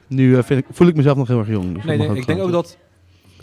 nu 0.07 0.37
eh, 0.37 0.43
vind 0.43 0.59
ik, 0.59 0.65
voel 0.71 0.87
ik 0.87 0.95
mezelf 0.95 1.17
nog 1.17 1.27
heel 1.27 1.39
erg 1.39 1.49
jong. 1.49 1.73
Dus 1.73 1.83
Nee, 1.83 2.15
ik 2.15 2.25
denk 2.25 2.41
ook 2.41 2.51
dat 2.51 2.77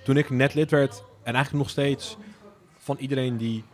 toen 0.04 0.16
ik 0.16 0.30
net 0.30 0.54
lid 0.54 0.70
werd, 0.70 1.04
en 1.22 1.34
eigenlijk 1.34 1.64
nog 1.64 1.70
steeds 1.70 2.16
van 2.78 2.96
iedereen 2.98 3.36
die 3.36 3.64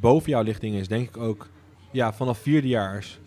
boven 0.00 0.30
jouw 0.30 0.42
lichting 0.42 0.74
is, 0.74 0.88
denk 0.88 1.08
ik 1.08 1.16
ook, 1.16 1.48
ja, 1.90 2.12
vanaf 2.12 2.38
vierdejaars 2.38 3.18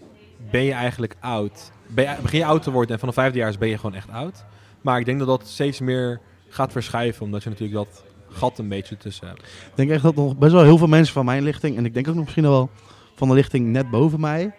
ben 0.51 0.63
je 0.63 0.71
eigenlijk 0.71 1.15
oud. 1.19 1.71
Ben 1.87 2.03
je, 2.03 2.21
begin 2.21 2.39
je 2.39 2.45
oud 2.45 2.63
te 2.63 2.71
worden 2.71 2.91
en 2.93 2.99
vanaf 2.99 3.15
vijfdejaars 3.15 3.57
ben 3.57 3.69
je 3.69 3.77
gewoon 3.77 3.95
echt 3.95 4.09
oud. 4.09 4.45
Maar 4.81 4.99
ik 4.99 5.05
denk 5.05 5.19
dat 5.19 5.27
dat 5.27 5.47
steeds 5.47 5.79
meer 5.79 6.19
gaat 6.49 6.71
verschuiven, 6.71 7.25
omdat 7.25 7.43
je 7.43 7.49
natuurlijk 7.49 7.85
dat 7.85 8.03
gat 8.31 8.57
een 8.57 8.67
beetje 8.67 8.97
tussen 8.97 9.27
hebt. 9.27 9.39
Ik 9.41 9.71
denk 9.75 9.89
echt 9.89 10.03
dat 10.03 10.15
nog 10.15 10.37
best 10.37 10.51
wel 10.53 10.63
heel 10.63 10.77
veel 10.77 10.87
mensen 10.87 11.13
van 11.13 11.25
mijn 11.25 11.43
lichting, 11.43 11.77
en 11.77 11.85
ik 11.85 11.93
denk 11.93 12.07
ook 12.07 12.15
nog 12.15 12.23
misschien 12.23 12.43
wel 12.43 12.69
van 13.15 13.27
de 13.27 13.33
lichting 13.33 13.67
net 13.67 13.89
boven 13.89 14.19
mij, 14.19 14.51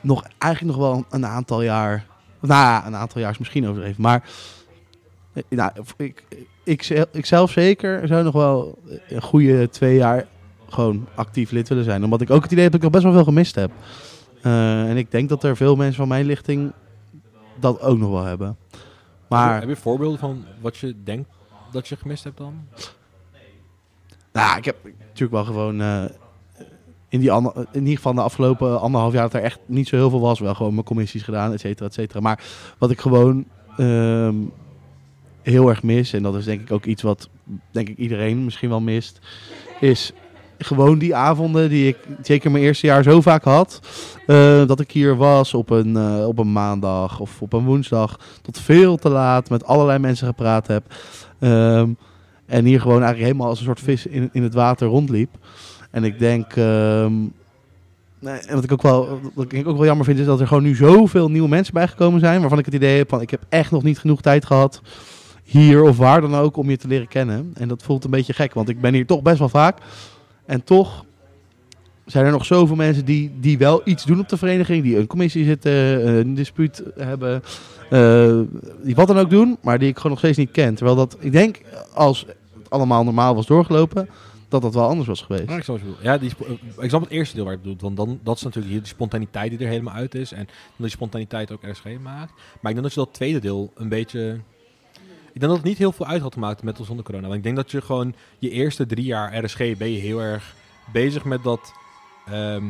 nog 0.00 0.24
eigenlijk 0.38 0.76
nog 0.76 0.86
wel 0.88 1.04
een 1.10 1.26
aantal 1.26 1.62
jaar, 1.62 2.06
nou 2.40 2.86
een 2.86 2.96
aantal 2.96 3.20
jaar 3.20 3.30
is 3.30 3.38
misschien 3.38 3.68
overdreven, 3.68 4.02
maar 4.02 4.28
eh, 5.32 5.42
nou, 5.48 5.72
ik, 5.96 6.24
ik, 6.64 6.82
zel- 6.82 7.06
ik 7.12 7.26
zelf 7.26 7.50
zeker 7.50 8.08
zou 8.08 8.24
nog 8.24 8.34
wel 8.34 8.78
een 9.08 9.22
goede 9.22 9.68
twee 9.68 9.96
jaar 9.96 10.26
gewoon 10.68 11.06
actief 11.14 11.50
lid 11.50 11.68
willen 11.68 11.84
zijn. 11.84 12.04
Omdat 12.04 12.20
ik 12.20 12.30
ook 12.30 12.42
het 12.42 12.52
idee 12.52 12.62
heb 12.62 12.72
dat 12.72 12.82
ik 12.82 12.92
nog 12.92 13.02
best 13.02 13.04
wel 13.04 13.22
veel 13.22 13.32
gemist 13.32 13.54
heb. 13.54 13.70
Eh, 14.42 14.90
en 14.90 14.96
ik 14.96 15.10
denk 15.10 15.28
dat 15.28 15.44
er 15.44 15.56
veel 15.56 15.76
mensen 15.76 15.96
van 15.96 16.08
mijn 16.08 16.26
lichting 16.26 16.72
dat 17.60 17.80
ook 17.80 17.98
nog 17.98 18.10
wel 18.10 18.24
hebben. 18.24 18.56
Maar 19.28 19.60
heb 19.60 19.68
je 19.68 19.76
voorbeelden 19.76 20.18
van 20.18 20.44
wat 20.60 20.76
je 20.76 20.94
denkt 21.04 21.28
dat 21.72 21.88
je 21.88 21.96
gemist 21.96 22.24
hebt 22.24 22.38
dan? 22.38 22.54
Nou, 24.32 24.58
ik 24.58 24.64
heb 24.64 24.76
natuurlijk 24.98 25.32
wel 25.32 25.44
gewoon 25.44 25.80
eh, 25.80 26.04
in, 27.08 27.20
die 27.20 27.30
in 27.30 27.66
ieder 27.72 27.96
geval 27.96 28.14
de 28.14 28.20
afgelopen 28.20 28.80
anderhalf 28.80 29.12
jaar 29.12 29.22
dat 29.22 29.34
er 29.34 29.42
echt 29.42 29.58
niet 29.66 29.88
zo 29.88 29.96
heel 29.96 30.10
veel 30.10 30.20
was. 30.20 30.40
Wel 30.40 30.54
gewoon 30.54 30.72
mijn 30.74 30.86
commissies 30.86 31.22
gedaan, 31.22 31.52
et 31.52 31.60
cetera, 31.60 31.86
et 31.86 31.94
cetera. 31.94 32.20
Maar 32.20 32.44
wat 32.78 32.90
ik 32.90 33.00
gewoon 33.00 33.44
ehm, 33.76 34.34
heel 35.42 35.68
erg 35.68 35.82
mis, 35.82 36.12
en 36.12 36.22
dat 36.22 36.34
is 36.34 36.44
denk 36.44 36.60
ik 36.60 36.72
ook 36.72 36.84
iets 36.84 37.02
wat 37.02 37.28
denk 37.70 37.88
ik 37.88 37.96
iedereen 37.96 38.44
misschien 38.44 38.68
wel 38.68 38.80
mist, 38.80 39.18
is 39.80 40.12
gewoon 40.58 40.98
die 40.98 41.14
avonden 41.14 41.68
die 41.68 41.88
ik 41.88 41.96
zeker 42.22 42.50
mijn 42.50 42.64
eerste 42.64 42.86
jaar 42.86 43.02
zo 43.02 43.20
vaak 43.20 43.44
had. 43.44 43.80
eh, 44.26 44.66
dat 44.66 44.80
ik 44.80 44.90
hier 44.90 45.16
was 45.16 45.54
op 45.54 45.70
een, 45.70 45.96
eh, 45.96 46.26
op 46.26 46.38
een 46.38 46.52
maandag 46.52 47.20
of 47.20 47.42
op 47.42 47.52
een 47.52 47.64
woensdag 47.64 48.18
tot 48.42 48.60
veel 48.60 48.96
te 48.96 49.08
laat 49.08 49.50
met 49.50 49.64
allerlei 49.64 49.98
mensen 49.98 50.26
gepraat 50.26 50.66
heb. 50.66 50.94
Ehm, 51.38 51.88
en 52.46 52.64
hier 52.64 52.80
gewoon 52.80 53.02
eigenlijk 53.02 53.26
helemaal 53.26 53.48
als 53.48 53.58
een 53.58 53.64
soort 53.64 53.80
vis 53.80 54.06
in, 54.06 54.28
in 54.32 54.42
het 54.42 54.54
water 54.54 54.88
rondliep. 54.88 55.30
En 55.90 56.04
ik 56.04 56.18
denk. 56.18 56.56
ehm, 56.56 57.12
en 58.20 58.54
wat 58.54 58.64
ik, 58.64 58.72
ook 58.72 58.82
wel, 58.82 59.20
wat 59.34 59.52
ik 59.52 59.68
ook 59.68 59.76
wel 59.76 59.84
jammer 59.86 60.04
vind, 60.04 60.18
is 60.18 60.26
dat 60.26 60.40
er 60.40 60.46
gewoon 60.46 60.62
nu 60.62 60.74
zoveel 60.74 61.30
nieuwe 61.30 61.48
mensen 61.48 61.74
bijgekomen 61.74 62.20
zijn. 62.20 62.40
Waarvan 62.40 62.58
ik 62.58 62.64
het 62.64 62.74
idee 62.74 62.96
heb 62.96 63.08
van 63.08 63.20
ik 63.20 63.30
heb 63.30 63.42
echt 63.48 63.70
nog 63.70 63.82
niet 63.82 63.98
genoeg 63.98 64.20
tijd 64.20 64.44
gehad. 64.44 64.80
Hier 65.44 65.82
of 65.82 65.96
waar 65.96 66.20
dan 66.20 66.34
ook 66.34 66.56
om 66.56 66.70
je 66.70 66.76
te 66.76 66.88
leren 66.88 67.08
kennen. 67.08 67.50
En 67.54 67.68
dat 67.68 67.82
voelt 67.82 68.04
een 68.04 68.10
beetje 68.10 68.32
gek, 68.32 68.54
want 68.54 68.68
ik 68.68 68.80
ben 68.80 68.94
hier 68.94 69.06
toch 69.06 69.22
best 69.22 69.38
wel 69.38 69.48
vaak. 69.48 69.78
En 70.46 70.64
toch 70.64 71.04
zijn 72.06 72.24
er 72.24 72.32
nog 72.32 72.44
zoveel 72.44 72.76
mensen 72.76 73.04
die, 73.04 73.32
die 73.40 73.58
wel 73.58 73.80
iets 73.84 74.04
doen 74.04 74.20
op 74.20 74.28
de 74.28 74.36
vereniging. 74.36 74.82
Die 74.82 74.98
een 74.98 75.06
commissie 75.06 75.44
zitten, 75.44 76.08
een 76.08 76.34
dispuut 76.34 76.82
hebben. 76.98 77.42
Eh, 77.90 78.40
die 78.82 78.94
wat 78.94 79.06
dan 79.06 79.18
ook 79.18 79.30
doen, 79.30 79.58
maar 79.62 79.78
die 79.78 79.88
ik 79.88 79.96
gewoon 79.96 80.10
nog 80.10 80.20
steeds 80.20 80.38
niet 80.38 80.50
ken. 80.50 80.74
Terwijl 80.74 80.96
dat, 80.96 81.16
ik 81.20 81.32
denk, 81.32 81.60
als 81.94 82.24
het 82.26 82.70
allemaal 82.70 83.04
normaal 83.04 83.34
was 83.34 83.46
doorgelopen, 83.46 84.08
dat 84.48 84.62
dat 84.62 84.74
wel 84.74 84.88
anders 84.88 85.08
was 85.08 85.22
geweest. 85.22 85.48
Ja, 85.48 85.56
ik 85.56 85.62
snap 85.62 85.78
bedoelt. 85.78 86.02
Ja, 86.02 86.18
die, 86.18 86.32
eh, 86.40 86.84
ik 86.84 86.88
snap 86.88 87.00
het 87.00 87.10
eerste 87.10 87.34
deel 87.34 87.44
waar 87.44 87.52
je 87.52 87.58
het 87.58 87.68
bedoelt. 87.68 87.96
Want 87.96 88.08
dan, 88.08 88.20
dat 88.22 88.36
is 88.36 88.42
natuurlijk 88.42 88.72
hier 88.72 88.82
die 88.82 88.92
spontaniteit 88.92 89.50
die 89.50 89.58
er 89.58 89.68
helemaal 89.68 89.94
uit 89.94 90.14
is. 90.14 90.32
En 90.32 90.48
die 90.76 90.88
spontaniteit 90.88 91.52
ook 91.52 91.62
RSG 91.62 91.84
maakt. 91.84 92.32
Maar 92.60 92.72
ik 92.72 92.76
denk 92.78 92.82
dat 92.82 92.94
je 92.94 93.00
dat 93.00 93.14
tweede 93.14 93.38
deel 93.38 93.72
een 93.74 93.88
beetje... 93.88 94.40
Ik 95.32 95.42
denk 95.42 95.54
dat 95.54 95.62
het 95.62 95.70
niet 95.70 95.78
heel 95.78 95.92
veel 95.92 96.06
uit 96.06 96.22
had 96.22 96.32
gemaakt 96.32 96.62
met 96.62 96.80
of 96.80 96.86
zonder 96.86 97.04
corona. 97.04 97.26
Want 97.26 97.36
ik 97.36 97.42
denk 97.42 97.56
dat 97.56 97.70
je 97.70 97.80
gewoon 97.80 98.14
je 98.38 98.50
eerste 98.50 98.86
drie 98.86 99.04
jaar 99.04 99.44
RSG 99.44 99.58
ben 99.58 99.92
je 99.92 99.98
heel 99.98 100.20
erg 100.20 100.54
bezig 100.92 101.24
met 101.24 101.42
dat 101.42 101.72
ehm, 102.26 102.64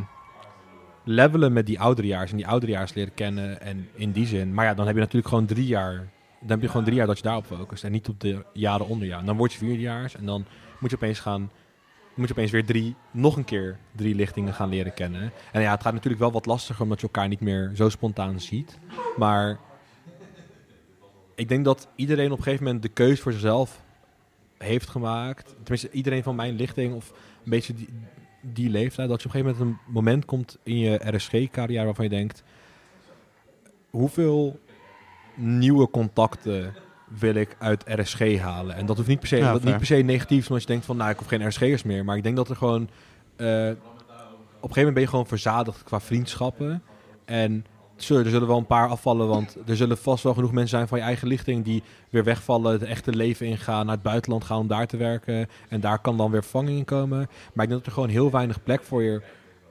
levelen 1.07 1.53
met 1.53 1.67
die 1.67 1.81
ouderejaars. 1.81 2.31
En 2.31 2.37
die 2.37 2.47
ouderejaars 2.47 2.95
leren 2.95 3.15
kennen. 3.15 3.61
En 3.61 3.89
in 3.95 4.13
die 4.13 4.27
zin. 4.27 4.55
Maar 4.55 4.65
ja, 4.65 4.75
dan 4.75 4.87
heb 4.87 4.95
je 4.95 5.01
natuurlijk 5.01 5.29
gewoon 5.29 5.47
drie 5.47 5.67
jaar 5.67 6.09
dan 6.41 6.51
heb 6.51 6.61
je 6.61 6.69
gewoon 6.69 6.85
drie 6.85 6.97
jaar 6.97 7.07
dat 7.07 7.17
je 7.17 7.23
daarop 7.23 7.47
focust 7.47 7.85
en 7.85 7.93
niet 7.93 8.09
op 8.09 8.21
de 8.21 8.45
jaren 8.53 8.87
onder 8.87 9.07
jou. 9.07 9.25
Dan 9.25 9.37
word 9.37 9.53
je 9.53 9.59
vierdejaars 9.59 10.17
en 10.17 10.27
dan 10.27 10.45
moet 10.79 10.91
je 10.91 10.97
opeens 10.97 11.21
gaan, 11.21 11.51
moet 12.15 12.29
je 12.29 12.35
opeens 12.35 12.51
weer 12.51 12.65
drie, 12.65 12.95
nog 13.11 13.37
een 13.37 13.45
keer 13.45 13.79
drie 13.93 14.15
lichtingen 14.15 14.55
gaan 14.55 14.69
leren 14.69 14.95
kennen. 14.95 15.33
En 15.53 15.61
ja, 15.61 15.71
het 15.71 15.83
gaat 15.83 15.93
natuurlijk 15.93 16.23
wel 16.23 16.33
wat 16.33 16.47
lastiger 16.47 16.83
omdat 16.83 17.01
je 17.01 17.07
elkaar 17.07 17.29
niet 17.29 17.41
meer 17.41 17.71
zo 17.75 17.89
spontaan 17.89 18.41
ziet. 18.41 18.79
Maar 19.17 19.59
ik 21.35 21.49
denk 21.49 21.65
dat 21.65 21.89
iedereen 21.95 22.33
op 22.33 22.39
een 22.39 22.45
gegeven 22.45 22.65
moment 22.65 22.83
de 22.83 22.89
keus 22.89 23.21
voor 23.21 23.33
zichzelf 23.33 23.85
heeft 24.59 24.89
gemaakt. 24.89 25.55
Tenminste, 25.57 25.91
iedereen 25.91 26.23
van 26.23 26.37
mijn 26.37 26.57
lichting 26.57 26.95
of 26.95 27.11
een 27.45 27.51
beetje 27.51 27.75
die, 27.75 27.89
die 28.41 28.71
leeftijd. 28.71 29.09
Dat 29.09 29.23
je 29.23 29.29
op 29.29 29.35
een 29.35 29.41
gegeven 29.41 29.65
moment 29.65 29.79
een 29.87 29.93
moment 29.93 30.25
komt 30.25 30.59
in 30.63 30.79
je 30.79 31.17
RSG-carrière 31.17 31.85
waarvan 31.85 32.05
je 32.05 32.11
denkt... 32.11 32.43
Hoeveel 33.91 34.61
nieuwe 35.35 35.91
contacten 35.91 36.75
wil 37.09 37.35
ik 37.35 37.57
uit 37.59 37.85
RSG 37.87 38.39
halen? 38.39 38.77
En 38.77 38.87
dat 38.87 38.97
hoeft 38.97 39.09
niet 39.09 39.19
per 39.19 39.29
se, 39.29 39.37
Ja, 39.37 39.53
dat 39.53 39.65
niet 39.65 39.77
per 39.77 39.87
se 39.87 39.95
negatief, 39.95 40.47
omdat 40.49 40.63
je 40.63 40.69
denkt 40.69 40.85
van... 40.85 40.97
Nou, 40.97 41.11
ik 41.11 41.19
hoef 41.19 41.27
geen 41.27 41.49
RSG'ers 41.49 41.83
meer. 41.83 42.05
Maar 42.05 42.17
ik 42.17 42.23
denk 42.23 42.37
dat 42.37 42.49
er 42.49 42.57
gewoon... 42.57 42.89
eh, 43.37 43.47
op 43.47 44.73
een 44.73 44.75
gegeven 44.75 44.77
moment 44.77 44.95
ben 44.95 45.03
je 45.03 45.09
gewoon 45.09 45.27
verzadigd 45.27 45.83
qua 45.83 46.01
vriendschappen. 46.01 46.83
En 47.25 47.65
Zullen, 47.97 48.25
er 48.25 48.31
zullen 48.31 48.49
wel 48.49 48.57
een 48.59 48.67
paar 48.67 48.89
afvallen, 48.89 49.29
want 49.29 49.57
er 49.67 49.77
zullen 49.77 49.99
vast 49.99 50.23
wel 50.25 50.35
genoeg 50.35 50.53
mensen 50.53 50.77
zijn 50.77 50.89
van 50.89 50.99
je 50.99 51.05
eigen 51.05 51.29
lichting 51.29 51.65
die 51.65 51.83
weer 52.11 52.25
wegvallen, 52.25 52.73
het 52.73 52.83
echte 52.83 53.17
leven 53.17 53.47
ingaan, 53.47 53.87
naar 53.87 53.95
het 53.95 54.05
buitenland 54.05 54.45
gaan 54.45 54.59
om 54.59 54.67
daar 54.67 54.87
te 54.87 54.97
werken. 54.97 55.49
En 55.69 55.81
daar 55.81 55.99
kan 55.99 56.17
dan 56.17 56.31
weer 56.31 56.43
vervanging 56.43 56.79
in 56.79 56.85
komen. 56.85 57.19
Maar 57.53 57.65
ik 57.65 57.71
denk 57.71 57.71
dat 57.71 57.87
er 57.87 57.93
gewoon 57.93 58.09
heel 58.09 58.31
weinig 58.31 58.63
plek 58.63 58.83
voor 58.83 59.03
je. 59.03 59.21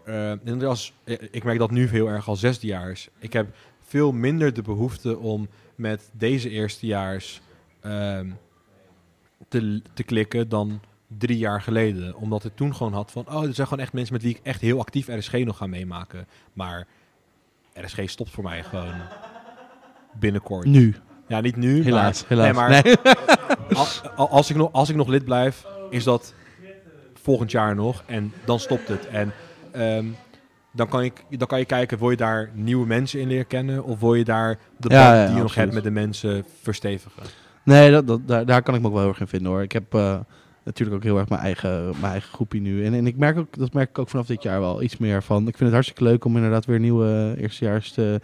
eh, 0.06 0.32
dat 0.44 0.64
als, 0.64 0.94
ik 1.32 1.44
merk 1.44 1.60
dat 1.60 1.72
nu 1.72 1.88
heel 1.88 2.08
erg 2.08 2.28
als 2.28 2.40
zesdejaars. 2.40 3.10
Ik 3.20 3.34
heb 3.34 3.48
veel 3.82 4.12
minder 4.12 4.54
de 4.54 4.62
behoefte 4.62 5.18
om 5.18 5.48
met 5.76 6.10
deze 6.14 6.50
eerstejaars 6.50 7.42
ehm 7.82 8.28
te, 9.48 9.82
te 9.94 10.04
klikken 10.04 10.50
dan 10.50 10.80
drie 11.18 11.38
jaar 11.38 11.62
geleden. 11.62 12.16
Omdat 12.16 12.46
ik 12.46 12.52
toen 12.56 12.76
gewoon 12.76 12.94
had 12.94 13.12
van, 13.12 13.28
oh, 13.28 13.44
er 13.44 13.54
zijn 13.54 13.68
gewoon 13.68 13.84
echt 13.84 13.94
mensen 13.94 14.14
met 14.14 14.24
wie 14.24 14.36
ik 14.36 14.40
echt 14.44 14.62
heel 14.62 14.80
actief 14.80 15.08
RSG 15.08 15.34
nog 15.34 15.58
ga 15.58 15.68
meemaken. 15.68 16.28
Maar 16.54 16.88
RSG 17.82 18.10
stopt 18.10 18.30
voor 18.30 18.44
mij 18.44 18.64
gewoon 18.64 18.94
binnenkort. 20.20 20.66
Nu. 20.66 20.96
Ja, 21.28 21.42
niet 21.42 21.56
nu. 21.56 21.84
Helaas, 21.84 22.28
maar, 22.28 22.30
helaas. 22.30 22.84
Nee, 22.84 22.96
maar 23.04 24.28
als, 24.30 24.50
ik 24.50 24.56
nog, 24.56 24.72
als 24.72 24.90
ik 24.90 24.96
nog 24.96 25.08
lid 25.08 25.26
blijf, 25.26 25.66
is 25.90 26.04
dat 26.04 26.34
volgend 27.14 27.52
jaar 27.52 27.76
nog. 27.76 28.04
En 28.06 28.34
dan 28.46 28.60
stopt 28.60 28.88
het. 28.88 29.08
En 29.08 29.34
ehm, 29.72 30.06
dan, 30.72 30.88
kan 30.88 31.04
ik, 31.04 31.24
dan 31.30 31.48
kan 31.48 31.60
je 31.60 31.66
kijken, 31.66 31.98
wil 31.98 32.10
je 32.10 32.18
daar 32.18 32.50
nieuwe 32.54 32.88
mensen 32.88 33.20
in 33.20 33.28
leren 33.28 33.48
kennen? 33.48 33.84
Of 33.84 34.00
wil 34.00 34.14
je 34.14 34.24
daar 34.24 34.58
de 34.78 34.88
band 34.88 35.02
ja, 35.02 35.26
die 35.26 35.36
je 35.36 35.42
nog 35.42 35.56
hebt 35.56 35.74
met 35.74 35.84
de 35.84 35.92
mensen 35.92 36.46
verstevigen? 36.62 37.24
Nee, 37.64 37.92
dat, 37.92 38.08
dat, 38.08 38.28
daar, 38.28 38.46
daar 38.46 38.62
kan 38.62 38.76
ik 38.76 38.82
me 38.82 38.88
ook 38.88 38.94
wel 38.94 39.02
heel 39.02 39.12
erg 39.12 39.20
in 39.20 39.28
vinden 39.28 39.52
hoor. 39.52 39.62
Ik 39.62 39.72
heb 39.72 39.94
eh, 39.94 40.20
natuurlijk 40.66 40.98
ook 40.98 41.04
heel 41.04 41.18
erg 41.18 41.30
mijn 41.30 41.42
eigen, 41.42 41.86
mijn 41.86 42.12
eigen 42.12 42.34
groepje 42.34 42.60
nu. 42.60 42.86
En, 42.86 42.94
en 42.94 43.08
ik 43.08 43.18
merk 43.18 43.38
ook, 43.38 43.58
dat 43.58 43.74
merk 43.74 43.90
ik 43.90 44.00
ook 44.00 44.10
vanaf 44.10 44.26
dit 44.26 44.44
jaar 44.44 44.60
wel 44.60 44.82
iets 44.82 44.98
meer 44.98 45.24
van. 45.24 45.42
Ik 45.42 45.58
vind 45.58 45.60
het 45.60 45.72
hartstikke 45.72 46.04
leuk 46.04 46.26
om 46.26 46.36
inderdaad 46.36 46.66
weer 46.66 46.80
nieuwe 46.80 47.34
eh, 47.36 47.42
eerstejaars 47.42 47.92
te, 47.92 48.20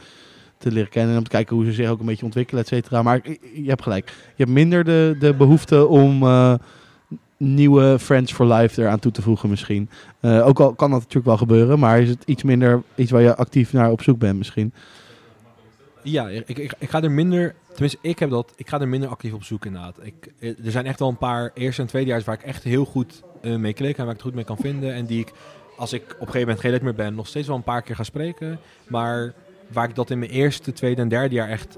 te 0.58 0.72
leren 0.72 0.90
kennen. 0.90 1.12
En 1.12 1.18
om 1.18 1.24
te 1.24 1.30
kijken 1.30 1.56
hoe 1.56 1.66
ze 1.66 1.72
zich 1.72 1.90
ook 1.90 2.00
een 2.00 2.06
beetje 2.06 2.26
ontwikkelen, 2.26 2.62
et 2.62 2.68
cetera. 2.68 3.02
Maar 3.02 3.22
je 3.54 3.70
hebt 3.70 3.84
gelijk. 3.84 4.08
Je 4.08 4.44
hebt 4.44 4.50
minder 4.50 4.84
de, 4.84 5.16
de 5.20 5.34
behoefte 5.34 5.88
om 5.88 6.24
eh, 6.24 6.54
nieuwe 7.38 8.00
Friends 8.00 8.34
for 8.34 8.54
Life 8.54 8.82
eraan 8.82 9.00
toe 9.00 9.12
te 9.12 9.22
voegen 9.22 9.50
misschien. 9.50 9.90
Eh, 10.20 10.48
ook 10.48 10.60
al 10.60 10.74
kan 10.74 10.90
dat 10.92 11.00
natuurlijk 11.00 11.26
wel 11.26 11.38
gebeuren. 11.38 11.80
Maar 11.80 12.02
is 12.02 12.10
het 12.10 12.24
iets 12.26 12.44
minder 12.44 12.84
iets 12.96 13.12
waar 13.12 13.22
je 13.22 13.36
actief 13.36 13.74
naar 13.74 13.92
op 13.92 14.02
zoek 14.02 14.20
bent 14.20 14.38
misschien. 14.38 14.74
Ja, 16.04 16.30
ik, 16.30 16.48
ik, 16.48 16.74
ik 16.78 16.90
ga 16.90 17.02
er 17.02 17.12
minder, 17.12 17.56
tenminste 17.72 17.98
ik 18.02 18.20
heb 18.20 18.30
dat, 18.30 18.54
ik 18.56 18.70
ga 18.70 18.80
er 18.80 18.88
minder 18.88 19.10
actief 19.10 19.34
op 19.34 19.44
zoek 19.44 19.66
inderdaad. 19.66 19.98
Ik, 20.02 20.32
eh, 20.40 20.66
er 20.66 20.72
zijn 20.72 20.86
echt 20.86 21.00
wel 21.00 21.08
een 21.10 21.18
paar 21.18 21.52
eerste 21.54 21.82
en 21.82 21.88
tweedejaars 21.88 22.24
waar 22.24 22.36
ik 22.36 22.42
echt 22.44 22.64
heel 22.64 22.86
goed 22.86 23.22
eh, 23.42 23.56
mee 23.56 23.74
klik 23.74 23.98
en 23.98 24.04
waar 24.04 24.14
ik 24.14 24.18
het 24.20 24.22
goed 24.28 24.36
mee 24.36 24.44
kan 24.44 24.58
vinden. 24.58 24.94
En 24.94 25.06
die 25.06 25.20
ik, 25.20 25.32
als 25.78 25.94
ik 25.94 26.02
op 26.04 26.10
een 26.12 26.18
gegeven 26.20 26.40
moment 26.40 26.60
geen 26.60 26.72
lid 26.72 26.82
meer 26.82 26.96
ben, 26.96 27.16
nog 27.16 27.28
steeds 27.28 27.48
wel 27.48 27.56
een 27.56 27.64
paar 27.64 27.82
keer 27.82 27.96
ga 27.96 28.04
spreken. 28.04 28.60
Maar 28.88 29.34
waar 29.72 29.90
ik 29.90 29.96
dat 29.96 30.10
in 30.10 30.20
mijn 30.20 30.32
eerste, 30.32 30.74
tweede 30.74 31.02
en 31.02 31.08
derde 31.10 31.36
jaar 31.36 31.50
echt 31.50 31.78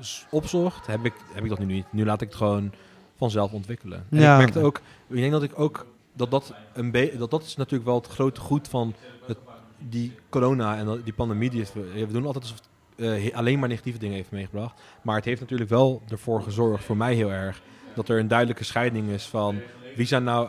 s- 0.00 0.26
opzocht, 0.30 0.86
heb 0.86 1.04
ik, 1.04 1.12
heb 1.32 1.42
ik 1.44 1.48
dat 1.50 1.58
nu 1.58 1.64
niet. 1.64 1.86
Nu 1.90 2.04
laat 2.04 2.20
ik 2.20 2.28
het 2.28 2.36
gewoon 2.36 2.72
vanzelf 3.16 3.52
ontwikkelen. 3.52 4.04
En 4.10 4.20
Ja. 4.20 4.32
ik 4.32 4.38
merkte 4.38 4.60
ook, 4.60 4.80
ik 5.08 5.16
denk 5.16 5.32
dat 5.32 5.42
ik 5.42 5.58
ook, 5.58 5.86
dat 6.12 6.30
dat, 6.30 6.54
een 6.74 6.90
be- 6.90 7.14
dat 7.18 7.30
dat 7.30 7.42
is 7.42 7.56
natuurlijk 7.56 7.84
wel 7.84 7.94
het 7.96 8.06
grote 8.06 8.40
goed 8.40 8.68
van 8.68 8.94
het, 9.26 9.38
die 9.78 10.12
corona 10.28 10.76
en 10.78 11.00
die 11.04 11.12
pandemie. 11.12 11.50
Die 11.50 11.60
het, 11.60 11.72
we 11.94 12.06
doen 12.12 12.26
altijd 12.26 12.44
alsof 12.44 12.60
eh, 12.96 13.34
alleen 13.34 13.58
maar 13.58 13.68
negatieve 13.68 13.98
dingen 13.98 14.16
heeft 14.16 14.30
meegebracht. 14.30 14.80
Maar 15.02 15.16
het 15.16 15.24
heeft 15.24 15.40
natuurlijk 15.40 15.70
wel 15.70 16.02
ervoor 16.08 16.42
gezorgd, 16.42 16.84
voor 16.84 16.96
mij 16.96 17.14
heel 17.14 17.32
erg, 17.32 17.62
dat 17.94 18.08
er 18.08 18.18
een 18.18 18.28
duidelijke 18.28 18.64
scheiding 18.64 19.08
is 19.08 19.24
van 19.24 19.60
wie 19.96 20.06
zijn 20.06 20.24
nou 20.24 20.48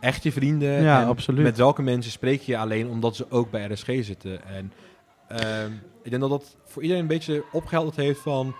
echt 0.00 0.22
je 0.22 0.32
vrienden 0.32 0.82
Ja, 0.82 1.00
en 1.02 1.06
absoluut. 1.06 1.42
met 1.42 1.56
welke 1.56 1.82
mensen 1.82 2.12
spreek 2.12 2.40
je 2.40 2.58
alleen 2.58 2.88
omdat 2.88 3.16
ze 3.16 3.30
ook 3.30 3.50
bij 3.50 3.64
RSG 3.66 3.86
zitten. 3.86 4.44
En 4.44 4.72
ehm, 5.28 5.72
ik 6.02 6.10
denk 6.10 6.20
dat 6.20 6.30
dat 6.30 6.56
voor 6.64 6.82
iedereen 6.82 7.02
een 7.02 7.08
beetje 7.08 7.44
opgehelderd 7.52 7.96
heeft 7.96 8.20
van 8.20 8.54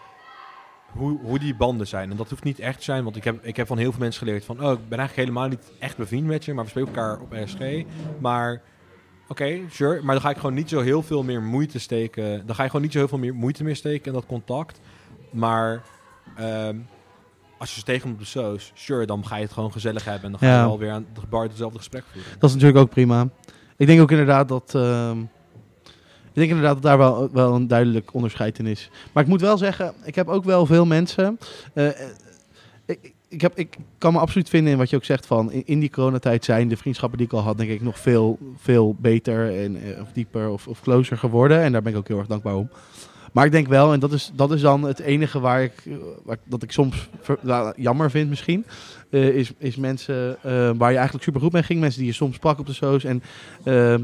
hoe, 0.92 1.18
hoe 1.22 1.38
die 1.38 1.54
banden 1.54 1.86
zijn. 1.86 2.10
En 2.10 2.16
dat 2.16 2.30
hoeft 2.30 2.44
niet 2.44 2.58
echt 2.58 2.78
te 2.78 2.84
zijn, 2.84 3.04
want 3.04 3.16
ik 3.16 3.24
heb, 3.24 3.44
ik 3.44 3.56
heb 3.56 3.66
van 3.66 3.78
heel 3.78 3.90
veel 3.90 4.00
mensen 4.00 4.26
geleerd 4.26 4.44
van, 4.44 4.64
oh, 4.64 4.72
ik 4.72 4.88
ben 4.88 4.98
eigenlijk 4.98 5.28
helemaal 5.28 5.48
niet 5.48 5.72
echt 5.78 5.96
bevriend 5.96 6.26
met 6.26 6.44
je, 6.44 6.54
maar 6.54 6.64
we 6.64 6.70
spreken 6.70 6.94
elkaar 6.94 7.20
op 7.20 7.32
RSG. 7.32 7.84
Maar 8.18 8.62
Oké, 9.28 9.58
sure. 9.70 10.00
Maar 10.02 10.14
dan 10.14 10.22
ga 10.24 10.30
ik 10.30 10.36
gewoon 10.36 10.54
niet 10.54 10.68
zo 10.68 10.80
heel 10.80 11.02
veel 11.02 11.22
meer 11.22 11.42
moeite 11.42 11.78
steken. 11.78 12.46
Dan 12.46 12.54
ga 12.54 12.62
je 12.62 12.68
gewoon 12.68 12.82
niet 12.84 12.92
zo 12.92 12.98
heel 12.98 13.08
veel 13.08 13.18
meer 13.18 13.34
moeite 13.34 13.64
meer 13.64 13.76
steken 13.76 14.06
in 14.06 14.12
dat 14.12 14.26
contact. 14.26 14.80
Maar 15.30 15.82
ehm, 16.36 16.76
als 17.58 17.70
je 17.74 17.78
ze 17.78 17.84
tegenkomt 17.84 18.14
op 18.14 18.20
de 18.20 18.26
soos, 18.26 18.70
sure, 18.74 19.06
dan 19.06 19.26
ga 19.26 19.36
je 19.36 19.42
het 19.42 19.52
gewoon 19.52 19.72
gezellig 19.72 20.04
hebben. 20.04 20.24
En 20.24 20.30
dan 20.30 20.40
ga 20.40 20.46
Ja. 20.46 20.60
je 20.60 20.66
wel 20.68 20.78
weer 20.78 20.90
aan 20.90 21.06
de 21.14 21.20
bar 21.28 21.42
hetzelfde 21.42 21.78
gesprek 21.78 22.04
voeren. 22.12 22.30
Dat 22.38 22.48
is 22.48 22.54
natuurlijk 22.56 22.82
ook 22.84 22.90
prima. 22.90 23.28
Ik 23.76 23.86
denk 23.86 24.00
ook 24.00 24.10
inderdaad 24.10 24.48
dat. 24.48 24.74
ehm, 24.74 25.20
ik 26.32 26.44
denk 26.44 26.48
inderdaad 26.56 26.74
dat 26.74 26.82
daar 26.82 26.98
wel, 26.98 27.28
wel 27.32 27.54
een 27.54 27.66
duidelijk 27.68 28.14
onderscheid 28.14 28.58
in 28.58 28.66
is. 28.66 28.90
Maar 29.12 29.22
ik 29.22 29.28
moet 29.28 29.40
wel 29.40 29.58
zeggen, 29.58 29.94
ik 30.04 30.14
heb 30.14 30.28
ook 30.28 30.44
wel 30.44 30.66
veel 30.66 30.86
mensen. 30.86 31.38
eh, 31.74 31.88
ik, 33.28 33.40
heb, 33.40 33.58
ik 33.58 33.76
kan 33.98 34.12
me 34.12 34.18
absoluut 34.18 34.48
vinden 34.48 34.72
in 34.72 34.78
wat 34.78 34.90
je 34.90 34.96
ook 34.96 35.04
zegt 35.04 35.26
van 35.26 35.52
in, 35.52 35.80
die 35.80 35.90
coronatijd 35.90 36.44
zijn 36.44 36.68
de 36.68 36.76
vriendschappen 36.76 37.18
die 37.18 37.26
ik 37.26 37.32
al 37.32 37.40
had, 37.40 37.58
denk 37.58 37.70
ik, 37.70 37.82
nog 37.82 37.98
veel, 37.98 38.38
veel 38.56 38.96
beter 38.98 39.62
en 39.64 39.82
eh, 39.82 40.00
of 40.00 40.12
dieper 40.12 40.48
of, 40.48 40.68
of 40.68 40.80
closer 40.80 41.18
geworden. 41.18 41.62
En 41.62 41.72
daar 41.72 41.82
ben 41.82 41.92
ik 41.92 41.98
ook 41.98 42.08
heel 42.08 42.18
erg 42.18 42.26
dankbaar 42.26 42.56
om. 42.56 42.70
Maar 43.32 43.46
ik 43.46 43.52
denk 43.52 43.68
wel, 43.68 43.92
en 43.92 44.00
dat 44.00 44.12
is, 44.12 44.30
dat 44.34 44.52
is 44.52 44.60
dan 44.60 44.82
het 44.82 44.98
enige 44.98 45.40
waar 45.40 45.62
ik, 45.62 45.72
eh, 45.86 45.94
waar, 46.24 46.36
dat 46.44 46.62
ik 46.62 46.72
soms 46.72 47.08
nou, 47.40 47.72
jammer 47.76 48.10
vind 48.10 48.28
misschien, 48.28 48.64
eh, 49.10 49.28
is, 49.28 49.52
is 49.58 49.76
mensen 49.76 50.38
waar 50.78 50.90
je 50.90 50.96
eigenlijk 50.96 51.24
super 51.24 51.40
goed 51.40 51.52
mee 51.52 51.62
ging. 51.62 51.80
Mensen 51.80 51.98
die 51.98 52.08
je 52.08 52.14
soms 52.14 52.34
sprak 52.34 52.58
op 52.58 52.66
de 52.66 52.74
shows 52.74 53.04
en 53.04 53.22
eh, 53.64 53.94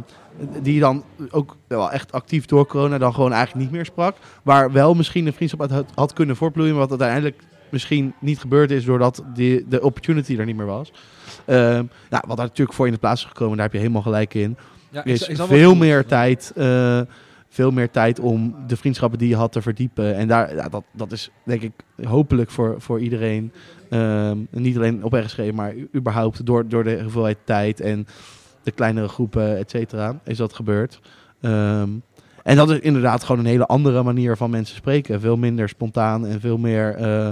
die 0.63 0.75
je 0.75 0.81
dan 0.81 1.05
ook 1.31 1.57
wel 1.67 1.91
echt 1.91 2.13
actief 2.13 2.47
door 2.47 2.67
corona 2.67 2.99
dan 2.99 3.15
gewoon 3.15 3.33
eigenlijk 3.33 3.65
niet 3.65 3.75
meer 3.75 3.85
sprak. 3.85 4.17
Waar 4.43 4.73
wel 4.73 4.95
misschien 4.95 5.27
een 5.27 5.33
vriendschap 5.33 5.61
uit 5.61 5.71
had, 5.71 5.91
had 5.95 6.13
kunnen 6.13 6.37
voortbloeien, 6.37 6.73
maar 6.73 6.89
wat 6.89 7.01
uiteindelijk 7.01 7.43
misschien 7.75 8.15
niet 8.21 8.39
gebeurd 8.39 8.71
is 8.71 8.85
doordat 8.85 9.23
die, 9.35 9.69
de 9.69 9.83
opportunity 9.83 10.39
er 10.39 10.45
niet 10.45 10.57
meer 10.57 10.67
was. 10.67 10.93
Eh, 11.45 11.57
nou, 12.11 12.23
wat 12.27 12.37
daar 12.37 12.47
natuurlijk 12.47 12.73
voor 12.77 12.87
in 12.87 12.93
de 12.93 12.99
plaats 12.99 13.23
is 13.23 13.29
gekomen, 13.29 13.57
daar 13.57 13.67
heb 13.67 13.75
je 13.75 13.81
helemaal 13.81 14.03
gelijk 14.03 14.35
in 14.35 14.57
Ja, 14.91 15.05
is 15.05 15.31
veel 15.33 15.75
meer 15.75 16.07
tijd, 16.07 16.53
eh, 16.57 17.01
veel 17.49 17.71
meer 17.71 17.91
tijd 17.91 18.21
om 18.21 18.55
de 18.67 18.77
vriendschappen 18.77 19.19
die 19.19 19.29
je 19.29 19.37
had 19.37 19.53
te 19.53 19.63
verdiepen. 19.63 20.15
En 20.15 20.29
daar, 20.29 20.55
ja, 20.55 20.69
dat, 20.69 20.85
dat 20.93 21.13
is 21.13 21.31
denk 21.45 21.63
ik 21.63 21.73
hopelijk 22.05 22.51
voor, 22.51 22.75
voor 22.79 23.01
iedereen, 23.01 23.53
ehm, 23.91 24.39
niet 24.51 24.77
alleen 24.77 25.05
op 25.05 25.13
RSG, 25.13 25.53
maar 25.53 25.75
überhaupt 25.95 26.47
door, 26.47 26.69
door 26.69 26.85
de 26.85 27.03
hoeveelheid 27.03 27.39
tijd 27.45 27.81
en 27.81 28.07
de 28.63 28.71
kleinere 28.71 29.09
groepen, 29.09 29.59
et 29.59 29.71
cetera, 29.71 30.21
is 30.25 30.37
dat 30.37 30.53
gebeurd. 30.53 31.01
Ehm, 31.41 31.89
en 32.45 32.57
dat 32.57 32.71
is 32.71 32.79
inderdaad 32.79 33.25
gewoon 33.25 33.41
een 33.41 33.51
hele 33.51 33.67
andere 33.67 34.03
manier 34.03 34.37
van 34.37 34.51
mensen 34.51 34.77
spreken. 34.77 35.21
Veel 35.21 35.37
minder 35.37 35.69
spontaan 35.69 36.27
en 36.27 36.41
veel 36.41 36.59
meer 36.59 36.95
eh, 36.95 37.31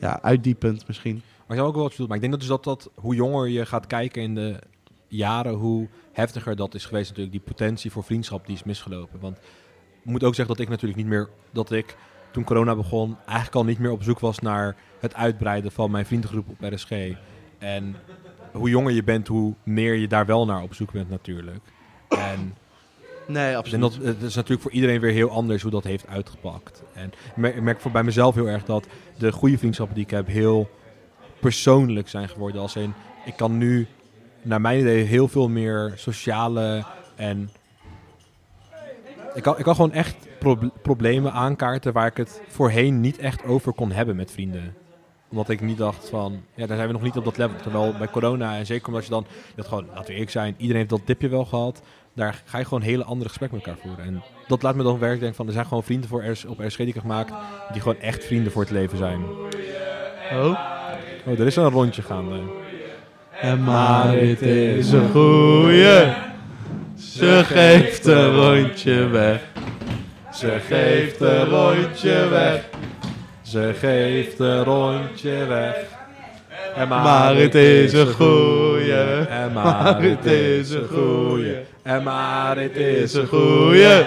ja, 0.00 0.22
uitdiepend 0.22 0.86
misschien. 0.86 1.14
Maar 1.14 1.56
ik 1.56 1.62
zou 1.62 1.66
ook 1.66 1.74
wel 1.74 1.82
wat 1.82 1.90
bedoeld. 1.90 2.08
Maar 2.08 2.16
ik 2.16 2.22
denk 2.22 2.32
dat 2.32 2.48
dus 2.48 2.62
dat, 2.62 2.64
dat 2.64 2.90
hoe 2.94 3.14
jonger 3.14 3.48
je 3.48 3.66
gaat 3.66 3.86
kijken 3.86 4.22
in 4.22 4.34
de 4.34 4.58
jaren, 5.08 5.54
hoe 5.54 5.88
heftiger 6.12 6.56
dat 6.56 6.74
is 6.74 6.84
geweest 6.84 7.08
natuurlijk. 7.08 7.36
Die 7.36 7.54
potentie 7.54 7.90
voor 7.90 8.04
vriendschap 8.04 8.46
die 8.46 8.54
is 8.54 8.62
misgelopen. 8.62 9.20
Want 9.20 9.36
ik 10.02 10.10
moet 10.10 10.24
ook 10.24 10.34
zeggen 10.34 10.54
dat 10.54 10.64
ik 10.64 10.70
natuurlijk 10.70 11.00
niet 11.00 11.08
meer, 11.08 11.28
dat 11.50 11.70
ik 11.70 11.96
toen 12.30 12.44
corona 12.44 12.76
begon, 12.76 13.16
eigenlijk 13.24 13.56
al 13.56 13.64
niet 13.64 13.78
meer 13.78 13.90
op 13.90 14.02
zoek 14.02 14.18
was 14.18 14.38
naar 14.38 14.76
het 15.00 15.14
uitbreiden 15.14 15.72
van 15.72 15.90
mijn 15.90 16.06
vriendengroep 16.06 16.48
op 16.48 16.72
RSG. 16.72 16.90
En 17.58 17.96
hoe 18.52 18.68
jonger 18.68 18.92
je 18.92 19.04
bent, 19.04 19.28
hoe 19.28 19.54
meer 19.62 19.94
je 19.94 20.08
daar 20.08 20.26
wel 20.26 20.46
naar 20.46 20.62
op 20.62 20.74
zoek 20.74 20.92
bent 20.92 21.10
natuurlijk. 21.10 21.60
En 22.08 22.56
Nee, 23.28 23.56
ik 23.56 23.70
denk 23.70 23.82
dat, 23.82 23.94
het 24.02 24.22
is 24.22 24.34
natuurlijk 24.34 24.62
voor 24.62 24.70
iedereen 24.70 25.00
weer 25.00 25.12
heel 25.12 25.30
anders 25.30 25.62
hoe 25.62 25.70
dat 25.70 25.84
heeft 25.84 26.06
uitgepakt. 26.06 26.82
En 26.94 27.06
ik 27.06 27.36
merk, 27.36 27.56
ik 27.56 27.62
merk 27.62 27.80
voor 27.80 27.90
bij 27.90 28.02
mezelf 28.02 28.34
heel 28.34 28.48
erg 28.48 28.64
dat 28.64 28.86
de 29.18 29.32
goede 29.32 29.58
vriendschappen 29.58 29.94
die 29.94 30.04
ik 30.04 30.10
heb 30.10 30.26
heel 30.26 30.68
persoonlijk 31.40 32.08
zijn 32.08 32.28
geworden. 32.28 32.60
Als 32.60 32.76
in, 32.76 32.94
ik 33.24 33.36
kan 33.36 33.58
nu 33.58 33.86
naar 34.42 34.60
mijn 34.60 34.80
idee 34.80 35.02
heel 35.04 35.28
veel 35.28 35.48
meer 35.48 35.92
sociale 35.96 36.84
en 37.16 37.50
ik 39.34 39.42
kan, 39.42 39.58
ik 39.58 39.64
kan 39.64 39.74
gewoon 39.74 39.92
echt 39.92 40.16
proble- 40.38 40.70
problemen 40.82 41.32
aankaarten 41.32 41.92
waar 41.92 42.06
ik 42.06 42.16
het 42.16 42.40
voorheen 42.48 43.00
niet 43.00 43.18
echt 43.18 43.44
over 43.44 43.72
kon 43.72 43.92
hebben 43.92 44.16
met 44.16 44.30
vrienden. 44.30 44.74
Omdat 45.30 45.48
ik 45.48 45.60
niet 45.60 45.78
dacht 45.78 46.08
van, 46.08 46.42
ja, 46.54 46.66
daar 46.66 46.76
zijn 46.76 46.88
we 46.88 46.94
nog 46.94 47.02
niet 47.02 47.16
op 47.16 47.24
dat 47.24 47.36
level. 47.36 47.60
Terwijl 47.62 47.94
bij 47.98 48.08
corona, 48.08 48.56
en 48.56 48.66
zeker 48.66 48.86
omdat 48.86 49.04
je 49.04 49.10
dan, 49.10 49.26
dat 49.54 49.66
gewoon, 49.66 49.86
laten 49.86 50.04
we 50.06 50.12
eerlijk 50.12 50.30
zijn, 50.30 50.54
iedereen 50.56 50.76
heeft 50.76 50.90
dat 50.90 51.06
dipje 51.06 51.28
wel 51.28 51.44
gehad. 51.44 51.82
Daar 52.18 52.42
ga 52.44 52.58
je 52.58 52.64
gewoon 52.64 52.82
hele 52.82 53.04
andere 53.04 53.28
gesprekken 53.28 53.58
met 53.58 53.66
elkaar 53.66 53.82
voeren. 53.82 54.04
En 54.04 54.22
dat 54.46 54.62
laat 54.62 54.74
me 54.74 54.82
dan 54.82 54.98
werk 54.98 55.18
denken 55.18 55.36
van, 55.36 55.46
er 55.46 55.52
zijn 55.52 55.66
gewoon 55.66 55.82
vrienden 55.84 56.08
voor 56.08 56.24
RS, 56.24 56.44
op 56.44 56.58
RSG 56.58 56.76
die 56.76 56.86
ik 56.86 56.94
heb 56.94 57.02
gemaakt, 57.02 57.32
die 57.72 57.80
gewoon 57.80 58.00
echt 58.00 58.24
vrienden 58.24 58.52
voor 58.52 58.62
het 58.62 58.70
leven 58.70 58.98
zijn. 58.98 59.20
Oh. 60.32 60.58
Oh, 61.26 61.38
er 61.38 61.46
is 61.46 61.56
een 61.56 61.70
rondje 61.70 62.02
gaande. 62.02 62.40
En 63.40 63.62
Marit 63.62 64.42
is 64.42 64.92
een 64.92 65.10
goeie. 65.10 66.12
Ze 66.96 67.42
geeft 67.44 68.06
een 68.06 68.34
rondje 68.34 69.06
weg. 69.06 69.40
Ze 70.32 70.58
geeft 70.68 71.20
een 71.20 71.44
rondje 71.44 72.28
weg. 72.28 72.68
Ze 73.42 73.74
geeft 73.78 74.38
een 74.38 74.64
rondje 74.64 75.44
weg. 75.46 75.76
En 76.74 76.88
Marit 76.88 77.54
is 77.54 77.92
een 77.92 78.12
goeie. 78.12 79.26
En 79.28 79.52
Marit 79.52 80.24
is 80.24 80.70
een 80.70 80.88
goeie. 80.88 81.56
En 81.88 82.02
Marit 82.02 82.76
is 82.76 83.02
Is 83.02 83.14
een 83.14 83.26
goeie. 83.26 84.06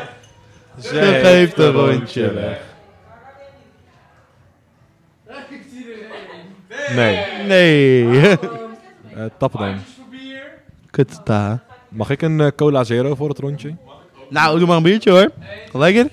Ze 0.80 1.20
geeft 1.24 1.58
een 1.58 1.72
rondje 1.72 2.34
weg. 2.34 2.60
Nee, 6.96 7.26
Nee. 7.48 8.20
eh 8.30 8.38
tappen 9.38 9.60
dan. 9.60 9.78
Kut 10.90 11.20
daar. 11.24 11.64
Mag 11.90 12.10
ik 12.10 12.22
een 12.22 12.42
eh, 12.42 12.48
cola 12.56 12.84
zero 12.84 13.16
voor 13.16 13.30
het 13.30 13.40
rondje? 13.40 13.76
Nou, 14.30 14.58
doe 14.60 14.68
maar 14.68 14.78
een 14.78 14.84
biertje 14.84 15.12
hoor. 15.12 15.32
Lekker. 15.74 16.08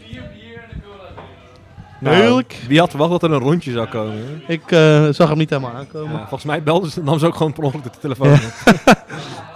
Heerlijk. 2.01 2.49
Nou, 2.57 2.69
Wie 2.69 2.79
had 2.79 2.91
verwacht 2.91 3.11
dat 3.11 3.23
er 3.23 3.33
een 3.33 3.39
rondje 3.41 3.73
zou 3.73 3.87
komen? 3.89 4.15
hè? 4.15 4.53
Ik 4.53 4.63
eh, 4.71 5.07
zag 5.11 5.29
hem 5.29 5.39
niet 5.39 5.51
helemaal 5.51 5.73
aankomen. 5.75 6.13
Ja, 6.13 6.19
volgens 6.19 6.45
mij 6.45 6.63
belde 6.63 6.91
ze, 6.91 7.03
nam 7.03 7.19
ze 7.19 7.27
ook 7.27 7.35
gewoon 7.37 7.53
per 7.53 7.63
ongeluk 7.65 7.85
de 7.85 7.91
telefoon. 8.01 8.29
Ja. 8.31 8.39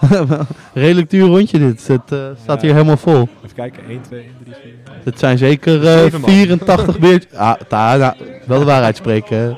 Redelijk 0.74 1.10
duur 1.10 1.26
rondje 1.26 1.58
dit. 1.58 1.86
Het 1.86 2.12
eh, 2.12 2.18
staat 2.42 2.60
Ja. 2.60 2.66
hier 2.66 2.72
helemaal 2.72 2.96
vol. 2.96 3.28
Even 3.44 3.54
kijken, 3.56 3.82
1, 3.88 4.00
2, 4.02 4.30
3, 4.44 4.54
4. 4.62 4.72
Het 5.04 5.18
zijn 5.18 5.38
zeker 5.38 5.86
eh, 5.86 5.98
Zeven 5.98 6.20
man. 6.20 6.30
84 6.30 6.98
biertjes. 7.08 7.34
Ah, 7.38 7.54
ta, 7.68 7.96
nou, 7.96 8.14
wel 8.46 8.58
de 8.58 8.64
waarheid 8.64 8.96
spreken. 8.96 9.36
hè. 9.36 9.44
Het 9.44 9.56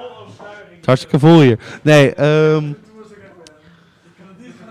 is 0.80 0.86
hartstikke 0.86 1.18
vol 1.18 1.40
hier. 1.40 1.58
Nee, 1.82 2.14
ehm 2.14 2.64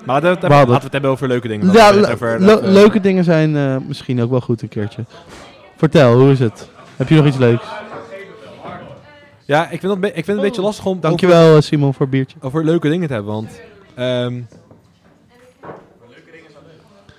Maar 0.05 0.21
laten 0.21 0.29
we, 0.29 0.29
het 0.29 0.41
hebben, 0.41 0.49
We 0.49 0.55
hadden 0.55 0.67
laten 0.67 0.67
we 0.67 0.83
het. 0.83 0.91
hebben 0.91 1.09
over 1.11 1.27
leuke 1.27 1.47
dingen. 1.47 1.71
ja, 1.71 1.91
le- 1.91 1.99
le- 2.01 2.11
over, 2.11 2.35
eh, 2.49 2.57
leuke 2.73 2.99
dingen 2.99 3.23
zijn 3.23 3.55
eh, 3.57 3.75
misschien 3.87 4.21
ook 4.21 4.29
wel 4.29 4.41
goed 4.41 4.61
een 4.61 4.69
keertje. 4.69 5.05
Vertel, 5.77 6.13
hoe 6.19 6.31
is 6.31 6.39
het? 6.39 6.69
Heb 6.95 7.09
je 7.09 7.15
nog 7.15 7.25
iets 7.25 7.37
leuks? 7.37 7.65
Ja, 9.45 9.69
ik 9.69 9.79
vind, 9.79 9.91
het, 9.91 10.01
be- 10.01 10.07
ik 10.07 10.13
vind 10.13 10.27
het 10.27 10.35
een 10.37 10.41
beetje 10.43 10.61
lastig 10.61 10.85
om 10.85 10.99
Dankjewel 10.99 11.55
eh, 11.55 11.61
Simon 11.61 11.91
voor 11.93 12.01
het 12.01 12.09
biertje. 12.09 12.37
over 12.41 12.63
leuke 12.65 12.89
dingen 12.89 13.07
te 13.07 13.13
hebben, 13.13 13.33
want... 13.33 13.61
ehm 13.95 14.41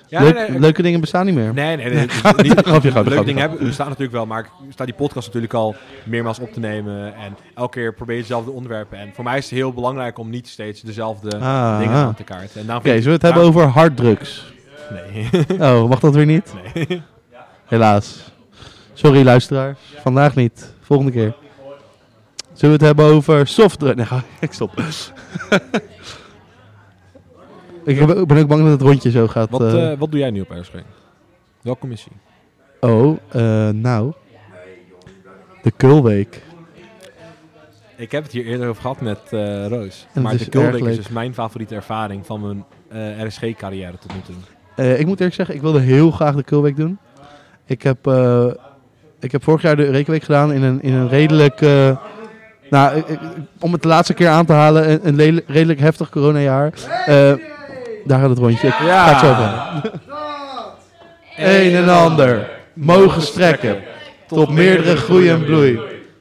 ja, 0.08 0.20
Leuk- 0.22 0.34
nee, 0.34 0.48
nee, 0.50 0.58
leuke 0.60 0.82
dingen 0.82 1.00
bestaan 1.00 1.26
niet 1.26 1.34
meer. 1.34 1.54
Nee, 1.54 1.76
nee, 1.76 1.86
nee. 1.90 1.94
Niet, 2.42 2.60
grapje, 2.60 2.92
leuke 3.04 3.24
dingen 3.24 3.40
hebben, 3.40 3.58
we 3.58 3.72
staan 3.72 3.86
natuurlijk 3.86 4.12
wel, 4.14 4.26
maar 4.26 4.40
ik 4.40 4.48
sta 4.72 4.84
die 4.84 4.94
podcast 4.94 5.26
natuurlijk 5.26 5.54
al 5.54 5.74
meermaals 6.04 6.38
op 6.38 6.52
te 6.52 6.60
nemen. 6.60 7.14
En 7.14 7.36
elke 7.54 7.78
keer 7.78 7.94
probeer 7.94 8.14
je 8.16 8.20
dezelfde 8.20 8.50
onderwerpen. 8.50 8.98
En 8.98 9.10
voor 9.14 9.24
mij 9.24 9.38
is 9.38 9.44
het 9.44 9.54
heel 9.54 9.72
belangrijk 9.72 10.18
om 10.18 10.30
niet 10.30 10.48
steeds 10.48 10.80
dezelfde 10.80 11.38
Ah, 11.38 11.78
dingen 11.78 11.94
ah. 11.94 12.02
aan 12.02 12.14
te 12.14 12.22
kaarten. 12.22 12.60
Oké, 12.76 12.76
ik- 12.76 13.02
zullen 13.02 13.04
we 13.04 13.10
het 13.10 13.22
hebben 13.22 13.42
over 13.42 13.62
harddrugs? 13.66 14.52
Nee. 15.12 15.28
Oh, 15.60 15.88
mag 15.88 16.00
dat 16.00 16.14
weer 16.14 16.26
niet? 16.26 16.52
nee. 16.74 17.02
Helaas. 17.64 18.32
Sorry 18.92 19.24
luisteraars, 19.24 19.78
vandaag 20.02 20.34
niet. 20.34 20.74
Volgende 20.80 21.12
keer. 21.12 21.34
Zullen 22.54 22.78
we 22.78 22.84
het 22.84 22.96
hebben 22.96 23.14
over 23.14 23.46
softdrugs? 23.46 24.10
Nee, 24.10 24.20
ik 24.40 24.52
stop. 24.52 24.70
ik 27.84 28.06
ben 28.26 28.38
ook 28.38 28.48
bang 28.48 28.62
dat 28.62 28.70
het 28.70 28.80
rondje 28.80 29.10
zo 29.10 29.26
gaat. 29.26 29.50
Wat, 29.50 29.62
eh. 29.62 29.92
eh, 29.92 29.98
wat 29.98 30.10
doe 30.10 30.20
jij 30.20 30.30
nu 30.30 30.40
op 30.40 30.50
RSG? 30.50 30.72
Welke 31.62 31.80
commissie? 31.80 32.12
oh, 32.80 33.18
eh, 33.28 33.68
nou. 33.68 34.12
De 35.62 35.70
Kulweek. 35.70 36.42
Ik 37.96 38.12
heb 38.12 38.22
het 38.22 38.32
hier 38.32 38.44
eerder 38.44 38.68
over 38.68 38.82
gehad 38.82 39.00
met 39.00 39.18
Roos. 39.68 40.06
maar 40.12 40.36
de 40.36 40.48
Kulweek 40.48 40.84
is 40.84 40.96
dus 40.96 41.08
mijn 41.08 41.34
favoriete 41.34 41.74
ervaring 41.74 42.26
van 42.26 42.40
mijn 42.40 42.64
RSG-carrière 43.26 43.98
tot 43.98 44.12
nu 44.14 44.20
toe. 44.20 44.34
Ik 44.98 45.06
moet 45.06 45.16
eerlijk 45.18 45.34
zeggen, 45.34 45.54
ik 45.54 45.60
wilde 45.60 45.80
heel 45.80 46.10
graag 46.10 46.34
de 46.34 46.42
Kulweek 46.42 46.76
doen. 46.76 46.98
Ik 47.64 47.82
heb, 47.82 48.06
ik 49.20 49.32
heb 49.32 49.42
vorig 49.42 49.62
jaar 49.62 49.76
de 49.76 49.90
Rekenweek 49.90 50.22
gedaan 50.22 50.52
in 50.52 50.62
een, 50.62 50.82
in 50.82 50.92
een 50.92 51.08
redelijk... 51.08 51.60
nou, 52.74 52.96
ik- 52.96 53.08
ik- 53.08 53.18
om 53.60 53.72
het 53.72 53.82
de 53.82 53.88
laatste 53.88 54.14
keer 54.14 54.28
aan 54.28 54.46
te 54.46 54.52
halen, 54.52 55.06
een, 55.06 55.18
een 55.20 55.42
redelijk 55.46 55.80
heftig 55.80 56.10
coronajaar. 56.10 56.72
Eh 57.06 57.32
daar 58.06 58.20
gaat 58.20 58.28
het 58.28 58.38
rondje. 58.38 58.66
Ik 58.68 58.72
ga 58.74 59.08
het 59.10 59.18
zo. 59.20 60.12
Een 61.36 61.74
en 61.74 61.88
ander 61.88 62.50
mogen 62.72 63.22
strekken 63.22 63.82
tot 64.26 64.50
meerdere 64.50 64.96
groei 64.96 65.28
en 65.30 65.44
bloei 65.44 65.80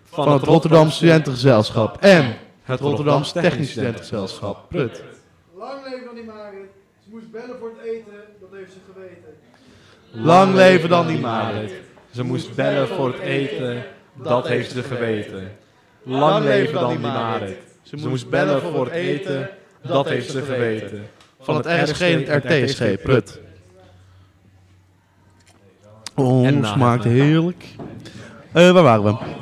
van 0.09 0.31
het 0.31 0.43
Rotterdam 0.43 0.89
Studentengezelschap 0.89 1.97
en 1.99 2.33
het 2.63 2.79
Rotterdam 2.79 3.23
Technisch 3.23 3.71
Studentengezelschap. 3.71 4.65
Prut. 4.69 5.03
Lang 5.57 5.73
leven 5.85 6.09
aan 6.09 6.15
die 6.15 6.23
Marit. 6.23 6.69
Ze 7.03 7.09
moest 7.11 7.31
bellen 7.31 7.55
voor 7.59 7.69
het 7.77 7.87
eten, 7.89 8.13
dat 8.39 8.49
heeft 8.53 8.71
ze 8.71 8.77
geweten. 8.93 10.25
Lang 10.25 10.53
leven 10.55 10.89
dan 10.89 11.07
die 11.07 11.19
Marit. 11.19 11.73
Ze 12.11 12.23
moest 12.23 12.55
bellen 12.55 12.87
voor 12.87 13.07
het 13.07 13.19
eten, 13.19 13.83
dat 14.13 14.47
heeft 14.47 14.71
ze 14.71 14.83
geweten. 14.83 15.51
Lang 16.03 16.43
leven 16.45 16.73
dan 16.73 16.89
die 16.89 16.99
Marit. 16.99 17.57
Ze 17.81 18.07
moest 18.07 18.29
bellen 18.29 18.61
voor 18.61 18.85
het 18.85 18.93
eten, 18.93 19.49
dat 19.81 20.09
heeft 20.09 20.31
ze 20.31 20.41
geweten. 20.41 21.03
Van 21.41 21.55
het 21.55 21.65
RSG 21.65 22.01
en 22.01 22.23
het 22.25 22.45
RTSG. 22.45 23.01
Prut. 23.01 23.41
Oh, 26.15 26.47
En 26.47 26.59
na 26.59 26.73
smaakt 26.73 27.03
heerlijk. 27.03 27.65
Eh, 28.51 28.71
waar 28.71 28.83
waren 28.83 29.03
we? 29.03 29.41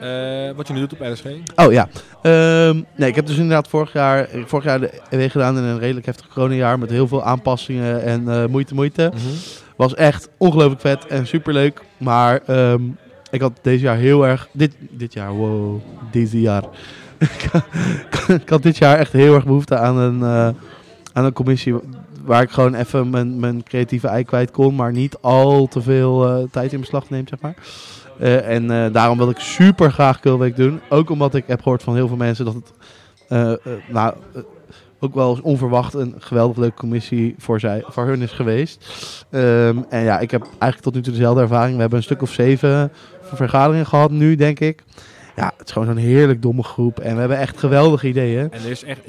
Eh, 0.00 0.56
wat 0.56 0.66
je 0.66 0.72
nu 0.72 0.80
doet 0.80 0.92
op 0.92 1.00
RSG? 1.00 1.24
Oh 1.56 1.72
ja. 1.72 1.88
Ehm, 2.22 2.82
nee, 2.96 3.08
ik 3.08 3.14
heb 3.14 3.26
dus 3.26 3.36
inderdaad 3.36 3.68
vorig 3.68 3.92
jaar, 3.92 4.28
vorig 4.46 4.64
jaar 4.64 4.80
de 4.80 4.90
EW 5.10 5.30
gedaan 5.30 5.56
in 5.56 5.62
een 5.62 5.78
redelijk 5.78 6.06
heftig 6.06 6.28
coronajaar 6.28 6.78
met 6.78 6.90
heel 6.90 7.08
veel 7.08 7.22
aanpassingen 7.22 8.02
en 8.02 8.28
eh, 8.28 8.46
moeite, 8.46 8.74
moeite. 8.74 9.12
Was 9.76 9.94
echt 9.94 10.28
ongelooflijk 10.38 10.80
vet 10.80 11.06
en 11.06 11.26
superleuk. 11.26 11.82
Maar 11.96 12.40
ehm, 12.46 12.82
ik 13.36 13.42
had 13.42 13.58
deze 13.62 13.84
jaar 13.84 13.96
heel 13.96 14.26
erg, 14.26 14.48
dit, 14.52 14.74
dit 14.90 15.12
jaar, 15.12 15.32
wow, 15.32 15.80
deze 16.10 16.40
jaar. 16.40 16.64
ik 18.42 18.48
had 18.48 18.62
dit 18.62 18.76
jaar 18.76 18.98
echt 18.98 19.12
heel 19.12 19.34
erg 19.34 19.44
behoefte 19.44 19.78
aan 19.78 19.96
een, 19.96 20.22
eh, 20.22 20.62
aan 21.12 21.24
een 21.24 21.32
commissie 21.32 21.74
waar 22.24 22.42
ik 22.42 22.50
gewoon 22.50 22.74
even 22.74 23.10
mijn, 23.10 23.40
mijn 23.40 23.62
creatieve 23.62 24.08
ei 24.08 24.24
kwijt 24.24 24.50
kon, 24.50 24.74
maar 24.74 24.92
niet 24.92 25.16
al 25.20 25.66
te 25.66 25.82
veel 25.82 26.28
eh, 26.28 26.44
tijd 26.50 26.72
in 26.72 26.80
beslag 26.80 27.10
neemt, 27.10 27.28
zeg 27.28 27.40
maar. 27.40 27.56
Eh, 28.18 28.48
en 28.48 28.92
daarom 28.92 29.18
wil 29.18 29.30
ik 29.30 29.38
super 29.38 29.92
graag 29.92 30.20
Kulweek 30.20 30.56
doen. 30.56 30.80
Ook 30.88 31.10
omdat 31.10 31.34
ik 31.34 31.44
heb 31.46 31.62
gehoord 31.62 31.82
van 31.82 31.94
heel 31.94 32.08
veel 32.08 32.16
mensen 32.16 32.44
dat 32.44 32.54
het 32.54 32.72
nou, 33.88 34.14
ook 35.00 35.14
wel 35.14 35.30
eens 35.30 35.40
onverwacht 35.40 35.94
een 35.94 36.14
geweldig 36.18 36.56
leuke 36.56 36.76
commissie 36.76 37.34
voor, 37.38 37.60
zij, 37.60 37.82
voor 37.86 38.06
hun 38.06 38.22
is 38.22 38.32
geweest. 38.32 38.84
Ehm, 39.30 39.78
en 39.88 40.02
ja, 40.02 40.18
ik 40.18 40.30
heb 40.30 40.42
eigenlijk 40.42 40.82
tot 40.82 40.94
nu 40.94 41.00
toe 41.00 41.12
dezelfde 41.12 41.40
ervaring. 41.40 41.74
We 41.74 41.80
hebben 41.80 41.98
een 41.98 42.04
stuk 42.04 42.22
of 42.22 42.32
zeven 42.32 42.92
vergaderingen 43.22 43.86
gehad 43.86 44.10
nu, 44.10 44.34
denk 44.36 44.60
ik. 44.60 44.82
Ja, 45.36 45.52
het 45.56 45.66
is 45.66 45.72
gewoon 45.72 45.88
zo'n 45.88 45.96
heerlijk 45.96 46.42
domme 46.42 46.62
groep. 46.62 47.00
En 47.00 47.12
we 47.14 47.18
hebben 47.20 47.38
echt 47.38 47.58
geweldige 47.58 48.08
ideeën. 48.08 48.50
En 48.50 48.60
er 48.64 48.70
is 48.70 48.84
echt, 48.84 49.00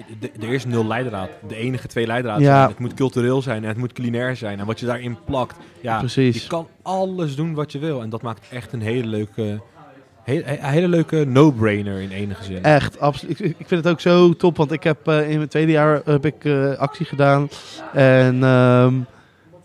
er 0.41 0.49
is 0.53 0.65
nul 0.65 0.85
leidraad. 0.87 1.29
De 1.47 1.55
enige 1.55 1.87
twee 1.87 2.07
leidraad 2.07 2.39
Ja. 2.39 2.55
zijn. 2.57 2.69
Het 2.69 2.79
moet 2.79 2.93
cultureel 2.93 3.41
zijn 3.41 3.61
en 3.63 3.67
het 3.69 3.77
moet 3.77 3.93
culinair 3.93 4.35
zijn. 4.35 4.59
En 4.59 4.65
wat 4.65 4.79
je 4.79 4.85
daarin 4.85 5.17
plakt, 5.25 5.55
ja, 5.81 5.99
Precies. 5.99 6.41
je 6.41 6.47
kan 6.47 6.67
alles 6.81 7.35
doen 7.35 7.53
wat 7.53 7.71
je 7.71 7.79
wil. 7.79 8.01
En 8.01 8.09
dat 8.09 8.21
maakt 8.21 8.47
echt 8.51 8.73
een 8.73 8.81
hele 8.81 9.07
leuke, 9.07 9.61
he- 10.27 10.41
he- 10.45 10.69
hele 10.69 10.87
leuke 10.87 11.25
no-brainer 11.27 12.01
in 12.01 12.11
enige 12.11 12.43
zin. 12.43 12.63
Echt, 12.63 12.99
absoluut. 12.99 13.39
Ik, 13.39 13.55
ik 13.57 13.67
vind 13.67 13.83
het 13.83 13.87
ook 13.93 13.99
zo 14.01 14.33
top, 14.33 14.57
want 14.57 14.71
ik 14.71 14.83
heb 14.83 15.07
eh, 15.07 15.29
in 15.29 15.37
mijn 15.37 15.49
tweede 15.49 15.71
jaar 15.71 16.01
heb 16.05 16.25
ik 16.25 16.45
eh, 16.45 16.71
actie 16.77 17.05
gedaan. 17.05 17.49
En 17.93 18.43
ehm, 18.43 18.93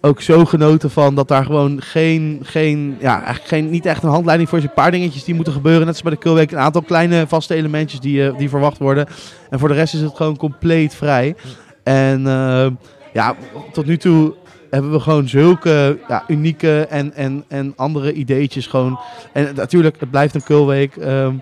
ook 0.00 0.20
zo 0.20 0.44
genoten 0.44 0.90
van 0.90 1.14
dat 1.14 1.28
daar 1.28 1.44
gewoon 1.44 1.82
geen, 1.82 2.40
geen, 2.42 2.96
ja, 3.00 3.16
eigenlijk 3.16 3.48
geen, 3.48 3.70
niet 3.70 3.86
echt 3.86 4.02
een 4.02 4.08
handleiding 4.10 4.48
voor 4.48 4.58
is. 4.58 4.64
Een 4.64 4.74
paar 4.74 4.90
dingetjes 4.90 5.24
die 5.24 5.34
moeten 5.34 5.52
gebeuren, 5.52 5.80
net 5.80 5.88
als 5.88 6.02
bij 6.02 6.12
de 6.12 6.18
Kulweek. 6.18 6.50
Een 6.52 6.58
aantal 6.58 6.82
kleine 6.82 7.26
vaste 7.26 7.54
elementjes 7.54 8.00
die, 8.00 8.26
eh, 8.26 8.38
die 8.38 8.48
verwacht 8.48 8.78
worden. 8.78 9.06
En 9.50 9.58
voor 9.58 9.68
de 9.68 9.74
rest 9.74 9.94
is 9.94 10.00
het 10.00 10.16
gewoon 10.16 10.36
compleet 10.36 10.94
vrij. 10.94 11.34
En 11.82 12.26
ehm, 12.26 12.70
ja, 13.12 13.34
tot 13.72 13.86
nu 13.86 13.96
toe 13.96 14.34
hebben 14.72 14.92
we 14.92 15.00
gewoon 15.00 15.28
zulke 15.28 15.98
ja, 16.08 16.24
unieke 16.28 16.86
en, 16.86 17.12
en, 17.14 17.44
en 17.48 17.72
andere 17.76 18.12
ideetjes 18.12 18.66
gewoon. 18.66 18.98
En 19.32 19.54
natuurlijk, 19.54 20.00
het 20.00 20.10
blijft 20.10 20.34
een 20.34 20.42
Kulweek. 20.42 20.96
ehm 20.96 21.34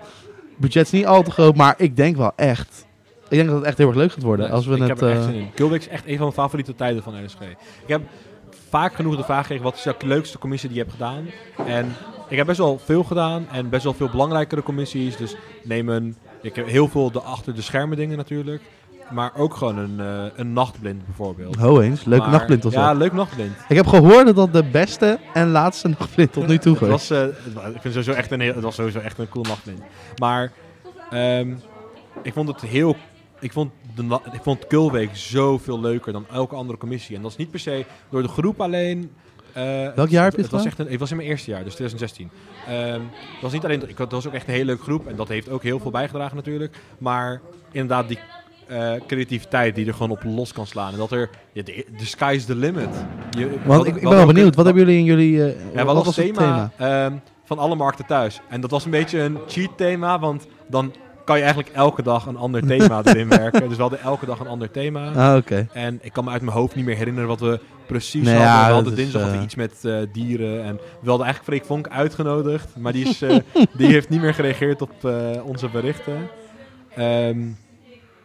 budget 0.61 0.85
is 0.85 0.91
niet 0.91 1.05
al 1.05 1.23
te 1.23 1.31
groot, 1.31 1.55
maar 1.55 1.73
ik 1.77 1.95
denk 1.95 2.17
wel 2.17 2.31
echt. 2.35 2.85
Ik 3.29 3.37
denk 3.37 3.49
dat 3.49 3.57
het 3.57 3.65
echt 3.65 3.77
heel 3.77 3.87
erg 3.87 3.95
leuk 3.95 4.11
gaat 4.11 4.23
worden. 4.23 4.51
als 4.51 4.65
we 4.65 4.73
ik 4.75 4.79
het, 4.79 4.87
heb 4.87 5.01
er 5.01 5.09
echt 5.09 5.19
eh, 5.19 5.25
zin 5.25 5.51
in. 5.55 5.73
Is 5.73 5.87
echt 5.87 6.05
een 6.05 6.11
van 6.11 6.19
mijn 6.19 6.33
favoriete 6.33 6.75
tijden 6.75 7.03
van 7.03 7.25
RSG. 7.25 7.41
Ik 7.81 7.87
heb 7.87 8.01
vaak 8.69 8.93
genoeg 8.93 9.15
de 9.15 9.23
vraag 9.23 9.41
gekregen, 9.41 9.63
wat 9.63 9.75
is 9.75 9.83
jouw 9.83 9.95
leukste 9.99 10.37
commissie 10.37 10.69
die 10.69 10.77
je 10.77 10.83
hebt 10.83 10.95
gedaan? 10.95 11.25
En 11.67 11.95
ik 12.29 12.37
heb 12.37 12.45
best 12.45 12.57
wel 12.57 12.79
veel 12.85 13.03
gedaan 13.03 13.47
en 13.51 13.69
best 13.69 13.83
wel 13.83 13.93
veel 13.93 14.09
belangrijkere 14.09 14.63
commissies. 14.63 15.17
Dus 15.17 15.35
neem 15.63 15.89
een, 15.89 16.15
ik 16.41 16.55
heb 16.55 16.67
heel 16.67 16.87
veel 16.87 17.11
de 17.11 17.21
achter 17.21 17.55
de 17.55 17.61
schermen 17.61 17.97
dingen 17.97 18.17
natuurlijk. 18.17 18.61
Maar 19.13 19.31
ook 19.35 19.55
gewoon 19.55 19.77
een, 19.77 19.99
eh, 19.99 20.23
een 20.35 20.53
nachtblind 20.53 21.05
bijvoorbeeld. 21.05 21.55
Ho 21.55 21.79
eens, 21.79 22.03
leuke 22.03 22.23
Maar- 22.23 22.31
nachtblind 22.31 22.65
of 22.65 22.73
zo. 22.73 22.79
Ja, 22.79 22.93
leuk 22.93 23.13
nachtblind. 23.13 23.53
Ik 23.67 23.75
heb 23.75 23.87
gehoord 23.87 24.25
dat 24.25 24.35
dat 24.35 24.53
de 24.53 24.63
beste 24.63 25.19
en 25.33 25.49
laatste 25.49 25.87
nachtblind 25.87 26.33
tot 26.33 26.47
nu 26.47 26.57
toe 26.57 26.71
Het 26.79 26.83
geweest. 26.83 27.09
was, 27.09 27.19
eh, 27.19 27.53
wa- 27.53 27.65
ik 27.65 27.81
vind 27.81 27.93
sowieso 27.93 28.11
echt 28.11 28.31
een, 28.31 28.39
heel- 28.39 28.53
het 28.53 28.63
was 28.63 28.75
sowieso 28.75 28.99
echt 28.99 29.17
een 29.19 29.29
cool 29.29 29.45
nachtblind. 29.45 29.81
Maar 30.17 30.51
ehm, 31.09 31.53
ik 32.23 32.33
vond 32.33 32.47
het 32.47 32.61
heel... 32.61 32.95
Ik 33.39 33.51
vond, 33.51 33.71
de, 33.95 34.19
ik 34.31 34.39
vond 34.43 34.67
Kulweek 34.67 35.09
zoveel 35.13 35.79
leuker 35.79 36.13
dan 36.13 36.25
elke 36.31 36.55
andere 36.55 36.77
commissie. 36.79 37.15
En 37.15 37.21
dat 37.21 37.31
is 37.31 37.37
niet 37.37 37.51
per 37.51 37.59
se 37.59 37.85
door 38.09 38.21
de 38.21 38.27
groep 38.27 38.61
alleen. 38.61 39.11
eh, 39.53 39.63
Welk 39.95 40.09
jaar 40.09 40.23
heb 40.23 40.35
je 40.35 40.41
het 40.41 40.51
het 40.51 40.51
was 40.51 40.65
echt 40.65 40.79
een, 40.79 40.87
Het 40.87 40.99
was 40.99 41.11
in 41.11 41.17
mijn 41.17 41.29
eerste 41.29 41.51
jaar, 41.51 41.63
dus 41.63 41.73
2016. 41.75 42.29
Ehm, 42.67 42.91
het 43.33 43.41
was 43.41 43.51
niet 43.51 43.63
alleen... 43.63 43.89
Ik, 43.89 43.97
het 43.97 44.11
was 44.11 44.27
ook 44.27 44.33
echt 44.33 44.47
een 44.47 44.53
hele 44.53 44.65
leuke 44.65 44.83
groep. 44.83 45.07
En 45.07 45.15
dat 45.15 45.27
heeft 45.27 45.49
ook 45.49 45.63
heel 45.63 45.79
veel 45.79 45.91
bijgedragen 45.91 46.35
natuurlijk. 46.35 46.75
Maar 46.97 47.41
inderdaad 47.71 48.07
die 48.07 48.19
eh, 48.71 48.91
creativiteit 49.07 49.75
die 49.75 49.85
er 49.87 49.93
gewoon 49.93 50.11
op 50.11 50.23
los 50.23 50.53
kan 50.53 50.67
slaan. 50.67 50.91
En 50.91 50.97
dat 50.97 51.11
er... 51.11 51.29
Ja, 51.53 51.63
de, 51.63 51.85
de 51.97 52.05
sky's 52.05 52.45
the 52.45 52.55
limit. 52.55 52.89
Je, 53.29 53.49
Want 53.49 53.63
wat- 53.65 53.87
ik, 53.87 53.95
ik 53.95 54.01
ben 54.01 54.09
wel 54.11 54.25
benieuwd, 54.25 54.55
wat 54.55 54.65
hebben 54.65 54.83
jullie 54.83 54.99
in 54.99 55.05
jullie... 55.05 55.43
eh, 55.45 55.75
ja, 55.75 55.83
wat 55.85 55.95
was 56.05 56.15
het 56.15 56.25
thema, 56.25 56.71
thema? 56.77 57.03
ehm, 57.05 57.13
van 57.43 57.57
alle 57.59 57.75
markten 57.75 58.05
thuis. 58.05 58.41
En 58.49 58.61
dat 58.61 58.71
was 58.71 58.85
een 58.85 58.91
beetje 58.91 59.19
een 59.19 59.37
cheat 59.47 59.77
thema, 59.77 60.19
want 60.19 60.47
dan 60.67 60.93
kan 61.25 61.37
je 61.37 61.43
eigenlijk 61.43 61.75
elke 61.75 62.03
dag 62.03 62.25
een 62.25 62.37
ander 62.37 62.65
thema 62.67 63.01
erin 63.05 63.29
werken. 63.29 63.67
Dus 63.67 63.75
we 63.75 63.81
hadden 63.81 64.01
elke 64.01 64.25
dag 64.25 64.39
een 64.39 64.47
ander 64.47 64.71
thema. 64.71 65.11
Ah, 65.31 65.35
oké. 65.37 65.67
En 65.73 65.99
ik 66.01 66.13
kan 66.13 66.23
me 66.23 66.29
uit 66.31 66.41
mijn 66.41 66.57
hoofd 66.57 66.75
niet 66.75 66.85
meer 66.85 66.95
herinneren 66.95 67.27
wat 67.29 67.39
we 67.39 67.59
precies 67.87 68.23
Nee, 68.25 68.33
hadden. 68.35 68.51
ja, 68.53 68.67
we 68.67 68.73
hadden 68.73 68.91
is, 68.91 68.97
dinsdag 68.97 69.21
hadden 69.21 69.39
eh, 69.39 69.45
iets 69.45 69.55
met 69.55 69.81
dieren. 70.13 70.63
En 70.63 70.75
we 70.75 71.09
hadden 71.09 71.25
eigenlijk 71.25 71.43
Freek 71.43 71.65
Vonk 71.65 71.87
uitgenodigd. 71.87 72.67
Maar 72.77 72.93
die, 72.93 73.05
is, 73.09 73.19
die 73.77 73.87
heeft 73.95 74.09
niet 74.09 74.21
meer 74.21 74.33
gereageerd 74.33 74.81
op 74.81 74.91
onze 75.45 75.69
berichten. 75.69 76.15
Ehm, 76.95 77.37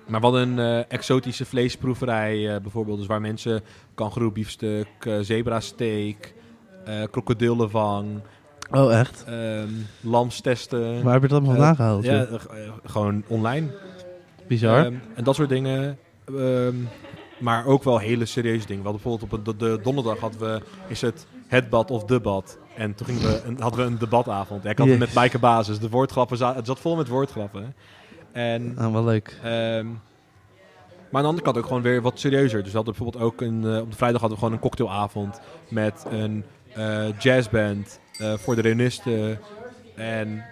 maar 0.07 0.21
hadden 0.21 0.59
een 0.59 0.79
eh, 0.79 0.85
exotische 0.89 1.45
vleesproeverij 1.45 2.55
eh, 2.55 2.61
bijvoorbeeld. 2.61 2.99
Dus 2.99 3.07
waar 3.07 3.21
mensen 3.21 3.63
kangoeroe 3.95 4.33
biefstuk, 4.33 4.89
eh 5.01 5.19
zebrasteak, 5.21 6.33
eh 6.85 7.03
krokodillevang, 7.11 8.21
Oh, 8.71 8.99
echt? 8.99 9.25
ehm 9.27 9.69
lamstesten. 10.01 11.03
Waar 11.03 11.13
heb 11.13 11.23
je 11.23 11.29
dat 11.29 11.39
allemaal 11.39 11.55
vandaan 11.55 11.77
gehaald? 11.77 12.05
Ja, 12.05 12.27
gewoon 12.85 13.23
online. 13.27 13.69
Bizar. 14.49 14.85
Ehm, 14.85 14.95
en 15.15 15.25
dat 15.25 15.35
soort 15.35 15.49
dingen. 15.49 15.99
Ehm, 16.25 16.75
maar 17.39 17.67
ook 17.67 17.83
wel 17.85 17.99
hele 17.99 18.25
serieuze 18.25 18.67
dingen. 18.67 18.83
We 18.83 18.89
hadden 18.89 19.03
bijvoorbeeld 19.03 19.47
op 19.49 19.59
de, 19.59 19.77
de 19.77 19.81
donderdag 19.83 20.19
hadden 20.19 20.41
we, 20.41 20.61
is 20.89 21.01
het 21.01 21.27
het 21.47 21.69
bad 21.71 21.91
of 21.91 22.05
de 22.05 22.21
bad. 22.21 22.59
En 22.77 22.95
toen 22.95 23.07
gingen 23.07 23.23
we 23.23 23.43
een, 23.47 23.61
hadden 23.61 23.81
we 23.81 23.87
een 23.87 23.99
debatavond. 23.99 24.65
Ik 24.65 24.79
had 24.79 24.89
het 24.89 24.99
met. 24.99 25.15
Maaike 25.15 25.39
Basis. 25.39 25.79
De 25.79 25.89
woordgrappen, 25.91 26.55
het 26.55 26.67
zat 26.67 26.81
vol 26.81 26.97
met 26.97 27.09
woordgrappen. 27.09 27.75
En, 28.37 28.75
Ah, 28.79 28.93
wel 28.93 29.05
leuk. 29.05 29.39
ehm, 29.43 29.87
maar 31.11 31.23
aan 31.23 31.23
de 31.23 31.29
andere 31.29 31.43
kant 31.43 31.57
ook 31.57 31.67
gewoon 31.67 31.83
weer 31.83 32.03
wat 32.03 32.19
serieuzer. 32.19 32.63
Dus 32.63 32.71
we 32.71 32.77
hadden 32.77 32.95
bijvoorbeeld 32.95 33.25
ook 33.25 33.41
een, 33.41 33.65
eh, 33.65 33.81
op 33.81 33.91
de 33.91 33.97
vrijdag 33.97 34.21
hadden 34.21 34.39
we 34.39 34.45
gewoon 34.45 34.53
een 34.53 34.63
cocktailavond 34.63 35.41
met 35.69 36.05
een 36.11 36.45
eh, 36.75 37.19
jazzband 37.19 38.01
eh, 38.19 38.35
voor 38.35 38.55
de 38.55 38.61
reunisten. 38.61 39.39
En 39.95 40.45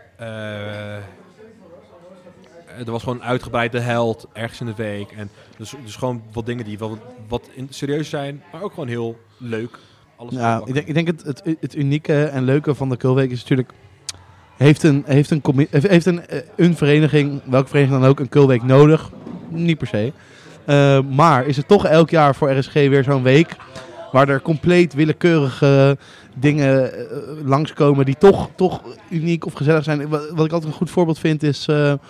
er 2.84 2.90
was 2.90 3.02
gewoon 3.02 3.18
een 3.18 3.24
uitgebreide 3.24 3.78
held 3.80 4.26
ergens 4.32 4.60
in 4.60 4.66
de 4.66 4.74
week. 4.74 5.12
En 5.12 5.30
dus, 5.58 5.74
dus 5.84 5.96
gewoon 5.96 6.22
wat 6.32 6.46
dingen 6.46 6.64
die 6.64 6.78
wel 6.78 6.98
wat, 7.28 7.48
in, 7.54 7.66
serieus 7.70 8.08
zijn, 8.08 8.42
maar 8.52 8.62
ook 8.62 8.72
gewoon 8.72 8.88
heel 8.88 9.18
leuk. 9.38 9.78
Alles 10.16 10.34
Ja, 10.34 10.62
ik 10.64 10.74
denk, 10.74 10.86
ik 10.86 10.94
denk 10.94 11.06
het, 11.06 11.22
het, 11.22 11.56
het 11.60 11.74
unieke 11.74 12.24
en 12.24 12.42
leuke 12.44 12.74
van 12.74 12.88
de 12.88 12.96
Kulweek 12.96 13.30
is 13.30 13.40
natuurlijk... 13.40 13.72
Heeft 14.56 14.82
een, 14.82 15.02
heeft 15.06 15.30
een, 15.30 15.40
commi- 15.40 15.66
heeft- 15.70 16.06
een, 16.06 16.26
eh, 16.26 16.38
een 16.56 16.76
vereniging, 16.76 17.40
welke 17.44 17.68
vereniging 17.68 18.00
dan 18.00 18.08
ook, 18.10 18.20
een 18.20 18.28
Kulweek 18.28 18.62
nodig? 18.62 19.10
Niet 19.48 19.78
per 19.78 19.86
se. 19.86 20.12
Eh, 20.64 20.98
maar 21.10 21.46
is 21.46 21.56
het 21.56 21.68
toch 21.68 21.86
elk 21.86 22.10
jaar 22.10 22.34
voor 22.34 22.52
RSG 22.52 22.72
weer 22.72 23.04
zo'n 23.04 23.22
week... 23.22 23.56
waar 24.12 24.28
er 24.28 24.42
compleet 24.42 24.94
willekeurige 24.94 25.96
dingen 26.34 26.92
eh, 26.92 27.00
langskomen... 27.44 28.04
die 28.04 28.16
toch, 28.18 28.48
toch 28.56 28.82
uniek 29.10 29.46
of 29.46 29.52
gezellig 29.52 29.84
zijn. 29.84 30.08
Wat, 30.08 30.22
ik 30.30 30.38
altijd 30.38 30.64
een 30.64 30.72
goed 30.72 30.90
voorbeeld 30.90 31.18
vind 31.18 31.42
is... 31.42 31.66
eh, 31.68 31.88
een 31.88 32.00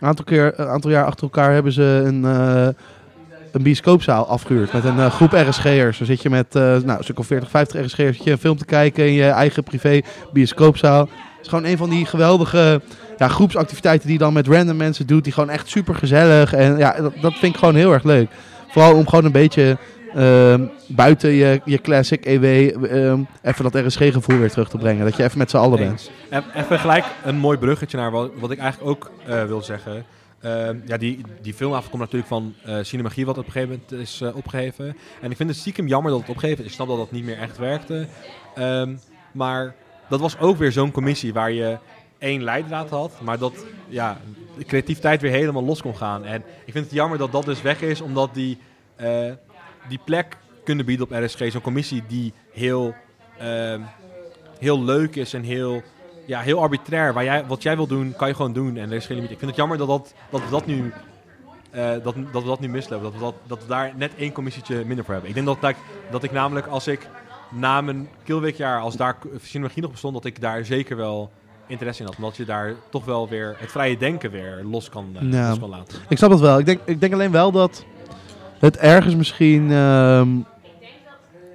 aantal, 0.00 0.24
keer, 0.24 0.56
aantal 0.68 0.90
jaar 0.90 1.04
achter 1.04 1.22
elkaar 1.22 1.52
hebben 1.52 1.72
ze 1.72 2.02
een... 2.04 2.24
eh, 2.24 2.68
een 3.52 3.62
bioscoopzaal 3.62 4.26
afgehuurd 4.26 4.72
met 4.72 4.84
een 4.84 4.98
eh, 4.98 5.10
groep 5.10 5.32
RSG'ers. 5.32 5.98
Dan 5.98 6.06
zit 6.06 6.22
je 6.22 6.30
met 6.30 6.54
eh, 6.54 6.62
nou, 6.62 6.98
een 6.98 7.04
stuk 7.04 7.18
of 7.18 7.26
40, 7.26 7.50
50 7.50 7.84
RSG'ers 7.84 8.16
zit 8.16 8.24
je 8.24 8.30
een 8.30 8.38
film 8.38 8.56
te 8.56 8.64
kijken 8.64 9.06
in 9.06 9.12
je 9.12 9.28
eigen 9.28 9.62
privé 9.62 10.00
bioscoopzaal. 10.32 11.08
Is 11.42 11.48
gewoon 11.48 11.64
een 11.64 11.76
van 11.76 11.90
die 11.90 12.06
geweldige 12.06 12.80
ja, 13.18 13.28
groepsactiviteiten 13.28 14.06
die 14.06 14.18
je 14.18 14.24
dan 14.24 14.32
met 14.32 14.46
random 14.46 14.76
mensen 14.76 15.06
doet. 15.06 15.24
Die 15.24 15.32
gewoon 15.32 15.50
echt 15.50 15.68
super 15.68 15.94
gezellig. 15.94 16.52
En 16.52 16.78
ja, 16.78 16.92
dat, 16.92 17.12
dat 17.20 17.32
vind 17.32 17.54
ik 17.54 17.58
gewoon 17.58 17.74
heel 17.74 17.92
erg 17.92 18.02
leuk. 18.02 18.30
Vooral 18.68 18.94
om 18.94 19.08
gewoon 19.08 19.24
een 19.24 19.32
beetje 19.32 19.76
ehm, 20.14 20.66
buiten 20.86 21.30
je, 21.30 21.60
je 21.64 21.80
classic 21.80 22.24
EW 22.24 22.44
ehm, 22.44 23.20
even 23.42 23.70
dat 23.70 23.86
RSG-gevoel 23.86 24.38
weer 24.38 24.50
terug 24.50 24.68
te 24.68 24.78
brengen. 24.78 25.04
Dat 25.04 25.16
je 25.16 25.22
even 25.22 25.38
met 25.38 25.50
z'n 25.50 25.56
allen 25.56 25.78
bent. 25.78 26.10
Even 26.54 26.78
gelijk 26.78 27.04
een 27.24 27.36
mooi 27.36 27.58
bruggetje 27.58 27.96
naar 27.96 28.10
wat, 28.10 28.30
wat 28.38 28.50
ik 28.50 28.58
eigenlijk 28.58 28.90
ook 28.90 29.10
eh, 29.26 29.44
wil 29.44 29.62
zeggen. 29.62 30.04
Ehm, 30.40 30.76
ja, 30.86 30.96
die, 30.96 31.20
die 31.42 31.54
filmavond 31.54 31.88
komt 31.88 32.02
natuurlijk 32.02 32.28
van 32.28 32.54
eh 32.64 32.76
Cinemagie, 32.82 33.26
wat 33.26 33.38
op 33.38 33.46
een 33.46 33.52
gegeven 33.52 33.82
moment 33.88 34.08
is 34.08 34.20
eh, 34.20 34.36
opgeheven. 34.36 34.96
En 35.20 35.30
ik 35.30 35.36
vind 35.36 35.48
het 35.48 35.58
stiekem 35.58 35.86
jammer 35.86 36.10
dat 36.10 36.20
het 36.20 36.30
opgeheven 36.30 36.64
is. 36.64 36.70
Ik 36.70 36.76
snap 36.76 36.88
dat 36.88 36.96
dat 36.96 37.12
niet 37.12 37.24
meer 37.24 37.38
echt 37.38 37.58
werkte. 37.58 38.06
Maar 39.32 39.74
dat 40.10 40.20
was 40.20 40.38
ook 40.38 40.56
weer 40.56 40.72
zo'n 40.72 40.90
commissie 40.90 41.32
waar 41.32 41.52
je 41.52 41.78
één 42.18 42.42
leidraad 42.42 42.90
had, 42.90 43.20
maar 43.20 43.38
dat 43.38 43.64
ja, 43.88 44.20
de 44.56 44.64
creativiteit 44.64 45.20
weer 45.20 45.30
helemaal 45.30 45.64
los 45.64 45.82
kon 45.82 45.96
gaan. 45.96 46.24
En 46.24 46.42
ik 46.64 46.72
vind 46.72 46.84
het 46.84 46.94
jammer 46.94 47.18
dat 47.18 47.32
dat 47.32 47.44
dus 47.44 47.62
weg 47.62 47.80
is, 47.80 48.00
omdat 48.00 48.34
die, 48.34 48.58
eh, 48.96 49.32
die 49.88 50.00
plek 50.04 50.36
kunnen 50.64 50.84
bieden 50.86 51.06
op 51.06 51.24
RSG. 51.24 51.50
Zo'n 51.50 51.60
commissie 51.60 52.02
die 52.06 52.32
heel, 52.52 52.94
ehm, 53.38 53.80
heel 54.58 54.82
leuk 54.82 55.16
is 55.16 55.34
en 55.34 55.42
heel, 55.42 55.82
ja, 56.26 56.40
heel 56.40 56.60
arbitrair. 56.60 57.12
Waar 57.12 57.24
jij, 57.24 57.46
wat 57.46 57.62
jij 57.62 57.76
wil 57.76 57.86
doen, 57.86 58.14
kan 58.16 58.28
je 58.28 58.34
gewoon 58.34 58.52
doen 58.52 58.76
en 58.76 58.90
er 58.90 58.96
is 58.96 59.06
geen 59.06 59.16
limiet. 59.16 59.30
Ik 59.30 59.38
vind 59.38 59.50
het 59.50 59.60
jammer 59.60 59.78
dat, 59.78 59.88
dat, 59.88 60.14
dat 60.30 60.40
we 60.44 60.50
dat 60.50 60.66
nu... 60.66 60.92
eh, 61.70 61.90
dat, 62.02 62.14
dat 62.32 62.42
we 62.42 62.48
dat 62.48 62.60
nu 62.60 62.68
mislopen. 62.68 63.04
Dat 63.04 63.12
we, 63.12 63.18
dat, 63.20 63.34
dat 63.46 63.60
we 63.60 63.66
daar 63.66 63.92
net 63.96 64.12
één 64.16 64.32
commissietje 64.32 64.84
minder 64.84 65.04
voor 65.04 65.14
hebben. 65.14 65.30
Ik 65.30 65.36
denk 65.36 65.46
dat, 65.46 65.60
dat, 65.60 65.74
dat 66.10 66.22
ik 66.22 66.32
namelijk 66.32 66.66
als 66.66 66.86
ik 66.86 67.08
na 67.50 67.80
mijn 67.80 68.08
Kilweekjaar, 68.24 68.80
als 68.80 68.96
daar 68.96 69.16
cinemagie 69.42 69.82
nog 69.82 69.90
bestond, 69.90 70.14
dat 70.14 70.24
ik 70.24 70.40
daar 70.40 70.64
zeker 70.64 70.96
wel 70.96 71.30
interesse 71.66 72.00
in 72.02 72.06
had. 72.08 72.16
Omdat 72.16 72.36
je 72.36 72.44
daar 72.44 72.74
toch 72.90 73.04
wel 73.04 73.28
weer 73.28 73.54
het 73.58 73.70
vrije 73.70 73.96
denken 73.96 74.30
weer 74.30 74.60
los 74.70 74.88
kan, 74.88 75.06
eh, 75.20 75.30
Ja. 75.32 75.48
los 75.48 75.58
kan 75.58 75.68
laten. 75.68 75.98
Ik 76.08 76.16
snap 76.16 76.30
dat 76.30 76.40
wel. 76.40 76.58
Ik 76.58 76.66
denk, 76.66 76.80
ik 76.84 77.00
denk 77.00 77.12
alleen 77.12 77.30
wel 77.30 77.52
dat 77.52 77.84
het 78.58 78.76
ergens 78.76 79.14
misschien. 79.14 79.70
ehm, 79.70 80.28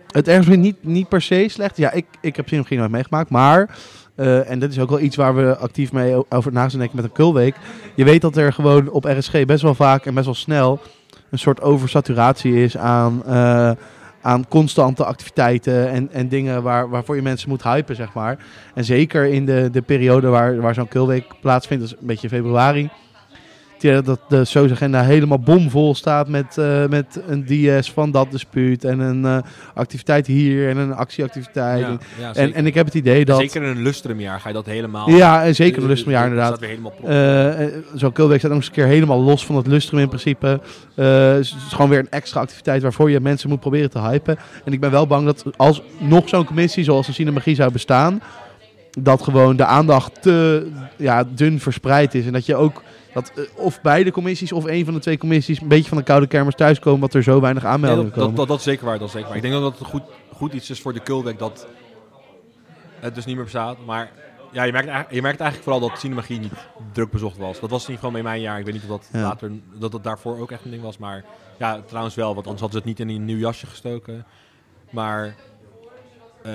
het 0.08 0.28
ergens 0.28 0.48
misschien 0.48 0.60
niet, 0.66 0.84
niet 0.84 1.10
per 1.10 1.22
se 1.22 1.46
slecht. 1.50 1.78
Ja, 1.78 1.92
ik, 1.92 2.06
ik 2.22 2.36
heb 2.36 2.48
Synologie 2.48 2.78
nooit 2.78 2.92
meegemaakt. 2.92 3.30
Maar. 3.30 3.78
eh, 4.16 4.50
en 4.50 4.60
dit 4.60 4.72
is 4.72 4.80
ook 4.80 4.90
wel 4.90 5.00
iets 5.00 5.16
waar 5.16 5.36
we 5.36 5.58
actief 5.58 5.92
mee 5.92 6.32
over 6.32 6.52
na 6.52 6.68
denken 6.68 6.96
met 6.96 7.06
een 7.06 7.12
kulweek. 7.12 7.56
Je 7.96 8.04
weet 8.04 8.22
dat 8.22 8.38
er 8.38 8.54
gewoon 8.54 8.90
op 8.90 9.04
RSG 9.06 9.46
best 9.46 9.62
wel 9.62 9.74
vaak 9.76 10.06
en 10.06 10.14
best 10.14 10.26
wel 10.26 10.34
snel 10.36 10.80
een 11.30 11.40
soort 11.40 11.62
oversaturatie 11.62 12.64
is 12.64 12.78
aan, 12.78 13.26
eh, 13.26 13.72
aan 14.26 14.48
constante 14.48 15.06
activiteiten 15.06 15.90
en, 15.90 16.12
en 16.12 16.28
dingen 16.28 16.64
waar, 16.64 16.90
waarvoor 16.90 17.16
je 17.16 17.22
mensen 17.22 17.50
moet 17.50 17.64
hypen, 17.64 17.96
zeg 17.96 18.14
maar. 18.14 18.38
En 18.74 18.86
zeker 18.86 19.26
in 19.26 19.46
de, 19.46 19.70
de 19.72 19.82
periode 19.82 20.28
waar, 20.28 20.62
waar 20.62 20.74
zo'n 20.74 20.88
kulweek 20.88 21.26
plaatsvindt, 21.42 21.84
dus 21.84 21.92
een 21.92 22.08
beetje 22.08 22.30
februari. 22.30 22.90
Dat 23.80 24.20
de 24.30 24.46
SOS-agenda 24.46 25.04
helemaal 25.04 25.40
bomvol 25.40 25.96
staat 25.96 26.28
met, 26.28 26.58
eh, 26.58 26.86
met 26.88 27.22
een 27.28 27.46
DS 27.46 27.92
van 27.92 28.12
dat 28.12 28.32
dispuut 28.32 28.84
en 28.84 29.00
een 29.00 29.26
eh, 29.26 29.38
activiteit 29.74 30.28
hier 30.28 30.70
en 30.70 30.78
een 30.78 30.94
actieactiviteit. 30.94 31.80
Ja, 31.80 31.98
ja, 32.20 32.34
en, 32.34 32.54
en 32.54 32.66
ik 32.66 32.74
heb 32.74 32.86
het 32.86 32.96
idee 32.96 33.26
dat... 33.26 33.40
Zeker 33.40 33.62
in 33.64 33.68
een 33.70 33.82
lustrumjaar 33.84 34.40
ga 34.40 34.48
je 34.48 34.54
dat 34.54 34.66
helemaal... 34.66 35.10
Ja, 35.10 35.44
en 35.44 35.56
zeker 35.56 35.78
een 35.78 35.84
Eh, 35.84 35.90
lustrumjaar 35.90 36.22
dat 36.22 36.32
inderdaad. 36.32 36.60
weer 36.60 36.70
helemaal. 36.70 36.94
Eh, 37.64 37.80
Zo'n 37.96 38.12
Kulweek 38.12 38.40
staat 38.40 38.52
ook 38.52 38.58
eens 38.58 38.68
een 38.68 38.74
keer 38.74 38.86
helemaal 38.86 39.22
los 39.22 39.46
van 39.46 39.56
het 39.56 39.68
lustrum 39.68 40.00
in 40.00 40.08
principe. 40.08 40.60
Dus 40.96 41.52
het 41.52 41.62
is 41.68 41.72
gewoon 41.74 41.90
weer 41.90 42.00
een 42.00 42.10
extra 42.10 42.40
activiteit 42.42 42.82
waarvoor 42.82 43.12
je 43.12 43.20
mensen 43.20 43.50
moet 43.50 43.60
proberen 43.60 43.90
te 43.90 44.00
hypen. 44.00 44.38
En 44.66 44.74
ik 44.74 44.80
ben 44.80 44.92
wel 44.92 45.08
bang 45.08 45.26
dat 45.26 45.44
als 45.56 45.82
nog 46.00 46.30
zo'n 46.30 46.46
commissie 46.46 46.84
zoals 46.84 47.08
een 47.08 47.14
Cinemagie 47.14 47.56
zou 47.56 47.72
bestaan, 47.72 48.22
dat 49.00 49.22
gewoon 49.22 49.56
de 49.56 49.66
aandacht 49.66 50.22
te 50.22 50.68
ja, 50.96 51.24
dun 51.36 51.60
verspreid 51.60 52.14
is. 52.16 52.26
En 52.26 52.34
dat 52.34 52.46
je 52.46 52.56
ook, 52.56 52.84
dat 53.16 53.32
eh, 53.36 53.44
of 53.56 53.82
beide 53.82 54.12
commissies 54.12 54.52
of 54.52 54.66
een 54.66 54.86
van 54.86 54.94
de 54.94 55.00
twee 55.00 55.18
commissies 55.18 55.62
een 55.62 55.68
beetje 55.68 55.90
van 55.90 55.98
de 55.98 56.04
koude 56.04 56.28
kermis 56.28 56.56
thuiskomen, 56.56 57.00
wat 57.00 57.14
er 57.14 57.24
zo 57.24 57.40
weinig 57.42 57.64
Nee, 57.64 57.72
aanmeldingen 57.72 58.04
dat, 58.06 58.14
dat, 58.14 58.24
komen. 58.24 58.38
dat, 58.40 58.48
dat 58.48 58.58
is 58.58 58.64
zeker 58.64 58.86
waar, 58.86 58.98
dat 59.00 59.08
is 59.08 59.14
zeker 59.14 59.28
waar. 59.28 59.38
Ik 59.38 59.42
denk 59.44 59.54
dat 59.54 59.80
het 59.80 59.88
goed, 59.88 60.04
goed 60.34 60.54
iets 60.54 60.70
is 60.70 60.82
voor 60.82 60.94
de 60.94 61.00
Kulweg 61.00 61.36
dat 61.36 61.68
het 63.00 63.16
dus 63.16 63.26
niet 63.26 63.36
meer 63.36 63.44
bestaat. 63.44 63.78
Maar 63.86 64.12
ja, 64.52 64.64
je 64.64 64.72
merkt, 64.72 64.88
eigenlijk- 64.88 65.16
je 65.16 65.22
merkt 65.22 65.40
eigenlijk 65.40 65.70
vooral 65.72 65.90
dat 65.90 66.00
Cinemagie 66.00 66.40
niet 66.40 66.52
druk 66.94 67.12
bezocht 67.12 67.38
was. 67.38 67.60
Dat 67.60 67.70
was 67.70 67.84
in 67.84 67.90
ieder 67.90 68.04
geval 68.06 68.18
in 68.20 68.24
mijn 68.24 68.42
jaar. 68.42 68.60
Ik 68.60 68.66
weet 68.66 68.74
niet 68.74 68.84
of 68.84 68.90
dat 68.90 69.10
Ja. 69.12 69.22
later, 69.22 69.52
dat 69.74 69.94
het 69.94 70.04
daarvoor 70.04 70.40
ook 70.40 70.52
echt 70.52 70.66
een 70.66 70.72
ding 70.72 70.84
was. 70.84 70.98
Maar 70.98 71.24
ja, 71.60 71.82
trouwens 71.88 72.16
wel, 72.16 72.34
want 72.34 72.48
anders 72.48 72.62
hadden 72.62 72.82
ze 72.82 72.88
het 72.90 72.98
niet 73.00 73.10
in 73.10 73.16
een 73.16 73.26
nieuw 73.26 73.38
jasje 73.38 73.66
gestoken. 73.68 74.26
Maar 74.90 75.36
eh, 76.44 76.52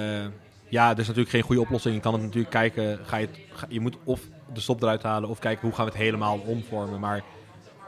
ja, 0.70 0.90
er 0.90 0.98
is 0.98 1.06
natuurlijk 1.06 1.34
geen 1.34 1.42
goede 1.42 1.60
oplossing. 1.60 1.94
Je 1.94 2.00
kan 2.00 2.12
het 2.12 2.22
natuurlijk 2.22 2.50
kijken, 2.50 2.98
ga 3.04 3.16
je, 3.16 3.28
je 3.68 3.80
moet 3.80 3.96
of 4.04 4.20
de 4.54 4.60
stop 4.60 4.82
eruit 4.82 5.02
halen 5.02 5.28
of 5.28 5.38
kijken 5.38 5.66
hoe 5.66 5.76
gaan 5.76 5.84
we 5.84 5.90
het 5.90 6.00
helemaal 6.00 6.38
omvormen. 6.46 7.00
Maar 7.00 7.22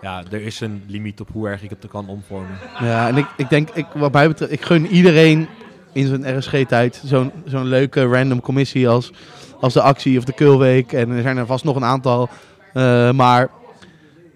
ja, 0.03 0.23
er 0.31 0.43
is 0.43 0.61
een 0.61 0.85
limiet 0.87 1.21
op 1.21 1.29
hoe 1.33 1.49
erg 1.49 1.63
ik 1.63 1.71
het 1.71 1.87
kan 1.89 2.09
omvormen. 2.09 2.59
Ja, 2.81 3.09
en 3.09 3.17
ik, 3.17 3.27
ik 3.37 3.49
denk, 3.49 3.71
ik, 3.71 3.87
wat 3.95 4.13
mij 4.13 4.29
betreft, 4.29 4.53
ik 4.53 4.63
gun 4.63 4.87
iedereen 4.87 5.49
in 5.93 6.07
zijn 6.07 6.39
RSG-tijd 6.39 7.03
zo'n 7.05 7.33
zo'n 7.45 7.67
leuke 7.67 8.07
random 8.07 8.41
commissie 8.41 8.89
als, 8.89 9.13
als 9.61 9.73
de 9.73 9.83
actie 9.83 10.19
of 10.19 10.25
de 10.25 10.33
Kulweek. 10.33 10.93
En 10.93 11.11
er 11.11 11.23
zijn 11.23 11.37
er 11.37 11.47
vast 11.47 11.65
nog 11.65 11.77
een 11.77 11.85
aantal. 11.85 12.29
Eh, 12.73 13.11
maar 13.11 13.49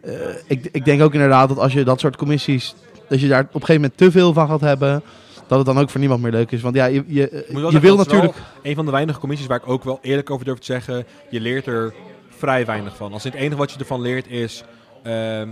eh, 0.02 0.12
ik, 0.47 0.68
ik 0.73 0.85
denk 0.85 1.02
ook 1.02 1.14
inderdaad 1.14 1.48
dat 1.48 1.59
als 1.59 1.73
je 1.73 1.85
dat 1.85 2.01
soort 2.01 2.16
commissies, 2.16 2.74
dat 3.09 3.20
je 3.20 3.28
daar 3.28 3.40
op 3.40 3.55
een 3.55 3.60
gegeven 3.60 3.81
moment 3.81 3.97
te 3.98 4.10
veel 4.10 4.32
van 4.32 4.48
gaat 4.48 4.60
hebben, 4.60 5.02
dat 5.47 5.59
het 5.59 5.66
dan 5.66 5.78
ook 5.78 5.90
voor 5.90 6.01
niemand 6.01 6.23
meer 6.23 6.31
leuk 6.31 6.51
is. 6.51 6.60
Want 6.60 6.74
ja, 6.74 6.85
je, 6.85 7.05
je, 7.06 7.47
je 7.70 7.81
wil 7.81 7.97
natuurlijk... 7.97 8.35
een 8.62 8.74
van 8.74 8.85
de 8.85 8.90
weinige 8.90 9.18
commissies 9.18 9.47
waar 9.47 9.59
ik 9.59 9.68
ook 9.68 9.85
wel 9.85 9.98
eerlijk 10.02 10.31
over 10.31 10.44
durf 10.44 10.59
te 10.59 10.64
zeggen, 10.64 11.06
je 11.31 11.40
leert 11.40 11.66
er 11.66 11.94
vrij 12.28 12.66
weinig 12.66 12.97
van. 12.97 13.12
Als 13.12 13.24
het 13.24 13.35
enige 13.35 13.56
wat 13.56 13.70
je 13.73 13.78
ervan 13.78 14.01
leert 14.01 14.28
is 14.28 14.64
ehm, 15.02 15.51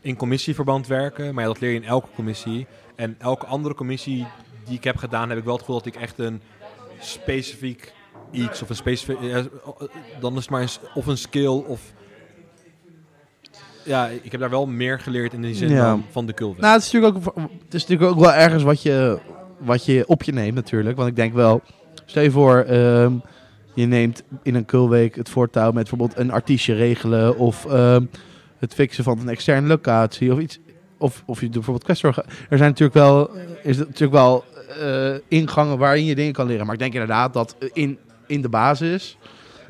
in 0.00 0.16
commissieverband 0.16 0.86
werken, 0.86 1.34
maar 1.34 1.44
ja, 1.44 1.50
dat 1.50 1.60
leer 1.60 1.70
je 1.70 1.76
in 1.76 1.84
elke 1.84 2.08
commissie. 2.14 2.66
En 2.96 3.16
elke 3.18 3.46
andere 3.46 3.74
commissie 3.74 4.26
die 4.64 4.76
ik 4.76 4.84
heb 4.84 4.96
gedaan, 4.96 5.28
heb 5.28 5.38
ik 5.38 5.44
wel 5.44 5.52
het 5.52 5.62
gevoel 5.62 5.78
dat 5.78 5.86
ik 5.86 5.96
echt 5.96 6.18
een 6.18 6.40
specifiek 6.98 7.92
iets 8.30 8.62
of 8.62 8.68
een 8.68 8.76
specifiek, 8.76 9.20
eh, 9.20 9.38
eh, 9.38 9.44
dan 10.20 10.32
is 10.32 10.40
het 10.40 10.50
maar 10.50 10.62
een, 10.62 10.68
of 10.94 11.06
een 11.06 11.18
skill 11.18 11.46
of 11.66 11.80
ja, 13.84 14.08
ik 14.22 14.30
heb 14.32 14.40
daar 14.40 14.50
wel 14.50 14.66
meer 14.66 15.00
geleerd 15.00 15.32
in 15.32 15.42
die 15.42 15.54
zin 15.54 15.68
Ja. 15.68 15.84
dan 15.84 16.04
van 16.10 16.26
de 16.26 16.32
kulve. 16.32 16.60
Nou, 16.60 16.72
het 16.74 16.82
is 16.82 16.92
natuurlijk 16.92 17.26
ook, 17.26 17.34
het 17.64 17.74
is 17.74 17.86
natuurlijk 17.86 18.10
ook 18.10 18.20
wel 18.20 18.32
ergens 18.34 18.62
wat 18.62 18.82
je, 18.82 19.18
wat 19.58 19.84
je 19.84 20.04
op 20.06 20.22
je 20.22 20.32
neemt 20.32 20.54
natuurlijk. 20.54 20.96
Want 20.96 21.08
ik 21.08 21.16
denk 21.16 21.34
wel, 21.34 21.62
stel 22.04 22.22
je 22.22 22.30
voor, 22.30 22.56
ehm, 22.58 23.12
je 23.74 23.86
neemt 23.86 24.22
in 24.42 24.54
een 24.54 24.64
kulweek 24.64 25.14
het 25.16 25.28
voortouw 25.28 25.64
met 25.64 25.74
bijvoorbeeld 25.88 26.18
een 26.18 26.30
artiestje 26.30 26.74
regelen 26.74 27.38
of 27.38 27.66
ehm, 27.66 28.04
het 28.58 28.74
fixen 28.74 29.04
van 29.04 29.18
een 29.18 29.28
externe 29.28 29.68
locatie 29.68 30.32
of 30.32 30.38
iets. 30.38 30.58
Of, 30.98 31.22
of 31.26 31.36
je 31.40 31.44
doet 31.44 31.54
bijvoorbeeld 31.54 31.84
questor. 31.84 32.14
Er 32.48 32.58
zijn 32.58 32.70
natuurlijk 32.70 32.98
wel, 32.98 33.30
is 33.62 33.76
natuurlijk 33.76 34.12
wel 34.12 34.44
eh, 34.80 35.14
ingangen 35.28 35.78
waarin 35.78 36.04
je 36.04 36.14
dingen 36.14 36.32
kan 36.32 36.46
leren. 36.46 36.64
Maar 36.64 36.74
ik 36.74 36.80
denk 36.80 36.92
inderdaad 36.92 37.32
dat 37.32 37.56
in, 37.72 37.98
in 38.26 38.42
de 38.42 38.48
basis 38.48 39.16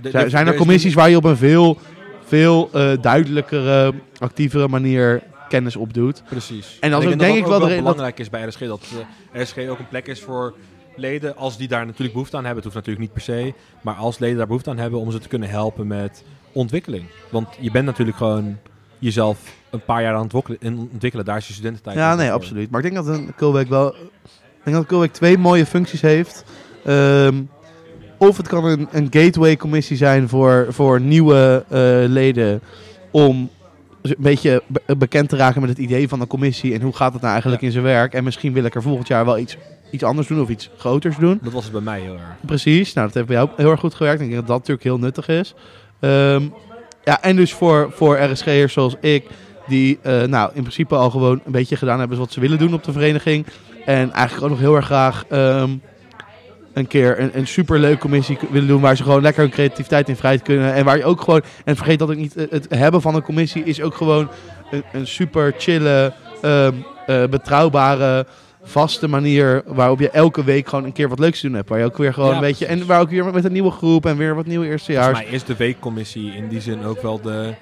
De- 0.03 0.11
zijn, 0.11 0.24
de- 0.24 0.31
zijn 0.31 0.47
er 0.47 0.53
is 0.53 0.59
commissies 0.59 0.95
waar 0.95 1.11
je 1.11 1.16
op 1.16 1.24
een 1.24 1.36
veel, 1.36 1.78
veel 2.24 2.70
eh, 2.72 2.92
duidelijkere, 3.01 3.94
actievere 4.18 4.68
manier 4.68 5.22
kennis 5.48 5.76
opdoet. 5.76 6.22
Precies. 6.28 6.76
En 6.80 6.90
dat 6.90 7.02
is 7.02 7.10
ik 7.10 7.18
denk 7.18 7.32
denk 7.32 7.44
ik 7.44 7.51
wel 7.59 7.68
belangrijk 7.68 8.18
is 8.18 8.30
bij 8.30 8.42
RSG. 8.42 8.59
Dat 8.59 8.86
eh, 9.32 9.42
RSG 9.42 9.59
ook 9.68 9.78
een 9.78 9.88
plek 9.88 10.06
is 10.06 10.20
voor 10.20 10.55
leden 10.96 11.36
als 11.36 11.56
die 11.56 11.68
daar 11.68 11.86
natuurlijk 11.86 12.12
behoefte 12.12 12.36
aan 12.36 12.44
hebben. 12.44 12.64
Het 12.64 12.72
hoeft 12.72 12.86
natuurlijk 12.86 13.14
niet 13.14 13.24
per 13.26 13.34
se. 13.34 13.55
Maar 13.82 13.94
als 13.94 14.18
leden 14.18 14.36
daar 14.36 14.47
behoefte 14.47 14.70
aan 14.70 14.78
hebben 14.78 15.00
om 15.00 15.10
ze 15.10 15.18
te 15.18 15.28
kunnen 15.28 15.49
helpen 15.49 15.86
met 15.86 16.24
ontwikkeling. 16.52 17.05
Want 17.31 17.49
je 17.60 17.70
bent 17.70 17.86
natuurlijk 17.86 18.16
gewoon 18.16 18.58
jezelf 18.99 19.39
een 19.70 19.84
paar 19.84 20.02
jaar 20.02 20.15
aan 20.15 20.28
het 20.32 20.58
ontwikkelen. 20.62 21.24
Daar 21.24 21.36
is 21.36 21.47
je 21.47 21.52
studententijd. 21.52 21.97
Ja, 21.97 22.15
nee, 22.15 22.32
absoluut. 22.32 22.70
Maar 22.70 22.84
ik 22.84 22.92
denk 22.92 23.07
dat 23.07 23.16
een 23.16 23.68
wel. 23.68 23.94
Ik 23.94 24.70
denk 24.70 24.76
dat 24.76 24.86
Kulweek 24.86 25.12
twee 25.12 25.39
mooie 25.39 25.66
functies 25.66 26.00
heeft. 26.00 26.44
Ehm, 26.84 27.42
of 28.28 28.36
het 28.36 28.49
kan 28.49 28.65
een, 28.65 28.89
een 28.91 29.07
gateway-commissie 29.11 29.97
zijn 29.97 30.28
voor, 30.28 30.67
voor 30.69 31.01
nieuwe 31.01 31.65
eh, 31.69 31.78
leden. 32.07 32.61
Om 33.11 33.51
een 34.03 34.15
beetje 34.19 34.62
be- 34.67 34.97
bekend 34.97 35.28
te 35.28 35.36
raken 35.36 35.61
met 35.61 35.70
het 35.70 35.78
idee 35.78 36.09
van 36.09 36.20
een 36.20 36.27
commissie. 36.27 36.75
En 36.75 36.81
hoe 36.81 36.97
gaat 36.97 37.12
het 37.12 37.20
nou 37.20 37.33
eigenlijk 37.33 37.62
in 37.62 37.73
zijn 37.73 37.85
werk. 37.85 38.15
En 38.15 38.25
misschien 38.25 38.53
wil 38.53 38.65
ik 38.65 38.75
er 38.75 38.83
volgend 38.83 39.09
jaar 39.09 39.25
wel 39.25 39.39
iets, 39.39 39.57
iets 39.91 40.03
anders 40.03 40.28
doen 40.28 40.41
of 40.41 40.49
iets 40.49 40.70
groters 40.77 41.17
doen. 41.17 41.39
Dat 41.43 41.53
was 41.53 41.65
het 41.65 41.73
bij 41.73 41.81
mij 41.81 42.01
heel 42.01 42.12
erg. 42.12 42.36
Precies, 42.47 42.93
nou 42.93 43.07
dat 43.07 43.15
heeft 43.15 43.27
bij 43.27 43.36
jou 43.36 43.49
heel 43.57 43.70
erg 43.70 43.81
goed 43.81 43.94
gewerkt. 43.94 44.20
Ik 44.20 44.27
denk 44.27 44.39
dat 44.39 44.49
dat 44.49 44.59
natuurlijk 44.59 44.85
heel 44.86 44.99
nuttig 44.99 45.28
is. 45.28 45.55
Ehm, 46.01 46.43
ja, 47.05 47.23
en 47.23 47.36
dus 47.36 47.53
voor, 47.53 47.91
voor 47.93 48.19
RSG'ers 48.19 48.73
zoals 48.73 48.97
ik, 49.01 49.27
die 49.67 49.99
eh, 50.03 50.23
nou 50.23 50.51
in 50.55 50.61
principe 50.61 50.94
al 50.94 51.11
gewoon 51.11 51.41
een 51.44 51.53
beetje 51.53 51.77
gedaan 51.77 51.99
hebben 51.99 52.19
wat 52.19 52.33
ze 52.33 52.41
willen 52.41 52.59
doen 52.59 52.75
op 52.75 52.85
de 52.85 52.93
vereniging. 52.93 53.47
En 53.85 54.12
eigenlijk 54.12 54.44
ook 54.44 54.51
nog 54.51 54.61
heel 54.61 54.77
erg 54.77 54.85
graag 54.85 55.25
ehm, 55.28 55.70
een 56.75 56.86
keer 56.86 57.20
een, 57.20 57.31
een 57.39 57.47
superleuke 57.47 57.99
commissie 57.99 58.39
willen 58.51 58.69
doen 58.69 58.81
waar 58.81 58.97
ze 58.97 59.03
gewoon 59.03 59.23
lekker 59.23 59.43
hun 59.43 59.53
creativiteit 59.53 60.09
in 60.09 60.17
vrij 60.17 60.39
kunnen. 60.39 60.75
En 60.75 60.85
waar 60.85 60.97
je 60.97 61.05
ook 61.05 61.20
gewoon, 61.20 61.43
en 61.65 61.77
vergeet 61.77 61.99
dat 61.99 62.11
ook 62.11 62.17
niet, 62.17 62.36
eh, 62.36 62.47
het 62.51 62.67
hebben 62.69 63.01
van 63.01 63.15
een 63.15 63.23
commissie 63.23 63.65
is 63.65 63.81
ook 63.81 63.94
gewoon 63.94 64.28
een, 64.70 64.83
een 64.93 65.07
super 65.07 65.55
chille, 65.59 66.12
ehm, 66.43 66.73
eh, 67.07 67.25
betrouwbare 67.25 68.27
vaste 68.62 69.09
manier 69.09 69.62
waarop 69.67 70.01
je 70.01 70.11
elke 70.11 70.44
week 70.44 70.69
gewoon 70.69 70.85
een 70.85 70.93
keer 70.93 71.09
wat 71.09 71.19
leuks 71.19 71.41
te 71.41 71.47
doen 71.47 71.57
hebt. 71.57 71.69
Waar 71.69 71.78
je 71.78 71.85
ook 71.85 71.97
weer 71.97 72.15
gewoon 72.15 72.31
Ja, 72.31 72.35
een 72.35 72.41
beetje... 72.41 72.65
precies. 72.65 72.83
En 72.83 72.89
waar 72.89 73.01
ook 73.01 73.11
weer 73.11 73.25
met 73.25 73.44
een 73.44 73.53
nieuwe 73.53 73.70
groep 73.70 74.07
en 74.07 74.17
weer 74.17 74.35
wat 74.35 74.47
nieuwe 74.47 74.67
Volgens 74.67 74.89
eerstejaars. 74.89 75.19
mij 75.19 75.33
is 75.33 75.44
de 75.44 75.57
weekcommissie 75.57 76.33
in 76.33 76.49
die 76.49 76.61
zin 76.61 76.85
ook 76.85 77.03
wel 77.03 77.20
de, 77.20 77.55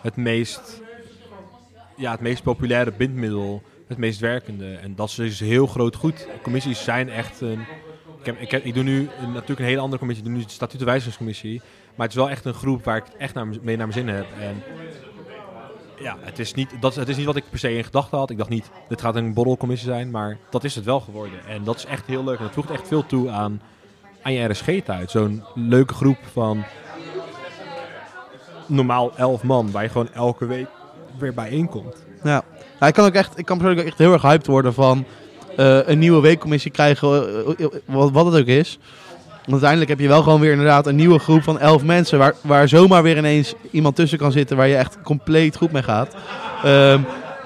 het 0.00 0.16
meest 0.16 0.80
ja, 2.00 2.10
het 2.10 2.20
meest 2.20 2.42
populaire 2.42 2.92
bindmiddel, 2.96 3.62
het 3.88 3.98
meest 3.98 4.20
werkende. 4.20 4.74
En 4.74 4.94
dat 4.94 5.08
is 5.08 5.14
dus 5.14 5.40
heel 5.40 5.66
groot 5.66 5.96
goed. 5.96 6.26
Commissies 6.42 6.84
zijn 6.84 7.08
echt 7.08 7.40
een... 7.40 7.58
Ik, 8.22 8.52
ik, 8.52 8.74
doe 8.74 8.82
nu 8.82 9.08
natuurlijk 9.20 9.60
een 9.60 9.64
hele 9.64 9.80
andere 9.80 9.98
commissie. 9.98 10.26
Ik 10.26 10.30
doe 10.30 10.40
nu 10.40 10.46
de 10.46 10.52
statutenwijzigingscommissie. 10.52 11.60
Maar 11.94 12.06
het 12.06 12.16
is 12.16 12.22
wel 12.22 12.30
echt 12.30 12.44
een 12.44 12.54
groep 12.54 12.84
waar 12.84 12.96
ik 12.96 13.04
echt 13.18 13.34
naar, 13.34 13.46
mee 13.46 13.76
naar 13.76 13.88
mijn 13.88 13.92
zin 13.92 14.08
heb. 14.08 14.26
En 14.40 14.62
ja, 15.98 16.16
het 16.20 16.38
is, 16.38 16.54
niet, 16.54 16.70
dat, 16.80 16.94
het 16.94 17.08
is 17.08 17.16
niet 17.16 17.26
wat 17.26 17.36
ik 17.36 17.44
per 17.50 17.58
se 17.58 17.76
in 17.76 17.84
gedachten 17.84 18.18
had. 18.18 18.30
Ik 18.30 18.38
dacht 18.38 18.48
niet, 18.48 18.70
dit 18.88 19.00
gaat 19.00 19.16
een 19.16 19.34
borrelcommissie 19.34 19.88
zijn. 19.88 20.10
Maar 20.10 20.38
dat 20.50 20.64
is 20.64 20.74
het 20.74 20.84
wel 20.84 21.00
geworden. 21.00 21.46
En 21.46 21.64
dat 21.64 21.76
is 21.76 21.84
echt 21.84 22.06
heel 22.06 22.24
leuk. 22.24 22.38
En 22.38 22.44
dat 22.44 22.54
voegt 22.54 22.70
echt 22.70 22.88
veel 22.88 23.06
toe 23.06 23.30
aan, 23.30 23.62
aan 24.22 24.32
je 24.32 24.48
RSG-tijd. 24.48 25.10
Zo'n 25.10 25.44
leuke 25.54 25.94
groep 25.94 26.18
van 26.32 26.64
normaal 28.66 29.16
elf 29.16 29.42
man. 29.42 29.70
Waar 29.70 29.82
je 29.82 29.88
gewoon 29.88 30.12
elke 30.12 30.46
week 30.46 30.68
weer 31.18 31.34
bijeenkomt. 31.34 32.04
Ja. 32.22 32.42
Nou, 32.78 32.86
ik 32.86 32.94
kan 32.94 33.06
ook 33.06 33.14
echt, 33.14 33.38
ik 33.38 33.44
kan 33.44 33.58
persoonlijk 33.58 33.86
echt 33.86 33.98
heel 33.98 34.12
erg 34.12 34.22
hyped 34.22 34.46
worden 34.46 34.74
van 34.74 35.04
een 35.56 35.98
nieuwe 35.98 36.20
weekcommissie 36.20 36.70
krijgen, 36.70 37.08
eh, 37.08 37.64
eh, 37.64 37.70
wat, 37.84 38.10
wat 38.10 38.26
het 38.26 38.40
ook 38.40 38.46
is. 38.46 38.78
Want 39.50 39.62
uiteindelijk 39.62 39.90
heb 39.90 40.00
je 40.00 40.08
wel 40.08 40.22
gewoon 40.22 40.40
weer 40.40 40.50
inderdaad 40.50 40.86
een 40.86 40.96
nieuwe 40.96 41.18
groep 41.18 41.42
van 41.42 41.58
elf 41.58 41.82
mensen, 41.82 42.18
waar, 42.18 42.34
waar 42.40 42.68
zomaar 42.68 43.02
weer 43.02 43.16
ineens 43.16 43.54
iemand 43.70 43.96
tussen 43.96 44.18
kan 44.18 44.32
zitten 44.32 44.56
waar 44.56 44.68
je 44.68 44.76
echt 44.76 44.98
compleet 45.02 45.56
goed 45.56 45.72
mee 45.72 45.82
gaat. 45.82 46.14
Ehm, 46.64 47.00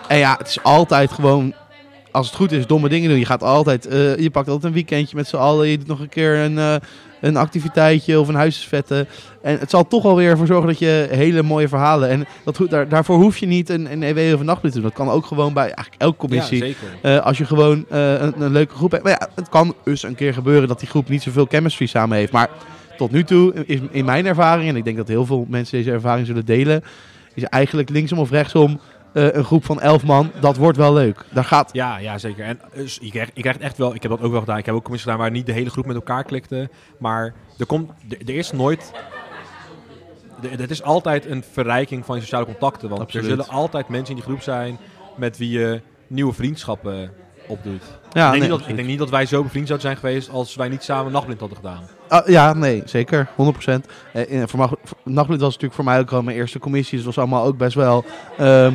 en 0.08 0.18
ja, 0.18 0.34
het 0.38 0.48
is 0.48 0.62
altijd 0.62 1.12
gewoon, 1.12 1.54
als 2.10 2.26
het 2.26 2.36
goed 2.36 2.52
is, 2.52 2.66
domme 2.66 2.88
dingen 2.88 3.08
doen. 3.08 3.18
Je 3.18 3.24
gaat 3.24 3.42
altijd, 3.42 3.86
eh, 3.86 4.16
je 4.16 4.30
pakt 4.30 4.48
altijd 4.48 4.64
een 4.64 4.72
weekendje 4.72 5.16
met 5.16 5.28
z'n 5.28 5.36
allen, 5.36 5.68
je 5.68 5.78
doet 5.78 5.86
nog 5.86 6.00
een 6.00 6.08
keer 6.08 6.36
een, 6.36 6.58
eh, 6.58 6.74
een 7.24 7.36
activiteitje 7.36 8.20
of 8.20 8.28
een 8.28 8.34
huisvetten. 8.34 9.08
En 9.42 9.58
het 9.58 9.70
zal 9.70 9.86
toch 9.86 10.02
wel 10.02 10.16
weer 10.16 10.30
ervoor 10.30 10.46
zorgen 10.46 10.66
dat 10.66 10.78
je 10.78 11.08
hele 11.10 11.42
mooie 11.42 11.68
verhalen. 11.68 12.08
En 12.08 12.26
dat, 12.44 12.60
daar, 12.68 12.88
daarvoor 12.88 13.16
hoef 13.16 13.38
je 13.38 13.46
niet 13.46 13.68
een, 13.68 13.92
een 13.92 14.02
EW 14.02 14.34
of 14.34 14.40
een 14.40 14.46
nachtblad 14.46 14.72
te 14.72 14.80
doen. 14.80 14.88
Dat 14.88 14.96
kan 14.96 15.10
ook 15.10 15.26
gewoon 15.26 15.52
bij 15.52 15.64
eigenlijk 15.64 16.02
elke 16.02 16.16
commissie. 16.16 16.64
Ja. 16.64 16.74
Eh, 17.02 17.24
als 17.24 17.38
je 17.38 17.44
gewoon 17.44 17.84
eh, 17.88 18.12
een, 18.12 18.42
een 18.42 18.52
leuke 18.52 18.74
groep 18.74 18.90
hebt. 18.90 19.02
Maar 19.02 19.16
ja, 19.20 19.28
het 19.34 19.48
kan 19.48 19.74
dus 19.84 20.02
een 20.02 20.14
keer 20.14 20.34
gebeuren 20.34 20.68
dat 20.68 20.78
die 20.78 20.88
groep 20.88 21.08
niet 21.08 21.22
zoveel 21.22 21.46
chemistry 21.48 21.86
samen 21.86 22.16
heeft. 22.16 22.32
Maar 22.32 22.48
tot 22.96 23.10
nu 23.10 23.24
toe 23.24 23.52
is 23.66 23.80
in 23.90 24.04
mijn 24.04 24.26
ervaring, 24.26 24.68
en 24.68 24.76
ik 24.76 24.84
denk 24.84 24.96
dat 24.96 25.08
heel 25.08 25.26
veel 25.26 25.46
mensen 25.48 25.78
deze 25.78 25.90
ervaring 25.90 26.26
zullen 26.26 26.44
delen, 26.44 26.84
is 27.34 27.42
eigenlijk 27.42 27.88
linksom 27.88 28.18
of 28.18 28.30
rechtsom 28.30 28.80
een 29.14 29.44
groep 29.44 29.64
van 29.64 29.80
elf 29.80 30.04
man. 30.04 30.30
Dat 30.40 30.56
wordt 30.56 30.78
wel 30.78 30.92
leuk. 30.92 31.24
Daar 31.30 31.44
gaat. 31.44 31.70
Ja, 31.72 31.98
ja, 31.98 32.18
zeker. 32.18 32.44
En 32.44 32.60
dus, 32.74 32.98
je, 33.02 33.10
krijgt, 33.10 33.30
je 33.34 33.40
krijgt 33.40 33.60
echt 33.60 33.78
wel, 33.78 33.94
ik 33.94 34.02
heb 34.02 34.10
dat 34.10 34.20
ook 34.20 34.30
wel 34.30 34.40
gedaan. 34.40 34.58
Ik 34.58 34.66
heb 34.66 34.74
ook 34.74 34.82
commissies 34.82 35.10
gedaan 35.10 35.24
waar 35.24 35.34
niet 35.34 35.46
de 35.46 35.52
hele 35.52 35.70
groep 35.70 35.86
met 35.86 35.96
elkaar 35.96 36.24
klikte. 36.24 36.70
Maar 36.98 37.34
er 37.58 37.66
komt, 37.66 37.90
er, 38.08 38.34
is 38.34 38.52
nooit. 38.52 38.92
Het 40.46 40.70
is 40.70 40.82
altijd 40.82 41.26
een 41.26 41.44
verrijking 41.52 42.04
van 42.04 42.16
je 42.16 42.22
sociale 42.22 42.44
contacten. 42.44 42.88
Want 42.88 43.00
Absoluut. 43.00 43.26
er 43.26 43.30
zullen 43.30 43.48
altijd 43.48 43.88
mensen 43.88 44.08
in 44.08 44.14
die 44.14 44.24
groep 44.24 44.42
zijn 44.42 44.78
met 45.16 45.36
wie 45.36 45.50
je 45.50 45.80
nieuwe 46.06 46.32
vriendschappen 46.32 47.10
opdoet. 47.46 47.82
Ja, 48.12 48.26
ik, 48.26 48.30
denk 48.30 48.30
nee, 48.32 48.40
niet 48.40 48.58
dat, 48.60 48.68
ik 48.68 48.76
denk 48.76 48.88
niet 48.88 48.98
dat 48.98 49.10
wij 49.10 49.26
zo 49.26 49.42
bevriend 49.42 49.66
zouden 49.66 49.88
zijn 49.88 50.00
geweest 50.00 50.30
als 50.30 50.54
wij 50.54 50.68
niet 50.68 50.82
samen 50.82 51.12
nachtblind 51.12 51.40
hadden 51.40 51.58
gedaan. 51.58 51.82
Ah, 52.08 52.26
ja, 52.28 52.52
nee, 52.52 52.82
zeker. 52.84 53.28
100%. 53.36 53.86
Eh, 54.12 54.30
in- 54.32 54.48
voor 54.48 54.68
voor- 54.68 54.78
Nachtblid 55.02 55.40
was 55.40 55.48
natuurlijk 55.52 55.74
voor 55.74 55.84
mij 55.84 55.98
ook 55.98 56.12
al 56.12 56.22
mijn 56.22 56.36
eerste 56.36 56.58
commissie. 56.58 56.96
Dus 56.96 57.06
het 57.06 57.14
was 57.14 57.24
allemaal 57.24 57.44
ook 57.46 57.56
best 57.56 57.74
wel 57.74 58.04
ehm, 58.38 58.72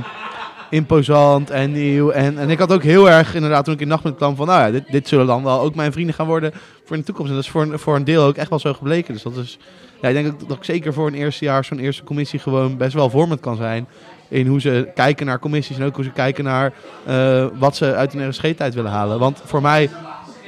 imposant 0.69 1.49
en 1.49 1.71
nieuw. 1.71 2.09
En, 2.09 2.37
en 2.37 2.49
ik 2.49 2.59
had 2.59 2.73
ook 2.73 2.83
heel 2.83 3.09
erg, 3.09 3.35
inderdaad, 3.35 3.65
toen 3.65 3.73
ik 3.73 3.79
in 3.79 3.87
Nachtblid 3.87 4.15
kwam, 4.15 4.35
van 4.35 4.47
nou 4.47 4.59
ja, 4.65 4.71
dit, 4.71 4.91
dit 4.91 5.07
zullen 5.07 5.27
dan 5.27 5.43
wel 5.43 5.59
ook 5.61 5.75
mijn 5.75 5.91
vrienden 5.91 6.15
gaan 6.15 6.27
worden 6.27 6.51
voor 6.85 6.95
in 6.95 6.99
de 6.99 7.05
toekomst. 7.05 7.29
En 7.29 7.35
dat 7.35 7.45
is 7.45 7.51
voor, 7.51 7.61
een- 7.61 7.79
voor 7.79 7.95
een 7.95 8.03
deel 8.03 8.23
ook 8.23 8.35
echt 8.35 8.49
wel 8.49 8.59
zo 8.59 8.73
gebleken. 8.73 9.13
Dus 9.13 9.23
dat 9.23 9.35
is, 9.35 9.57
ja, 10.01 10.07
ik 10.07 10.13
denk 10.15 10.27
ook 10.27 10.47
dat 10.47 10.57
ik 10.57 10.63
zeker 10.63 10.93
voor 10.93 11.07
een 11.07 11.13
eerste 11.13 11.45
jaar 11.45 11.65
zo'n 11.65 11.79
eerste 11.79 12.03
commissie 12.03 12.39
gewoon 12.39 12.77
best 12.77 12.93
wel 12.93 13.09
vormend 13.09 13.39
kan 13.39 13.55
zijn. 13.55 13.87
In 14.29 14.47
hoe 14.47 14.61
ze 14.61 14.87
kijken 14.95 15.25
naar 15.25 15.39
commissies 15.39 15.77
en 15.77 15.85
ook 15.85 15.95
hoe 15.95 16.03
ze 16.03 16.11
kijken 16.11 16.43
naar 16.43 16.73
eh, 17.05 17.45
wat 17.53 17.75
ze 17.75 17.95
uit 17.95 18.13
een 18.13 18.29
RSG-tijd 18.29 18.73
willen 18.73 18.91
halen. 18.91 19.19
Want 19.19 19.41
voor 19.45 19.61
mij, 19.61 19.89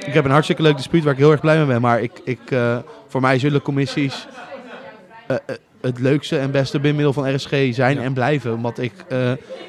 ik 0.06 0.12
heb 0.14 0.24
een 0.24 0.30
hartstikke 0.30 0.62
leuk 0.62 0.76
dispuut 0.76 1.02
waar 1.04 1.12
ik 1.12 1.18
heel 1.18 1.30
erg 1.30 1.40
blij 1.40 1.56
mee 1.56 1.66
ben. 1.66 1.80
Maar 1.80 2.00
ik, 2.02 2.20
ik, 2.24 2.50
eh, 2.50 2.76
voor 3.08 3.20
mij 3.20 3.38
zullen 3.38 3.62
commissies. 3.62 4.26
eh, 5.26 5.36
het 5.80 5.98
leukste 5.98 6.38
en 6.38 6.50
beste 6.50 6.80
bindmiddel 6.80 7.12
van 7.12 7.34
RSG 7.34 7.50
zijn 7.50 7.96
Ja. 7.96 8.02
en 8.02 8.12
blijven. 8.12 8.52
Omdat 8.54 8.78
ik, 8.78 8.92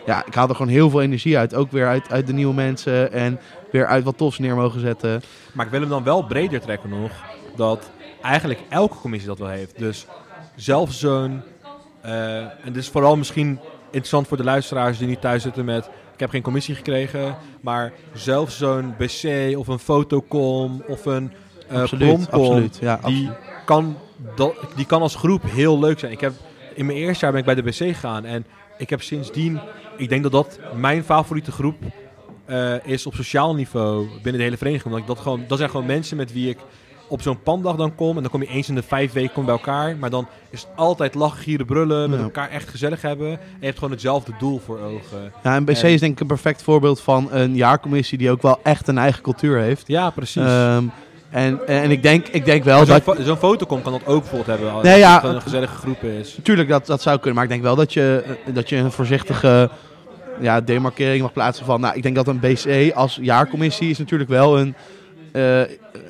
ja, 0.05 0.25
ik 0.25 0.33
haal 0.33 0.49
er 0.49 0.55
gewoon 0.55 0.71
heel 0.71 0.89
veel 0.89 1.01
energie 1.01 1.37
uit. 1.37 1.55
Ook 1.55 1.71
weer 1.71 1.87
uit, 1.87 2.11
uit 2.11 2.27
de 2.27 2.33
nieuwe 2.33 2.53
mensen 2.53 3.11
en 3.11 3.39
weer 3.71 3.85
uit 3.85 4.03
wat 4.03 4.17
tofs 4.17 4.39
neer 4.39 4.55
mogen 4.55 4.79
zetten. 4.79 5.21
Maar 5.53 5.65
ik 5.65 5.71
wil 5.71 5.79
hem 5.81 5.89
dan 5.89 6.03
wel 6.03 6.23
breder 6.25 6.61
trekken 6.61 6.89
nog. 6.89 7.11
Dat 7.55 7.89
eigenlijk 8.21 8.59
elke 8.69 8.97
commissie 8.97 9.29
dat 9.29 9.39
wel 9.39 9.47
heeft. 9.47 9.79
Dus 9.79 10.05
zelfs 10.55 10.99
zo'n... 10.99 11.41
en 12.01 12.51
dit 12.65 12.75
is 12.75 12.89
vooral 12.89 13.15
misschien 13.17 13.59
interessant 13.93 14.27
voor 14.27 14.37
de 14.37 14.43
luisteraars 14.43 14.97
die 14.97 15.07
niet 15.07 15.21
thuis 15.21 15.41
zitten 15.43 15.65
met... 15.65 15.89
Ik 16.13 16.19
heb 16.19 16.29
geen 16.29 16.41
commissie 16.41 16.75
gekregen. 16.75 17.37
Maar 17.61 17.93
zelfs 18.13 18.57
zo'n 18.57 18.95
BC 18.97 19.57
of 19.57 19.67
een 19.67 19.79
fotocom 19.79 20.83
of 20.87 21.05
een 21.05 21.31
absoluut, 21.71 22.07
promcom, 22.07 22.41
absoluut. 22.41 22.77
Ja, 22.81 22.95
Die 22.95 23.03
absoluut. 23.03 23.31
kan, 23.65 23.97
dat, 24.35 24.53
die 24.75 24.85
kan 24.85 25.01
als 25.01 25.15
groep 25.15 25.41
heel 25.45 25.79
leuk 25.79 25.99
zijn. 25.99 26.11
Ik 26.11 26.19
heb, 26.21 26.33
in 26.75 26.85
mijn 26.85 26.97
eerste 26.97 27.23
jaar 27.23 27.31
ben 27.31 27.39
ik 27.39 27.45
bij 27.45 27.55
de 27.55 27.63
BC 27.63 27.75
gegaan. 27.75 28.25
En 28.25 28.45
ik 28.77 28.89
heb 28.89 29.01
sindsdien... 29.01 29.59
Ik 29.97 30.09
denk 30.09 30.23
dat 30.23 30.31
dat 30.31 30.59
mijn 30.75 31.03
favoriete 31.03 31.51
groep 31.51 31.75
eh, 32.45 32.85
is 32.85 33.05
op 33.05 33.13
sociaal 33.13 33.55
niveau 33.55 34.07
binnen 34.07 34.37
de 34.37 34.43
hele 34.43 34.57
vereniging. 34.57 34.85
Omdat 34.85 35.01
ik 35.01 35.07
dat, 35.07 35.19
gewoon, 35.19 35.43
dat 35.47 35.57
zijn 35.57 35.69
gewoon 35.69 35.85
mensen 35.85 36.17
met 36.17 36.33
wie 36.33 36.49
ik 36.49 36.57
op 37.13 37.21
zo'n 37.21 37.41
panddag 37.43 37.75
dan 37.75 37.95
kom. 37.95 38.15
En 38.15 38.21
dan 38.21 38.31
kom 38.31 38.41
je 38.41 38.47
eens 38.47 38.69
in 38.69 38.75
de 38.75 38.83
vijf 38.83 39.11
weken 39.11 39.33
kom 39.33 39.45
bij 39.45 39.53
elkaar. 39.53 39.95
Maar 39.97 40.09
dan 40.09 40.27
is 40.49 40.61
het 40.61 40.69
altijd 40.75 41.15
lachen, 41.15 41.37
gieren, 41.43 41.65
brullen. 41.65 42.09
Met 42.09 42.19
Ja. 42.19 42.25
elkaar 42.25 42.49
echt 42.49 42.69
gezellig 42.69 43.01
hebben. 43.01 43.27
En 43.29 43.39
je 43.59 43.65
hebt 43.65 43.77
gewoon 43.77 43.91
hetzelfde 43.93 44.31
doel 44.39 44.61
voor 44.65 44.79
ogen. 44.79 45.31
Ja, 45.43 45.55
en 45.55 45.65
BC 45.65 45.77
En- 45.77 45.89
is 45.91 45.99
denk 45.99 46.11
ik 46.13 46.19
een 46.19 46.27
perfect 46.27 46.61
voorbeeld 46.63 47.01
van 47.01 47.27
een 47.31 47.55
jaarcommissie 47.55 48.17
die 48.17 48.31
ook 48.31 48.41
wel 48.41 48.59
echt 48.63 48.87
een 48.87 48.97
eigen 48.97 49.21
cultuur 49.21 49.57
heeft. 49.59 49.87
Ja, 49.87 50.09
precies. 50.09 50.41
Ehm, 50.43 50.83
en, 51.29 51.67
en 51.67 51.91
ik 51.91 52.03
denk, 52.03 52.27
ik 52.27 52.45
denk 52.45 52.63
wel 52.63 52.85
zo'n 52.85 52.99
dat... 53.05 53.17
zo'n 53.21 53.37
fotocom 53.37 53.81
kan 53.81 53.91
dat 53.91 54.05
ook 54.05 54.19
bijvoorbeeld 54.19 54.49
hebben. 54.49 54.71
Als 54.73 54.83
Nee, 54.83 54.91
het 54.91 55.01
ja, 55.01 55.13
gewoon 55.15 55.29
een 55.29 55.35
het- 55.35 55.43
gezellige 55.43 55.75
groep 55.75 56.03
is. 56.03 56.37
Natuurlijk, 56.37 56.69
dat, 56.69 56.85
dat 56.85 57.01
zou 57.01 57.15
kunnen. 57.17 57.33
Maar 57.35 57.43
ik 57.43 57.49
denk 57.49 57.61
wel 57.61 57.75
dat 57.75 57.93
je, 57.93 58.23
eh, 58.45 58.53
dat 58.55 58.69
je 58.69 58.75
een 58.75 58.91
voorzichtige 58.91 59.69
ja, 60.39 60.61
demarkering 60.61 61.21
mag 61.21 61.33
plaatsen 61.33 61.65
van... 61.65 61.81
Nou, 61.81 61.95
ik 61.95 62.03
denk 62.03 62.15
dat 62.15 62.27
een 62.27 62.39
BC 62.39 62.91
als 62.95 63.19
jaarcommissie 63.21 63.89
is 63.89 63.97
natuurlijk 63.97 64.29
wel 64.29 64.59
een, 64.59 64.75
eh, 65.33 65.59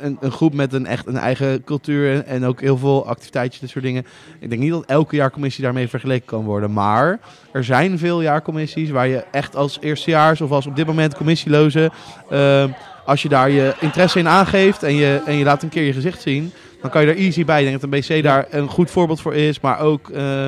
een, 0.01 0.17
een 0.19 0.31
groep 0.31 0.53
met 0.53 0.73
een 0.73 0.85
echt 0.85 1.07
een 1.07 1.17
eigen 1.17 1.63
cultuur... 1.63 2.23
En, 2.25 2.45
ook 2.45 2.61
heel 2.61 2.77
veel 2.77 3.07
activiteitjes, 3.07 3.61
dit 3.61 3.69
soort 3.69 3.83
dingen. 3.83 4.05
Ik 4.39 4.49
denk 4.49 4.61
niet 4.61 4.71
dat 4.71 4.85
elke 4.85 5.15
jaarcommissie 5.15 5.63
daarmee 5.63 5.87
vergeleken 5.87 6.25
kan 6.25 6.43
worden. 6.43 6.73
Maar 6.73 7.19
er 7.51 7.63
zijn 7.63 7.97
veel 7.97 8.21
jaarcommissies 8.21 8.89
waar 8.89 9.07
je 9.07 9.23
echt 9.31 9.55
als 9.55 9.77
eerstejaars... 9.81 10.41
of 10.41 10.51
als 10.51 10.65
op 10.65 10.75
dit 10.75 10.85
moment 10.85 11.15
commissieloze... 11.15 11.91
eh, 12.29 12.65
als 13.05 13.21
je 13.21 13.29
daar 13.29 13.49
je 13.49 13.73
interesse 13.79 14.19
in 14.19 14.27
aangeeft 14.27 14.83
en 14.83 14.95
je, 14.95 15.21
en 15.25 15.35
je 15.35 15.43
laat 15.43 15.63
een 15.63 15.69
keer 15.69 15.83
je 15.83 15.93
gezicht 15.93 16.21
zien... 16.21 16.51
dan 16.81 16.91
kan 16.91 17.01
je 17.01 17.07
er 17.07 17.17
easy 17.17 17.45
bij. 17.45 17.59
Ik 17.59 17.69
denk 17.69 17.81
dat 17.81 17.91
een 17.91 18.17
BC 18.17 18.23
daar 18.23 18.45
een 18.49 18.67
goed 18.67 18.91
voorbeeld 18.91 19.21
voor 19.21 19.35
is. 19.35 19.59
Maar 19.59 19.79
ook, 19.79 20.09
eh, 20.09 20.47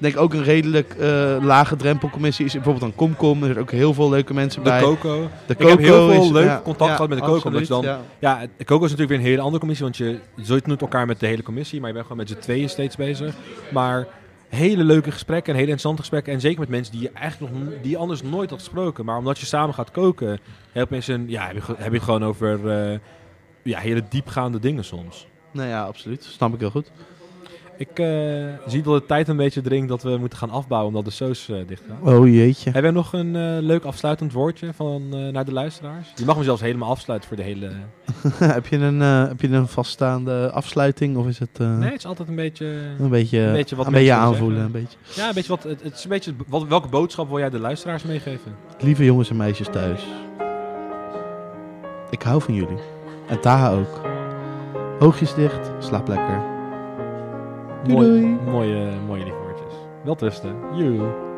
denk 0.00 0.16
ook 0.16 0.34
een 0.34 0.42
redelijk 0.42 0.94
eh, 0.98 1.36
lage 1.40 1.76
drempelcommissie 1.76 2.44
is 2.44 2.52
bijvoorbeeld 2.52 2.84
een 2.84 2.94
Comcom. 2.94 3.38
Er 3.40 3.46
zijn 3.46 3.58
ook 3.58 3.70
heel 3.70 3.94
veel 3.94 4.10
leuke 4.10 4.34
mensen 4.34 4.62
De 4.62 4.68
bij. 4.70 4.80
Coco. 4.82 5.28
De 5.46 5.52
Ik 5.58 5.68
heb 5.68 5.78
heel 5.78 6.10
veel 6.10 6.22
is- 6.24 6.30
leuk 6.30 6.44
ja, 6.44 6.60
contact 6.64 6.90
ja, 6.90 6.94
gehad 6.96 7.08
met 7.08 7.18
de 7.18 7.24
Coco. 7.24 7.34
absoluut, 7.36 7.58
Dus 7.58 7.68
dan, 7.68 7.84
ja. 8.18 8.46
de 8.56 8.64
Coco 8.64 8.84
is 8.84 8.90
natuurlijk 8.90 9.08
weer 9.08 9.18
een 9.18 9.24
hele 9.24 9.40
andere 9.40 9.58
commissie. 9.58 9.84
Want 9.84 9.96
je 9.96 10.18
zoiets 10.36 10.66
noemt 10.66 10.80
elkaar 10.80 11.06
met 11.06 11.20
de 11.20 11.26
hele 11.26 11.42
commissie. 11.42 11.78
Maar 11.78 11.88
je 11.88 11.94
bent 11.94 12.06
gewoon 12.06 12.22
met 12.22 12.30
z'n 12.32 12.38
tweeën 12.38 12.68
steeds 12.68 12.96
bezig. 12.96 13.34
Maar 13.72 14.06
hele 14.48 14.84
leuke 14.84 15.10
gesprekken 15.10 15.52
en 15.52 15.58
hele 15.58 15.70
interessante 15.70 16.00
gesprekken. 16.00 16.32
En 16.32 16.40
zeker 16.40 16.60
met 16.60 16.68
mensen 16.68 16.92
die 16.92 17.02
je 17.02 17.10
eigenlijk 17.14 17.52
nog 17.54 17.62
die 17.82 17.96
anders 17.98 18.22
nooit 18.22 18.50
had 18.50 18.58
gesproken. 18.58 19.04
Maar 19.04 19.16
omdat 19.18 19.38
je 19.38 19.46
samen 19.46 19.74
gaat 19.74 19.90
koken, 19.90 20.38
heb 20.72 20.90
je, 20.90 21.12
een, 21.12 21.24
ja, 21.28 21.46
heb 21.46 21.56
je, 21.56 21.62
heb 21.76 21.92
je 21.92 22.00
gewoon 22.00 22.24
over 22.24 22.68
eh, 22.92 22.98
ja, 23.62 23.78
hele 23.78 24.02
diepgaande 24.08 24.58
dingen 24.58 24.84
soms. 24.84 25.26
Nou 25.52 25.68
ja, 25.68 25.82
absoluut. 25.84 26.24
Snap 26.24 26.54
ik 26.54 26.60
heel 26.60 26.70
goed. 26.70 26.90
Ik 27.80 27.98
eh, 27.98 28.06
zie 28.66 28.82
dat 28.82 29.00
de 29.00 29.06
tijd 29.06 29.28
een 29.28 29.36
beetje 29.36 29.60
dringt 29.60 29.88
dat 29.88 30.02
we 30.02 30.16
moeten 30.16 30.38
gaan 30.38 30.50
afbouwen 30.50 30.88
omdat 30.88 31.04
de 31.04 31.10
soos 31.10 31.48
eh, 31.48 31.56
dicht 31.66 31.82
gaat. 31.88 32.14
Oh 32.14 32.26
jeetje. 32.26 32.70
Heb 32.70 32.82
jij 32.82 32.92
nog 32.92 33.12
een 33.12 33.36
eh, 33.36 33.56
leuk 33.60 33.84
afsluitend 33.84 34.32
woordje 34.32 34.72
van, 34.72 35.08
naar 35.32 35.44
de 35.44 35.52
luisteraars? 35.52 36.12
Je 36.16 36.24
mag 36.24 36.36
me 36.36 36.44
zelfs 36.44 36.60
helemaal 36.60 36.90
afsluiten 36.90 37.28
voor 37.28 37.36
de 37.36 37.42
hele... 37.42 37.70
heb, 38.56 38.66
je 38.66 38.76
een, 38.76 39.00
heb 39.00 39.40
je 39.40 39.48
een 39.48 39.68
vaststaande 39.68 40.50
afsluiting 40.50 41.16
of 41.16 41.26
is 41.26 41.38
het 41.38 41.58
Nee, 41.58 41.82
het 41.82 41.98
is 41.98 42.06
altijd 42.06 42.28
een 42.28 42.34
beetje... 42.34 42.66
een 42.98 43.08
beetje, 43.08 43.38
een 43.38 43.52
beetje 43.52 43.76
wat 43.76 43.86
een 43.86 43.92
beetje 43.92 44.12
aanvoelen? 44.12 44.62
Een 44.62 44.72
beetje. 44.72 44.98
Ja, 45.14 45.28
een 45.28 45.34
beetje 45.34 45.50
wat, 45.50 45.62
het, 45.62 45.82
het 45.82 45.94
is 45.94 46.04
een 46.04 46.10
beetje 46.10 46.34
wat, 46.46 46.66
welke 46.66 46.88
boodschap 46.88 47.28
wil 47.28 47.38
jij 47.38 47.50
de 47.50 47.58
luisteraars 47.58 48.02
meegeven? 48.02 48.54
Lieve 48.80 49.04
jongens 49.04 49.30
en 49.30 49.36
meisjes 49.36 49.68
thuis. 49.70 50.06
Ik 52.10 52.22
hou 52.22 52.42
van 52.42 52.54
jullie. 52.54 52.80
En 53.28 53.40
Taha 53.40 53.72
ook. 53.72 54.00
Oogjes 54.98 55.34
dicht, 55.34 55.70
slaap 55.78 56.08
lekker. 56.08 56.49
Doei, 57.84 57.94
Mooi, 57.94 58.08
doei. 58.20 58.38
mooie, 58.52 58.90
mooie 59.06 59.22
lieve 59.24 59.38
woordjes. 59.38 59.74
Wel 60.04 60.14
trusten. 60.14 60.54
Joe. 60.76 61.29